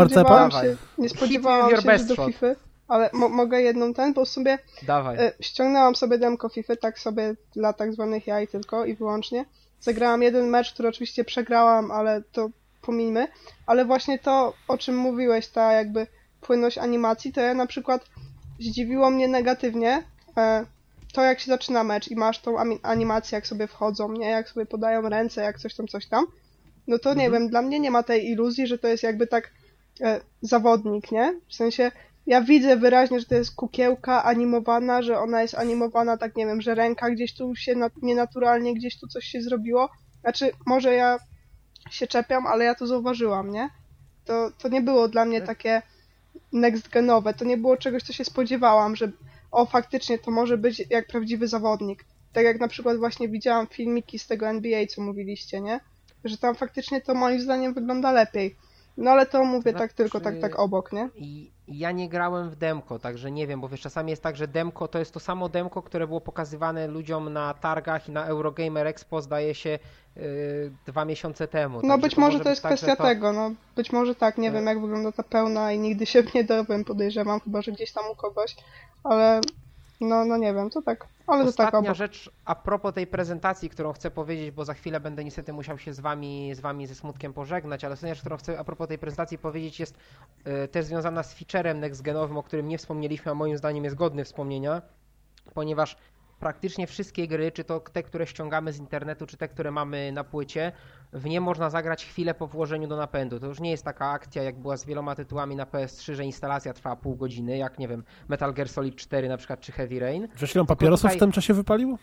Dawaj. 0.51 0.67
się, 0.69 0.77
nie 0.99 1.09
spodziewałam 1.09 1.71
się, 1.71 1.77
że 1.77 1.83
do. 1.83 2.27
FIFA, 2.27 2.47
ale 2.89 3.11
mo 3.13 3.29
mogę 3.29 3.61
jedną 3.63 3.95
ten, 3.95 4.13
bo 4.15 4.27
sobie 4.27 4.59
Dawaj. 4.83 5.17
e, 5.19 5.33
ściągnęłam 5.41 5.95
sobie 5.97 6.19
demko 6.19 6.49
FIFA, 6.49 6.77
tak 6.77 6.99
sobie 6.99 7.35
dla 7.57 7.73
tak 7.73 7.93
zwanych 7.93 8.27
jaj 8.27 8.49
tylko 8.49 8.85
i 8.85 8.95
wyłącznie. 8.95 9.45
Zagrałam 9.81 10.23
jeden 10.23 10.47
mecz, 10.47 10.73
który 10.73 10.89
oczywiście 10.89 11.25
przegrałam, 11.25 11.91
ale 11.91 12.23
to 12.33 12.51
pomijmy. 12.83 13.29
Ale 13.67 13.85
właśnie 13.85 14.19
to, 14.19 14.55
o 14.69 14.79
czym 14.79 14.97
mówiłeś, 14.97 15.49
ta 15.49 15.73
jakby 15.73 16.07
płynność 16.41 16.79
animacji, 16.79 17.33
to 17.33 17.41
ja 17.41 17.55
na 17.55 17.67
przykład 17.67 18.05
zdziwiło 18.61 19.11
mnie 19.11 19.29
negatywnie 19.29 20.03
e, 20.37 20.67
to, 21.13 21.23
jak 21.23 21.41
się 21.41 21.47
zaczyna 21.47 21.85
mecz 21.85 22.09
i 22.09 22.17
masz 22.17 22.39
tą 22.39 22.57
animację, 22.83 23.37
jak 23.37 23.47
sobie 23.47 23.67
wchodzą, 23.67 24.13
nie? 24.13 24.27
Jak 24.31 24.49
sobie 24.49 24.67
podają 24.67 25.09
ręce, 25.09 25.43
jak 25.43 25.59
coś 25.59 25.75
tam, 25.75 25.89
coś 25.89 26.07
tam. 26.07 26.27
No 26.87 26.99
to 26.99 27.15
nie 27.15 27.31
wiem, 27.31 27.49
dla 27.49 27.63
mnie 27.63 27.81
nie 27.81 27.91
ma 27.91 28.03
tej 28.03 28.31
iluzji, 28.31 28.67
że 28.67 28.79
to 28.79 28.89
jest 28.89 29.03
jakby 29.03 29.27
tak 29.27 29.51
e, 30.01 30.21
zawodnik, 30.43 31.13
nie? 31.13 31.41
W 31.49 31.55
sensie 31.55 31.93
ja 32.27 32.41
widzę 32.41 32.77
wyraźnie, 32.77 33.21
że 33.21 33.27
to 33.27 33.35
jest 33.35 33.55
kukiełka 33.55 34.25
animowana, 34.25 35.03
że 35.03 35.19
ona 35.19 35.43
jest 35.43 35.55
animowana, 35.55 36.17
tak 36.17 36.37
nie 36.37 36.47
wiem, 36.47 36.63
że 36.63 36.75
ręka 36.75 37.11
gdzieś 37.11 37.35
tu 37.35 37.57
się 37.57 37.75
na- 37.75 37.91
nienaturalnie, 38.03 38.75
gdzieś 38.75 39.01
tu 39.01 39.07
coś 39.07 39.25
się 39.25 39.43
zrobiło. 39.43 39.89
Znaczy, 40.21 40.51
może 40.67 40.95
ja 40.95 41.19
się 41.91 42.07
czepiam, 42.07 42.47
ale 42.47 42.65
ja 42.65 42.75
to 42.75 42.87
zauważyłam, 42.87 43.51
nie? 43.51 43.71
To, 44.25 44.51
to 44.59 44.69
nie 44.69 44.81
było 44.81 45.09
dla 45.09 45.25
mnie 45.25 45.43
takie 45.43 45.83
next 46.53 46.89
genowe, 46.89 47.35
to 47.35 47.45
nie 47.45 47.57
było 47.57 47.77
czegoś, 47.77 48.03
co 48.03 48.13
się 48.13 48.25
spodziewałam, 48.25 48.97
że 48.97 49.13
o, 49.53 49.67
faktycznie 49.67 50.19
to 50.19 50.31
może 50.31 50.59
być 50.59 50.83
jak 50.91 51.07
prawdziwy 51.07 51.49
zawodnik. 51.49 52.05
Tak 52.33 52.45
jak 52.45 52.61
na 52.61 52.69
przykład 52.69 52.97
właśnie 52.97 53.29
widziałam 53.29 53.67
filmiki 53.67 54.19
z 54.19 54.27
tego 54.27 54.49
NBA, 54.49 54.87
co 54.87 55.03
mówiliście, 55.03 55.61
nie? 55.61 55.81
Że 56.25 56.39
tam 56.39 56.55
faktycznie 56.55 57.01
to 57.01 57.15
moim 57.15 57.41
zdaniem 57.41 57.75
wygląda 57.75 58.13
lepiej. 58.13 58.57
No 58.97 59.11
ale 59.11 59.27
to 59.27 59.45
mówię 59.45 59.73
tak 59.73 59.93
tylko 59.93 60.21
tak, 60.21 60.35
tak 60.41 60.59
obok, 60.59 60.93
nie? 60.93 61.09
I 61.15 61.51
ja 61.69 61.93
nie 61.93 62.09
grałem 62.09 62.51
w 62.51 62.57
demko, 62.57 62.99
także 62.99 63.31
nie 63.31 63.47
wiem, 63.47 63.61
bo 63.61 63.69
wiesz, 63.69 63.81
czasami 63.81 64.11
jest 64.11 64.23
tak, 64.23 64.37
że 64.37 64.49
demko 64.49 64.89
to 64.89 64.99
jest 64.99 65.15
to 65.15 65.21
samo 65.21 65.49
demko, 65.49 65.83
które 65.83 66.07
było 66.07 66.21
pokazywane 66.21 66.87
ludziom 66.87 67.33
na 67.33 67.55
targach 67.55 68.09
i 68.09 68.13
na 68.13 68.27
Eurogamer 68.27 68.87
Expo, 68.87 69.23
zdaje 69.23 69.55
się, 69.55 69.79
yy, 70.17 70.23
dwa 70.87 71.05
miesiące 71.05 71.49
temu. 71.49 71.81
No 71.83 71.99
być 71.99 72.17
może 72.17 72.41
to 72.41 72.49
jest 72.49 72.63
tak, 72.63 72.71
kwestia 72.71 72.97
to- 72.97 73.03
tego, 73.03 73.33
no 73.33 73.51
być 73.77 73.93
może 73.93 74.15
tak, 74.15 74.39
nie 74.39 74.49
E. 74.49 74.53
wiem 74.53 74.67
jak 74.67 74.81
wygląda 74.81 75.13
ta 75.13 75.23
pełna 75.23 75.73
i 75.73 75.79
nigdy 75.79 76.07
się 76.07 76.23
nie 76.35 76.45
dowiem, 76.45 76.85
podejrzewam, 76.85 77.41
chyba 77.41 77.63
że 77.63 77.73
gdzieś 77.73 77.93
tam 77.93 78.05
u 78.13 78.15
kogoś, 78.15 78.57
ale 79.05 79.41
no, 80.05 80.25
no 80.25 80.37
nie 80.37 80.55
wiem, 80.55 80.71
to 80.71 80.83
tak, 80.83 81.07
ale 81.27 81.45
to 81.45 81.53
tak 81.53 81.67
Ostatnia 81.67 81.95
rzecz 81.95 82.31
a 82.45 82.55
propos 82.55 82.95
tej 82.95 83.07
prezentacji, 83.07 83.71
którą 83.71 83.93
chcę 83.93 84.11
powiedzieć, 84.11 84.51
bo 84.51 84.65
za 84.65 84.75
chwilę 84.75 85.01
będę 85.01 85.25
niestety 85.25 85.53
musiał 85.53 85.79
się 85.79 85.95
z 85.95 86.01
wami, 86.01 86.55
z 86.55 86.61
wami 86.61 86.87
ze 86.87 86.95
smutkiem 86.95 87.33
pożegnać, 87.33 87.85
ale 87.85 87.95
ostatnia 87.95 88.15
rzecz, 88.15 88.21
którą 88.21 88.37
chcę 88.37 88.59
a 88.59 88.65
propos 88.65 88.89
tej 88.89 88.99
prezentacji 88.99 89.39
powiedzieć 89.39 89.81
jest 89.81 89.97
e, 90.45 90.69
też 90.69 90.85
związana 90.85 91.23
z 91.23 91.35
featurem 91.35 91.81
nextgenowym, 91.81 92.37
o 92.37 92.43
którym 92.43 92.69
nie 92.69 92.79
wspomnieliśmy, 92.79 93.33
a 93.33 93.35
moim 93.35 93.59
zdaniem 93.59 93.85
jest 93.85 93.97
godny 93.97 94.25
wspomnienia, 94.25 94.83
ponieważ 95.55 95.97
praktycznie 96.43 96.87
wszystkie 96.87 97.29
gry, 97.29 97.53
czy 97.53 97.65
to 97.65 97.81
te, 97.81 98.03
które 98.03 98.27
ściągamy 98.27 98.73
z 98.73 98.79
internetu, 98.79 99.27
czy 99.27 99.37
te, 99.37 99.49
które 99.49 99.71
mamy 99.71 100.13
na 100.13 100.25
płycie, 100.25 100.73
w 101.13 101.25
nie 101.27 101.41
można 101.41 101.71
zagrać 101.71 102.05
chwilę 102.05 102.35
po 102.35 102.47
włożeniu 102.47 102.89
do 102.89 102.97
napędu. 102.97 103.41
To 103.41 103.47
już 103.47 103.61
nie 103.61 103.71
jest 103.71 103.85
taka 103.85 104.11
akcja, 104.11 104.43
jak 104.43 104.59
była 104.59 104.77
z 104.77 104.85
wieloma 104.85 105.15
tytułami 105.15 105.57
na 105.57 105.65
PS3, 105.65 106.15
że 106.15 106.25
instalacja 106.25 106.73
trwała 106.73 106.97
pół 106.97 107.17
godziny, 107.17 107.57
jak 107.57 107.79
nie 107.79 107.89
wiem, 107.89 108.05
Metal 108.29 108.55
Gear 108.55 108.69
Solid 108.69 108.97
4 108.97 109.29
na 109.29 109.37
przykład, 109.37 109.61
czy 109.61 109.73
Heavy 109.73 110.01
Rain. 110.01 110.29
Żeś 110.37 110.55
ile 110.55 110.65
papierosów 110.65 111.03
tutaj- 111.03 111.17
w 111.17 111.21
tym 111.21 111.33
czasie 111.33 111.55
wypalił? 111.55 111.99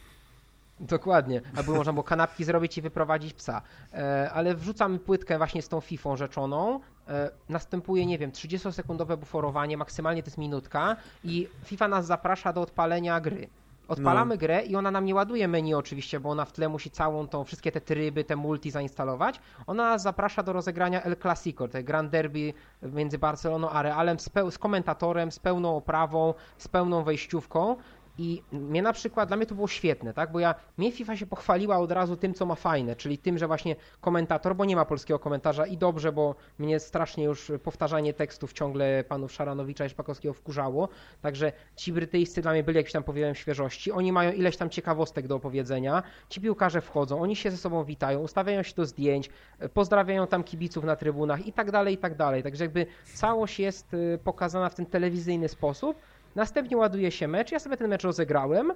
Dokładnie, 0.80 1.42
albo 1.58 1.74
można 1.74 1.94
było 1.94 2.04
kanapki 2.04 2.44
zrobić 2.44 2.78
i 2.78 2.82
wyprowadzić 2.82 3.34
psa. 3.34 3.62
E, 3.94 4.30
ale 4.34 4.56
wrzucamy 4.56 5.00
płytkę 5.00 5.38
właśnie 5.38 5.62
z 5.62 5.68
tą 5.70 5.82
fifą 5.82 6.16
rzeczoną. 6.16 6.80
E, 7.08 7.32
następuje, 7.50 8.06
nie 8.06 8.18
wiem, 8.18 8.32
30-sekundowe 8.32 9.18
buforowanie, 9.18 9.78
maksymalnie 9.78 10.24
to 10.24 10.28
jest 10.28 10.38
minutka 10.38 10.96
i 11.24 11.48
FIFA 11.64 11.88
nas 11.88 12.06
zaprasza 12.06 12.54
do 12.54 12.62
odpalenia 12.62 13.20
gry. 13.22 13.48
Odpalamy 13.90 14.38
grę 14.38 14.62
i 14.62 14.76
ona 14.76 14.92
nam 14.92 15.06
nie 15.06 15.16
ładuje 15.16 15.48
menu 15.48 15.76
oczywiście, 15.76 16.20
bo 16.20 16.30
ona 16.30 16.46
w 16.46 16.52
tle 16.52 16.70
musi 16.70 16.92
całą 16.92 17.28
tą, 17.28 17.44
wszystkie 17.44 17.72
te 17.72 17.82
tryby, 17.82 18.24
te 18.24 18.36
multi 18.36 18.72
zainstalować. 18.72 19.40
Ona 19.68 19.98
zaprasza 19.98 20.44
do 20.44 20.54
rozegrania 20.54 21.04
El 21.04 21.18
Clasico, 21.18 21.68
te 21.68 21.84
Grand 21.84 22.12
Derby 22.12 22.54
między 22.82 23.18
Barceloną 23.18 23.70
a 23.70 23.82
Realem 23.82 24.20
z, 24.20 24.30
z 24.50 24.58
komentatorem, 24.58 25.32
z 25.32 25.40
pełną 25.40 25.78
oprawą, 25.78 26.34
z 26.58 26.68
pełną 26.68 27.04
wejściówką. 27.04 27.76
I 28.22 28.44
mnie 28.52 28.82
na 28.82 28.94
przykład, 28.94 29.30
dla 29.30 29.38
mnie 29.38 29.46
to 29.46 29.56
było 29.56 29.68
świetne, 29.68 30.14
tak? 30.14 30.32
Bo 30.32 30.40
ja, 30.40 30.56
mnie 30.78 30.92
FIFA 30.92 31.18
się 31.18 31.26
pochwaliła 31.26 31.78
od 31.78 31.92
razu 31.92 32.18
tym, 32.18 32.34
co 32.34 32.46
ma 32.46 32.56
fajne, 32.56 32.96
czyli 32.96 33.18
tym, 33.18 33.38
że 33.38 33.48
właśnie 33.48 33.76
komentator, 34.02 34.56
bo 34.56 34.66
nie 34.66 34.76
ma 34.76 34.86
polskiego 34.86 35.20
komentarza 35.20 35.66
i 35.66 35.78
dobrze, 35.78 36.12
bo 36.12 36.36
mnie 36.58 36.80
strasznie 36.80 37.24
już 37.24 37.52
powtarzanie 37.64 38.14
tekstów 38.14 38.54
ciągle 38.54 39.04
panów 39.04 39.32
Szaranowicza 39.32 39.86
i 39.86 39.90
Szpakowskiego 39.90 40.34
wkurzało. 40.34 40.90
Także 41.22 41.52
ci 41.76 41.94
brytyjscy 41.94 42.42
dla 42.42 42.52
mnie 42.52 42.64
byli 42.64 42.78
jakimś 42.78 42.92
tam 42.92 43.04
powiewem 43.04 43.36
świeżości. 43.36 43.92
Oni 43.92 44.12
mają 44.12 44.32
ileś 44.32 44.58
tam 44.58 44.70
ciekawostek 44.70 45.28
do 45.28 45.36
opowiedzenia. 45.36 46.04
Ci 46.30 46.42
piłkarze 46.42 46.82
wchodzą, 46.82 47.22
oni 47.22 47.36
się 47.36 47.52
ze 47.52 47.58
sobą 47.58 47.84
witają, 47.84 48.20
ustawiają 48.20 48.64
się 48.64 48.76
do 48.76 48.86
zdjęć, 48.86 49.30
pozdrawiają 49.74 50.28
tam 50.28 50.44
kibiców 50.44 50.84
na 50.84 50.96
trybunach 50.96 51.48
i 51.48 51.54
tak 51.54 51.72
dalej, 51.72 51.94
i 51.94 51.98
tak 51.98 52.16
dalej. 52.16 52.44
Także 52.44 52.64
jakby 52.64 52.86
całość 53.14 53.60
jest 53.60 53.94
e, 53.94 54.18
pokazana 54.18 54.70
w 54.70 54.76
ten 54.76 54.86
telewizyjny 54.86 55.48
sposób. 55.48 55.98
Następnie 56.40 56.78
ładuje 56.78 57.12
się 57.12 57.28
mecz. 57.28 57.52
Ja 57.52 57.60
sobie 57.60 57.78
ten 57.78 57.88
mecz 57.88 58.04
rozegrałem. 58.04 58.74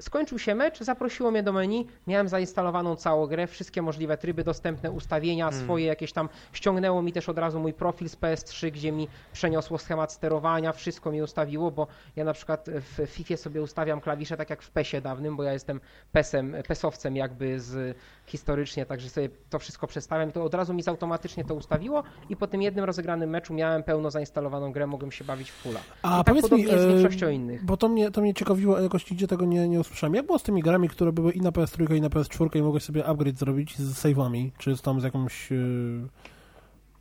Skończył 0.00 0.38
się 0.38 0.54
mecz, 0.54 0.80
zaprosiło 0.80 1.30
mnie 1.30 1.42
do 1.42 1.52
menu, 1.52 1.86
miałem 2.06 2.28
zainstalowaną 2.28 2.96
całą 2.96 3.26
grę, 3.26 3.46
wszystkie 3.46 3.82
możliwe 3.82 4.16
tryby 4.16 4.44
dostępne, 4.44 4.90
ustawienia 4.90 5.52
swoje 5.52 5.86
jakieś 5.86 6.12
tam, 6.12 6.28
ściągnęło 6.52 7.02
mi 7.02 7.12
też 7.12 7.28
od 7.28 7.38
razu 7.38 7.60
mój 7.60 7.72
profil 7.72 8.08
z 8.08 8.16
PS3, 8.16 8.70
gdzie 8.70 8.92
mi 8.92 9.08
przeniosło 9.32 9.78
schemat 9.78 10.12
sterowania, 10.12 10.72
wszystko 10.72 11.12
mi 11.12 11.22
ustawiło, 11.22 11.70
bo 11.70 11.86
ja 12.16 12.24
na 12.24 12.32
przykład 12.32 12.66
w 12.68 13.06
FIFA 13.06 13.36
sobie 13.36 13.62
ustawiam 13.62 14.00
klawisze 14.00 14.36
tak 14.36 14.50
jak 14.50 14.62
w 14.62 14.70
PESie 14.70 15.00
dawnym, 15.00 15.36
bo 15.36 15.42
ja 15.42 15.52
jestem 15.52 15.80
PESem, 16.12 16.56
PESowcem 16.68 17.16
jakby 17.16 17.60
z 17.60 17.96
historycznie, 18.26 18.86
także 18.86 19.08
sobie 19.08 19.28
to 19.50 19.58
wszystko 19.58 19.86
przestawiam, 19.86 20.32
to 20.32 20.44
od 20.44 20.54
razu 20.54 20.74
mi 20.74 20.82
automatycznie 20.86 21.44
to 21.44 21.54
ustawiło 21.54 22.02
i 22.28 22.36
po 22.36 22.46
tym 22.46 22.62
jednym 22.62 22.84
rozegranym 22.84 23.30
meczu 23.30 23.54
miałem 23.54 23.82
pełno 23.82 24.10
zainstalowaną 24.10 24.72
grę, 24.72 24.86
mogłem 24.86 25.12
się 25.12 25.24
bawić 25.24 25.50
w 25.50 25.54
fulla. 25.54 25.80
A 26.02 26.20
I 26.20 26.24
tak 26.24 26.26
powiedz 26.26 26.44
mi, 26.44 26.50
podobnie 26.50 26.72
jest 26.72 26.84
z 26.84 26.86
e, 26.86 26.88
większością 26.88 27.28
innych. 27.28 27.64
bo 27.64 27.76
to 27.76 27.88
mnie, 27.88 28.10
to 28.10 28.20
mnie 28.20 28.34
ciekawiło, 28.34 28.78
a 28.78 28.80
jakoś 28.80 29.10
nigdzie 29.10 29.26
tego 29.26 29.44
nie, 29.44 29.68
nie 29.68 29.80
usłyszałem. 29.80 29.89
Jak 30.12 30.26
było 30.26 30.38
z 30.38 30.42
tymi 30.42 30.62
grami, 30.62 30.88
które 30.88 31.12
były 31.12 31.32
i 31.32 31.40
na 31.40 31.50
PS3 31.50 31.96
i 31.96 32.00
na 32.00 32.08
PS4 32.08 32.56
i 32.58 32.62
mogłeś 32.62 32.82
sobie 32.82 33.06
upgrade 33.06 33.36
zrobić 33.38 33.78
z 33.78 34.02
save'ami, 34.04 34.50
czy 34.58 34.76
z 34.76 34.82
tam 34.82 35.00
z 35.00 35.04
jakąś... 35.04 35.52
e, 35.52 35.56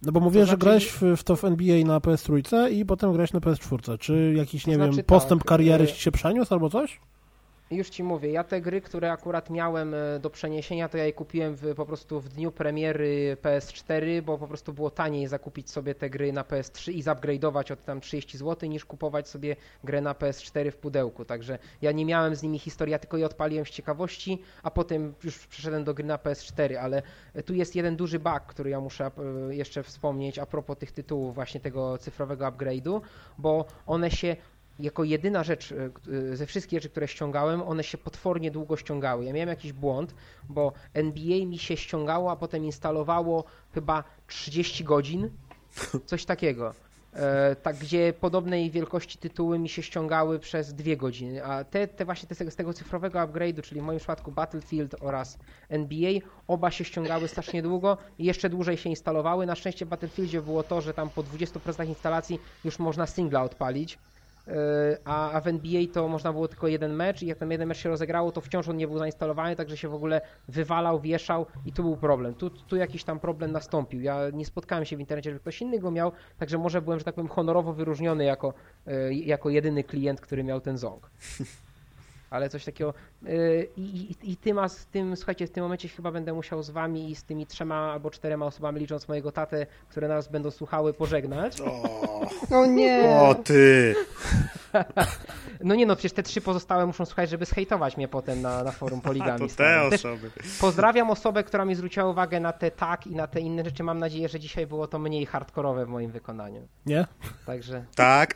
No 0.03 0.11
bo 0.11 0.19
mówię, 0.19 0.39
że 0.39 0.45
znaczy- 0.45 0.59
grałeś 0.59 0.87
w, 0.91 1.01
w 1.17 1.23
to 1.23 1.35
w 1.35 1.43
NBA 1.43 1.85
na 1.85 1.99
PS3 1.99 2.71
i 2.71 2.85
potem 2.85 3.11
grałeś 3.13 3.33
na 3.33 3.39
PS4. 3.39 3.97
Czy 3.97 4.33
jakiś, 4.37 4.67
nie 4.67 4.75
znaczy 4.75 4.89
wiem, 4.91 4.97
tak, 4.97 5.05
postęp 5.05 5.43
kariery 5.43 5.83
e, 5.83 5.87
ci 5.87 6.01
się 6.01 6.11
przeniósł 6.11 6.53
albo 6.53 6.69
coś? 6.69 6.99
Już 7.71 7.89
ci 7.89 8.03
mówię, 8.03 8.31
ja 8.31 8.43
te 8.43 8.61
gry, 8.61 8.81
które 8.81 9.11
akurat 9.11 9.49
miałem 9.49 9.93
e, 9.93 10.19
do 10.19 10.29
przeniesienia, 10.29 10.89
to 10.89 10.97
ja 10.97 11.05
je 11.05 11.13
kupiłem 11.13 11.55
w, 11.55 11.75
po 11.75 11.85
prostu 11.85 12.19
w 12.19 12.29
dniu 12.29 12.51
premiery 12.51 13.37
PS4, 13.41 14.21
bo 14.21 14.37
po 14.37 14.47
prostu 14.47 14.73
było 14.73 14.89
taniej 14.89 15.27
zakupić 15.27 15.69
sobie 15.69 15.95
te 15.95 16.09
gry 16.09 16.33
na 16.33 16.43
PS3 16.43 16.91
i 16.91 17.03
zupgrade'ować 17.03 17.71
od 17.73 17.85
tam 17.85 18.01
30 18.01 18.37
zł, 18.37 18.69
niż 18.69 18.85
kupować 18.85 19.29
sobie 19.29 19.55
grę 19.83 20.01
na 20.01 20.13
PS4 20.13 20.71
w 20.71 20.77
pudełku. 20.77 21.25
Także 21.25 21.59
ja 21.81 21.91
nie 21.91 22.05
miałem 22.05 22.35
z 22.35 22.43
nimi 22.43 22.59
historii, 22.59 22.91
ja 22.91 22.99
tylko 22.99 23.17
je 23.17 23.25
odpaliłem 23.25 23.65
z 23.65 23.69
ciekawości, 23.69 24.41
a 24.63 24.71
potem 24.71 25.13
już 25.23 25.47
przeszedłem 25.47 25.83
do 25.83 25.93
gry 25.93 26.05
na 26.05 26.17
PS4, 26.17 26.75
ale 26.75 27.01
tu 27.45 27.53
jest 27.53 27.75
jeden 27.75 27.95
duży 27.95 28.19
bug, 28.19 28.41
który 28.47 28.69
ja 28.69 28.79
muszę 28.79 29.11
e, 29.49 29.55
jeszcze 29.55 29.83
wspomnieć 29.83 30.39
a 30.39 30.45
propos 30.45 30.77
tych 30.77 30.91
tytułów, 30.91 31.35
właśnie 31.35 31.59
tego 31.59 31.97
cyfrowego 31.97 32.45
upgrade'u, 32.45 33.01
bo 33.37 33.65
one 33.85 34.11
się 34.11 34.35
jako 34.79 35.03
jedyna 35.03 35.43
rzecz 35.43 35.71
e, 35.71 35.89
e, 36.31 36.37
ze 36.37 36.45
wszystkich 36.45 36.79
rzeczy, 36.79 36.89
które 36.89 37.07
ściągałem, 37.07 37.61
one 37.61 37.83
się 37.83 37.97
potwornie 37.97 38.51
długo 38.51 38.77
ściągały. 38.77 39.25
Ja 39.25 39.33
miałem 39.33 39.49
jakiś 39.49 39.73
błąd, 39.73 40.15
bo 40.49 40.73
NBA 40.93 41.45
mi 41.45 41.57
się 41.57 41.77
ściągało, 41.77 42.31
a 42.31 42.35
potem 42.35 42.65
instalowało 42.65 43.43
chyba 43.73 44.03
30 44.27 44.83
godzin, 44.83 45.29
coś 46.05 46.25
takiego. 46.25 46.73
E, 47.13 47.55
tak, 47.55 47.77
gdzie 47.77 48.13
podobnej 48.13 48.71
wielkości 48.71 49.17
tytuły 49.17 49.59
mi 49.59 49.69
się 49.69 49.83
ściągały 49.83 50.39
przez 50.39 50.73
dwie 50.73 50.97
godziny, 50.97 51.45
a 51.45 51.63
te, 51.63 51.87
te 51.87 52.05
właśnie 52.05 52.29
te 52.29 52.51
z 52.51 52.55
tego, 52.55 52.73
cyfrowego 52.73 53.19
upgrade'u, 53.19 53.61
czyli 53.61 53.81
w 53.81 53.83
moim 53.83 53.99
przypadku 53.99 54.31
Battlefield 54.31 54.95
oraz 55.01 55.37
NBA, 55.69 56.11
oba 56.47 56.71
się 56.71 56.83
ściągały 56.83 57.27
strasznie 57.27 57.61
długo 57.61 57.97
i 58.19 58.25
jeszcze 58.25 58.49
dłużej 58.49 58.77
się 58.77 58.89
instalowały. 58.89 59.45
Na 59.45 59.55
szczęście 59.55 59.85
w 59.85 59.89
Battlefieldzie 59.89 60.41
było 60.41 60.63
to, 60.63 60.81
że 60.81 60.93
tam 60.93 61.09
po 61.09 61.23
20% 61.23 61.87
instalacji 61.87 62.39
już 62.65 62.79
można 62.79 63.07
singla 63.07 63.43
odpalić, 63.43 63.99
a, 65.05 65.31
a 65.31 65.41
w 65.41 65.47
NBA 65.47 65.81
to 65.93 66.07
można 66.07 66.33
było 66.33 66.47
tylko 66.47 66.67
jeden 66.67 66.93
mecz 66.95 67.21
i 67.21 67.27
jak 67.27 67.37
ten 67.37 67.51
jeden 67.51 67.67
mecz 67.67 67.77
się 67.77 67.89
rozegrało, 67.89 68.31
to 68.31 68.41
wciąż 68.41 68.67
on 68.67 68.77
nie 68.77 68.87
był 68.87 68.97
zainstalowany, 68.97 69.55
także 69.55 69.77
się 69.77 69.89
w 69.89 69.93
ogóle 69.93 70.21
wywalał, 70.47 70.99
wieszał 70.99 71.45
i 71.65 71.73
tu 71.73 71.83
był 71.83 71.97
problem. 71.97 72.33
Tu, 72.33 72.49
tu 72.49 72.75
jakiś 72.75 73.03
tam 73.03 73.19
problem 73.19 73.51
nastąpił. 73.51 74.01
Ja 74.01 74.29
nie 74.33 74.45
spotkałem 74.45 74.85
się 74.85 74.97
w 74.97 74.99
internecie, 74.99 75.33
że 75.33 75.39
ktoś 75.39 75.61
inny 75.61 75.79
go 75.79 75.91
miał, 75.91 76.11
także 76.37 76.57
może 76.57 76.81
byłem, 76.81 76.99
że 76.99 77.05
tak 77.05 77.15
powiem, 77.15 77.29
honorowo 77.29 77.73
wyróżniony 77.73 78.23
jako, 78.23 78.53
yy, 78.85 79.13
jako 79.13 79.49
jedyny 79.49 79.83
klient, 79.83 80.21
który 80.21 80.43
miał 80.43 80.61
ten 80.61 80.77
ząg. 80.77 81.09
Ale 82.29 82.49
coś 82.49 82.65
takiego. 82.65 82.93
yy, 83.23 83.67
I, 83.77 83.81
i, 84.21 84.31
i 84.31 84.37
tym, 84.37 84.59
a 84.59 84.69
z 84.69 84.85
tym, 84.85 85.15
słuchajcie, 85.15 85.47
w 85.47 85.51
tym 85.51 85.63
momencie 85.63 85.87
chyba 85.87 86.11
będę 86.11 86.33
musiał 86.33 86.63
z 86.63 86.69
wami 86.69 87.11
i 87.11 87.15
z 87.15 87.23
tymi 87.23 87.45
trzema 87.45 87.75
albo 87.91 88.11
czterema 88.11 88.45
osobami, 88.45 88.79
licząc 88.79 89.07
mojego 89.07 89.31
tatę, 89.31 89.65
które 89.89 90.07
nas 90.07 90.27
będą 90.27 90.51
słuchały, 90.51 90.93
pożegnać. 90.93 91.57
O 92.51 92.65
nie! 92.65 93.19
O 93.21 93.35
ty! 93.35 93.95
No 95.63 95.75
nie 95.75 95.85
no, 95.85 95.95
przecież 95.95 96.11
te 96.13 96.23
trzy 96.23 96.41
pozostałe 96.41 96.85
muszą 96.85 97.05
słuchać, 97.05 97.29
żeby 97.29 97.45
zhejtować 97.45 97.97
mnie 97.97 98.07
potem 98.07 98.41
na, 98.41 98.63
na 98.63 98.71
forum 98.71 98.99
A, 99.03 99.07
poligami. 99.07 99.49
to 99.49 99.55
te 99.55 99.81
osoby. 99.83 100.31
pozdrawiam 100.61 101.09
osobę, 101.09 101.43
która 101.43 101.65
mi 101.65 101.75
zwróciła 101.75 102.05
uwagę 102.09 102.39
na 102.39 102.53
te 102.53 102.71
tak 102.71 103.07
i 103.07 103.15
na 103.15 103.27
te 103.27 103.39
inne 103.39 103.63
rzeczy. 103.63 103.83
Mam 103.83 103.99
nadzieję, 103.99 104.29
że 104.29 104.39
dzisiaj 104.39 104.67
było 104.67 104.87
to 104.87 104.99
mniej 104.99 105.25
hardkorowe 105.25 105.85
w 105.85 105.89
moim 105.89 106.11
wykonaniu. 106.11 106.67
Nie? 106.85 107.05
Także 107.45 107.85
Tak. 107.95 108.35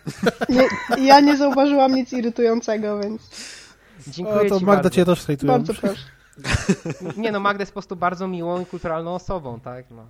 Nie, 0.49 0.67
ja 1.05 1.19
nie 1.19 1.37
zauważyłam 1.37 1.95
nic 1.95 2.13
irytującego, 2.13 2.99
więc 2.99 3.29
dziękuję 4.07 4.37
O, 4.41 4.49
to 4.49 4.59
ci 4.59 4.65
Magda 4.65 4.83
bardzo. 4.83 4.89
cię 4.89 5.05
też 5.05 5.25
bardzo 5.43 5.73
proszę. 5.73 5.95
Nie 7.17 7.31
no, 7.31 7.39
Magda 7.39 7.61
jest 7.61 7.71
po 7.71 7.73
prostu 7.73 7.95
bardzo 7.95 8.27
miłą 8.27 8.61
i 8.61 8.65
kulturalną 8.65 9.15
osobą, 9.15 9.59
tak? 9.59 9.85
No. 9.91 10.05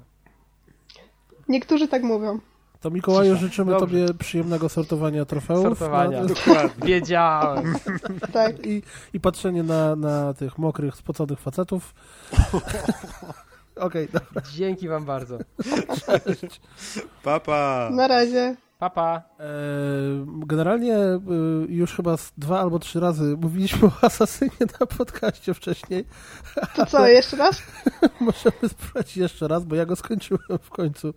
Niektórzy 1.50 1.88
tak 1.88 2.04
mówią. 2.04 2.40
To 2.82 2.90
Mikołaju 2.92 3.34
Cisza. 3.36 3.46
życzymy 3.48 3.72
Dobrze. 3.72 3.86
tobie 3.86 4.14
przyjemnego 4.20 4.70
sortowania 4.70 5.26
trofeów. 5.26 5.64
Sortowania. 5.64 6.22
Na, 6.22 6.26
Dokładnie. 6.28 6.86
Wiedziałem. 6.88 7.76
Tak. 8.34 8.66
i, 8.66 8.84
I 9.14 9.20
patrzenie 9.20 9.64
na, 9.64 9.96
na 9.96 10.34
tych 10.34 10.58
mokrych, 10.58 10.96
spoconych 10.96 11.40
facetów. 11.40 11.94
Okej, 13.76 14.08
dobra. 14.14 14.42
Dzięki 14.54 14.88
wam 14.88 15.06
bardzo. 15.06 15.38
Papa. 17.24 17.90
Na 17.92 18.08
razie. 18.08 18.56
Papa. 18.90 19.22
E, 19.40 19.44
Generalnie 20.46 20.96
e, 20.98 21.20
już 21.68 21.96
chyba 21.96 22.16
dwa 22.38 22.60
albo 22.60 22.80
trzy 22.80 23.00
razy 23.00 23.38
mówiliśmy 23.42 23.88
o 23.88 23.92
Asasynie 24.06 24.52
na 24.80 24.86
podcaście 24.86 25.54
wcześniej. 25.54 26.06
To 26.76 26.86
co, 26.86 27.08
jeszcze 27.08 27.38
raz? 27.38 27.62
Możemy 28.20 28.70
sprawdzić 28.70 29.18
jeszcze 29.18 29.48
raz, 29.48 29.64
bo 29.66 29.76
ja 29.76 29.86
go 29.86 29.96
skończyłem 29.96 30.60
w 30.62 30.70
końcu. 30.70 31.08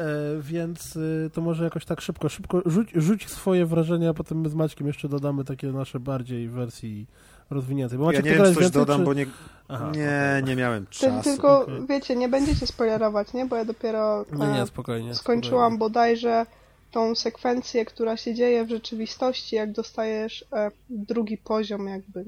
E, 0.00 0.04
Więc 0.40 0.98
to 1.32 1.40
może 1.40 1.64
jakoś 1.64 1.84
tak 1.84 2.00
szybko, 2.00 2.28
szybko 2.28 2.62
rzuć, 2.66 2.90
rzuć 2.94 3.28
swoje 3.28 3.66
wrażenia, 3.66 4.10
a 4.10 4.14
potem 4.14 4.40
my 4.40 4.48
z 4.48 4.54
Maćkiem 4.54 4.86
jeszcze 4.86 5.08
dodamy 5.08 5.44
takie 5.44 5.66
nasze 5.66 6.00
bardziej 6.00 6.48
wersji 6.48 7.06
rozwiniętej. 7.50 7.98
Bo 7.98 8.04
Ja 8.12 8.18
Maciek, 8.18 8.24
nie 8.24 8.30
ty 8.30 8.36
wiem, 8.36 8.46
czy 8.46 8.54
coś 8.54 8.62
więcej, 8.62 8.80
dodam, 8.82 8.98
czy... 8.98 9.04
bo 9.04 9.14
nie, 9.14 9.26
Aha, 9.68 9.90
nie, 9.94 10.42
nie 10.46 10.56
miałem 10.56 10.86
Ty, 10.86 10.92
czasu. 10.92 11.22
tylko 11.30 11.60
okej. 11.62 11.86
wiecie, 11.88 12.16
nie 12.16 12.28
będziecie 12.28 12.66
spoilerować, 12.66 13.32
nie? 13.32 13.46
Bo 13.46 13.56
ja 13.56 13.64
dopiero 13.64 14.24
nie, 14.32 14.62
e, 14.62 14.66
spokojnie. 14.66 15.14
skończyłam 15.14 15.72
spokojnie. 15.72 15.78
bodajże 15.78 16.46
tą 16.92 17.14
sekwencję, 17.14 17.84
która 17.84 18.16
się 18.16 18.34
dzieje 18.34 18.64
w 18.64 18.70
rzeczywistości, 18.70 19.56
jak 19.56 19.72
dostajesz 19.72 20.44
e, 20.52 20.70
drugi 20.90 21.38
poziom 21.38 21.88
jakby. 21.88 22.24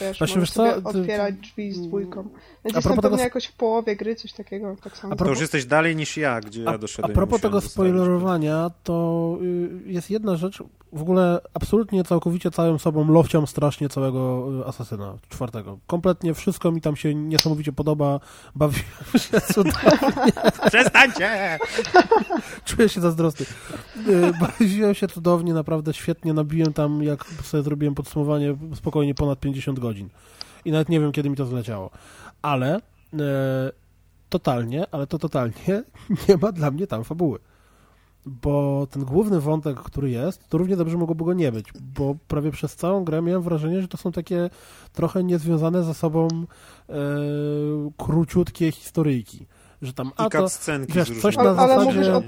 Wiesz, 0.00 0.18
Właśnie, 0.18 0.36
możesz 0.36 0.40
wiesz 0.40 0.50
co, 0.50 0.88
otwierać 0.88 1.34
drzwi 1.34 1.72
z 1.72 1.80
dwójką. 1.80 2.22
Więc 2.22 2.32
propos 2.62 2.74
jestem 2.74 2.96
pewnie 2.96 3.10
tego- 3.10 3.22
jakoś 3.22 3.44
w 3.46 3.52
połowie 3.52 3.96
gry, 3.96 4.14
coś 4.16 4.32
takiego, 4.32 4.76
tak 4.84 4.96
samo. 4.96 5.12
A 5.12 5.16
To 5.16 5.28
już 5.28 5.40
jesteś 5.40 5.64
dalej 5.66 5.96
niż 5.96 6.16
ja, 6.16 6.40
gdzie 6.40 6.62
ja 6.62 6.70
A, 6.70 6.74
a 6.74 6.78
doszedłem. 6.78 7.12
i 7.12 7.14
propos 7.14 7.40
tego 7.40 7.60
spoilerowania, 7.60 8.70
to 8.84 9.38
y, 9.86 9.92
jest 9.92 10.10
jedna 10.10 10.36
rzecz, 10.36 10.62
w 10.94 11.02
ogóle 11.02 11.40
absolutnie 11.54 12.04
całkowicie 12.04 12.50
całym 12.50 12.78
sobą 12.78 13.12
lowciam 13.12 13.46
strasznie 13.46 13.88
całego 13.88 14.48
y, 14.60 14.66
Asasyna 14.66 15.14
czwartego. 15.28 15.78
Kompletnie 15.86 16.34
wszystko 16.34 16.72
mi 16.72 16.80
tam 16.80 16.96
się 16.96 17.14
niesamowicie 17.14 17.72
podoba, 17.72 18.20
bawiłem 18.54 18.84
się 19.18 19.40
cudownie, 19.54 19.92
Przestańcie! 20.66 21.58
czuję 22.64 22.88
się 22.88 23.00
zazdrosny. 23.00 23.46
Y, 24.08 24.32
Bawiłem 24.40 24.94
się 24.94 25.08
cudownie, 25.08 25.54
naprawdę 25.54 25.94
świetnie, 25.94 26.32
nabiłem 26.32 26.72
tam, 26.72 27.02
jak 27.02 27.24
sobie 27.24 27.62
zrobiłem 27.62 27.94
podsumowanie, 27.94 28.56
spokojnie 28.74 29.14
ponad 29.14 29.40
50 29.40 29.78
godzin. 29.78 30.08
I 30.64 30.72
nawet 30.72 30.88
nie 30.88 31.00
wiem, 31.00 31.12
kiedy 31.12 31.30
mi 31.30 31.36
to 31.36 31.46
zleciało. 31.46 31.90
Ale 32.42 32.76
e, 32.76 32.80
totalnie, 34.28 34.86
ale 34.92 35.06
to 35.06 35.18
totalnie 35.18 35.82
nie 36.28 36.36
ma 36.36 36.52
dla 36.52 36.70
mnie 36.70 36.86
tam 36.86 37.04
fabuły. 37.04 37.38
Bo 38.26 38.86
ten 38.90 39.04
główny 39.04 39.40
wątek, 39.40 39.76
który 39.76 40.10
jest, 40.10 40.48
to 40.48 40.58
równie 40.58 40.76
dobrze 40.76 40.96
mogłoby 40.98 41.24
go 41.24 41.32
nie 41.32 41.52
być, 41.52 41.66
bo 41.98 42.14
prawie 42.28 42.50
przez 42.50 42.76
całą 42.76 43.04
grę 43.04 43.22
miałem 43.22 43.42
wrażenie, 43.42 43.82
że 43.82 43.88
to 43.88 43.96
są 43.96 44.12
takie 44.12 44.50
trochę 44.92 45.24
niezwiązane 45.24 45.82
ze 45.82 45.94
sobą 45.94 46.28
e, 46.88 46.94
króciutkie 47.98 48.72
historyjki. 48.72 49.46
Że 49.82 49.92
tam, 49.92 50.10
a 50.16 50.26
I 50.26 50.30
to, 50.30 50.42
cutscenki 50.42 50.92
wiesz, 50.92 51.20
coś 51.22 51.36
na 51.36 51.54
zasadzie- 51.54 52.22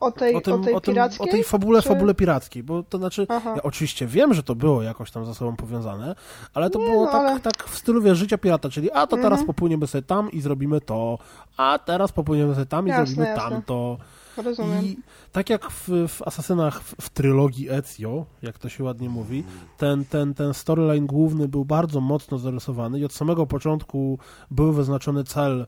o, 0.00 0.10
tej, 0.12 0.34
o, 0.34 0.40
tym, 0.40 0.52
o 0.54 0.58
tej 0.58 0.74
o, 0.74 0.80
tym, 0.80 0.94
pirackiej? 0.94 1.28
o 1.28 1.32
tej 1.32 1.44
fabule, 1.44 1.82
czy- 1.82 1.88
fabule 1.88 2.14
pirackiej, 2.14 2.62
bo 2.62 2.82
to 2.82 2.98
znaczy, 2.98 3.26
Aha. 3.28 3.52
ja 3.56 3.62
oczywiście 3.62 4.06
wiem, 4.06 4.34
że 4.34 4.42
to 4.42 4.54
było 4.54 4.82
jakoś 4.82 5.10
tam 5.10 5.24
ze 5.26 5.34
sobą 5.34 5.56
powiązane, 5.56 6.14
ale 6.54 6.70
to 6.70 6.78
Nie, 6.78 6.84
było 6.84 7.04
no, 7.04 7.12
tak, 7.12 7.26
ale- 7.26 7.40
tak 7.40 7.64
w 7.68 7.78
stylu 7.78 8.02
wiesz, 8.02 8.18
życia 8.18 8.38
pirata, 8.38 8.68
czyli 8.68 8.90
a 8.92 9.06
to 9.06 9.16
teraz 9.16 9.32
Mhm. 9.40 9.46
popłyniemy 9.46 9.86
sobie 9.86 10.02
tam 10.02 10.30
i 10.32 10.40
zrobimy 10.40 10.80
to, 10.80 11.18
a 11.56 11.78
teraz 11.78 12.12
popłyniemy 12.12 12.54
sobie 12.54 12.66
tam 12.66 12.86
i 12.86 12.90
Jasne, 12.90 13.06
zrobimy 13.06 13.26
jasne. 13.28 13.50
tamto. 13.50 13.98
Rozumiem. 14.36 14.84
I 14.84 14.96
tak 15.32 15.50
jak 15.50 15.70
w, 15.70 15.88
w 16.08 16.22
Asasynach, 16.22 16.82
w, 16.82 16.94
w 17.00 17.10
trylogii 17.10 17.70
Ezio, 17.70 18.26
jak 18.42 18.58
to 18.58 18.68
się 18.68 18.84
ładnie 18.84 19.08
mówi, 19.08 19.44
ten, 19.78 20.04
ten, 20.04 20.34
ten 20.34 20.54
storyline 20.54 21.06
główny 21.06 21.48
był 21.48 21.64
bardzo 21.64 22.00
mocno 22.00 22.38
zarysowany 22.38 23.00
i 23.00 23.04
od 23.04 23.12
samego 23.12 23.46
początku 23.46 24.18
był 24.50 24.72
wyznaczony 24.72 25.24
cel, 25.24 25.66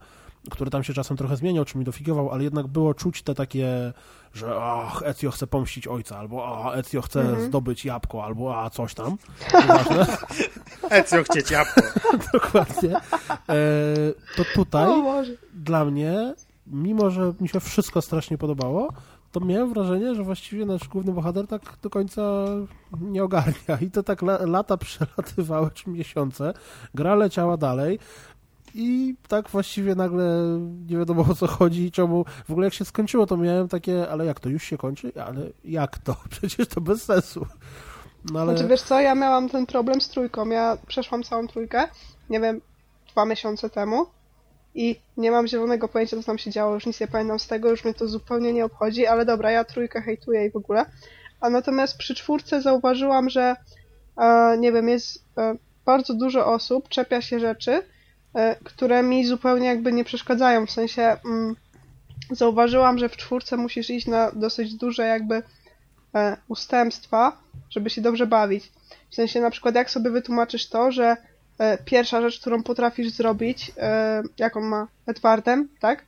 który 0.51 0.71
tam 0.71 0.85
się 0.85 0.93
czasem 0.95 1.17
trochę 1.17 1.37
zmieniał, 1.37 1.65
czy 1.65 1.79
mi 1.79 1.85
dofikował, 1.85 2.31
ale 2.31 2.45
jednak 2.45 2.67
było 2.67 2.95
czuć 2.95 3.23
te 3.23 3.35
takie, 3.35 3.93
że 4.35 4.55
ach, 4.61 5.03
Ezio 5.05 5.31
chce 5.31 5.47
pomścić 5.47 5.87
ojca, 5.87 6.19
albo 6.19 6.47
a, 6.65 6.75
Ezio 6.75 7.03
chce 7.03 7.21
Mhm. 7.21 7.43
zdobyć 7.47 7.85
jabłko, 7.85 8.25
albo 8.25 8.63
a, 8.63 8.71
coś 8.71 8.95
tam. 8.95 9.17
Ecio 10.91 11.23
chcieć 11.25 11.51
jabłko. 11.51 11.81
Dokładnie. 12.33 12.97
E, 13.49 13.57
to 14.37 14.45
tutaj 14.55 14.89
dla 15.55 15.85
mnie, 15.85 16.35
mimo 16.73 17.11
że 17.11 17.33
mi 17.41 17.49
się 17.49 17.61
wszystko 17.61 18.03
strasznie 18.03 18.39
podobało, 18.39 18.93
to 19.33 19.41
miałem 19.41 19.73
wrażenie, 19.73 20.15
że 20.15 20.23
właściwie 20.23 20.67
nasz 20.67 20.89
główny 20.89 21.13
bohater 21.13 21.47
tak 21.47 21.63
do 21.83 21.91
końca 21.91 22.45
nie 23.01 23.25
ogarnia. 23.25 23.79
I 23.81 23.91
to 23.91 24.03
tak 24.03 24.23
la, 24.23 24.39
lata 24.47 24.77
przelatywały, 24.77 25.71
czy 25.75 25.91
miesiące. 25.91 26.55
Gra 26.95 27.15
leciała 27.15 27.57
dalej. 27.57 27.99
I 28.75 29.15
tak 29.29 29.49
właściwie 29.49 29.95
nagle 29.95 30.59
nie 30.89 30.97
wiadomo 30.97 31.25
o 31.31 31.35
co 31.35 31.47
chodzi 31.47 31.83
i 31.83 31.91
czemu. 31.91 32.25
W 32.25 32.51
ogóle 32.51 32.67
jak 32.67 32.75
się 32.75 32.85
skończyło, 32.85 33.27
to 33.27 33.37
miałem 33.37 33.69
takie, 33.69 34.11
ale 34.11 34.27
jak 34.27 34.41
to 34.41 34.49
już 34.49 34.63
się 34.63 34.79
kończy? 34.79 35.13
Ale 35.25 35.51
jak 35.65 35.99
to? 35.99 36.17
Przecież 36.31 36.69
to 36.69 36.81
bez 36.81 37.03
sensu. 37.03 37.47
No 38.33 38.41
ale. 38.41 38.53
Znaczy 38.53 38.69
wiesz 38.69 38.83
co, 38.83 39.01
ja 39.01 39.15
miałam 39.15 39.49
ten 39.49 39.67
problem 39.67 40.01
z 40.01 40.09
trójką. 40.09 40.49
Ja 40.49 40.79
przeszłam 40.87 41.23
całą 41.23 41.49
trójkę, 41.49 41.89
nie 42.31 42.41
wiem, 42.41 42.61
dwa 43.13 43.25
miesiące 43.25 43.71
temu 43.71 44.07
i 44.79 45.01
nie 45.17 45.31
mam 45.31 45.47
zielonego 45.47 45.89
pojęcia, 45.89 46.17
co 46.17 46.23
tam 46.23 46.39
się 46.39 46.51
działo, 46.51 46.75
już 46.75 46.87
nic 46.87 47.01
nie 47.01 47.09
pamiętam 47.09 47.39
z 47.39 47.47
tego, 47.47 47.71
już 47.71 47.85
mnie 47.85 47.95
to 47.95 48.09
zupełnie 48.09 48.53
nie 48.53 48.65
obchodzi, 48.65 49.07
ale 49.07 49.25
dobra, 49.25 49.51
ja 49.51 49.65
trójkę 49.65 50.03
hejtuję 50.03 50.47
i 50.47 50.51
w 50.51 50.57
ogóle. 50.57 50.85
A 51.41 51.51
natomiast 51.51 51.99
przy 51.99 52.15
czwórce 52.15 52.63
zauważyłam, 52.63 53.31
że 53.31 53.57
e, 54.17 54.57
nie 54.59 54.73
wiem, 54.73 54.89
jest 54.89 55.25
e, 55.39 55.55
bardzo 55.87 56.15
dużo 56.15 56.47
osób, 56.47 56.89
czepia 56.89 57.23
się 57.23 57.41
rzeczy, 57.41 57.83
e, 58.35 58.57
które 58.65 59.03
mi 59.03 59.27
zupełnie 59.27 59.67
jakby 59.67 59.93
nie 59.93 60.05
przeszkadzają, 60.05 60.67
w 60.67 60.71
sensie 60.71 61.03
mm, 61.03 61.57
zauważyłam, 62.31 62.99
że 62.99 63.09
w 63.09 63.17
czwórce 63.17 63.57
musisz 63.57 63.91
iść 63.91 64.07
na 64.07 64.33
dosyć 64.33 64.75
duże 64.75 65.07
jakby 65.07 65.43
e, 66.15 66.37
ustępstwa, 66.49 67.37
żeby 67.71 67.91
się 67.91 68.01
dobrze 68.01 68.27
bawić. 68.27 68.73
W 69.11 69.15
sensie 69.15 69.41
na 69.41 69.51
przykład 69.51 69.75
jak 69.75 69.91
sobie 69.91 70.11
wytłumaczysz 70.11 70.69
to, 70.69 70.93
że 70.93 71.17
pierwsza 71.85 72.23
rzecz, 72.23 72.41
którą 72.41 72.63
potrafisz 72.63 73.11
zrobić, 73.11 73.73
e, 73.77 74.23
jaką 74.39 74.61
ma 74.61 74.87
Edwardem, 75.07 75.69
tak? 75.81 76.05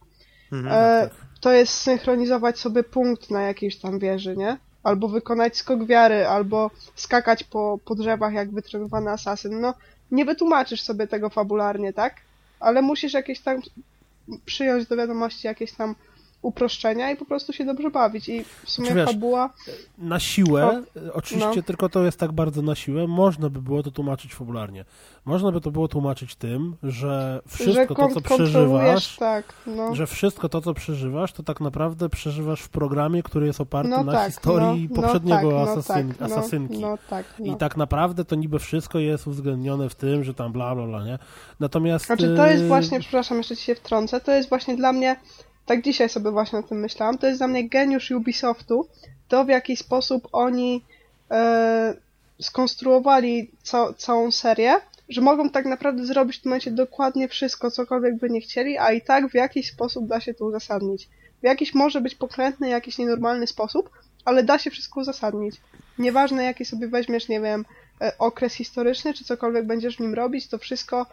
Mhm. 0.53 0.75
E, 0.75 1.11
to 1.41 1.53
jest 1.53 1.73
synchronizować 1.75 2.59
sobie 2.59 2.83
punkt 2.83 3.31
na 3.31 3.43
jakiejś 3.43 3.77
tam 3.77 3.99
wieży, 3.99 4.37
nie? 4.37 4.57
Albo 4.83 5.09
wykonać 5.09 5.57
skok 5.57 5.87
wiary, 5.87 6.27
albo 6.27 6.71
skakać 6.95 7.45
po, 7.45 7.79
po 7.85 7.95
drzewach 7.95 8.33
jak 8.33 8.51
wytrenowany 8.51 9.11
asasyn. 9.11 9.61
No, 9.61 9.75
nie 10.11 10.25
wytłumaczysz 10.25 10.83
sobie 10.83 11.07
tego 11.07 11.31
fabularnie, 11.31 11.93
tak? 11.93 12.15
Ale 12.61 12.83
musisz 12.83 13.13
jakieś 13.13 13.41
tam 13.41 13.61
przyjąć 14.45 14.87
do 14.87 14.97
wiadomości 14.97 15.47
jakieś 15.47 15.73
tam 15.73 15.95
uproszczenia 16.43 17.11
i 17.11 17.17
po 17.17 17.25
prostu 17.25 17.53
się 17.53 17.65
dobrze 17.65 17.91
bawić. 17.91 18.29
I 18.29 18.45
w 18.45 18.71
sumie 18.71 18.95
wiesz, 18.95 19.07
fabuła... 19.07 19.51
Na 19.99 20.21
siłę, 20.21 20.83
O, 21.11 21.15
oczywiście 21.15 21.57
no. 21.57 21.63
tylko 21.63 21.89
to 21.89 22.05
jest 22.05 22.19
tak 22.19 22.33
bardzo 22.33 22.63
na 22.63 22.75
siłę, 22.75 23.07
można 23.07 23.51
by 23.51 23.63
było 23.63 23.83
to 23.83 23.91
tłumaczyć 23.91 24.35
fabularnie. 24.35 24.85
Można 25.25 25.53
by 25.53 25.61
to 25.61 25.71
było 25.71 25.89
tłumaczyć 25.89 26.35
tym, 26.35 26.77
że 26.83 27.43
wszystko 27.49 27.95
że 27.95 27.95
to, 27.95 28.09
co 28.09 28.21
przeżywasz, 28.21 29.17
tak, 29.17 29.45
no. 29.67 29.95
że 29.95 30.07
wszystko 30.07 30.49
to, 30.49 30.61
co 30.61 30.75
przeżywasz, 30.75 31.33
to 31.33 31.43
tak 31.43 31.61
naprawdę 31.61 32.09
przeżywasz 32.09 32.61
w 32.61 32.69
programie, 32.69 33.23
który 33.23 33.47
jest 33.47 33.61
oparty 33.61 33.91
no 33.91 34.05
na 34.05 34.13
tak, 34.13 34.33
historii 34.33 34.89
no, 34.91 35.03
poprzedniego 35.03 35.51
no 35.51 35.67
tak, 35.67 35.79
asasyn, 35.79 36.09
no 36.09 36.15
tak, 36.15 36.39
asasynki. 36.39 36.79
No, 36.79 36.91
no 36.91 36.99
tak. 37.11 37.27
I 37.45 37.57
tak 37.57 37.77
naprawdę 37.77 38.25
to 38.25 38.37
niby 38.37 38.59
wszystko 38.59 38.99
jest 38.99 39.27
uwzględnione 39.27 39.89
w 39.89 39.95
tym, 39.95 40.25
że 40.25 40.35
tam 40.35 40.53
bla 40.53 40.75
bla 40.75 40.87
bla, 40.87 41.05
nie? 41.05 41.19
Natomiast... 41.61 42.07
Znaczy 42.07 42.37
to 42.37 42.47
jest 42.47 42.63
e, 42.63 42.67
właśnie, 42.67 43.01
przepraszam, 43.01 43.39
jeszcze 43.39 43.57
ci 43.57 43.65
się 43.65 43.75
wtrącę, 43.75 44.21
to 44.21 44.33
jest 44.33 44.49
właśnie 44.49 44.77
dla 44.77 44.93
mnie, 44.93 45.17
tak 45.71 45.83
dzisiaj 45.83 46.09
sobie 46.09 46.31
właśnie 46.31 46.59
o 46.59 46.63
tym 46.63 46.81
myślałam, 46.81 47.19
to 47.19 47.27
jest 47.27 47.41
dla 47.41 47.49
mnie 47.49 47.69
geniusz 47.69 48.11
Ubisoftu, 48.11 48.89
to 49.29 49.45
w 49.45 49.49
jaki 49.49 49.77
sposób 49.77 50.29
oni 50.33 50.85
e, 51.31 51.95
skonstruowali 52.41 53.51
ca 53.63 53.93
całą 53.93 54.31
serię, 54.31 54.75
że 55.09 55.21
mogą 55.21 55.51
tak 55.51 55.67
naprawdę 55.67 56.07
zrobić 56.07 56.37
w 56.37 56.43
tym 56.43 56.51
momencie 56.51 56.71
dokładnie 56.71 57.29
wszystko, 57.29 57.71
cokolwiek 57.71 58.17
by 58.17 58.31
nie 58.31 58.41
chcieli, 58.41 58.79
a 58.79 58.93
i 58.93 59.01
tak 59.01 59.29
w 59.29 59.35
jakiś 59.35 59.69
sposób 59.69 60.07
da 60.07 60.21
się 60.21 60.35
to 60.35 60.45
uzasadnić. 60.45 61.09
W 61.41 61.45
jakiś 61.45 61.75
może 61.75 62.01
być 62.01 62.15
pokrętny, 62.15 62.69
jakiś 62.69 62.99
nienormalny 62.99 63.47
sposób, 63.47 63.91
ale 64.25 64.43
da 64.43 64.59
się 64.59 64.71
wszystko 64.71 65.01
uzasadnić. 65.01 65.57
Nieważne 65.99 66.45
jaki 66.45 66.65
sobie 66.65 66.89
weźmiesz, 66.89 67.29
nie 67.29 67.41
wiem, 67.41 67.65
e, 68.01 68.13
okres 68.19 68.55
historyczny, 68.55 69.15
czy 69.15 69.25
cokolwiek 69.25 69.67
będziesz 69.67 69.97
w 69.97 70.01
nim 70.01 70.15
robić, 70.15 70.49
to 70.49 70.59
wszystko 70.59 71.07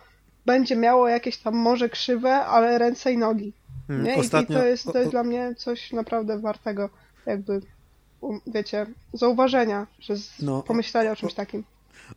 będzie 0.46 0.76
miało 0.76 1.08
jakieś 1.08 1.38
tam 1.38 1.56
może 1.56 1.90
krzywe, 1.90 2.36
ale 2.36 2.78
ręce 2.78 3.14
i 3.14 3.18
nogi. 3.18 3.54
Hmm, 3.88 4.06
Nie? 4.06 4.16
I, 4.16 4.20
Ostatnio, 4.20 4.58
I 4.58 4.62
to 4.62 4.68
jest, 4.68 4.84
to 4.94 5.00
jest 5.00 5.12
dla 5.12 5.24
mnie 5.24 5.56
coś 5.58 5.92
naprawdę 5.92 6.40
wartego, 6.40 6.90
jakby, 7.26 7.62
um, 8.22 8.40
wiecie, 8.48 8.86
zauważenia, 9.14 9.88
że 10.00 10.14
No, 10.42 10.64
pomyśleli 10.64 11.10
o 11.10 11.16
czymś 11.16 11.34
takim. 11.34 11.64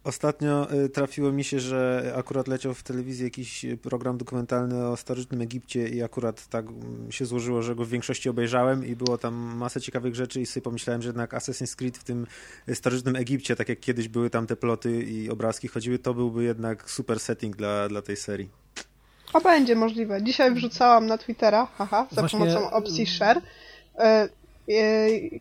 Ostatnio 0.04 0.72
y, 0.84 0.88
trafiło 0.88 1.32
mi 1.32 1.44
się, 1.44 1.60
że 1.60 2.12
akurat 2.16 2.48
leciał 2.48 2.74
w 2.74 2.82
telewizji 2.82 3.24
jakiś 3.24 3.64
y, 3.64 3.76
program 3.76 4.18
dokumentalny 4.18 4.86
o 4.86 4.96
starożytnym 4.96 5.40
Egipcie 5.40 5.88
i 5.88 6.02
akurat 6.02 6.46
tak 6.46 6.66
mm, 6.66 7.12
się 7.12 7.26
złożyło, 7.26 7.62
że 7.62 7.74
go 7.74 7.84
w 7.84 7.88
większości 7.88 8.28
obejrzałem 8.28 8.86
i 8.86 8.96
było 8.96 9.18
tam 9.18 9.34
masę 9.34 9.80
ciekawych 9.80 10.14
rzeczy 10.14 10.40
i 10.40 10.46
sobie 10.46 10.64
pomyślałem, 10.64 11.02
że 11.02 11.08
jednak 11.08 11.32
Assassin's 11.32 11.76
Creed 11.76 11.98
w 11.98 12.04
tym 12.04 12.26
y, 12.68 12.74
starożytnym 12.74 13.16
Egipcie, 13.16 13.56
tak 13.56 13.68
jak 13.68 13.80
kiedyś 13.80 14.08
były 14.08 14.30
tam 14.30 14.46
te 14.46 14.56
ploty 14.56 15.02
i 15.02 15.30
obrazki 15.30 15.68
chodziły, 15.68 15.98
to 15.98 16.14
byłby 16.14 16.44
jednak 16.44 16.90
super 16.90 17.20
setting 17.20 17.56
dla, 17.56 17.88
dla 17.88 18.02
tej 18.02 18.16
serii. 18.16 18.50
A 19.32 19.40
będzie 19.40 19.76
możliwe. 19.76 20.22
Dzisiaj 20.22 20.54
wrzucałam 20.54 21.06
na 21.06 21.18
Twittera, 21.18 21.66
haha, 21.66 22.06
za 22.10 22.20
Właśnie- 22.20 22.38
pomocą 22.38 22.70
opcji 22.70 23.06
share. 23.06 23.40
E, 23.98 24.02
e, 24.02 24.28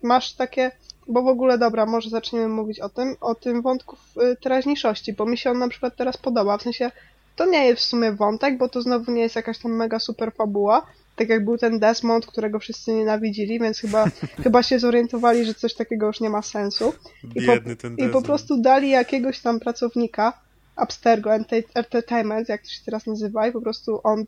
masz 0.03 0.33
takie, 0.33 0.71
bo 1.07 1.21
w 1.23 1.27
ogóle 1.27 1.57
dobra, 1.57 1.85
może 1.85 2.09
zaczniemy 2.09 2.47
mówić 2.47 2.79
o 2.79 2.89
tym, 2.89 3.15
o 3.21 3.35
tym 3.35 3.61
wątku 3.61 3.95
w 3.95 4.17
e, 4.19 4.35
teraźniejszości, 4.35 5.13
bo 5.13 5.25
mi 5.25 5.37
się 5.37 5.51
on 5.51 5.59
na 5.59 5.67
przykład 5.69 5.95
teraz 5.95 6.17
podoba, 6.17 6.57
w 6.57 6.61
sensie 6.63 6.91
to 7.35 7.45
nie 7.45 7.65
jest 7.65 7.81
w 7.81 7.85
sumie 7.85 8.11
wątek, 8.11 8.57
bo 8.57 8.69
to 8.69 8.81
znowu 8.81 9.11
nie 9.11 9.21
jest 9.21 9.35
jakaś 9.35 9.57
tam 9.59 9.71
mega 9.71 9.99
super 9.99 10.33
fabuła, 10.33 10.85
tak 11.15 11.29
jak 11.29 11.45
był 11.45 11.57
ten 11.57 11.79
Desmond, 11.79 12.25
którego 12.25 12.59
wszyscy 12.59 12.93
nienawidzili, 12.93 13.59
więc 13.59 13.79
chyba, 13.79 14.05
chyba 14.43 14.63
się 14.63 14.79
zorientowali, 14.79 15.45
że 15.45 15.53
coś 15.53 15.73
takiego 15.73 16.07
już 16.07 16.19
nie 16.19 16.29
ma 16.29 16.41
sensu. 16.41 16.93
I 17.35 17.41
po, 17.41 17.51
Biedny 17.51 17.75
ten 17.75 17.93
I 17.93 17.97
po 17.97 18.03
Desmond. 18.03 18.25
prostu 18.25 18.61
dali 18.61 18.89
jakiegoś 18.89 19.39
tam 19.39 19.59
pracownika, 19.59 20.33
Abstergo 20.79 21.29
Ente- 21.29 21.63
Entertainment, 21.75 22.49
jak 22.49 22.61
to 22.61 22.69
się 22.69 22.79
teraz 22.85 23.05
nazywa, 23.07 23.47
i 23.47 23.51
po 23.51 23.61
prostu 23.61 24.01
on 24.03 24.25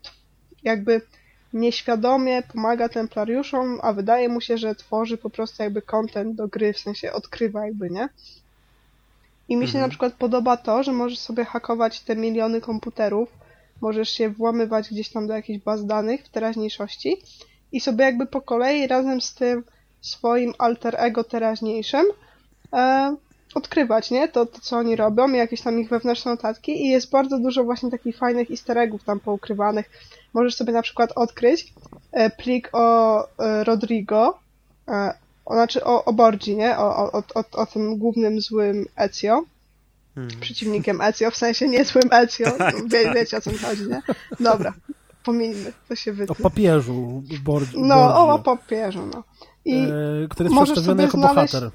jakby 0.64 1.02
nieświadomie 1.54 2.44
pomaga 2.44 2.90
templariuszom, 2.90 3.80
a 3.84 3.94
wydaje 3.94 4.30
mu 4.30 4.42
się, 4.42 4.58
że 4.58 4.76
tworzy 4.76 5.18
po 5.18 5.30
prostu 5.30 5.64
jakby 5.64 5.82
content 5.82 6.36
do 6.36 6.48
gry, 6.48 6.74
w 6.74 6.80
sensie 6.80 7.14
odkrywa 7.14 7.66
jakby, 7.66 7.90
nie? 7.90 8.10
I 9.50 9.58
mi 9.58 9.66
się 9.68 9.72
Mhm. 9.72 9.82
na 9.86 9.90
przykład 9.90 10.14
podoba 10.14 10.58
to, 10.58 10.84
że 10.84 10.92
możesz 10.92 11.20
sobie 11.20 11.46
hakować 11.46 12.02
te 12.02 12.16
miliony 12.16 12.62
komputerów, 12.62 13.30
możesz 13.82 14.10
się 14.10 14.30
włamywać 14.30 14.90
gdzieś 14.90 15.10
tam 15.10 15.28
do 15.28 15.34
jakichś 15.34 15.64
baz 15.64 15.86
danych 15.86 16.24
w 16.26 16.30
teraźniejszości 16.30 17.18
i 17.72 17.80
sobie 17.80 18.06
jakby 18.06 18.26
po 18.26 18.42
kolei 18.42 18.88
razem 18.88 19.22
z 19.22 19.34
tym 19.36 19.64
swoim 20.02 20.54
alter 20.58 20.96
ego 20.98 21.24
teraźniejszym 21.24 22.06
e, 22.74 23.16
odkrywać, 23.56 24.12
nie? 24.12 24.28
To, 24.28 24.46
to, 24.46 24.60
co 24.62 24.78
oni 24.78 24.96
robią, 24.96 25.32
jakieś 25.32 25.62
tam 25.62 25.80
ich 25.80 25.90
wewnętrzne 25.90 26.32
notatki 26.32 26.86
i 26.86 26.90
jest 26.90 27.10
bardzo 27.12 27.40
dużo 27.40 27.64
właśnie 27.64 27.92
takich 27.92 28.18
fajnych 28.18 28.52
easter 28.52 28.78
eggów 28.78 29.04
tam 29.04 29.20
poukrywanych. 29.20 29.90
Możesz 30.34 30.56
sobie 30.56 30.74
na 30.74 30.82
przykład 30.82 31.12
odkryć 31.16 31.74
e, 32.12 32.30
plik 32.30 32.70
o 32.74 33.20
e, 33.40 33.64
Rodrigo, 33.64 34.40
e, 34.88 35.14
o, 35.46 35.54
znaczy 35.54 35.84
o, 35.84 36.06
o 36.06 36.14
Borgi, 36.14 36.56
nie? 36.56 36.78
O, 36.78 36.96
o, 36.98 37.12
o, 37.12 37.24
o, 37.36 37.44
o 37.62 37.66
tym 37.66 37.98
głównym 37.98 38.42
złym 38.42 38.86
Ezio, 38.96 39.44
Hmm. 40.16 40.40
przeciwnikiem 40.42 41.02
Ezio, 41.02 41.32
w 41.32 41.38
sensie 41.38 41.68
nie 41.68 41.86
złym 41.86 42.14
Ezio, 42.14 42.46
Wie, 42.92 43.14
wiecie 43.14 43.38
o 43.38 43.42
co 43.42 43.52
mi 43.52 43.58
chodzi, 43.58 43.88
nie? 43.88 44.02
Dobra, 44.40 44.74
pomińmy, 45.24 45.74
to 45.90 45.96
się 45.96 46.12
O 46.12 46.14
wytnie. 46.14 46.36
papieżu 46.36 47.24
Borgi, 47.44 47.82
No, 47.82 47.96
o, 47.96 48.34
o 48.34 48.40
papieżu, 48.40 49.06
no. 49.14 49.24
I 49.66 49.76
e, 49.76 49.90
który 50.30 50.48
jest 50.48 50.56
możesz 50.56 50.72
przedstawiony 50.74 51.08
sobie 51.12 51.22
jako 51.22 51.34
znaleźć- 51.34 51.52
bohater. 51.54 51.72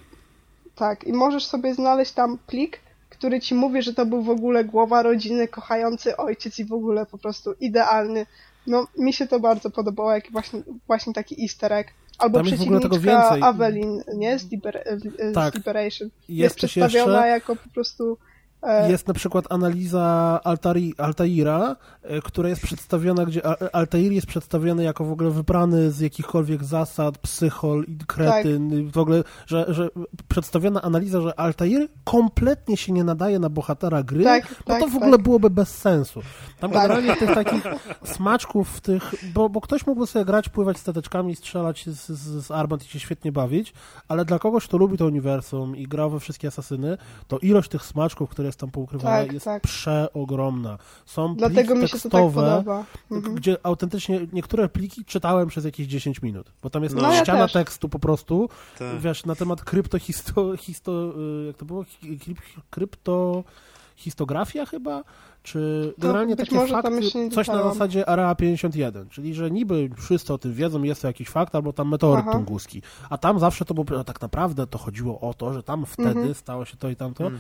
Tak, 0.76 1.04
i 1.04 1.12
możesz 1.12 1.46
sobie 1.46 1.74
znaleźć 1.74 2.12
tam 2.12 2.38
plik, 2.46 2.80
który 3.10 3.40
ci 3.40 3.54
mówi, 3.54 3.82
że 3.82 3.94
to 3.94 4.06
był 4.06 4.22
w 4.22 4.30
ogóle 4.30 4.64
głowa 4.64 5.02
rodziny, 5.02 5.48
kochający 5.48 6.16
ojciec 6.16 6.58
i 6.58 6.64
w 6.64 6.72
ogóle 6.72 7.06
po 7.06 7.18
prostu 7.18 7.52
idealny. 7.60 8.26
No, 8.66 8.86
mi 8.98 9.12
się 9.12 9.26
to 9.26 9.40
bardzo 9.40 9.70
podobało, 9.70 10.12
jak 10.12 10.32
właśnie, 10.32 10.62
właśnie 10.86 11.12
taki 11.12 11.42
easter 11.42 11.72
egg. 11.72 11.90
Albo 12.18 12.38
Tam 12.38 12.46
przeciwniczka. 12.46 13.36
Awelin, 13.40 14.02
nie? 14.14 14.38
Z, 14.38 14.50
Liber, 14.50 14.84
z 15.30 15.34
Tak. 15.34 15.54
Liberation. 15.54 16.08
Jest, 16.28 16.28
Jest 16.28 16.56
przedstawiona 16.56 17.12
jeszcze- 17.12 17.28
jako 17.28 17.56
po 17.56 17.68
prostu... 17.68 18.18
E, 18.66 18.90
Jest 18.90 19.08
na 19.08 19.14
przykład 19.14 19.44
analiza 19.52 20.40
Altari, 20.44 20.94
Altaira, 20.98 21.76
e, 22.02 22.20
która 22.22 22.48
jest 22.48 22.62
przedstawiona, 22.62 23.24
gdzie 23.24 23.46
Al- 23.46 23.56
Altair 23.72 24.12
jest 24.12 24.26
przedstawiony 24.26 24.84
jako 24.84 25.04
w 25.04 25.12
ogóle 25.12 25.30
wybrany 25.30 25.90
z 25.90 26.00
jakichkolwiek 26.00 26.64
zasad, 26.64 27.18
psychol 27.18 27.84
i 27.88 27.98
kretyn, 28.06 28.70
Tak. 28.84 28.92
w 28.94 28.98
ogóle, 28.98 29.24
że, 29.46 29.64
że 29.68 29.88
przedstawiona 30.28 30.82
analiza, 30.82 31.20
że 31.20 31.40
Altair 31.40 31.88
kompletnie 32.04 32.76
się 32.76 32.92
nie 32.92 33.04
nadaje 33.04 33.38
na 33.38 33.48
bohatera 33.50 34.02
gry, 34.02 34.24
Tak, 34.24 34.50
no 34.50 34.56
tak, 34.74 34.80
to 34.80 34.88
w 34.88 34.92
tak. 34.92 35.02
ogóle 35.02 35.18
byłoby 35.18 35.50
bez 35.50 35.68
sensu. 35.78 36.20
Tam 36.60 36.70
Tak. 36.70 36.82
generalnie 36.82 37.16
tych 37.16 37.34
takich 37.34 37.62
smaczków, 38.04 38.80
tych, 38.80 39.14
bo, 39.34 39.48
bo 39.48 39.60
ktoś 39.60 39.86
mógłby 39.86 40.06
sobie 40.06 40.24
grać, 40.24 40.48
pływać 40.48 40.78
stateczkami, 40.78 41.36
strzelać 41.36 41.84
z, 41.86 42.06
z, 42.08 42.44
z 42.46 42.50
armat 42.50 42.84
i 42.84 42.88
się 42.88 43.00
świetnie 43.00 43.32
bawić, 43.32 43.72
ale 44.08 44.24
dla 44.24 44.38
kogoś, 44.38 44.66
kto 44.66 44.76
lubi 44.76 44.98
to 44.98 45.06
uniwersum 45.06 45.76
i 45.76 45.86
grał 45.86 46.10
we 46.10 46.20
wszystkie 46.20 46.48
asasyny, 46.48 46.98
to 47.28 47.38
ilość 47.38 47.70
tych 47.70 47.82
smaczków, 47.84 48.30
które 48.30 48.46
jest 48.56 48.60
tam 48.60 48.70
poukrywane, 48.70 49.24
Tak, 49.24 49.32
jest 49.32 49.44
tak. 49.44 49.62
przeogromna. 49.62 50.78
Są 51.06 51.34
Dlatego 51.34 51.74
pliki 51.74 51.82
mi 51.82 51.88
się 51.88 51.98
to 51.98 52.02
tak 52.10 52.20
tekstowe, 52.22 52.42
podoba. 52.50 52.84
Mhm. 53.10 53.34
gdzie 53.34 53.56
autentycznie 53.62 54.20
niektóre 54.32 54.68
pliki 54.68 55.04
czytałem 55.04 55.48
przez 55.48 55.64
jakieś 55.64 55.86
10 55.86 56.22
minut, 56.22 56.52
bo 56.62 56.70
tam 56.70 56.82
jest 56.82 56.94
No, 56.94 57.12
ja 57.12 57.22
ściana 57.22 57.42
też. 57.44 57.52
tekstu 57.52 57.88
po 57.88 57.98
prostu, 57.98 58.48
Tak. 58.78 58.98
wiesz, 59.00 59.24
na 59.26 59.34
temat 59.34 59.64
kryptohisto, 59.64 60.56
histo, 60.56 61.12
y, 61.42 61.46
jak 61.46 61.56
to 61.56 61.64
było? 61.64 61.84
Hi- 61.84 62.18
Kryp, 62.18 62.38
kryptohistografia 62.70 64.66
chyba? 64.66 65.04
Czy 65.46 65.94
generalnie 65.98 66.36
być 66.36 66.50
takie 66.50 66.66
fakty, 66.66 67.30
coś 67.30 67.48
na 67.48 67.62
zasadzie 67.62 68.08
Area 68.08 68.34
51, 68.34 69.08
czyli 69.08 69.34
że 69.34 69.50
niby 69.50 69.90
wszyscy 69.96 70.32
o 70.34 70.38
tym 70.38 70.54
wiedzą, 70.54 70.82
jest 70.82 71.02
to 71.02 71.06
jakiś 71.08 71.28
fakt, 71.28 71.54
albo 71.54 71.72
tam 71.72 71.88
meteoryt 71.88 72.24
Aha. 72.28 72.32
tunguski, 72.32 72.82
a 73.10 73.18
tam 73.18 73.38
zawsze 73.40 73.64
to 73.64 73.74
było, 73.74 74.04
tak 74.04 74.20
naprawdę 74.20 74.66
to 74.66 74.78
chodziło 74.78 75.20
o 75.20 75.34
to, 75.34 75.52
że 75.52 75.62
tam 75.62 75.86
wtedy 75.86 76.08
Mhm. 76.10 76.34
stało 76.34 76.64
się 76.64 76.76
to 76.76 76.88
i 76.90 76.96
tamto. 76.96 77.30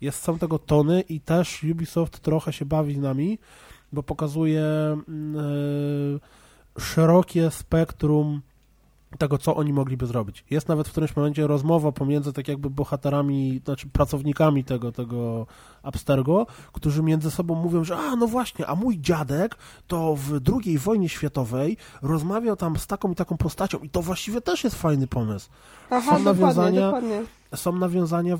Jest 0.00 0.22
są 0.22 0.38
tego 0.38 0.58
tony 0.58 1.00
i 1.00 1.20
też 1.20 1.64
Ubisoft 1.72 2.18
trochę 2.20 2.52
się 2.52 2.64
bawi 2.64 2.94
z 2.94 2.98
nami, 2.98 3.38
bo 3.92 4.02
pokazuje 4.02 4.62
e, 4.62 4.98
szerokie 6.80 7.50
spektrum 7.50 8.40
tego, 9.18 9.38
co 9.38 9.56
oni 9.56 9.72
mogliby 9.72 10.06
zrobić. 10.06 10.44
Jest 10.50 10.68
nawet 10.68 10.88
w 10.88 10.90
którymś 10.90 11.16
momencie 11.16 11.46
rozmowa 11.46 11.92
pomiędzy 11.92 12.32
tak 12.32 12.48
jakby 12.48 12.70
bohaterami, 12.70 13.60
znaczy 13.64 13.88
pracownikami 13.88 14.64
tego, 14.64 14.92
tego 14.92 15.46
Abstergo, 15.82 16.46
którzy 16.72 17.02
między 17.02 17.30
sobą 17.30 17.54
mówią, 17.54 17.84
że 17.84 17.96
a, 17.96 18.16
no 18.16 18.26
właśnie, 18.26 18.66
a 18.66 18.74
mój 18.74 19.00
dziadek 19.00 19.56
to 19.86 20.14
w 20.16 20.40
II 20.64 20.78
wojnie 20.78 21.08
światowej 21.08 21.76
rozmawiał 22.02 22.56
tam 22.56 22.76
z 22.76 22.86
taką 22.86 23.12
i 23.12 23.14
taką 23.14 23.36
postacią 23.36 23.78
i 23.78 23.90
to 23.90 24.02
właściwie 24.02 24.40
też 24.40 24.64
jest 24.64 24.76
fajny 24.76 25.06
pomysł. 25.06 25.50
Aha, 25.90 26.00
są 26.18 26.24
dokładnie, 26.24 26.42
nawiązania- 26.46 26.80
dokładnie. 26.86 27.22
Są 27.54 27.72
nawiązania, 27.72 28.38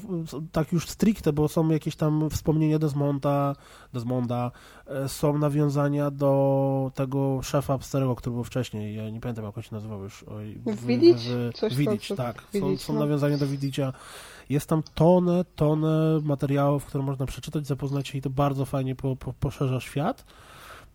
tak 0.53 0.73
już 0.73 0.89
stricte, 0.89 1.33
bo 1.33 1.49
są 1.49 1.69
jakieś 1.69 1.97
tam 1.97 2.31
wspomnienia 2.31 2.79
Desmonta, 2.79 3.57
Desmonda, 3.93 4.51
e, 4.87 5.09
są 5.09 5.39
nawiązania 5.39 6.11
do 6.11 6.93
tego 6.95 7.43
szefa 7.43 7.75
Absterego, 7.75 8.17
który 8.17 8.35
był 8.35 8.45
wcześniej, 8.45 8.97
ja 8.97 9.11
nie 9.11 9.21
pamiętam 9.21 9.45
jak 9.45 9.57
on 9.57 9.63
się 9.63 9.75
nazywał 9.75 10.03
już. 10.03 10.23
Oj, 10.23 10.59
Widic? 10.87 11.19
Coś 11.55 11.75
tak. 12.17 12.45
Są, 12.61 12.77
są 12.77 12.93
no. 12.93 13.01
nawiązania 13.01 13.39
do 13.39 13.47
Widicia. 13.47 13.93
Jest 14.49 14.67
tam 14.67 14.83
tonę, 14.95 15.45
tonę 15.57 16.21
materiałów, 16.23 16.85
które 16.85 17.05
można 17.05 17.27
przeczytać, 17.27 17.67
zapoznać 17.67 18.09
się 18.09 18.19
i 18.19 18.23
to 18.23 18.31
bardzo 18.31 18.65
fajnie 18.65 18.95
po, 18.95 19.17
po, 19.17 19.33
poszerza 19.33 19.81
świat. 19.81 20.25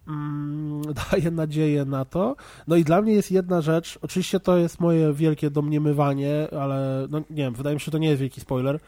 Mm, 0.07 0.81
daje 1.11 1.31
nadzieję 1.31 1.85
na 1.85 2.05
to. 2.05 2.35
No 2.67 2.75
i 2.75 2.84
dla 2.84 3.01
mnie 3.01 3.13
jest 3.13 3.31
jedna 3.31 3.61
rzecz, 3.61 3.99
oczywiście 4.01 4.39
to 4.39 4.57
jest 4.57 4.80
moje 4.80 5.13
wielkie 5.13 5.49
domniemywanie, 5.49 6.47
ale 6.59 7.07
no 7.09 7.19
nie 7.19 7.43
wiem, 7.43 7.53
wydaje 7.53 7.75
mi 7.75 7.80
się, 7.80 7.85
że 7.85 7.91
to 7.91 7.97
nie 7.97 8.09
jest 8.09 8.21
wielki 8.21 8.41
spoiler, 8.41 8.80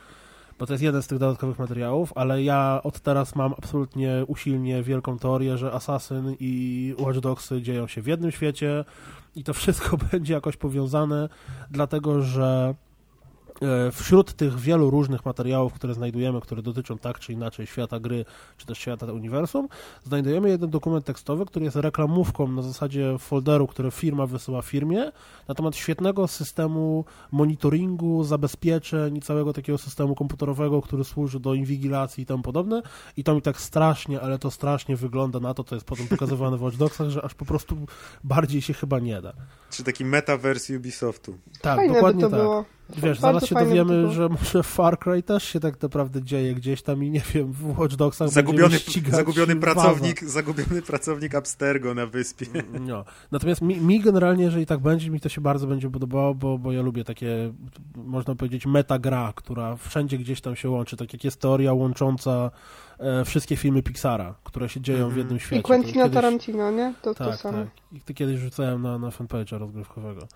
bo 0.59 0.65
to 0.65 0.73
jest 0.73 0.83
jeden 0.83 1.01
z 1.01 1.07
tych 1.07 1.17
dodatkowych 1.17 1.59
materiałów, 1.59 2.13
ale 2.15 2.43
ja 2.43 2.79
od 2.83 2.99
teraz 2.99 3.35
mam 3.35 3.53
absolutnie 3.57 4.23
usilnie 4.27 4.83
wielką 4.83 5.19
teorię, 5.19 5.57
że 5.57 5.71
Assassin 5.71 6.35
i 6.39 6.95
Watch 6.99 7.19
Dogsy 7.19 7.61
dzieją 7.61 7.87
się 7.87 8.01
w 8.01 8.07
jednym 8.07 8.31
świecie 8.31 8.85
i 9.35 9.43
to 9.43 9.53
wszystko 9.53 9.97
będzie 10.11 10.33
jakoś 10.33 10.57
powiązane, 10.57 11.29
dlatego 11.71 12.21
że 12.21 12.75
wśród 13.91 14.33
tych 14.33 14.59
wielu 14.59 14.89
różnych 14.89 15.25
materiałów, 15.25 15.73
które 15.73 15.93
znajdujemy, 15.93 16.41
które 16.41 16.61
dotyczą 16.61 16.97
tak 16.97 17.19
czy 17.19 17.33
inaczej 17.33 17.67
świata 17.67 17.99
gry, 17.99 18.25
czy 18.57 18.65
też 18.65 18.77
świata 18.77 19.05
uniwersum, 19.05 19.67
znajdujemy 20.03 20.49
jeden 20.49 20.69
dokument 20.69 21.05
tekstowy, 21.05 21.45
który 21.45 21.65
jest 21.65 21.77
reklamówką 21.77 22.47
na 22.47 22.61
zasadzie 22.61 23.15
folderu, 23.19 23.67
który 23.67 23.91
firma 23.91 24.25
wysyła 24.25 24.61
firmie, 24.61 25.11
na 25.47 25.55
temat 25.55 25.75
świetnego 25.75 26.27
systemu 26.27 27.05
monitoringu, 27.31 28.23
zabezpieczeń 28.23 29.17
i 29.17 29.21
całego 29.21 29.53
takiego 29.53 29.77
systemu 29.77 30.15
komputerowego, 30.15 30.81
który 30.81 31.03
służy 31.03 31.39
do 31.39 31.53
inwigilacji 31.53 32.23
i 32.23 32.25
tam 32.25 32.41
podobne. 32.41 32.81
I 33.17 33.23
to 33.23 33.35
mi 33.35 33.41
tak 33.41 33.61
strasznie, 33.61 34.21
ale 34.21 34.39
to 34.39 34.51
strasznie 34.51 34.95
wygląda 34.95 35.39
na 35.39 35.53
to, 35.53 35.63
co 35.63 35.75
jest 35.75 35.87
potem 35.87 36.07
pokazywane 36.07 36.57
w 36.57 36.61
Watch 36.61 36.77
Dogsach, 36.77 37.09
że 37.09 37.25
aż 37.25 37.33
po 37.33 37.45
prostu 37.45 37.77
bardziej 38.23 38.61
się 38.61 38.73
chyba 38.73 38.99
nie 38.99 39.21
da. 39.21 39.33
Czy 39.69 39.83
taki 39.83 40.05
metaverse 40.05 40.77
Ubisoftu. 40.77 41.37
Tak, 41.61 41.75
Fajne 41.75 41.87
by 41.87 41.93
dokładnie 41.93 42.21
to 42.21 42.29
tak. 42.29 42.39
było. 42.39 42.65
Wiesz, 42.97 43.19
zaraz 43.19 43.45
się 43.45 43.55
to 43.55 43.61
dowiemy, 43.65 44.11
że 44.11 44.29
może 44.39 44.63
Far 44.63 44.99
Cry 44.99 45.23
też 45.23 45.43
się 45.43 45.59
tak 45.59 45.81
naprawdę 45.81 46.21
dzieje 46.23 46.55
gdzieś 46.55 46.81
tam 46.81 47.03
i 47.03 47.09
nie 47.11 47.21
wiem, 47.33 47.51
w 47.51 47.79
Watch 47.79 47.95
Dogsach 47.95 48.29
Zagubiony, 48.29 48.77
zagubiony, 49.11 49.55
pracownik, 49.55 50.23
zagubiony 50.23 50.81
pracownik 50.81 51.35
Abstergo 51.35 51.93
na 51.93 52.05
wyspie. 52.05 52.45
No. 52.87 53.05
Natomiast 53.31 53.61
mi, 53.61 53.77
mi 53.81 53.99
generalnie, 54.01 54.43
jeżeli 54.43 54.65
tak 54.65 54.79
będzie, 54.79 55.09
mi 55.11 55.19
to 55.19 55.29
się 55.29 55.41
bardzo 55.41 55.67
będzie 55.67 55.89
podobało, 55.91 56.35
bo, 56.35 56.57
bo 56.57 56.71
ja 56.71 56.81
lubię 56.81 57.03
takie, 57.03 57.53
można 57.95 58.35
powiedzieć, 58.35 58.65
metagra, 58.65 59.33
która 59.35 59.75
wszędzie 59.75 60.17
gdzieś 60.17 60.41
tam 60.41 60.55
się 60.55 60.69
łączy, 60.69 60.97
tak 60.97 61.13
jak 61.13 61.23
jest 61.23 61.39
teoria 61.41 61.73
łącząca 61.73 62.51
e, 62.99 63.25
wszystkie 63.25 63.55
filmy 63.55 63.83
Pixara, 63.83 64.35
które 64.43 64.69
się 64.69 64.81
dzieją 64.81 64.99
w 64.99 65.01
Mhm. 65.03 65.17
jednym 65.19 65.39
świecie. 65.39 65.59
I 65.59 65.63
Quentina 65.63 66.03
To 66.03 66.09
kiedyś- 66.09 66.13
Tarantino, 66.13 66.71
nie? 66.71 66.93
To 67.01 67.13
to 67.13 67.25
Tak, 67.29 67.39
samo. 67.39 67.57
tak. 67.57 67.67
I 67.91 68.01
to 68.01 68.13
kiedyś 68.13 68.39
rzucałem 68.39 68.81
na, 68.81 68.97
na 68.99 69.09
fanpage'a 69.09 69.57
rozgrywkowego. 69.57 70.27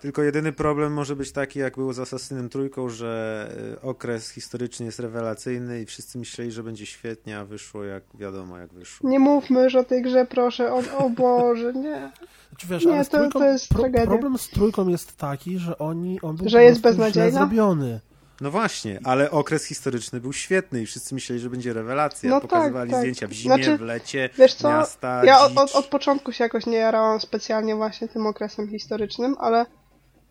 Tylko 0.00 0.22
jedyny 0.22 0.52
problem 0.52 0.92
może 0.92 1.16
być 1.16 1.32
taki, 1.32 1.58
jak 1.58 1.74
było 1.76 1.92
z 1.92 1.98
Assassinem 1.98 2.48
Trójką, 2.48 2.88
że 2.88 3.48
y, 3.74 3.80
okres 3.80 4.30
historyczny 4.30 4.86
jest 4.86 4.98
rewelacyjny 4.98 5.80
i 5.82 5.86
wszyscy 5.86 6.18
myśleli, 6.18 6.52
że 6.52 6.62
będzie 6.62 6.86
świetnie, 6.86 7.38
a 7.38 7.44
wyszło 7.44 7.84
jak 7.84 8.02
wiadomo, 8.14 8.58
jak 8.58 8.72
wyszło. 8.74 9.10
Nie 9.10 9.18
mówmy 9.18 9.62
już 9.64 9.74
o 9.74 9.84
tej 9.84 10.02
grze, 10.02 10.26
proszę. 10.26 10.72
O, 10.72 10.82
o 10.98 11.10
Boże, 11.10 11.72
nie. 11.72 12.10
Znaczy, 12.48 12.66
wiesz, 12.70 12.84
Nie, 12.84 13.04
to- 13.04 13.10
trójką, 13.18 13.38
to 13.38 13.44
jest 13.44 13.68
tragedia. 13.68 14.06
problem 14.06 14.38
z 14.38 14.48
trójką 14.50 14.88
jest 14.88 15.16
taki, 15.16 15.58
że 15.58 15.78
oni, 15.78 16.20
on 16.22 16.36
był 16.36 16.48
Że 16.48 16.62
jest 16.64 16.80
beznadziejna? 16.80 17.30
zrobiony. 17.38 18.00
No 18.40 18.50
właśnie, 18.50 19.00
ale 19.04 19.30
okres 19.30 19.64
historyczny 19.64 20.20
był 20.20 20.32
świetny 20.32 20.82
i 20.82 20.86
wszyscy 20.86 21.14
myśleli, 21.14 21.42
że 21.42 21.50
będzie 21.50 21.72
rewelacja. 21.72 22.30
No 22.30 22.40
tak, 22.40 22.50
Pokazywali 22.50 22.90
tak. 22.90 23.00
zdjęcia 23.00 23.26
w 23.28 23.32
zimie, 23.32 23.54
Znaczy, 23.54 23.78
w 23.78 23.80
lecie, 23.80 24.30
Wiesz 24.38 24.54
co, 24.54 24.68
miasta, 24.68 25.24
ja 25.24 25.40
od, 25.40 25.58
od, 25.58 25.74
od 25.74 25.86
początku 25.86 26.32
się 26.32 26.44
jakoś 26.44 26.66
nie 26.66 26.76
jarałam 26.76 27.20
specjalnie 27.20 27.76
właśnie 27.76 28.08
tym 28.08 28.26
okresem 28.26 28.68
historycznym, 28.68 29.36
ale, 29.38 29.66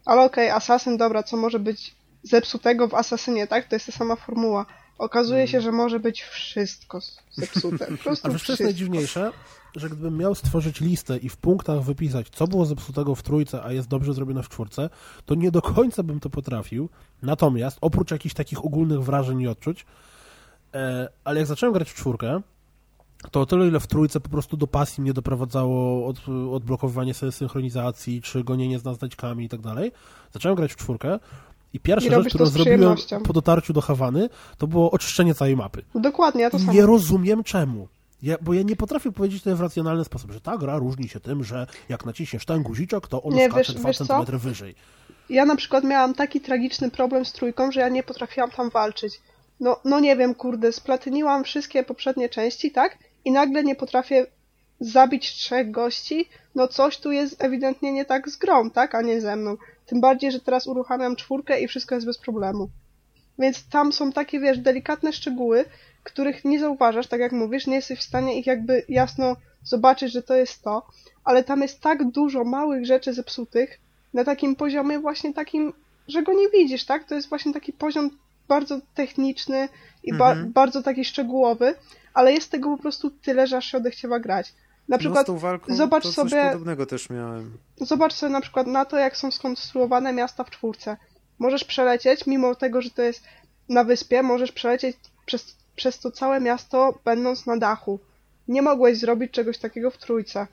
ale 0.07 0.21
okej, 0.23 0.49
Assassin, 0.49 0.97
dobra, 0.97 1.23
co 1.23 1.37
może 1.37 1.59
być 1.59 1.95
zepsutego 2.23 2.87
w 2.87 2.93
Assassinie, 2.93 3.47
tak? 3.47 3.67
To 3.67 3.75
jest 3.75 3.85
ta 3.85 3.91
sama 3.91 4.15
formuła. 4.15 4.65
Okazuje 4.97 5.39
Mm. 5.39 5.47
się, 5.47 5.61
że 5.61 5.71
może 5.71 5.99
być 5.99 6.23
wszystko 6.23 6.99
zepsute. 7.31 7.87
Po 7.87 7.97
prostu 8.03 8.27
A 8.27 8.31
wiesz, 8.31 8.43
co 8.45 8.51
jest 8.51 8.63
najdziwniejsze? 8.63 9.31
Że 9.75 9.89
gdybym 9.89 10.17
miał 10.17 10.35
stworzyć 10.35 10.81
listę 10.81 11.17
i 11.17 11.29
w 11.29 11.37
punktach 11.37 11.81
wypisać, 11.81 12.29
co 12.29 12.47
było 12.47 12.65
zepsutego 12.65 13.15
w 13.15 13.23
trójce, 13.23 13.63
a 13.63 13.71
jest 13.73 13.87
dobrze 13.87 14.13
zrobione 14.13 14.43
w 14.43 14.49
czwórce, 14.49 14.89
to 15.25 15.35
nie 15.35 15.51
do 15.51 15.61
końca 15.61 16.03
bym 16.03 16.19
to 16.19 16.29
potrafił. 16.29 16.89
Natomiast, 17.21 17.77
oprócz 17.81 18.11
jakichś 18.11 18.35
takich 18.35 18.65
ogólnych 18.65 19.03
wrażeń 19.03 19.41
i 19.41 19.47
odczuć, 19.47 19.85
e, 20.73 21.09
ale 21.23 21.39
jak 21.39 21.47
zacząłem 21.47 21.73
grać 21.73 21.91
w 21.91 21.95
czwórkę, 21.95 22.41
to 23.31 23.41
o 23.41 23.45
tyle, 23.45 23.67
ile 23.67 23.79
w 23.79 23.87
trójce 23.87 24.19
po 24.19 24.29
prostu 24.29 24.57
do 24.57 24.67
pasji 24.67 25.01
mnie 25.01 25.13
doprowadzało 25.13 26.07
od, 26.07 26.17
odblokowywanie 26.51 27.13
sobie 27.13 27.31
synchronizacji, 27.31 28.21
czy 28.21 28.43
gonienie 28.43 28.79
za 28.79 28.93
znajdźkami 28.93 29.45
i 29.45 29.49
tak 29.49 29.61
dalej, 29.61 29.91
zacząłem 30.33 30.55
grać 30.55 30.73
w 30.73 30.75
czwórkę 30.75 31.19
i 31.73 31.79
pierwsza 31.79 32.07
I 32.07 32.11
rzecz, 32.23 32.27
którą 32.27 32.45
z 32.45 32.51
zrobiłem 32.51 32.95
po 33.23 33.33
dotarciu 33.33 33.73
do 33.73 33.81
Hawany, 33.81 34.29
to 34.57 34.67
było 34.67 34.91
oczyszczenie 34.91 35.35
całej 35.35 35.55
mapy. 35.55 35.83
Dokładnie, 35.95 36.41
ja 36.41 36.49
to 36.49 36.59
samo. 36.59 36.73
Nie 36.73 36.85
rozumiem 36.85 37.43
czemu. 37.43 37.87
Ja, 38.23 38.35
bo 38.41 38.53
ja 38.53 38.61
nie 38.61 38.75
potrafię 38.75 39.11
powiedzieć 39.11 39.43
to 39.43 39.55
w 39.55 39.61
racjonalny 39.61 40.05
sposób, 40.05 40.31
że 40.31 40.41
ta 40.41 40.57
gra 40.57 40.77
różni 40.77 41.09
się 41.09 41.19
tym, 41.19 41.43
że 41.43 41.67
jak 41.89 42.05
naciśniesz 42.05 42.45
ten 42.45 42.63
guziczek, 42.63 43.07
to 43.07 43.23
on 43.23 43.33
Nie, 43.33 43.49
skacze 43.49 43.73
wiesz- 43.73 43.81
2 43.81 43.89
wiesz 43.89 43.97
co? 43.97 44.05
cm 44.25 44.37
wyżej. 44.37 44.75
Ja 45.29 45.45
na 45.45 45.55
przykład 45.55 45.83
miałam 45.83 46.13
taki 46.13 46.41
tragiczny 46.41 46.91
problem 46.91 47.25
z 47.25 47.33
trójką, 47.33 47.71
że 47.71 47.79
ja 47.79 47.89
nie 47.89 48.03
potrafiłam 48.03 48.51
tam 48.51 48.69
walczyć. 48.69 49.21
No, 49.59 49.79
no 49.85 49.99
nie 49.99 50.15
wiem, 50.15 50.35
kurde, 50.35 50.71
splatyniłam 50.71 51.43
wszystkie 51.43 51.83
poprzednie 51.83 52.29
części, 52.29 52.71
tak? 52.71 52.97
I 53.27 53.31
nagle 53.31 53.63
nie 53.63 53.75
potrafię 53.75 54.25
zabić 54.79 55.33
trzech 55.33 55.71
gości. 55.71 56.29
No 56.55 56.67
coś 56.67 56.97
tu 56.97 57.11
jest 57.11 57.43
ewidentnie 57.43 57.91
nie 57.91 58.05
tak 58.05 58.29
z 58.29 58.37
grą, 58.37 58.69
tak? 58.69 58.95
A 58.95 59.01
nie 59.01 59.21
ze 59.21 59.35
mną. 59.35 59.57
Tym 59.85 60.01
bardziej, 60.01 60.31
że 60.31 60.39
teraz 60.39 60.67
uruchamiam 60.67 61.15
czwórkę 61.15 61.61
i 61.61 61.67
wszystko 61.67 61.95
jest 61.95 62.07
bez 62.07 62.17
problemu. 62.17 62.69
Więc 63.39 63.69
tam 63.69 63.93
są 63.93 64.11
takie, 64.11 64.39
wiesz, 64.39 64.59
delikatne 64.59 65.13
szczegóły, 65.13 65.65
których 66.03 66.45
nie 66.45 66.59
zauważasz, 66.59 67.07
tak 67.07 67.19
jak 67.19 67.31
mówisz, 67.31 67.67
nie 67.67 67.75
jesteś 67.75 67.99
w 67.99 68.03
stanie 68.03 68.39
ich 68.39 68.47
jakby 68.47 68.85
jasno 68.89 69.35
zobaczyć, 69.63 70.11
że 70.11 70.23
to 70.23 70.35
jest 70.35 70.63
to, 70.63 70.87
ale 71.23 71.43
tam 71.43 71.61
jest 71.61 71.81
tak 71.81 72.11
dużo 72.11 72.43
małych 72.43 72.85
rzeczy 72.85 73.13
zepsutych, 73.13 73.79
na 74.13 74.23
takim 74.23 74.55
poziomie 74.55 74.99
właśnie 74.99 75.33
takim, 75.33 75.73
że 76.07 76.23
go 76.23 76.33
nie 76.33 76.49
widzisz, 76.49 76.85
tak? 76.85 77.03
To 77.03 77.15
jest 77.15 77.29
właśnie 77.29 77.53
taki 77.53 77.73
poziom 77.73 78.09
bardzo 78.47 78.79
techniczny 78.93 79.69
i 80.03 80.13
ba- 80.13 80.31
Mhm. 80.31 80.53
bardzo 80.53 80.83
taki 80.83 81.05
szczegółowy, 81.05 81.75
ale 82.13 82.33
jest 82.33 82.51
tego 82.51 82.69
po 82.77 82.81
prostu 82.81 83.09
tyle, 83.11 83.47
że 83.47 83.57
aż 83.57 83.65
się 83.71 83.77
odechciewa 83.77 84.19
grać. 84.19 84.53
Na 84.87 84.95
no, 84.95 84.99
przykład 84.99 85.27
tą 85.27 85.37
walką 85.37 85.75
zobacz 85.75 86.07
sobie- 86.07 86.49
podobnego 86.51 86.85
też 86.85 87.09
miałem. 87.09 87.57
Zobacz 87.77 88.13
sobie 88.13 88.31
na 88.31 88.41
przykład 88.41 88.67
na 88.67 88.85
to, 88.85 88.97
jak 88.97 89.17
są 89.17 89.31
skonstruowane 89.31 90.13
miasta 90.13 90.43
w 90.43 90.49
czwórce. 90.49 90.97
Możesz 91.39 91.63
przelecieć, 91.63 92.27
mimo 92.27 92.55
tego, 92.55 92.81
że 92.81 92.89
to 92.91 93.01
jest 93.01 93.23
na 93.69 93.83
wyspie, 93.83 94.23
możesz 94.23 94.51
przelecieć 94.51 94.97
przez, 95.25 95.55
przez 95.75 95.99
to 95.99 96.11
całe 96.11 96.39
miasto, 96.39 96.99
będąc 97.05 97.45
na 97.45 97.57
dachu. 97.57 97.99
Nie 98.47 98.61
mogłeś 98.61 98.97
zrobić 98.97 99.31
czegoś 99.31 99.57
takiego 99.57 99.91
w 99.91 99.97
trójce. 99.97 100.47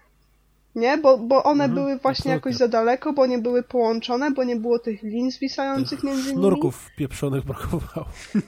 Nie? 0.75 0.99
Bo, 0.99 1.19
bo 1.19 1.43
one 1.45 1.65
Mhm, 1.65 1.75
były 1.75 1.97
właśnie 1.97 2.11
absolutnie. 2.11 2.33
jakoś 2.33 2.55
za 2.55 2.69
daleko, 2.69 3.13
bo 3.13 3.27
nie 3.27 3.39
były 3.39 3.63
połączone, 3.63 4.31
bo 4.31 4.45
nie 4.45 4.57
było 4.57 4.79
tych 4.79 5.03
lin 5.03 5.31
zwisających 5.31 6.03
między 6.05 6.23
nimi. 6.23 6.33
Sznurków 6.39 6.91
pieprzonych 6.97 7.45
brakowało. 7.45 8.07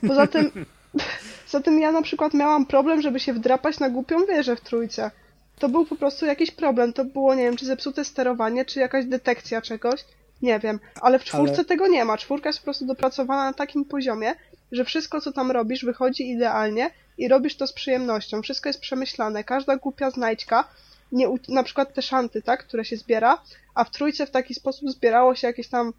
Poza 0.08 0.26
tym, 0.26 0.50
poza 1.46 1.60
tym 1.60 1.80
ja 1.80 1.92
na 1.92 2.02
przykład 2.02 2.34
miałam 2.34 2.66
problem, 2.66 3.02
żeby 3.02 3.20
się 3.20 3.32
wdrapać 3.32 3.78
na 3.80 3.90
głupią 3.90 4.26
wieżę 4.26 4.56
w 4.56 4.60
trójce. 4.60 5.10
To 5.58 5.68
był 5.68 5.86
po 5.86 5.96
prostu 5.96 6.26
jakiś 6.26 6.50
problem. 6.50 6.92
To 6.92 7.04
było, 7.04 7.34
nie 7.34 7.42
wiem, 7.42 7.56
czy 7.56 7.66
zepsute 7.66 8.04
sterowanie, 8.04 8.64
czy 8.64 8.80
jakaś 8.80 9.04
detekcja 9.06 9.62
czegoś. 9.62 10.04
Nie 10.42 10.58
wiem. 10.58 10.80
Ale 11.00 11.18
w 11.18 11.24
czwórce 11.24 11.54
Ale- 11.54 11.64
tego 11.64 11.88
nie 11.88 12.04
ma. 12.04 12.18
Czwórka 12.18 12.48
jest 12.48 12.58
po 12.58 12.64
prostu 12.64 12.86
dopracowana 12.86 13.44
na 13.44 13.52
takim 13.52 13.84
poziomie, 13.84 14.34
że 14.72 14.84
wszystko, 14.84 15.20
co 15.20 15.32
tam 15.32 15.50
robisz, 15.50 15.84
wychodzi 15.84 16.30
idealnie 16.30 16.90
i 17.18 17.28
robisz 17.28 17.56
to 17.56 17.66
z 17.66 17.72
przyjemnością. 17.72 18.42
Wszystko 18.42 18.68
jest 18.68 18.80
przemyślane. 18.80 19.44
Każda 19.44 19.76
głupia 19.76 20.10
znajdźka, 20.10 20.64
nie, 21.12 21.28
na 21.48 21.62
przykład 21.62 21.94
te 21.94 22.02
szanty, 22.02 22.42
tak, 22.42 22.66
które 22.66 22.84
się 22.84 22.96
zbiera, 22.96 23.42
a 23.74 23.84
w 23.84 23.90
trójce 23.90 24.26
w 24.26 24.30
taki 24.30 24.54
sposób 24.54 24.90
zbierało 24.90 25.34
się 25.34 25.46
jakieś 25.46 25.68
tam, 25.68 25.92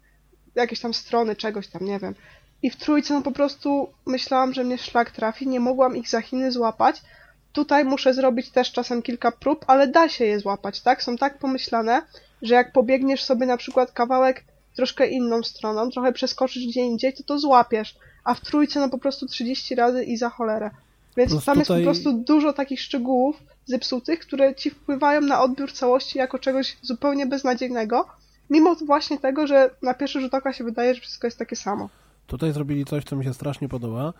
jakieś 0.54 0.80
tam 0.80 0.94
strony 0.94 1.36
czegoś 1.36 1.68
tam, 1.68 1.84
nie 1.84 1.98
wiem. 1.98 2.14
I 2.62 2.70
w 2.70 2.76
trójce 2.76 3.14
no 3.14 3.22
po 3.22 3.32
prostu 3.32 3.88
myślałam, 4.06 4.54
że 4.54 4.64
mnie 4.64 4.78
szlak 4.78 5.10
trafi, 5.10 5.48
nie 5.48 5.60
mogłam 5.60 5.96
ich 5.96 6.08
za 6.08 6.20
Chiny 6.20 6.52
złapać. 6.52 7.02
Tutaj 7.52 7.84
muszę 7.84 8.14
zrobić 8.14 8.50
też 8.50 8.72
czasem 8.72 9.02
kilka 9.02 9.32
prób, 9.32 9.64
ale 9.66 9.88
da 9.88 10.08
się 10.08 10.24
je 10.24 10.40
złapać, 10.40 10.80
tak? 10.80 11.02
Są 11.02 11.16
tak 11.16 11.38
pomyślane, 11.38 12.02
że 12.42 12.54
jak 12.54 12.72
pobiegniesz 12.72 13.24
sobie 13.24 13.46
na 13.46 13.56
przykład 13.56 13.92
kawałek 13.92 14.44
troszkę 14.76 15.08
inną 15.08 15.42
stroną, 15.42 15.90
trochę 15.90 16.12
przeskoczysz 16.12 16.66
gdzie 16.66 16.80
indziej, 16.80 17.12
to 17.12 17.22
to 17.22 17.38
złapiesz. 17.38 17.96
A 18.24 18.34
w 18.34 18.40
trójce 18.40 18.80
no 18.80 18.88
po 18.88 18.98
prostu 18.98 19.26
30 19.26 19.74
razy 19.74 20.04
i 20.04 20.16
za 20.16 20.30
cholerę. 20.30 20.70
Więc 21.16 21.30
Plus 21.30 21.44
tam 21.44 21.58
jest 21.58 21.68
tutaj- 21.68 21.82
po 21.82 21.90
prostu 21.90 22.12
dużo 22.12 22.52
takich 22.52 22.80
szczegółów 22.80 23.42
zepsutych, 23.68 24.20
które 24.20 24.54
ci 24.54 24.70
wpływają 24.70 25.20
na 25.20 25.42
odbiór 25.42 25.72
całości 25.72 26.18
jako 26.18 26.38
czegoś 26.38 26.76
zupełnie 26.82 27.26
beznadziejnego, 27.26 28.06
mimo 28.50 28.74
właśnie 28.74 29.18
tego, 29.18 29.46
że 29.46 29.70
na 29.82 29.94
pierwszy 29.94 30.20
rzut 30.20 30.34
oka 30.34 30.52
się 30.52 30.64
wydaje, 30.64 30.94
że 30.94 31.00
wszystko 31.00 31.26
jest 31.26 31.38
takie 31.38 31.56
samo. 31.56 31.88
Tutaj 32.26 32.52
zrobili 32.52 32.84
coś, 32.84 33.04
co 33.04 33.16
mi 33.16 33.24
się 33.24 33.34
strasznie 33.34 33.68
podoba. 33.68 34.12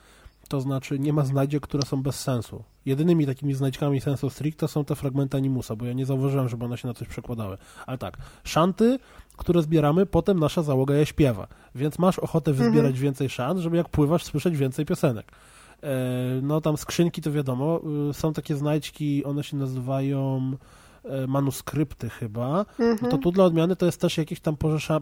To 0.48 0.60
znaczy, 0.60 0.98
nie 0.98 1.12
ma 1.12 1.24
znajdziek, 1.24 1.62
które 1.62 1.82
są 1.86 2.02
bez 2.02 2.20
sensu. 2.20 2.62
Jedynymi 2.86 3.26
takimi 3.26 3.54
znajdźkami 3.54 4.00
sensu 4.00 4.30
stricte 4.30 4.68
są 4.68 4.84
te 4.84 4.94
fragmenty 4.94 5.36
animusa, 5.36 5.76
bo 5.76 5.84
ja 5.84 5.92
nie 5.92 6.06
zauważyłem, 6.06 6.48
żeby 6.48 6.64
one 6.64 6.78
się 6.78 6.88
na 6.88 6.94
coś 6.94 7.08
przekładały. 7.08 7.58
Ale 7.86 7.98
tak, 7.98 8.16
szanty, 8.44 8.98
które 9.36 9.62
zbieramy, 9.62 10.06
potem 10.06 10.38
nasza 10.40 10.62
załoga 10.62 10.94
je 10.94 11.06
śpiewa. 11.06 11.48
Więc 11.74 11.98
masz 11.98 12.18
ochotę 12.18 12.52
wyzbierać 12.52 12.90
Mhm. 12.90 13.02
więcej 13.02 13.28
szant, 13.28 13.60
żeby 13.60 13.76
jak 13.76 13.88
pływasz, 13.88 14.24
słyszeć 14.24 14.56
więcej 14.56 14.86
piosenek. 14.86 15.32
E, 15.82 15.88
No 16.42 16.60
tam 16.60 16.76
skrzynki 16.76 17.22
to 17.22 17.32
wiadomo, 17.32 17.80
y, 18.10 18.14
są 18.14 18.32
takie 18.32 18.56
znajdźki, 18.56 19.24
one 19.24 19.44
się 19.44 19.56
nazywają 19.56 20.52
e, 21.04 21.26
manuskrypty 21.26 22.10
chyba, 22.10 22.66
Mhm. 22.78 22.98
no 23.02 23.08
to 23.08 23.18
tu 23.18 23.32
dla 23.32 23.44
odmiany 23.44 23.76
to 23.76 23.86
jest 23.86 24.00
też 24.00 24.18
jakieś 24.18 24.40
tam 24.40 24.56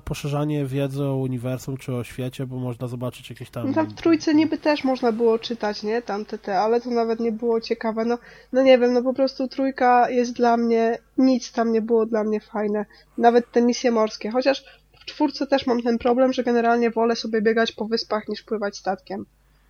poszerzanie 0.05 0.67
wiedzy 0.67 1.05
o 1.05 1.17
uniwersum 1.17 1.77
czy 1.77 1.95
o 1.95 2.05
świecie, 2.05 2.47
bo 2.47 2.57
można 2.57 2.89
zobaczyć 2.89 3.31
jakieś 3.31 3.51
tam... 3.51 3.67
No 3.69 3.75
tam 3.75 3.87
w 3.87 3.95
trójce 3.95 4.35
niby 4.35 4.59
też 4.59 4.85
można 4.85 5.13
było 5.13 5.39
czytać, 5.39 5.83
nie? 5.83 6.03
Tam 6.03 6.25
te, 6.25 6.39
te, 6.39 6.61
ale 6.61 6.81
to 6.81 6.91
nawet 6.91 7.21
nie 7.21 7.33
było 7.33 7.61
ciekawe. 7.61 8.05
No, 8.05 8.19
no 8.53 8.63
nie 8.63 8.79
wiem, 8.79 8.93
no 8.93 9.03
po 9.03 9.15
prostu 9.15 9.49
trójka 9.49 10.11
jest 10.11 10.33
dla 10.33 10.57
mnie, 10.57 10.99
nic 11.19 11.53
tam 11.53 11.73
nie 11.73 11.83
było 11.83 12.07
dla 12.07 12.25
mnie 12.25 12.41
fajne. 12.41 12.87
Nawet 13.19 13.51
te 13.53 13.63
misje 13.63 13.91
morskie. 13.91 14.31
Chociaż 14.31 14.65
w 15.01 15.05
czwórce 15.05 15.47
też 15.47 15.67
mam 15.67 15.83
ten 15.83 15.99
problem, 15.99 16.33
że 16.33 16.45
generalnie 16.45 16.91
wolę 16.91 17.17
sobie 17.17 17.43
biegać 17.43 17.73
po 17.73 17.85
wyspach 17.85 18.29
niż 18.29 18.43
pływać 18.43 18.77
statkiem. 18.77 19.27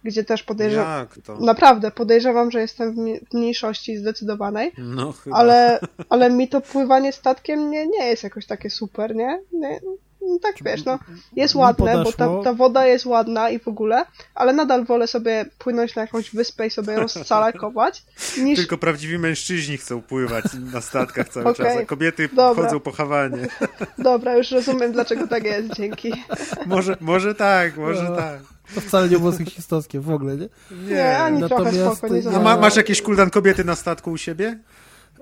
Gdzie 0.06 0.24
też 0.24 0.42
podejrzewam, 0.42 1.06
naprawdę 1.40 1.90
podejrzewam, 1.90 2.50
że 2.50 2.60
jestem 2.60 2.94
w 2.94 3.34
mniejszości 3.34 3.96
zdecydowanej, 3.96 4.72
No 4.78 5.12
chyba. 5.12 5.36
ale, 5.36 5.80
ale 6.08 6.30
mi 6.30 6.48
to 6.48 6.60
pływanie 6.60 7.12
statkiem 7.12 7.70
nie, 7.70 7.86
nie 7.86 8.06
jest 8.06 8.22
jakoś 8.22 8.46
takie 8.46 8.70
super, 8.70 9.16
nie? 9.16 9.40
Nie, 9.52 9.80
no 10.28 10.38
tak 10.42 10.54
wiesz, 10.64 10.84
no 10.84 10.98
jest 11.36 11.54
ładne, 11.54 12.04
bo 12.04 12.12
ta, 12.12 12.28
ta 12.44 12.52
woda 12.52 12.86
jest 12.86 13.06
ładna 13.06 13.50
i 13.50 13.58
w 13.58 13.68
ogóle, 13.68 14.04
ale 14.34 14.52
nadal 14.52 14.84
wolę 14.84 15.06
sobie 15.06 15.44
płynąć 15.58 15.94
na 15.96 16.02
jakąś 16.02 16.30
wyspę 16.34 16.66
i 16.66 16.70
sobie 16.70 16.96
rozcalakować, 16.96 18.04
niż 18.44 18.58
Tylko 18.58 18.78
prawdziwi 18.78 19.18
mężczyźni 19.18 19.76
chcą 19.76 20.02
pływać 20.02 20.44
na 20.72 20.80
statkach 20.80 21.28
cały 21.28 21.46
Okej, 21.46 21.66
czas, 21.66 21.76
a 21.76 21.84
kobiety 21.84 22.28
dobra. 22.32 22.64
chodzą 22.64 22.80
po 22.80 22.92
Hawanie. 22.92 23.48
Dobra, 23.98 24.36
już 24.36 24.50
rozumiem, 24.50 24.92
dlaczego 24.92 25.26
tak 25.28 25.44
jest, 25.44 25.72
dzięki. 25.74 26.12
Może, 26.66 26.96
może 27.00 27.34
tak, 27.34 27.76
może 27.76 28.02
No. 28.02 28.16
tak. 28.16 28.40
To 28.74 28.80
wcale 28.80 29.08
nie 29.08 29.18
było 29.18 29.32
seksistowskie 29.32 30.00
w 30.00 30.10
ogóle, 30.10 30.36
nie? 30.36 30.48
Nie, 30.88 31.18
ani 31.18 31.38
trochę 31.38 31.64
Natomiast 31.64 31.98
spoko, 31.98 32.14
nie 32.14 32.38
ma, 32.38 32.56
masz 32.56 32.76
jakieś 32.76 33.02
kuldan 33.02 33.30
kobiety 33.30 33.64
na 33.64 33.74
statku 33.74 34.10
u 34.10 34.16
siebie? 34.16 34.58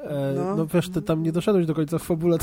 E, 0.03 0.33
No. 0.37 0.57
no. 0.57 0.67
wiesz, 0.67 0.91
ty 0.91 1.03
tam 1.03 1.23
nie 1.23 1.33
doszedłeś 1.33 1.67
do 1.67 1.75
końca 1.75 1.99
w 1.99 2.03
fabule. 2.03 2.39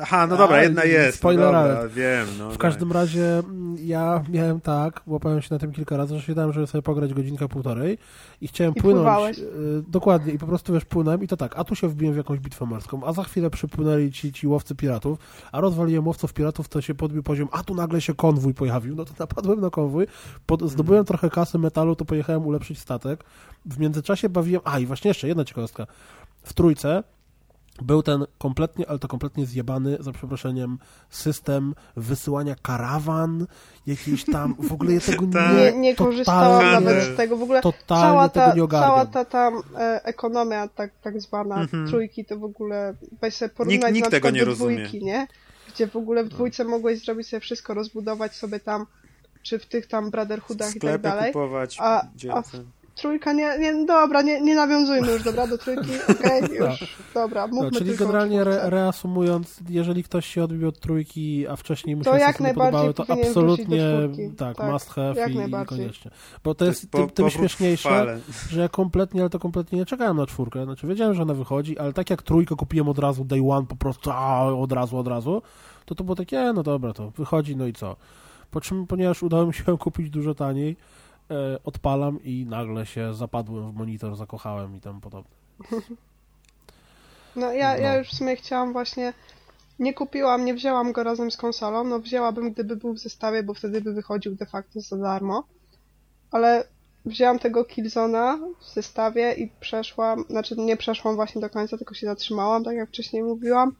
Aha, 0.00 0.26
no 0.26 0.36
dobra, 0.36 0.56
A, 0.56 0.62
jedna 0.62 0.84
jest. 0.84 1.18
spoiler 1.18 1.52
no 1.52 1.58
alert. 1.58 1.74
dobra, 1.74 1.88
wiem. 1.88 2.26
No, 2.38 2.50
W 2.50 2.58
każdym 2.58 2.92
razie 2.92 3.38
mm, 3.38 3.76
ja 3.80 4.24
miałem 4.28 4.60
tak, 4.60 5.00
łapałem 5.06 5.42
się 5.42 5.48
na 5.54 5.58
tym 5.58 5.72
kilka 5.72 5.96
razy, 5.96 6.16
że 6.18 6.22
się 6.22 6.34
dałem, 6.34 6.52
żeby 6.52 6.66
sobie 6.66 6.82
pograć 6.82 7.14
godzinkę, 7.14 7.48
półtorej 7.48 7.98
i 8.40 8.48
chciałem 8.48 8.74
I 8.76 8.80
płynąć. 8.80 9.02
pływałeś. 9.04 9.38
y, 9.38 9.44
dokładnie, 9.88 10.32
i 10.32 10.38
po 10.38 10.46
prostu 10.46 10.72
wiesz, 10.72 10.84
płynąłem 10.84 11.22
i 11.22 11.28
to 11.28 11.36
tak, 11.36 11.58
a 11.58 11.64
tu 11.64 11.74
się 11.74 11.88
wbiłem 11.88 12.14
w 12.14 12.16
jakąś 12.16 12.38
bitwę 12.38 12.66
morską, 12.66 13.04
a 13.06 13.12
za 13.12 13.24
chwilę 13.24 13.50
przypłynęli 13.50 14.12
ci, 14.12 14.32
ci 14.32 14.46
łowcy 14.46 14.74
piratów, 14.74 15.18
a 15.52 15.60
rozwaliłem 15.60 16.06
łowców 16.06 16.32
piratów, 16.32 16.68
to 16.68 16.80
się 16.80 16.94
podbił 16.94 17.22
poziom, 17.22 17.48
a 17.52 17.62
tu 17.62 17.74
nagle 17.74 18.00
się 18.00 18.14
konwój 18.14 18.54
pojawił, 18.54 18.94
no 18.94 19.04
to 19.04 19.12
napadłem 19.18 19.60
na 19.60 19.70
konwój, 19.70 20.06
pod, 20.46 20.70
zdobyłem 20.70 21.04
trochę 21.04 21.30
kasy 21.30 21.58
metalu, 21.58 21.96
to 21.96 22.04
pojechałem 22.04 22.46
ulepszyć 22.46 22.78
statek. 22.78 23.24
W 23.66 23.78
międzyczasie 23.78 24.28
bawiłem, 24.28 24.62
a 24.64 24.78
i 24.78 24.86
właśnie 24.86 25.08
jeszcze 25.08 25.28
jedna 25.28 25.44
ciekawostka, 25.44 25.86
w 26.42 26.52
trójce 26.52 27.02
był 27.82 28.02
ten 28.02 28.24
kompletnie, 28.38 28.88
ale 28.88 28.98
to 28.98 29.08
kompletnie 29.08 29.46
zjebany, 29.46 29.96
za 30.00 30.12
przeproszeniem, 30.12 30.78
system 31.10 31.74
wysyłania 31.96 32.54
karawan, 32.62 33.46
jakiś 33.86 34.24
tam, 34.24 34.54
w 34.58 34.72
ogóle 34.72 34.92
ja 34.94 35.00
tego 35.10 35.26
Tak. 35.32 35.56
Nie, 35.56 35.72
nie 35.72 35.96
korzystałam 35.96 36.60
totalnie- 36.64 36.86
nawet 36.86 37.04
z 37.04 37.16
tego. 37.16 37.36
W 37.36 37.42
ogóle 37.42 37.60
totalnie 37.62 38.04
cała 38.04 38.28
tego 38.28 38.68
ta, 38.68 38.80
cała 38.80 39.06
ta 39.06 39.24
tam 39.24 39.62
e, 39.78 40.04
ekonomia 40.04 40.68
tak, 40.68 40.90
tak 41.02 41.20
zwana 41.20 41.60
Mhm. 41.60 41.88
trójki 41.88 42.24
to 42.24 42.38
w 42.38 42.44
ogóle 42.44 42.94
weź 43.20 43.34
sobie 43.34 43.48
porównać 43.48 43.80
Nikt- 43.82 43.94
nikt 43.94 44.06
na 44.06 44.10
tego 44.10 44.16
przykład 44.28 44.34
nie 44.34 44.40
do 44.40 44.46
rozumie. 44.46 44.76
dwójki, 44.76 45.04
nie? 45.04 45.26
Gdzie 45.74 45.86
w 45.86 45.96
ogóle 45.96 46.24
w 46.24 46.28
dwójce 46.28 46.64
mogłeś 46.64 47.04
zrobić 47.04 47.28
sobie 47.28 47.40
wszystko, 47.40 47.74
rozbudować 47.74 48.34
sobie 48.36 48.60
tam, 48.60 48.86
czy 49.42 49.58
w 49.58 49.66
tych 49.66 49.86
tam 49.86 50.10
Brotherhoodach 50.10 50.76
i 50.76 50.80
tak 50.80 51.00
dalej. 51.00 51.32
kupować. 51.32 51.76
A- 51.80 52.06
gdzie 52.14 52.34
a- 52.34 52.42
ten- 52.42 52.64
Trójka 52.94 53.32
nie, 53.32 53.58
nie 53.58 53.84
dobra, 53.86 54.22
nie, 54.22 54.40
nie 54.40 54.54
nawiązujmy 54.54 55.12
już, 55.12 55.22
dobra, 55.22 55.46
do 55.46 55.58
trójki, 55.58 55.90
okej, 56.12 56.42
już, 56.42 56.96
dobra, 57.14 57.46
mówmy 57.46 57.70
No, 57.72 57.78
czyli 57.78 57.96
generalnie 57.96 58.40
re, 58.40 58.70
reasumując, 58.70 59.60
jeżeli 59.68 60.02
ktoś 60.02 60.26
się 60.26 60.44
odbił 60.44 60.68
od 60.68 60.80
trójki, 60.80 61.48
a 61.48 61.56
wcześniej 61.56 61.96
mu 61.96 62.04
się 62.04 62.10
jak 62.10 62.40
nie 62.40 62.54
podobały, 62.54 62.94
to 62.94 63.04
absolutnie 63.10 63.92
tak, 64.36 64.56
Tak, 64.56 64.72
must 64.72 64.90
have 64.90 65.14
jak 65.20 65.30
i, 65.30 65.38
i 65.38 65.66
koniecznie. 65.66 66.10
Bo 66.44 66.54
to 66.54 66.64
jest 66.64 66.90
po- 66.90 66.98
tym, 66.98 67.10
tym 67.10 67.30
śmieszniejsze, 67.30 68.20
że 68.50 68.60
ja 68.60 68.68
kompletnie, 68.68 69.20
ale 69.20 69.30
to 69.30 69.38
kompletnie 69.38 69.78
nie 69.78 69.86
czekałem 69.86 70.16
na 70.16 70.26
czwórkę. 70.26 70.64
Znaczy 70.64 70.86
wiedziałem, 70.86 71.14
że 71.14 71.22
ona 71.22 71.34
wychodzi, 71.34 71.78
ale 71.78 71.92
tak 71.92 72.10
jak 72.10 72.22
trójkę 72.22 72.56
kupiłem 72.56 72.88
od 72.88 72.98
razu, 72.98 73.24
day 73.24 73.40
one 73.50 73.66
po 73.66 73.76
prostu, 73.76 74.10
a, 74.10 74.44
od 74.44 74.72
razu, 74.72 74.98
od 74.98 75.08
razu, 75.08 75.42
to 75.84 75.94
to 75.94 76.04
było 76.04 76.16
takie, 76.16 76.38
e, 76.40 76.52
no 76.52 76.62
dobra, 76.62 76.92
to 76.92 77.10
wychodzi, 77.10 77.56
no 77.56 77.66
i 77.66 77.72
co. 77.72 77.96
Po 78.50 78.60
czym, 78.60 78.86
ponieważ 78.86 79.22
udało 79.22 79.46
mi 79.46 79.54
się 79.54 79.64
ją 79.68 79.78
kupić 79.78 80.10
dużo 80.10 80.34
taniej, 80.34 80.76
odpalam 81.64 82.18
i 82.24 82.46
nagle 82.48 82.86
się 82.86 83.14
zapadłem 83.14 83.72
w 83.72 83.74
monitor, 83.74 84.16
zakochałem 84.16 84.76
i 84.76 84.80
tam 84.80 85.00
podobne. 85.00 85.30
No 87.36 87.52
ja, 87.52 87.76
ja 87.76 87.92
No. 87.92 87.98
już 87.98 88.08
w 88.08 88.14
sumie 88.16 88.36
chciałam 88.36 88.72
właśnie. 88.72 89.12
Nie 89.78 89.94
kupiłam, 89.94 90.44
nie 90.44 90.54
wzięłam 90.54 90.92
go 90.92 91.02
razem 91.02 91.30
z 91.30 91.36
konsolą. 91.36 91.84
No 91.84 91.98
wzięłabym, 91.98 92.52
gdyby 92.52 92.76
był 92.76 92.94
w 92.94 92.98
zestawie, 92.98 93.42
bo 93.42 93.54
wtedy 93.54 93.80
by 93.80 93.92
wychodził 93.92 94.34
de 94.34 94.46
facto 94.46 94.80
za 94.80 94.96
darmo. 94.96 95.44
Ale 96.30 96.64
wzięłam 97.04 97.38
tego 97.38 97.64
Killzona 97.64 98.38
w 98.60 98.74
zestawie 98.74 99.32
i 99.32 99.50
przeszłam, 99.60 100.24
znaczy 100.30 100.56
nie 100.56 100.76
przeszłam 100.76 101.14
właśnie 101.14 101.40
do 101.40 101.50
końca, 101.50 101.78
tylko 101.78 101.94
się 101.94 102.06
zatrzymałam, 102.06 102.64
tak 102.64 102.76
jak 102.76 102.88
wcześniej 102.88 103.22
mówiłam. 103.22 103.72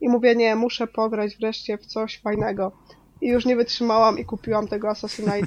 I 0.00 0.08
mówię, 0.08 0.36
nie, 0.36 0.56
muszę 0.56 0.86
pograć 0.86 1.36
wreszcie 1.36 1.78
w 1.78 1.86
coś 1.86 2.20
fajnego. 2.20 2.72
I 3.20 3.28
już 3.28 3.46
nie 3.46 3.56
wytrzymałam 3.56 4.18
i 4.18 4.24
kupiłam 4.24 4.68
tego 4.68 4.94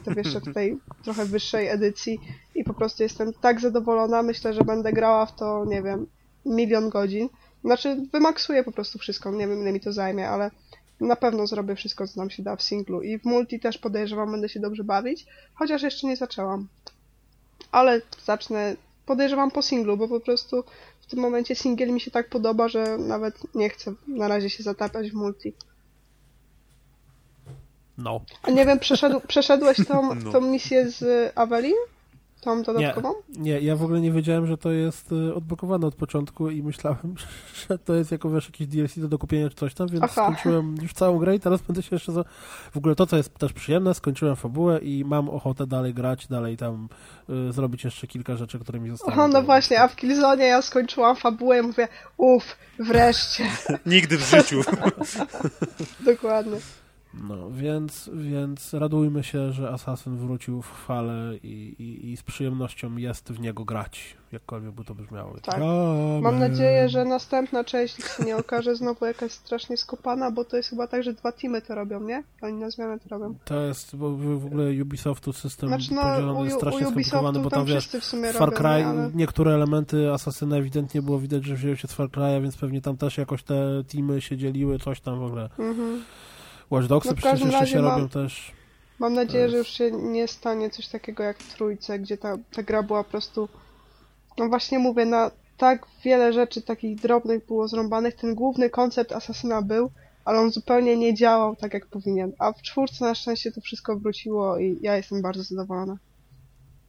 to 0.06 0.12
jeszcze 0.16 0.40
w 0.40 0.54
tej 0.54 0.78
trochę 1.04 1.26
wyższej 1.26 1.68
edycji. 1.68 2.20
I 2.56 2.64
po 2.64 2.74
prostu 2.74 3.04
jestem 3.04 3.34
tak 3.34 3.60
zadowolona. 3.60 4.24
Myślę, 4.24 4.54
że 4.54 4.62
będę 4.62 4.94
grała 4.94 5.26
w 5.26 5.36
to, 5.36 5.66
nie 5.66 5.82
wiem, 5.82 6.08
milion 6.46 6.90
godzin. 6.90 7.30
Znaczy, 7.64 7.98
wymaksuję 8.14 8.64
po 8.64 8.72
prostu 8.72 9.00
wszystko. 9.00 9.32
Nie 9.32 9.48
wiem, 9.48 9.62
ile 9.62 9.72
mi 9.72 9.80
to 9.80 9.94
zajmie, 9.94 10.30
ale 10.30 10.52
na 11.00 11.16
pewno 11.16 11.48
zrobię 11.48 11.76
wszystko, 11.76 12.08
co 12.08 12.20
nam 12.20 12.30
się 12.30 12.44
da 12.44 12.56
w 12.56 12.62
singlu. 12.62 13.02
I 13.02 13.20
w 13.20 13.26
multi 13.26 13.60
też 13.60 13.78
podejrzewam, 13.78 14.32
będę 14.32 14.50
się 14.50 14.60
dobrze 14.60 14.84
bawić, 14.84 15.26
chociaż 15.56 15.82
jeszcze 15.82 16.08
nie 16.08 16.16
zaczęłam. 16.16 16.68
Ale 17.72 18.02
zacznę, 18.26 18.76
podejrzewam 19.06 19.52
po 19.52 19.62
singlu, 19.62 19.98
bo 19.98 20.08
po 20.08 20.20
prostu 20.20 20.64
w 21.02 21.06
tym 21.06 21.20
momencie 21.20 21.56
singiel 21.56 21.90
mi 21.90 22.02
się 22.02 22.12
tak 22.12 22.30
podoba, 22.30 22.68
że 22.68 22.98
nawet 22.98 23.56
nie 23.56 23.70
chcę 23.70 23.94
na 24.08 24.28
razie 24.28 24.50
się 24.50 24.64
zatapiać 24.64 25.12
w 25.12 25.14
multi. 25.14 25.54
No. 28.04 28.22
A 28.44 28.52
nie 28.52 28.66
wiem, 28.66 28.80
przeszedł, 28.80 29.22
przeszedłeś 29.28 29.78
tą, 29.88 30.16
No. 30.24 30.32
tą 30.32 30.42
misję 30.42 30.90
z 30.90 31.32
Avelin? 31.36 31.76
Tą 32.42 32.64
dodatkową? 32.64 33.14
Nie, 33.30 33.60
ja 33.60 33.76
w 33.76 33.84
ogóle 33.84 34.02
nie 34.02 34.12
wiedziałem, 34.12 34.48
że 34.48 34.58
to 34.58 34.72
jest 34.72 35.12
y, 35.12 35.36
odblokowane 35.36 35.88
od 35.88 35.96
początku 35.96 36.50
i 36.50 36.64
myślałem, 36.64 37.16
że 37.70 37.80
to 37.80 37.94
jest 37.96 38.12
jako 38.12 38.30
wiesz, 38.30 38.46
jakieś 38.46 38.68
DLC 38.68 39.00
do 39.00 39.08
dokupienia 39.08 39.50
czy 39.50 39.56
coś 39.56 39.74
tam, 39.74 39.88
więc 39.88 40.04
Aha. 40.04 40.14
skończyłem 40.14 40.76
już 40.82 40.94
całą 40.94 41.18
grę 41.18 41.36
i 41.36 41.40
teraz 41.40 41.62
będę 41.62 41.84
się 41.84 41.96
jeszcze 41.96 42.12
za... 42.12 42.24
W 42.72 42.78
ogóle 42.78 42.96
to, 42.96 43.06
co 43.06 43.18
jest 43.18 43.34
też 43.34 43.54
przyjemne, 43.54 43.94
skończyłem 43.94 44.36
fabułę 44.36 44.80
i 44.80 45.06
mam 45.06 45.30
ochotę 45.30 45.68
dalej 45.68 45.94
grać, 45.94 46.28
dalej 46.28 46.58
tam 46.58 46.90
y, 47.50 47.52
zrobić 47.54 47.84
jeszcze 47.84 48.08
kilka 48.08 48.38
rzeczy, 48.38 48.60
które 48.60 48.80
mi 48.80 48.90
zostały. 48.90 49.22
O, 49.22 49.28
no 49.28 49.42
właśnie, 49.44 49.82
a 49.82 49.88
w 49.88 49.96
Killzone 49.96 50.44
ja 50.44 50.62
skończyłam 50.62 51.16
fabułę 51.16 51.60
i 51.60 51.62
mówię, 51.62 51.88
uff, 52.18 52.58
wreszcie. 52.80 53.44
Nigdy 53.86 54.18
w 54.18 54.22
życiu. 54.22 54.62
Dokładnie. 56.00 56.58
No, 57.14 57.52
więc, 57.52 58.10
więc 58.14 58.74
radujmy 58.74 59.24
się, 59.24 59.52
że 59.52 59.70
Assassin 59.70 60.18
wrócił 60.18 60.62
w 60.62 60.72
chwale 60.72 61.38
i, 61.44 61.76
i, 61.80 62.12
i 62.12 62.18
z 62.18 62.24
przyjemnością 62.24 62.98
jest 62.98 63.32
w 63.32 63.40
niego 63.40 63.66
grać, 63.66 64.18
jakkolwiek 64.32 64.72
by 64.72 64.84
to 64.84 64.96
brzmiało. 64.96 65.36
Tak. 65.42 65.56
Amen. 65.56 66.22
Mam 66.22 66.40
nadzieję, 66.40 66.90
że 66.90 67.06
następna 67.06 67.64
część 67.64 67.98
nie 68.26 68.38
okaże 68.38 68.76
znowu 68.76 69.06
jakaś 69.06 69.32
strasznie 69.32 69.78
skopana, 69.78 70.32
bo 70.32 70.46
to 70.46 70.58
jest 70.58 70.70
chyba 70.70 70.88
tak, 70.88 71.04
że 71.04 71.14
dwa 71.14 71.32
teamy 71.32 71.62
to 71.62 71.76
robią, 71.76 72.00
nie? 72.00 72.24
Oni 72.42 72.54
na 72.54 72.70
zmianę 72.70 73.00
to 73.00 73.10
robią. 73.10 73.36
To 73.46 73.62
jest 73.62 73.96
bo 73.96 74.18
w 74.18 74.46
ogóle 74.46 74.82
Ubisoftu 74.82 75.34
system 75.34 75.70
Znaczy 75.70 75.94
no, 75.94 76.02
podzielony 76.02 76.40
u, 76.40 76.46
jest 76.46 76.58
strasznie 76.58 76.82
skomplikowany, 76.82 77.40
bo 77.40 77.50
tam 77.50 77.62
tam 77.66 77.76
wiesz, 77.76 77.88
w 77.88 78.06
sumie 78.06 78.34
Far 78.34 78.50
robią, 78.50 78.58
Cry 78.58 78.70
nie? 78.70 78.88
Ale... 78.88 79.12
niektóre 79.16 79.54
elementy 79.54 80.12
Asasyna 80.12 80.58
ewidentnie 80.58 81.02
było 81.02 81.20
widać, 81.20 81.46
że 81.46 81.56
wzięły 81.56 81.78
się 81.78 81.88
z 81.88 81.94
Far 81.94 82.08
Cry'a, 82.08 82.42
więc 82.42 82.58
pewnie 82.58 82.82
tam 82.82 82.98
też 82.98 83.18
jakoś 83.18 83.44
te 83.44 83.84
teamy 83.88 84.22
się 84.22 84.38
dzieliły, 84.38 84.80
coś 84.80 85.02
tam 85.02 85.20
w 85.20 85.24
ogóle. 85.24 85.50
Mhm. 85.60 86.02
Watch 86.72 86.88
Dogsy 86.88 87.10
No 87.10 87.16
przecież 87.16 87.42
jeszcze 87.42 87.68
się 87.68 87.82
mam- 87.82 87.92
robią 87.96 88.10
też. 88.10 88.52
Mam 89.00 89.14
nadzieję, 89.14 89.50
że 89.50 89.58
już 89.58 89.68
się 89.68 89.92
nie 89.92 90.28
stanie 90.28 90.70
coś 90.70 90.88
takiego 90.88 91.24
jak 91.24 91.38
w 91.38 91.54
trójce, 91.56 92.00
gdzie 92.00 92.18
ta, 92.18 92.38
ta 92.52 92.64
gra 92.64 92.84
była 92.84 93.04
po 93.04 93.10
prostu... 93.10 93.50
No 94.38 94.50
właśnie 94.50 94.80
mówię, 94.80 95.06
na 95.06 95.32
tak 95.58 95.86
wiele 96.04 96.34
rzeczy 96.34 96.62
takich 96.62 97.00
drobnych 97.00 97.46
było 97.46 97.68
zrąbanych. 97.68 98.16
Ten 98.16 98.36
główny 98.36 98.70
koncept 98.70 99.12
Asasyna 99.12 99.62
był, 99.62 99.92
ale 100.26 100.40
on 100.40 100.52
zupełnie 100.52 100.98
nie 100.98 101.14
działał 101.14 101.56
tak 101.56 101.74
jak 101.74 101.86
powinien. 101.86 102.32
A 102.40 102.54
w 102.54 102.62
czwórce 102.62 103.06
na 103.06 103.16
szczęście 103.16 103.52
to 103.52 103.62
wszystko 103.62 103.98
wróciło 103.98 104.58
i 104.60 104.80
ja 104.82 104.98
jestem 104.98 105.22
bardzo 105.22 105.44
zadowolona. 105.44 105.98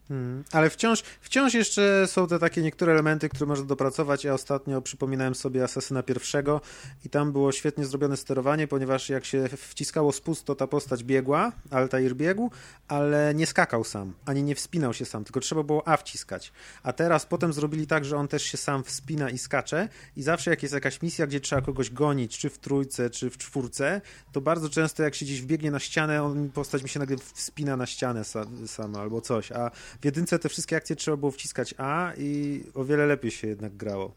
Hmm. 0.08 0.44
Ale 0.52 0.70
wciąż, 0.70 1.02
wciąż 1.20 1.54
jeszcze 1.54 2.06
są 2.06 2.26
te 2.26 2.38
takie 2.38 2.62
niektóre 2.62 2.92
elementy, 2.92 3.28
które 3.28 3.46
można 3.46 3.66
dopracować. 3.66 4.24
Ja 4.24 4.34
ostatnio 4.34 4.82
przypominałem 4.82 5.34
sobie 5.34 5.64
Asasyna 5.64 6.02
pierwszego 6.02 6.60
i 7.04 7.08
tam 7.08 7.32
było 7.32 7.52
świetnie 7.52 7.84
zrobione 7.86 8.16
sterowanie, 8.16 8.68
ponieważ 8.68 9.08
jak 9.08 9.24
się 9.24 9.48
wciskało 9.48 10.12
spust, 10.12 10.44
to 10.44 10.54
ta 10.54 10.66
postać 10.66 11.04
biegła, 11.04 11.52
Altair 11.70 12.16
biegł, 12.16 12.50
ale 12.88 13.34
nie 13.34 13.46
skakał 13.46 13.84
sam, 13.84 14.12
ani 14.26 14.42
nie 14.42 14.54
wspinał 14.54 14.94
się 14.94 15.04
sam, 15.04 15.24
tylko 15.24 15.40
trzeba 15.40 15.62
było 15.62 15.88
A 15.88 15.96
wciskać. 15.96 16.52
A 16.82 16.92
teraz 16.92 17.26
potem 17.26 17.52
zrobili 17.52 17.86
tak, 17.86 18.04
że 18.04 18.16
on 18.16 18.28
też 18.28 18.42
się 18.42 18.56
sam 18.56 18.84
wspina 18.84 19.30
i 19.30 19.38
skacze 19.38 19.88
i 20.16 20.22
zawsze 20.22 20.50
jak 20.50 20.62
jest 20.62 20.74
jakaś 20.74 21.02
misja, 21.02 21.26
gdzie 21.26 21.40
trzeba 21.40 21.62
kogoś 21.62 21.90
gonić, 21.90 22.38
czy 22.38 22.50
w 22.50 22.58
trójce, 22.58 23.10
czy 23.10 23.30
w 23.30 23.38
czwórce, 23.38 24.00
to 24.32 24.40
bardzo 24.40 24.68
często 24.68 25.02
jak 25.02 25.14
się 25.14 25.24
gdzieś 25.24 25.42
wbiegnie 25.42 25.70
na 25.70 25.78
ścianę, 25.78 26.22
on, 26.22 26.50
postać 26.50 26.82
mi 26.82 26.88
się 26.88 26.98
nagle 26.98 27.16
wspina 27.34 27.76
na 27.76 27.86
ścianę 27.86 28.24
sa, 28.24 28.46
sama 28.66 29.00
albo 29.00 29.20
coś, 29.20 29.52
a 29.52 29.70
w 30.00 30.04
jedynce 30.04 30.38
te 30.38 30.48
wszystkie 30.48 30.76
akcje 30.76 30.96
trzeba 30.96 31.16
było 31.16 31.32
wciskać 31.32 31.74
A 31.78 32.12
i 32.18 32.62
o 32.74 32.84
wiele 32.84 33.06
lepiej 33.06 33.30
się 33.30 33.48
jednak 33.48 33.76
grało. 33.76 34.14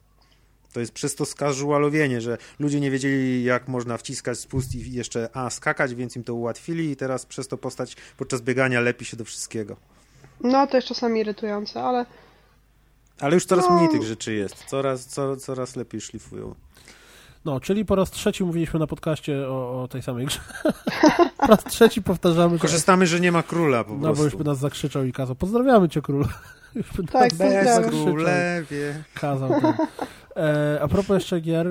To 0.73 0.79
jest 0.79 0.91
przez 0.91 1.15
to 1.15 1.25
skażualowienie, 1.25 2.21
że 2.21 2.37
ludzie 2.59 2.79
nie 2.79 2.91
wiedzieli, 2.91 3.43
jak 3.43 3.67
można 3.67 3.97
wciskać 3.97 4.39
spust 4.39 4.75
i 4.75 4.91
jeszcze 4.93 5.29
A 5.33 5.49
skakać, 5.49 5.95
więc 5.95 6.15
im 6.15 6.23
to 6.23 6.33
ułatwili 6.33 6.91
i 6.91 6.95
teraz 6.95 7.25
przez 7.25 7.47
to 7.47 7.57
postać 7.57 7.95
podczas 8.17 8.41
biegania 8.41 8.81
lepi 8.81 9.05
się 9.05 9.17
do 9.17 9.25
wszystkiego. 9.25 9.77
No 10.41 10.67
to 10.67 10.77
jest 10.77 10.87
czasami 10.87 11.19
irytujące, 11.19 11.83
ale 11.83 12.05
Ale 13.19 13.33
już 13.35 13.45
coraz 13.45 13.65
No. 13.69 13.75
mniej 13.77 13.89
tych 13.89 14.03
rzeczy 14.03 14.33
jest. 14.33 14.55
Coraz, 14.67 15.05
co, 15.05 15.37
coraz 15.37 15.75
lepiej 15.75 16.01
szlifują. 16.01 16.55
No, 17.45 17.59
czyli 17.59 17.85
po 17.85 17.95
raz 17.95 18.11
trzeci 18.11 18.43
mówiliśmy 18.43 18.79
na 18.79 18.87
podcaście 18.87 19.47
o, 19.49 19.83
o 19.83 19.87
tej 19.87 20.01
samej 20.01 20.25
grze. 20.25 20.39
po 21.37 21.47
raz 21.47 21.63
trzeci 21.63 22.01
powtarzamy. 22.03 22.59
Korzystamy, 22.59 23.07
że 23.07 23.19
nie 23.19 23.31
ma 23.31 23.43
króla 23.43 23.83
po 23.83 23.93
No, 23.93 23.99
prostu. 23.99 24.17
bo 24.17 24.23
już 24.23 24.35
by 24.35 24.43
nas 24.43 24.57
zakrzyczał 24.57 25.03
i 25.03 25.11
kazał. 25.13 25.35
Pozdrawiamy 25.35 25.89
cię, 25.89 26.01
król. 26.01 26.25
Już 26.75 26.91
by 26.93 27.03
Tak, 27.03 27.31
nas 27.39 27.75
zakrzyczał. 27.75 28.05
Królewie. 28.05 29.03
Kazał 29.13 29.49
ten. 29.61 29.73
E, 30.35 30.79
a 30.81 30.87
propos 30.87 31.09
jeszcze 31.15 31.41
gier, 31.41 31.67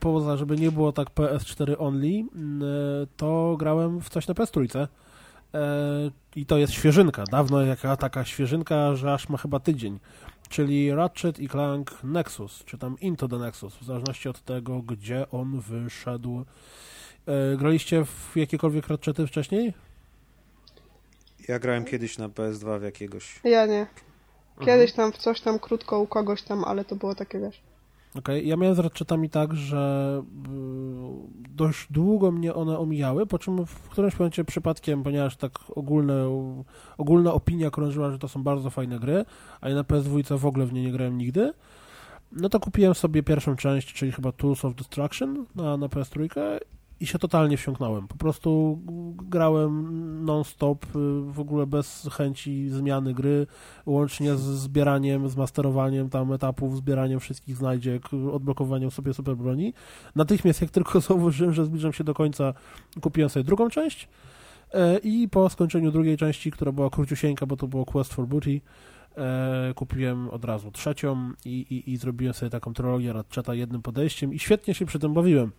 poza, 0.00 0.36
żeby 0.36 0.56
nie 0.56 0.72
było 0.72 0.92
tak 0.92 1.08
PS4 1.10 1.74
only, 1.78 2.24
to 3.16 3.56
grałem 3.58 4.00
w 4.00 4.08
coś 4.08 4.28
na 4.28 4.34
PS3. 4.34 4.78
E, 5.54 5.60
I 6.36 6.46
to 6.46 6.58
jest 6.58 6.72
świeżynka. 6.72 7.24
Dawno 7.30 7.60
jaka 7.62 7.96
taka 7.96 8.24
świeżynka, 8.24 8.94
że 8.94 9.12
aż 9.14 9.28
ma 9.28 9.38
chyba 9.38 9.60
tydzień. 9.60 9.98
Czyli 10.52 10.94
Ratchet 10.94 11.38
i 11.38 11.48
Clank 11.48 12.04
Nexus, 12.04 12.64
czy 12.64 12.78
tam 12.78 13.00
Into 13.00 13.28
the 13.28 13.38
Nexus, 13.38 13.76
w 13.76 13.84
zależności 13.84 14.28
od 14.28 14.44
tego, 14.44 14.82
gdzie 14.82 15.30
on 15.30 15.60
wyszedł. 15.60 16.44
E, 17.26 17.56
graliście 17.56 18.04
w 18.04 18.36
jakiekolwiek 18.36 18.88
Ratchety 18.88 19.26
wcześniej? 19.26 19.74
Ja 21.48 21.58
grałem 21.58 21.84
kiedyś 21.84 22.18
na 22.18 22.28
PS2 22.28 22.80
w 22.80 22.82
jakiegoś. 22.82 23.40
Ja 23.44 23.66
nie. 23.66 23.86
Kiedyś 24.64 24.92
tam 24.92 25.12
w 25.12 25.18
coś 25.18 25.40
tam 25.40 25.58
krótko 25.58 26.00
u 26.00 26.06
kogoś 26.06 26.42
tam, 26.42 26.64
ale 26.64 26.84
to 26.84 26.96
było 26.96 27.14
takie, 27.14 27.38
wiesz. 27.40 27.62
Okej, 28.18 28.48
ja 28.48 28.56
miałem 28.56 28.74
z 28.74 28.78
Ratchetami 28.78 29.30
tak, 29.30 29.54
że 29.54 30.22
y, 30.22 31.48
dość 31.48 31.86
długo 31.90 32.32
mnie 32.32 32.54
one 32.54 32.78
omijały, 32.78 33.26
po 33.26 33.38
czym 33.38 33.66
w 33.66 33.88
którymś 33.88 34.18
momencie 34.18 34.44
przypadkiem, 34.44 35.02
ponieważ 35.02 35.36
tak 35.36 35.52
ogólne, 35.68 36.44
ogólna 36.98 37.32
opinia 37.32 37.70
krążyła, 37.70 38.10
że 38.10 38.18
to 38.18 38.28
są 38.28 38.42
bardzo 38.42 38.70
fajne 38.70 38.98
gry, 38.98 39.24
a 39.60 39.68
ja 39.68 39.74
na 39.74 39.82
PS2 39.82 40.38
w 40.38 40.46
ogóle 40.46 40.66
w 40.66 40.72
nie 40.72 40.82
nie 40.82 40.92
grałem 40.92 41.18
nigdy, 41.18 41.52
no 42.32 42.48
to 42.48 42.60
kupiłem 42.60 42.94
sobie 42.94 43.22
pierwszą 43.22 43.56
część, 43.56 43.92
czyli 43.92 44.12
chyba 44.12 44.32
Tools 44.32 44.64
of 44.64 44.74
Destruction 44.74 45.46
na, 45.54 45.76
na 45.76 45.86
PS3 45.86 46.28
i 47.02 47.06
się 47.06 47.18
totalnie 47.18 47.56
wsiąknąłem. 47.56 48.08
Po 48.08 48.16
prostu 48.16 48.80
grałem 49.16 50.24
non-stop, 50.24 50.84
y, 50.84 50.88
w 51.32 51.40
ogóle 51.40 51.66
bez 51.66 52.08
chęci 52.12 52.68
zmiany 52.68 53.14
gry, 53.14 53.46
łącznie 53.86 54.36
z 54.36 54.40
zbieraniem, 54.40 55.28
z 55.28 55.36
masterowaniem 55.36 56.10
tam 56.10 56.32
etapów, 56.32 56.76
zbieraniem 56.76 57.20
wszystkich 57.20 57.56
znajdziek, 57.56 58.02
odblokowaniem 58.32 58.90
sobie 58.90 59.14
super 59.14 59.36
broni. 59.36 59.74
Natychmiast 60.16 60.62
jak 60.62 60.70
tylko 60.70 61.00
zauważyłem, 61.10 61.54
że 61.54 61.64
zbliżam 61.64 61.92
się 61.92 62.04
do 62.04 62.14
końca, 62.14 62.54
kupiłem 63.00 63.30
sobie 63.30 63.44
drugą 63.44 63.68
część 63.68 64.08
e, 64.72 64.98
i 64.98 65.28
po 65.28 65.50
skończeniu 65.50 65.92
drugiej 65.92 66.16
części, 66.16 66.50
która 66.50 66.72
była 66.72 66.90
króciusieńka, 66.90 67.46
bo 67.46 67.56
to 67.56 67.68
było 67.68 67.84
Quest 67.84 68.14
for 68.14 68.26
Booty, 68.26 68.60
e, 69.16 69.72
kupiłem 69.74 70.30
od 70.30 70.44
razu 70.44 70.70
trzecią 70.70 71.32
i, 71.44 71.50
i, 71.50 71.92
i 71.92 71.96
zrobiłem 71.96 72.34
sobie 72.34 72.50
taką 72.50 72.74
trylogię 72.74 73.12
Ratcheta 73.12 73.54
jednym 73.54 73.82
podejściem 73.82 74.34
i 74.34 74.38
świetnie 74.38 74.74
się 74.74 74.86
przy 74.86 74.98
tym 74.98 75.14
bawiłem. 75.14 75.52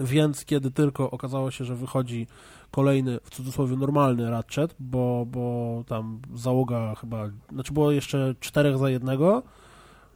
Więc 0.00 0.44
kiedy 0.44 0.70
tylko 0.70 1.10
okazało 1.10 1.50
się, 1.50 1.64
że 1.64 1.76
wychodzi 1.76 2.26
kolejny, 2.70 3.18
w 3.24 3.30
cudzysłowie, 3.30 3.76
normalny 3.76 4.30
Ratchet, 4.30 4.74
bo, 4.78 5.26
bo 5.26 5.84
tam 5.86 6.20
załoga 6.34 6.94
chyba, 6.94 7.28
znaczy 7.52 7.72
było 7.72 7.90
jeszcze 7.92 8.34
czterech 8.40 8.78
za 8.78 8.90
jednego, 8.90 9.42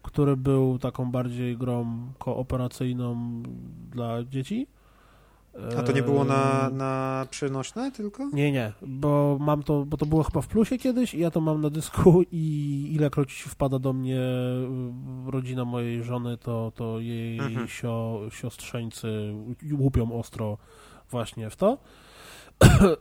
który 0.02 0.36
był 0.36 0.78
taką 0.78 1.10
bardziej 1.10 1.56
grą 1.56 2.00
kooperacyjną 2.18 3.42
dla 3.90 4.24
dzieci. 4.24 4.66
A 5.78 5.82
to 5.82 5.93
nie 5.93 6.02
było 6.02 6.24
na, 6.24 6.70
na 6.70 7.26
przenośne 7.30 7.93
tylko? 7.93 8.28
Nie, 8.32 8.52
nie, 8.52 8.72
bo 8.82 9.36
mam 9.40 9.62
to, 9.62 9.85
bo 9.86 9.97
to 9.97 10.06
było 10.06 10.22
chyba 10.22 10.40
w 10.40 10.47
plusie 10.48 10.78
kiedyś 10.78 11.14
i 11.14 11.18
ja 11.20 11.30
to 11.30 11.40
mam 11.40 11.60
na 11.60 11.70
dysku 11.70 12.22
i 12.32 12.89
ilekroć 12.94 13.32
wpada 13.43 13.78
do 13.78 13.93
mnie 13.93 14.20
rodzina 15.26 15.64
mojej 15.64 16.02
żony, 16.02 16.36
to, 16.36 16.72
to 16.74 17.01
jej 17.01 17.39
Mhm. 17.39 17.68
sio, 17.68 18.20
siostrzeńcy 18.30 19.35
łupią 19.78 20.12
ostro 20.18 20.59
właśnie 21.10 21.51
w 21.51 21.56
to. 21.56 21.78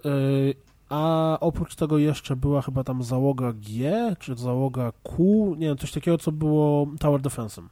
Y, 0.06 0.54
A 0.90 1.38
oprócz 1.42 1.76
tego 1.76 1.98
jeszcze 1.98 2.36
była 2.36 2.62
chyba 2.62 2.84
tam 2.84 3.04
załoga 3.04 3.54
G, 3.54 3.92
czy 4.20 4.36
załoga 4.36 4.92
Q, 5.04 5.56
nie 5.58 5.68
wiem, 5.68 5.78
coś 5.78 5.92
takiego, 5.92 6.18
co 6.18 6.32
było 6.32 6.88
Tower 7.00 7.22
Defense'em. 7.22 7.64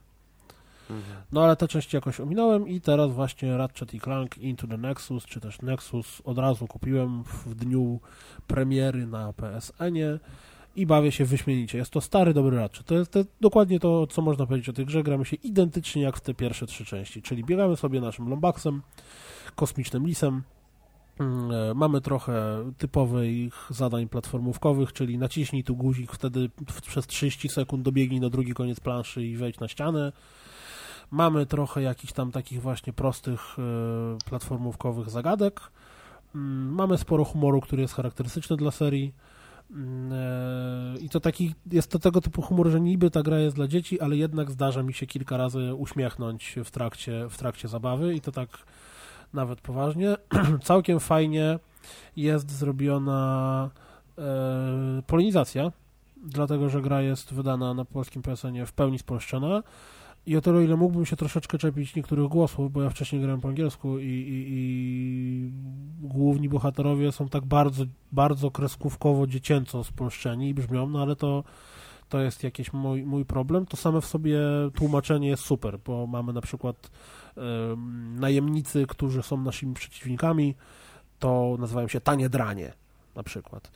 No 1.31 1.43
ale 1.43 1.55
te 1.55 1.67
części 1.67 1.95
jakoś 1.95 2.19
ominąłem 2.19 2.67
i 2.67 2.81
teraz 2.81 3.11
właśnie 3.11 3.57
Ratchet 3.57 3.93
i 3.93 3.99
Clank 3.99 4.37
Into 4.37 4.67
the 4.67 4.77
Nexus, 4.77 5.25
czy 5.25 5.39
też 5.39 5.61
Nexus 5.61 6.21
od 6.25 6.37
razu 6.37 6.67
kupiłem 6.67 7.23
w 7.23 7.55
dniu 7.55 7.99
premiery 8.47 9.07
na 9.07 9.33
PSN-ie 9.33 10.19
i 10.75 10.85
bawię 10.85 11.11
się 11.11 11.25
wyśmienicie. 11.25 11.77
Jest 11.77 11.91
to 11.91 12.01
stary, 12.01 12.33
dobry 12.33 12.57
Ratchet. 12.57 12.85
To 12.85 12.95
jest 12.95 13.17
dokładnie 13.41 13.79
to, 13.79 14.07
co 14.07 14.21
można 14.21 14.45
powiedzieć 14.45 14.69
o 14.69 14.73
tej 14.73 14.85
grze. 14.85 15.03
Gramy 15.03 15.25
się 15.25 15.35
identycznie 15.35 16.01
jak 16.01 16.17
w 16.17 16.21
te 16.21 16.33
pierwsze 16.33 16.65
trzy 16.65 16.85
części, 16.85 17.21
czyli 17.21 17.43
biegamy 17.43 17.77
sobie 17.77 18.01
naszym 18.01 18.29
Lombaxem, 18.29 18.81
kosmicznym 19.55 20.07
lisem, 20.07 20.43
Mm, 21.19 21.51
e, 21.51 21.73
Mamy 21.73 22.01
trochę 22.01 22.71
typowych 22.77 23.67
zadań 23.69 24.07
platformówkowych, 24.07 24.93
czyli 24.93 25.17
naciśnij 25.17 25.63
tu 25.63 25.75
guzik, 25.75 26.11
wtedy 26.11 26.49
przez 26.87 27.07
30 27.07 27.49
sekund 27.49 27.83
dobiegnij 27.83 28.19
na 28.19 28.29
drugi 28.29 28.53
koniec 28.53 28.79
planszy 28.79 29.25
i 29.25 29.37
wejdź 29.37 29.59
na 29.59 29.67
ścianę. 29.67 30.11
Mamy 31.15 31.45
trochę 31.45 31.81
jakichś 31.81 32.13
tam 32.13 32.31
takich 32.31 32.61
właśnie 32.61 32.93
prostych 32.93 33.41
e, 33.59 34.17
platformówkowych 34.25 35.09
zagadek. 35.09 35.61
Mm, 36.35 36.73
Mamy 36.73 36.97
sporo 36.97 37.25
humoru, 37.25 37.61
który 37.61 37.81
jest 37.81 37.93
charakterystyczny 37.93 38.57
dla 38.57 38.71
serii. 38.71 39.13
Mm, 39.71 40.13
e, 40.13 40.99
I 40.99 41.09
to 41.09 41.19
taki, 41.19 41.55
jest 41.71 41.91
to 41.91 41.99
tego 41.99 42.21
typu 42.21 42.41
humor, 42.41 42.67
że 42.67 42.81
niby 42.81 43.11
ta 43.11 43.23
gra 43.23 43.39
jest 43.39 43.55
dla 43.55 43.67
dzieci, 43.67 44.01
ale 44.01 44.15
jednak 44.17 44.51
zdarza 44.51 44.83
mi 44.83 44.93
się 44.93 45.07
kilka 45.07 45.37
razy 45.37 45.73
uśmiechnąć 45.73 46.55
w 46.65 46.71
trakcie, 46.71 47.29
w 47.29 47.37
trakcie 47.37 47.67
zabawy 47.67 48.13
i 48.13 48.21
to 48.21 48.31
tak 48.31 48.49
nawet 49.33 49.61
poważnie. 49.61 50.15
Całkiem 50.63 50.99
fajnie 50.99 51.59
jest 52.15 52.51
zrobiona 52.51 53.69
e, 54.17 55.01
polonizacja, 55.07 55.71
dlatego 56.17 56.69
że 56.69 56.81
gra 56.81 57.01
jest 57.01 57.33
wydana 57.33 57.73
na 57.73 57.85
polskim 57.85 58.21
PSN-ie 58.21 58.65
w 58.65 58.73
pełni 58.73 58.99
spolszczona. 58.99 59.63
I 60.25 60.37
o 60.37 60.41
tyle, 60.41 60.63
ile 60.63 60.75
mógłbym 60.75 61.05
się 61.05 61.15
troszeczkę 61.15 61.57
czepić 61.57 61.95
niektórych 61.95 62.27
głosów, 62.27 62.71
bo 62.71 62.83
ja 62.83 62.89
wcześniej 62.89 63.21
grałem 63.21 63.41
po 63.41 63.47
angielsku 63.47 63.99
i, 63.99 64.03
i, 64.03 64.45
i 64.47 65.51
główni 66.01 66.49
bohaterowie 66.49 67.11
są 67.11 67.29
tak 67.29 67.45
bardzo, 67.45 67.85
bardzo 68.11 68.51
kreskówkowo, 68.51 69.27
dziecięco 69.27 69.83
spolszczeni 69.83 70.49
i 70.49 70.53
brzmią, 70.53 70.89
no 70.89 71.01
ale 71.01 71.15
to, 71.15 71.43
to 72.09 72.19
jest 72.19 72.43
jakiś 72.43 72.73
mój, 72.73 73.03
mój 73.03 73.25
problem. 73.25 73.65
To 73.65 73.77
same 73.77 74.01
w 74.01 74.05
sobie 74.05 74.39
tłumaczenie 74.75 75.27
jest 75.27 75.43
super, 75.43 75.79
bo 75.85 76.07
mamy 76.07 76.33
na 76.33 76.41
przykład 76.41 76.91
em, 77.37 78.19
najemnicy, 78.19 78.85
którzy 78.87 79.23
są 79.23 79.37
naszymi 79.37 79.73
przeciwnikami, 79.73 80.55
to 81.19 81.55
nazywają 81.59 81.87
się 81.87 82.01
tanie 82.01 82.29
dranie 82.29 82.73
na 83.15 83.23
przykład. 83.23 83.71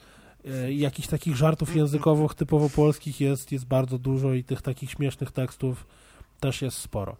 I 0.70 0.80
jakichś 0.80 1.08
takich 1.08 1.36
żartów 1.36 1.76
językowych 1.76 2.34
typowo 2.34 2.70
polskich 2.70 3.22
jest, 3.22 3.52
jest 3.52 3.66
bardzo 3.66 3.98
dużo 3.98 4.34
i 4.34 4.44
tych 4.44 4.62
takich 4.62 4.92
śmiesznych 4.92 5.32
tekstów 5.32 5.88
też 6.40 6.62
jest 6.62 6.78
sporo. 6.78 7.16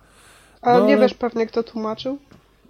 No, 0.64 0.86
nie 0.86 0.94
ale- 0.94 0.98
wiesz 0.98 1.14
pewnie, 1.14 1.48
kto 1.48 1.64
tłumaczył? 1.64 2.18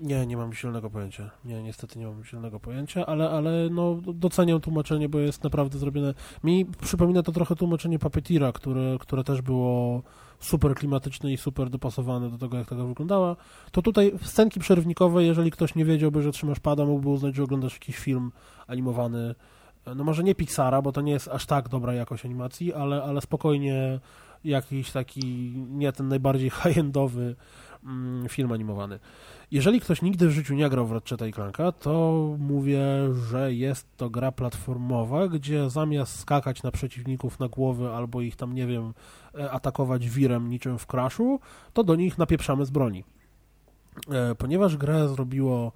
Nie, 0.01 0.26
nie 0.26 0.38
mam 0.38 0.53
zielonego 0.53 0.89
pojęcia. 0.89 1.30
Nie, 1.45 1.63
niestety 1.63 1.99
nie 1.99 2.05
mam 2.07 2.23
zielonego 2.23 2.59
pojęcia, 2.59 3.05
ale, 3.05 3.30
ale 3.30 3.69
no, 3.71 3.97
doceniam 4.13 4.61
tłumaczenie, 4.61 5.09
bo 5.09 5.19
jest 5.19 5.43
naprawdę 5.43 5.77
zrobione. 5.77 6.13
Mi 6.43 6.65
przypomina 6.65 7.23
to 7.23 7.31
trochę 7.31 7.55
tłumaczenie 7.55 7.99
Puppeteera, 7.99 8.51
które, 8.51 8.97
które 8.99 9.23
też 9.23 9.41
było 9.41 10.01
super 10.39 10.76
klimatyczne 10.76 11.34
i 11.34 11.38
super 11.38 11.69
dopasowane 11.69 12.30
do 12.30 12.38
tego, 12.38 12.57
jak 12.57 12.69
ta 12.69 12.76
gra 12.76 12.85
wyglądała. 12.85 13.35
To 13.71 13.81
tutaj 13.81 14.11
scenki 14.23 14.59
przerywnikowe, 14.59 15.23
jeżeli 15.23 15.51
ktoś 15.51 15.76
nie 15.76 15.85
wiedziałby, 15.85 16.21
że 16.21 16.31
trzymasz 16.31 16.59
pada, 16.59 16.85
mógłby 16.85 17.09
uznać, 17.09 17.35
że 17.35 17.43
oglądasz 17.43 17.73
jakiś 17.73 17.97
film 17.97 18.31
animowany. 18.67 19.35
No 19.95 20.03
może 20.03 20.23
nie 20.23 20.35
Pixara, 20.35 20.81
bo 20.81 20.91
to 20.91 21.01
nie 21.01 21.11
jest 21.11 21.27
aż 21.27 21.45
tak 21.45 21.69
dobra 21.69 21.93
jakość 21.93 22.26
animacji, 22.26 22.73
ale, 22.73 23.03
ale 23.03 23.21
spokojnie 23.21 23.99
jakiś 24.43 24.91
taki, 24.91 25.53
nie 25.69 25.91
ten 25.91 26.07
najbardziej 26.07 26.49
high-endowy 26.49 27.35
mm, 27.83 28.29
film 28.29 28.51
animowany. 28.51 28.99
Jeżeli 29.51 29.81
ktoś 29.81 30.01
nigdy 30.01 30.27
w 30.27 30.31
życiu 30.31 30.55
nie 30.55 30.69
grał 30.69 30.87
w 30.87 30.91
Ratcheta 30.91 31.27
i 31.27 31.33
Clanka, 31.33 31.71
to 31.71 32.35
mówię, 32.39 32.81
że 33.29 33.53
jest 33.53 33.87
to 33.97 34.09
gra 34.09 34.31
platformowa, 34.31 35.27
gdzie 35.27 35.69
zamiast 35.69 36.19
skakać 36.19 36.63
na 36.63 36.71
przeciwników 36.71 37.39
na 37.39 37.47
głowy 37.47 37.89
albo 37.89 38.21
ich 38.21 38.35
tam, 38.35 38.55
nie 38.55 38.67
wiem, 38.67 38.93
e, 39.35 39.51
atakować 39.51 40.09
wirem 40.09 40.49
niczym 40.49 40.77
w 40.77 40.87
Crashu, 40.87 41.39
to 41.73 41.83
do 41.83 41.95
nich 41.95 42.17
napieprzamy 42.17 42.65
z 42.65 42.69
broni. 42.69 43.03
E, 44.11 44.35
Ponieważ 44.35 44.77
grę 44.77 45.09
zrobiło 45.09 45.71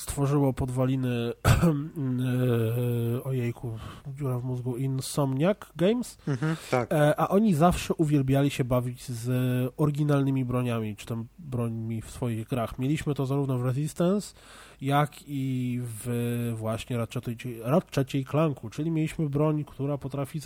stworzyło 0.00 0.52
podwaliny 0.52 1.32
e, 3.18 3.24
ojejku, 3.24 3.78
dziura 4.16 4.38
w 4.38 4.44
mózgu, 4.44 4.76
Insomniac 4.76 5.58
Games, 5.76 6.18
Mhm, 6.28 6.56
tak. 6.70 6.92
e, 6.92 7.20
a 7.20 7.28
oni 7.28 7.54
zawsze 7.54 7.94
uwielbiali 7.94 8.50
się 8.50 8.64
bawić 8.64 9.04
z 9.08 9.28
oryginalnymi 9.76 10.44
broniami, 10.44 10.96
czy 10.96 11.06
tam 11.06 11.26
brońmi 11.38 12.02
w 12.02 12.10
swoich 12.10 12.48
grach. 12.48 12.78
Mieliśmy 12.78 13.14
to 13.14 13.26
zarówno 13.26 13.58
w 13.58 13.64
Resistance, 13.64 14.34
jak 14.80 15.16
i 15.26 15.80
w 15.82 16.52
właśnie 16.56 16.96
Ratchetie 17.64 18.18
i 18.18 18.24
czyli 18.70 18.90
mieliśmy 18.90 19.28
broń, 19.28 19.64
która 19.64 19.98
potrafi 19.98 20.40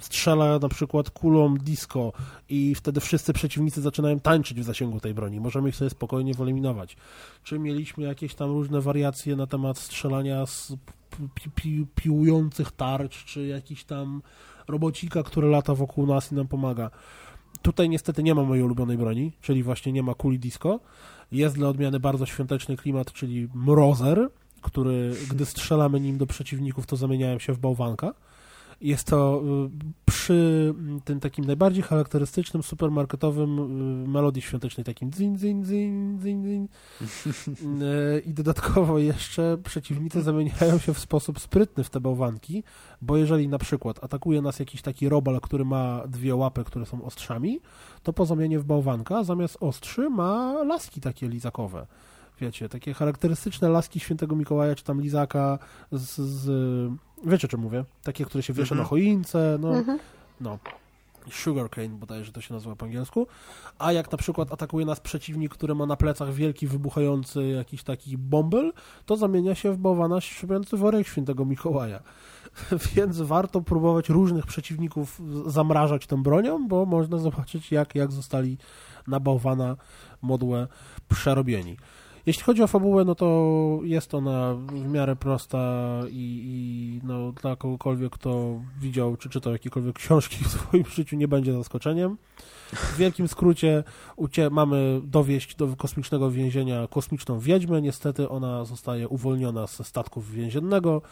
strzela 0.00 0.58
na 0.58 0.68
przykład 0.68 1.10
kulą 1.10 1.54
disco 1.56 2.12
i 2.48 2.74
wtedy 2.74 3.00
wszyscy 3.00 3.32
przeciwnicy 3.32 3.80
zaczynają 3.80 4.20
tańczyć 4.20 4.60
w 4.60 4.64
zasięgu 4.64 5.00
tej 5.00 5.14
broni. 5.14 5.40
Możemy 5.40 5.68
ich 5.68 5.76
sobie 5.76 5.90
spokojnie 5.90 6.34
wyeliminować. 6.34 6.96
Czy 7.42 7.58
mieliśmy 7.58 8.04
jakieś 8.04 8.34
tam 8.34 8.50
różne 8.50 8.80
wariacje 8.80 9.36
na 9.36 9.46
temat 9.46 9.78
strzelania 9.78 10.46
z 10.46 10.72
pi- 11.34 11.50
pi- 11.54 11.86
piłujących 11.94 12.72
tarcz, 12.72 13.24
czy 13.24 13.46
jakiś 13.46 13.84
tam 13.84 14.22
robocika, 14.68 15.22
który 15.22 15.48
lata 15.48 15.74
wokół 15.74 16.06
nas 16.06 16.32
i 16.32 16.34
nam 16.34 16.48
pomaga. 16.48 16.90
Tutaj 17.62 17.88
niestety 17.88 18.22
nie 18.22 18.34
ma 18.34 18.42
mojej 18.42 18.64
ulubionej 18.64 18.98
broni, 18.98 19.32
czyli 19.40 19.62
właśnie 19.62 19.92
nie 19.92 20.02
ma 20.02 20.14
kuli 20.14 20.38
disco. 20.38 20.80
Jest 21.32 21.54
dla 21.54 21.68
odmiany 21.68 22.00
bardzo 22.00 22.26
świąteczny 22.26 22.76
klimat, 22.76 23.12
czyli 23.12 23.48
mrozer, 23.54 24.28
który, 24.62 25.14
gdy 25.30 25.46
strzelamy 25.46 26.00
nim 26.00 26.18
do 26.18 26.26
przeciwników, 26.26 26.86
to 26.86 26.96
zamieniają 26.96 27.38
się 27.38 27.52
w 27.52 27.58
bałwanka. 27.58 28.14
Jest 28.80 29.06
to 29.06 29.42
y, 29.66 29.70
przy 30.06 30.74
tym 31.04 31.20
takim 31.20 31.44
najbardziej 31.44 31.82
charakterystycznym, 31.82 32.62
supermarketowym 32.62 33.58
y, 34.04 34.08
melodii 34.08 34.42
świątecznej, 34.42 34.84
takim 34.84 35.12
dzin, 35.12 35.38
dzin, 35.38 35.64
dzin, 35.64 36.18
dzin, 36.22 36.44
dzin. 36.44 36.68
I 38.28 38.34
dodatkowo 38.34 38.98
jeszcze 38.98 39.58
przeciwnicy 39.64 40.22
zamieniają 40.22 40.78
się 40.78 40.94
w 40.94 40.98
sposób 40.98 41.40
sprytny 41.40 41.84
w 41.84 41.90
te 41.90 42.00
bałwanki, 42.00 42.64
bo 43.02 43.16
jeżeli 43.16 43.48
na 43.48 43.58
przykład 43.58 44.04
atakuje 44.04 44.42
nas 44.42 44.58
jakiś 44.58 44.82
taki 44.82 45.08
robal, 45.08 45.40
który 45.40 45.64
ma 45.64 46.02
dwie 46.08 46.34
łapy, 46.34 46.64
które 46.64 46.86
są 46.86 47.04
ostrzami, 47.04 47.60
to 48.02 48.12
po 48.12 48.26
zamianie 48.26 48.58
w 48.58 48.64
bałwanka 48.64 49.24
zamiast 49.24 49.56
ostrzy 49.60 50.10
ma 50.10 50.62
laski 50.64 51.00
takie 51.00 51.28
lizakowe. 51.28 51.86
Wiecie, 52.40 52.68
takie 52.68 52.94
charakterystyczne 52.94 53.68
laski 53.68 54.00
świętego 54.00 54.36
Mikołaja, 54.36 54.74
czy 54.74 54.84
tam 54.84 55.00
lizaka 55.00 55.58
z... 55.92 56.20
z 56.20 56.50
wiecie, 57.24 57.48
czy 57.48 57.56
mówię? 57.56 57.84
Takie, 58.02 58.24
które 58.24 58.42
się 58.42 58.52
wiesza 58.52 58.74
Mhm. 58.74 58.78
na 58.84 58.88
choince, 58.88 59.58
no, 59.60 59.74
Mhm. 59.76 59.98
no. 60.40 60.58
Sugarcane 61.30 61.88
bodajże 61.88 62.32
to 62.32 62.40
się 62.40 62.54
nazywa 62.54 62.76
po 62.76 62.84
angielsku. 62.86 63.26
A 63.78 63.92
jak 63.92 64.12
na 64.12 64.18
przykład 64.18 64.52
atakuje 64.52 64.86
nas 64.86 65.00
przeciwnik, 65.00 65.54
który 65.54 65.74
ma 65.74 65.86
na 65.86 65.96
plecach 65.96 66.32
wielki, 66.32 66.66
wybuchający 66.66 67.48
jakiś 67.48 67.82
taki 67.82 68.18
bąbel, 68.18 68.72
to 69.06 69.16
zamienia 69.16 69.54
się 69.54 69.72
w 69.72 69.76
bałwana 69.78 70.20
szybujący 70.20 70.76
worek 70.76 71.06
świętego 71.06 71.44
Mikołaja. 71.44 72.00
Więc 72.94 73.20
warto 73.20 73.60
próbować 73.60 74.08
różnych 74.08 74.46
przeciwników 74.46 75.20
zamrażać 75.46 76.06
tą 76.06 76.22
bronią, 76.22 76.68
bo 76.68 76.86
można 76.86 77.18
zobaczyć, 77.18 77.72
jak, 77.72 77.94
jak 77.94 78.12
zostali 78.12 78.58
na 79.06 79.20
bałwana 79.20 79.76
modłę 80.22 80.66
przerobieni. 81.08 81.76
Jeśli 82.30 82.42
chodzi 82.42 82.62
o 82.62 82.66
fabułę, 82.66 83.04
no 83.04 83.14
to 83.14 83.78
jest 83.82 84.14
ona 84.14 84.54
w 84.54 84.88
miarę 84.88 85.16
prosta 85.16 85.58
i, 86.10 86.42
i 86.44 87.06
no, 87.06 87.32
dla 87.32 87.56
kogokolwiek, 87.56 88.12
kto 88.12 88.60
widział 88.80 89.16
czy 89.16 89.28
czytał 89.28 89.52
jakiekolwiek 89.52 89.96
książki 89.96 90.44
w 90.44 90.48
swoim 90.48 90.84
życiu, 90.96 91.16
nie 91.16 91.28
będzie 91.28 91.52
zaskoczeniem. 91.52 92.16
W 92.72 92.96
wielkim 92.96 93.28
skrócie 93.28 93.84
ucie- 94.16 94.50
mamy 94.50 95.00
dowieść 95.04 95.56
do 95.56 95.76
kosmicznego 95.76 96.30
więzienia 96.30 96.86
kosmiczną 96.90 97.38
wiedźmę. 97.38 97.82
Niestety 97.82 98.28
ona 98.28 98.64
zostaje 98.64 99.08
uwolniona 99.08 99.66
ze 99.66 99.84
statków 99.84 100.30
więziennego, 100.30 101.02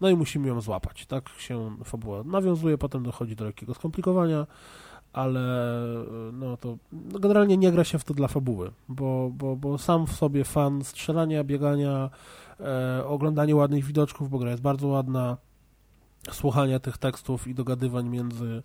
no 0.00 0.10
i 0.10 0.16
musimy 0.16 0.48
ją 0.48 0.60
złapać. 0.60 1.06
Tak 1.06 1.28
się 1.38 1.76
fabuła 1.84 2.22
nawiązuje, 2.22 2.78
potem 2.78 3.02
dochodzi 3.02 3.36
do 3.36 3.44
lekkiego 3.44 3.74
skomplikowania, 3.74 4.46
ale 5.12 5.40
no 6.32 6.56
to 6.56 6.76
no 6.92 7.18
generalnie 7.18 7.56
nie 7.56 7.72
gra 7.72 7.84
się 7.84 7.98
w 7.98 8.04
to 8.04 8.14
dla 8.14 8.28
fabuły, 8.28 8.70
bo, 8.88 9.30
bo, 9.34 9.56
bo 9.56 9.78
sam 9.78 10.06
w 10.06 10.12
sobie 10.12 10.44
fan 10.44 10.84
strzelania, 10.84 11.44
biegania, 11.44 12.10
e, 12.60 13.04
oglądania 13.06 13.56
ładnych 13.56 13.84
widoczków, 13.84 14.30
bo 14.30 14.38
gra 14.38 14.50
jest 14.50 14.62
bardzo 14.62 14.88
ładna, 14.88 15.36
słuchania 16.32 16.78
tych 16.78 16.98
tekstów 16.98 17.46
i 17.46 17.54
dogadywań 17.54 18.08
między 18.08 18.62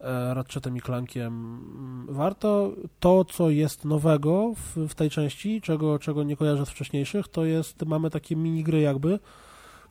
e, 0.00 0.34
Ratchetem 0.34 0.76
i 0.76 0.80
Clankiem 0.80 1.60
warto. 2.08 2.72
To, 3.00 3.24
co 3.24 3.50
jest 3.50 3.84
nowego 3.84 4.52
w, 4.54 4.88
w 4.88 4.94
tej 4.94 5.10
części, 5.10 5.60
czego, 5.60 5.98
czego 5.98 6.22
nie 6.22 6.36
kojarzę 6.36 6.66
z 6.66 6.70
wcześniejszych, 6.70 7.28
to 7.28 7.44
jest, 7.44 7.86
mamy 7.86 8.10
takie 8.10 8.36
minigry 8.36 8.80
jakby, 8.80 9.18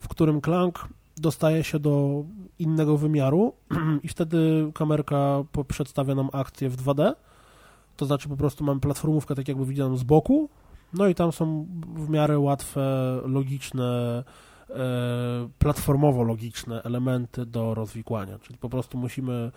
w 0.00 0.08
którym 0.08 0.40
Clank 0.40 0.88
dostaje 1.20 1.64
się 1.64 1.78
do 1.78 2.24
innego 2.58 2.96
wymiaru 2.96 3.52
i 4.04 4.08
wtedy 4.08 4.70
kamerka 4.74 5.44
przedstawia 5.68 6.14
nam 6.14 6.30
akcję 6.32 6.68
w 6.68 6.76
2D, 6.76 7.12
to 7.96 8.06
znaczy 8.06 8.28
po 8.28 8.36
prostu 8.36 8.64
mamy 8.64 8.80
platformówkę 8.80 9.34
tak 9.34 9.48
jakby 9.48 9.66
widzianą 9.66 9.96
z 9.96 10.02
boku, 10.02 10.48
no 10.92 11.08
i 11.08 11.14
tam 11.14 11.32
są 11.32 11.66
w 11.94 12.08
miarę 12.08 12.38
łatwe, 12.38 12.80
logiczne, 13.24 14.24
e, 14.70 14.74
platformowo-logiczne 15.58 16.80
elementy 16.84 17.46
do 17.46 17.74
rozwikłania, 17.74 18.38
czyli 18.38 18.58
po 18.58 18.68
prostu 18.68 18.98
musimy 18.98 19.52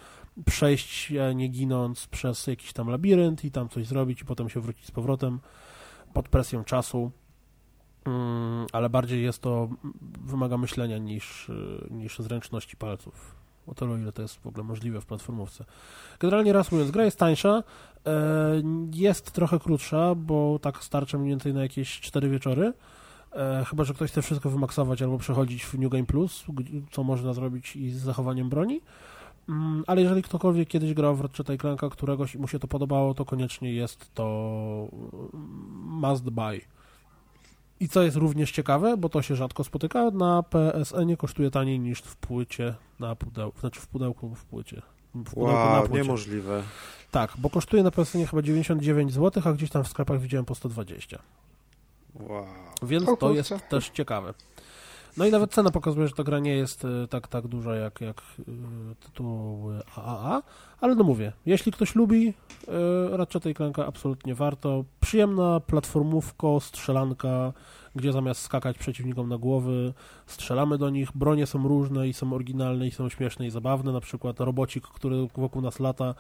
przejść 0.45 1.14
nie 1.35 1.48
ginąc 1.48 2.07
przez 2.07 2.48
jakiś 2.48 2.73
tam 2.73 2.90
labirynt 2.90 3.45
i 3.45 3.52
tam 3.52 3.69
coś 3.69 3.88
zrobić 3.88 4.22
i 4.22 4.26
potem 4.26 4.49
się 4.49 4.61
wrócić 4.61 4.85
z 4.85 4.91
powrotem 4.91 5.40
pod 6.14 6.30
presją 6.30 6.64
czasu. 6.64 7.11
Mm, 8.06 8.68
ale 8.72 8.90
bardziej 8.90 9.24
jest 9.24 9.42
to, 9.42 9.70
wymaga 10.26 10.58
myślenia 10.58 10.98
niż, 10.98 11.50
y, 11.50 11.88
niż 11.92 12.20
zręczności 12.20 12.78
palców. 12.78 13.44
O 13.68 13.74
tyle, 13.74 14.00
ile 14.00 14.12
to 14.12 14.22
jest 14.22 14.36
w 14.36 14.48
ogóle 14.48 14.64
możliwe 14.64 15.02
w 15.02 15.06
platformówce. 15.06 15.66
Generalnie 16.20 16.54
mówiąc, 16.72 16.92
gra 16.92 17.06
jest 17.06 17.20
tańsza, 17.20 17.64
e, 18.06 18.62
jest 18.94 19.32
trochę 19.32 19.60
krótsza, 19.60 20.16
bo 20.16 20.60
tak 20.62 20.84
starcza 20.84 21.18
mniej 21.18 21.30
więcej 21.30 21.54
na 21.54 21.62
jakieś 21.62 22.00
4 22.00 22.30
wieczory. 22.30 22.74
E, 23.32 23.66
chyba, 23.66 23.84
że 23.84 23.94
ktoś 23.94 24.12
chce 24.12 24.22
wszystko 24.22 24.50
wymaksować 24.50 25.02
albo 25.02 25.18
przechodzić 25.18 25.66
w 25.66 25.80
New 25.80 25.92
Game 25.92 26.06
Plus, 26.06 26.46
co 26.92 27.04
można 27.04 27.34
zrobić 27.34 27.76
i 27.76 27.90
z 27.90 27.98
zachowaniem 27.98 28.50
broni. 28.50 28.82
Mm, 29.50 29.84
Ale 29.88 30.02
jeżeli 30.02 30.24
ktokolwiek 30.24 30.70
kiedyś 30.70 30.94
grał 30.94 31.16
w 31.16 31.22
Ratcheta 31.22 31.54
i 31.54 31.58
Clanka, 31.58 31.90
któregoś 31.90 32.36
mu 32.36 32.48
się 32.48 32.60
to 32.60 32.68
podobało, 32.68 33.14
to 33.14 33.26
koniecznie 33.26 33.74
jest 33.74 34.14
to 34.14 34.88
mm, 35.34 35.50
must 35.84 36.30
buy. 36.30 36.62
I 37.84 37.89
co 37.89 38.01
jest 38.03 38.18
również 38.18 38.51
ciekawe, 38.51 38.97
bo 38.97 39.10
to 39.10 39.22
się 39.22 39.35
rzadko 39.35 39.64
spotyka, 39.64 40.11
na 40.11 40.43
PSN 40.43 41.15
kosztuje 41.18 41.51
taniej 41.51 41.80
niż 41.80 41.99
w 42.01 42.15
płycie 42.15 42.73
na 42.99 43.15
pudełku, 43.15 43.60
znaczy 43.60 43.80
w 43.81 43.88
pudełku 43.88 44.35
w 44.35 44.45
płycie. 44.45 44.81
W 45.15 45.23
pudełku 45.34 45.53
na 45.53 45.65
Wow, 45.65 45.88
płycie. 45.88 46.03
niemożliwe. 46.03 46.64
Tak, 47.11 47.34
bo 47.38 47.49
kosztuje 47.49 47.84
na 47.84 47.91
PSN 47.91 48.26
chyba 48.26 48.41
99 48.41 49.14
zł, 49.14 49.43
a 49.45 49.53
gdzieś 49.53 49.69
tam 49.69 49.84
w 49.84 49.88
sklepach 49.88 50.22
widziałem 50.22 50.45
po 50.45 50.55
120. 50.55 51.19
Wow. 52.19 52.45
Więc 52.84 53.10
to 53.19 53.34
jest 53.34 53.53
też 53.69 53.89
ciekawe. 53.89 54.34
No 55.18 55.26
i 55.26 55.31
nawet 55.31 55.52
cena 55.53 55.72
pokazuje, 55.72 56.07
że 56.07 56.14
ta 56.14 56.23
gra 56.23 56.40
nie 56.40 56.56
jest 56.56 56.85
e, 56.85 57.07
tak, 57.07 57.27
tak 57.27 57.48
duża 57.48 57.76
jak, 57.76 58.02
jak 58.02 58.22
e, 58.22 58.44
tytuły 58.95 59.81
AAA, 59.95 60.44
ale 60.81 60.95
no 60.95 61.03
mówię, 61.03 61.31
jeśli 61.45 61.72
ktoś 61.72 61.95
lubi 61.95 62.27
e, 62.27 63.18
Ratchet 63.18 63.45
i 63.45 63.53
Clanka, 63.53 63.85
absolutnie 63.85 64.35
warto. 64.35 64.85
Przyjemna 65.02 65.60
platformówko, 65.60 66.60
strzelanka, 66.60 67.53
gdzie 67.95 68.11
zamiast 68.11 68.41
skakać 68.41 68.77
przeciwnikom 68.77 69.30
na 69.30 69.38
głowy, 69.38 69.94
strzelamy 70.26 70.77
do 70.77 70.90
nich. 70.90 71.10
Bronie 71.15 71.45
są 71.45 71.68
różne 71.68 72.07
i 72.07 72.14
są 72.14 72.34
oryginalne 72.34 72.88
i 72.88 72.91
są 72.91 73.10
śmieszne 73.10 73.48
i 73.48 73.49
zabawne, 73.49 73.91
na 73.91 74.02
przykład 74.02 74.40
robocik, 74.40 74.84
który 74.88 75.27
wokół 75.35 75.61
nas 75.61 75.80
lata, 75.80 76.15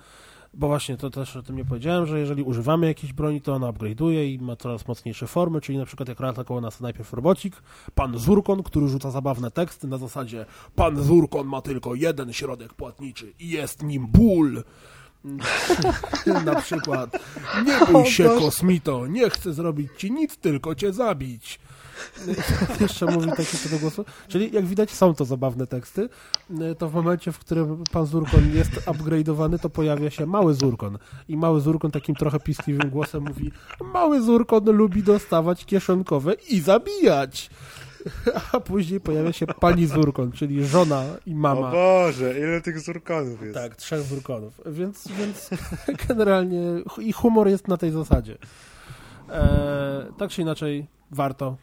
bo 0.53 0.67
właśnie 0.67 0.97
to 0.97 1.09
też 1.09 1.35
o 1.35 1.43
tym 1.43 1.55
nie 1.55 1.65
powiedziałem, 1.65 2.05
że 2.05 2.19
jeżeli 2.19 2.43
używamy 2.43 2.87
jakiejś 2.87 3.13
broni, 3.13 3.41
to 3.41 3.53
ona 3.53 3.67
upgrade'uje 3.67 4.25
i 4.25 4.39
ma 4.41 4.55
coraz 4.55 4.87
mocniejsze 4.87 5.27
formy, 5.27 5.61
czyli 5.61 5.77
na 5.77 5.85
przykład 5.85 6.09
jak 6.09 6.19
lata 6.19 6.43
koło 6.43 6.61
nas 6.61 6.81
najpierw 6.81 7.13
robocik, 7.13 7.55
pan 7.95 8.17
Zurkon, 8.17 8.63
który 8.63 8.87
rzuca 8.87 9.11
zabawne 9.11 9.51
teksty 9.51 9.87
na 9.87 9.97
zasadzie 9.97 10.45
pan 10.75 11.03
Zurkon 11.03 11.47
ma 11.47 11.61
tylko 11.61 11.95
jeden 11.95 12.33
środek 12.33 12.73
płatniczy 12.73 13.33
i 13.39 13.49
jest 13.49 13.83
nim 13.83 14.07
ból. 14.07 14.63
na 16.45 16.55
przykład 16.55 17.19
nie 17.65 17.85
bój 17.91 18.05
się 18.05 18.23
kosmito, 18.23 19.07
nie 19.07 19.29
chcę 19.29 19.53
zrobić 19.53 19.91
ci 19.97 20.11
nic, 20.11 20.37
tylko 20.37 20.75
cię 20.75 20.93
zabić. 20.93 21.59
Jeszcze 22.81 23.05
mówi 23.05 23.29
takie 23.29 23.57
co 23.57 23.69
do 23.69 23.79
głosu. 23.79 24.05
Czyli 24.27 24.51
jak 24.53 24.65
widać 24.65 24.91
są 24.91 25.13
to 25.13 25.25
zabawne 25.25 25.67
teksty, 25.67 26.09
to 26.77 26.89
w 26.89 26.93
momencie, 26.93 27.31
w 27.31 27.39
którym 27.39 27.83
pan 27.91 28.05
Zurkon 28.05 28.55
jest 28.55 28.71
upgrade'owany, 28.71 29.59
to 29.59 29.69
pojawia 29.69 30.09
się 30.09 30.25
mały 30.25 30.53
Zurkon. 30.53 30.97
I 31.27 31.37
mały 31.37 31.61
Zurkon 31.61 31.91
takim 31.91 32.15
trochę 32.15 32.39
piskliwym 32.39 32.89
głosem 32.89 33.23
mówi 33.23 33.51
mały 33.93 34.21
Zurkon 34.21 34.65
lubi 34.65 35.03
dostawać 35.03 35.65
kieszonkowe 35.65 36.33
i 36.49 36.59
zabijać. 36.59 37.49
A 38.51 38.59
później 38.59 38.99
pojawia 38.99 39.33
się 39.33 39.47
pani 39.47 39.87
Zurkon, 39.87 40.31
czyli 40.31 40.65
żona 40.65 41.03
i 41.25 41.33
O 41.33 41.37
mama. 41.37 41.71
Boże, 41.71 42.39
ile 42.39 42.61
tych 42.61 42.79
zurkonów 42.79 43.41
jest. 43.41 43.53
Tak, 43.53 43.75
trzech 43.75 44.01
Zurkonów. 44.01 44.61
Więc, 44.65 45.07
więc 45.07 45.49
generalnie 46.07 46.61
i 46.99 47.11
humor 47.11 47.47
jest 47.47 47.67
na 47.67 47.77
tej 47.77 47.91
zasadzie. 47.91 48.37
E, 49.29 50.05
tak 50.17 50.29
czy 50.29 50.41
inaczej, 50.41 50.87
warto. 51.11 51.57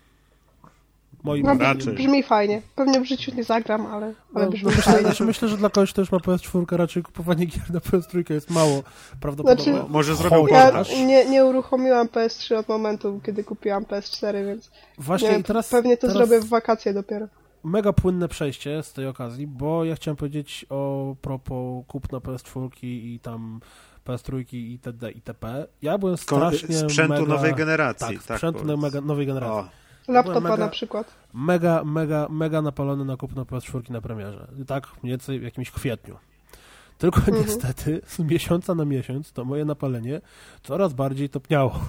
Moim 1.24 1.46
No, 1.46 1.54
raczej. 1.54 1.94
brzmi 1.94 2.22
fajnie. 2.22 2.62
Pewnie 2.76 3.00
w 3.00 3.04
życiu 3.04 3.32
nie 3.34 3.44
zagram, 3.44 3.86
ale, 3.86 4.14
ale 4.34 4.44
No, 4.44 4.50
brzmi 4.50 4.66
myślę, 4.66 4.82
fajnie. 4.82 5.00
znaczy, 5.00 5.24
myślę, 5.24 5.48
że 5.48 5.56
dla 5.56 5.70
kogoś, 5.70 5.92
kto 5.92 6.02
już 6.02 6.12
ma 6.12 6.18
PS4, 6.18 6.76
raczej 6.76 7.02
kupowanie 7.02 7.46
gier 7.46 7.70
na 7.74 7.78
PS3 7.80 8.32
jest 8.32 8.50
mało 8.50 8.82
prawdopodobne. 9.20 9.64
Znaczy- 9.72 9.84
Może 9.92 10.16
zrobią 10.16 10.46
Ja 10.46 10.82
nie, 11.06 11.24
nie 11.24 11.44
uruchomiłam 11.44 12.06
PS3 12.08 12.54
od 12.56 12.68
momentu, 12.68 13.20
kiedy 13.24 13.44
kupiłam 13.44 13.84
PS4, 13.84 14.46
więc 14.46 14.70
Właśnie 14.98 15.30
nie, 15.30 15.38
i 15.38 15.42
teraz, 15.44 15.68
pewnie 15.68 15.96
to 15.96 16.06
teraz 16.08 16.28
zrobię 16.28 16.40
w 16.44 16.48
wakacje 16.48 16.94
dopiero. 16.94 17.26
mega 17.64 17.92
płynne 17.92 18.28
przejście 18.28 18.82
z 18.82 18.92
tej 18.92 19.06
okazji, 19.06 19.46
bo 19.46 19.84
ja 19.84 19.94
chciałem 19.94 20.16
powiedzieć 20.16 20.66
o 20.68 21.14
propos 21.22 21.84
kupna 21.88 22.18
PS4 22.18 22.68
i 22.82 23.20
tam 23.22 23.60
PS3 24.06 24.44
itd. 24.54 25.10
itp. 25.10 25.66
Ja 25.82 25.98
byłem 25.98 26.16
strasznie 26.16 26.76
sprzętu 26.76 27.12
mega... 27.12 27.26
nowej 27.34 27.54
generacji. 27.54 28.16
Tak, 28.16 28.26
Tak, 28.26 28.36
sprzętu 28.36 28.76
mega, 28.78 29.00
nowej 29.00 29.26
generacji. 29.26 29.60
O, 29.70 29.79
Laptopa 30.14 30.40
mega- 30.40 30.58
na 30.58 30.68
przykład. 30.68 31.14
Mega, 31.34 31.84
mega, 31.84 32.26
mega 32.30 32.62
napalony 32.62 33.04
na 33.04 33.16
kupno 33.16 33.44
PS4 33.44 33.90
na 33.90 34.00
premierze. 34.00 34.48
Tak 34.66 34.86
mniej 35.02 35.10
więcej 35.12 35.40
w 35.40 35.42
jakimś 35.42 35.70
kwietniu. 35.70 36.16
Tylko 36.98 37.18
Mhm. 37.18 37.38
niestety 37.46 38.00
z 38.06 38.18
miesiąca 38.18 38.74
na 38.74 38.84
miesiąc 38.84 39.32
to 39.32 39.44
moje 39.44 39.64
napalenie 39.64 40.20
coraz 40.62 40.92
bardziej 40.92 41.28
topniało. 41.28 41.80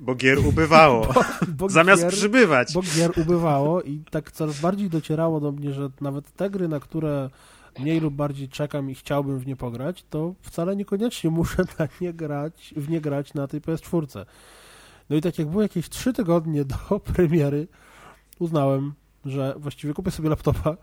bo 0.00 0.14
gier 0.14 0.38
ubywało. 0.38 1.06
Bo 1.58 1.68
Zamiast 1.68 2.02
gier- 2.04 2.08
przybywać. 2.10 2.72
bo 2.74 2.82
gier 2.96 3.10
ubywało 3.20 3.82
i 3.82 4.02
tak 4.10 4.32
coraz 4.32 4.60
bardziej 4.60 4.90
docierało 4.90 5.40
do 5.40 5.52
mnie, 5.52 5.72
że 5.72 5.90
nawet 6.00 6.32
te 6.36 6.50
gry, 6.50 6.68
na 6.68 6.80
które 6.80 7.30
mniej 7.78 8.00
lub 8.00 8.14
bardziej 8.14 8.48
czekam 8.48 8.90
i 8.90 8.94
chciałbym 8.94 9.38
w 9.38 9.46
nie 9.46 9.56
pograć, 9.56 10.04
to 10.10 10.34
wcale 10.42 10.76
niekoniecznie 10.76 11.30
muszę 11.40 11.64
na 11.78 11.88
nie 12.00 12.12
grać, 12.12 12.74
w 12.76 12.88
nie 12.90 13.00
grać 13.00 13.34
na 13.34 13.46
tej 13.46 13.60
PS4. 13.60 14.24
No 15.12 15.18
i 15.18 15.20
tak 15.20 15.38
jak 15.38 15.48
było 15.48 15.62
jakieś 15.62 15.88
trzy 15.88 16.12
tygodnie 16.12 16.64
do 16.64 16.76
premiery, 17.14 17.68
uznałem, 18.38 18.92
że 19.24 19.54
właściwie 19.56 19.94
kupię 19.94 20.10
sobie 20.10 20.28
laptopa 20.28 20.76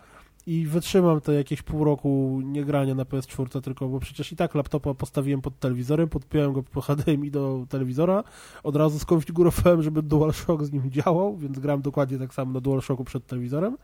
i 0.48 0.66
wytrzymam 0.66 1.22
to 1.22 1.32
jakieś 1.32 1.62
pół 1.62 1.84
roku 1.84 2.42
niegrania 2.44 2.96
na 2.96 3.04
PS4, 3.04 3.62
tylko 3.62 3.88
bo 3.88 4.00
przecież 4.00 4.32
i 4.32 4.36
tak 4.36 4.56
laptopa 4.56 4.94
postawiłem 4.94 5.42
pod 5.42 5.60
telewizorem, 5.60 6.10
podpiąłem 6.10 6.54
go 6.54 6.64
po 6.64 6.82
HDMI 6.82 7.32
do 7.32 7.66
telewizora, 7.70 8.24
od 8.64 8.76
razu 8.76 9.00
skonfigurowałem, 9.00 9.84
żeby 9.84 10.02
DualShock 10.02 10.64
z 10.64 10.72
nim 10.72 10.92
działał, 10.92 11.38
więc 11.38 11.60
gram 11.60 11.82
dokładnie 11.82 12.18
tak 12.18 12.34
samo 12.34 12.54
na 12.54 12.62
DualShocku 12.62 13.04
przed 13.04 13.28
telewizorem. 13.28 13.78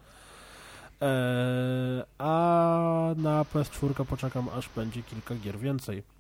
Eee, 1.02 2.04
a 2.18 3.14
na 3.18 3.44
PS4 3.44 4.06
poczekam, 4.06 4.50
aż 4.58 4.70
będzie 4.76 5.04
kilka 5.04 5.36
gier 5.36 5.60
więcej. 5.60 6.15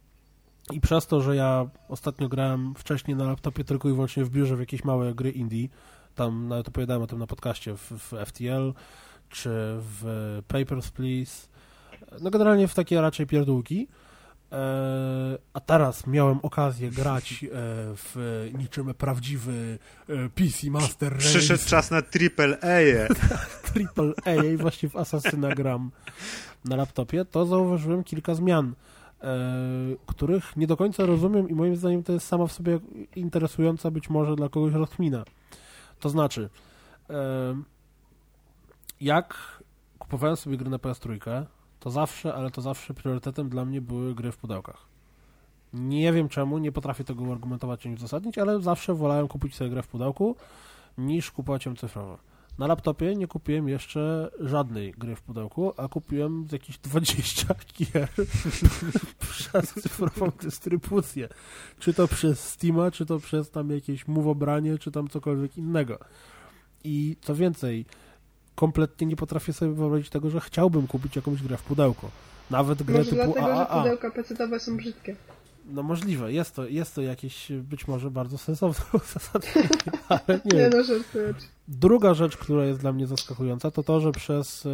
I 0.71 0.81
przez 0.81 1.07
to, 1.07 1.21
że 1.21 1.35
ja 1.35 1.69
ostatnio 1.89 2.29
grałem 2.29 2.75
wcześniej 2.75 3.17
na 3.17 3.23
laptopie 3.23 3.63
tylko 3.63 3.89
i 3.89 3.93
wyłącznie 3.93 4.25
w 4.25 4.29
biurze 4.29 4.55
w 4.55 4.59
jakieś 4.59 4.83
małe 4.83 5.13
gry 5.13 5.31
indie, 5.31 5.67
tam 6.15 6.47
nawet 6.47 6.67
opowiadałem 6.67 7.03
o 7.03 7.07
tym 7.07 7.19
na 7.19 7.27
podcaście 7.27 7.75
w, 7.75 7.91
w 7.91 8.13
FTL, 8.25 8.73
czy 9.29 9.49
w 9.79 10.41
Papers, 10.47 10.91
Please, 10.91 11.47
no 12.21 12.31
generalnie 12.31 12.67
w 12.67 12.73
takie 12.73 13.01
raczej 13.01 13.27
pierdółki, 13.27 13.87
E, 14.51 15.37
a 15.53 15.59
teraz 15.59 16.07
miałem 16.07 16.39
okazję 16.43 16.91
grać 16.91 17.43
e, 17.43 17.47
w 17.95 18.49
niczym 18.57 18.93
prawdziwy 18.93 19.79
e, 20.09 20.29
PC 20.29 20.69
Master 20.69 21.13
Race 21.13 21.25
Przyszedł 21.25 21.65
czas 21.65 21.91
na 21.91 22.01
triple 22.01 22.57
A. 22.61 23.13
Triple 23.73 24.13
A 24.25 24.43
i 24.43 24.57
właśnie 24.57 24.89
w 24.89 24.95
Assassina 24.95 25.55
gram 25.55 25.91
na 26.65 26.75
laptopie, 26.75 27.25
to 27.25 27.45
zauważyłem 27.45 28.03
kilka 28.03 28.35
zmian, 28.35 28.73
których 30.06 30.57
nie 30.57 30.68
do 30.68 30.77
końca 30.77 31.06
rozumiem 31.06 31.49
i 31.49 31.53
moim 31.53 31.76
zdaniem 31.76 32.03
to 32.03 32.14
jest 32.14 32.27
sama 32.27 32.47
w 32.47 32.52
sobie 32.52 32.80
interesująca 33.15 33.91
być 33.91 34.10
może 34.10 34.35
dla 34.35 34.49
kogoś 34.49 34.73
rozkmina. 34.73 35.23
To 35.99 36.10
znaczy, 36.10 36.49
e, 37.10 37.15
jak 39.02 39.61
kupowałem 39.99 40.35
sobie 40.35 40.57
gry 40.57 40.69
na 40.69 40.77
PS3, 40.77 41.45
to 41.80 41.89
zawsze, 41.89 42.34
ale 42.34 42.52
to 42.52 42.61
zawsze 42.61 42.93
priorytetem 42.93 43.49
dla 43.49 43.65
mnie 43.65 43.81
były 43.81 44.15
gry 44.15 44.31
w 44.31 44.38
pudełkach. 44.38 44.85
Nie 45.73 46.14
wiem 46.14 46.30
czemu, 46.30 46.57
nie 46.57 46.72
potrafię 46.72 47.03
tego 47.03 47.31
argumentować 47.31 47.85
ani 47.85 47.95
uzasadnić, 47.95 48.38
ale 48.38 48.60
zawsze 48.60 48.93
wolałem 48.93 49.27
kupić 49.27 49.56
sobie 49.56 49.69
grę 49.69 49.84
w 49.84 49.88
pudełku 49.88 50.35
niż 50.97 51.31
kupować 51.31 51.65
ją 51.65 51.76
cyfrowo. 51.76 52.18
Na 52.57 52.68
laptopie 52.68 53.15
nie 53.15 53.27
kupiłem 53.27 53.68
jeszcze 53.69 54.32
żadnej 54.40 54.91
gry 54.91 55.15
w 55.15 55.22
pudełku, 55.22 55.73
a 55.77 55.88
kupiłem 55.88 56.48
jakieś 56.52 56.77
20 56.77 57.56
gier 57.80 58.07
przez 59.19 59.73
cyfrową 59.73 60.32
dystrybucję. 60.41 61.30
Czy 61.80 61.94
to 61.94 62.07
przez 62.07 62.49
Steama, 62.49 62.91
czy 62.91 63.06
to 63.06 63.19
przez 63.19 63.52
tam 63.52 63.69
jakieś 63.69 64.07
Moveobranie, 64.07 64.77
czy 64.77 64.91
tam 64.91 65.07
cokolwiek 65.07 65.57
innego. 65.57 65.99
I 66.84 67.15
co 67.22 67.36
więcej, 67.36 67.86
kompletnie 68.56 69.07
nie 69.07 69.15
potrafię 69.15 69.53
sobie 69.53 69.72
wyobrazić 69.72 70.10
tego, 70.10 70.30
że 70.30 70.40
chciałbym 70.40 70.88
kupić 70.88 71.15
jakąś 71.15 71.44
grę 71.44 71.57
w 71.57 71.64
pudełku. 71.64 72.10
Nawet 72.49 72.84
grę 72.84 72.98
Może 72.98 73.10
typu 73.10 73.23
dlatego, 73.23 73.48
że 73.48 73.68
AAA. 73.68 73.84
pudełka 73.84 74.11
pecetowe 74.11 74.60
są 74.60 74.77
brzydkie. 74.77 75.15
No 75.65 75.83
możliwe, 75.83 76.33
jest 76.33 76.55
to, 76.55 76.67
jest 76.67 76.95
to 76.95 77.01
jakieś 77.01 77.51
być 77.51 77.87
może 77.87 78.11
bardzo 78.11 78.37
sensowne 78.37 78.85
uzasadnienie, 79.03 79.69
ale 80.09 80.41
nie 80.45 80.57
Nie 80.57 80.69
no. 80.69 80.97
Druga 81.67 82.13
rzecz, 82.13 82.37
która 82.37 82.65
jest 82.65 82.79
dla 82.79 82.93
mnie 82.93 83.07
zaskakująca, 83.07 83.71
to 83.71 83.83
to, 83.83 83.99
że 83.99 84.11
przez 84.11 84.65
e, 84.65 84.69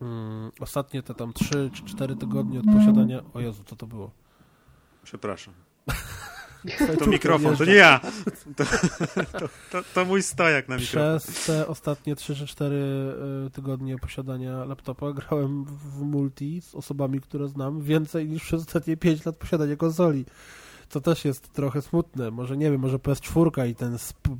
mm, 0.00 0.50
ostatnie 0.60 1.02
te 1.02 1.14
tam 1.14 1.32
3 1.32 1.70
czy 1.72 1.84
4 1.84 2.16
tygodnie 2.16 2.60
od 2.60 2.66
posiadania... 2.66 3.22
O 3.34 3.40
Jezu, 3.40 3.62
co 3.66 3.76
to 3.76 3.86
było? 3.86 4.10
Przepraszam. 5.02 5.54
To 6.98 7.06
mikrofon, 7.06 7.56
to 7.56 7.64
nie 7.64 7.74
ja. 7.74 8.00
To, 8.56 8.64
to, 9.38 9.48
to, 9.70 9.82
to 9.94 10.04
mój 10.04 10.22
stojak 10.22 10.68
na 10.68 10.76
mikrofon. 10.76 11.20
Przez 11.20 11.46
te 11.46 11.66
ostatnie 11.66 12.16
3 12.16 12.36
czy 12.36 12.46
4 12.46 12.76
e, 13.46 13.50
tygodnie 13.50 13.98
posiadania 13.98 14.64
laptopa 14.64 15.12
grałem 15.12 15.64
w 15.64 16.02
multi 16.02 16.60
z 16.60 16.74
osobami, 16.74 17.20
które 17.20 17.48
znam 17.48 17.82
więcej 17.82 18.28
niż 18.28 18.42
przez 18.42 18.60
ostatnie 18.60 18.96
5 18.96 19.24
lat 19.24 19.36
posiadania 19.36 19.76
konsoli. 19.76 20.24
To 20.88 21.00
też 21.00 21.24
jest 21.24 21.52
trochę 21.52 21.82
smutne. 21.82 22.30
Może 22.30 22.56
nie 22.56 22.70
wiem, 22.70 22.80
może 22.80 22.96
PS4 22.96 23.68
i 23.68 23.74
ten 23.74 23.96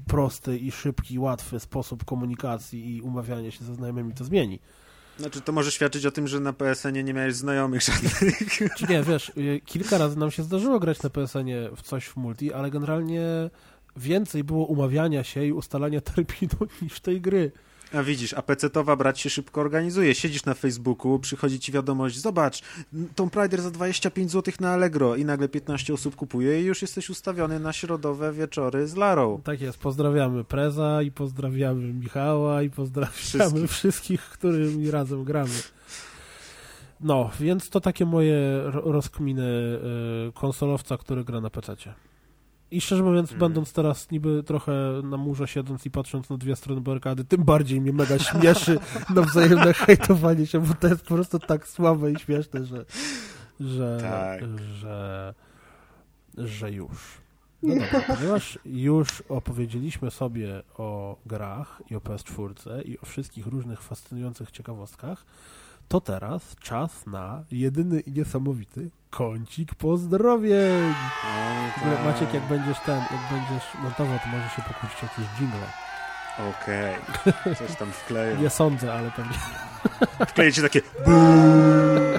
prosty 0.07 0.59
i 0.59 0.73
szybki, 0.73 1.19
łatwy 1.19 1.61
sposób 1.61 2.05
komunikacji 2.05 2.97
i 2.97 3.03
umawiania 3.03 3.51
się 3.51 3.65
ze 3.65 3.75
znajomymi 3.75 4.15
to 4.15 4.25
zmieni. 4.25 4.59
Znaczy, 5.19 5.41
to 5.41 5.53
może 5.53 5.71
świadczyć 5.71 6.07
o 6.07 6.11
tym, 6.11 6.29
że 6.29 6.41
na 6.41 6.53
PSN-ie 6.53 7.05
nie 7.05 7.15
miałeś 7.15 7.35
znajomych 7.35 7.83
żadnych. 7.83 8.21
Czy 8.77 8.87
nie, 8.89 9.03
wiesz, 9.03 9.33
y, 9.37 9.61
kilka 9.65 9.99
razy 9.99 10.19
nam 10.19 10.31
się 10.31 10.43
zdarzyło 10.43 10.81
grać 10.81 11.03
na 11.03 11.11
PSN-ie 11.11 11.71
w 11.77 11.83
coś 11.83 12.07
w 12.07 12.17
multi, 12.17 12.53
ale 12.53 12.71
generalnie 12.71 13.51
więcej 13.97 14.45
było 14.45 14.67
umawiania 14.67 15.25
się 15.25 15.45
i 15.45 15.53
ustalania 15.53 16.01
terminu 16.15 16.73
niż 16.83 17.01
tej 17.01 17.21
gry. 17.21 17.53
A 17.99 18.03
widzisz, 18.03 18.35
a 18.35 18.41
PC-towa 18.43 18.97
brać 18.97 19.21
się 19.21 19.31
szybko 19.31 19.61
organizuje. 19.61 20.15
Siedzisz 20.15 20.45
na 20.45 20.55
Facebooku, 20.55 21.19
przychodzi 21.19 21.61
ci 21.61 21.73
wiadomość, 21.73 22.19
zobacz, 22.19 22.63
Tomb 23.15 23.37
Raider 23.37 23.63
za 23.63 23.71
25 23.71 24.31
zł 24.31 24.55
na 24.61 24.71
Allegro 24.73 25.17
i 25.17 25.25
nagle 25.25 25.49
15 25.49 25.95
osób 25.95 26.17
kupuje 26.17 26.61
i 26.63 26.65
już 26.65 26.83
jesteś 26.83 27.11
ustawiony 27.11 27.61
na 27.61 27.73
środowe 27.73 28.33
wieczory 28.33 28.87
z 28.87 28.97
Larą. 28.97 29.41
Tak 29.45 29.61
jest, 29.61 29.79
pozdrawiamy 29.79 30.45
Preza 30.45 31.03
i 31.03 31.11
pozdrawiamy 31.11 31.93
Michała 31.93 32.63
i 32.63 32.71
pozdrawiamy 32.71 33.13
wszystkich, 33.15 33.71
Wszystkich. 33.71 34.21
którymi 34.23 34.91
razem 34.91 35.25
gramy. 35.25 35.55
No, 37.01 37.31
więc 37.41 37.71
to 37.71 37.81
takie 37.81 38.07
moje 38.07 38.63
ro- 38.65 38.93
rozkminy 38.93 39.43
y, 40.29 40.33
konsolowca, 40.33 40.97
który 40.99 41.25
gra 41.25 41.41
na 41.41 41.51
PC-cie. 41.51 41.95
I 42.77 42.81
szczerze 42.81 43.03
mówiąc, 43.03 43.33
Mhm. 43.33 43.41
będąc 43.41 43.73
teraz 43.73 44.11
niby 44.11 44.43
trochę 44.43 44.73
na 45.05 45.17
murze 45.17 45.47
siedząc 45.49 45.87
i 45.87 45.91
patrząc 45.91 46.31
na 46.31 46.37
dwie 46.37 46.57
strony 46.57 46.81
barykady, 46.81 47.25
tym 47.25 47.45
bardziej 47.45 47.81
mnie 47.81 47.93
mega 47.93 48.19
śmieszy 48.19 48.79
na 49.15 49.23
wzajemne 49.23 49.75
hejtowanie 49.87 50.47
się, 50.47 50.61
bo 50.61 50.75
to 50.75 50.89
jest 50.89 51.03
po 51.03 51.15
prostu 51.15 51.39
tak 51.39 51.69
słabe 51.69 52.13
i 52.13 52.19
śmieszne, 52.19 52.65
że 52.65 52.85
że, 53.61 53.99
Tak. 54.03 54.41
że, 54.81 55.35
że 56.39 56.73
już. 56.73 56.99
No 57.63 57.75
dobra, 57.75 58.01
ponieważ 58.17 58.59
już 58.65 59.21
opowiedzieliśmy 59.29 60.11
sobie 60.11 60.63
o 60.79 61.17
grach 61.27 61.83
i 61.91 61.97
o 61.97 62.01
PS4 62.01 62.83
i 62.89 62.99
o 62.99 63.07
wszystkich 63.07 63.47
różnych 63.47 63.83
fascynujących 63.83 64.51
ciekawostkach, 64.51 65.25
to 65.89 66.01
teraz 66.01 66.57
czas 66.61 67.07
na 67.07 67.45
jedyny 67.51 68.01
i 68.01 68.13
niesamowity 68.13 68.91
kącik 69.11 69.75
pozdrowień. 69.75 70.95
Ogóle, 71.81 72.05
Maciek, 72.05 72.35
jak 72.35 72.43
będziesz 72.43 72.81
ten, 72.81 72.99
jak 72.99 73.21
będziesz 73.31 73.65
montował, 73.83 74.19
to 74.19 74.27
może 74.27 74.49
się 74.49 74.63
pokusić 74.63 75.03
o 75.03 75.07
jakieś 75.07 75.39
jingle. 75.39 75.67
Okej, 76.39 76.95
coś 77.59 77.77
tam 77.77 77.93
wkleję. 77.93 78.37
Nie 78.37 78.51
sądzę, 78.51 78.93
ale 78.93 79.11
pewnie. 79.11 79.39
Wklejecie 80.27 80.63
takie... 80.63 80.81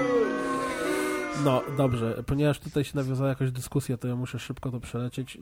No, 1.45 1.61
dobrze. 1.77 2.23
Ponieważ 2.25 2.59
tutaj 2.59 2.83
się 2.83 2.91
nawiązała 2.95 3.29
jakaś 3.29 3.51
dyskusja, 3.51 3.97
to 3.97 4.07
ja 4.07 4.15
muszę 4.15 4.39
szybko 4.39 4.71
to 4.71 4.79
przelecieć, 4.79 5.35
yy, 5.35 5.41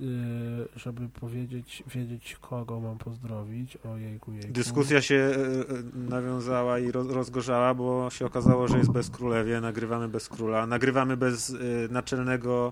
żeby 0.76 1.10
powiedzieć, 1.10 1.84
wiedzieć, 1.88 2.38
kogo 2.42 2.80
mam 2.80 2.98
pozdrowić. 2.98 3.78
Ojejku, 3.94 4.32
jejku. 4.32 4.54
Dyskusja 4.54 5.02
się 5.02 5.16
e, 5.16 5.36
e, 5.36 6.10
nawiązała 6.10 6.80
i 6.80 6.92
roz, 6.92 7.08
rozgorzała, 7.10 7.74
bo 7.74 8.10
się 8.10 8.26
okazało, 8.26 8.68
że 8.68 8.78
jest 8.78 8.92
bez 8.92 9.10
królewie, 9.10 9.62
nagrywamy 9.62 10.08
bez 10.08 10.30
króla, 10.30 10.68
nagrywamy 10.68 11.18
bez 11.18 11.50
e, 11.50 11.56
naczelnego 11.90 12.72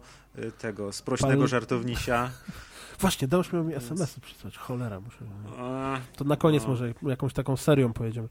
tego, 0.57 0.91
sprośnego 0.91 1.41
Pan- 1.41 1.47
żartownisia. 1.47 2.29
Właśnie, 3.01 3.27
miał 3.53 3.63
mi 3.63 3.73
SMS-y 3.73 4.21
przysłać. 4.21 4.57
Cholera, 4.57 4.99
muszę... 4.99 5.17
To 6.15 6.23
na 6.25 6.35
koniec 6.35 6.63
No. 6.63 6.69
może 6.69 6.93
jakąś 7.01 7.33
taką 7.33 7.57
serią 7.57 7.93
pojedziemy. 7.93 8.27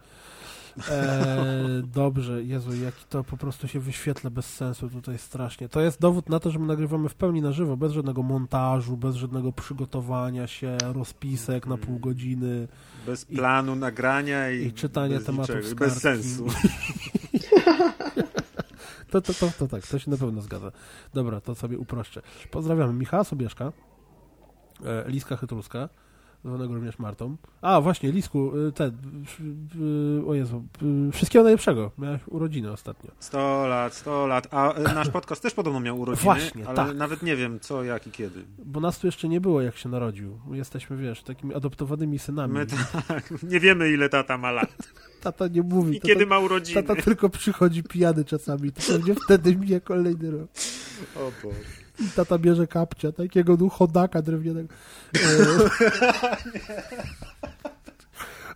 Eee, 0.79 1.83
dobrze, 1.95 2.43
Jezu, 2.43 2.77
jaki 2.77 3.05
to 3.09 3.25
po 3.25 3.37
prostu 3.37 3.69
się 3.69 3.81
wyświetla 3.81 4.31
bez 4.31 4.47
sensu 4.47 4.89
tutaj 4.89 5.19
strasznie. 5.19 5.69
To 5.69 5.81
jest 5.81 6.01
dowód 6.01 6.29
na 6.29 6.41
to, 6.41 6.51
że 6.51 6.59
my 6.59 6.67
nagrywamy 6.67 7.09
w 7.09 7.15
pełni 7.15 7.43
na 7.43 7.53
żywo, 7.53 7.77
bez 7.77 7.93
żadnego 7.93 8.23
montażu, 8.23 8.97
bez 8.97 9.17
żadnego 9.17 9.53
przygotowania 9.53 10.47
się, 10.47 10.79
rozpisek 10.93 11.67
na 11.67 11.77
pół 11.77 11.99
godziny. 11.99 12.69
bez 13.07 13.25
planu 13.25 13.77
nagrania 13.77 14.51
i, 14.51 14.67
i 14.67 14.73
czytania 14.73 15.17
bez 15.17 15.27
tematów 15.27 15.57
niczego, 15.57 15.75
bez 15.75 16.01
sensu. 16.01 16.47
To, 19.11 19.21
to, 19.21 19.35
to, 19.35 19.51
to 19.59 19.69
tak, 19.69 19.87
to 19.87 19.99
się 19.99 20.11
na 20.11 20.17
pewno 20.17 20.43
zgadza. 20.43 20.73
Dobra, 21.15 21.41
to 21.41 21.55
sobie 21.55 21.79
uproszczę. 21.79 22.23
Pozdrawiamy 22.51 22.93
Michała 22.93 23.25
Sobieszka, 23.25 23.73
e, 24.85 25.05
Liska 25.07 25.37
Chytruska, 25.37 25.89
zwanego 26.45 26.75
również 26.75 26.99
Martą. 26.99 27.37
A, 27.63 27.81
właśnie, 27.81 28.13
Lisku, 28.13 28.53
e, 28.69 28.73
ten, 28.73 28.93
e, 30.23 30.27
o 30.27 30.35
Jezu, 30.35 30.65
wszystkiego 31.13 31.43
najlepszego. 31.43 31.91
Miałeś 31.99 32.21
urodziny 32.27 32.73
ostatnio. 32.73 33.11
100 33.19 33.67
lat, 33.67 33.95
100 33.95 34.27
lat. 34.27 34.49
A 34.55 34.75
nasz 34.95 35.09
podcast 35.19 35.43
też 35.43 35.55
podobno 35.55 35.81
miał 35.81 36.01
urodziny, 36.01 36.25
Właśnie, 36.25 36.67
ale 36.69 36.77
tak. 36.77 36.97
nawet 36.97 37.23
nie 37.23 37.37
wiem 37.37 37.61
co, 37.61 37.85
jak 37.85 38.07
i 38.07 38.11
kiedy. 38.11 38.45
Bo 38.65 38.81
nas 38.81 38.99
tu 38.99 39.07
jeszcze 39.07 39.29
nie 39.29 39.41
było, 39.41 39.63
jak 39.63 39.77
się 39.77 39.89
narodził. 39.89 40.39
My 40.47 40.57
jesteśmy, 40.57 40.97
wiesz, 40.97 41.23
takimi 41.23 41.55
adoptowanymi 41.55 42.19
synami. 42.19 42.55
My 42.55 42.67
tak, 43.09 43.43
nie 43.43 43.61
wiemy 43.61 43.91
ile 43.91 44.09
tata 44.09 44.39
ma 44.39 44.51
lat 44.53 44.77
Tata 45.23 45.49
nie 45.49 45.63
mówi. 45.63 45.97
i 45.97 46.01
tata, 46.01 46.09
kiedy 46.09 46.27
ma 46.27 46.39
urodziny. 46.39 46.83
Tata 46.83 47.03
tylko 47.03 47.29
przychodzi 47.29 47.83
pijany 47.83 48.25
czasami. 48.25 48.73
To 48.73 48.81
pewnie 48.93 49.15
wtedy 49.15 49.57
mija 49.57 49.81
kolejny 49.81 50.31
rok. 50.31 50.49
O 51.17 51.33
Boże. 51.43 51.80
I 52.01 52.11
tata 52.17 52.39
bierze 52.39 52.67
kapcia, 52.67 53.13
takiego 53.13 53.57
no, 53.61 53.69
chodaka 53.69 54.23
drewnianego. 54.23 54.75
E... 55.15 55.21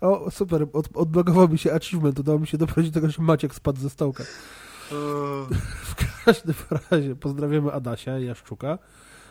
O, 0.01 0.31
super, 0.31 0.66
od, 0.73 0.89
odblokował 0.95 1.49
mi 1.49 1.59
się 1.59 1.73
achievement, 1.73 2.19
udało 2.19 2.39
mi 2.39 2.47
się 2.47 2.59
doprowadzić 2.59 2.91
do 2.91 3.01
tego, 3.01 3.12
że 3.12 3.23
Maciek 3.23 3.55
spadł 3.55 3.81
ze 3.81 3.91
stołka. 3.91 4.25
W 5.85 6.25
każdym 6.25 6.55
razie 6.91 7.16
pozdrawiamy 7.16 7.73
Adasia 7.73 8.19
Jaszczuka, 8.19 8.79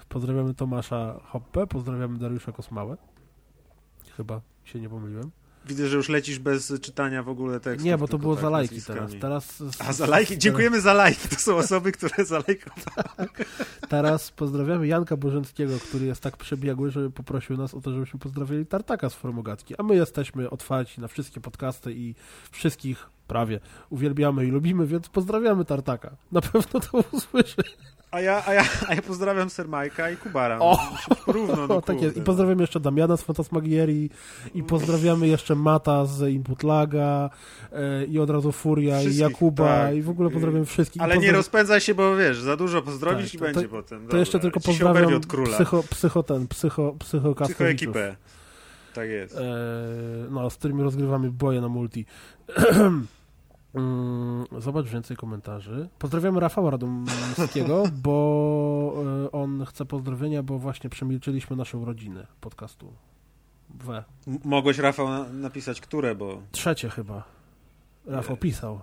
pozdrawiamy 0.09 0.53
Tomasza 0.53 1.19
Hoppe, 1.23 1.67
pozdrawiamy 1.67 2.17
Dariusza 2.17 2.51
Kosmałę. 2.51 2.97
Chyba 4.17 4.41
się 4.63 4.79
nie 4.79 4.89
pomyliłem. 4.89 5.31
Widzę, 5.65 5.87
że 5.87 5.97
już 5.97 6.09
lecisz 6.09 6.39
bez 6.39 6.73
czytania 6.81 7.23
w 7.23 7.29
ogóle 7.29 7.59
tekstu. 7.59 7.85
Nie, 7.85 7.97
bo 7.97 8.07
to 8.07 8.17
było 8.17 8.35
za 8.35 8.49
lajki 8.49 8.81
teraz. 8.81 9.11
teraz 9.21 9.63
A 9.79 9.93
za 9.93 10.07
lajki? 10.07 10.37
Dziękujemy 10.37 10.81
za 10.81 10.93
lajki. 10.93 11.29
To 11.29 11.35
są 11.35 11.55
osoby, 11.55 11.91
które 11.91 12.25
zalajkowały. 12.33 13.29
Teraz 13.89 14.31
pozdrawiamy 14.31 14.87
Janka 14.87 15.17
Bożęckiego, 15.17 15.79
który 15.79 16.05
jest 16.05 16.21
tak 16.21 16.37
przebiegły, 16.37 16.91
że 16.91 17.09
poprosił 17.09 17.57
nas 17.57 17.73
o 17.73 17.81
to, 17.81 17.91
żebyśmy 17.91 18.19
pozdrawili 18.19 18.65
Tartaka 18.65 19.09
z 19.09 19.13
Formogatki. 19.13 19.75
A 19.77 19.83
my 19.83 19.95
jesteśmy 19.95 20.49
otwarci 20.49 21.01
na 21.01 21.07
wszystkie 21.07 21.41
podcasty 21.41 21.93
i 21.93 22.15
wszystkich 22.51 23.09
prawie 23.27 23.59
uwielbiamy 23.89 24.45
i 24.45 24.51
lubimy, 24.51 24.87
więc 24.87 25.09
pozdrawiamy 25.09 25.65
Tartaka. 25.65 26.15
Na 26.31 26.41
pewno 26.41 26.79
to 26.79 27.03
usłyszy. 27.11 27.63
A 28.13 28.21
ja, 28.21 28.43
a 28.45 28.53
ja, 28.53 28.63
a 28.89 28.93
ja 28.95 29.01
pozdrawiam 29.01 29.49
Sir 29.49 29.67
Majka 29.67 30.09
i 30.09 30.17
Kubara. 30.17 30.57
O! 30.59 30.77
Równo, 31.27 31.67
no 31.67 31.81
tak 31.91 31.95
jest. 32.01 32.15
I 32.15 32.19
kurde. 32.19 32.25
pozdrawiamy 32.25 32.63
jeszcze 32.63 32.79
Damiana 32.79 33.17
z 33.17 33.21
Fantasmagierii 33.23 34.09
i 34.53 34.63
pozdrawiamy 34.63 35.27
jeszcze 35.27 35.55
Mata 35.55 36.05
z 36.05 36.29
Input 36.33 36.63
Laga 36.63 37.29
e, 37.71 38.05
i 38.05 38.19
od 38.19 38.29
razu 38.29 38.51
Furia 38.51 38.95
i 38.97 38.99
Wszystkich, 39.01 39.21
Jakuba 39.21 39.65
tak. 39.67 39.95
i 39.95 40.01
w 40.01 40.09
ogóle 40.09 40.29
pozdrawiam 40.29 40.65
wszystkich. 40.65 40.99
I 41.01 41.03
Ale 41.03 41.13
nie 41.15 41.19
pozdrawiam- 41.21 41.35
rozpędzaj 41.35 41.81
się, 41.81 41.95
bo 41.95 42.15
wiesz, 42.15 42.37
za 42.41 42.57
dużo 42.57 42.81
pozdrowisz 42.81 43.25
Tak, 43.31 43.33
i 43.33 43.37
to- 43.37 43.43
będzie 43.45 43.61
to- 43.61 43.69
potem. 43.69 43.99
To 43.99 44.03
Dobra, 44.05 44.19
jeszcze 44.19 44.39
tylko 44.39 44.59
pozdrawiam 44.59 45.13
od 45.13 45.25
króla. 45.27 45.53
psycho, 45.53 45.83
psycho 45.89 46.23
ten, 46.23 46.47
psycho, 46.47 46.95
psycho 46.99 47.35
Psychoekipę. 47.35 48.15
Tak 48.93 49.09
jest. 49.09 49.37
e, 49.37 49.41
no, 50.29 50.49
z 50.49 50.55
którymi 50.55 50.83
rozgrywamy 50.83 51.31
boje 51.31 51.61
na 51.61 51.67
multi. 51.69 52.05
Mm, 53.75 54.45
Zobacz 54.57 54.85
więcej 54.87 55.17
komentarzy. 55.17 55.89
Pozdrawiamy 55.99 56.39
Rafała 56.39 56.71
Radomskiego, 56.71 57.83
bo 58.03 58.93
e, 59.25 59.31
on 59.31 59.65
chce 59.65 59.85
pozdrowienia, 59.85 60.43
bo 60.43 60.59
właśnie 60.59 60.89
przemilczyliśmy 60.89 61.55
nasze 61.55 61.77
urodziny 61.77 62.27
podcastu. 62.41 62.93
We. 63.69 64.03
Mogłeś, 64.45 64.77
Rafał, 64.77 65.09
na, 65.09 65.23
napisać 65.29 65.81
które, 65.81 66.15
bo... 66.15 66.41
Trzecie 66.51 66.89
chyba. 66.89 67.23
Rafał 68.05 68.35
Nie. 68.35 68.37
pisał. 68.41 68.79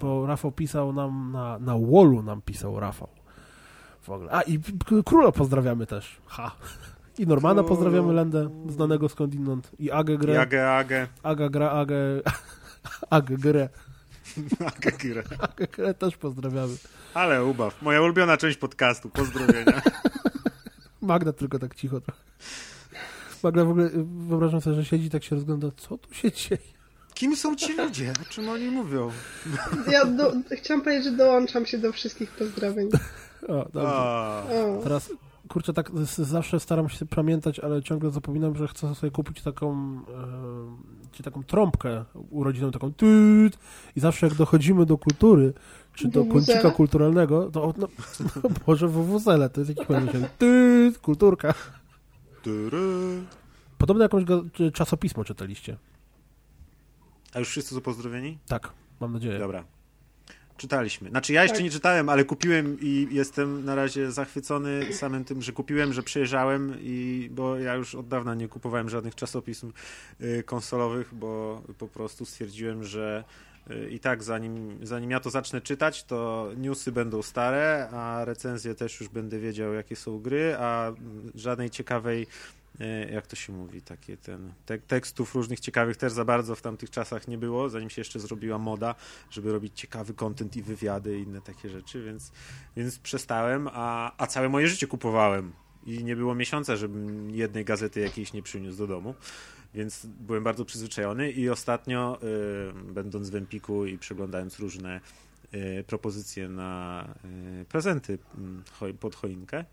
Bo 0.00 0.26
Rafał 0.26 0.52
pisał 0.52 0.92
nam 0.92 1.32
na, 1.32 1.58
na 1.58 1.72
wallu 1.78 2.22
nam 2.22 2.42
pisał 2.42 2.80
Rafał. 2.80 3.08
W 4.02 4.10
ogóle. 4.10 4.30
A 4.32 4.42
i 4.42 4.60
króla 5.04 5.32
pozdrawiamy 5.32 5.86
też. 5.86 6.16
Ha. 6.26 6.50
I 7.18 7.26
Normana 7.26 7.62
pozdrawiamy 7.62 8.12
Lendę, 8.12 8.50
znanego 8.68 9.08
skądinąd. 9.08 9.70
I 9.78 9.90
Agę 9.90 10.18
grę. 10.18 10.34
Jagę, 10.34 10.72
agę. 10.72 11.08
Aga 11.22 11.48
gra 11.48 11.70
Agę. 11.70 11.96
Agę 13.10 13.36
grę. 13.36 13.68
Agę 15.40 15.66
grę 15.66 15.94
też 15.94 16.16
pozdrawiamy. 16.16 16.74
Ale 17.14 17.44
ubaw. 17.44 17.82
Moja 17.82 18.02
ulubiona 18.02 18.36
część 18.36 18.58
podcastu. 18.58 19.10
Pozdrowienia. 19.10 19.82
Magda 21.02 21.32
tylko 21.32 21.58
tak 21.58 21.74
cicho 21.74 22.00
trochę. 22.00 22.20
Magda 23.42 23.64
w 23.64 23.70
ogóle, 23.70 23.90
wyobrażam 24.28 24.60
sobie, 24.60 24.76
że 24.76 24.84
siedzi 24.84 25.10
tak 25.10 25.24
się 25.24 25.36
rozgląda, 25.36 25.68
co 25.76 25.98
tu 25.98 26.14
się 26.14 26.32
dzieje? 26.32 26.60
Kim 27.14 27.36
są 27.36 27.56
ci 27.56 27.76
ludzie? 27.76 28.12
O 28.22 28.32
czym 28.32 28.48
oni 28.48 28.68
mówią? 28.70 29.10
Ja 29.90 30.04
do, 30.04 30.32
chciałam 30.56 30.82
powiedzieć, 30.84 31.04
że 31.04 31.12
dołączam 31.12 31.66
się 31.66 31.78
do 31.78 31.92
wszystkich 31.92 32.30
pozdrowień. 32.30 32.88
O, 33.48 33.68
dobrze. 33.72 33.88
O. 33.88 34.80
Teraz, 34.82 35.12
kurczę, 35.48 35.72
tak 35.72 35.90
z- 35.90 36.18
zawsze 36.18 36.60
staram 36.60 36.88
się 36.88 37.06
pamiętać, 37.06 37.58
ale 37.58 37.82
ciągle 37.82 38.10
zapominam, 38.10 38.56
że 38.56 38.68
chcę 38.68 38.94
sobie 38.94 39.10
kupić 39.10 39.42
taką, 39.42 40.00
e, 41.12 41.16
czy 41.16 41.22
taką 41.22 41.44
trąbkę 41.44 42.04
urodzinną, 42.30 42.70
taką 42.70 42.92
tut 42.92 43.58
i 43.96 44.00
zawsze 44.00 44.26
jak 44.26 44.34
dochodzimy 44.34 44.86
do 44.86 44.98
kultury, 44.98 45.52
czy 45.94 46.08
do 46.08 46.24
kącika 46.24 46.70
kulturalnego, 46.70 47.50
to 47.50 47.74
no, 47.78 47.88
no, 48.44 48.50
może 48.66 48.88
wuwuzele, 48.88 49.50
to 49.50 49.60
jest 49.60 49.68
jakiś 49.68 49.86
pewien 49.86 50.26
tut, 50.38 50.98
kulturka. 51.02 51.54
Podobno 53.78 54.02
jakąś 54.02 54.24
czasopismo 54.72 55.24
czytaliście. 55.24 55.76
A 57.34 57.38
już 57.38 57.48
wszyscy 57.48 57.74
są 57.74 57.80
pozdrowieni? 57.80 58.38
Tak, 58.46 58.72
mam 59.00 59.12
nadzieję. 59.12 59.38
Dobra. 59.38 59.64
Czytaliśmy. 60.60 61.10
Znaczy 61.10 61.32
ja 61.32 61.42
jeszcze 61.42 61.56
Tak. 61.56 61.64
nie 61.64 61.70
czytałem, 61.70 62.08
ale 62.08 62.24
kupiłem 62.24 62.76
i 62.80 63.08
jestem 63.10 63.64
na 63.64 63.74
razie 63.74 64.12
zachwycony 64.12 64.92
samym 64.92 65.24
tym, 65.24 65.42
że 65.42 65.52
kupiłem, 65.52 65.92
że 65.92 66.02
przejrzałem 66.02 66.74
i 66.80 67.28
bo 67.32 67.58
ja 67.58 67.74
już 67.74 67.94
od 67.94 68.08
dawna 68.08 68.34
nie 68.34 68.48
kupowałem 68.48 68.88
żadnych 68.88 69.14
czasopism 69.14 69.72
y, 70.20 70.42
konsolowych, 70.46 71.14
bo 71.14 71.62
po 71.78 71.88
prostu 71.88 72.24
stwierdziłem, 72.24 72.84
że 72.84 73.24
y, 73.70 73.90
i 73.90 74.00
tak 74.00 74.22
zanim, 74.22 74.78
zanim 74.82 75.10
ja 75.10 75.20
to 75.20 75.30
zacznę 75.30 75.60
czytać, 75.60 76.04
to 76.04 76.50
newsy 76.56 76.92
będą 76.92 77.22
stare, 77.22 77.88
a 77.92 78.24
recenzje 78.24 78.74
też 78.74 79.00
już 79.00 79.08
będę 79.08 79.38
wiedział 79.38 79.74
jakie 79.74 79.96
są 79.96 80.18
gry, 80.18 80.56
a 80.58 80.88
mm, 80.88 81.32
żadnej 81.34 81.70
ciekawej 81.70 82.26
jak 83.12 83.26
to 83.26 83.36
się 83.36 83.52
mówi, 83.52 83.82
takie 83.82 84.16
ten 84.16 84.52
te, 84.66 84.78
tekstów 84.78 85.34
różnych 85.34 85.60
ciekawych 85.60 85.96
też 85.96 86.12
za 86.12 86.24
bardzo 86.24 86.56
w 86.56 86.62
tamtych 86.62 86.90
czasach 86.90 87.28
nie 87.28 87.38
było, 87.38 87.68
zanim 87.68 87.90
się 87.90 88.00
jeszcze 88.00 88.20
zrobiła 88.20 88.58
moda, 88.58 88.94
żeby 89.30 89.52
robić 89.52 89.80
ciekawy 89.80 90.14
content 90.14 90.56
i 90.56 90.62
wywiady 90.62 91.18
i 91.18 91.22
inne 91.22 91.40
takie 91.40 91.68
rzeczy, 91.68 92.04
więc, 92.04 92.32
więc 92.76 92.98
przestałem, 92.98 93.68
a, 93.72 94.12
a 94.16 94.26
całe 94.26 94.48
moje 94.48 94.68
życie 94.68 94.86
kupowałem. 94.86 95.52
I 95.86 96.04
nie 96.04 96.16
było 96.16 96.34
miesiąca, 96.34 96.76
żebym 96.76 97.30
jednej 97.30 97.64
gazety 97.64 98.00
jakiejś 98.00 98.32
nie 98.32 98.42
przyniósł 98.42 98.78
do 98.78 98.86
domu, 98.86 99.14
więc 99.74 100.06
byłem 100.06 100.44
bardzo 100.44 100.64
przyzwyczajony 100.64 101.30
i 101.30 101.48
ostatnio, 101.48 102.18
y, 102.88 102.92
będąc 102.92 103.30
w 103.30 103.34
Empiku 103.34 103.86
i 103.86 103.98
przeglądając 103.98 104.58
różne 104.58 105.00
y, 105.54 105.84
propozycje 105.86 106.48
na 106.48 107.08
prezenty 107.68 108.18
pod 109.00 109.14
choinkę, 109.14 109.64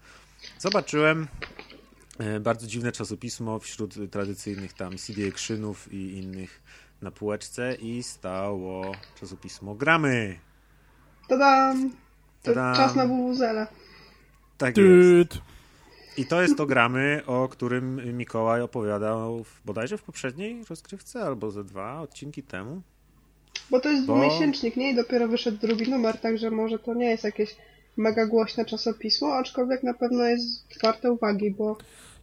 zobaczyłem 0.59 1.23
e, 1.23 1.76
bardzo 2.39 2.67
dziwne 2.67 2.91
czasopismo 2.91 3.59
wśród 3.59 4.11
tradycyjnych 4.11 4.73
tam 4.73 4.97
CD 4.97 5.27
Actionów 5.27 5.93
i 5.93 6.13
innych 6.17 6.61
na 7.01 7.11
półeczce 7.11 7.75
i 7.75 8.03
stało 8.03 8.91
czasopismo 9.19 9.75
Gramy. 9.75 10.39
Tadam! 11.29 11.89
To 12.43 12.53
Tadam. 12.53 12.75
czas 12.75 12.95
na 12.95 13.07
wuwuzela. 13.07 13.67
Tak 14.57 14.77
jest. 14.77 15.41
I 16.17 16.25
to 16.25 16.41
jest 16.41 16.57
to 16.57 16.65
Gramy, 16.65 17.21
o 17.25 17.47
którym 17.49 18.17
Mikołaj 18.17 18.61
opowiadał 18.61 19.43
w, 19.43 19.61
bodajże 19.65 19.97
w 19.97 20.03
poprzedniej 20.03 20.63
rozgrywce 20.69 21.21
albo 21.23 21.51
ze 21.51 21.63
dwa 21.63 22.01
odcinki 22.01 22.43
temu. 22.43 22.81
Bo 23.69 23.79
to 23.79 23.89
jest 23.89 24.05
Bo- 24.05 24.13
dwumiesięcznik, 24.15 24.75
nie? 24.75 24.91
I 24.91 24.95
dopiero 24.95 25.27
wyszedł 25.27 25.57
drugi 25.57 25.91
numer, 25.91 26.17
także 26.19 26.51
może 26.51 26.79
to 26.79 26.93
nie 26.93 27.05
jest 27.09 27.23
jakieś 27.23 27.55
mega 27.97 28.25
głośne 28.25 28.65
czasopismo, 28.65 29.33
aczkolwiek 29.35 29.83
na 29.83 29.93
pewno 29.93 30.23
jest 30.23 30.65
warte 30.83 31.11
uwagi, 31.11 31.51
bo 31.51 31.77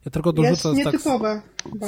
Ja 0.05 0.11
tylko 0.11 0.33
jest 0.37 0.63
dorzucę 0.63 0.85
tak 0.85 1.01
z 1.01 1.05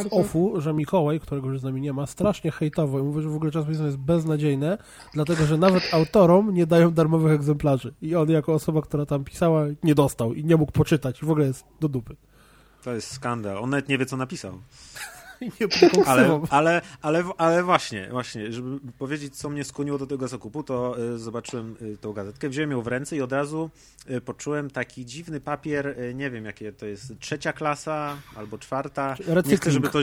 z 0.03 0.07
offu, 0.11 0.61
że 0.61 0.75
Mikołaj, 0.75 1.21
którego 1.21 1.49
już 1.49 1.61
z 1.61 1.63
nami 1.63 1.81
nie 1.81 1.93
ma, 1.93 2.07
strasznie 2.07 2.51
hejtował 2.51 3.01
i 3.01 3.03
mówi, 3.03 3.23
że 3.23 3.29
w 3.29 3.37
ogóle 3.37 3.51
czasopismo 3.51 3.85
jest 3.85 3.97
beznadziejne, 3.97 4.79
dlatego 5.15 5.47
że 5.47 5.59
nawet 5.59 5.95
autorom 5.95 6.55
nie 6.55 6.67
dają 6.67 6.91
darmowych 6.91 7.33
egzemplarzy. 7.33 7.95
I 8.03 8.15
on 8.15 8.31
jako 8.31 8.55
osoba, 8.55 8.83
która 8.83 9.07
tam 9.07 9.25
pisała, 9.25 9.65
nie 9.83 9.95
dostał 9.95 10.35
i 10.35 10.45
nie 10.45 10.57
mógł 10.57 10.73
poczytać. 10.73 11.23
I 11.23 11.27
w 11.27 11.31
ogóle 11.31 11.47
jest 11.47 11.65
do 11.81 11.89
dupy. 11.89 12.17
To 12.85 12.93
jest 12.93 13.11
skandal. 13.11 13.59
On 13.59 13.71
nawet 13.71 13.89
nie 13.89 13.99
wie, 13.99 14.07
co 14.07 14.17
napisał. 14.17 14.53
I 15.41 15.45
nie 15.61 16.07
Ale, 16.07 16.41
ale, 16.51 16.83
ale, 17.03 17.25
ale 17.39 17.63
właśnie, 17.63 18.09
właśnie, 18.11 18.53
żeby 18.53 18.81
powiedzieć, 18.99 19.37
co 19.37 19.51
mnie 19.51 19.65
skłoniło 19.65 19.99
do 19.99 20.07
tego 20.07 20.29
zakupu, 20.29 20.63
to 20.63 20.99
y, 21.15 21.19
zobaczyłem 21.19 21.77
y, 21.83 21.97
tą 21.97 22.13
gazetkę, 22.13 22.49
wziąłem 22.49 22.71
ją 22.71 22.83
w 22.83 22.87
ręce 22.87 23.17
i 23.17 23.21
od 23.21 23.33
razu 23.33 23.71
y, 24.11 24.21
poczułem 24.21 24.71
taki 24.71 25.07
dziwny 25.07 25.41
papier, 25.41 25.97
nie 26.15 26.31
wiem 26.31 26.45
jakie 26.45 26.73
to 26.73 26.87
jest, 26.87 27.19
trzecia 27.21 27.53
klasa 27.53 28.17
albo 28.37 28.59
czwarta. 28.59 29.17
Nie 29.29 29.35
Recykling. 29.35 29.61
chcę, 29.61 29.71
żeby 29.71 29.89
to, 29.89 29.99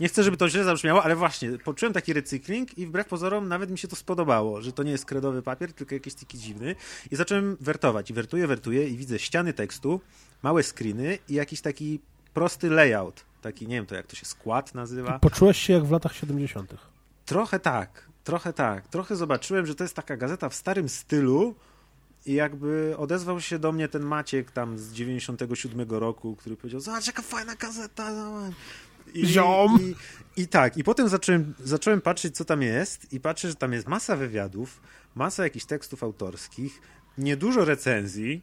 nie 0.00 0.08
chcę, 0.08 0.22
żeby 0.22 0.36
to 0.36 0.48
źle 0.48 0.64
zabrzmiało, 0.64 1.02
ale 1.02 1.16
właśnie, 1.16 1.58
poczułem 1.58 1.92
taki 1.92 2.12
recykling 2.12 2.78
i 2.78 2.86
wbrew 2.86 3.08
pozorom 3.08 3.48
nawet 3.48 3.70
mi 3.70 3.78
się 3.78 3.88
to 3.88 3.96
spodobało, 3.96 4.62
że 4.62 4.72
to 4.72 4.82
nie 4.82 4.90
jest 4.90 5.04
kredowy 5.04 5.42
papier, 5.42 5.72
tylko 5.72 5.94
jakiś 5.94 6.14
taki 6.14 6.38
dziwny. 6.38 6.74
I 7.10 7.16
zacząłem 7.16 7.56
wertować 7.60 8.10
i 8.10 8.14
wertuję, 8.14 8.46
wertuję 8.46 8.88
i 8.88 8.96
widzę 8.96 9.18
ściany 9.18 9.52
tekstu, 9.52 10.00
małe 10.42 10.62
screeny 10.62 11.18
i 11.28 11.34
jakiś 11.34 11.60
taki 11.60 12.00
prosty 12.38 12.70
layout. 12.70 13.24
Taki, 13.42 13.66
nie 13.66 13.74
wiem 13.74 13.86
to 13.86 13.94
jak 13.94 14.06
to 14.06 14.16
się 14.16 14.26
skład 14.26 14.74
nazywa. 14.74 15.18
Poczułeś 15.18 15.58
się 15.58 15.72
jak 15.72 15.84
w 15.84 15.90
latach 15.90 16.14
70. 16.14 16.74
Trochę 17.26 17.60
tak, 17.60 18.08
trochę 18.24 18.52
tak. 18.52 18.88
Trochę 18.88 19.16
zobaczyłem, 19.16 19.66
że 19.66 19.74
to 19.74 19.84
jest 19.84 19.94
taka 19.94 20.16
gazeta 20.16 20.48
w 20.48 20.54
starym 20.54 20.88
stylu 20.88 21.54
i 22.26 22.32
jakby 22.32 22.94
odezwał 22.98 23.40
się 23.40 23.58
do 23.58 23.72
mnie 23.72 23.88
ten 23.88 24.02
Maciek 24.02 24.50
tam 24.50 24.78
z 24.78 24.92
97 24.92 25.90
roku, 25.90 26.36
który 26.36 26.56
powiedział, 26.56 26.80
zobacz 26.80 27.06
jaka 27.06 27.22
fajna 27.22 27.54
gazeta. 27.54 28.12
I, 29.14 29.26
Ziom. 29.26 29.78
I, 29.80 29.94
I 30.42 30.48
tak, 30.48 30.76
i 30.76 30.84
potem 30.84 31.08
zacząłem, 31.08 31.54
zacząłem 31.64 32.00
patrzeć, 32.00 32.36
co 32.36 32.44
tam 32.44 32.62
jest 32.62 33.12
i 33.12 33.20
patrzę, 33.20 33.48
że 33.48 33.54
tam 33.54 33.72
jest 33.72 33.88
masa 33.88 34.16
wywiadów, 34.16 34.80
masa 35.14 35.44
jakichś 35.44 35.66
tekstów 35.66 36.02
autorskich, 36.02 36.80
niedużo 37.18 37.64
recenzji, 37.64 38.42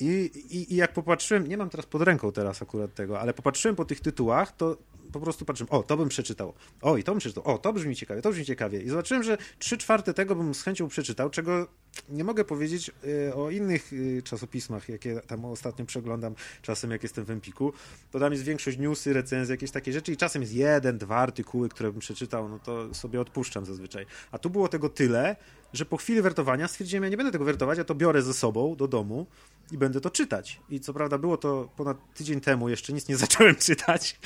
i, 0.00 0.30
i, 0.50 0.72
I 0.72 0.76
jak 0.76 0.92
popatrzyłem, 0.92 1.46
nie 1.46 1.56
mam 1.56 1.70
teraz 1.70 1.86
pod 1.86 2.02
ręką 2.02 2.32
teraz 2.32 2.62
akurat 2.62 2.94
tego, 2.94 3.20
ale 3.20 3.34
popatrzyłem 3.34 3.76
po 3.76 3.84
tych 3.84 4.00
tytułach, 4.00 4.56
to 4.56 4.76
po 5.12 5.20
prostu 5.20 5.44
patrzyłem, 5.44 5.70
o, 5.70 5.82
to 5.82 5.96
bym 5.96 6.08
przeczytał, 6.08 6.54
o, 6.82 6.96
i 6.96 7.04
to 7.04 7.12
bym 7.12 7.18
przeczytał, 7.18 7.44
o, 7.44 7.58
to 7.58 7.72
brzmi 7.72 7.96
ciekawie, 7.96 8.22
to 8.22 8.30
brzmi 8.30 8.44
ciekawie. 8.44 8.80
I 8.80 8.88
zobaczyłem, 8.88 9.22
że 9.22 9.38
trzy 9.58 9.78
czwarte 9.78 10.14
tego 10.14 10.34
bym 10.34 10.54
z 10.54 10.62
chęcią 10.62 10.88
przeczytał, 10.88 11.30
czego 11.30 11.68
nie 12.08 12.24
mogę 12.24 12.44
powiedzieć 12.44 12.90
y, 13.04 13.34
o 13.34 13.50
innych 13.50 13.92
y, 13.92 14.22
czasopismach, 14.24 14.88
jakie 14.88 15.20
tam 15.20 15.44
ostatnio 15.44 15.84
przeglądam, 15.84 16.34
czasem 16.62 16.90
jak 16.90 17.02
jestem 17.02 17.24
w 17.24 17.30
Empiku, 17.30 17.72
to 18.10 18.20
tam 18.20 18.32
jest 18.32 18.44
większość 18.44 18.78
newsy, 18.78 19.12
recenzje, 19.12 19.52
jakieś 19.52 19.70
takie 19.70 19.92
rzeczy 19.92 20.12
i 20.12 20.16
czasem 20.16 20.42
jest 20.42 20.54
jeden, 20.54 20.98
dwa 20.98 21.16
artykuły, 21.16 21.68
które 21.68 21.92
bym 21.92 22.00
przeczytał, 22.00 22.48
no 22.48 22.58
to 22.58 22.94
sobie 22.94 23.20
odpuszczam 23.20 23.66
zazwyczaj. 23.66 24.06
A 24.30 24.38
tu 24.38 24.50
było 24.50 24.68
tego 24.68 24.88
tyle, 24.88 25.36
że 25.72 25.84
po 25.84 25.96
chwili 25.96 26.22
wertowania 26.22 26.68
stwierdziłem, 26.68 27.04
ja 27.04 27.10
nie 27.10 27.16
będę 27.16 27.32
tego 27.32 27.44
wertować, 27.44 27.78
ja 27.78 27.84
to 27.84 27.94
biorę 27.94 28.22
ze 28.22 28.34
sobą 28.34 28.76
do 28.76 28.88
domu 28.88 29.26
i 29.72 29.78
będę 29.78 30.00
to 30.00 30.10
czytać. 30.10 30.60
I 30.70 30.80
co 30.80 30.94
prawda 30.94 31.18
było 31.18 31.36
to 31.36 31.68
ponad 31.76 32.14
tydzień 32.14 32.40
temu, 32.40 32.68
jeszcze 32.68 32.92
nic 32.92 33.08
nie 33.08 33.16
zacząłem 33.26 33.54
czytać, 33.54 34.18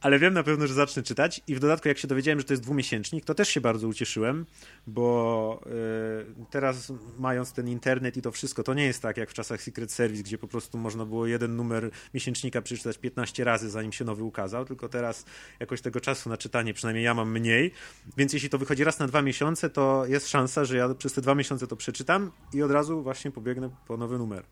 ale 0.00 0.18
wiem 0.18 0.34
na 0.34 0.42
pewno, 0.42 0.66
że 0.66 0.74
zacznę 0.74 1.02
czytać 1.02 1.40
i 1.46 1.54
w 1.54 1.60
dodatku 1.60 1.88
jak 1.88 1.98
się 1.98 2.08
dowiedziałem, 2.08 2.40
że 2.40 2.44
to 2.44 2.52
jest 2.52 2.62
dwumiesięcznik, 2.62 3.24
to 3.24 3.34
też 3.34 3.48
się 3.48 3.60
bardzo 3.60 3.88
ucieszyłem, 3.88 4.46
bo 4.86 5.60
yy, 5.66 6.44
teraz 6.50 6.92
mając 7.18 7.52
ten 7.52 7.68
internet 7.68 8.16
i 8.16 8.22
to 8.22 8.32
wszystko, 8.32 8.62
to 8.62 8.74
nie 8.74 8.84
jest 8.84 9.02
tak 9.02 9.16
jak 9.16 9.30
w 9.30 9.34
czasach 9.34 9.62
Secret 9.62 9.92
Service, 9.92 10.22
gdzie 10.22 10.38
po 10.38 10.48
prostu 10.48 10.78
można 10.78 11.04
było 11.06 11.26
jeden 11.26 11.56
numer 11.56 11.90
miesięcznika 12.14 12.62
przeczytać 12.62 12.98
15 12.98 13.44
razy, 13.44 13.70
zanim 13.70 13.92
się 13.92 14.04
nowy 14.04 14.22
ukazał, 14.22 14.64
tylko 14.64 14.88
teraz 14.88 15.24
jakoś 15.60 15.80
tego 15.80 16.00
czasu 16.00 16.28
na 16.28 16.36
czytanie, 16.36 16.74
przynajmniej 16.74 17.04
ja 17.04 17.14
mam 17.14 17.30
mniej, 17.30 17.72
więc 18.16 18.32
jeśli 18.32 18.48
to 18.48 18.58
wychodzi 18.58 18.84
raz 18.84 18.98
na 18.98 19.06
dwa 19.06 19.22
miesiące, 19.22 19.70
to 19.70 20.06
jest 20.06 20.28
szansa, 20.28 20.64
że 20.64 20.75
ja 20.76 20.94
przez 20.94 21.12
te 21.12 21.20
dwa 21.20 21.34
miesiące 21.34 21.66
to 21.66 21.76
przeczytam 21.76 22.30
i 22.52 22.62
od 22.62 22.70
razu 22.70 23.02
właśnie 23.02 23.30
pobiegnę 23.30 23.70
po 23.86 23.96
nowy 23.96 24.18
numer. 24.18 24.44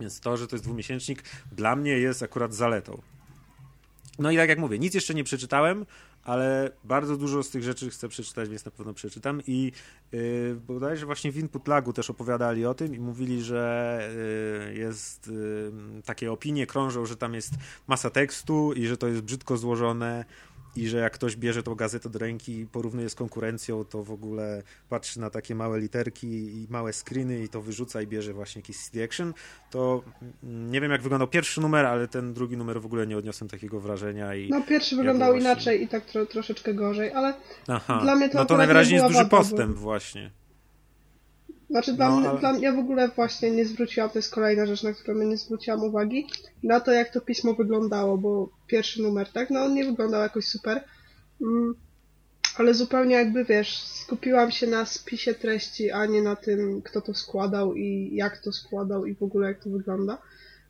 Więc 0.00 0.20
to, 0.20 0.36
że 0.36 0.46
to 0.46 0.56
jest 0.56 0.64
dwumiesięcznik, 0.64 1.22
dla 1.52 1.76
mnie 1.76 1.92
jest 1.92 2.22
akurat 2.22 2.54
zaletą. 2.54 3.02
No 4.18 4.30
i 4.30 4.36
tak 4.36 4.48
jak 4.48 4.58
mówię, 4.58 4.78
nic 4.78 4.94
jeszcze 4.94 5.14
nie 5.14 5.24
przeczytałem, 5.24 5.86
ale 6.24 6.70
bardzo 6.84 7.16
dużo 7.16 7.42
z 7.42 7.50
tych 7.50 7.62
rzeczy 7.62 7.90
chcę 7.90 8.08
przeczytać, 8.08 8.48
więc 8.48 8.64
na 8.64 8.70
pewno 8.70 8.94
przeczytam. 8.94 9.42
I 9.46 9.72
yy, 10.12 10.60
bodajże 10.66 11.06
właśnie 11.06 11.32
w 11.32 11.36
Input 11.36 11.68
Lagu 11.68 11.92
też 11.92 12.10
opowiadali 12.10 12.66
o 12.66 12.74
tym 12.74 12.94
i 12.94 12.98
mówili, 12.98 13.42
że 13.42 14.00
yy, 14.68 14.74
jest 14.74 15.26
yy, 15.26 16.02
takie 16.04 16.32
opinie 16.32 16.66
krążą, 16.66 17.06
że 17.06 17.16
tam 17.16 17.34
jest 17.34 17.52
masa 17.86 18.10
tekstu 18.10 18.72
i 18.72 18.86
że 18.86 18.96
to 18.96 19.08
jest 19.08 19.20
brzydko 19.20 19.56
złożone 19.56 20.24
i 20.76 20.88
że 20.88 20.98
jak 20.98 21.12
ktoś 21.12 21.36
bierze 21.36 21.62
tą 21.62 21.74
gazetę 21.74 22.10
do 22.10 22.18
ręki 22.18 22.58
i 22.58 22.66
porównuje 22.66 23.10
z 23.10 23.14
konkurencją, 23.14 23.84
to 23.84 24.04
w 24.04 24.10
ogóle 24.10 24.62
patrzy 24.88 25.20
na 25.20 25.30
takie 25.30 25.54
małe 25.54 25.80
literki 25.80 26.26
i 26.28 26.66
małe 26.70 26.92
screeny 26.92 27.42
i 27.42 27.48
to 27.48 27.62
wyrzuca 27.62 28.02
i 28.02 28.06
bierze 28.06 28.32
właśnie 28.32 28.58
jakiś 28.58 28.76
CD 28.76 29.04
Action, 29.04 29.34
to 29.70 30.02
mm, 30.42 30.70
nie 30.70 30.80
wiem 30.80 30.92
jak 30.92 31.02
wyglądał 31.02 31.28
pierwszy 31.28 31.60
numer, 31.60 31.86
ale 31.86 32.08
ten 32.08 32.34
drugi 32.34 32.56
numer 32.56 32.80
w 32.80 32.86
ogóle 32.86 33.06
nie 33.06 33.18
odniosłem 33.18 33.48
takiego 33.48 33.80
wrażenia 33.80 34.34
i... 34.34 34.48
No 34.50 34.62
pierwszy 34.62 34.96
wyglądał 34.96 35.32
właśnie- 35.32 35.50
inaczej 35.50 35.82
i 35.82 35.88
tak 35.88 36.04
tro, 36.04 36.26
troszeczkę 36.26 36.74
gorzej, 36.74 37.12
ale 37.12 37.34
Aha, 37.68 38.00
dla 38.02 38.16
mnie 38.16 38.28
to 38.28 38.38
no 38.38 38.44
to 38.44 38.56
najwyraźniej 38.56 39.00
nie 39.00 39.04
jest 39.06 39.16
duży 39.16 39.28
postęp 39.28 39.76
właśnie. 39.76 40.30
Znaczy 41.70 41.92
dla, 41.92 42.08
No, 42.08 42.16
mnie, 42.20 42.28
ale- 42.28 42.38
dla 42.40 42.52
mnie 42.52 42.62
ja 42.62 42.72
w 42.72 42.78
ogóle 42.78 43.08
właśnie 43.08 43.50
nie 43.50 43.64
zwróciłam, 43.66 44.10
to 44.10 44.18
jest 44.18 44.34
kolejna 44.34 44.66
rzecz, 44.66 44.82
na 44.82 44.92
którą 44.92 45.18
nie 45.18 45.36
zwróciłam 45.36 45.84
uwagi, 45.84 46.26
na 46.62 46.80
to 46.80 46.92
jak 46.92 47.12
to 47.12 47.20
pismo 47.20 47.54
wyglądało, 47.54 48.18
bo 48.18 48.48
pierwszy 48.66 49.02
numer, 49.02 49.32
tak, 49.32 49.50
no 49.50 49.64
on 49.64 49.74
nie 49.74 49.84
wyglądał 49.84 50.20
jakoś 50.22 50.44
super, 50.46 50.84
mm, 51.42 51.74
ale 52.56 52.74
zupełnie 52.74 53.14
jakby 53.14 53.44
wiesz, 53.44 53.78
skupiłam 53.82 54.50
się 54.50 54.66
na 54.66 54.84
spisie 54.86 55.34
treści, 55.34 55.90
a 55.90 56.06
nie 56.06 56.22
na 56.22 56.36
tym, 56.36 56.82
kto 56.82 57.00
to 57.00 57.14
składał 57.14 57.74
i 57.74 58.10
jak 58.14 58.38
to 58.38 58.52
składał 58.52 59.06
i 59.06 59.14
w 59.14 59.22
ogóle 59.22 59.48
jak 59.48 59.62
to 59.64 59.70
wygląda, 59.70 60.18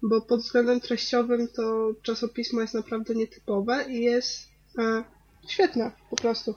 bo 0.03 0.21
pod 0.21 0.41
względem 0.41 0.81
treściowym 0.81 1.49
to 1.49 1.93
czasopismo 2.03 2.61
jest 2.61 2.75
naprawdę 2.75 3.15
nietypowe 3.15 3.85
i 3.89 4.03
jest 4.03 4.49
e, 4.79 5.05
świetne 5.49 5.91
po 6.11 6.17
prostu. 6.17 6.55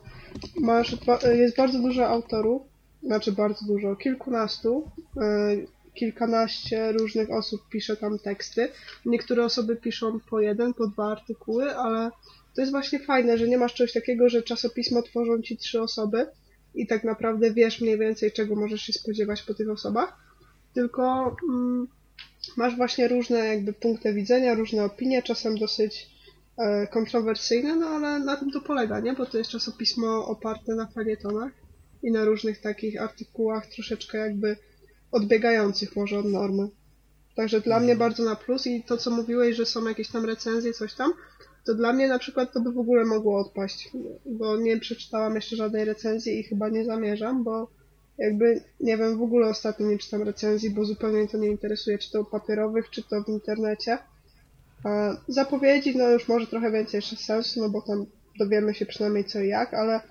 Masz, 0.55 0.95
dwa- 0.95 1.27
jest 1.27 1.57
bardzo 1.57 1.79
dużo 1.79 2.07
autorów, 2.07 2.61
znaczy 3.03 3.31
bardzo 3.31 3.65
dużo, 3.65 3.95
kilkunastu, 3.95 4.91
e, 5.17 5.55
kilkanaście 5.93 6.91
różnych 6.91 7.31
osób 7.31 7.61
pisze 7.69 7.97
tam 7.97 8.19
teksty. 8.19 8.69
Niektóre 9.05 9.45
osoby 9.45 9.75
piszą 9.75 10.19
po 10.29 10.39
jeden, 10.39 10.73
po 10.73 10.87
dwa 10.87 11.11
artykuły, 11.11 11.75
ale 11.75 12.11
to 12.55 12.61
jest 12.61 12.71
właśnie 12.71 12.99
fajne, 12.99 13.37
że 13.37 13.47
nie 13.47 13.57
masz 13.57 13.73
czegoś 13.73 13.93
takiego, 13.93 14.29
że 14.29 14.43
czasopismo 14.43 15.01
tworzą 15.01 15.41
ci 15.41 15.57
trzy 15.57 15.81
osoby 15.81 16.27
i 16.75 16.87
tak 16.87 17.03
naprawdę 17.03 17.53
wiesz 17.53 17.81
mniej 17.81 17.97
więcej, 17.97 18.31
czego 18.31 18.55
możesz 18.55 18.81
się 18.81 18.93
spodziewać 18.93 19.43
po 19.43 19.53
tych 19.53 19.69
osobach, 19.69 20.17
tylko 20.73 21.35
mm, 21.49 21.87
masz 22.57 22.75
właśnie 22.75 23.07
różne 23.07 23.39
jakby 23.39 23.73
punkty 23.73 24.13
widzenia, 24.13 24.53
różne 24.53 24.83
opinie, 24.83 25.23
czasem 25.23 25.57
dosyć 25.57 26.09
e, 26.57 26.87
kontrowersyjne, 26.87 27.75
no 27.75 27.87
ale 27.87 28.19
na 28.19 28.37
tym 28.37 28.51
to 28.51 28.61
polega, 28.61 28.99
nie? 28.99 29.13
Bo 29.13 29.25
to 29.25 29.37
jest 29.37 29.49
czasopismo 29.49 30.25
oparte 30.27 30.75
na 30.75 30.87
felietonach 30.87 31.60
i 32.03 32.11
na 32.11 32.25
różnych 32.25 32.61
takich 32.61 33.01
artykułach 33.01 33.67
troszeczkę 33.67 34.17
jakby 34.17 34.57
odbiegających 35.11 35.95
może 35.95 36.19
od 36.19 36.25
normy. 36.25 36.69
Także 37.35 37.61
dla 37.61 37.79
mnie 37.79 37.95
bardzo 37.95 38.23
na 38.23 38.35
plus 38.35 38.67
i 38.67 38.83
to, 38.83 38.97
co 38.97 39.11
mówiłeś, 39.11 39.55
że 39.55 39.65
są 39.65 39.87
jakieś 39.87 40.07
tam 40.07 40.25
recenzje, 40.25 40.73
coś 40.73 40.93
tam, 40.93 41.13
to 41.65 41.75
dla 41.75 41.93
mnie 41.93 42.07
na 42.07 42.19
przykład 42.19 42.53
to 42.53 42.61
by 42.61 42.71
w 42.71 42.79
ogóle 42.79 43.05
mogło 43.05 43.39
odpaść, 43.39 43.91
bo 44.25 44.57
nie 44.57 44.79
przeczytałam 44.79 45.35
jeszcze 45.35 45.55
żadnej 45.55 45.85
recenzji 45.85 46.39
i 46.39 46.43
chyba 46.43 46.69
nie 46.69 46.85
zamierzam, 46.85 47.43
bo 47.43 47.67
jakby, 48.17 48.63
nie 48.79 48.97
wiem, 48.97 49.17
w 49.17 49.21
ogóle 49.21 49.47
ostatnio 49.47 49.87
nie 49.87 49.97
czytam 49.97 50.21
recenzji, 50.21 50.69
bo 50.69 50.85
zupełnie 50.85 51.27
to 51.27 51.37
nie 51.37 51.47
interesuje, 51.47 51.97
czy 51.97 52.11
to 52.11 52.25
papierowych, 52.25 52.89
czy 52.89 53.03
to 53.03 53.23
w 53.23 53.29
internecie. 53.29 53.97
A 54.83 55.17
zapowiedzi, 55.27 55.97
no 55.97 56.09
już 56.09 56.27
może 56.27 56.47
trochę 56.47 56.71
więcej 56.71 56.97
jeszcze 56.97 57.15
sensu, 57.15 57.59
no 57.59 57.69
bo 57.69 57.81
tam 57.81 58.05
dowiemy 58.39 58.73
się 58.73 58.85
przynajmniej 58.85 59.25
co 59.25 59.41
i 59.41 59.47
jak, 59.47 59.73
ale 59.73 60.01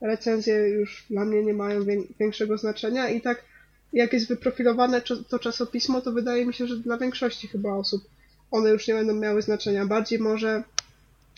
recenzje 0.00 0.54
już 0.68 1.04
dla 1.10 1.24
mnie 1.24 1.42
nie 1.42 1.54
mają 1.54 1.84
wię- 1.84 2.02
większego 2.20 2.58
znaczenia 2.58 3.08
i 3.08 3.20
tak 3.20 3.44
jak 3.92 4.12
jest 4.12 4.28
wyprofilowane 4.28 5.00
to 5.28 5.38
czasopismo, 5.38 6.00
to 6.00 6.12
wydaje 6.12 6.46
mi 6.46 6.54
się, 6.54 6.66
że 6.66 6.76
dla 6.76 6.98
większości 6.98 7.48
chyba 7.48 7.72
osób 7.74 8.04
one 8.50 8.70
już 8.70 8.88
nie 8.88 8.94
będą 8.94 9.14
miały 9.14 9.42
znaczenia. 9.42 9.86
Bardziej 9.86 10.18
może 10.18 10.62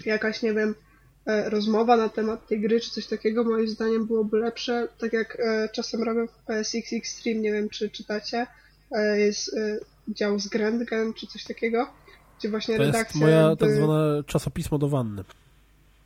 jakaś, 0.07 0.43
nie 0.43 0.55
wiem, 0.55 0.75
e, 1.27 1.51
rozmowa 1.51 1.97
na 1.97 2.09
temat 2.09 2.47
tej 2.47 2.61
gry, 2.61 2.81
czy 2.81 2.91
coś 2.91 3.07
takiego, 3.07 3.45
moim 3.45 3.69
zdaniem 3.69 4.07
byłoby 4.07 4.39
lepsze. 4.39 4.89
Tak 4.99 5.13
jak 5.13 5.39
e, 5.41 5.69
czasem 5.73 6.03
robią 6.03 6.27
w 6.27 6.47
PSX 6.47 6.93
Extreme, 6.93 7.41
nie 7.41 7.53
wiem, 7.53 7.69
czy 7.69 7.91
czytacie, 7.91 8.47
e, 8.93 9.21
jest 9.21 9.57
dział 10.09 10.39
z 10.39 10.49
Grandgen, 10.49 11.15
czy 11.15 11.27
coś 11.27 11.45
takiego, 11.45 11.91
gdzie 12.39 12.49
właśnie 12.49 12.77
To 12.77 12.83
jest 12.83 12.95
redakcja... 12.95 13.21
moja 13.21 13.41
jakby- 13.41 13.57
tak 13.67 13.75
zwane 13.75 14.25
czasopismo 14.27 14.79
do 14.79 14.89
wanny. 14.89 15.25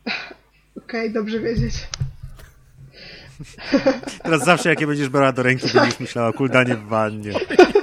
Okej, 0.85 1.11
dobrze 1.13 1.41
wiedzieć. 1.41 1.75
Teraz 4.25 4.45
zawsze 4.45 4.69
jak 4.69 4.81
je 4.81 4.87
będziesz 4.87 5.09
brała 5.09 5.33
do 5.33 5.43
ręki, 5.43 5.69
będziesz 5.75 6.01
myślała 6.01 6.29
o 6.29 6.33
kuldanie 6.33 6.77
w 6.77 6.85
wannie. 6.85 7.33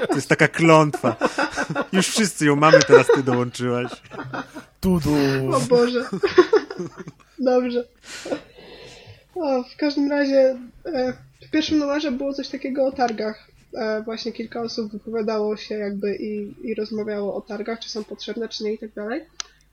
To 0.07 0.15
jest 0.15 0.29
taka 0.29 0.47
klątwa. 0.47 1.15
Już 1.93 2.07
wszyscy 2.07 2.45
ją 2.45 2.55
mamy, 2.55 2.79
teraz 2.79 3.07
ty 3.15 3.23
dołączyłaś. 3.23 3.91
Tudu! 4.81 5.15
O 5.53 5.59
Boże. 5.59 6.05
Dobrze. 7.39 7.83
O, 9.35 9.63
w 9.63 9.77
każdym 9.77 10.11
razie 10.11 10.57
e, 10.85 11.13
w 11.47 11.49
pierwszym 11.51 11.77
numerze 11.77 12.11
było 12.11 12.33
coś 12.33 12.47
takiego 12.47 12.85
o 12.85 12.91
targach. 12.91 13.47
E, 13.73 14.01
właśnie 14.01 14.31
kilka 14.31 14.61
osób 14.61 14.91
wypowiadało 14.91 15.57
się 15.57 15.75
jakby 15.75 16.15
i, 16.15 16.53
i 16.67 16.75
rozmawiało 16.75 17.35
o 17.35 17.41
targach, 17.41 17.79
czy 17.79 17.89
są 17.89 18.03
potrzebne, 18.03 18.49
czy 18.49 18.63
nie 18.63 18.73
i 18.73 18.77
tak 18.77 18.93
dalej. 18.93 19.21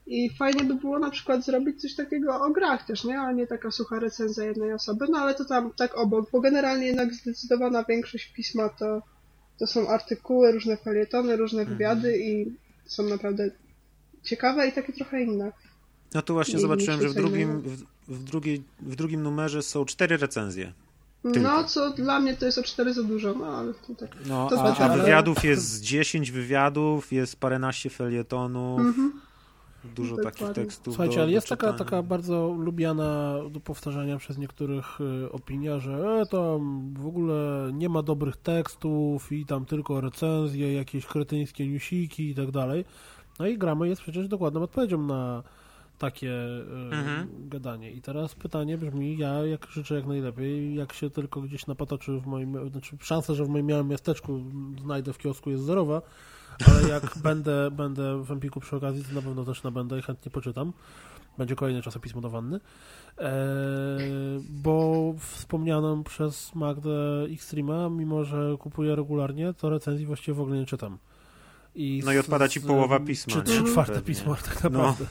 I 0.09 0.31
fajnie 0.39 0.65
by 0.65 0.75
było 0.75 0.99
na 0.99 1.11
przykład 1.11 1.45
zrobić 1.45 1.81
coś 1.81 1.95
takiego 1.95 2.41
o 2.41 2.51
grach 2.51 2.87
też, 2.87 3.05
nie? 3.05 3.21
A 3.21 3.33
nie 3.33 3.47
taka 3.47 3.71
sucha 3.71 3.99
recenzja 3.99 4.45
jednej 4.45 4.73
osoby, 4.73 5.07
no 5.11 5.19
ale 5.19 5.35
to 5.35 5.45
tam 5.45 5.71
tak 5.77 5.99
obok, 5.99 6.31
bo 6.33 6.41
generalnie 6.41 6.87
jednak 6.87 7.15
zdecydowana 7.15 7.85
większość 7.85 8.33
pisma 8.37 8.69
to, 8.69 9.03
to 9.59 9.67
są 9.67 9.89
artykuły, 9.89 10.53
różne 10.53 10.77
felietony, 10.77 11.37
różne 11.37 11.65
wywiady 11.65 12.19
i 12.19 12.53
są 12.87 13.03
naprawdę 13.03 13.51
ciekawe 14.23 14.69
i 14.69 14.73
takie 14.73 14.93
trochę 14.93 15.23
inne. 15.23 15.53
No 16.15 16.23
tu 16.23 16.33
właśnie 16.35 16.55
Nie, 16.55 16.61
zobaczyłem, 16.61 17.01
że 17.03 17.09
w 17.09 17.15
drugim, 17.15 17.61
w, 17.61 17.77
w, 18.09 18.25
drugiej, 18.25 18.63
w 18.81 18.97
drugim 18.97 19.23
numerze 19.23 19.63
są 19.63 19.85
cztery 19.85 20.17
recenzje. 20.17 20.73
No, 21.25 21.33
Tylko. 21.33 21.65
co 21.65 21.91
dla 21.91 22.21
mnie 22.21 22.37
to 22.37 22.47
jest 22.47 22.59
o 22.59 22.63
cztery 22.63 22.95
za 22.95 23.03
dużo, 23.03 23.35
no 23.35 23.47
ale 23.59 23.75
to 23.75 23.95
tak. 23.95 24.17
No, 24.27 24.49
To 24.49 24.55
a, 24.57 24.59
znaczy, 24.67 24.83
a 24.83 24.87
ale- 24.93 25.03
wywiadów 25.03 25.45
jest 25.45 25.81
10 25.83 26.31
wywiadów, 26.31 27.13
jest 27.13 27.37
paręnaście 27.37 27.91
felietonów, 27.91 28.81
Mhm. 28.81 29.21
Dużo 29.95 30.17
takich 30.17 30.49
tekstów. 30.49 30.95
Słuchajcie, 30.95 31.17
do, 31.17 31.21
ale 31.23 31.31
do 31.31 31.35
jest 31.35 31.49
taka, 31.49 31.67
czytania. 31.73 31.79
taka 31.79 32.03
bardzo 32.03 32.49
lubiana 32.59 33.35
do 33.51 33.61
powtarzania 33.61 34.17
przez 34.19 34.39
niektórych 34.39 35.01
y, 35.01 35.33
opinia, 35.33 35.79
że 35.79 36.21
e, 36.23 36.27
tam 36.27 36.95
w 36.95 37.07
ogóle 37.07 37.71
nie 37.73 37.89
ma 37.89 38.03
dobrych 38.03 38.37
tekstów 38.37 39.33
i 39.33 39.47
tam 39.47 39.65
tylko 39.65 40.01
recenzje, 40.01 40.73
jakieś 40.75 41.07
kretyńskie 41.07 41.69
newsiki 41.69 42.31
i 42.31 42.35
tak 42.35 42.51
dalej. 42.51 42.85
No 43.39 43.47
i 43.47 43.59
gramy 43.59 43.89
jest 43.89 44.03
przecież 44.03 44.29
dokładną 44.29 44.63
odpowiedzią 44.63 45.03
na 45.03 45.43
takie 45.99 46.31
y, 46.31 46.65
Mhm. 46.93 47.29
gadanie. 47.49 47.91
I 47.93 48.01
teraz 48.03 48.35
pytanie 48.35 48.79
brzmi, 48.79 49.19
ja 49.19 49.47
jak 49.47 49.67
życzę 49.67 49.95
jak 49.95 50.07
najlepiej, 50.07 50.75
jak 50.75 50.93
się 50.93 51.11
tylko 51.11 51.41
gdzieś 51.41 51.67
napatoczy 51.67 52.21
w 52.21 52.27
moim, 52.27 52.71
znaczy 52.71 52.97
szansa, 53.01 53.35
że 53.35 53.45
w 53.45 53.49
moim 53.49 53.71
małym 53.71 53.89
miasteczku 53.89 54.41
znajdę 54.83 55.13
w 55.13 55.19
kiosku 55.19 55.51
jest 55.51 55.63
zerowa, 55.65 56.03
ale 56.67 56.89
jak 56.89 57.19
będę, 57.19 57.71
będę 57.71 58.23
w 58.23 58.33
Empiku 58.33 58.61
przy 58.61 58.77
okazji, 58.77 59.05
to 59.05 59.15
na 59.15 59.23
pewno 59.23 59.45
też 59.45 59.63
nabędę 59.63 59.99
i 59.99 60.03
chętnie 60.03 60.31
poczytam. 60.33 60.73
Będzie 61.39 61.57
kolejne 61.57 61.83
czasopismo 61.83 62.21
do 62.21 62.31
wanny. 62.31 62.61
Eee, 63.19 63.29
bo 64.51 65.15
wspomnianą 65.19 66.05
przez 66.05 66.55
Magdę 66.55 66.91
Xtrema, 67.33 67.91
mimo 67.91 68.25
że 68.25 68.57
kupuję 68.59 68.97
regularnie, 68.97 69.55
to 69.55 69.71
recenzji 69.71 70.07
właściwie 70.07 70.35
w 70.35 70.41
ogóle 70.41 70.57
nie 70.57 70.67
czytam. 70.67 70.99
I 71.75 72.03
No 72.05 72.13
i 72.13 72.19
odpada 72.19 72.49
ci 72.49 72.61
połowa 72.61 73.01
pisma, 73.01 73.35
Czy 73.35 73.43
trzy 73.43 73.65
czwarte 73.65 74.03
pisma, 74.03 74.35
tak 74.35 74.65
naprawdę. 74.65 75.05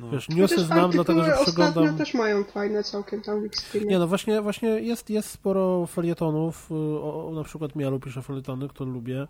No. 0.00 0.10
Wiesz, 0.10 0.28
newsy 0.28 0.54
Chociaż 0.54 0.66
znam, 0.66 0.90
dlatego 0.90 1.24
że 1.24 1.32
przeglądam... 1.42 1.84
ostatnio 1.84 2.04
też 2.04 2.14
mają 2.14 2.44
fajne 2.44 2.84
całkiem 2.84 3.22
tam 3.22 3.42
w 3.42 3.44
Xtremie. 3.44 3.86
Nie 3.86 3.98
no, 3.98 4.06
właśnie, 4.06 4.42
właśnie 4.42 4.68
jest, 4.68 5.10
jest 5.10 5.30
sporo 5.30 5.86
felietonów, 5.86 6.72
o, 6.72 7.28
o, 7.28 7.34
na 7.34 7.44
przykład 7.44 7.76
Mialu 7.76 8.00
pisze 8.00 8.22
felietony, 8.22 8.68
które 8.68 8.90
lubię. 8.90 9.26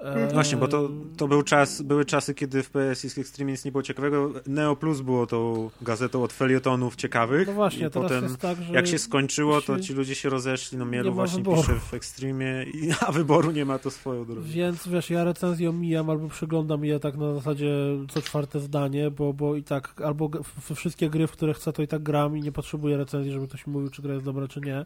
E, 0.00 0.28
Właśnie, 0.32 0.58
bo 0.58 0.68
to, 0.68 0.90
to 1.16 1.28
był 1.28 1.42
czas, 1.42 1.82
były 1.82 2.04
czasy, 2.04 2.34
kiedy 2.34 2.62
w 2.62 2.70
PS 2.70 3.18
Extreme 3.18 3.50
nic 3.52 3.64
nie 3.64 3.72
było 3.72 3.82
ciekawego. 3.82 4.32
Neo 4.46 4.76
Plus 4.76 5.00
było 5.00 5.26
tą 5.26 5.70
gazetą 5.82 6.22
od 6.22 6.32
felietonów 6.32 6.96
ciekawych. 6.96 7.46
No 7.46 7.52
właśnie, 7.54 7.86
I 7.86 7.90
potem, 7.90 8.36
tak, 8.36 8.62
że 8.62 8.72
jak 8.72 8.86
się 8.86 8.98
skończyło, 8.98 9.60
to 9.60 9.80
ci 9.80 9.92
ludzie 9.94 10.14
się 10.14 10.28
rozeszli. 10.28 10.78
No 10.78 10.84
Mielu 10.84 11.12
właśnie 11.14 11.38
wyboru. 11.38 11.60
pisze 11.62 11.74
w 11.74 11.94
Extremie, 11.94 12.66
i, 12.74 12.90
a 13.06 13.12
wyboru 13.12 13.50
nie 13.50 13.64
ma, 13.64 13.78
to 13.78 13.90
swoją 13.90 14.24
drogą. 14.24 14.42
Więc 14.44 14.88
wiesz, 14.88 15.10
ja 15.10 15.24
recenzję 15.24 15.70
omijam 15.70 16.10
albo 16.10 16.28
przeglądam 16.28 16.84
je 16.84 17.00
tak 17.00 17.16
na 17.16 17.34
zasadzie 17.34 17.74
co 18.08 18.22
czwarte 18.22 18.60
zdanie, 18.60 19.10
bo, 19.10 19.32
bo 19.32 19.56
i 19.56 19.62
tak 19.62 20.00
albo 20.04 20.30
wszystkie 20.74 21.10
gry, 21.10 21.26
w 21.26 21.32
które 21.32 21.54
chcę, 21.54 21.72
to 21.72 21.82
i 21.82 21.88
tak 21.88 22.02
gram 22.02 22.36
i 22.36 22.42
nie 22.42 22.52
potrzebuję 22.52 22.96
recenzji, 22.96 23.32
żeby 23.32 23.48
ktoś 23.48 23.66
mi 23.66 23.72
mówił, 23.72 23.90
czy 23.90 24.02
gra 24.02 24.12
jest 24.14 24.24
dobra, 24.24 24.48
czy 24.48 24.60
nie. 24.60 24.84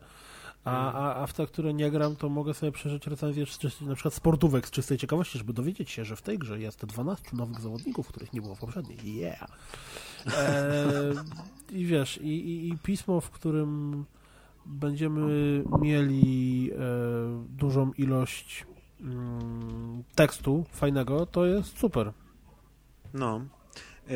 A, 0.64 0.92
a, 0.92 1.22
a 1.22 1.26
w 1.26 1.32
te, 1.32 1.46
które 1.46 1.74
nie 1.74 1.90
gram, 1.90 2.16
to 2.16 2.28
mogę 2.28 2.54
sobie 2.54 2.72
przeżyć 2.72 3.06
recenzję 3.06 3.46
z 3.46 3.58
czystej, 3.58 3.88
na 3.88 3.94
przykład 3.94 4.14
sportówek 4.14 4.66
z 4.66 4.70
czystej 4.70 4.98
ciekawości, 4.98 5.38
żeby 5.38 5.52
dowiedzieć 5.52 5.90
się, 5.90 6.04
że 6.04 6.16
w 6.16 6.22
tej 6.22 6.38
grze 6.38 6.60
jest 6.60 6.84
12 6.84 7.24
nowych 7.32 7.60
zawodników, 7.60 8.08
których 8.08 8.32
nie 8.32 8.40
było 8.42 8.54
w 8.54 8.58
poprzedniej. 8.58 8.98
Yeah! 9.16 9.46
E, 10.36 11.12
I 11.72 11.86
wiesz, 11.86 12.16
i, 12.22 12.28
i, 12.28 12.68
i 12.68 12.78
pismo, 12.78 13.20
w 13.20 13.30
którym 13.30 14.04
będziemy 14.66 15.64
mieli 15.80 16.70
e, 16.72 16.76
dużą 17.48 17.92
ilość 17.92 18.66
mm, 19.00 20.02
tekstu 20.14 20.64
fajnego, 20.72 21.26
to 21.26 21.46
jest 21.46 21.78
super. 21.78 22.12
No. 23.14 23.40
E, 24.10 24.14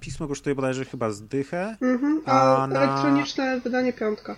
pismo 0.00 0.28
kosztuje 0.28 0.54
bodajże 0.54 0.84
chyba 0.84 1.10
zdychę. 1.10 1.76
Mhm, 1.80 2.22
a 2.26 2.56
A 2.62 2.66
na- 2.66 2.80
elektroniczne 2.80 3.60
wydanie 3.60 3.92
piątka. 3.92 4.36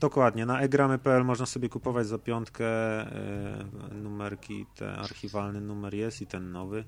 Dokładnie, 0.00 0.46
na 0.46 0.60
egramy.pl 0.60 1.24
można 1.24 1.46
sobie 1.46 1.68
kupować 1.68 2.06
za 2.06 2.18
piątkę 2.18 2.66
e, 2.66 3.64
numerki, 4.02 4.66
te 4.76 4.92
archiwalny 4.92 5.60
numer 5.60 5.94
jest 5.94 6.22
i 6.22 6.26
ten 6.26 6.52
nowy. 6.52 6.84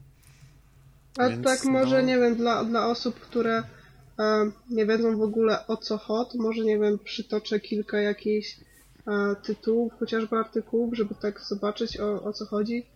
A 1.19 1.29
Więc, 1.29 1.45
tak 1.45 1.65
może, 1.65 2.01
no- 2.03 2.09
nie 2.09 2.19
wiem, 2.19 2.37
dla, 2.37 2.65
dla 2.65 2.87
osób, 2.87 3.21
które 3.21 3.63
e, 4.19 4.51
nie 4.71 4.87
wiedzą 4.87 5.17
w 5.17 5.23
ogóle 5.23 5.67
o 5.67 5.77
co 5.77 5.99
chodzi, 5.99 6.39
może, 6.39 6.65
nie 6.65 6.79
wiem, 6.79 6.99
przytoczę 6.99 7.61
kilka 7.61 8.01
jakichś 8.01 8.57
e, 9.07 9.37
tytułów, 9.43 9.93
chociażby 9.99 10.37
artykułów, 10.37 10.97
żeby 10.97 11.15
tak 11.15 11.41
zobaczyć 11.41 12.01
o, 12.01 12.23
o 12.23 12.33
co 12.33 12.47
chodzi. 12.47 12.87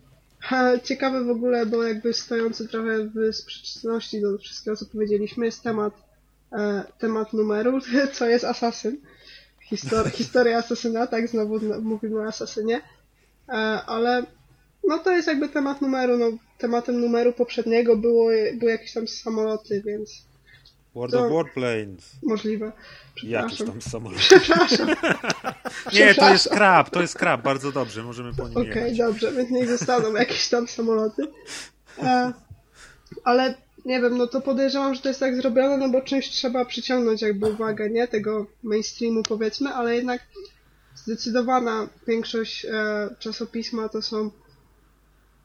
Ciekawe 0.83 1.23
w 1.23 1.29
ogóle, 1.29 1.65
bo 1.65 1.83
jakby 1.83 2.13
stojący 2.13 2.67
trochę 2.67 3.05
w 3.05 3.35
sprzeczności 3.35 4.21
do 4.21 4.37
wszystkiego, 4.37 4.77
co 4.77 4.85
powiedzieliśmy, 4.85 5.45
jest 5.45 5.63
temat, 5.63 5.93
temat 6.99 7.33
numeru, 7.33 7.79
co 8.13 8.25
jest 8.25 8.45
asasyn. 8.45 8.97
Histor 9.69 10.11
historia 10.11 10.57
asasyna, 10.57 11.07
tak 11.07 11.27
znowu 11.27 11.59
mówimy 11.81 12.19
o 12.19 12.25
asasynie. 12.27 12.81
E, 13.49 13.53
ale 13.85 14.25
no 14.87 14.97
to 14.97 15.11
jest 15.11 15.27
jakby 15.27 15.49
temat 15.49 15.81
numeru, 15.81 16.17
no 16.17 16.25
tematem 16.57 17.01
numeru 17.01 17.33
poprzedniego 17.33 17.97
było, 17.97 18.29
były 18.53 18.71
jakieś 18.71 18.93
tam 18.93 19.07
samoloty, 19.07 19.81
więc 19.85 20.27
World 20.95 21.11
To- 21.13 21.25
of 21.25 21.31
Warplanes. 21.33 22.11
możliwe. 22.23 22.71
Jakiś 23.23 23.57
tam 23.57 23.81
samolot. 23.81 24.19
Przepraszam. 24.19 24.87
Nie, 25.93 26.15
to 26.15 26.29
jest 26.29 26.49
krab, 26.49 26.89
to 26.89 27.01
jest 27.01 27.15
krab, 27.15 27.41
bardzo 27.41 27.71
dobrze, 27.71 28.03
możemy 28.03 28.33
po 28.33 28.47
nim 28.49 28.57
Okej, 28.57 28.67
jechać. 28.67 28.97
dobrze, 28.97 29.31
więc 29.33 29.49
niech 29.49 29.67
zostaną 29.69 30.13
jakieś 30.13 30.49
tam 30.49 30.67
samoloty. 30.67 31.23
E, 32.03 32.33
ale 33.23 33.55
nie 33.87 34.01
wiem, 34.01 34.17
no 34.17 34.27
to 34.27 34.41
podejrzewam, 34.41 34.95
że 34.95 35.01
to 35.01 35.07
jest 35.07 35.19
tak 35.19 35.35
zrobione, 35.35 35.77
no 35.77 35.89
bo 35.89 36.01
czymś 36.01 36.29
trzeba 36.29 36.65
przyciągnąć 36.65 37.21
jakby 37.21 37.51
uwagę, 37.51 37.89
nie? 37.89 38.07
Tego 38.07 38.45
mainstreamu 38.63 39.23
powiedzmy, 39.23 39.69
ale 39.69 39.95
jednak 39.95 40.21
zdecydowana 40.95 41.89
większość 42.07 42.65
e, 42.65 42.69
czasopisma 43.19 43.89
to 43.89 44.01
są 44.01 44.31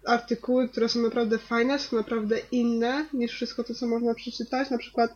artykuły, 0.07 0.69
które 0.69 0.89
są 0.89 1.03
naprawdę 1.03 1.39
fajne, 1.39 1.79
są 1.79 1.97
naprawdę 1.97 2.37
inne 2.53 3.07
niż 3.13 3.33
wszystko 3.33 3.65
to, 3.65 3.75
co 3.75 3.87
można 3.87 4.15
przeczytać. 4.15 4.71
Na 4.71 4.79
przykład 4.79 5.15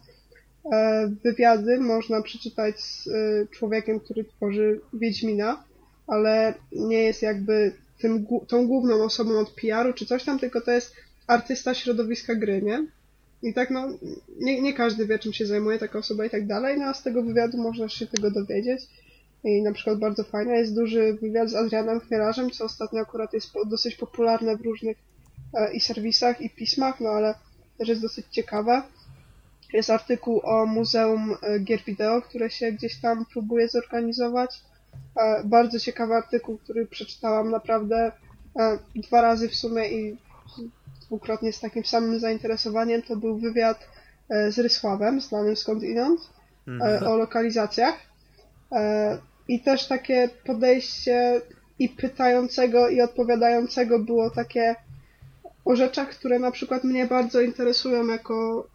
e, 0.72 1.10
wywiady 1.24 1.80
można 1.80 2.22
przeczytać 2.22 2.80
z 2.80 3.08
e, 3.08 3.10
człowiekiem, 3.50 4.00
który 4.00 4.24
tworzy 4.24 4.80
Wiedźmina, 4.92 5.64
ale 6.06 6.54
nie 6.72 7.02
jest 7.02 7.22
jakby 7.22 7.72
tym, 7.98 8.26
tą 8.48 8.66
główną 8.66 9.04
osobą 9.04 9.38
od 9.38 9.50
PR-u 9.50 9.92
czy 9.92 10.06
coś 10.06 10.24
tam, 10.24 10.38
tylko 10.38 10.60
to 10.60 10.70
jest 10.70 10.94
artysta 11.26 11.74
środowiska 11.74 12.34
gry, 12.34 12.62
nie? 12.62 12.95
I 13.46 13.54
tak 13.54 13.70
no, 13.70 13.88
nie, 14.40 14.62
nie 14.62 14.74
każdy 14.74 15.06
wie 15.06 15.18
czym 15.18 15.32
się 15.32 15.46
zajmuje 15.46 15.78
taka 15.78 15.98
osoba 15.98 16.24
i 16.24 16.30
tak 16.30 16.46
dalej, 16.46 16.78
no 16.78 16.84
a 16.84 16.94
z 16.94 17.02
tego 17.02 17.22
wywiadu 17.22 17.58
można 17.58 17.88
się 17.88 18.06
tego 18.06 18.30
dowiedzieć. 18.30 18.82
I 19.44 19.62
na 19.62 19.72
przykład 19.72 19.98
bardzo 19.98 20.24
fajny 20.24 20.56
jest 20.56 20.74
duży 20.74 21.14
wywiad 21.22 21.48
z 21.50 21.54
Adrianem 21.54 22.00
Chmielarzem, 22.00 22.50
co 22.50 22.64
ostatnio 22.64 23.00
akurat 23.00 23.32
jest 23.32 23.52
dosyć 23.66 23.94
popularne 23.94 24.56
w 24.56 24.60
różnych 24.60 24.96
e, 25.54 25.72
i 25.72 25.80
serwisach, 25.80 26.40
i 26.40 26.50
pismach, 26.50 27.00
no 27.00 27.08
ale 27.08 27.34
też 27.78 27.88
jest 27.88 28.02
dosyć 28.02 28.26
ciekawe. 28.30 28.82
Jest 29.72 29.90
artykuł 29.90 30.40
o 30.44 30.66
Muzeum 30.66 31.34
e, 31.42 31.58
Gier 31.60 31.80
Wideo, 31.86 32.22
które 32.22 32.50
się 32.50 32.72
gdzieś 32.72 33.00
tam 33.00 33.26
próbuje 33.32 33.68
zorganizować. 33.68 34.60
E, 35.16 35.42
Bardzo 35.44 35.80
ciekawy 35.80 36.14
artykuł, 36.14 36.58
który 36.58 36.86
przeczytałam 36.86 37.50
naprawdę 37.50 38.12
e, 38.58 38.78
dwa 38.94 39.20
razy 39.22 39.48
w 39.48 39.54
sumie 39.54 39.88
i 39.88 40.16
dwukrotnie 41.06 41.52
z 41.52 41.60
takim 41.60 41.84
samym 41.84 42.20
zainteresowaniem. 42.20 43.02
To 43.02 43.16
był 43.16 43.38
wywiad 43.38 43.88
e, 44.28 44.52
z 44.52 44.58
Rysławem, 44.58 45.20
znanym 45.20 45.56
skądinąd, 45.56 46.20
e, 46.82 47.00
o 47.00 47.16
lokalizacjach. 47.16 47.94
E, 48.72 49.18
I 49.48 49.60
też 49.60 49.86
takie 49.86 50.28
podejście 50.44 51.40
i 51.78 51.88
pytającego, 51.88 52.88
i 52.88 53.00
odpowiadającego 53.00 53.98
było 53.98 54.30
takie 54.30 54.74
o 55.64 55.76
rzeczach, 55.76 56.08
które 56.08 56.38
na 56.38 56.50
przykład 56.50 56.84
mnie 56.84 57.06
bardzo 57.06 57.40
interesują 57.40 58.06
jako 58.06 58.66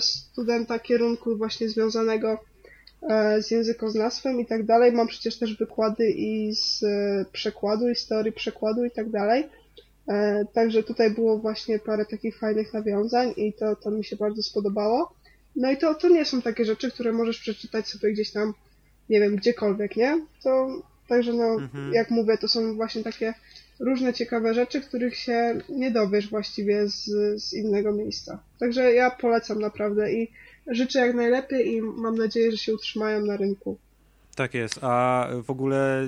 studenta 0.00 0.78
kierunku 0.78 1.36
właśnie 1.36 1.68
związanego 1.68 2.38
z 3.38 3.50
językoznawstwem 3.50 4.40
i 4.40 4.46
tak 4.46 4.66
dalej. 4.66 4.92
Mam 4.92 5.06
przecież 5.06 5.38
też 5.38 5.56
wykłady 5.56 6.10
i 6.10 6.54
z 6.54 6.84
przekładu, 7.32 7.88
i 7.88 7.94
z 7.94 8.06
teorii 8.06 8.32
przekładu 8.32 8.84
i 8.84 8.90
tak 8.90 9.10
dalej. 9.10 9.48
E, 10.08 10.44
Także 10.52 10.82
tutaj 10.82 11.10
było 11.10 11.38
właśnie 11.38 11.78
parę 11.78 12.04
takich 12.06 12.38
fajnych 12.38 12.72
nawiązań 12.74 13.32
i 13.36 13.52
to, 13.52 13.76
to 13.76 13.90
mi 13.90 14.04
się 14.04 14.16
bardzo 14.16 14.42
spodobało. 14.42 15.12
No 15.56 15.70
i 15.70 15.76
to, 15.76 15.94
to 15.94 16.08
nie 16.08 16.24
są 16.24 16.42
takie 16.42 16.64
rzeczy, 16.64 16.90
które 16.90 17.12
możesz 17.12 17.38
przeczytać 17.40 17.88
sobie 17.88 18.12
gdzieś 18.12 18.30
tam, 18.30 18.54
nie 19.10 19.20
wiem, 19.20 19.36
gdziekolwiek, 19.36 19.96
nie? 19.96 20.26
To, 20.42 20.82
także 21.08 21.32
no, 21.32 21.44
Mhm. 21.54 21.92
jak 21.92 22.10
mówię, 22.10 22.38
to 22.38 22.48
są 22.48 22.74
właśnie 22.76 23.02
takie 23.02 23.34
różne 23.80 24.12
ciekawe 24.14 24.54
rzeczy, 24.54 24.80
których 24.80 25.16
się 25.16 25.60
nie 25.68 25.90
dowiesz 25.90 26.30
właściwie 26.30 26.88
z, 26.88 27.04
z 27.42 27.52
innego 27.54 27.92
miejsca. 27.92 28.42
Także 28.60 28.92
ja 28.92 29.10
polecam 29.10 29.58
naprawdę 29.60 30.12
i 30.12 30.28
życzę 30.66 30.98
jak 31.06 31.14
najlepiej 31.16 31.74
i 31.74 31.82
mam 31.82 32.14
nadzieję, 32.14 32.50
że 32.50 32.58
się 32.58 32.74
utrzymają 32.74 33.26
na 33.26 33.36
rynku. 33.36 33.76
Tak 34.38 34.54
jest, 34.54 34.78
a 34.82 35.26
w 35.44 35.50
ogóle 35.50 36.02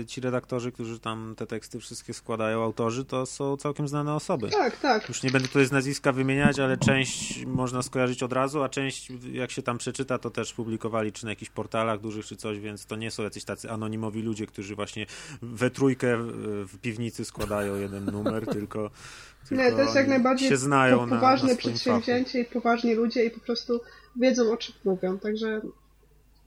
y, 0.00 0.04
ci 0.06 0.20
redaktorzy, 0.20 0.72
którzy 0.72 0.98
tam 1.00 1.34
te 1.36 1.46
teksty 1.46 1.80
wszystkie 1.80 2.14
składają, 2.14 2.62
autorzy, 2.62 3.04
to 3.04 3.26
są 3.26 3.56
całkiem 3.56 3.88
znane 3.88 4.14
osoby. 4.14 4.50
Tak, 4.50 4.80
tak. 4.80 5.08
Już 5.08 5.22
nie 5.22 5.30
będę 5.30 5.48
tutaj 5.48 5.66
z 5.66 5.72
nazwiska 5.72 6.12
wymieniać, 6.12 6.58
ale 6.58 6.76
część 6.76 7.44
można 7.44 7.82
skojarzyć 7.82 8.22
od 8.22 8.32
razu, 8.32 8.62
a 8.62 8.68
część 8.68 9.12
jak 9.32 9.50
się 9.50 9.62
tam 9.62 9.78
przeczyta, 9.78 10.18
to 10.18 10.30
też 10.30 10.52
publikowali 10.52 11.12
czy 11.12 11.24
na 11.24 11.30
jakichś 11.30 11.50
portalach 11.50 12.00
dużych, 12.00 12.26
czy 12.26 12.36
coś, 12.36 12.58
więc 12.58 12.86
to 12.86 12.96
nie 12.96 13.10
są 13.10 13.22
jacyś 13.22 13.44
tacy 13.44 13.70
anonimowi 13.70 14.22
ludzie, 14.22 14.46
którzy 14.46 14.74
właśnie 14.76 15.06
we 15.42 15.70
trójkę 15.70 16.16
w- 16.16 16.66
w 16.68 16.78
piwnicy 16.78 17.24
składają 17.24 17.76
jeden 17.76 18.04
numer, 18.04 18.46
tylko, 18.46 18.90
tylko 19.48 19.64
Nie, 19.64 19.72
to 19.72 19.80
jest 19.80 19.94
jak 19.94 20.08
najbardziej 20.08 20.48
się 20.48 20.56
znają 20.56 20.98
po, 20.98 21.06
na, 21.06 21.16
poważne 21.16 21.48
na 21.48 21.54
swoim 21.54 21.74
przedsięwzięcie 21.74 22.40
i 22.40 22.44
poważni 22.44 22.94
ludzie 22.94 23.24
i 23.24 23.30
po 23.30 23.40
prostu 23.40 23.80
wiedzą 24.16 24.52
o 24.52 24.56
czym 24.56 24.74
mówią, 24.84 25.18
także 25.18 25.60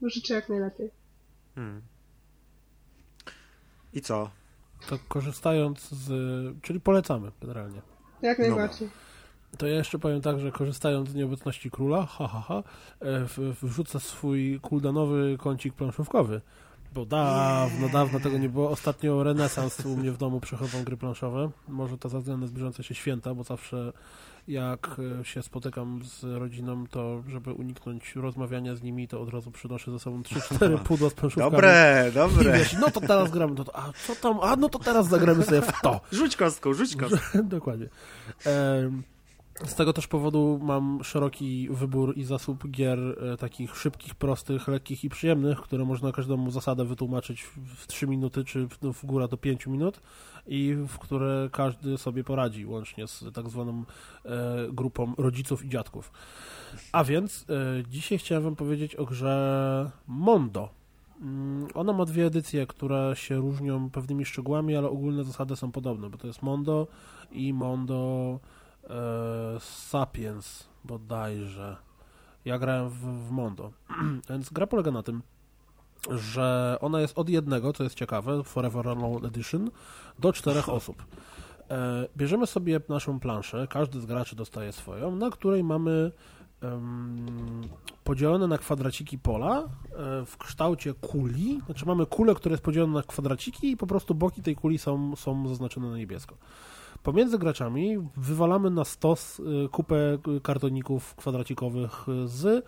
życzę 0.02 0.34
jak 0.34 0.48
najlepiej. 0.48 0.99
Hmm. 1.60 1.82
I 3.92 4.00
co? 4.00 4.30
To 4.88 4.98
korzystając 5.08 5.88
z... 5.90 6.08
czyli 6.62 6.80
polecamy 6.80 7.32
generalnie. 7.40 7.82
Jak 8.22 8.38
No. 8.38 8.44
najbardziej. 8.46 8.88
To 9.58 9.66
ja 9.66 9.74
jeszcze 9.74 9.98
powiem 9.98 10.20
tak, 10.20 10.40
że 10.40 10.52
korzystając 10.52 11.08
z 11.08 11.14
nieobecności 11.14 11.70
króla, 11.70 12.06
ha, 12.06 12.28
ha, 12.28 12.40
ha, 12.48 12.56
e, 12.58 12.62
w- 13.26 13.56
wrzucę 13.62 14.00
swój 14.00 14.60
kuldanowy 14.62 15.36
kącik 15.40 15.74
planszówkowy. 15.74 16.40
Bo 16.94 17.06
dawno, 17.06 17.88
dawno 17.88 18.20
tego 18.20 18.38
nie 18.38 18.48
było. 18.48 18.70
Ostatnio 18.70 19.22
renesans 19.22 19.86
u 19.86 19.96
mnie 19.96 20.12
w 20.12 20.16
domu 20.18 20.40
przechodzą 20.40 20.84
gry 20.84 20.96
planszowe. 20.96 21.50
Może 21.68 21.98
to 21.98 22.08
ze 22.08 22.18
względu 22.18 22.40
na 22.40 22.46
zbliżające 22.46 22.84
się 22.84 22.94
święta, 22.94 23.34
bo 23.34 23.42
zawsze 23.44 23.92
jak 24.48 24.96
e, 25.20 25.24
się 25.24 25.42
spotykam 25.42 26.00
z 26.04 26.24
rodziną, 26.24 26.86
to 26.86 27.22
żeby 27.28 27.52
uniknąć 27.52 28.14
rozmawiania 28.16 28.74
z 28.74 28.82
nimi, 28.82 29.08
to 29.08 29.20
od 29.20 29.28
razu 29.28 29.50
przynoszę 29.50 29.90
ze 29.90 29.98
sobą 29.98 30.22
3-4 30.22 30.78
pudła 30.88 31.10
z 31.10 31.14
planszówkami. 31.14 31.50
Dobre, 31.52 32.10
dobre. 32.14 32.58
wiesz, 32.58 32.76
no 32.80 32.90
to 32.90 33.00
teraz 33.00 33.30
gramy, 33.30 33.54
no 33.58 33.64
to, 33.64 33.76
a 33.76 33.92
co 34.06 34.14
tam, 34.16 34.38
a 34.42 34.56
no 34.56 34.68
to 34.68 34.78
teraz 34.78 35.08
zagramy 35.08 35.42
sobie 35.44 35.62
w 35.62 35.80
to. 35.82 36.00
Rzuć 36.12 36.36
kostką, 36.36 36.74
rzuć 36.74 36.96
kostką. 36.96 37.38
Dokładnie. 37.48 37.88
Em, 38.46 39.02
Z 39.66 39.74
tego 39.74 39.92
też 39.92 40.06
powodu 40.06 40.60
mam 40.62 41.04
szeroki 41.04 41.68
wybór 41.70 42.16
i 42.16 42.24
zasób 42.24 42.70
gier 42.70 42.98
e, 42.98 43.36
takich 43.36 43.76
szybkich, 43.76 44.14
prostych, 44.14 44.68
lekkich 44.68 45.04
i 45.04 45.08
przyjemnych, 45.08 45.60
które 45.60 45.84
można 45.84 46.12
każdemu 46.12 46.50
zasadę 46.50 46.84
wytłumaczyć 46.84 47.42
w- 47.42 47.74
w 47.76 47.86
3 47.86 48.06
minuty, 48.06 48.44
czy 48.44 48.66
w, 48.68 48.82
no, 48.82 48.92
w 48.92 49.04
górę 49.04 49.28
do 49.28 49.36
5 49.36 49.66
minut 49.66 50.00
i 50.50 50.74
w 50.88 50.98
które 50.98 51.48
każdy 51.52 51.98
sobie 51.98 52.24
poradzi, 52.24 52.66
łącznie 52.66 53.06
z 53.06 53.24
tak 53.34 53.48
zwaną 53.48 53.84
e, 54.24 54.56
grupą 54.72 55.14
rodziców 55.18 55.64
i 55.64 55.68
dziadków. 55.68 56.12
A 56.92 57.04
więc 57.04 57.46
e, 57.48 57.82
dzisiaj 57.88 58.18
chciałem 58.18 58.44
wam 58.44 58.56
powiedzieć 58.56 58.96
o 58.96 59.04
grze 59.04 59.90
Mondo. 60.06 60.68
Mm, 61.20 61.68
Ona 61.74 61.92
ma 61.92 62.04
dwie 62.04 62.26
edycje, 62.26 62.66
które 62.66 63.12
się 63.14 63.36
różnią 63.36 63.90
pewnymi 63.90 64.24
szczegółami, 64.24 64.76
ale 64.76 64.88
ogólne 64.88 65.24
zasady 65.24 65.56
są 65.56 65.72
podobne, 65.72 66.10
bo 66.10 66.18
to 66.18 66.26
jest 66.26 66.42
Mondo 66.42 66.86
i 67.32 67.52
Mondo 67.52 68.40
e, 68.84 69.60
Sapiens 69.60 70.68
bodajże. 70.84 71.76
Ja 72.44 72.58
grałem 72.58 72.88
w, 72.88 73.28
w 73.28 73.30
Mondo. 73.30 73.72
Więc 74.30 74.50
gra 74.50 74.66
polega 74.66 74.90
na 74.90 75.02
tym, 75.02 75.22
że 76.10 76.76
ona 76.80 77.00
jest 77.00 77.18
od 77.18 77.28
jednego, 77.28 77.72
co 77.72 77.82
jest 77.82 77.94
ciekawe, 77.94 78.44
Forever 78.44 78.88
Alone 78.88 79.28
Edition, 79.28 79.70
do 80.18 80.32
czterech 80.32 80.68
osób. 80.68 81.04
E, 81.70 82.06
bierzemy 82.16 82.46
sobie 82.46 82.80
naszą 82.88 83.20
planszę, 83.20 83.66
każdy 83.70 84.00
z 84.00 84.06
graczy 84.06 84.36
dostaje 84.36 84.72
swoją, 84.72 85.16
na 85.16 85.30
której 85.30 85.64
mamy 85.64 86.12
em, 86.60 87.26
podzielone 88.04 88.46
na 88.46 88.58
kwadraciki 88.58 89.18
pola 89.18 89.58
e, 89.60 89.66
w 90.26 90.36
kształcie 90.38 90.94
kuli. 90.94 91.60
Znaczy 91.66 91.86
mamy 91.86 92.06
kulę, 92.06 92.34
która 92.34 92.52
jest 92.52 92.64
podzielona 92.64 92.92
na 92.92 93.02
kwadraciki 93.02 93.70
i 93.70 93.76
po 93.76 93.86
prostu 93.86 94.14
boki 94.14 94.42
tej 94.42 94.56
kuli 94.56 94.78
są, 94.78 95.16
są 95.16 95.48
zaznaczone 95.48 95.90
na 95.90 95.96
niebiesko. 95.96 96.36
Pomiędzy 97.02 97.38
graczami 97.38 97.98
wywalamy 98.16 98.70
na 98.70 98.84
stos 98.84 99.40
y, 99.40 99.68
kupę 99.68 100.18
kartoników 100.42 101.14
kwadracikowych 101.14 102.06
z 102.24 102.46
e, 102.46 102.62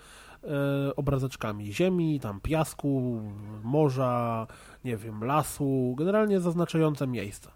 obrazeczkami 0.97 1.73
ziemi, 1.73 2.21
tam 2.21 2.41
piasku, 2.41 3.23
morza, 3.63 4.47
nie 4.85 4.97
wiem, 4.97 5.25
lasu, 5.25 5.95
generalnie 5.99 6.41
zaznaczające 6.41 7.07
miejsca. 7.07 7.51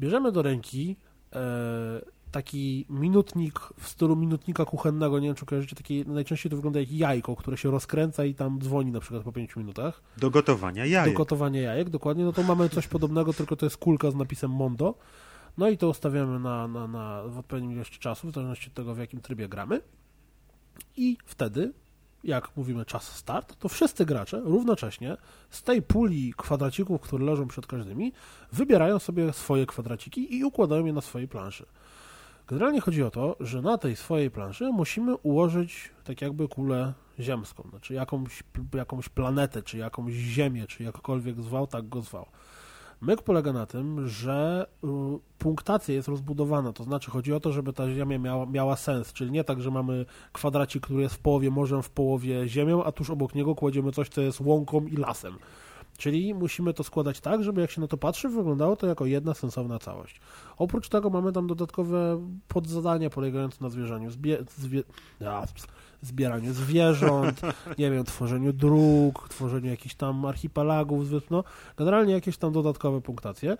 Bierzemy 0.00 0.32
do 0.32 0.42
ręki 0.42 0.96
e, 1.32 2.00
taki 2.30 2.86
minutnik 2.90 3.60
w 3.80 3.88
stylu 3.88 4.16
minutnika 4.16 4.64
kuchennego, 4.64 5.18
nie 5.18 5.26
wiem 5.26 5.36
czy 5.36 5.46
kojarzycie, 5.46 5.76
taki, 5.76 6.04
najczęściej 6.06 6.50
to 6.50 6.56
wygląda 6.56 6.80
jak 6.80 6.92
jajko, 6.92 7.36
które 7.36 7.56
się 7.56 7.70
rozkręca 7.70 8.24
i 8.24 8.34
tam 8.34 8.58
dzwoni 8.60 8.92
na 8.92 9.00
przykład 9.00 9.22
po 9.22 9.32
5 9.32 9.56
minutach 9.56 10.02
Do 10.16 10.30
gotowania 10.30 10.86
jajek. 10.86 11.12
do 11.14 11.18
gotowania 11.18 11.60
jajek, 11.60 11.90
dokładnie, 11.90 12.24
no 12.24 12.32
to 12.32 12.42
mamy 12.42 12.68
coś 12.68 12.86
podobnego, 12.86 13.32
tylko 13.32 13.56
to 13.56 13.66
jest 13.66 13.76
kulka 13.76 14.10
z 14.10 14.14
napisem 14.14 14.50
Mondo. 14.50 14.94
No 15.58 15.68
i 15.68 15.78
to 15.78 15.88
ustawiamy 15.88 16.38
na, 16.38 16.68
na, 16.68 16.88
na, 16.88 17.22
w 17.22 17.38
odpowiednim 17.38 17.72
ilości 17.72 17.98
czasu, 17.98 18.28
w 18.28 18.34
zależności 18.34 18.68
od 18.68 18.74
tego, 18.74 18.94
w 18.94 18.98
jakim 18.98 19.20
trybie 19.20 19.48
gramy. 19.48 19.80
I 20.96 21.16
wtedy, 21.24 21.72
jak 22.24 22.56
mówimy 22.56 22.84
czas 22.84 23.16
start, 23.16 23.56
to 23.58 23.68
wszyscy 23.68 24.06
gracze 24.06 24.40
równocześnie 24.40 25.16
z 25.50 25.62
tej 25.62 25.82
puli 25.82 26.34
kwadracików, 26.36 27.00
które 27.00 27.24
leżą 27.24 27.48
przed 27.48 27.66
każdymi, 27.66 28.12
wybierają 28.52 28.98
sobie 28.98 29.32
swoje 29.32 29.66
kwadraciki 29.66 30.36
i 30.36 30.44
układają 30.44 30.84
je 30.84 30.92
na 30.92 31.00
swojej 31.00 31.28
planszy. 31.28 31.66
Generalnie 32.46 32.80
chodzi 32.80 33.02
o 33.02 33.10
to, 33.10 33.36
że 33.40 33.62
na 33.62 33.78
tej 33.78 33.96
swojej 33.96 34.30
planszy 34.30 34.70
musimy 34.72 35.16
ułożyć 35.16 35.90
tak 36.04 36.22
jakby 36.22 36.48
kulę 36.48 36.92
ziemską, 37.20 37.68
znaczy 37.70 37.94
jakąś, 37.94 38.42
jakąś 38.74 39.08
planetę, 39.08 39.62
czy 39.62 39.78
jakąś 39.78 40.12
ziemię, 40.12 40.66
czy 40.66 40.82
jakkolwiek 40.82 41.42
zwał, 41.42 41.66
tak 41.66 41.88
go 41.88 42.02
zwał. 42.02 42.26
Myk 43.06 43.22
polega 43.22 43.52
na 43.52 43.66
tym, 43.66 44.08
że 44.08 44.66
y, 44.84 44.86
punktacja 45.38 45.94
jest 45.94 46.08
rozbudowana, 46.08 46.72
to 46.72 46.84
znaczy 46.84 47.10
chodzi 47.10 47.32
o 47.32 47.40
to, 47.40 47.52
żeby 47.52 47.72
ta 47.72 47.90
ziemia 47.90 48.18
miała, 48.18 48.46
miała 48.46 48.76
sens, 48.76 49.12
czyli 49.12 49.30
nie 49.30 49.44
tak, 49.44 49.60
że 49.60 49.70
mamy 49.70 50.06
kwadracik, 50.32 50.82
który 50.82 51.02
jest 51.02 51.14
w 51.14 51.18
połowie 51.18 51.50
morzem, 51.50 51.82
w 51.82 51.90
połowie 51.90 52.48
ziemią, 52.48 52.84
a 52.84 52.92
tuż 52.92 53.10
obok 53.10 53.34
niego 53.34 53.54
kładziemy 53.54 53.92
coś, 53.92 54.08
co 54.08 54.20
jest 54.20 54.40
łąką 54.40 54.86
i 54.86 54.96
lasem. 54.96 55.34
Czyli 55.98 56.34
musimy 56.34 56.74
to 56.74 56.84
składać 56.84 57.20
tak, 57.20 57.44
żeby 57.44 57.60
jak 57.60 57.70
się 57.70 57.80
na 57.80 57.88
to 57.88 57.96
patrzy, 57.96 58.28
wyglądało 58.28 58.76
to 58.76 58.86
jako 58.86 59.06
jedna 59.06 59.34
sensowna 59.34 59.78
całość. 59.78 60.20
Oprócz 60.56 60.88
tego 60.88 61.10
mamy 61.10 61.32
tam 61.32 61.46
dodatkowe 61.46 62.28
podzadania 62.48 63.10
polegające 63.10 63.56
na 63.60 63.70
zwierzaniu 63.70 64.10
zbie, 64.10 64.38
zwie, 64.58 64.82
a, 65.26 65.46
zbieraniu 66.06 66.52
zwierząt, 66.52 67.40
nie 67.78 67.90
wiem, 67.90 68.04
tworzeniu 68.04 68.52
dróg, 68.52 69.28
tworzeniu 69.28 69.70
jakichś 69.70 69.94
tam 69.94 70.24
archipelagów, 70.24 71.06
no, 71.30 71.44
generalnie 71.76 72.14
jakieś 72.14 72.36
tam 72.36 72.52
dodatkowe 72.52 73.00
punktacje. 73.00 73.56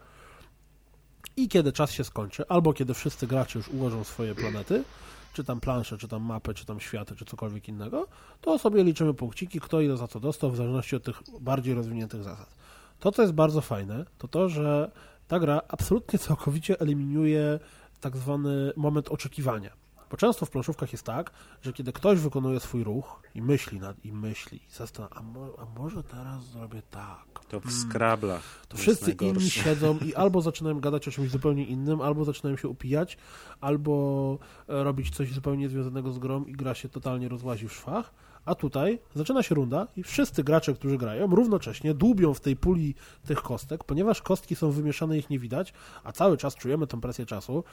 I 1.36 1.48
kiedy 1.48 1.72
czas 1.72 1.90
się 1.90 2.04
skończy, 2.04 2.44
albo 2.48 2.72
kiedy 2.72 2.94
wszyscy 2.94 3.26
gracze 3.26 3.58
już 3.58 3.68
ułożą 3.68 4.04
swoje 4.04 4.34
planety, 4.34 4.84
czy 5.32 5.44
tam 5.44 5.60
plansze, 5.60 5.98
czy 5.98 6.08
tam 6.08 6.22
mapy, 6.22 6.54
czy 6.54 6.66
tam 6.66 6.80
światy, 6.80 7.16
czy 7.16 7.24
cokolwiek 7.24 7.68
innego, 7.68 8.06
to 8.40 8.58
sobie 8.58 8.84
liczymy 8.84 9.14
punkciki, 9.14 9.60
kto 9.60 9.80
ile 9.80 9.96
za 9.96 10.08
co 10.08 10.20
dostał, 10.20 10.50
w 10.50 10.56
zależności 10.56 10.96
od 10.96 11.04
tych 11.04 11.22
bardziej 11.40 11.74
rozwiniętych 11.74 12.22
zasad. 12.22 12.54
To, 13.00 13.12
co 13.12 13.22
jest 13.22 13.34
bardzo 13.34 13.60
fajne, 13.60 14.04
to 14.18 14.28
to, 14.28 14.48
że 14.48 14.90
ta 15.28 15.38
gra 15.38 15.60
absolutnie 15.68 16.18
całkowicie 16.18 16.80
eliminuje 16.80 17.58
tak 18.00 18.16
zwany 18.16 18.72
moment 18.76 19.08
oczekiwania. 19.08 19.83
Bo 20.10 20.16
często 20.16 20.46
w 20.46 20.50
planszówkach 20.50 20.92
jest 20.92 21.04
tak, 21.04 21.30
że 21.62 21.72
kiedy 21.72 21.92
ktoś 21.92 22.18
wykonuje 22.18 22.60
swój 22.60 22.84
ruch 22.84 23.22
i 23.34 23.42
myśli 23.42 23.80
nad, 23.80 24.04
i 24.04 24.12
myśli, 24.12 24.60
i 24.68 24.74
zastanawia, 24.74 25.16
a, 25.16 25.22
mo, 25.22 25.46
a 25.58 25.80
może 25.80 26.02
teraz 26.02 26.44
zrobię 26.44 26.82
tak. 26.90 27.24
To 27.48 27.60
w 27.60 27.72
skrablach. 27.72 28.42
To 28.68 28.76
wszyscy 28.76 29.12
inni 29.12 29.50
siedzą 29.64 29.98
i 29.98 30.14
albo 30.24 30.40
zaczynają 30.40 30.80
gadać 30.80 31.08
o 31.08 31.10
czymś 31.10 31.30
zupełnie 31.30 31.64
innym, 31.64 32.00
albo 32.00 32.24
zaczynają 32.24 32.56
się 32.56 32.68
upijać, 32.68 33.18
albo 33.60 34.38
e, 34.68 34.84
robić 34.84 35.16
coś 35.16 35.32
zupełnie 35.32 35.68
związanego 35.68 36.12
z 36.12 36.18
grą 36.18 36.44
i 36.44 36.52
gra 36.52 36.74
się 36.74 36.88
totalnie 36.88 37.28
rozłazi 37.28 37.68
w 37.68 37.72
szwach. 37.72 38.14
A 38.44 38.54
tutaj 38.54 38.98
zaczyna 39.14 39.42
się 39.42 39.54
runda 39.54 39.86
i 39.96 40.02
wszyscy 40.02 40.44
gracze, 40.44 40.74
którzy 40.74 40.98
grają, 40.98 41.26
równocześnie 41.26 41.94
dłubią 41.94 42.34
w 42.34 42.40
tej 42.40 42.56
puli 42.56 42.94
tych 43.26 43.42
kostek, 43.42 43.84
ponieważ 43.84 44.22
kostki 44.22 44.56
są 44.56 44.70
wymieszane, 44.70 45.18
ich 45.18 45.30
nie 45.30 45.38
widać, 45.38 45.72
a 46.04 46.12
cały 46.12 46.36
czas 46.36 46.54
czujemy 46.54 46.86
tę 46.86 47.00
presję 47.00 47.26
czasu, 47.26 47.64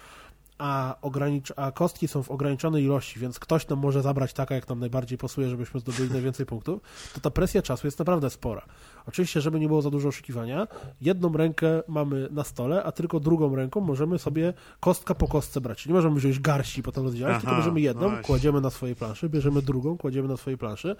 a, 0.61 0.95
ogranicz- 1.01 1.53
a 1.55 1.71
kostki 1.71 2.07
są 2.07 2.23
w 2.23 2.31
ograniczonej 2.31 2.83
ilości, 2.83 3.19
więc 3.19 3.39
ktoś 3.39 3.67
nam 3.67 3.79
może 3.79 4.01
zabrać 4.01 4.33
taka, 4.33 4.55
jak 4.55 4.69
nam 4.69 4.79
najbardziej 4.79 5.17
pasuje, 5.17 5.49
żebyśmy 5.49 5.79
zdobyli 5.79 6.11
najwięcej 6.11 6.45
punktów, 6.45 6.81
to 7.13 7.19
ta 7.21 7.31
presja 7.31 7.61
czasu 7.61 7.87
jest 7.87 7.99
naprawdę 7.99 8.29
spora. 8.29 8.65
Oczywiście, 9.07 9.41
żeby 9.41 9.59
nie 9.59 9.67
było 9.67 9.81
za 9.81 9.89
dużo 9.89 10.07
oszukiwania, 10.07 10.67
jedną 11.01 11.33
rękę 11.33 11.83
mamy 11.87 12.27
na 12.31 12.43
stole, 12.43 12.83
a 12.83 12.91
tylko 12.91 13.19
drugą 13.19 13.55
ręką 13.55 13.81
możemy 13.81 14.19
sobie 14.19 14.53
kostka 14.79 15.15
po 15.15 15.27
kostce 15.27 15.61
brać. 15.61 15.77
Czyli 15.77 15.93
nie 15.93 15.95
możemy 15.95 16.15
wziąć 16.15 16.39
garści 16.39 16.79
i 16.79 16.83
potem 16.83 17.03
rozdzielać, 17.03 17.31
Aha, 17.31 17.41
tylko 17.41 17.55
bierzemy 17.55 17.81
jedną, 17.81 18.07
właśnie. 18.07 18.23
kładziemy 18.23 18.61
na 18.61 18.69
swojej 18.69 18.95
planszy, 18.95 19.29
bierzemy 19.29 19.61
drugą, 19.61 19.97
kładziemy 19.97 20.27
na 20.27 20.37
swojej 20.37 20.57
planszy 20.57 20.95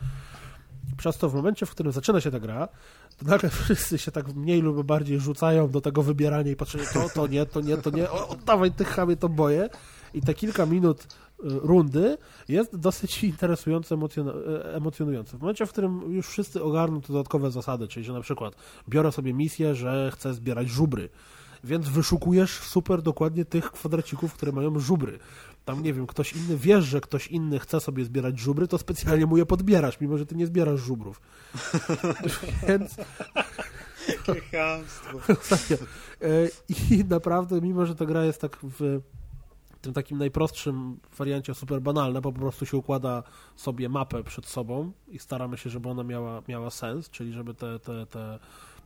Przez 0.97 1.18
to 1.18 1.30
w 1.30 1.34
momencie, 1.34 1.65
w 1.65 1.72
którym 1.72 1.91
zaczyna 1.91 2.22
się 2.22 2.31
ta 2.31 2.39
gra, 2.39 2.68
to 3.18 3.26
nagle 3.26 3.49
wszyscy 3.63 3.97
się 3.97 4.11
tak 4.11 4.28
mniej 4.36 4.61
lub 4.61 4.86
bardziej 4.86 5.20
rzucają 5.20 5.70
do 5.70 5.81
tego 5.81 6.03
wybierania 6.03 6.52
i 6.52 6.55
patrzenia, 6.55 6.86
to, 6.94 7.10
to 7.10 7.28
nie, 7.28 7.45
to 7.45 7.61
nie, 7.61 7.78
to 7.78 7.89
nie, 7.89 8.11
o, 8.11 8.28
oddawaj 8.28 8.71
tych 8.71 8.87
chamie, 8.87 9.18
to 9.18 9.29
boję. 9.29 9.70
I 10.13 10.21
te 10.21 10.34
kilka 10.34 10.65
minut 10.65 11.03
y, 11.03 11.05
rundy 11.44 12.18
jest 12.49 12.76
dosyć 12.76 13.23
interesujące, 13.23 13.95
e, 13.95 14.76
emocjonujące. 14.76 15.37
W 15.37 15.41
momencie, 15.41 15.65
w 15.65 15.71
którym 15.71 16.13
już 16.13 16.28
wszyscy 16.28 16.63
ogarną 16.63 17.02
te 17.02 17.13
dodatkowe 17.13 17.52
zasady, 17.52 17.87
czyli 17.87 18.05
że 18.05 18.13
na 18.13 18.21
przykład 18.21 18.55
biorę 18.89 19.11
sobie 19.11 19.34
misję, 19.34 19.76
że 19.76 20.11
chcę 20.13 20.34
zbierać 20.34 20.70
żubry, 20.70 21.10
więc 21.63 21.89
wyszukujesz 21.89 22.52
super 22.52 23.02
dokładnie 23.02 23.45
tych 23.45 23.71
kwadracików, 23.71 24.34
które 24.34 24.52
mają 24.52 24.79
żubry. 24.79 25.20
Tam, 25.71 25.83
nie 25.83 25.93
wiem, 25.93 26.07
ktoś 26.07 26.33
inny, 26.33 26.57
wiesz, 26.57 26.85
że 26.85 27.01
ktoś 27.01 27.27
inny 27.27 27.59
chce 27.59 27.79
sobie 27.79 28.05
zbierać 28.05 28.39
żubry, 28.39 28.67
to 28.67 28.77
specjalnie 28.77 29.25
mu 29.25 29.37
je 29.37 29.45
podbierasz, 29.45 29.99
mimo 29.99 30.17
że 30.17 30.25
ty 30.25 30.35
nie 30.35 30.45
zbierasz 30.45 30.79
żubrów. 30.79 31.21
więc. 32.67 32.95
E, 36.21 36.49
I 36.69 37.05
naprawdę, 37.05 37.61
mimo 37.61 37.85
że 37.85 37.95
ta 37.95 38.05
gra 38.05 38.25
jest 38.25 38.41
tak 38.41 38.57
w 38.63 39.01
tym 39.81 39.93
takim 39.93 40.17
najprostszym 40.17 40.99
wariancie 41.17 41.53
super 41.53 41.81
banalna, 41.81 42.21
bo 42.21 42.31
po 42.31 42.39
prostu 42.39 42.65
się 42.65 42.77
układa 42.77 43.23
sobie 43.55 43.89
mapę 43.89 44.23
przed 44.23 44.45
sobą 44.45 44.91
i 45.07 45.19
staramy 45.19 45.57
się, 45.57 45.69
żeby 45.69 45.89
ona 45.89 46.03
miała, 46.03 46.41
miała 46.47 46.69
sens, 46.69 47.09
czyli 47.09 47.33
żeby 47.33 47.53
te, 47.53 47.79
te, 47.79 48.05
te 48.05 48.39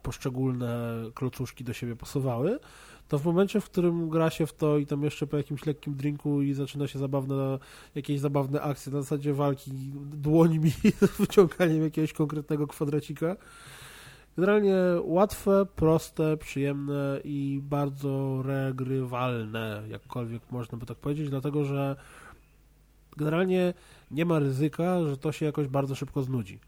poszczególne 0.03 0.93
klocuszki 1.13 1.63
do 1.63 1.73
siebie 1.73 1.95
pasowały, 1.95 2.59
to 3.07 3.19
w 3.19 3.25
momencie, 3.25 3.61
w 3.61 3.65
którym 3.65 4.09
gra 4.09 4.29
się 4.29 4.45
w 4.45 4.53
to 4.53 4.77
i 4.77 4.85
tam 4.85 5.03
jeszcze 5.03 5.27
po 5.27 5.37
jakimś 5.37 5.65
lekkim 5.65 5.95
drinku 5.95 6.41
i 6.41 6.53
zaczyna 6.53 6.87
się 6.87 6.99
zabawne, 6.99 7.59
jakieś 7.95 8.19
zabawne 8.19 8.61
akcje 8.61 8.91
na 8.91 9.01
zasadzie 9.01 9.33
walki 9.33 9.71
dłońmi 10.13 10.71
z 10.71 11.17
wyciąganiem 11.19 11.83
jakiegoś 11.83 12.13
konkretnego 12.13 12.67
kwadracika, 12.67 13.35
Generalnie 14.37 14.75
łatwe, 15.03 15.65
proste, 15.75 16.37
przyjemne 16.37 17.19
i 17.23 17.59
bardzo 17.63 18.41
regrywalne, 18.43 19.83
jakkolwiek 19.89 20.51
można 20.51 20.77
by 20.77 20.85
tak 20.85 20.97
powiedzieć, 20.97 21.29
dlatego 21.29 21.63
że 21.63 21.95
generalnie 23.17 23.73
nie 24.11 24.25
ma 24.25 24.39
ryzyka, 24.39 25.03
że 25.03 25.17
to 25.17 25.31
się 25.31 25.45
jakoś 25.45 25.67
bardzo 25.67 25.95
szybko 25.95 26.21
znudzi, 26.21 26.59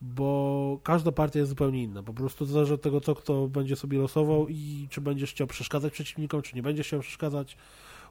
bo 0.00 0.80
każda 0.82 1.12
partia 1.12 1.38
jest 1.38 1.48
zupełnie 1.48 1.82
inna. 1.82 2.02
Po 2.02 2.14
prostu 2.14 2.46
zależy 2.46 2.74
od 2.74 2.82
tego, 2.82 3.00
co 3.00 3.14
kto 3.14 3.48
będzie 3.48 3.76
sobie 3.76 3.98
losował 3.98 4.48
i 4.48 4.86
czy 4.90 5.00
będziesz 5.00 5.30
chciał 5.30 5.46
przeszkadzać 5.46 5.92
przeciwnikom, 5.92 6.42
czy 6.42 6.56
nie 6.56 6.62
będziesz 6.62 6.86
chciał 6.86 7.00
przeszkadzać. 7.00 7.56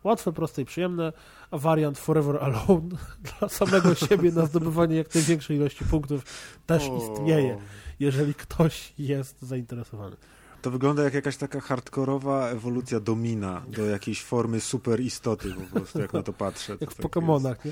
Łatwe, 0.04 0.34
proste 0.34 0.62
i 0.62 0.66
przyjemne, 0.66 1.14
a 1.52 1.58
wariant 1.58 1.98
Forever 1.98 2.38
Alone 2.44 2.90
dla 3.40 3.50
samego 3.50 3.96
siebie 3.96 4.32
na 4.32 4.46
zdobywanie 4.46 4.96
jak 4.96 5.16
największej 5.16 5.58
ilości 5.58 5.86
punktów 5.86 6.24
też 6.66 6.84
istnieje 6.98 7.58
jeżeli 8.00 8.34
ktoś 8.34 8.94
jest 8.98 9.42
zainteresowany. 9.42 10.16
To 10.62 10.72
wygląda 10.72 11.04
jak 11.04 11.14
jakaś 11.14 11.38
taka 11.38 11.60
hardkorowa 11.60 12.50
ewolucja 12.50 13.00
domina 13.00 13.62
do 13.68 13.86
jakiejś 13.86 14.24
formy 14.24 14.60
super 14.60 15.02
istoty 15.02 15.54
po 15.54 15.76
prostu, 15.76 16.00
jak 16.00 16.14
na 16.14 16.24
to 16.24 16.34
patrzę. 16.34 16.78
jak 16.82 16.92
w 16.92 16.96
tak 17.44 17.66
nie? 17.66 17.72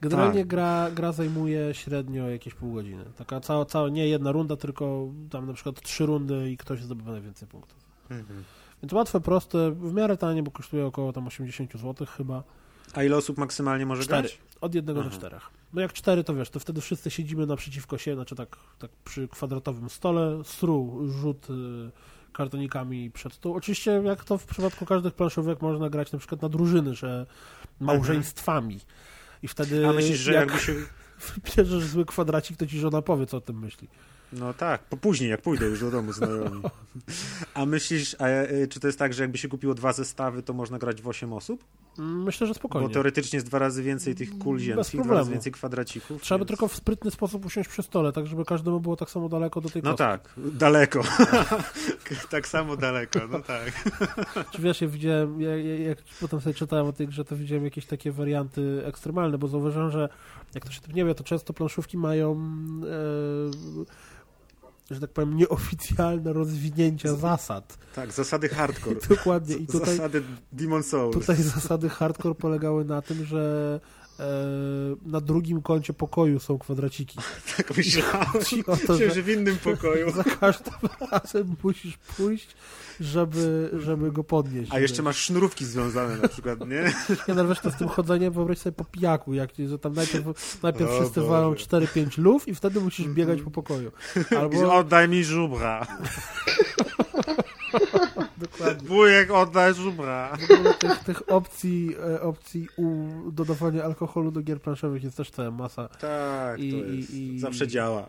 Generalnie 0.00 0.40
tak. 0.40 0.48
gra, 0.48 0.90
gra 0.90 1.12
zajmuje 1.12 1.74
średnio 1.74 2.28
jakieś 2.28 2.54
pół 2.54 2.72
godziny. 2.72 3.04
Taka 3.16 3.40
cała, 3.40 3.64
cała, 3.64 3.88
nie 3.88 4.08
jedna 4.08 4.32
runda, 4.32 4.56
tylko 4.56 5.08
tam 5.30 5.46
na 5.46 5.52
przykład 5.52 5.80
trzy 5.80 6.06
rundy 6.06 6.50
i 6.50 6.56
ktoś 6.56 6.82
zdobywa 6.82 7.12
najwięcej 7.12 7.48
punktów. 7.48 7.78
Mhm. 8.10 8.44
Więc 8.82 8.92
łatwe, 8.92 9.20
proste, 9.20 9.70
w 9.70 9.92
miarę 9.92 10.16
tanie, 10.16 10.42
bo 10.42 10.50
kosztuje 10.50 10.86
około 10.86 11.12
tam 11.12 11.26
80 11.26 11.72
zł 11.72 12.06
chyba. 12.16 12.42
A 12.94 13.02
ile 13.02 13.16
osób 13.16 13.38
maksymalnie 13.38 13.86
może 13.86 14.02
Cztery. 14.02 14.22
grać? 14.22 14.38
Od 14.60 14.74
jednego 14.74 15.00
Aha. 15.00 15.10
do 15.10 15.16
czterech. 15.16 15.50
No 15.72 15.80
jak 15.80 15.92
cztery, 15.92 16.24
to 16.24 16.34
wiesz, 16.34 16.50
to 16.50 16.60
wtedy 16.60 16.80
wszyscy 16.80 17.10
siedzimy 17.10 17.46
naprzeciwko 17.46 17.98
siebie, 17.98 18.14
znaczy 18.14 18.34
tak, 18.34 18.56
tak 18.78 18.90
przy 19.04 19.28
kwadratowym 19.28 19.90
stole, 19.90 20.44
stru, 20.44 21.08
rzut 21.08 21.50
y, 21.50 21.90
kartonikami 22.36 23.10
przed 23.10 23.32
stół. 23.32 23.54
Oczywiście, 23.54 24.02
jak 24.04 24.24
to 24.24 24.38
w 24.38 24.44
przypadku 24.44 24.86
każdych 24.86 25.14
planszówek, 25.14 25.62
można 25.62 25.90
grać 25.90 26.12
na 26.12 26.18
przykład 26.18 26.42
na 26.42 26.48
drużyny, 26.48 26.94
że 26.94 27.26
małżeństwami. 27.80 28.80
I 29.42 29.48
wtedy. 29.48 29.88
A 29.88 29.92
myślisz, 29.92 30.18
że 30.18 30.32
jak 30.32 30.50
jakby 30.50 30.64
się. 30.64 30.72
Bierzesz 31.56 31.84
zły 31.84 32.04
kwadracik, 32.04 32.56
to 32.56 32.66
ci 32.66 32.78
żona 32.78 33.02
powie, 33.02 33.26
co 33.26 33.36
o 33.36 33.40
tym 33.40 33.58
myśli. 33.58 33.88
No 34.32 34.54
tak, 34.54 34.82
po 34.82 34.96
później, 34.96 35.30
jak 35.30 35.42
pójdę 35.42 35.66
już 35.66 35.80
do 35.80 35.90
domu 35.90 36.12
znajomi. 36.12 36.62
A 37.54 37.66
myślisz, 37.66 38.16
a, 38.18 38.26
e, 38.26 38.66
czy 38.66 38.80
to 38.80 38.86
jest 38.86 38.98
tak, 38.98 39.14
że 39.14 39.22
jakby 39.22 39.38
się 39.38 39.48
kupiło 39.48 39.74
dwa 39.74 39.92
zestawy, 39.92 40.42
to 40.42 40.52
można 40.52 40.78
grać 40.78 41.02
w 41.02 41.08
8 41.08 41.32
osób? 41.32 41.64
Myślę, 41.98 42.46
że 42.46 42.54
spokojnie. 42.54 42.88
Bo 42.88 42.94
teoretycznie 42.94 43.36
jest 43.36 43.46
dwa 43.46 43.58
razy 43.58 43.82
więcej 43.82 44.14
tych 44.14 44.38
kul 44.38 44.58
ziemskich, 44.58 45.02
dwa 45.02 45.14
razy 45.14 45.30
więcej 45.30 45.52
kwadracików. 45.52 46.22
Trzeba 46.22 46.38
więc... 46.38 46.46
by 46.46 46.48
tylko 46.48 46.68
w 46.68 46.76
sprytny 46.76 47.10
sposób 47.10 47.46
usiąść 47.46 47.68
przy 47.68 47.82
stole, 47.82 48.12
tak 48.12 48.26
żeby 48.26 48.44
każdemu 48.44 48.80
było 48.80 48.96
tak 48.96 49.10
samo 49.10 49.28
daleko 49.28 49.60
do 49.60 49.70
tej 49.70 49.82
No 49.82 49.90
kostki. 49.90 50.04
tak, 50.04 50.30
daleko. 50.36 51.02
tak 52.30 52.48
samo 52.48 52.76
daleko, 52.76 53.20
no 53.30 53.40
tak. 53.40 53.90
Czy 54.52 54.62
wiesz, 54.62 54.80
ja 54.80 54.88
widziałem, 54.88 55.40
jak, 55.40 55.64
jak 55.86 55.98
potem 56.20 56.40
sobie 56.40 56.54
czytałem 56.54 56.86
o 56.86 56.92
tej 56.92 57.08
grze, 57.08 57.24
to 57.24 57.36
widziałem 57.36 57.64
jakieś 57.64 57.86
takie 57.86 58.12
warianty 58.12 58.82
ekstremalne, 58.84 59.38
bo 59.38 59.48
zauważyłem, 59.48 59.90
że 59.90 60.08
jak 60.54 60.64
to 60.64 60.72
się 60.72 60.80
tym 60.80 60.94
nie 60.94 61.04
wie, 61.04 61.14
to 61.14 61.24
często 61.24 61.52
planszówki 61.52 61.98
mają 61.98 62.32
e, 62.32 64.15
że 64.90 65.00
tak 65.00 65.10
powiem, 65.10 65.36
nieoficjalne 65.36 66.32
rozwinięcia 66.32 67.14
zasad. 67.14 67.78
Tak, 67.94 68.12
zasady 68.12 68.48
hardcore. 68.48 68.96
Dokładnie. 69.16 69.56
I 69.56 69.66
tutaj, 69.66 69.96
zasady 69.96 70.22
Demon 70.52 70.82
Souls. 70.82 71.14
Tutaj 71.14 71.36
zasady 71.36 71.88
hardcore 71.88 72.34
polegały 72.34 72.84
na 72.84 73.02
tym, 73.02 73.24
że 73.24 73.80
e, 74.20 74.24
na 75.06 75.20
drugim 75.20 75.62
końcu 75.62 75.94
pokoju 75.94 76.40
są 76.40 76.58
kwadraciki. 76.58 77.18
Tak 77.56 77.76
myślałem, 77.76 78.26
to, 78.86 78.96
że, 78.96 79.10
że 79.10 79.22
w 79.22 79.28
innym 79.28 79.56
pokoju. 79.56 80.10
Za 80.16 80.24
każdym 80.24 80.74
razem 81.10 81.56
musisz 81.62 81.96
pójść 81.96 82.56
żeby, 83.00 83.70
żeby 83.78 84.12
go 84.12 84.24
podnieść. 84.24 84.72
A 84.74 84.78
jeszcze 84.78 85.02
masz 85.02 85.16
sznurówki 85.16 85.64
związane 85.64 86.16
na 86.16 86.28
przykład, 86.28 86.60
nie? 86.60 86.92
Nie, 87.28 87.34
no 87.34 87.48
wiesz, 87.48 87.60
to 87.60 87.70
z 87.70 87.76
tym 87.76 87.88
chodzeniem 87.88 88.32
wyobraź 88.32 88.58
sobie 88.58 88.76
po 88.76 88.84
pijaku, 88.84 89.34
jak, 89.34 89.50
że 89.68 89.78
tam 89.78 89.92
najpierw, 89.92 90.62
najpierw 90.62 90.90
o 90.90 91.00
wszyscy 91.00 91.20
walą 91.20 91.54
4-5 91.54 92.18
luf 92.18 92.48
i 92.48 92.54
wtedy 92.54 92.80
musisz 92.80 93.08
biegać 93.08 93.42
po 93.42 93.50
pokoju. 93.50 93.92
Albo... 94.40 94.74
Oddaj 94.74 95.08
mi 95.08 95.24
żubra. 95.24 95.86
Dokładnie. 98.52 98.88
Wujek, 98.88 99.30
oddaj 99.30 99.74
żubra. 99.74 100.36
Tych, 100.78 101.04
tych 101.04 101.30
opcji, 101.30 101.96
e, 102.14 102.20
opcji 102.20 102.68
u 102.76 103.06
dodawania 103.32 103.84
alkoholu 103.84 104.30
do 104.30 104.42
gier 104.42 104.62
planszowych 104.62 105.04
jest 105.04 105.16
też 105.16 105.30
cała 105.30 105.50
masa. 105.50 105.88
Tak, 105.88 106.60
I, 106.60 106.70
to 106.70 106.76
jest, 106.76 107.14
i, 107.14 107.38
zawsze 107.38 107.68
działa. 107.68 108.08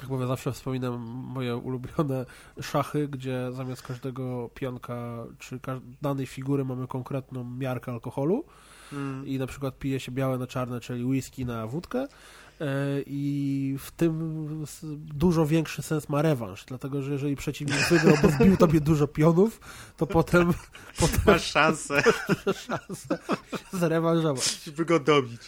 Jak 0.00 0.08
mówię, 0.08 0.26
zawsze 0.26 0.52
wspominam 0.52 1.00
moje 1.34 1.56
ulubione 1.56 2.26
szachy, 2.60 3.08
gdzie 3.08 3.52
zamiast 3.52 3.82
każdego 3.82 4.50
pionka 4.54 5.26
czy 5.38 5.60
danej 6.02 6.26
figury 6.26 6.64
mamy 6.64 6.86
konkretną 6.86 7.44
miarkę 7.44 7.92
alkoholu 7.92 8.44
mm. 8.92 9.26
i 9.26 9.38
na 9.38 9.46
przykład 9.46 9.78
pije 9.78 10.00
się 10.00 10.12
białe 10.12 10.38
na 10.38 10.46
czarne, 10.46 10.80
czyli 10.80 11.04
whisky 11.04 11.46
na 11.46 11.66
wódkę 11.66 12.06
i 13.06 13.76
w 13.78 13.90
tym 13.90 14.64
dużo 14.96 15.46
większy 15.46 15.82
sens 15.82 16.08
ma 16.08 16.22
rewanż, 16.22 16.64
dlatego 16.64 17.02
że 17.02 17.12
jeżeli 17.12 17.36
przeciwnik 17.36 17.88
wygrał, 17.88 18.16
bo 18.22 18.28
wbił 18.28 18.56
tobie 18.56 18.80
dużo 18.80 19.08
pionów, 19.08 19.60
to 19.96 20.06
potem... 20.06 20.52
potem 21.00 21.20
masz 21.26 21.44
szansę. 21.44 22.02
Masz 22.46 22.66
szansę 22.66 23.18
się 23.50 23.78
zrewanżować. 23.78 24.70
By 24.76 24.84
go 24.84 25.00
dobić. 25.00 25.40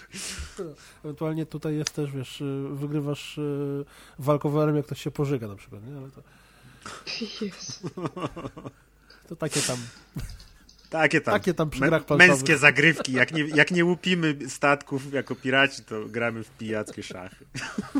Ewentualnie 1.04 1.46
tutaj 1.46 1.76
jest 1.76 1.94
też, 1.94 2.12
wiesz, 2.12 2.42
wygrywasz 2.70 3.38
e, 3.38 3.42
walkowerem, 4.18 4.76
jak 4.76 4.86
ktoś 4.86 5.02
się 5.02 5.10
pożyga 5.10 5.48
na 5.48 5.56
przykład, 5.56 5.82
nie? 5.86 5.98
Ale 5.98 6.10
to... 6.10 6.22
To 9.28 9.36
takie 9.36 9.60
tam... 9.60 9.76
Takie 10.90 11.20
tam, 11.20 11.34
Takie 11.34 11.54
tam 11.54 11.70
męskie 12.18 12.58
zagrywki. 12.58 13.12
Jak 13.12 13.32
nie, 13.32 13.44
jak 13.44 13.70
nie 13.70 13.84
łupimy 13.84 14.36
statków 14.48 15.12
jako 15.12 15.34
piraci, 15.34 15.84
to 15.84 16.04
gramy 16.08 16.44
w 16.44 16.50
pijackie 16.50 17.02
szachy. 17.02 17.46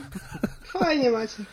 Fajnie 0.78 1.10
macie. 1.10 1.44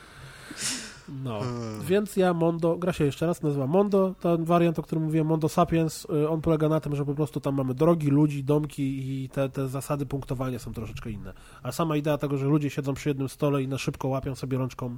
No, 1.10 1.42
więc 1.82 2.16
ja 2.16 2.34
Mondo, 2.34 2.78
gra 2.78 2.94
się 2.94 3.06
jeszcze 3.06 3.28
raz, 3.28 3.42
nazywa 3.42 3.68
Mondo, 3.68 4.16
ten 4.20 4.46
wariant, 4.46 4.80
o 4.80 4.84
którym 4.84 5.04
mówiłem, 5.04 5.28
Mondo 5.28 5.50
Sapiens, 5.50 6.08
y, 6.24 6.30
on 6.30 6.42
polega 6.42 6.70
na 6.70 6.80
tym, 6.80 6.96
że 6.96 7.06
po 7.06 7.16
prostu 7.16 7.40
tam 7.40 7.56
mamy 7.56 7.74
drogi, 7.74 8.08
ludzi, 8.08 8.44
domki 8.44 8.84
i 9.24 9.30
te, 9.30 9.50
te 9.50 9.68
zasady 9.68 10.06
punktowania 10.06 10.60
są 10.60 10.74
troszeczkę 10.74 11.12
inne. 11.12 11.34
A 11.64 11.72
sama 11.72 11.98
idea 11.98 12.18
tego, 12.18 12.38
że 12.38 12.46
ludzie 12.46 12.70
siedzą 12.70 12.94
przy 12.94 13.10
jednym 13.10 13.30
stole 13.30 13.64
i 13.64 13.68
na 13.68 13.78
szybko 13.78 14.08
łapią 14.08 14.36
sobie 14.36 14.58
rączką 14.58 14.98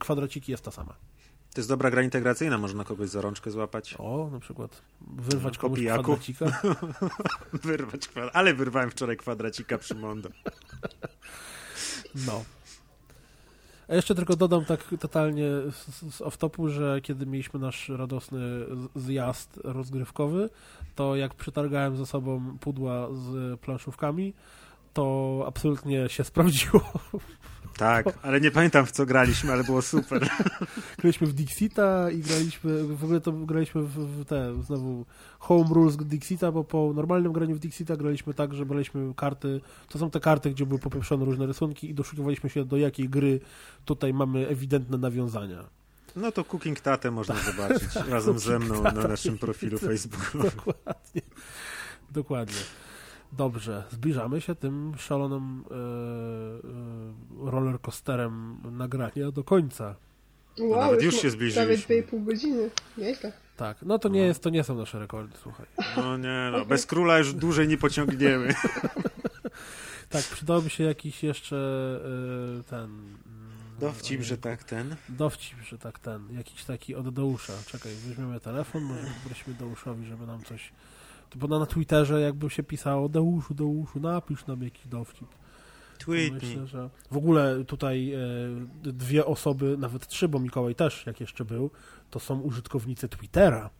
kwadraciki 0.00 0.52
jest 0.52 0.64
ta 0.64 0.70
sama. 0.70 0.94
To 1.56 1.60
jest 1.60 1.68
dobra 1.68 1.90
gra 1.90 2.02
integracyjna, 2.02 2.58
można 2.58 2.84
kogoś 2.84 3.08
za 3.08 3.20
rączkę 3.20 3.50
złapać. 3.50 3.94
O, 3.98 4.28
na 4.32 4.40
przykład 4.40 4.82
wyrwać 5.00 5.54
no, 5.54 5.60
komuś 5.60 5.80
kwadracika. 5.84 6.44
wyrwać 7.52 8.08
kwadracika. 8.08 8.38
Ale 8.38 8.54
wyrwałem 8.54 8.90
wczoraj 8.90 9.16
kwadracika 9.16 9.78
przy 9.78 9.94
Mondo. 9.94 10.28
no. 12.26 12.44
A 13.88 13.94
jeszcze 13.94 14.14
tylko 14.14 14.36
dodam 14.36 14.64
tak 14.64 14.84
totalnie 15.00 15.44
z, 15.70 16.20
off-topu, 16.20 16.68
że 16.68 17.00
kiedy 17.00 17.26
mieliśmy 17.26 17.60
nasz 17.60 17.88
radosny 17.88 18.66
zjazd 18.94 19.60
rozgrywkowy, 19.64 20.50
to 20.94 21.16
jak 21.16 21.34
przetargałem 21.34 21.96
ze 21.96 22.06
sobą 22.06 22.58
pudła 22.60 23.08
z 23.12 23.60
planszówkami, 23.60 24.34
to 24.92 25.44
absolutnie 25.46 26.08
się 26.08 26.24
sprawdziło. 26.24 26.92
Tak, 27.76 28.06
ale 28.22 28.40
nie 28.40 28.50
pamiętam 28.50 28.86
w 28.86 28.90
co 28.90 29.06
graliśmy, 29.06 29.52
ale 29.52 29.64
było 29.64 29.82
super. 29.82 30.28
Graliśmy 30.98 31.26
w 31.26 31.32
Dixita 31.32 32.10
i 32.10 32.18
graliśmy, 32.18 32.84
w 32.84 33.04
ogóle 33.04 33.20
to 33.20 33.32
graliśmy 33.32 33.82
w, 33.82 33.88
w 33.88 34.24
te, 34.24 34.62
znowu 34.62 35.04
Home 35.38 35.74
Rules 35.74 35.96
Dixita, 35.96 36.52
bo 36.52 36.64
po 36.64 36.92
normalnym 36.94 37.32
graniu 37.32 37.54
w 37.54 37.58
Dixita 37.58 37.96
graliśmy 37.96 38.34
tak, 38.34 38.54
że 38.54 38.66
braliśmy 38.66 39.14
karty, 39.16 39.60
to 39.88 39.98
są 39.98 40.10
te 40.10 40.20
karty, 40.20 40.50
gdzie 40.50 40.66
były 40.66 40.80
popieprzone 40.80 41.24
różne 41.24 41.46
rysunki 41.46 41.90
i 41.90 41.94
doszukiwaliśmy 41.94 42.50
się 42.50 42.64
do 42.64 42.76
jakiej 42.76 43.08
gry 43.08 43.40
tutaj 43.84 44.14
mamy 44.14 44.48
ewidentne 44.48 44.98
nawiązania. 44.98 45.64
No 46.16 46.32
to 46.32 46.44
Cooking 46.44 46.80
Tatę 46.80 47.10
można 47.10 47.34
zobaczyć 47.34 47.96
razem 48.08 48.38
ze 48.38 48.58
mną 48.58 48.82
na 48.82 48.92
naszym 48.92 49.38
profilu 49.38 49.78
Facebooku. 49.88 50.42
Dokładnie. 50.42 51.22
Dokładnie. 52.10 52.60
Dobrze, 53.32 53.84
zbliżamy 53.90 54.40
się 54.40 54.54
tym 54.54 54.92
szalonym 54.98 55.64
e, 55.70 55.74
e, 57.46 57.50
rollercoasterem 57.50 58.58
nagrania 58.70 59.30
do 59.32 59.44
końca. 59.44 59.94
Wow, 60.58 60.80
nawet 60.80 61.02
już 61.02 61.14
się 61.14 61.30
zbliżyliśmy. 61.30 61.96
Prawie 61.96 62.02
2,5 62.02 62.24
godziny. 62.24 62.70
Nieźle. 62.98 63.32
Tak, 63.56 63.82
no 63.82 63.98
to 63.98 64.08
nie 64.08 64.20
jest, 64.20 64.42
to 64.42 64.50
nie 64.50 64.64
są 64.64 64.74
nasze 64.74 64.98
rekordy, 64.98 65.36
słuchaj. 65.42 65.66
No 65.96 66.16
nie 66.16 66.48
no, 66.52 66.64
bez 66.64 66.86
króla 66.86 67.18
już 67.18 67.34
dłużej 67.34 67.68
nie 67.68 67.78
pociągniemy. 67.78 68.54
Tak, 70.08 70.24
przydałby 70.24 70.70
się 70.70 70.84
jakiś 70.84 71.22
jeszcze 71.22 71.56
e, 72.60 72.62
ten... 72.62 72.84
mm, 72.84 73.18
Dowcip, 73.80 74.22
że 74.22 74.38
tak 74.38 74.64
ten. 74.64 74.96
Dowcip, 75.08 75.58
że 75.68 75.78
tak 75.78 75.98
ten, 75.98 76.28
jakiś 76.36 76.64
taki 76.64 76.94
od 76.94 77.14
Deusza. 77.14 77.52
Czekaj, 77.66 77.92
weźmiemy 77.94 78.40
telefon, 78.40 78.82
może 78.82 79.02
poprosimy 79.22 79.56
Deuszowi, 79.56 80.06
żeby 80.06 80.26
nam 80.26 80.44
coś... 80.44 80.72
To 81.30 81.38
bo 81.38 81.58
na, 81.58 81.66
Twitterze 81.66 82.20
jakby 82.20 82.50
się 82.50 82.62
pisało 82.62 83.08
Deuszu, 83.08 83.54
Deuszu, 83.54 84.00
napisz 84.00 84.46
nam 84.46 84.62
jakiś 84.62 84.86
dowcip. 84.86 85.28
Tweetnij. 85.98 86.56
Myślę, 86.56 86.66
że 86.66 86.90
w 87.10 87.16
ogóle 87.16 87.64
tutaj 87.64 88.12
e, 88.12 88.18
dwie 88.92 89.26
osoby, 89.26 89.76
nawet 89.78 90.06
trzy, 90.06 90.28
bo 90.28 90.38
Mikołaj 90.38 90.74
też, 90.74 91.06
jak 91.06 91.20
jeszcze 91.20 91.44
był, 91.44 91.70
to 92.10 92.20
są 92.20 92.40
użytkownicy 92.40 93.08
Twittera. 93.08 93.70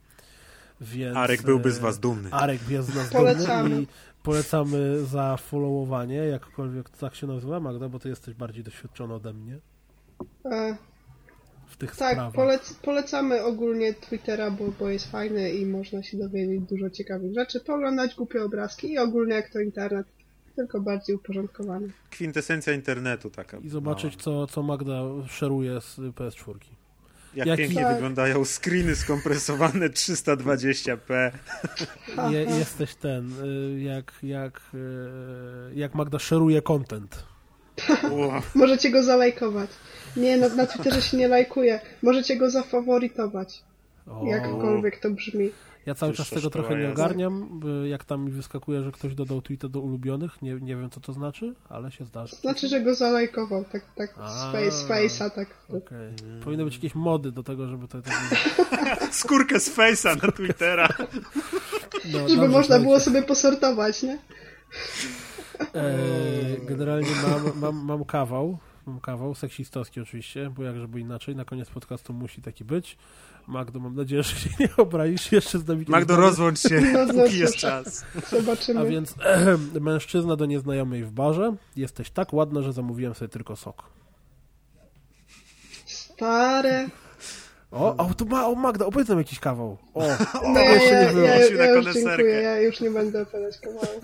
Więc, 0.81 1.17
Arek 1.17 1.41
byłby 1.41 1.71
z 1.71 1.77
e, 1.77 1.81
was 1.81 1.99
dumny. 1.99 2.31
Arek 2.31 2.69
jest 2.69 2.89
z 2.89 2.95
nas 2.95 3.09
Polecamy. 3.09 3.69
dumny 3.69 3.81
i 3.81 3.87
polecamy 4.23 5.05
za 5.05 5.37
followowanie, 5.37 6.15
jakkolwiek 6.15 6.89
tak 6.89 7.15
się 7.15 7.27
nazywa, 7.27 7.59
Magda, 7.59 7.89
bo 7.89 7.99
ty 7.99 8.09
jesteś 8.09 8.35
bardziej 8.35 8.63
doświadczona 8.63 9.15
ode 9.15 9.33
mnie 9.33 9.59
E, 10.45 10.77
w 11.77 11.79
tych 11.79 11.95
tak, 11.95 12.11
sprawach. 12.11 12.33
polec 12.33 12.73
polecamy 12.73 13.43
ogólnie 13.43 13.93
Twittera, 13.93 14.51
bo, 14.51 14.65
bo 14.79 14.89
jest 14.89 15.11
fajny 15.11 15.51
i 15.51 15.65
można 15.65 16.03
się 16.03 16.17
dowiedzieć 16.17 16.61
dużo 16.61 16.89
ciekawych 16.89 17.33
rzeczy, 17.33 17.59
pooglądać 17.59 18.15
głupie 18.15 18.43
obrazki 18.43 18.91
i 18.91 18.97
ogólnie 18.97 19.35
jak 19.35 19.49
to 19.49 19.59
internet, 19.59 20.07
tylko 20.55 20.81
bardziej 20.81 21.15
uporządkowany. 21.15 21.87
Kwintesencja 22.09 22.73
internetu 22.73 23.29
taka. 23.29 23.57
I 23.57 23.69
zobaczyć, 23.69 24.13
mała. 24.25 24.47
co, 24.47 24.53
co 24.53 24.63
Magda 24.63 25.01
szeruje 25.27 25.81
z 25.81 25.97
PS4. 25.97 26.55
Jak 27.35 27.47
jaki- 27.47 27.61
pięknie 27.61 27.81
Tak. 27.81 27.93
wyglądają 27.93 28.45
screeny 28.45 28.95
skompresowane 28.95 29.89
320p. 29.89 31.31
Je, 32.31 32.39
jesteś 32.43 32.95
ten, 32.95 33.31
y, 33.75 33.81
jak, 33.81 34.13
jak, 34.23 34.61
y, 34.73 35.75
jak 35.75 35.95
Magda 35.95 36.19
szeruje 36.19 36.61
content. 36.61 37.25
Możecie 38.55 38.89
go 38.91 39.03
zalajkować. 39.03 39.69
Nie, 40.17 40.37
na, 40.37 40.49
na 40.49 40.65
Twitterze 40.65 41.01
się 41.01 41.17
nie 41.17 41.27
lajkuje. 41.27 41.79
Możecie 42.03 42.37
go 42.37 42.49
zafaworytować. 42.49 43.63
O. 44.07 44.25
Jakkolwiek 44.25 44.99
to 44.99 45.09
brzmi. 45.09 45.49
Ja 45.87 45.95
cały 45.95 46.13
czas 46.13 46.29
tego 46.29 46.49
trochę 46.49 46.77
nie 46.77 46.89
ogarniam, 46.89 47.61
jak 47.85 48.05
tam 48.05 48.25
mi 48.25 48.31
wyskakuje, 48.31 48.83
że 48.83 48.91
ktoś 48.91 49.15
dodał 49.15 49.41
tweeta 49.41 49.67
do 49.67 49.79
ulubionych, 49.79 50.41
nie, 50.41 50.53
nie 50.53 50.75
wiem 50.75 50.89
co 50.89 50.99
to 50.99 51.13
znaczy, 51.13 51.53
ale 51.69 51.91
się 51.91 52.05
zdarza. 52.05 52.35
Znaczy, 52.35 52.67
że 52.67 52.81
go 52.81 52.95
zalajkował, 52.95 53.65
tak, 53.71 53.81
tak, 53.95 54.13
z 54.69 54.87
face'a, 54.87 55.29
tak. 55.31 55.47
Okej. 55.69 56.13
Powinny 56.43 56.65
być 56.65 56.75
jakieś 56.75 56.95
mody 56.95 57.31
do 57.31 57.43
tego, 57.43 57.67
żeby 57.67 57.87
to... 57.87 57.97
Skórkę 59.11 59.59
z 59.59 59.77
face'a 59.77 60.23
na 60.23 60.31
Twittera. 60.31 60.87
no, 62.13 62.29
Żeby 62.29 62.41
dobrze, 62.41 62.47
można 62.47 62.79
było 62.79 62.99
sobie 62.99 63.23
posortować, 63.23 64.03
nie? 64.03 64.19
E, 65.75 65.97
generalnie 66.65 67.09
mam, 67.27 67.59
mam, 67.59 67.85
mam 67.85 68.05
kawał, 68.05 68.57
mam 68.87 68.99
kawał, 68.99 69.35
seksistowski 69.35 70.01
oczywiście, 70.01 70.49
bo 70.49 70.63
jak 70.63 70.77
żeby 70.77 70.99
inaczej, 70.99 71.35
na 71.35 71.45
koniec 71.45 71.69
podcastu 71.69 72.13
musi 72.13 72.41
taki 72.41 72.65
być. 72.65 72.97
Magdo, 73.47 73.79
mam 73.79 73.95
nadzieję, 73.95 74.23
że 74.23 74.35
się 74.35 74.49
nie 74.59 74.69
obrazisz 74.77 75.31
jeszcze 75.31 75.59
z 75.59 75.67
nami. 75.67 75.85
Magdo, 75.87 76.15
rozłącz 76.25 76.59
się, 76.59 76.81
póki 77.23 77.39
jest 77.39 77.55
czas. 77.55 78.05
Zobaczymy. 78.29 78.79
A 78.79 78.85
więc 78.85 79.15
mężczyzna 79.81 80.35
do 80.35 80.45
nieznajomej 80.45 81.03
w 81.03 81.11
barze. 81.11 81.55
Jesteś 81.75 82.09
tak 82.09 82.33
ładna, 82.33 82.61
że 82.61 82.73
zamówiłem 82.73 83.15
sobie 83.15 83.29
tylko 83.29 83.55
sok. 83.55 83.83
Stare. 85.85 86.89
O, 87.71 87.97
o, 87.97 88.13
tu 88.13 88.25
ma, 88.25 88.47
o 88.47 88.55
Magda, 88.55 88.85
opowiedz 88.85 89.09
nam 89.09 89.17
jakiś 89.17 89.39
kawał. 89.39 89.77
O, 89.93 90.03
No 90.53 90.59
ja, 90.59 90.71
jeszcze 90.71 90.91
nie 90.95 91.01
ja, 91.01 91.13
było. 91.13 91.25
ja, 91.25 91.57
na 91.57 91.63
ja 91.65 91.71
już 91.71 91.93
dziękuję, 91.93 92.41
ja 92.41 92.61
już 92.61 92.79
nie 92.81 92.91
będę 92.91 93.21
opowiadać 93.21 93.59
kawału. 93.59 94.01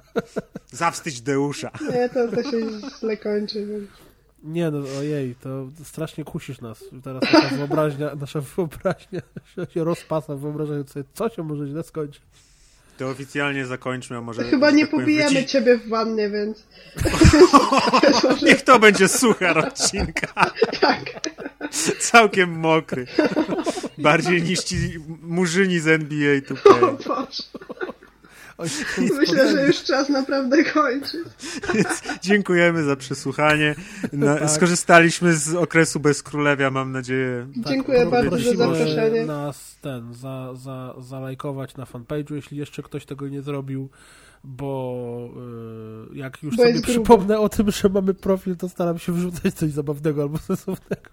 Zawstydź 0.72 1.22
Deusza. 1.22 1.72
Nie, 1.94 2.10
to, 2.10 2.28
to 2.28 2.44
się 2.44 2.58
źle 3.00 3.18
kończy, 3.18 3.66
więc... 3.66 3.90
nie 4.44 4.72
no, 4.72 4.80
ojej, 5.00 5.36
to 5.36 5.68
strasznie 5.84 6.24
kusisz 6.24 6.62
nas. 6.62 6.84
Teraz 7.04 7.24
nasza 7.34 7.56
wyobraźnia, 7.56 8.16
nasza 8.16 8.42
wyobraźnia 8.56 9.22
się 9.74 9.84
rozpasa, 9.84 10.36
wyobrażając 10.36 10.92
sobie, 10.92 11.06
co 11.14 11.30
się 11.30 11.44
może 11.44 11.68
źle 11.68 11.84
skończyć. 11.84 12.22
To 12.98 13.10
oficjalnie 13.10 13.66
zakończmy, 13.66 14.18
a 14.18 14.22
może... 14.22 14.44
Chyba 14.44 14.70
że 14.70 14.76
nie 14.76 14.84
tak 14.84 14.92
powiem, 14.92 15.06
pobijamy 15.06 15.42
wyci- 15.42 15.46
ciebie 15.46 15.78
w 15.78 15.90
wannie, 15.90 16.30
więc... 16.30 16.64
Niech 18.46 18.62
to 18.62 18.80
będzie 18.80 19.08
suchar 19.08 19.58
odcinka. 19.58 20.52
Tak. 20.82 21.30
Całkiem 22.00 22.60
mokry. 22.60 23.06
Bardziej 23.98 24.44
niż 24.44 24.60
ci 24.60 24.76
murzyni 25.22 25.80
z 25.80 25.88
NBA 25.88 26.42
tutaj. 26.42 26.82
Boże. 26.82 27.44
Myślę, 29.20 29.52
że 29.52 29.68
już 29.68 29.84
czas 29.84 30.10
naprawdę 30.10 30.64
kończyć. 30.64 31.22
Dziękujemy 32.22 32.84
za 32.84 32.96
przesłuchanie. 32.96 33.76
Na, 34.14 34.36
Tak. 34.36 34.50
Skorzystaliśmy 34.50 35.34
z 35.34 35.56
okresu 35.56 36.00
bez 36.00 36.24
królewia, 36.24 36.72
mam 36.72 36.92
nadzieję. 36.92 37.48
Dziękuję 37.58 38.02
pro- 38.02 38.12
bardzo 38.12 38.38
za 38.38 38.56
zaproszenie. 38.56 39.26
nas 39.26 39.78
ten, 39.82 40.14
za, 40.14 40.54
za, 40.56 40.96
zalajkować 41.00 41.76
na 41.78 41.84
fanpage'u, 41.86 42.34
jeśli 42.36 42.58
jeszcze 42.58 42.84
ktoś 42.84 43.06
tego 43.06 43.28
nie 43.28 43.42
zrobił, 43.42 43.90
bo 44.44 45.30
y, 46.12 46.18
jak 46.18 46.44
już 46.44 46.56
Bo 46.56 46.62
sobie 46.64 46.74
jest 46.74 46.86
grubo. 46.86 47.02
przypomnę 47.04 47.40
o 47.40 47.50
tym, 47.50 47.72
że 47.72 47.90
mamy 47.90 48.14
profil, 48.14 48.56
to 48.58 48.70
staram 48.70 49.00
się 49.00 49.12
wrzucać 49.12 49.54
coś 49.54 49.72
zabawnego 49.72 50.22
albo 50.22 50.38
sensownego. 50.38 51.10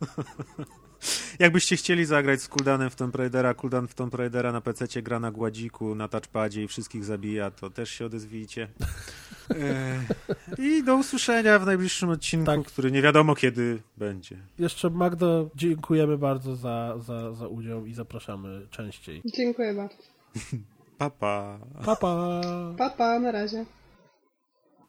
Jakbyście 1.38 1.76
chcieli 1.76 2.04
zagrać 2.04 2.42
z 2.42 2.48
Kuldanem 2.48 2.90
w 2.90 2.96
Tomb 2.96 3.16
Raidera, 3.16 3.54
Kuldan 3.54 3.88
w 3.88 3.94
Tomb 3.94 4.14
Raidera 4.14 4.52
na 4.52 4.60
PC 4.60 5.02
gra 5.02 5.20
na 5.20 5.30
gładziku, 5.30 5.94
na 5.94 6.08
touchpadzie 6.08 6.62
i 6.62 6.68
wszystkich 6.68 7.04
zabija, 7.04 7.50
to 7.50 7.70
też 7.70 7.90
się 7.90 8.06
odezwijcie. 8.06 8.68
E, 9.50 10.00
I 10.58 10.84
do 10.84 10.96
usłyszenia 10.96 11.58
w 11.58 11.66
najbliższym 11.66 12.08
odcinku, 12.10 12.46
Tak. 12.46 12.62
który 12.62 12.90
nie 12.92 13.02
wiadomo 13.02 13.34
kiedy 13.34 13.82
będzie. 13.96 14.36
Jeszcze 14.58 14.90
Magdo, 14.90 15.50
dziękujemy 15.54 16.18
bardzo 16.18 16.56
za, 16.56 16.94
za, 16.98 17.32
za 17.32 17.48
udział 17.48 17.86
i 17.86 17.94
zapraszamy 17.94 18.66
częściej. 18.70 19.22
Dziękuję 19.24 19.74
bardzo. 19.74 19.96
Pa, 20.98 21.10
pa. 21.10 21.58
Pa, 21.84 21.96
pa. 21.96 22.40
Pa, 22.78 22.90
pa, 22.90 23.18
na 23.20 23.32
razie. 23.32 23.64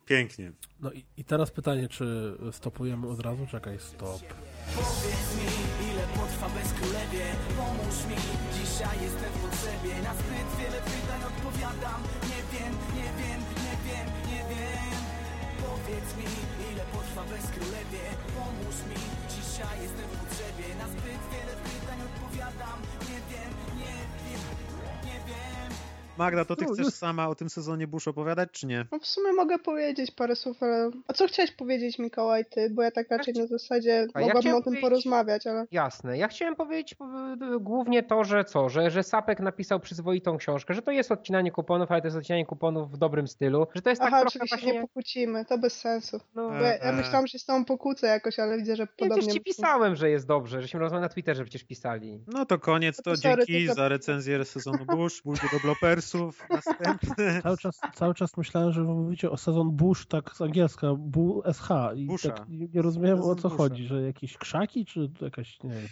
Pięknie. 0.06 0.52
No 0.82 0.92
i, 0.92 1.06
i 1.18 1.24
teraz 1.24 1.52
pytanie, 1.52 1.88
czy 1.88 2.38
stopujemy 2.52 3.08
od 3.08 3.20
razu? 3.20 3.48
Czekaj, 3.52 3.80
stop 3.80 4.22
a 6.46 6.50
bez 6.50 6.74
królewie 6.74 7.26
Pomóż 7.58 7.98
mi, 8.10 8.16
dzisiaj 8.56 8.98
jestem 9.02 9.35
Magda, 26.18 26.46
to 26.46 26.56
ty 26.56 26.66
No, 26.66 26.74
chcesz 26.74 26.94
sama 26.94 27.28
o 27.30 27.36
tym 27.36 27.50
sezonie 27.50 27.88
Bush 27.88 28.08
opowiadać, 28.08 28.50
czy 28.52 28.68
nie? 28.68 28.86
No 28.92 29.00
w 29.00 29.06
sumie 29.08 29.34
mogę 29.34 29.60
powiedzieć 29.60 30.12
parę 30.12 30.36
słów, 30.36 30.64
ale... 30.64 30.92
A 31.08 31.14
co 31.14 31.28
chciałeś 31.28 31.52
powiedzieć, 31.52 32.00
Mikołaj, 32.00 32.46
ty? 32.46 32.70
Bo 32.70 32.82
ja 32.82 32.92
tak 32.92 33.12
raczej 33.12 33.34
na 33.34 33.48
zasadzie 33.48 34.08
A 34.14 34.20
ja 34.22 34.26
mogłabym 34.26 34.42
chciałem 34.42 34.58
o 34.58 34.62
tym 34.62 34.64
powiedzieć- 34.74 34.82
porozmawiać, 34.82 35.48
ale... 35.48 35.66
Jasne. 35.72 36.18
Ja 36.18 36.28
chciałem 36.28 36.56
powiedzieć 36.56 36.94
e, 37.02 37.60
głównie 37.60 38.04
to, 38.04 38.24
że 38.24 38.44
co, 38.46 38.70
że, 38.70 38.92
że 38.92 39.04
Sapek 39.04 39.40
napisał 39.40 39.80
przyzwoitą 39.80 40.38
książkę, 40.38 40.74
że 40.74 40.82
to 40.82 40.92
jest 40.92 41.12
odcinanie 41.12 41.52
kuponów, 41.52 41.92
ale 41.92 42.02
to 42.02 42.08
jest 42.08 42.18
odcinanie 42.18 42.46
kuponów 42.46 42.92
w 42.92 42.98
dobrym 42.98 43.28
stylu, 43.28 43.68
że 43.76 43.82
to 43.82 43.90
jest 43.90 44.02
Aha, 44.02 44.20
tak 44.20 44.30
czyli 44.32 44.40
trochę 44.48 44.62
się 44.62 44.68
nie 44.68 44.74
właśnie... 44.74 44.88
pokłócimy, 44.88 45.46
to 45.46 45.58
bez 45.58 45.74
sensu. 45.80 46.20
No, 46.36 46.50
Bo 46.50 46.56
ja, 46.56 46.62
ja 46.62 46.80
E, 46.80 46.92
myślałam, 46.94 47.28
że 47.28 47.32
się 47.32 47.40
z 47.40 47.46
tą 47.46 47.66
pokłócę 47.66 48.08
jakoś, 48.08 48.40
ale 48.40 48.58
widzę, 48.58 48.76
że 48.76 48.84
nie, 48.84 48.88
podobnie... 48.88 49.18
przecież 49.18 49.34
ci 49.34 49.42
pisałem, 49.42 49.96
że 49.96 50.10
jest 50.10 50.28
dobrze, 50.28 50.62
żeśmy 50.62 50.80
rozmawiali 50.80 51.02
na 51.04 51.10
Twitterze 51.10 51.44
przecież 51.44 51.64
pisali. 51.64 52.20
No 52.28 52.46
to 52.46 52.60
koniec, 52.60 52.98
No 52.98 53.04
to 53.04 53.12
to 53.12 53.18
sorry, 53.18 53.46
dzięki 53.46 53.68
to 53.68 53.74
za- 53.74 53.90
recenzję 53.90 54.46
sezonu 54.46 54.86
Bush, 54.86 55.22
pójdzie 55.22 55.48
do 55.54 55.60
Konkursów, 56.12 56.48
następne... 56.50 57.42
Cały 57.44 57.58
czas, 57.58 57.80
cały 57.94 58.14
czas 58.14 58.38
myślałem, 58.38 58.74
że 58.74 58.82
wy 58.82 58.94
mówicie 58.94 59.32
o 59.32 59.38
sezon 59.38 59.72
Bush, 59.72 60.06
tak 60.06 60.36
z 60.36 60.42
angielska, 60.42 60.96
BUSH 60.96 61.70
i 61.96 62.06
Busha. 62.06 62.30
tak 62.30 62.50
nie, 62.50 62.82
rozumiałem 62.82 63.22
o 63.22 63.36
co 63.36 63.50
Busha. 63.50 63.58
chodzi, 63.58 63.88
że 63.88 64.02
jakieś 64.02 64.38
krzaki, 64.38 64.86
czy 64.86 65.12
jakaś, 65.22 65.64
nie 65.64 65.70
wiem. 65.70 65.88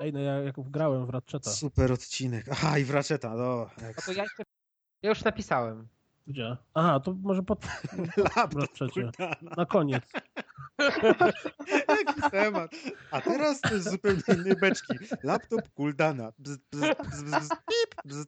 Ej, 0.00 0.12
no 0.12 0.20
ja 0.20 0.32
jak 0.32 0.54
grałem 0.70 1.06
w 1.06 1.10
Ratcheta. 1.10 1.50
Super 1.50 1.92
odcinek. 1.92 2.46
Aha, 2.50 2.78
i 2.78 2.84
wraczeta, 2.84 3.34
no. 3.34 3.70
No 3.82 3.88
to 4.06 4.12
ja 4.12 4.22
jeszcze... 4.22 4.42
Ja 5.02 5.08
już 5.08 5.24
napisałem. 5.24 5.88
Gdzie? 6.26 6.56
Aha, 6.74 7.00
to 7.00 7.14
może 7.22 7.42
pod 7.42 7.66
Laptop. 8.36 8.78
Kuldana. 8.92 9.36
Na 9.56 9.66
koniec. 9.66 10.04
Jaki 11.88 12.30
temat. 12.30 12.70
A 13.10 13.20
teraz 13.20 13.60
to 13.60 13.74
jest 13.74 13.90
zupełnie 13.90 14.22
innej 14.38 14.56
beczki. 14.56 14.94
Laptop 15.22 15.68
Kuldana. 15.74 16.32
Bzz, 16.38 16.58
bzz, 16.72 16.80
bzz, 16.80 17.22
bzz, 17.22 17.48
pip, 17.48 17.94
bzz. 18.04 18.26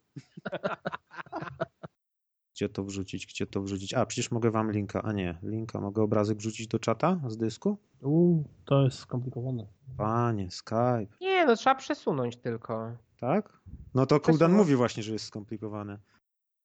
Gdzie 2.55 2.68
to 2.68 2.85
wrzucić? 2.85 3.27
Gdzie 3.27 3.47
to 3.47 3.62
wrzucić? 3.62 3.94
A, 3.94 4.07
przecież 4.07 4.31
mogę 4.31 4.51
wam 4.51 4.73
linka. 4.73 5.02
A 5.02 5.12
nie, 5.12 5.39
linka. 5.43 5.81
Mogę 5.81 6.02
obrazek 6.02 6.39
wrzucić 6.39 6.68
do 6.68 6.78
czata 6.78 7.20
z 7.27 7.36
dysku? 7.36 7.78
Uuu, 8.02 8.44
to 8.65 8.83
jest 8.83 8.99
skomplikowane. 8.99 9.67
Panie, 9.97 10.51
Skype. 10.51 11.07
Nie, 11.20 11.47
no 11.47 11.57
trzeba 11.57 11.75
przesunąć 11.77 12.36
tylko. 12.36 12.93
Tak? 13.20 13.60
No 13.94 14.07
to 14.07 14.20
Kuldan 14.20 14.52
mówi 14.52 14.77
właśnie, 14.77 15.02
że 15.02 15.12
jest 15.12 15.25
skomplikowane. 15.25 15.99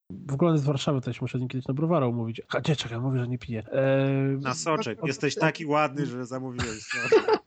W 0.09 0.33
ogóle 0.33 0.57
z 0.57 0.63
Warszawy 0.63 1.01
też 1.01 1.21
muszę 1.21 1.37
z 1.37 1.41
nim 1.41 1.49
kiedyś 1.49 1.67
na 1.67 1.73
browara 1.73 2.07
umówić. 2.07 2.41
A 2.49 2.59
gdzie, 2.59 2.75
czekaj, 2.75 2.99
mówię, 2.99 3.19
że 3.19 3.27
nie 3.27 3.37
piję. 3.37 3.63
Eee, 3.71 4.37
Na 4.41 4.53
soczek. 4.53 4.99
Jesteś 5.03 5.35
taki 5.35 5.65
ładny, 5.65 6.05
że 6.05 6.25
zamówiłeś. 6.25 6.89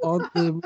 No. 0.02 0.18
ym, 0.42 0.60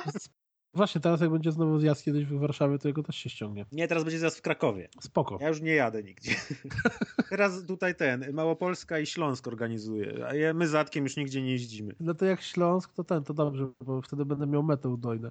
Właśnie 0.74 1.00
teraz 1.00 1.20
jak 1.20 1.30
będzie 1.30 1.52
znowu 1.52 1.78
zjazd 1.78 2.04
kiedyś 2.04 2.24
w 2.26 2.38
Warszawie, 2.38 2.78
to 2.78 2.88
jego 2.88 3.02
też 3.02 3.16
się 3.16 3.30
ściągnie. 3.30 3.66
Nie, 3.72 3.88
teraz 3.88 4.04
będzie 4.04 4.18
zaraz 4.18 4.36
w 4.38 4.42
Krakowie. 4.42 4.88
Spoko. 5.00 5.38
Ja 5.40 5.48
już 5.48 5.60
nie 5.60 5.74
jadę 5.74 6.02
nigdzie. 6.02 6.34
Teraz 7.30 7.66
tutaj 7.66 7.94
ten, 7.94 8.32
Małopolska 8.32 8.98
i 8.98 9.06
Śląsk 9.06 9.46
organizuje, 9.46 10.26
a 10.50 10.54
my 10.54 10.68
z 10.68 10.74
Atkiem 10.74 11.04
już 11.04 11.16
nigdzie 11.16 11.42
nie 11.42 11.50
jeździmy. 11.50 11.94
No 12.00 12.14
to 12.14 12.24
jak 12.24 12.40
Śląsk, 12.42 12.92
to 12.92 13.04
ten, 13.04 13.24
to 13.24 13.34
dobrze, 13.34 13.68
bo 13.84 14.02
wtedy 14.02 14.24
będę 14.24 14.46
miał 14.46 14.62
metę 14.62 14.88
udojne. 14.88 15.30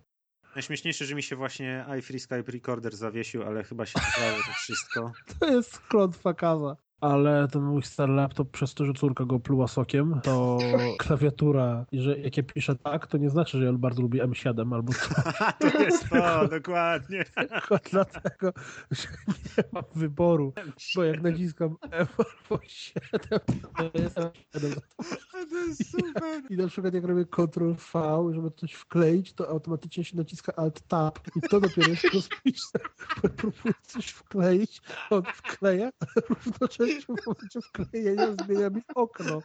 Najśmieszniejsze, 0.55 1.05
że 1.05 1.15
mi 1.15 1.23
się 1.23 1.35
właśnie 1.35 1.85
iFree 1.99 2.19
Skype 2.19 2.51
Recorder 2.51 2.95
zawiesił, 2.95 3.43
ale 3.43 3.63
chyba 3.63 3.85
się 3.85 3.99
nagrało 4.17 4.43
to 4.45 4.51
wszystko. 4.51 5.11
To 5.39 5.47
jest 5.47 5.79
klątwa 5.79 6.33
kaza. 6.33 6.77
Ale 7.01 7.47
ten 7.47 7.61
mój 7.61 7.83
stary 7.83 8.13
laptop, 8.13 8.51
przez 8.51 8.73
to, 8.73 8.85
że 8.85 8.93
córka 8.93 9.25
go 9.25 9.39
pluła 9.39 9.67
sokiem, 9.67 10.19
to 10.23 10.57
klawiatura, 10.99 11.85
i 11.91 11.99
że 12.01 12.19
jak 12.19 12.37
ja 12.37 12.43
piszę 12.43 12.75
tak, 12.75 13.07
to 13.07 13.17
nie 13.17 13.29
znaczy, 13.29 13.57
że 13.57 13.65
ja 13.65 13.73
bardzo 13.73 14.01
lubię 14.01 14.23
M7 14.27 14.73
albo 14.75 14.93
A 15.39 15.51
to 15.71 15.79
jest 15.79 16.09
to, 16.09 16.47
dokładnie. 16.47 17.25
tylko 17.35 17.77
dlatego, 17.91 18.53
że 18.91 19.07
nie 19.57 19.63
mam 19.71 19.83
wyboru, 19.95 20.53
bo 20.95 21.03
jak 21.03 21.21
naciskam 21.21 21.75
F 21.91 22.15
albo 22.19 22.63
7, 22.67 23.39
to 23.77 23.99
jest 23.99 24.17
M7. 24.17 24.79
To 25.49 25.57
jest 25.57 25.91
super. 25.91 26.41
I 26.49 26.57
na 26.57 26.67
przykład 26.67 26.93
jak 26.93 27.03
robię 27.03 27.25
Ctrl 27.25 27.73
V, 27.93 28.29
żeby 28.33 28.51
coś 28.51 28.73
wkleić, 28.73 29.33
to 29.33 29.49
automatycznie 29.49 30.03
się 30.03 30.17
naciska 30.17 30.53
Alt 30.55 30.81
Tab 30.87 31.19
i 31.35 31.41
to 31.41 31.59
dopiero 31.59 31.89
jest 31.89 32.03
rozpisane. 32.13 32.85
Bo 33.23 33.29
próbuję 33.29 33.73
coś 33.83 34.07
wkleić, 34.09 34.81
on 35.09 35.23
wkleja, 35.33 35.89
ale 36.01 36.21
równocześnie 36.95 37.15
w 37.15 37.27
momencie 37.27 37.59
wklejenia 37.61 38.35
zmienia 38.45 38.69
mi 38.69 38.81
okno. 38.95 39.41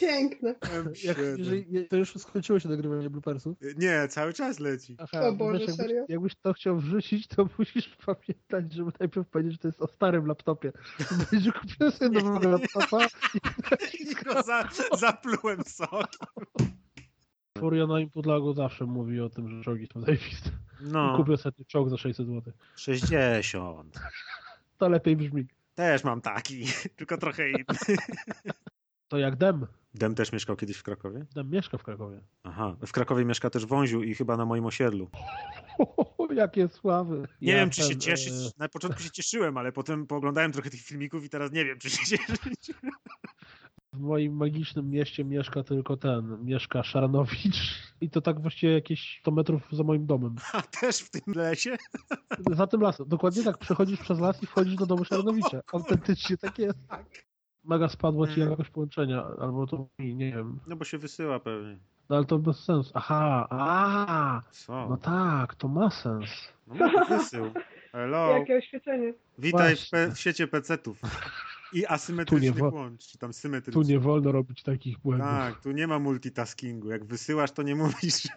Piękne. 0.00 0.54
Jak, 1.04 1.18
jeżeli, 1.38 1.88
to 1.88 1.96
już 1.96 2.14
skończyło 2.14 2.60
się 2.60 2.68
nagrywanie 2.68 3.10
bloopersów. 3.10 3.56
Nie, 3.76 4.08
cały 4.08 4.32
czas 4.32 4.58
leci. 4.58 4.96
Aha, 4.98 5.28
O 5.28 5.32
Boże, 5.32 5.58
wiesz, 5.58 5.68
jakbyś, 5.68 5.86
serio? 5.86 6.04
jakbyś 6.08 6.36
to 6.36 6.52
chciał 6.52 6.76
wrzucić, 6.76 7.26
to 7.28 7.48
musisz 7.58 7.96
pamiętać, 8.06 8.72
żeby 8.72 8.90
najpierw 9.00 9.28
powiedzieć, 9.28 9.52
że 9.52 9.58
to 9.58 9.68
jest 9.68 9.82
o 9.82 9.86
starym 9.86 10.26
laptopie. 10.26 10.72
Będzie 11.32 11.52
kupiłem 11.52 11.92
sobie 11.92 12.22
nowego 12.22 12.48
laptopa 12.50 13.06
i 13.34 14.02
I 14.10 14.14
go 14.14 14.42
za, 14.42 14.68
zaplułem 14.98 15.64
sok. 15.64 16.10
Furiona 17.58 18.00
Input 18.00 18.26
Lago 18.26 18.52
zawsze 18.54 18.86
mówi 18.86 19.20
o 19.20 19.30
tym, 19.30 19.48
że 19.48 19.64
czołgi 19.64 19.86
są 19.86 20.00
zajebiste. 20.00 20.50
No, 20.80 21.16
Kupię 21.16 21.36
sobie 21.36 21.64
czołg 21.64 21.90
za 21.90 21.96
600 21.96 22.26
zł. 22.26 22.52
60. 22.76 23.98
To 24.80 24.88
lepiej 24.88 25.16
brzmi. 25.16 25.46
Też 25.74 26.04
mam 26.04 26.20
taki, 26.20 26.64
tylko 26.96 27.18
trochę 27.18 27.50
inny. 27.50 27.64
To 29.08 29.18
jak 29.18 29.36
Dem. 29.36 29.66
Dem 29.94 30.14
też 30.14 30.32
mieszkał 30.32 30.56
kiedyś 30.56 30.76
w 30.76 30.82
Krakowie? 30.82 31.26
Dem 31.34 31.50
mieszka 31.50 31.78
w 31.78 31.82
Krakowie. 31.82 32.20
Aha, 32.42 32.76
w 32.86 32.92
Krakowie 32.92 33.24
mieszka 33.24 33.50
też 33.50 33.66
Wąziu 33.66 34.02
i 34.02 34.14
chyba 34.14 34.36
na 34.36 34.44
moim 34.46 34.66
osiedlu. 34.66 35.10
Jakie 36.34 36.68
sławy. 36.68 37.28
Nie 37.40 37.52
Ja 37.52 37.58
wiem, 37.58 37.70
czy 37.70 37.82
się 37.82 37.88
ten, 37.88 38.00
cieszyć. 38.00 38.32
e, 38.32 38.50
Na 38.58 38.68
początku 38.68 39.02
się 39.02 39.10
cieszyłem, 39.10 39.56
ale 39.56 39.72
potem 39.72 40.06
pooglądałem 40.06 40.52
trochę 40.52 40.70
tych 40.70 40.80
filmików 40.80 41.24
i 41.24 41.28
teraz 41.28 41.52
nie 41.52 41.64
wiem, 41.64 41.78
czy 41.78 41.90
się 41.90 42.04
cieszyć. 42.16 42.70
W 43.92 43.98
moim 44.00 44.32
magicznym 44.36 44.90
mieście 44.90 45.24
mieszka 45.24 45.62
tylko 45.62 45.96
ten. 45.96 46.44
Mieszka 46.44 46.82
Szaranowicz. 46.82 47.82
I 48.00 48.10
to 48.10 48.20
tak 48.20 48.40
właściwie 48.40 48.72
jakieś 48.72 49.18
100 49.20 49.30
metrów 49.30 49.62
za 49.72 49.82
moim 49.84 50.06
domem. 50.06 50.34
A 50.52 50.62
też 50.62 50.98
w 50.98 51.10
tym 51.10 51.34
lesie? 51.34 51.76
Za 52.52 52.66
tym 52.66 52.80
lasem. 52.80 53.08
Dokładnie 53.08 53.42
tak. 53.44 53.58
Przechodzisz 53.58 54.00
przez 54.00 54.20
las 54.20 54.42
i 54.42 54.46
wchodzisz 54.46 54.74
do 54.76 54.86
domu 54.86 55.04
Szaranowicza. 55.04 55.60
Autentycznie 55.72 56.36
tak 56.36 56.58
jest. 56.58 56.78
Mega 57.64 57.88
spadło 57.88 58.26
ci 58.26 58.34
Mm. 58.40 58.50
jakoś 58.50 58.70
połączenia. 58.70 59.24
Albo 59.40 59.66
to 59.66 59.86
mi, 59.98 60.14
nie 60.14 60.32
wiem. 60.32 60.60
No 60.66 60.76
bo 60.76 60.84
się 60.84 60.98
wysyła 60.98 61.40
pewnie. 61.40 61.78
No 62.08 62.16
ale 62.16 62.24
to 62.24 62.38
bez 62.38 62.64
sensu. 62.64 62.90
Aha, 62.94 63.46
a, 63.50 64.40
Co? 64.50 64.86
no 64.90 64.96
tak, 64.96 65.54
to 65.54 65.68
ma 65.68 65.90
sens. 65.90 66.52
No 66.66 66.74
ma 66.74 67.04
wysył. 67.04 67.44
Hello. 67.92 68.26
Jakie 68.38 68.56
oświecenie. 68.56 69.14
Witaj 69.38 69.76
w, 69.76 69.90
w 70.14 70.18
sieci 70.20 70.46
PC-ów. 70.48 71.00
I 71.72 71.80
Tu 71.82 71.86
asymetrycznych 71.92 72.54
nie 72.54 72.60
wo- 72.60 72.68
łącz, 72.76 73.16
tam 73.16 73.30
Tu 73.30 73.38
symetrycznych. 73.38 73.86
nie 73.88 73.98
wolno 73.98 74.32
robić 74.32 74.62
takich 74.62 74.98
błędów. 74.98 75.28
Tak, 75.28 75.60
tu 75.62 75.72
nie 75.72 75.86
ma 75.86 75.98
multitaskingu. 75.98 76.90
Jak 76.90 77.04
wysyłasz, 77.04 77.50
to 77.52 77.62
nie 77.62 77.74
mówisz. 77.74 78.28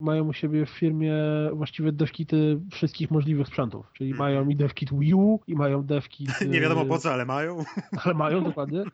mają 0.00 0.24
u 0.28 0.32
siebie 0.32 0.66
w 0.66 0.70
firmie 0.70 1.14
właściwie 1.52 1.92
devkity 1.92 2.60
wszystkich 2.72 3.10
możliwych 3.10 3.46
sprzętów. 3.46 3.86
Czyli 3.92 4.10
Mhm. 4.10 4.28
mają 4.32 4.48
i 4.48 4.56
devkit 4.56 4.98
Wii 4.98 5.14
U, 5.14 5.40
i 5.46 5.54
mają 5.54 5.82
devkit... 5.82 6.30
Nie 6.48 6.60
wiadomo 6.60 6.82
e, 6.82 6.86
po 6.86 6.98
co, 6.98 7.12
ale 7.12 7.24
mają. 7.26 7.64
Ale 8.04 8.14
mają, 8.14 8.44
dokładnie. 8.44 8.84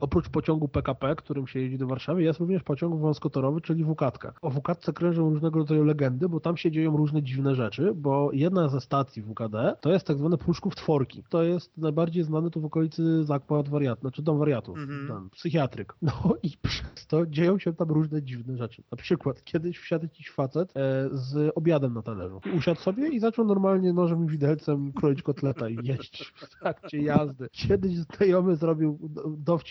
Oprócz 0.00 0.28
pociągu 0.28 0.68
PKP, 0.68 1.14
którym 1.16 1.46
się 1.46 1.60
jeździ 1.60 1.78
do 1.78 1.86
Warszawy, 1.86 2.22
jest 2.22 2.40
również 2.40 2.62
pociąg 2.62 3.00
wąskotorowy, 3.00 3.60
czyli 3.60 3.84
WKATka. 3.84 4.32
O 4.42 4.50
WKATce 4.50 4.92
krążą 4.92 5.30
różnego 5.30 5.58
rodzaju 5.58 5.84
legendy, 5.84 6.28
bo 6.28 6.40
tam 6.40 6.56
się 6.56 6.70
dzieją 6.70 6.96
różne 6.96 7.22
dziwne 7.22 7.54
rzeczy, 7.54 7.92
bo 7.94 8.30
jedna 8.32 8.68
ze 8.68 8.80
stacji 8.80 9.22
WKD 9.22 9.76
to 9.80 9.92
jest 9.92 10.06
tak 10.06 10.18
zwane 10.18 10.38
Pruszków 10.38 10.74
Tworki. 10.76 11.22
To 11.28 11.42
jest 11.42 11.78
najbardziej 11.78 12.24
znany 12.24 12.50
tu 12.50 12.60
w 12.60 12.64
okolicy 12.64 13.24
zakład 13.24 13.68
wariatów, 13.68 14.00
znaczy 14.00 14.22
dom 14.22 14.38
wariatów, 14.38 14.78
Mhm. 14.78 15.08
tam, 15.08 15.30
psychiatryk. 15.30 15.94
No 16.02 16.12
i 16.42 16.50
przez 16.62 17.06
to 17.06 17.26
dzieją 17.26 17.58
się 17.58 17.72
tam 17.72 17.88
różne 17.88 18.22
dziwne 18.22 18.56
rzeczy. 18.56 18.82
Na 18.92 18.96
przykład 18.98 19.44
kiedyś 19.44 19.78
wsiadł 19.78 20.04
jakiś 20.04 20.30
facet 20.30 20.70
e, 20.76 21.08
z 21.12 21.52
obiadem 21.54 21.94
na 21.94 22.02
talerzu. 22.02 22.40
Usiadł 22.56 22.80
sobie 22.80 23.08
i 23.08 23.20
zaczął 23.20 23.44
normalnie 23.46 23.92
nożem 23.92 24.24
i 24.24 24.28
widelcem 24.28 24.92
kroić 24.92 25.22
kotleta 25.22 25.68
i 25.68 25.76
jeść 25.88 26.32
w 26.36 26.58
trakcie 26.60 27.02
jazdy. 27.02 27.48
Kiedyś 27.52 27.96
znajomy 27.98 28.56
zrobił 28.56 28.98
do- 29.02 29.28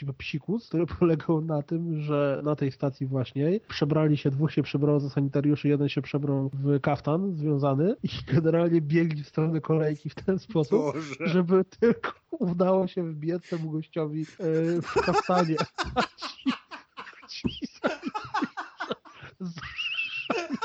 dowcip 0.08 0.18
psikus, 0.28 0.68
który 0.68 0.86
polegał 1.00 1.42
na 1.42 1.62
tym, 1.62 2.02
że 2.02 2.42
na 2.44 2.56
tej 2.56 2.72
stacji 2.72 3.08
właśnie 3.08 3.60
przebrali 3.68 4.18
się, 4.18 4.32
dwóch 4.32 4.52
się 4.52 4.64
przebrało 4.64 5.00
za 5.00 5.10
sanitariuszy, 5.10 5.68
jeden 5.68 5.90
się 5.90 6.02
przebrał 6.02 6.50
w 6.54 6.80
kaftan 6.80 7.36
związany 7.36 7.96
i 8.04 8.08
generalnie 8.34 8.82
biegli 8.82 9.24
w 9.24 9.28
stronę 9.28 9.62
kolejki 9.62 10.10
w 10.10 10.16
ten 10.16 10.40
sposób, 10.40 10.80
Boże. 10.80 11.28
żeby 11.28 11.66
tylko 11.80 12.12
udało 12.32 12.88
się 12.88 13.04
wbiec 13.04 13.50
temu 13.50 13.72
gościowi 13.72 14.22
e, 14.22 14.82
w 14.82 14.94
kaftanie. 14.94 15.56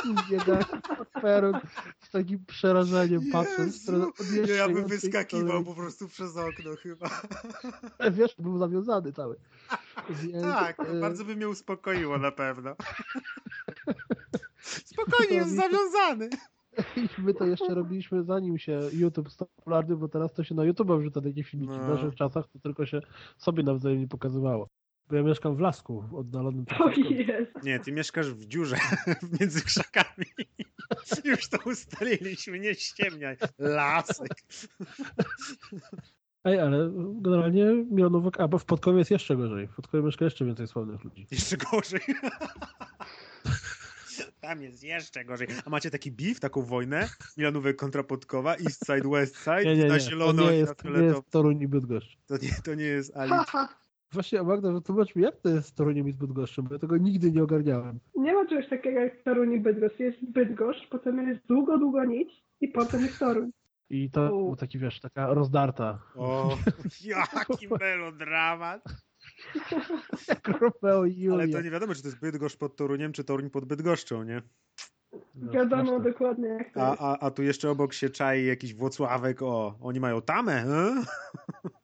A 0.02 0.04
ci, 0.04 0.14
ci 2.00 2.06
z- 2.06 2.10
takim 2.10 2.44
przerażeniem 2.46 3.20
patrząc, 3.32 3.88
Jezu. 3.88 4.12
które 4.12 4.46
Nie, 4.46 4.52
ja 4.52 4.68
bym 4.68 4.86
wyskakiwał 4.86 5.64
po 5.64 5.74
prostu 5.74 6.08
przez 6.08 6.36
okno 6.36 6.70
chyba. 6.82 7.20
Wiesz, 8.10 8.34
był 8.38 8.58
zawiązany 8.58 9.12
cały. 9.12 9.36
Więc, 10.10 10.42
Tak, 10.42 10.80
e, 10.80 11.00
bardzo 11.00 11.24
by 11.24 11.36
mnie 11.36 11.48
uspokoiło 11.48 12.18
na 12.18 12.32
pewno. 12.32 12.76
Spokojnie, 14.62 15.36
jest 15.36 15.56
zawiązany. 15.56 16.30
I 16.96 17.08
my 17.26 17.34
to 17.34 17.46
jeszcze 17.46 17.74
robiliśmy 17.74 18.24
zanim 18.24 18.58
się 18.58 18.80
YouTube 18.92 19.30
stał 19.30 19.48
popularny, 19.56 19.96
bo 19.96 20.08
teraz 20.08 20.32
to 20.32 20.44
się 20.44 20.54
na 20.54 20.64
YouTube 20.64 20.90
wrzuca 20.90 21.20
takie 21.20 21.44
filmiki. 21.44 21.74
No. 21.78 21.84
W 21.84 21.88
naszych 21.88 22.14
czasach 22.14 22.48
to 22.48 22.58
tylko 22.58 22.86
się 22.86 23.00
sobie 23.38 23.62
nawzajem 23.62 24.00
nie 24.00 24.08
pokazywało. 24.08 24.68
Bo 25.12 25.16
ja 25.16 25.22
mieszkam 25.22 25.56
w 25.56 25.60
Lasku, 25.60 26.04
oddalonym 26.12 26.64
O 26.80 26.90
jest. 26.90 27.64
Nie, 27.64 27.78
ty 27.80 27.92
mieszkasz 27.92 28.30
w 28.30 28.44
dziurze 28.44 28.76
między 29.40 29.62
krzakami. 29.64 30.26
Już 31.24 31.48
to 31.48 31.58
ustaliliśmy, 31.70 32.58
nie 32.58 32.74
ściemniaj. 32.74 33.36
Lasek. 33.58 34.28
Ej, 36.44 36.58
ale 36.60 36.90
generalnie 37.20 37.64
Milonówek, 37.90 38.40
a 38.40 38.48
bo 38.48 38.58
w 38.58 38.64
Podkowie 38.64 38.98
jest 38.98 39.10
jeszcze 39.10 39.36
gorzej. 39.36 39.68
W 39.68 39.74
Podkowie 39.74 40.02
mieszka 40.04 40.24
jeszcze 40.24 40.44
więcej 40.44 40.66
sławnych 40.66 41.04
ludzi. 41.04 41.26
Jeszcze 41.30 41.56
gorzej. 41.56 42.00
Tam 44.40 44.62
jest 44.62 44.82
jeszcze 44.84 45.24
gorzej. 45.24 45.48
A 45.66 45.70
macie 45.70 45.90
taki 45.90 46.12
beef, 46.12 46.40
taką 46.40 46.62
wojnę? 46.62 47.08
Milanówek 47.36 47.76
kontra 47.76 48.02
Podkowa, 48.02 48.54
East 48.56 48.86
Side, 48.86 49.08
West 49.10 49.36
Side, 49.36 49.64
Nie, 49.64 49.76
nie, 49.76 49.84
na 49.84 49.94
nie. 49.94 50.00
zielono 50.00 50.42
to 50.42 50.50
nie 50.50 50.58
i 50.58 50.62
na 50.62 50.68
jest, 50.68 50.76
to 50.76 50.88
nie 50.88 50.94
fioletowo. 50.94 51.16
jest 51.20 51.30
Toruń 51.30 51.60
i 51.62 51.68
Bydgoszcz. 51.68 52.18
To 52.26 52.36
nie, 52.36 52.50
to 52.64 52.74
nie 52.74 52.84
jest 52.84 53.16
Ali. 53.16 53.32
Właśnie, 54.12 54.40
a 54.40 54.44
Magda, 54.44 54.72
wytłumacz 54.72 55.16
mi, 55.16 55.22
jak 55.22 55.36
to 55.40 55.48
jest 55.48 55.68
z 55.68 55.74
Toruniem 55.74 56.08
i 56.08 56.12
z 56.12 56.16
Bydgoszczem, 56.16 56.64
bo 56.64 56.74
ja 56.74 56.78
tego 56.78 56.96
nigdy 56.96 57.32
nie 57.32 57.42
ogarniałem. 57.42 57.98
Nie 58.14 58.34
ma 58.34 58.46
czegoś 58.46 58.68
takiego 58.68 59.00
jak 59.00 59.22
Toruń 59.22 59.52
i 59.52 59.60
Bydgoszcz. 59.60 59.98
Jest 60.00 60.30
Bydgoszcz, 60.32 60.88
potem 60.88 61.28
jest 61.28 61.46
długo, 61.46 61.78
długo 61.78 62.04
nic 62.04 62.28
i 62.60 62.68
potem 62.68 63.00
jest 63.00 63.18
Toruń. 63.18 63.50
I 63.90 64.10
to 64.10 64.28
był 64.28 64.56
taki, 64.56 64.78
wiesz, 64.78 65.00
taka 65.00 65.34
rozdarta. 65.34 65.98
O, 66.16 66.56
jaki 67.04 67.68
melodramat. 67.80 68.84
Jak 70.28 70.48
Romeo 70.48 71.04
i 71.04 71.16
Julia. 71.18 71.34
Ale 71.42 71.48
to 71.48 71.60
nie 71.62 71.70
wiadomo, 71.70 71.94
czy 71.94 72.02
to 72.02 72.08
jest 72.08 72.20
Bydgoszcz 72.20 72.56
pod 72.56 72.76
Toruniem, 72.76 73.12
czy 73.12 73.24
Toruń 73.24 73.50
pod 73.50 73.64
Bydgoszczą, 73.64 74.22
nie? 74.22 74.42
No, 75.34 75.52
Wiadomo 75.52 75.84
zresztą. 75.84 76.02
dokładnie 76.02 76.48
jak 76.48 76.74
to 76.74 76.82
A, 76.86 76.90
jest. 76.90 77.02
a, 77.02 77.18
a 77.18 77.30
tu 77.30 77.42
jeszcze 77.42 77.70
obok 77.70 77.92
się 77.92 78.10
czai 78.10 78.46
jakiś 78.46 78.74
Włocławek, 78.74 79.42
o, 79.42 79.78
oni 79.80 80.00
mają 80.00 80.22
tamę, 80.22 80.52
he? 80.52 81.02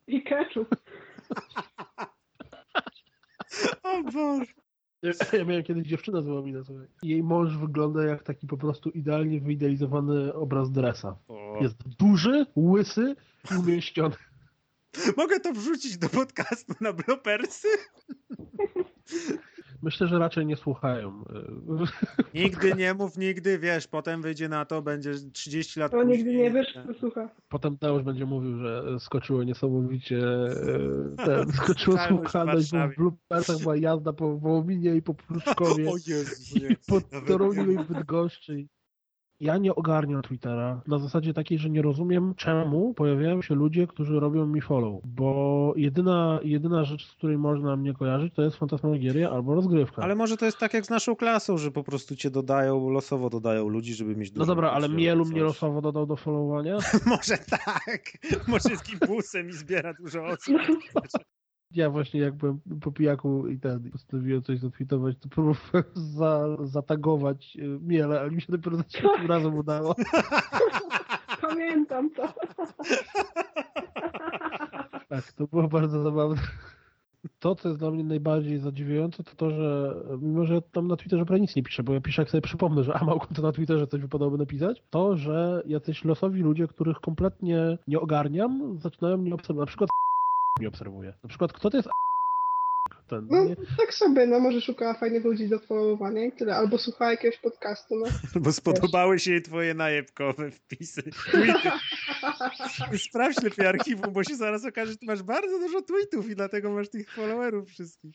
I 0.07 0.23
ketchup. 0.25 0.69
O 3.83 4.03
Boże. 4.03 4.53
Ja, 5.03 5.13
ja 5.33 5.45
miałem 5.45 5.63
kiedyś 5.63 5.89
dziewczynę 5.89 6.23
z. 6.23 6.29
Jej 7.03 7.23
mąż 7.23 7.57
wygląda 7.57 8.05
jak 8.05 8.23
taki 8.23 8.47
po 8.47 8.57
prostu 8.57 8.91
idealnie 8.91 9.41
wyidealizowany 9.41 10.35
obraz 10.35 10.71
dresa. 10.71 11.17
O. 11.29 11.59
Jest 11.61 11.77
duży, 11.99 12.47
łysy 12.57 13.17
i 13.53 13.57
umieściony. 13.57 14.17
Mogę 15.17 15.41
to 15.41 15.53
wrzucić 15.53 15.99
do 15.99 16.09
podcastu 16.09 16.75
na 16.81 16.93
blopersy? 16.93 17.69
Myślę, 19.83 20.07
że 20.07 20.19
raczej 20.19 20.47
nie 20.47 20.57
słuchają. 20.57 21.25
Nigdy 22.35 22.73
nie 22.75 22.95
mów, 22.95 23.19
nigdy, 23.19 23.59
wiesz, 23.59 23.87
potem 23.87 24.23
wyjdzie 24.23 24.49
na 24.49 24.65
to, 24.65 24.83
będzie 24.83 25.15
30 25.33 25.81
lat 25.81 25.93
To 25.93 25.99
później. 25.99 26.19
nigdy 26.19 26.35
nie 26.35 26.51
wiesz, 26.51 26.67
kto 26.85 26.95
słucha. 26.95 27.29
Potem 27.49 27.79
Teusz 27.79 28.03
będzie 28.03 28.27
mówił, 28.27 28.59
że 28.59 29.01
skoczyło 29.01 29.45
niesamowicie 29.45 30.19
e, 30.19 31.17
ten, 31.27 31.53
skoczyło 31.53 31.99
Słuchalność 32.09 32.71
bo 32.73 32.89
w 32.89 32.97
bloopersach 32.97 33.59
była 33.59 33.77
jazda 33.77 34.13
po 34.13 34.39
Wołominie 34.39 34.97
i 34.97 35.03
po 35.03 35.15
Pruszkowie 35.29 35.91
O 35.91 35.95
Jezu, 36.07 36.59
i 36.59 36.63
nie. 36.63 36.77
po 36.89 36.95
Nawet 37.13 37.29
Toruniu 37.29 37.71
i 37.71 37.85
Bydgoszczy. 37.85 38.67
Ja 39.41 39.59
nie 39.59 39.75
ogarniam 39.75 40.23
Twittera 40.23 40.81
na 40.87 40.99
zasadzie 40.99 41.35
takiej, 41.35 41.59
że 41.59 41.71
nie 41.71 41.83
rozumiem 41.83 42.35
czemu 42.35 42.95
pojawiają 42.95 43.43
się 43.43 43.55
ludzie, 43.55 43.87
którzy 43.87 44.21
robią 44.21 44.47
mi 44.47 44.61
follow, 44.61 45.01
bo 45.05 45.73
jedyna, 45.77 46.41
jedyna 46.43 46.85
rzecz, 46.85 47.07
z 47.07 47.13
której 47.13 47.39
można 47.39 47.77
mnie 47.77 47.95
kojarzyć, 47.95 48.35
to 48.35 48.43
jest 48.43 48.57
Fantasmagieria 48.57 49.31
albo 49.31 49.55
rozgrywka. 49.55 50.03
Ale 50.03 50.15
może 50.15 50.37
to 50.37 50.45
jest 50.45 50.59
tak 50.59 50.75
jak 50.75 50.87
z 50.87 50.91
naszą 50.91 51.17
klasą, 51.17 51.59
że 51.59 51.71
po 51.71 51.85
prostu 51.85 52.17
cię 52.17 52.31
dodają, 52.31 52.91
losowo 52.91 53.31
dodają 53.31 53.69
ludzi, 53.69 53.95
żeby 53.95 54.17
mieć 54.17 54.31
dużo 54.31 54.43
No 54.43 54.47
dobra, 54.47 54.71
ale 54.71 54.89
Mielu 54.89 55.25
coś. 55.25 55.33
mnie 55.33 55.43
losowo 55.43 55.81
dodał 55.81 56.07
do 56.07 56.17
followowania. 56.17 56.79
Może 57.07 57.39
tak. 57.51 58.13
Może 58.49 58.71
jest 58.71 58.87
gimbusem 58.91 59.49
i 59.49 59.53
zbiera 59.53 59.95
dużo 59.95 60.27
osób. 60.27 60.57
Ja 61.75 61.91
właśnie 61.91 62.21
jak 62.21 62.35
byłem 62.35 62.61
po 62.81 62.93
pijaku 62.93 63.49
i 63.49 63.59
ten 63.59 63.91
postanowiłem 63.91 64.43
coś 64.43 64.59
zatwitować, 64.59 65.17
to 65.21 65.29
próbowałem 65.29 65.85
za, 66.17 66.57
zatagować 66.63 67.57
y, 67.57 67.79
Miele, 67.83 68.21
ale 68.21 68.31
mi 68.31 68.41
się 68.41 68.53
dopiero 68.53 68.77
za 68.77 68.83
trzecim 68.83 69.27
razem 69.35 69.55
udało. 69.55 69.95
Pamiętam 71.41 72.11
to. 72.11 72.35
Tak, 75.09 75.33
to 75.33 75.47
było 75.47 75.69
bardzo 75.69 76.03
zabawne. 76.03 76.43
To, 77.39 77.55
co 77.55 77.69
jest 77.69 77.81
dla 77.81 77.91
mnie 77.91 78.05
najbardziej 78.05 78.59
zadziwiające, 78.59 79.25
to 79.25 79.35
to, 79.37 79.51
że 79.51 79.95
mimo, 80.21 80.45
że 80.45 80.63
tam 80.63 80.89
na 80.89 80.97
Twitterze 80.97 81.25
prawie 81.25 81.41
nic 81.41 81.57
nie 81.57 81.63
piszę, 81.63 81.83
bo 81.83 81.95
ja 81.95 82.01
piszę, 82.01 82.23
jak 82.23 82.31
sobie 82.31 82.43
przypomnę, 82.43 82.85
że 82.85 82.95
a 82.95 83.05
mam 83.05 83.19
konto 83.19 83.43
na 83.43 83.53
Twitterze, 83.53 83.87
coś 83.87 84.01
wypadałoby 84.01 84.39
napisać, 84.39 84.83
to, 84.91 85.17
że 85.17 85.63
jacyś 85.67 86.05
losowi 86.05 86.43
ludzie, 86.43 86.69
których 86.69 86.97
kompletnie 86.97 87.79
nie 87.89 88.01
ogarniam, 88.01 88.79
zaczynają 88.79 89.17
mnie 89.17 89.35
obserwować. 89.35 89.67
Na 89.67 89.71
przykład 89.71 89.91
mnie 90.59 90.69
obserwuje. 90.69 91.15
Na 91.23 91.29
przykład, 91.29 91.53
kto 91.53 91.71
to 91.71 91.77
jest 91.77 91.89
ten, 93.09 93.27
No 93.31 93.45
nie? 93.45 93.57
tak 93.57 93.95
sobie, 93.95 94.27
no 94.27 94.41
może 94.41 94.61
szukała 94.61 94.95
fajnych 94.95 95.25
ludzi 95.25 95.49
do 95.49 95.59
followowania 95.59 96.25
i 96.25 96.33
tyle. 96.33 96.57
Albo 96.57 96.79
słuchała 96.79 97.11
jakiegoś 97.11 97.39
podcastu, 97.39 97.95
no. 97.97 98.07
Bo 98.45 98.53
spodobały 98.53 99.19
się 99.19 99.31
jej 99.31 99.43
twoje 99.43 99.75
najebkowe 99.75 100.51
wpisy. 100.51 101.03
Sprawdź 103.09 103.43
lepiej 103.43 103.67
archiwum, 103.67 104.13
bo 104.13 104.25
się 104.25 104.37
zaraz 104.37 104.65
okaże, 104.65 104.93
że 104.93 104.99
ty 104.99 105.07
masz 105.07 105.23
bardzo 105.23 105.59
dużo 105.59 105.83
tweetów 105.83 106.31
i 106.31 106.37
dlatego 106.37 106.71
masz 106.71 106.89
tych 106.89 107.15
followerów 107.15 107.69
wszystkich. 107.69 108.15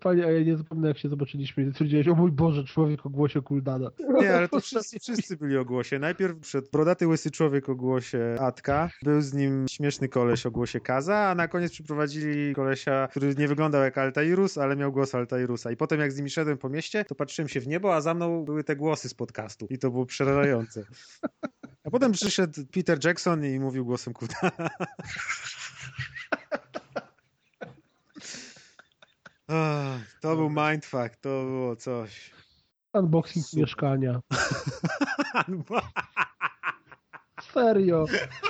Panie, 0.00 0.26
a 0.26 0.30
ja 0.30 0.44
nie 0.44 0.56
zapomnę, 0.56 0.88
jak 0.88 0.98
się 0.98 1.08
zobaczyliśmy 1.08 1.64
i 1.64 1.72
stwierdziłeś, 1.72 2.08
o 2.08 2.14
mój 2.14 2.32
Boże, 2.32 2.64
człowiek 2.64 3.06
o 3.06 3.10
głosie 3.10 3.42
Kuldana. 3.42 3.90
Nie, 4.20 4.34
ale 4.34 4.48
to 4.48 4.60
wszyscy, 4.60 4.98
wszyscy 4.98 5.36
byli 5.36 5.56
o 5.56 5.64
głosie. 5.64 5.98
Najpierw 5.98 6.38
przed 6.38 6.70
brodaty 6.70 7.06
łysy 7.08 7.30
człowiek 7.30 7.68
o 7.68 7.74
głosie 7.74 8.36
Atka, 8.40 8.90
był 9.02 9.20
z 9.20 9.34
nim 9.34 9.66
śmieszny 9.70 10.08
koleś 10.08 10.46
o 10.46 10.50
głosie 10.50 10.80
Kaza, 10.80 11.28
a 11.28 11.34
na 11.34 11.48
koniec 11.48 11.72
przyprowadzili 11.72 12.54
kolesia, 12.54 13.08
który 13.10 13.34
nie 13.34 13.48
wyglądał 13.48 13.82
jak 13.82 13.98
Altairus, 13.98 14.58
ale 14.58 14.76
miał 14.76 14.92
głos 14.92 15.14
Altairusa. 15.14 15.70
I 15.70 15.76
potem 15.76 16.00
jak 16.00 16.12
z 16.12 16.16
nimi 16.16 16.30
szedłem 16.30 16.58
po 16.58 16.68
mieście, 16.68 17.04
to 17.04 17.14
patrzyłem 17.14 17.48
się 17.48 17.60
w 17.60 17.66
niebo, 17.68 17.94
a 17.94 18.00
za 18.00 18.14
mną 18.14 18.44
były 18.44 18.64
te 18.64 18.76
głosy 18.76 19.08
z 19.08 19.14
podcastu. 19.14 19.66
I 19.70 19.78
to 19.78 19.90
było 19.90 20.06
przerażające. 20.06 20.84
A 21.84 21.90
potem 21.90 22.12
przyszedł 22.12 22.60
Peter 22.72 23.04
Jackson 23.04 23.44
i 23.44 23.60
mówił 23.60 23.84
głosem 23.84 24.14
Kuldana. 24.14 24.68
Ach, 29.48 30.20
To 30.20 30.36
był 30.36 30.50
mindfuck, 30.50 31.16
to 31.20 31.28
było 31.44 31.76
coś. 31.76 32.30
Unboxing 32.92 33.46
Super. 33.46 33.60
mieszkania. 33.62 34.20
Serio. 37.52 38.04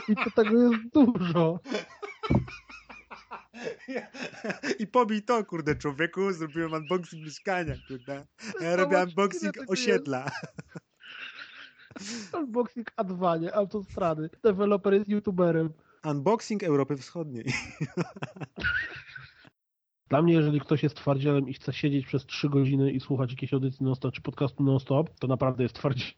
I 0.09 0.17
to 0.17 0.31
tego 0.31 0.63
jest 0.63 0.83
dużo. 0.95 1.61
I 4.79 4.87
pobij 4.87 5.23
to, 5.23 5.45
kurde, 5.45 5.77
człowieku, 5.77 6.33
zrobiłem 6.33 6.73
unboxing 6.73 7.25
mieszkania, 7.25 7.75
kurde. 7.89 8.27
Ja 8.61 8.77
robię 8.77 9.03
unboxing 9.03 9.55
osiedla. 9.69 10.31
Unboxing 12.33 12.93
A2, 12.97 13.41
nie? 13.41 13.55
Autostrady. 13.55 14.31
Deweloper 14.43 14.95
jest 14.95 15.09
youtuberem. 15.09 15.73
Unboxing 16.05 16.63
Europy 16.63 16.97
Wschodniej. 16.97 17.45
Dla 20.09 20.23
mnie, 20.23 20.35
jeżeli 20.35 20.61
ktoś 20.61 20.83
jest 20.83 20.97
twardzielem 20.97 21.49
i 21.49 21.53
chce 21.53 21.73
siedzieć 21.73 22.07
przez 22.07 22.27
3 22.27 22.49
godziny 22.49 22.93
i 22.93 23.01
słuchać 23.01 23.31
jakiejś 23.31 23.53
audycji 23.53 23.85
non-stop 23.85 24.15
czy 24.15 24.23
podcastu 24.23 24.63
non-stop, 24.63 25.11
to 25.19 25.27
naprawdę 25.27 25.63
jest 25.63 25.75
twardziel. 25.75 26.09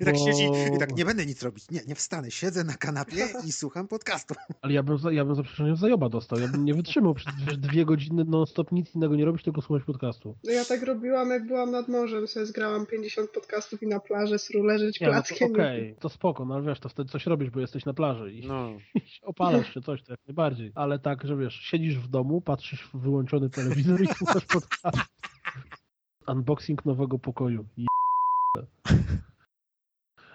I 0.00 0.04
tak 0.04 0.14
Bo- 0.14 0.26
siedzi 0.26 0.44
i 0.74 0.78
tak, 0.78 0.96
nie 0.96 1.04
będę 1.04 1.26
nic 1.26 1.42
robić. 1.42 1.70
Nie, 1.70 1.80
nie 1.86 1.94
wstanę. 1.94 2.30
Siedzę 2.30 2.64
na 2.64 2.74
kanapie 2.74 3.28
i 3.46 3.52
słucham 3.52 3.88
podcastu. 3.88 4.34
Ale 4.62 4.72
ja 4.72 4.82
bym, 4.82 4.98
za, 4.98 5.12
ja 5.12 5.24
bym 5.24 5.34
za 5.34 5.42
przeproszeniem 5.42 5.76
zajoba 5.76 6.08
dostał. 6.08 6.38
Ja 6.38 6.48
bym 6.48 6.64
nie 6.64 6.74
wytrzymał 6.74 7.14
przez 7.14 7.34
dwie 7.58 7.84
godziny 7.84 8.24
non-stop 8.24 8.72
nic 8.72 8.94
innego 8.94 9.16
nie 9.16 9.24
robić, 9.24 9.42
tylko 9.42 9.62
słuchać 9.62 9.84
podcastu. 9.84 10.36
No 10.44 10.52
ja 10.52 10.64
tak 10.64 10.82
robiłam, 10.82 11.30
jak 11.30 11.46
byłam 11.46 11.70
nad 11.70 11.88
morzem, 11.88 12.26
sobie 12.26 12.46
zgrałam 12.46 12.86
50 12.86 13.30
podcastów 13.30 13.82
i 13.82 13.86
na 13.86 14.00
plaży 14.00 14.38
sru 14.38 14.62
leżeć 14.62 15.00
Nie, 15.00 15.06
no 15.06 15.12
plackiem. 15.12 15.52
okej, 15.52 15.96
to 16.00 16.08
spoko, 16.08 16.44
no 16.44 16.54
ale 16.54 16.64
wiesz, 16.64 16.80
to 16.80 16.88
wtedy 16.88 17.10
coś 17.10 17.26
robisz, 17.26 17.50
bo 17.50 17.60
jesteś 17.60 17.84
na 17.84 17.94
plaży 17.94 18.32
i 18.32 18.46
No. 18.46 18.70
opalasz 19.22 19.70
czy 19.72 19.80
coś, 19.82 20.02
to 20.02 20.12
jak 20.12 20.20
najbardziej. 20.26 20.72
Ale 20.74 20.98
tak, 20.98 21.26
że 21.26 21.36
wiesz, 21.36 21.54
siedzisz 21.54 21.98
w 21.98 22.08
domu, 22.08 22.40
patrzysz 22.40 22.82
w 22.94 22.98
wyłączony 23.00 23.50
telewizor 23.50 24.02
i 24.02 24.06
słuchasz 24.06 24.44
podcast. 24.44 24.96
Unboxing 26.28 26.84
nowego 26.84 27.18
pokoju. 27.18 27.64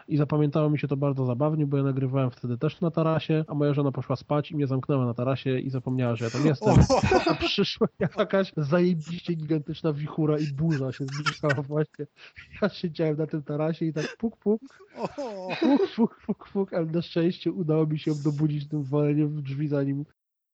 I 0.08 0.18
zapamiętało 0.18 0.70
mi 0.70 0.80
się 0.80 0.88
to 0.88 0.98
bardzo 0.98 1.26
zabawnie, 1.26 1.66
bo 1.66 1.78
ja 1.78 1.84
nagrywałem 1.84 2.32
wtedy 2.32 2.58
też 2.58 2.82
na 2.82 2.92
tarasie, 2.92 3.46
a 3.48 3.54
moja 3.54 3.74
żona 3.74 3.92
poszła 3.92 4.16
spać 4.16 4.52
i 4.52 4.56
mnie 4.56 4.68
zamknęła 4.68 5.06
na 5.06 5.14
tarasie 5.14 5.60
i 5.60 5.70
zapomniała, 5.70 6.16
że 6.16 6.26
ja 6.26 6.32
tam 6.32 6.46
jestem. 6.46 6.76
A 7.28 7.36
przyszła 7.48 7.88
jakaś 8.00 8.54
zajebiście 8.58 9.34
gigantyczna 9.34 9.94
wichura 9.94 10.38
i 10.38 10.48
burza 10.54 10.92
się 10.92 11.06
zbliżała 11.06 11.64
właśnie. 11.64 12.06
Ja 12.62 12.70
siedziałem 12.70 13.18
na 13.18 13.28
tym 13.28 13.44
tarasie 13.44 13.86
i 13.86 13.94
tak 13.94 14.18
puk, 14.18 14.38
puk, 14.38 14.62
Fuk, 15.60 15.88
fuk, 15.96 16.20
fuk, 16.22 16.48
fuk, 16.48 16.74
ale 16.74 16.86
na 16.86 17.02
szczęście 17.02 17.52
udało 17.52 17.86
mi 17.86 18.00
się 18.00 18.12
dobudzić 18.24 18.68
tym 18.68 18.84
waleniem 18.84 19.30
w 19.30 19.42
drzwi 19.42 19.68
zanim... 19.68 20.06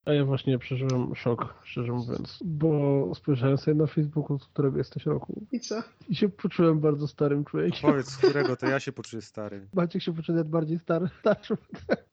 A 0.06 0.14
ja 0.14 0.26
właśnie 0.26 0.60
przeżyłem 0.60 1.16
szok, 1.16 1.54
szczerze 1.64 1.92
mówiąc, 1.92 2.40
bo 2.46 3.12
spojrzałem 3.16 3.58
sobie 3.58 3.76
na 3.76 3.88
Facebooku, 3.88 4.40
z 4.40 4.46
którego 4.46 4.78
jesteś 4.78 5.06
roku 5.06 5.42
I 5.52 5.60
co? 5.60 5.84
i 6.10 6.16
się 6.16 6.30
poczułem 6.30 6.80
bardzo 6.80 7.08
starym 7.08 7.46
człowiekiem. 7.46 7.92
Powiedz, 7.92 8.10
z 8.10 8.18
którego 8.18 8.56
to 8.56 8.66
ja 8.66 8.80
się 8.80 8.92
poczuję 8.92 9.22
stary. 9.22 9.68
Maciek 9.74 10.02
się 10.02 10.14
poczuje 10.14 10.44
bardziej 10.44 10.80
stary, 10.80 11.10
starszy. 11.20 11.58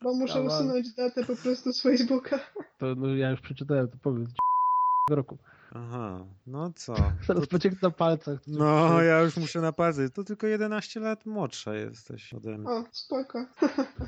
Bo 0.02 0.14
muszę 0.14 0.34
Dawaj. 0.34 0.48
usunąć 0.48 0.94
datę 0.94 1.24
po 1.24 1.36
prostu 1.36 1.72
z 1.72 1.82
Facebooka. 1.82 2.38
To 2.78 2.94
no, 2.94 3.14
ja 3.14 3.30
już 3.30 3.40
przeczytałem, 3.40 3.88
to 3.88 3.96
powiedz, 4.02 4.30
roku. 5.10 5.38
Aha, 5.74 6.24
no 6.46 6.72
co? 6.76 6.94
Zaraz 7.26 7.46
pociek 7.46 7.82
na 7.82 7.90
palcach. 7.90 8.40
No, 8.46 9.02
ja 9.02 9.20
już 9.20 9.36
muszę 9.36 9.60
na 9.60 9.72
pazy. 9.72 10.10
To 10.10 10.24
tylko 10.24 10.46
11 10.46 11.00
lat 11.00 11.26
młodsza 11.26 11.74
jesteś 11.74 12.34
ode 12.34 12.58
mnie. 12.58 12.68
O, 12.68 12.84
spoko. 12.92 13.46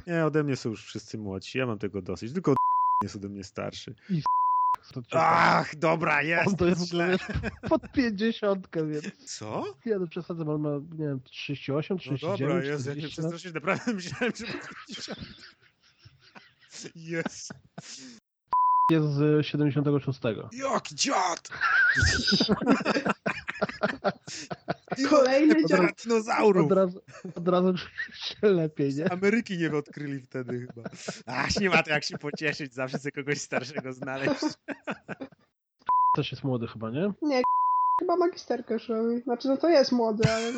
Nie, 0.06 0.24
ode 0.24 0.44
mnie 0.44 0.56
są 0.56 0.70
już 0.70 0.84
wszyscy 0.84 1.18
młodsi. 1.18 1.58
Ja 1.58 1.66
mam 1.66 1.78
tego 1.78 2.02
dosyć. 2.02 2.32
Tylko 2.32 2.54
jest 3.02 3.16
ode 3.16 3.28
mnie 3.28 3.44
starszy. 3.44 3.94
Ach, 5.12 5.76
dobra, 5.76 6.22
jest. 6.22 6.48
On 6.48 6.56
to 6.56 6.66
jest 6.66 6.80
w 6.80 6.94
ogóle 6.94 7.18
pod 7.68 7.92
50, 7.92 8.68
więc 8.90 9.38
Co? 9.38 9.64
ja 9.84 9.98
no 9.98 10.06
przesadzam, 10.06 10.48
on 10.48 10.60
ma, 10.60 10.70
nie 10.98 11.06
wiem, 11.06 11.20
38, 11.20 11.94
No 11.96 12.00
39, 12.00 12.40
dobra, 12.40 12.64
jest, 12.64 12.86
jak 12.86 12.96
40 12.96 12.96
mnie 12.96 13.02
lat. 13.02 13.12
przestraszyć, 13.12 13.54
naprawdę 13.54 13.94
myślałem, 13.94 14.32
że 14.36 14.44
ma 14.46 14.52
50. 14.86 15.18
Jest. 16.94 17.52
Jest 18.90 19.06
z 19.06 19.46
76. 19.46 20.20
Jaki 20.52 20.94
dziad! 20.94 21.48
Kolejny 25.10 25.54
razu- 25.54 26.02
dinozaurów! 26.04 26.66
Od 26.66 26.72
razu, 26.72 27.00
od 27.34 27.48
razu 27.48 27.74
się 28.24 28.48
lepiej, 28.48 28.94
nie? 28.94 29.12
Ameryki 29.12 29.58
nie 29.58 29.70
odkryli 29.76 30.20
wtedy 30.20 30.60
chyba. 30.60 30.88
Ach, 31.26 31.60
nie 31.60 31.70
ma 31.70 31.82
to 31.82 31.90
jak 31.90 32.04
się 32.04 32.18
pocieszyć, 32.18 32.74
zawsze 32.74 32.98
sobie 32.98 33.12
kogoś 33.12 33.40
starszego 33.40 33.92
znaleźć. 33.92 34.40
Też 36.16 36.32
jest 36.32 36.44
młody 36.44 36.66
chyba, 36.66 36.90
nie? 36.90 37.12
Nie, 37.22 37.42
chyba 38.02 38.16
magisterkę 38.16 38.78
robi. 38.88 39.22
Znaczy, 39.22 39.48
no 39.48 39.56
to 39.56 39.68
jest 39.68 39.92
młody, 39.92 40.30
ale 40.30 40.52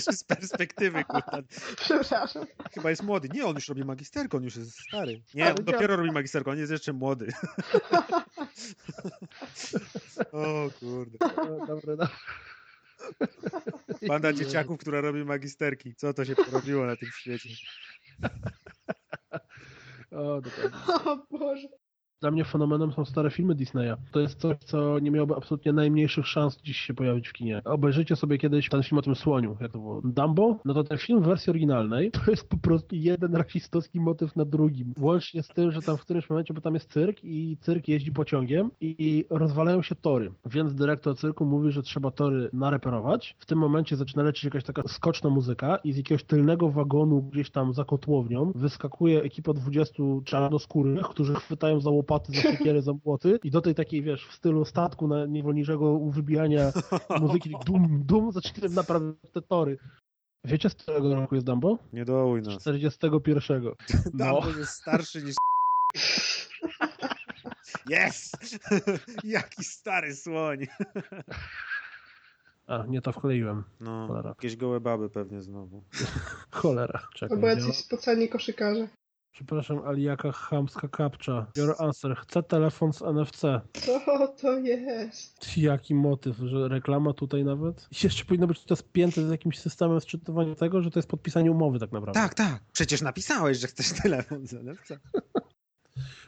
z 0.12 0.24
perspektywy, 0.24 1.04
kurwa. 1.04 1.42
przepraszam. 1.76 2.46
Chyba 2.74 2.90
jest 2.90 3.02
młody. 3.02 3.28
Nie, 3.34 3.46
on 3.46 3.54
już 3.54 3.68
robi 3.68 3.84
magisterkę, 3.84 4.36
on 4.36 4.44
już 4.44 4.56
jest 4.56 4.78
stary. 4.88 5.22
Nie, 5.34 5.50
on 5.50 5.64
dopiero 5.64 5.96
robi 5.96 6.10
magisterkę, 6.10 6.50
on 6.50 6.58
jest 6.58 6.72
jeszcze 6.72 6.92
młody. 6.92 7.32
O 10.32 10.70
kurde. 10.80 11.18
Dobre, 11.66 11.96
dobre. 11.96 12.08
Banda 14.08 14.32
dzieciaków, 14.32 14.78
która 14.78 15.00
robi 15.00 15.24
magisterki. 15.24 15.94
Co 15.94 16.14
to 16.14 16.24
się 16.24 16.34
porobiło 16.36 16.86
na 16.86 16.96
tym 16.96 17.08
świecie? 17.08 17.48
O, 20.10 20.40
dokładnie. 20.40 20.78
O 21.10 21.26
Boże. 21.30 21.68
Dla 22.20 22.30
mnie 22.30 22.44
fenomenem 22.44 22.92
są 22.92 23.04
stare 23.04 23.30
filmy 23.30 23.54
Disneya. 23.54 23.94
To 24.12 24.20
jest 24.20 24.40
coś, 24.40 24.56
co 24.58 24.98
nie 24.98 25.10
miałoby 25.10 25.34
absolutnie 25.36 25.72
najmniejszych 25.72 26.26
szans 26.26 26.62
dziś 26.62 26.76
się 26.76 26.94
pojawić 26.94 27.28
w 27.28 27.32
kinie. 27.32 27.62
Obejrzyjcie 27.64 28.16
sobie 28.16 28.38
kiedyś 28.38 28.68
ten 28.68 28.82
film 28.82 28.98
o 28.98 29.02
tym 29.02 29.14
słoniu, 29.14 29.56
jak 29.60 29.72
to 29.72 29.78
było, 29.78 30.02
Dumbo. 30.04 30.56
No 30.64 30.74
to 30.74 30.84
ten 30.84 30.98
film 30.98 31.22
w 31.22 31.26
wersji 31.26 31.50
oryginalnej 31.50 32.10
to 32.24 32.30
jest 32.30 32.48
po 32.48 32.56
prostu 32.56 32.96
jeden 32.96 33.34
rasistowski 33.34 34.00
motyw 34.00 34.36
na 34.36 34.44
drugim. 34.44 34.94
Łącznie 34.98 35.42
z 35.42 35.48
tym, 35.48 35.72
że 35.72 35.82
tam 35.82 35.96
w 35.96 36.00
którymś 36.00 36.30
momencie, 36.30 36.54
bo 36.54 36.60
tam 36.60 36.74
jest 36.74 36.92
cyrk 36.92 37.24
i 37.24 37.56
cyrk 37.60 37.88
jeździ 37.88 38.12
pociągiem 38.12 38.70
i 38.80 39.24
rozwalają 39.30 39.82
się 39.82 39.94
tory. 39.94 40.32
Więc 40.46 40.74
dyrektor 40.74 41.16
cyrku 41.16 41.44
mówi, 41.44 41.72
że 41.72 41.82
trzeba 41.82 42.10
tory 42.10 42.50
nareperować. 42.52 43.36
W 43.38 43.46
tym 43.46 43.58
momencie 43.58 43.96
zaczyna 43.96 44.22
lecieć 44.22 44.44
jakaś 44.44 44.64
taka 44.64 44.82
skoczna 44.88 45.30
muzyka 45.30 45.76
i 45.76 45.92
z 45.92 45.96
jakiegoś 45.96 46.24
tylnego 46.24 46.70
wagonu 46.70 47.22
gdzieś 47.22 47.50
tam 47.50 47.72
za 47.72 47.84
kotłownią 47.84 48.52
wyskakuje 48.54 49.22
ekipa 49.22 49.52
20 49.52 50.02
czarnoskórych, 50.24 51.02
którzy 51.02 51.34
chwytają 51.34 51.80
za 51.80 51.90
łopaty, 52.10 52.32
za 52.32 52.42
siekiery, 52.42 52.82
za 52.82 52.92
młoty 53.04 53.38
i 53.44 53.50
do 53.50 53.60
tej 53.60 53.74
takiej, 53.74 54.02
wiesz, 54.02 54.26
w 54.26 54.34
stylu 54.34 54.64
statku 54.64 55.08
na 55.08 55.26
niewolniczego 55.26 55.98
wybijania 55.98 56.72
muzyki 57.20 57.54
dum, 57.66 58.02
dum, 58.04 58.32
zaczynają 58.32 58.72
naprawiać 58.72 59.16
te 59.32 59.42
tory. 59.42 59.78
Wiecie, 60.44 60.70
z 60.70 60.74
którego 60.74 61.14
roku 61.14 61.34
jest 61.34 61.46
Dumbo? 61.46 61.78
Nie 61.92 62.04
dołuj 62.04 62.42
nas. 62.42 62.58
41. 62.62 63.62
No, 63.64 63.70
Dumbo 64.40 64.58
jest 64.58 64.72
starszy 64.72 65.22
niż... 65.22 65.34
Jest! 67.88 68.36
Jaki 69.24 69.64
stary 69.64 70.16
słoń. 70.16 70.66
a, 72.66 72.86
nie 72.86 73.02
to 73.02 73.12
wkleiłem. 73.12 73.64
No, 73.80 74.06
Cholera. 74.06 74.28
jakieś 74.28 74.56
gołe 74.56 74.80
baby 74.80 75.10
pewnie 75.10 75.42
znowu. 75.42 75.84
Cholera, 76.50 77.06
czekaj. 77.14 77.36
Albo 77.36 77.46
ja- 77.46 77.54
jacyś 77.54 77.76
spoceni 77.76 78.28
koszykarze. 78.28 78.88
Przepraszam, 79.32 79.78
ale 79.86 80.00
jaka 80.00 80.32
chamska 80.32 80.88
kapcza. 80.88 81.46
Your 81.56 81.74
answer. 81.78 82.16
Chcę 82.16 82.42
telefon 82.42 82.92
z 82.92 83.02
NFC. 83.02 83.40
Co 83.72 84.28
to 84.28 84.58
jest? 84.58 85.56
Jaki 85.56 85.94
motyw, 85.94 86.36
że 86.36 86.68
reklama 86.68 87.12
tutaj 87.12 87.44
nawet? 87.44 87.88
I 87.92 87.96
jeszcze 88.04 88.24
powinno 88.24 88.46
być 88.46 88.64
to 88.64 88.76
spięte 88.76 89.26
z 89.26 89.30
jakimś 89.30 89.58
systemem 89.58 90.00
sczytywania 90.00 90.54
tego, 90.54 90.82
że 90.82 90.90
to 90.90 90.98
jest 90.98 91.08
podpisanie 91.08 91.50
umowy 91.50 91.78
tak 91.78 91.92
naprawdę. 91.92 92.20
Tak, 92.20 92.34
tak. 92.34 92.60
Przecież 92.72 93.02
napisałeś, 93.02 93.58
że 93.58 93.66
chcesz 93.66 93.92
telefon 94.02 94.46
z 94.46 94.52
NFC. 94.52 94.92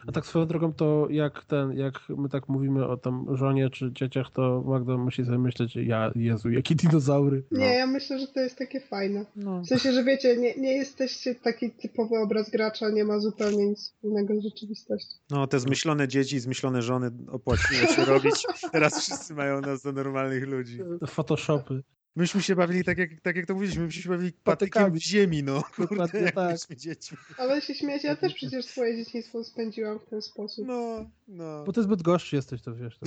A 0.07 0.13
tak 0.13 0.27
swoją 0.27 0.47
drogą 0.47 0.73
to 0.73 1.07
jak 1.11 1.45
ten, 1.45 1.73
jak 1.73 2.01
my 2.09 2.29
tak 2.29 2.49
mówimy 2.49 2.87
o 2.87 2.97
tam 2.97 3.37
żonie 3.37 3.71
czy 3.71 3.93
dzieciach, 3.93 4.31
to 4.31 4.63
Magda 4.67 4.97
musi 4.97 5.25
sobie 5.25 5.39
myśleć, 5.39 5.77
ja, 5.77 6.13
Jezu, 6.15 6.51
jakie 6.51 6.75
dinozaury. 6.75 7.43
Nie, 7.51 7.75
ja 7.75 7.87
myślę, 7.87 8.19
że 8.19 8.27
to 8.27 8.41
jest 8.41 8.59
takie 8.59 8.81
fajne. 8.81 9.27
No. 9.37 9.61
W 9.61 9.67
sensie, 9.67 9.93
że 9.93 10.05
wiecie, 10.05 10.37
nie, 10.37 10.55
nie 10.55 10.73
jesteście 10.77 11.35
taki 11.35 11.71
typowy 11.71 12.19
obraz 12.19 12.51
gracza, 12.51 12.91
nie 12.91 13.05
ma 13.05 13.19
zupełnie 13.19 13.67
nic 13.67 13.81
wspólnego 13.81 14.41
z 14.41 14.43
rzeczywistością. 14.43 15.17
No, 15.31 15.47
te 15.47 15.61
zmyślone 15.61 16.09
dzieci, 16.09 16.41
zmyślone 16.41 16.83
żony 16.83 17.11
opłaciło 17.29 17.87
się 17.87 18.05
robić. 18.05 18.47
Teraz 18.73 19.01
wszyscy 19.01 19.35
mają 19.35 19.61
nas 19.61 19.83
za 19.83 19.93
normalnych 19.93 20.49
ludzi. 20.49 20.79
Photoshopy. 21.07 21.83
Myśmy 22.17 22.43
się 22.43 22.57
bawili 22.57 22.85
tak 22.85 22.99
jak, 22.99 23.21
tak 23.21 23.37
jak 23.37 23.47
to 23.47 23.55
mówiliśmy, 23.55 23.85
myśmy 23.85 24.03
się 24.03 24.09
bawili 24.09 24.33
patykiem 24.33 24.73
Patykami. 24.73 25.01
w 25.01 25.03
ziemi, 25.03 25.43
no. 25.43 25.63
Kurde, 25.77 26.21
jak 26.21 26.35
tak. 26.35 26.49
byliśmy 26.49 26.77
dziećmi. 26.77 27.19
Ale 27.39 27.61
się 27.61 27.75
śmiać, 27.75 28.05
ja 28.05 28.17
też 28.17 28.35
przecież 28.35 28.65
swoje 28.65 28.97
dzieciństwo 28.97 29.45
spędziłam 29.45 29.99
w 29.99 30.05
ten 30.05 30.23
sposób. 30.23 30.67
No, 30.67 31.11
no. 31.29 31.65
Bo 31.65 31.73
ty 31.73 31.83
zbyt 31.83 32.03
goszczy 32.03 32.37
jesteś, 32.37 32.63
to 32.63 32.75
wiesz. 32.75 32.99
To... 32.99 33.07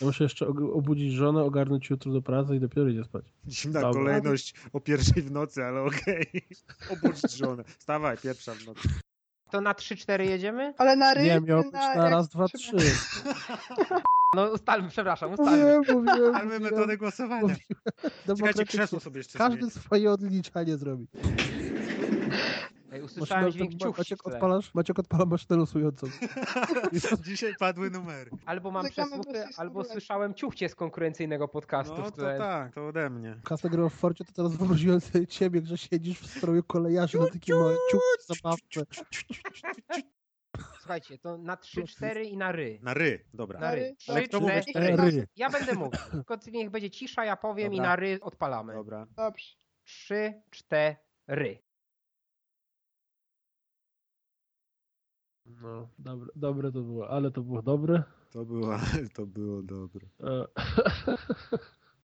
Ja 0.00 0.06
muszę 0.06 0.24
jeszcze 0.24 0.46
obudzić 0.48 1.12
żonę, 1.12 1.42
ogarnąć 1.42 1.90
jutro 1.90 2.12
do 2.12 2.22
pracy 2.22 2.56
i 2.56 2.60
dopiero 2.60 2.88
idzie 2.88 3.04
spać. 3.04 3.24
Zimna 3.48 3.80
Dobra. 3.80 4.02
kolejność 4.02 4.54
o 4.72 4.80
pierwszej 4.80 5.22
w 5.22 5.30
nocy, 5.30 5.64
ale 5.64 5.82
okej. 5.82 6.26
Obudzić 6.92 7.32
żonę. 7.32 7.64
Stawaj, 7.78 8.18
pierwsza 8.18 8.54
w 8.54 8.66
nocy. 8.66 8.88
To 9.50 9.60
na 9.60 9.72
3-4 9.72 10.20
jedziemy? 10.20 10.74
Ale 10.78 10.96
na 10.96 11.14
ry... 11.14 11.22
Nie, 11.22 11.40
miał 11.40 11.62
być 11.62 11.72
na, 11.72 11.94
na 11.94 12.08
raz, 12.10 12.28
dwa, 12.28 12.48
trzy. 12.48 12.76
No 14.36 14.44
ustalmy, 14.52 14.88
przepraszam, 14.88 15.32
ustalmy. 15.32 15.78
Mówiłem, 15.78 16.04
mówiłem. 16.04 16.34
Ale 16.34 16.44
my 16.44 16.60
metodę 16.60 16.96
głosowania. 16.96 17.54
Czekajcie, 18.26 18.64
krzesło 18.64 19.00
sobie 19.00 19.18
jeszcze 19.18 19.38
Każdy 19.38 19.56
zmienię. 19.58 19.70
swoje 19.70 20.10
odliczanie 20.10 20.76
zrobi. 20.76 21.06
Usłyszałem 23.12 23.44
Maszyna- 23.44 23.52
dźwięk 23.52 23.82
ciuch 23.82 23.98
Maciek, 23.98 24.26
odpalasz, 24.26 24.74
Maciek 24.74 24.98
odpala 24.98 25.24
maszynę 25.24 25.56
losującą. 25.56 26.06
Dzisiaj 27.26 27.54
padły 27.58 27.90
numery. 27.90 28.30
Albo 28.46 28.70
mam 28.70 28.88
przesłuchy, 28.90 29.44
albo 29.56 29.84
słyszałem 29.84 30.34
ciuchcie 30.34 30.68
z 30.68 30.74
konkurencyjnego 30.74 31.48
podcastu. 31.48 31.94
No 31.98 32.10
to 32.10 32.16
tle. 32.16 32.38
tak, 32.38 32.74
to 32.74 32.86
ode 32.86 33.10
mnie. 33.10 33.40
Kasę 33.44 33.70
grał 33.70 33.88
w 33.88 33.94
Forcie, 33.94 34.24
to 34.24 34.32
teraz 34.32 34.56
wyobraziłem 34.56 35.00
sobie 35.00 35.26
ciebie, 35.26 35.60
że 35.64 35.78
siedzisz 35.78 36.20
w 36.20 36.26
stroju 36.36 36.62
kolejarzy 36.62 37.18
na 37.18 37.26
takim 37.30 37.56
małym 37.56 37.76
ciuchu 37.90 38.04
zabawce. 38.26 38.82
Słuchajcie, 40.80 41.18
to 41.18 41.38
na 41.38 41.56
3-4 41.56 42.24
i 42.24 42.36
na 42.36 42.52
ry. 42.52 42.78
Na 42.82 42.94
ry, 42.94 43.24
dobra. 43.34 43.60
Na 43.60 43.74
ry. 43.74 43.80
ry. 43.80 43.96
Trzy, 43.96 44.12
Ale 44.12 44.22
kto 44.22 44.40
mówi 44.40 44.52
cztery. 44.70 44.96
ry? 44.96 45.26
Ja 45.36 45.50
będę 45.50 45.74
mówił. 45.74 46.00
Tylko 46.10 46.36
niech 46.52 46.70
będzie 46.70 46.90
cisza, 46.90 47.24
ja 47.24 47.36
powiem 47.36 47.72
i 47.72 47.76
Dobra. 47.76 47.90
na 47.90 47.96
ry 47.96 48.18
odpalamy. 48.20 48.74
Dobra. 48.74 49.06
Dobrze. 49.16 49.46
3, 49.84 50.42
4. 50.50 51.58
No, 55.62 55.88
dobre, 55.98 56.28
dobre 56.36 56.72
to 56.72 56.82
było, 56.82 57.10
ale 57.10 57.30
to 57.30 57.42
było 57.42 57.62
dobre. 57.62 58.02
To 58.30 58.44
było, 58.44 58.78
to 59.14 59.26
było 59.26 59.62
dobre. 59.62 60.06
E, 60.20 60.46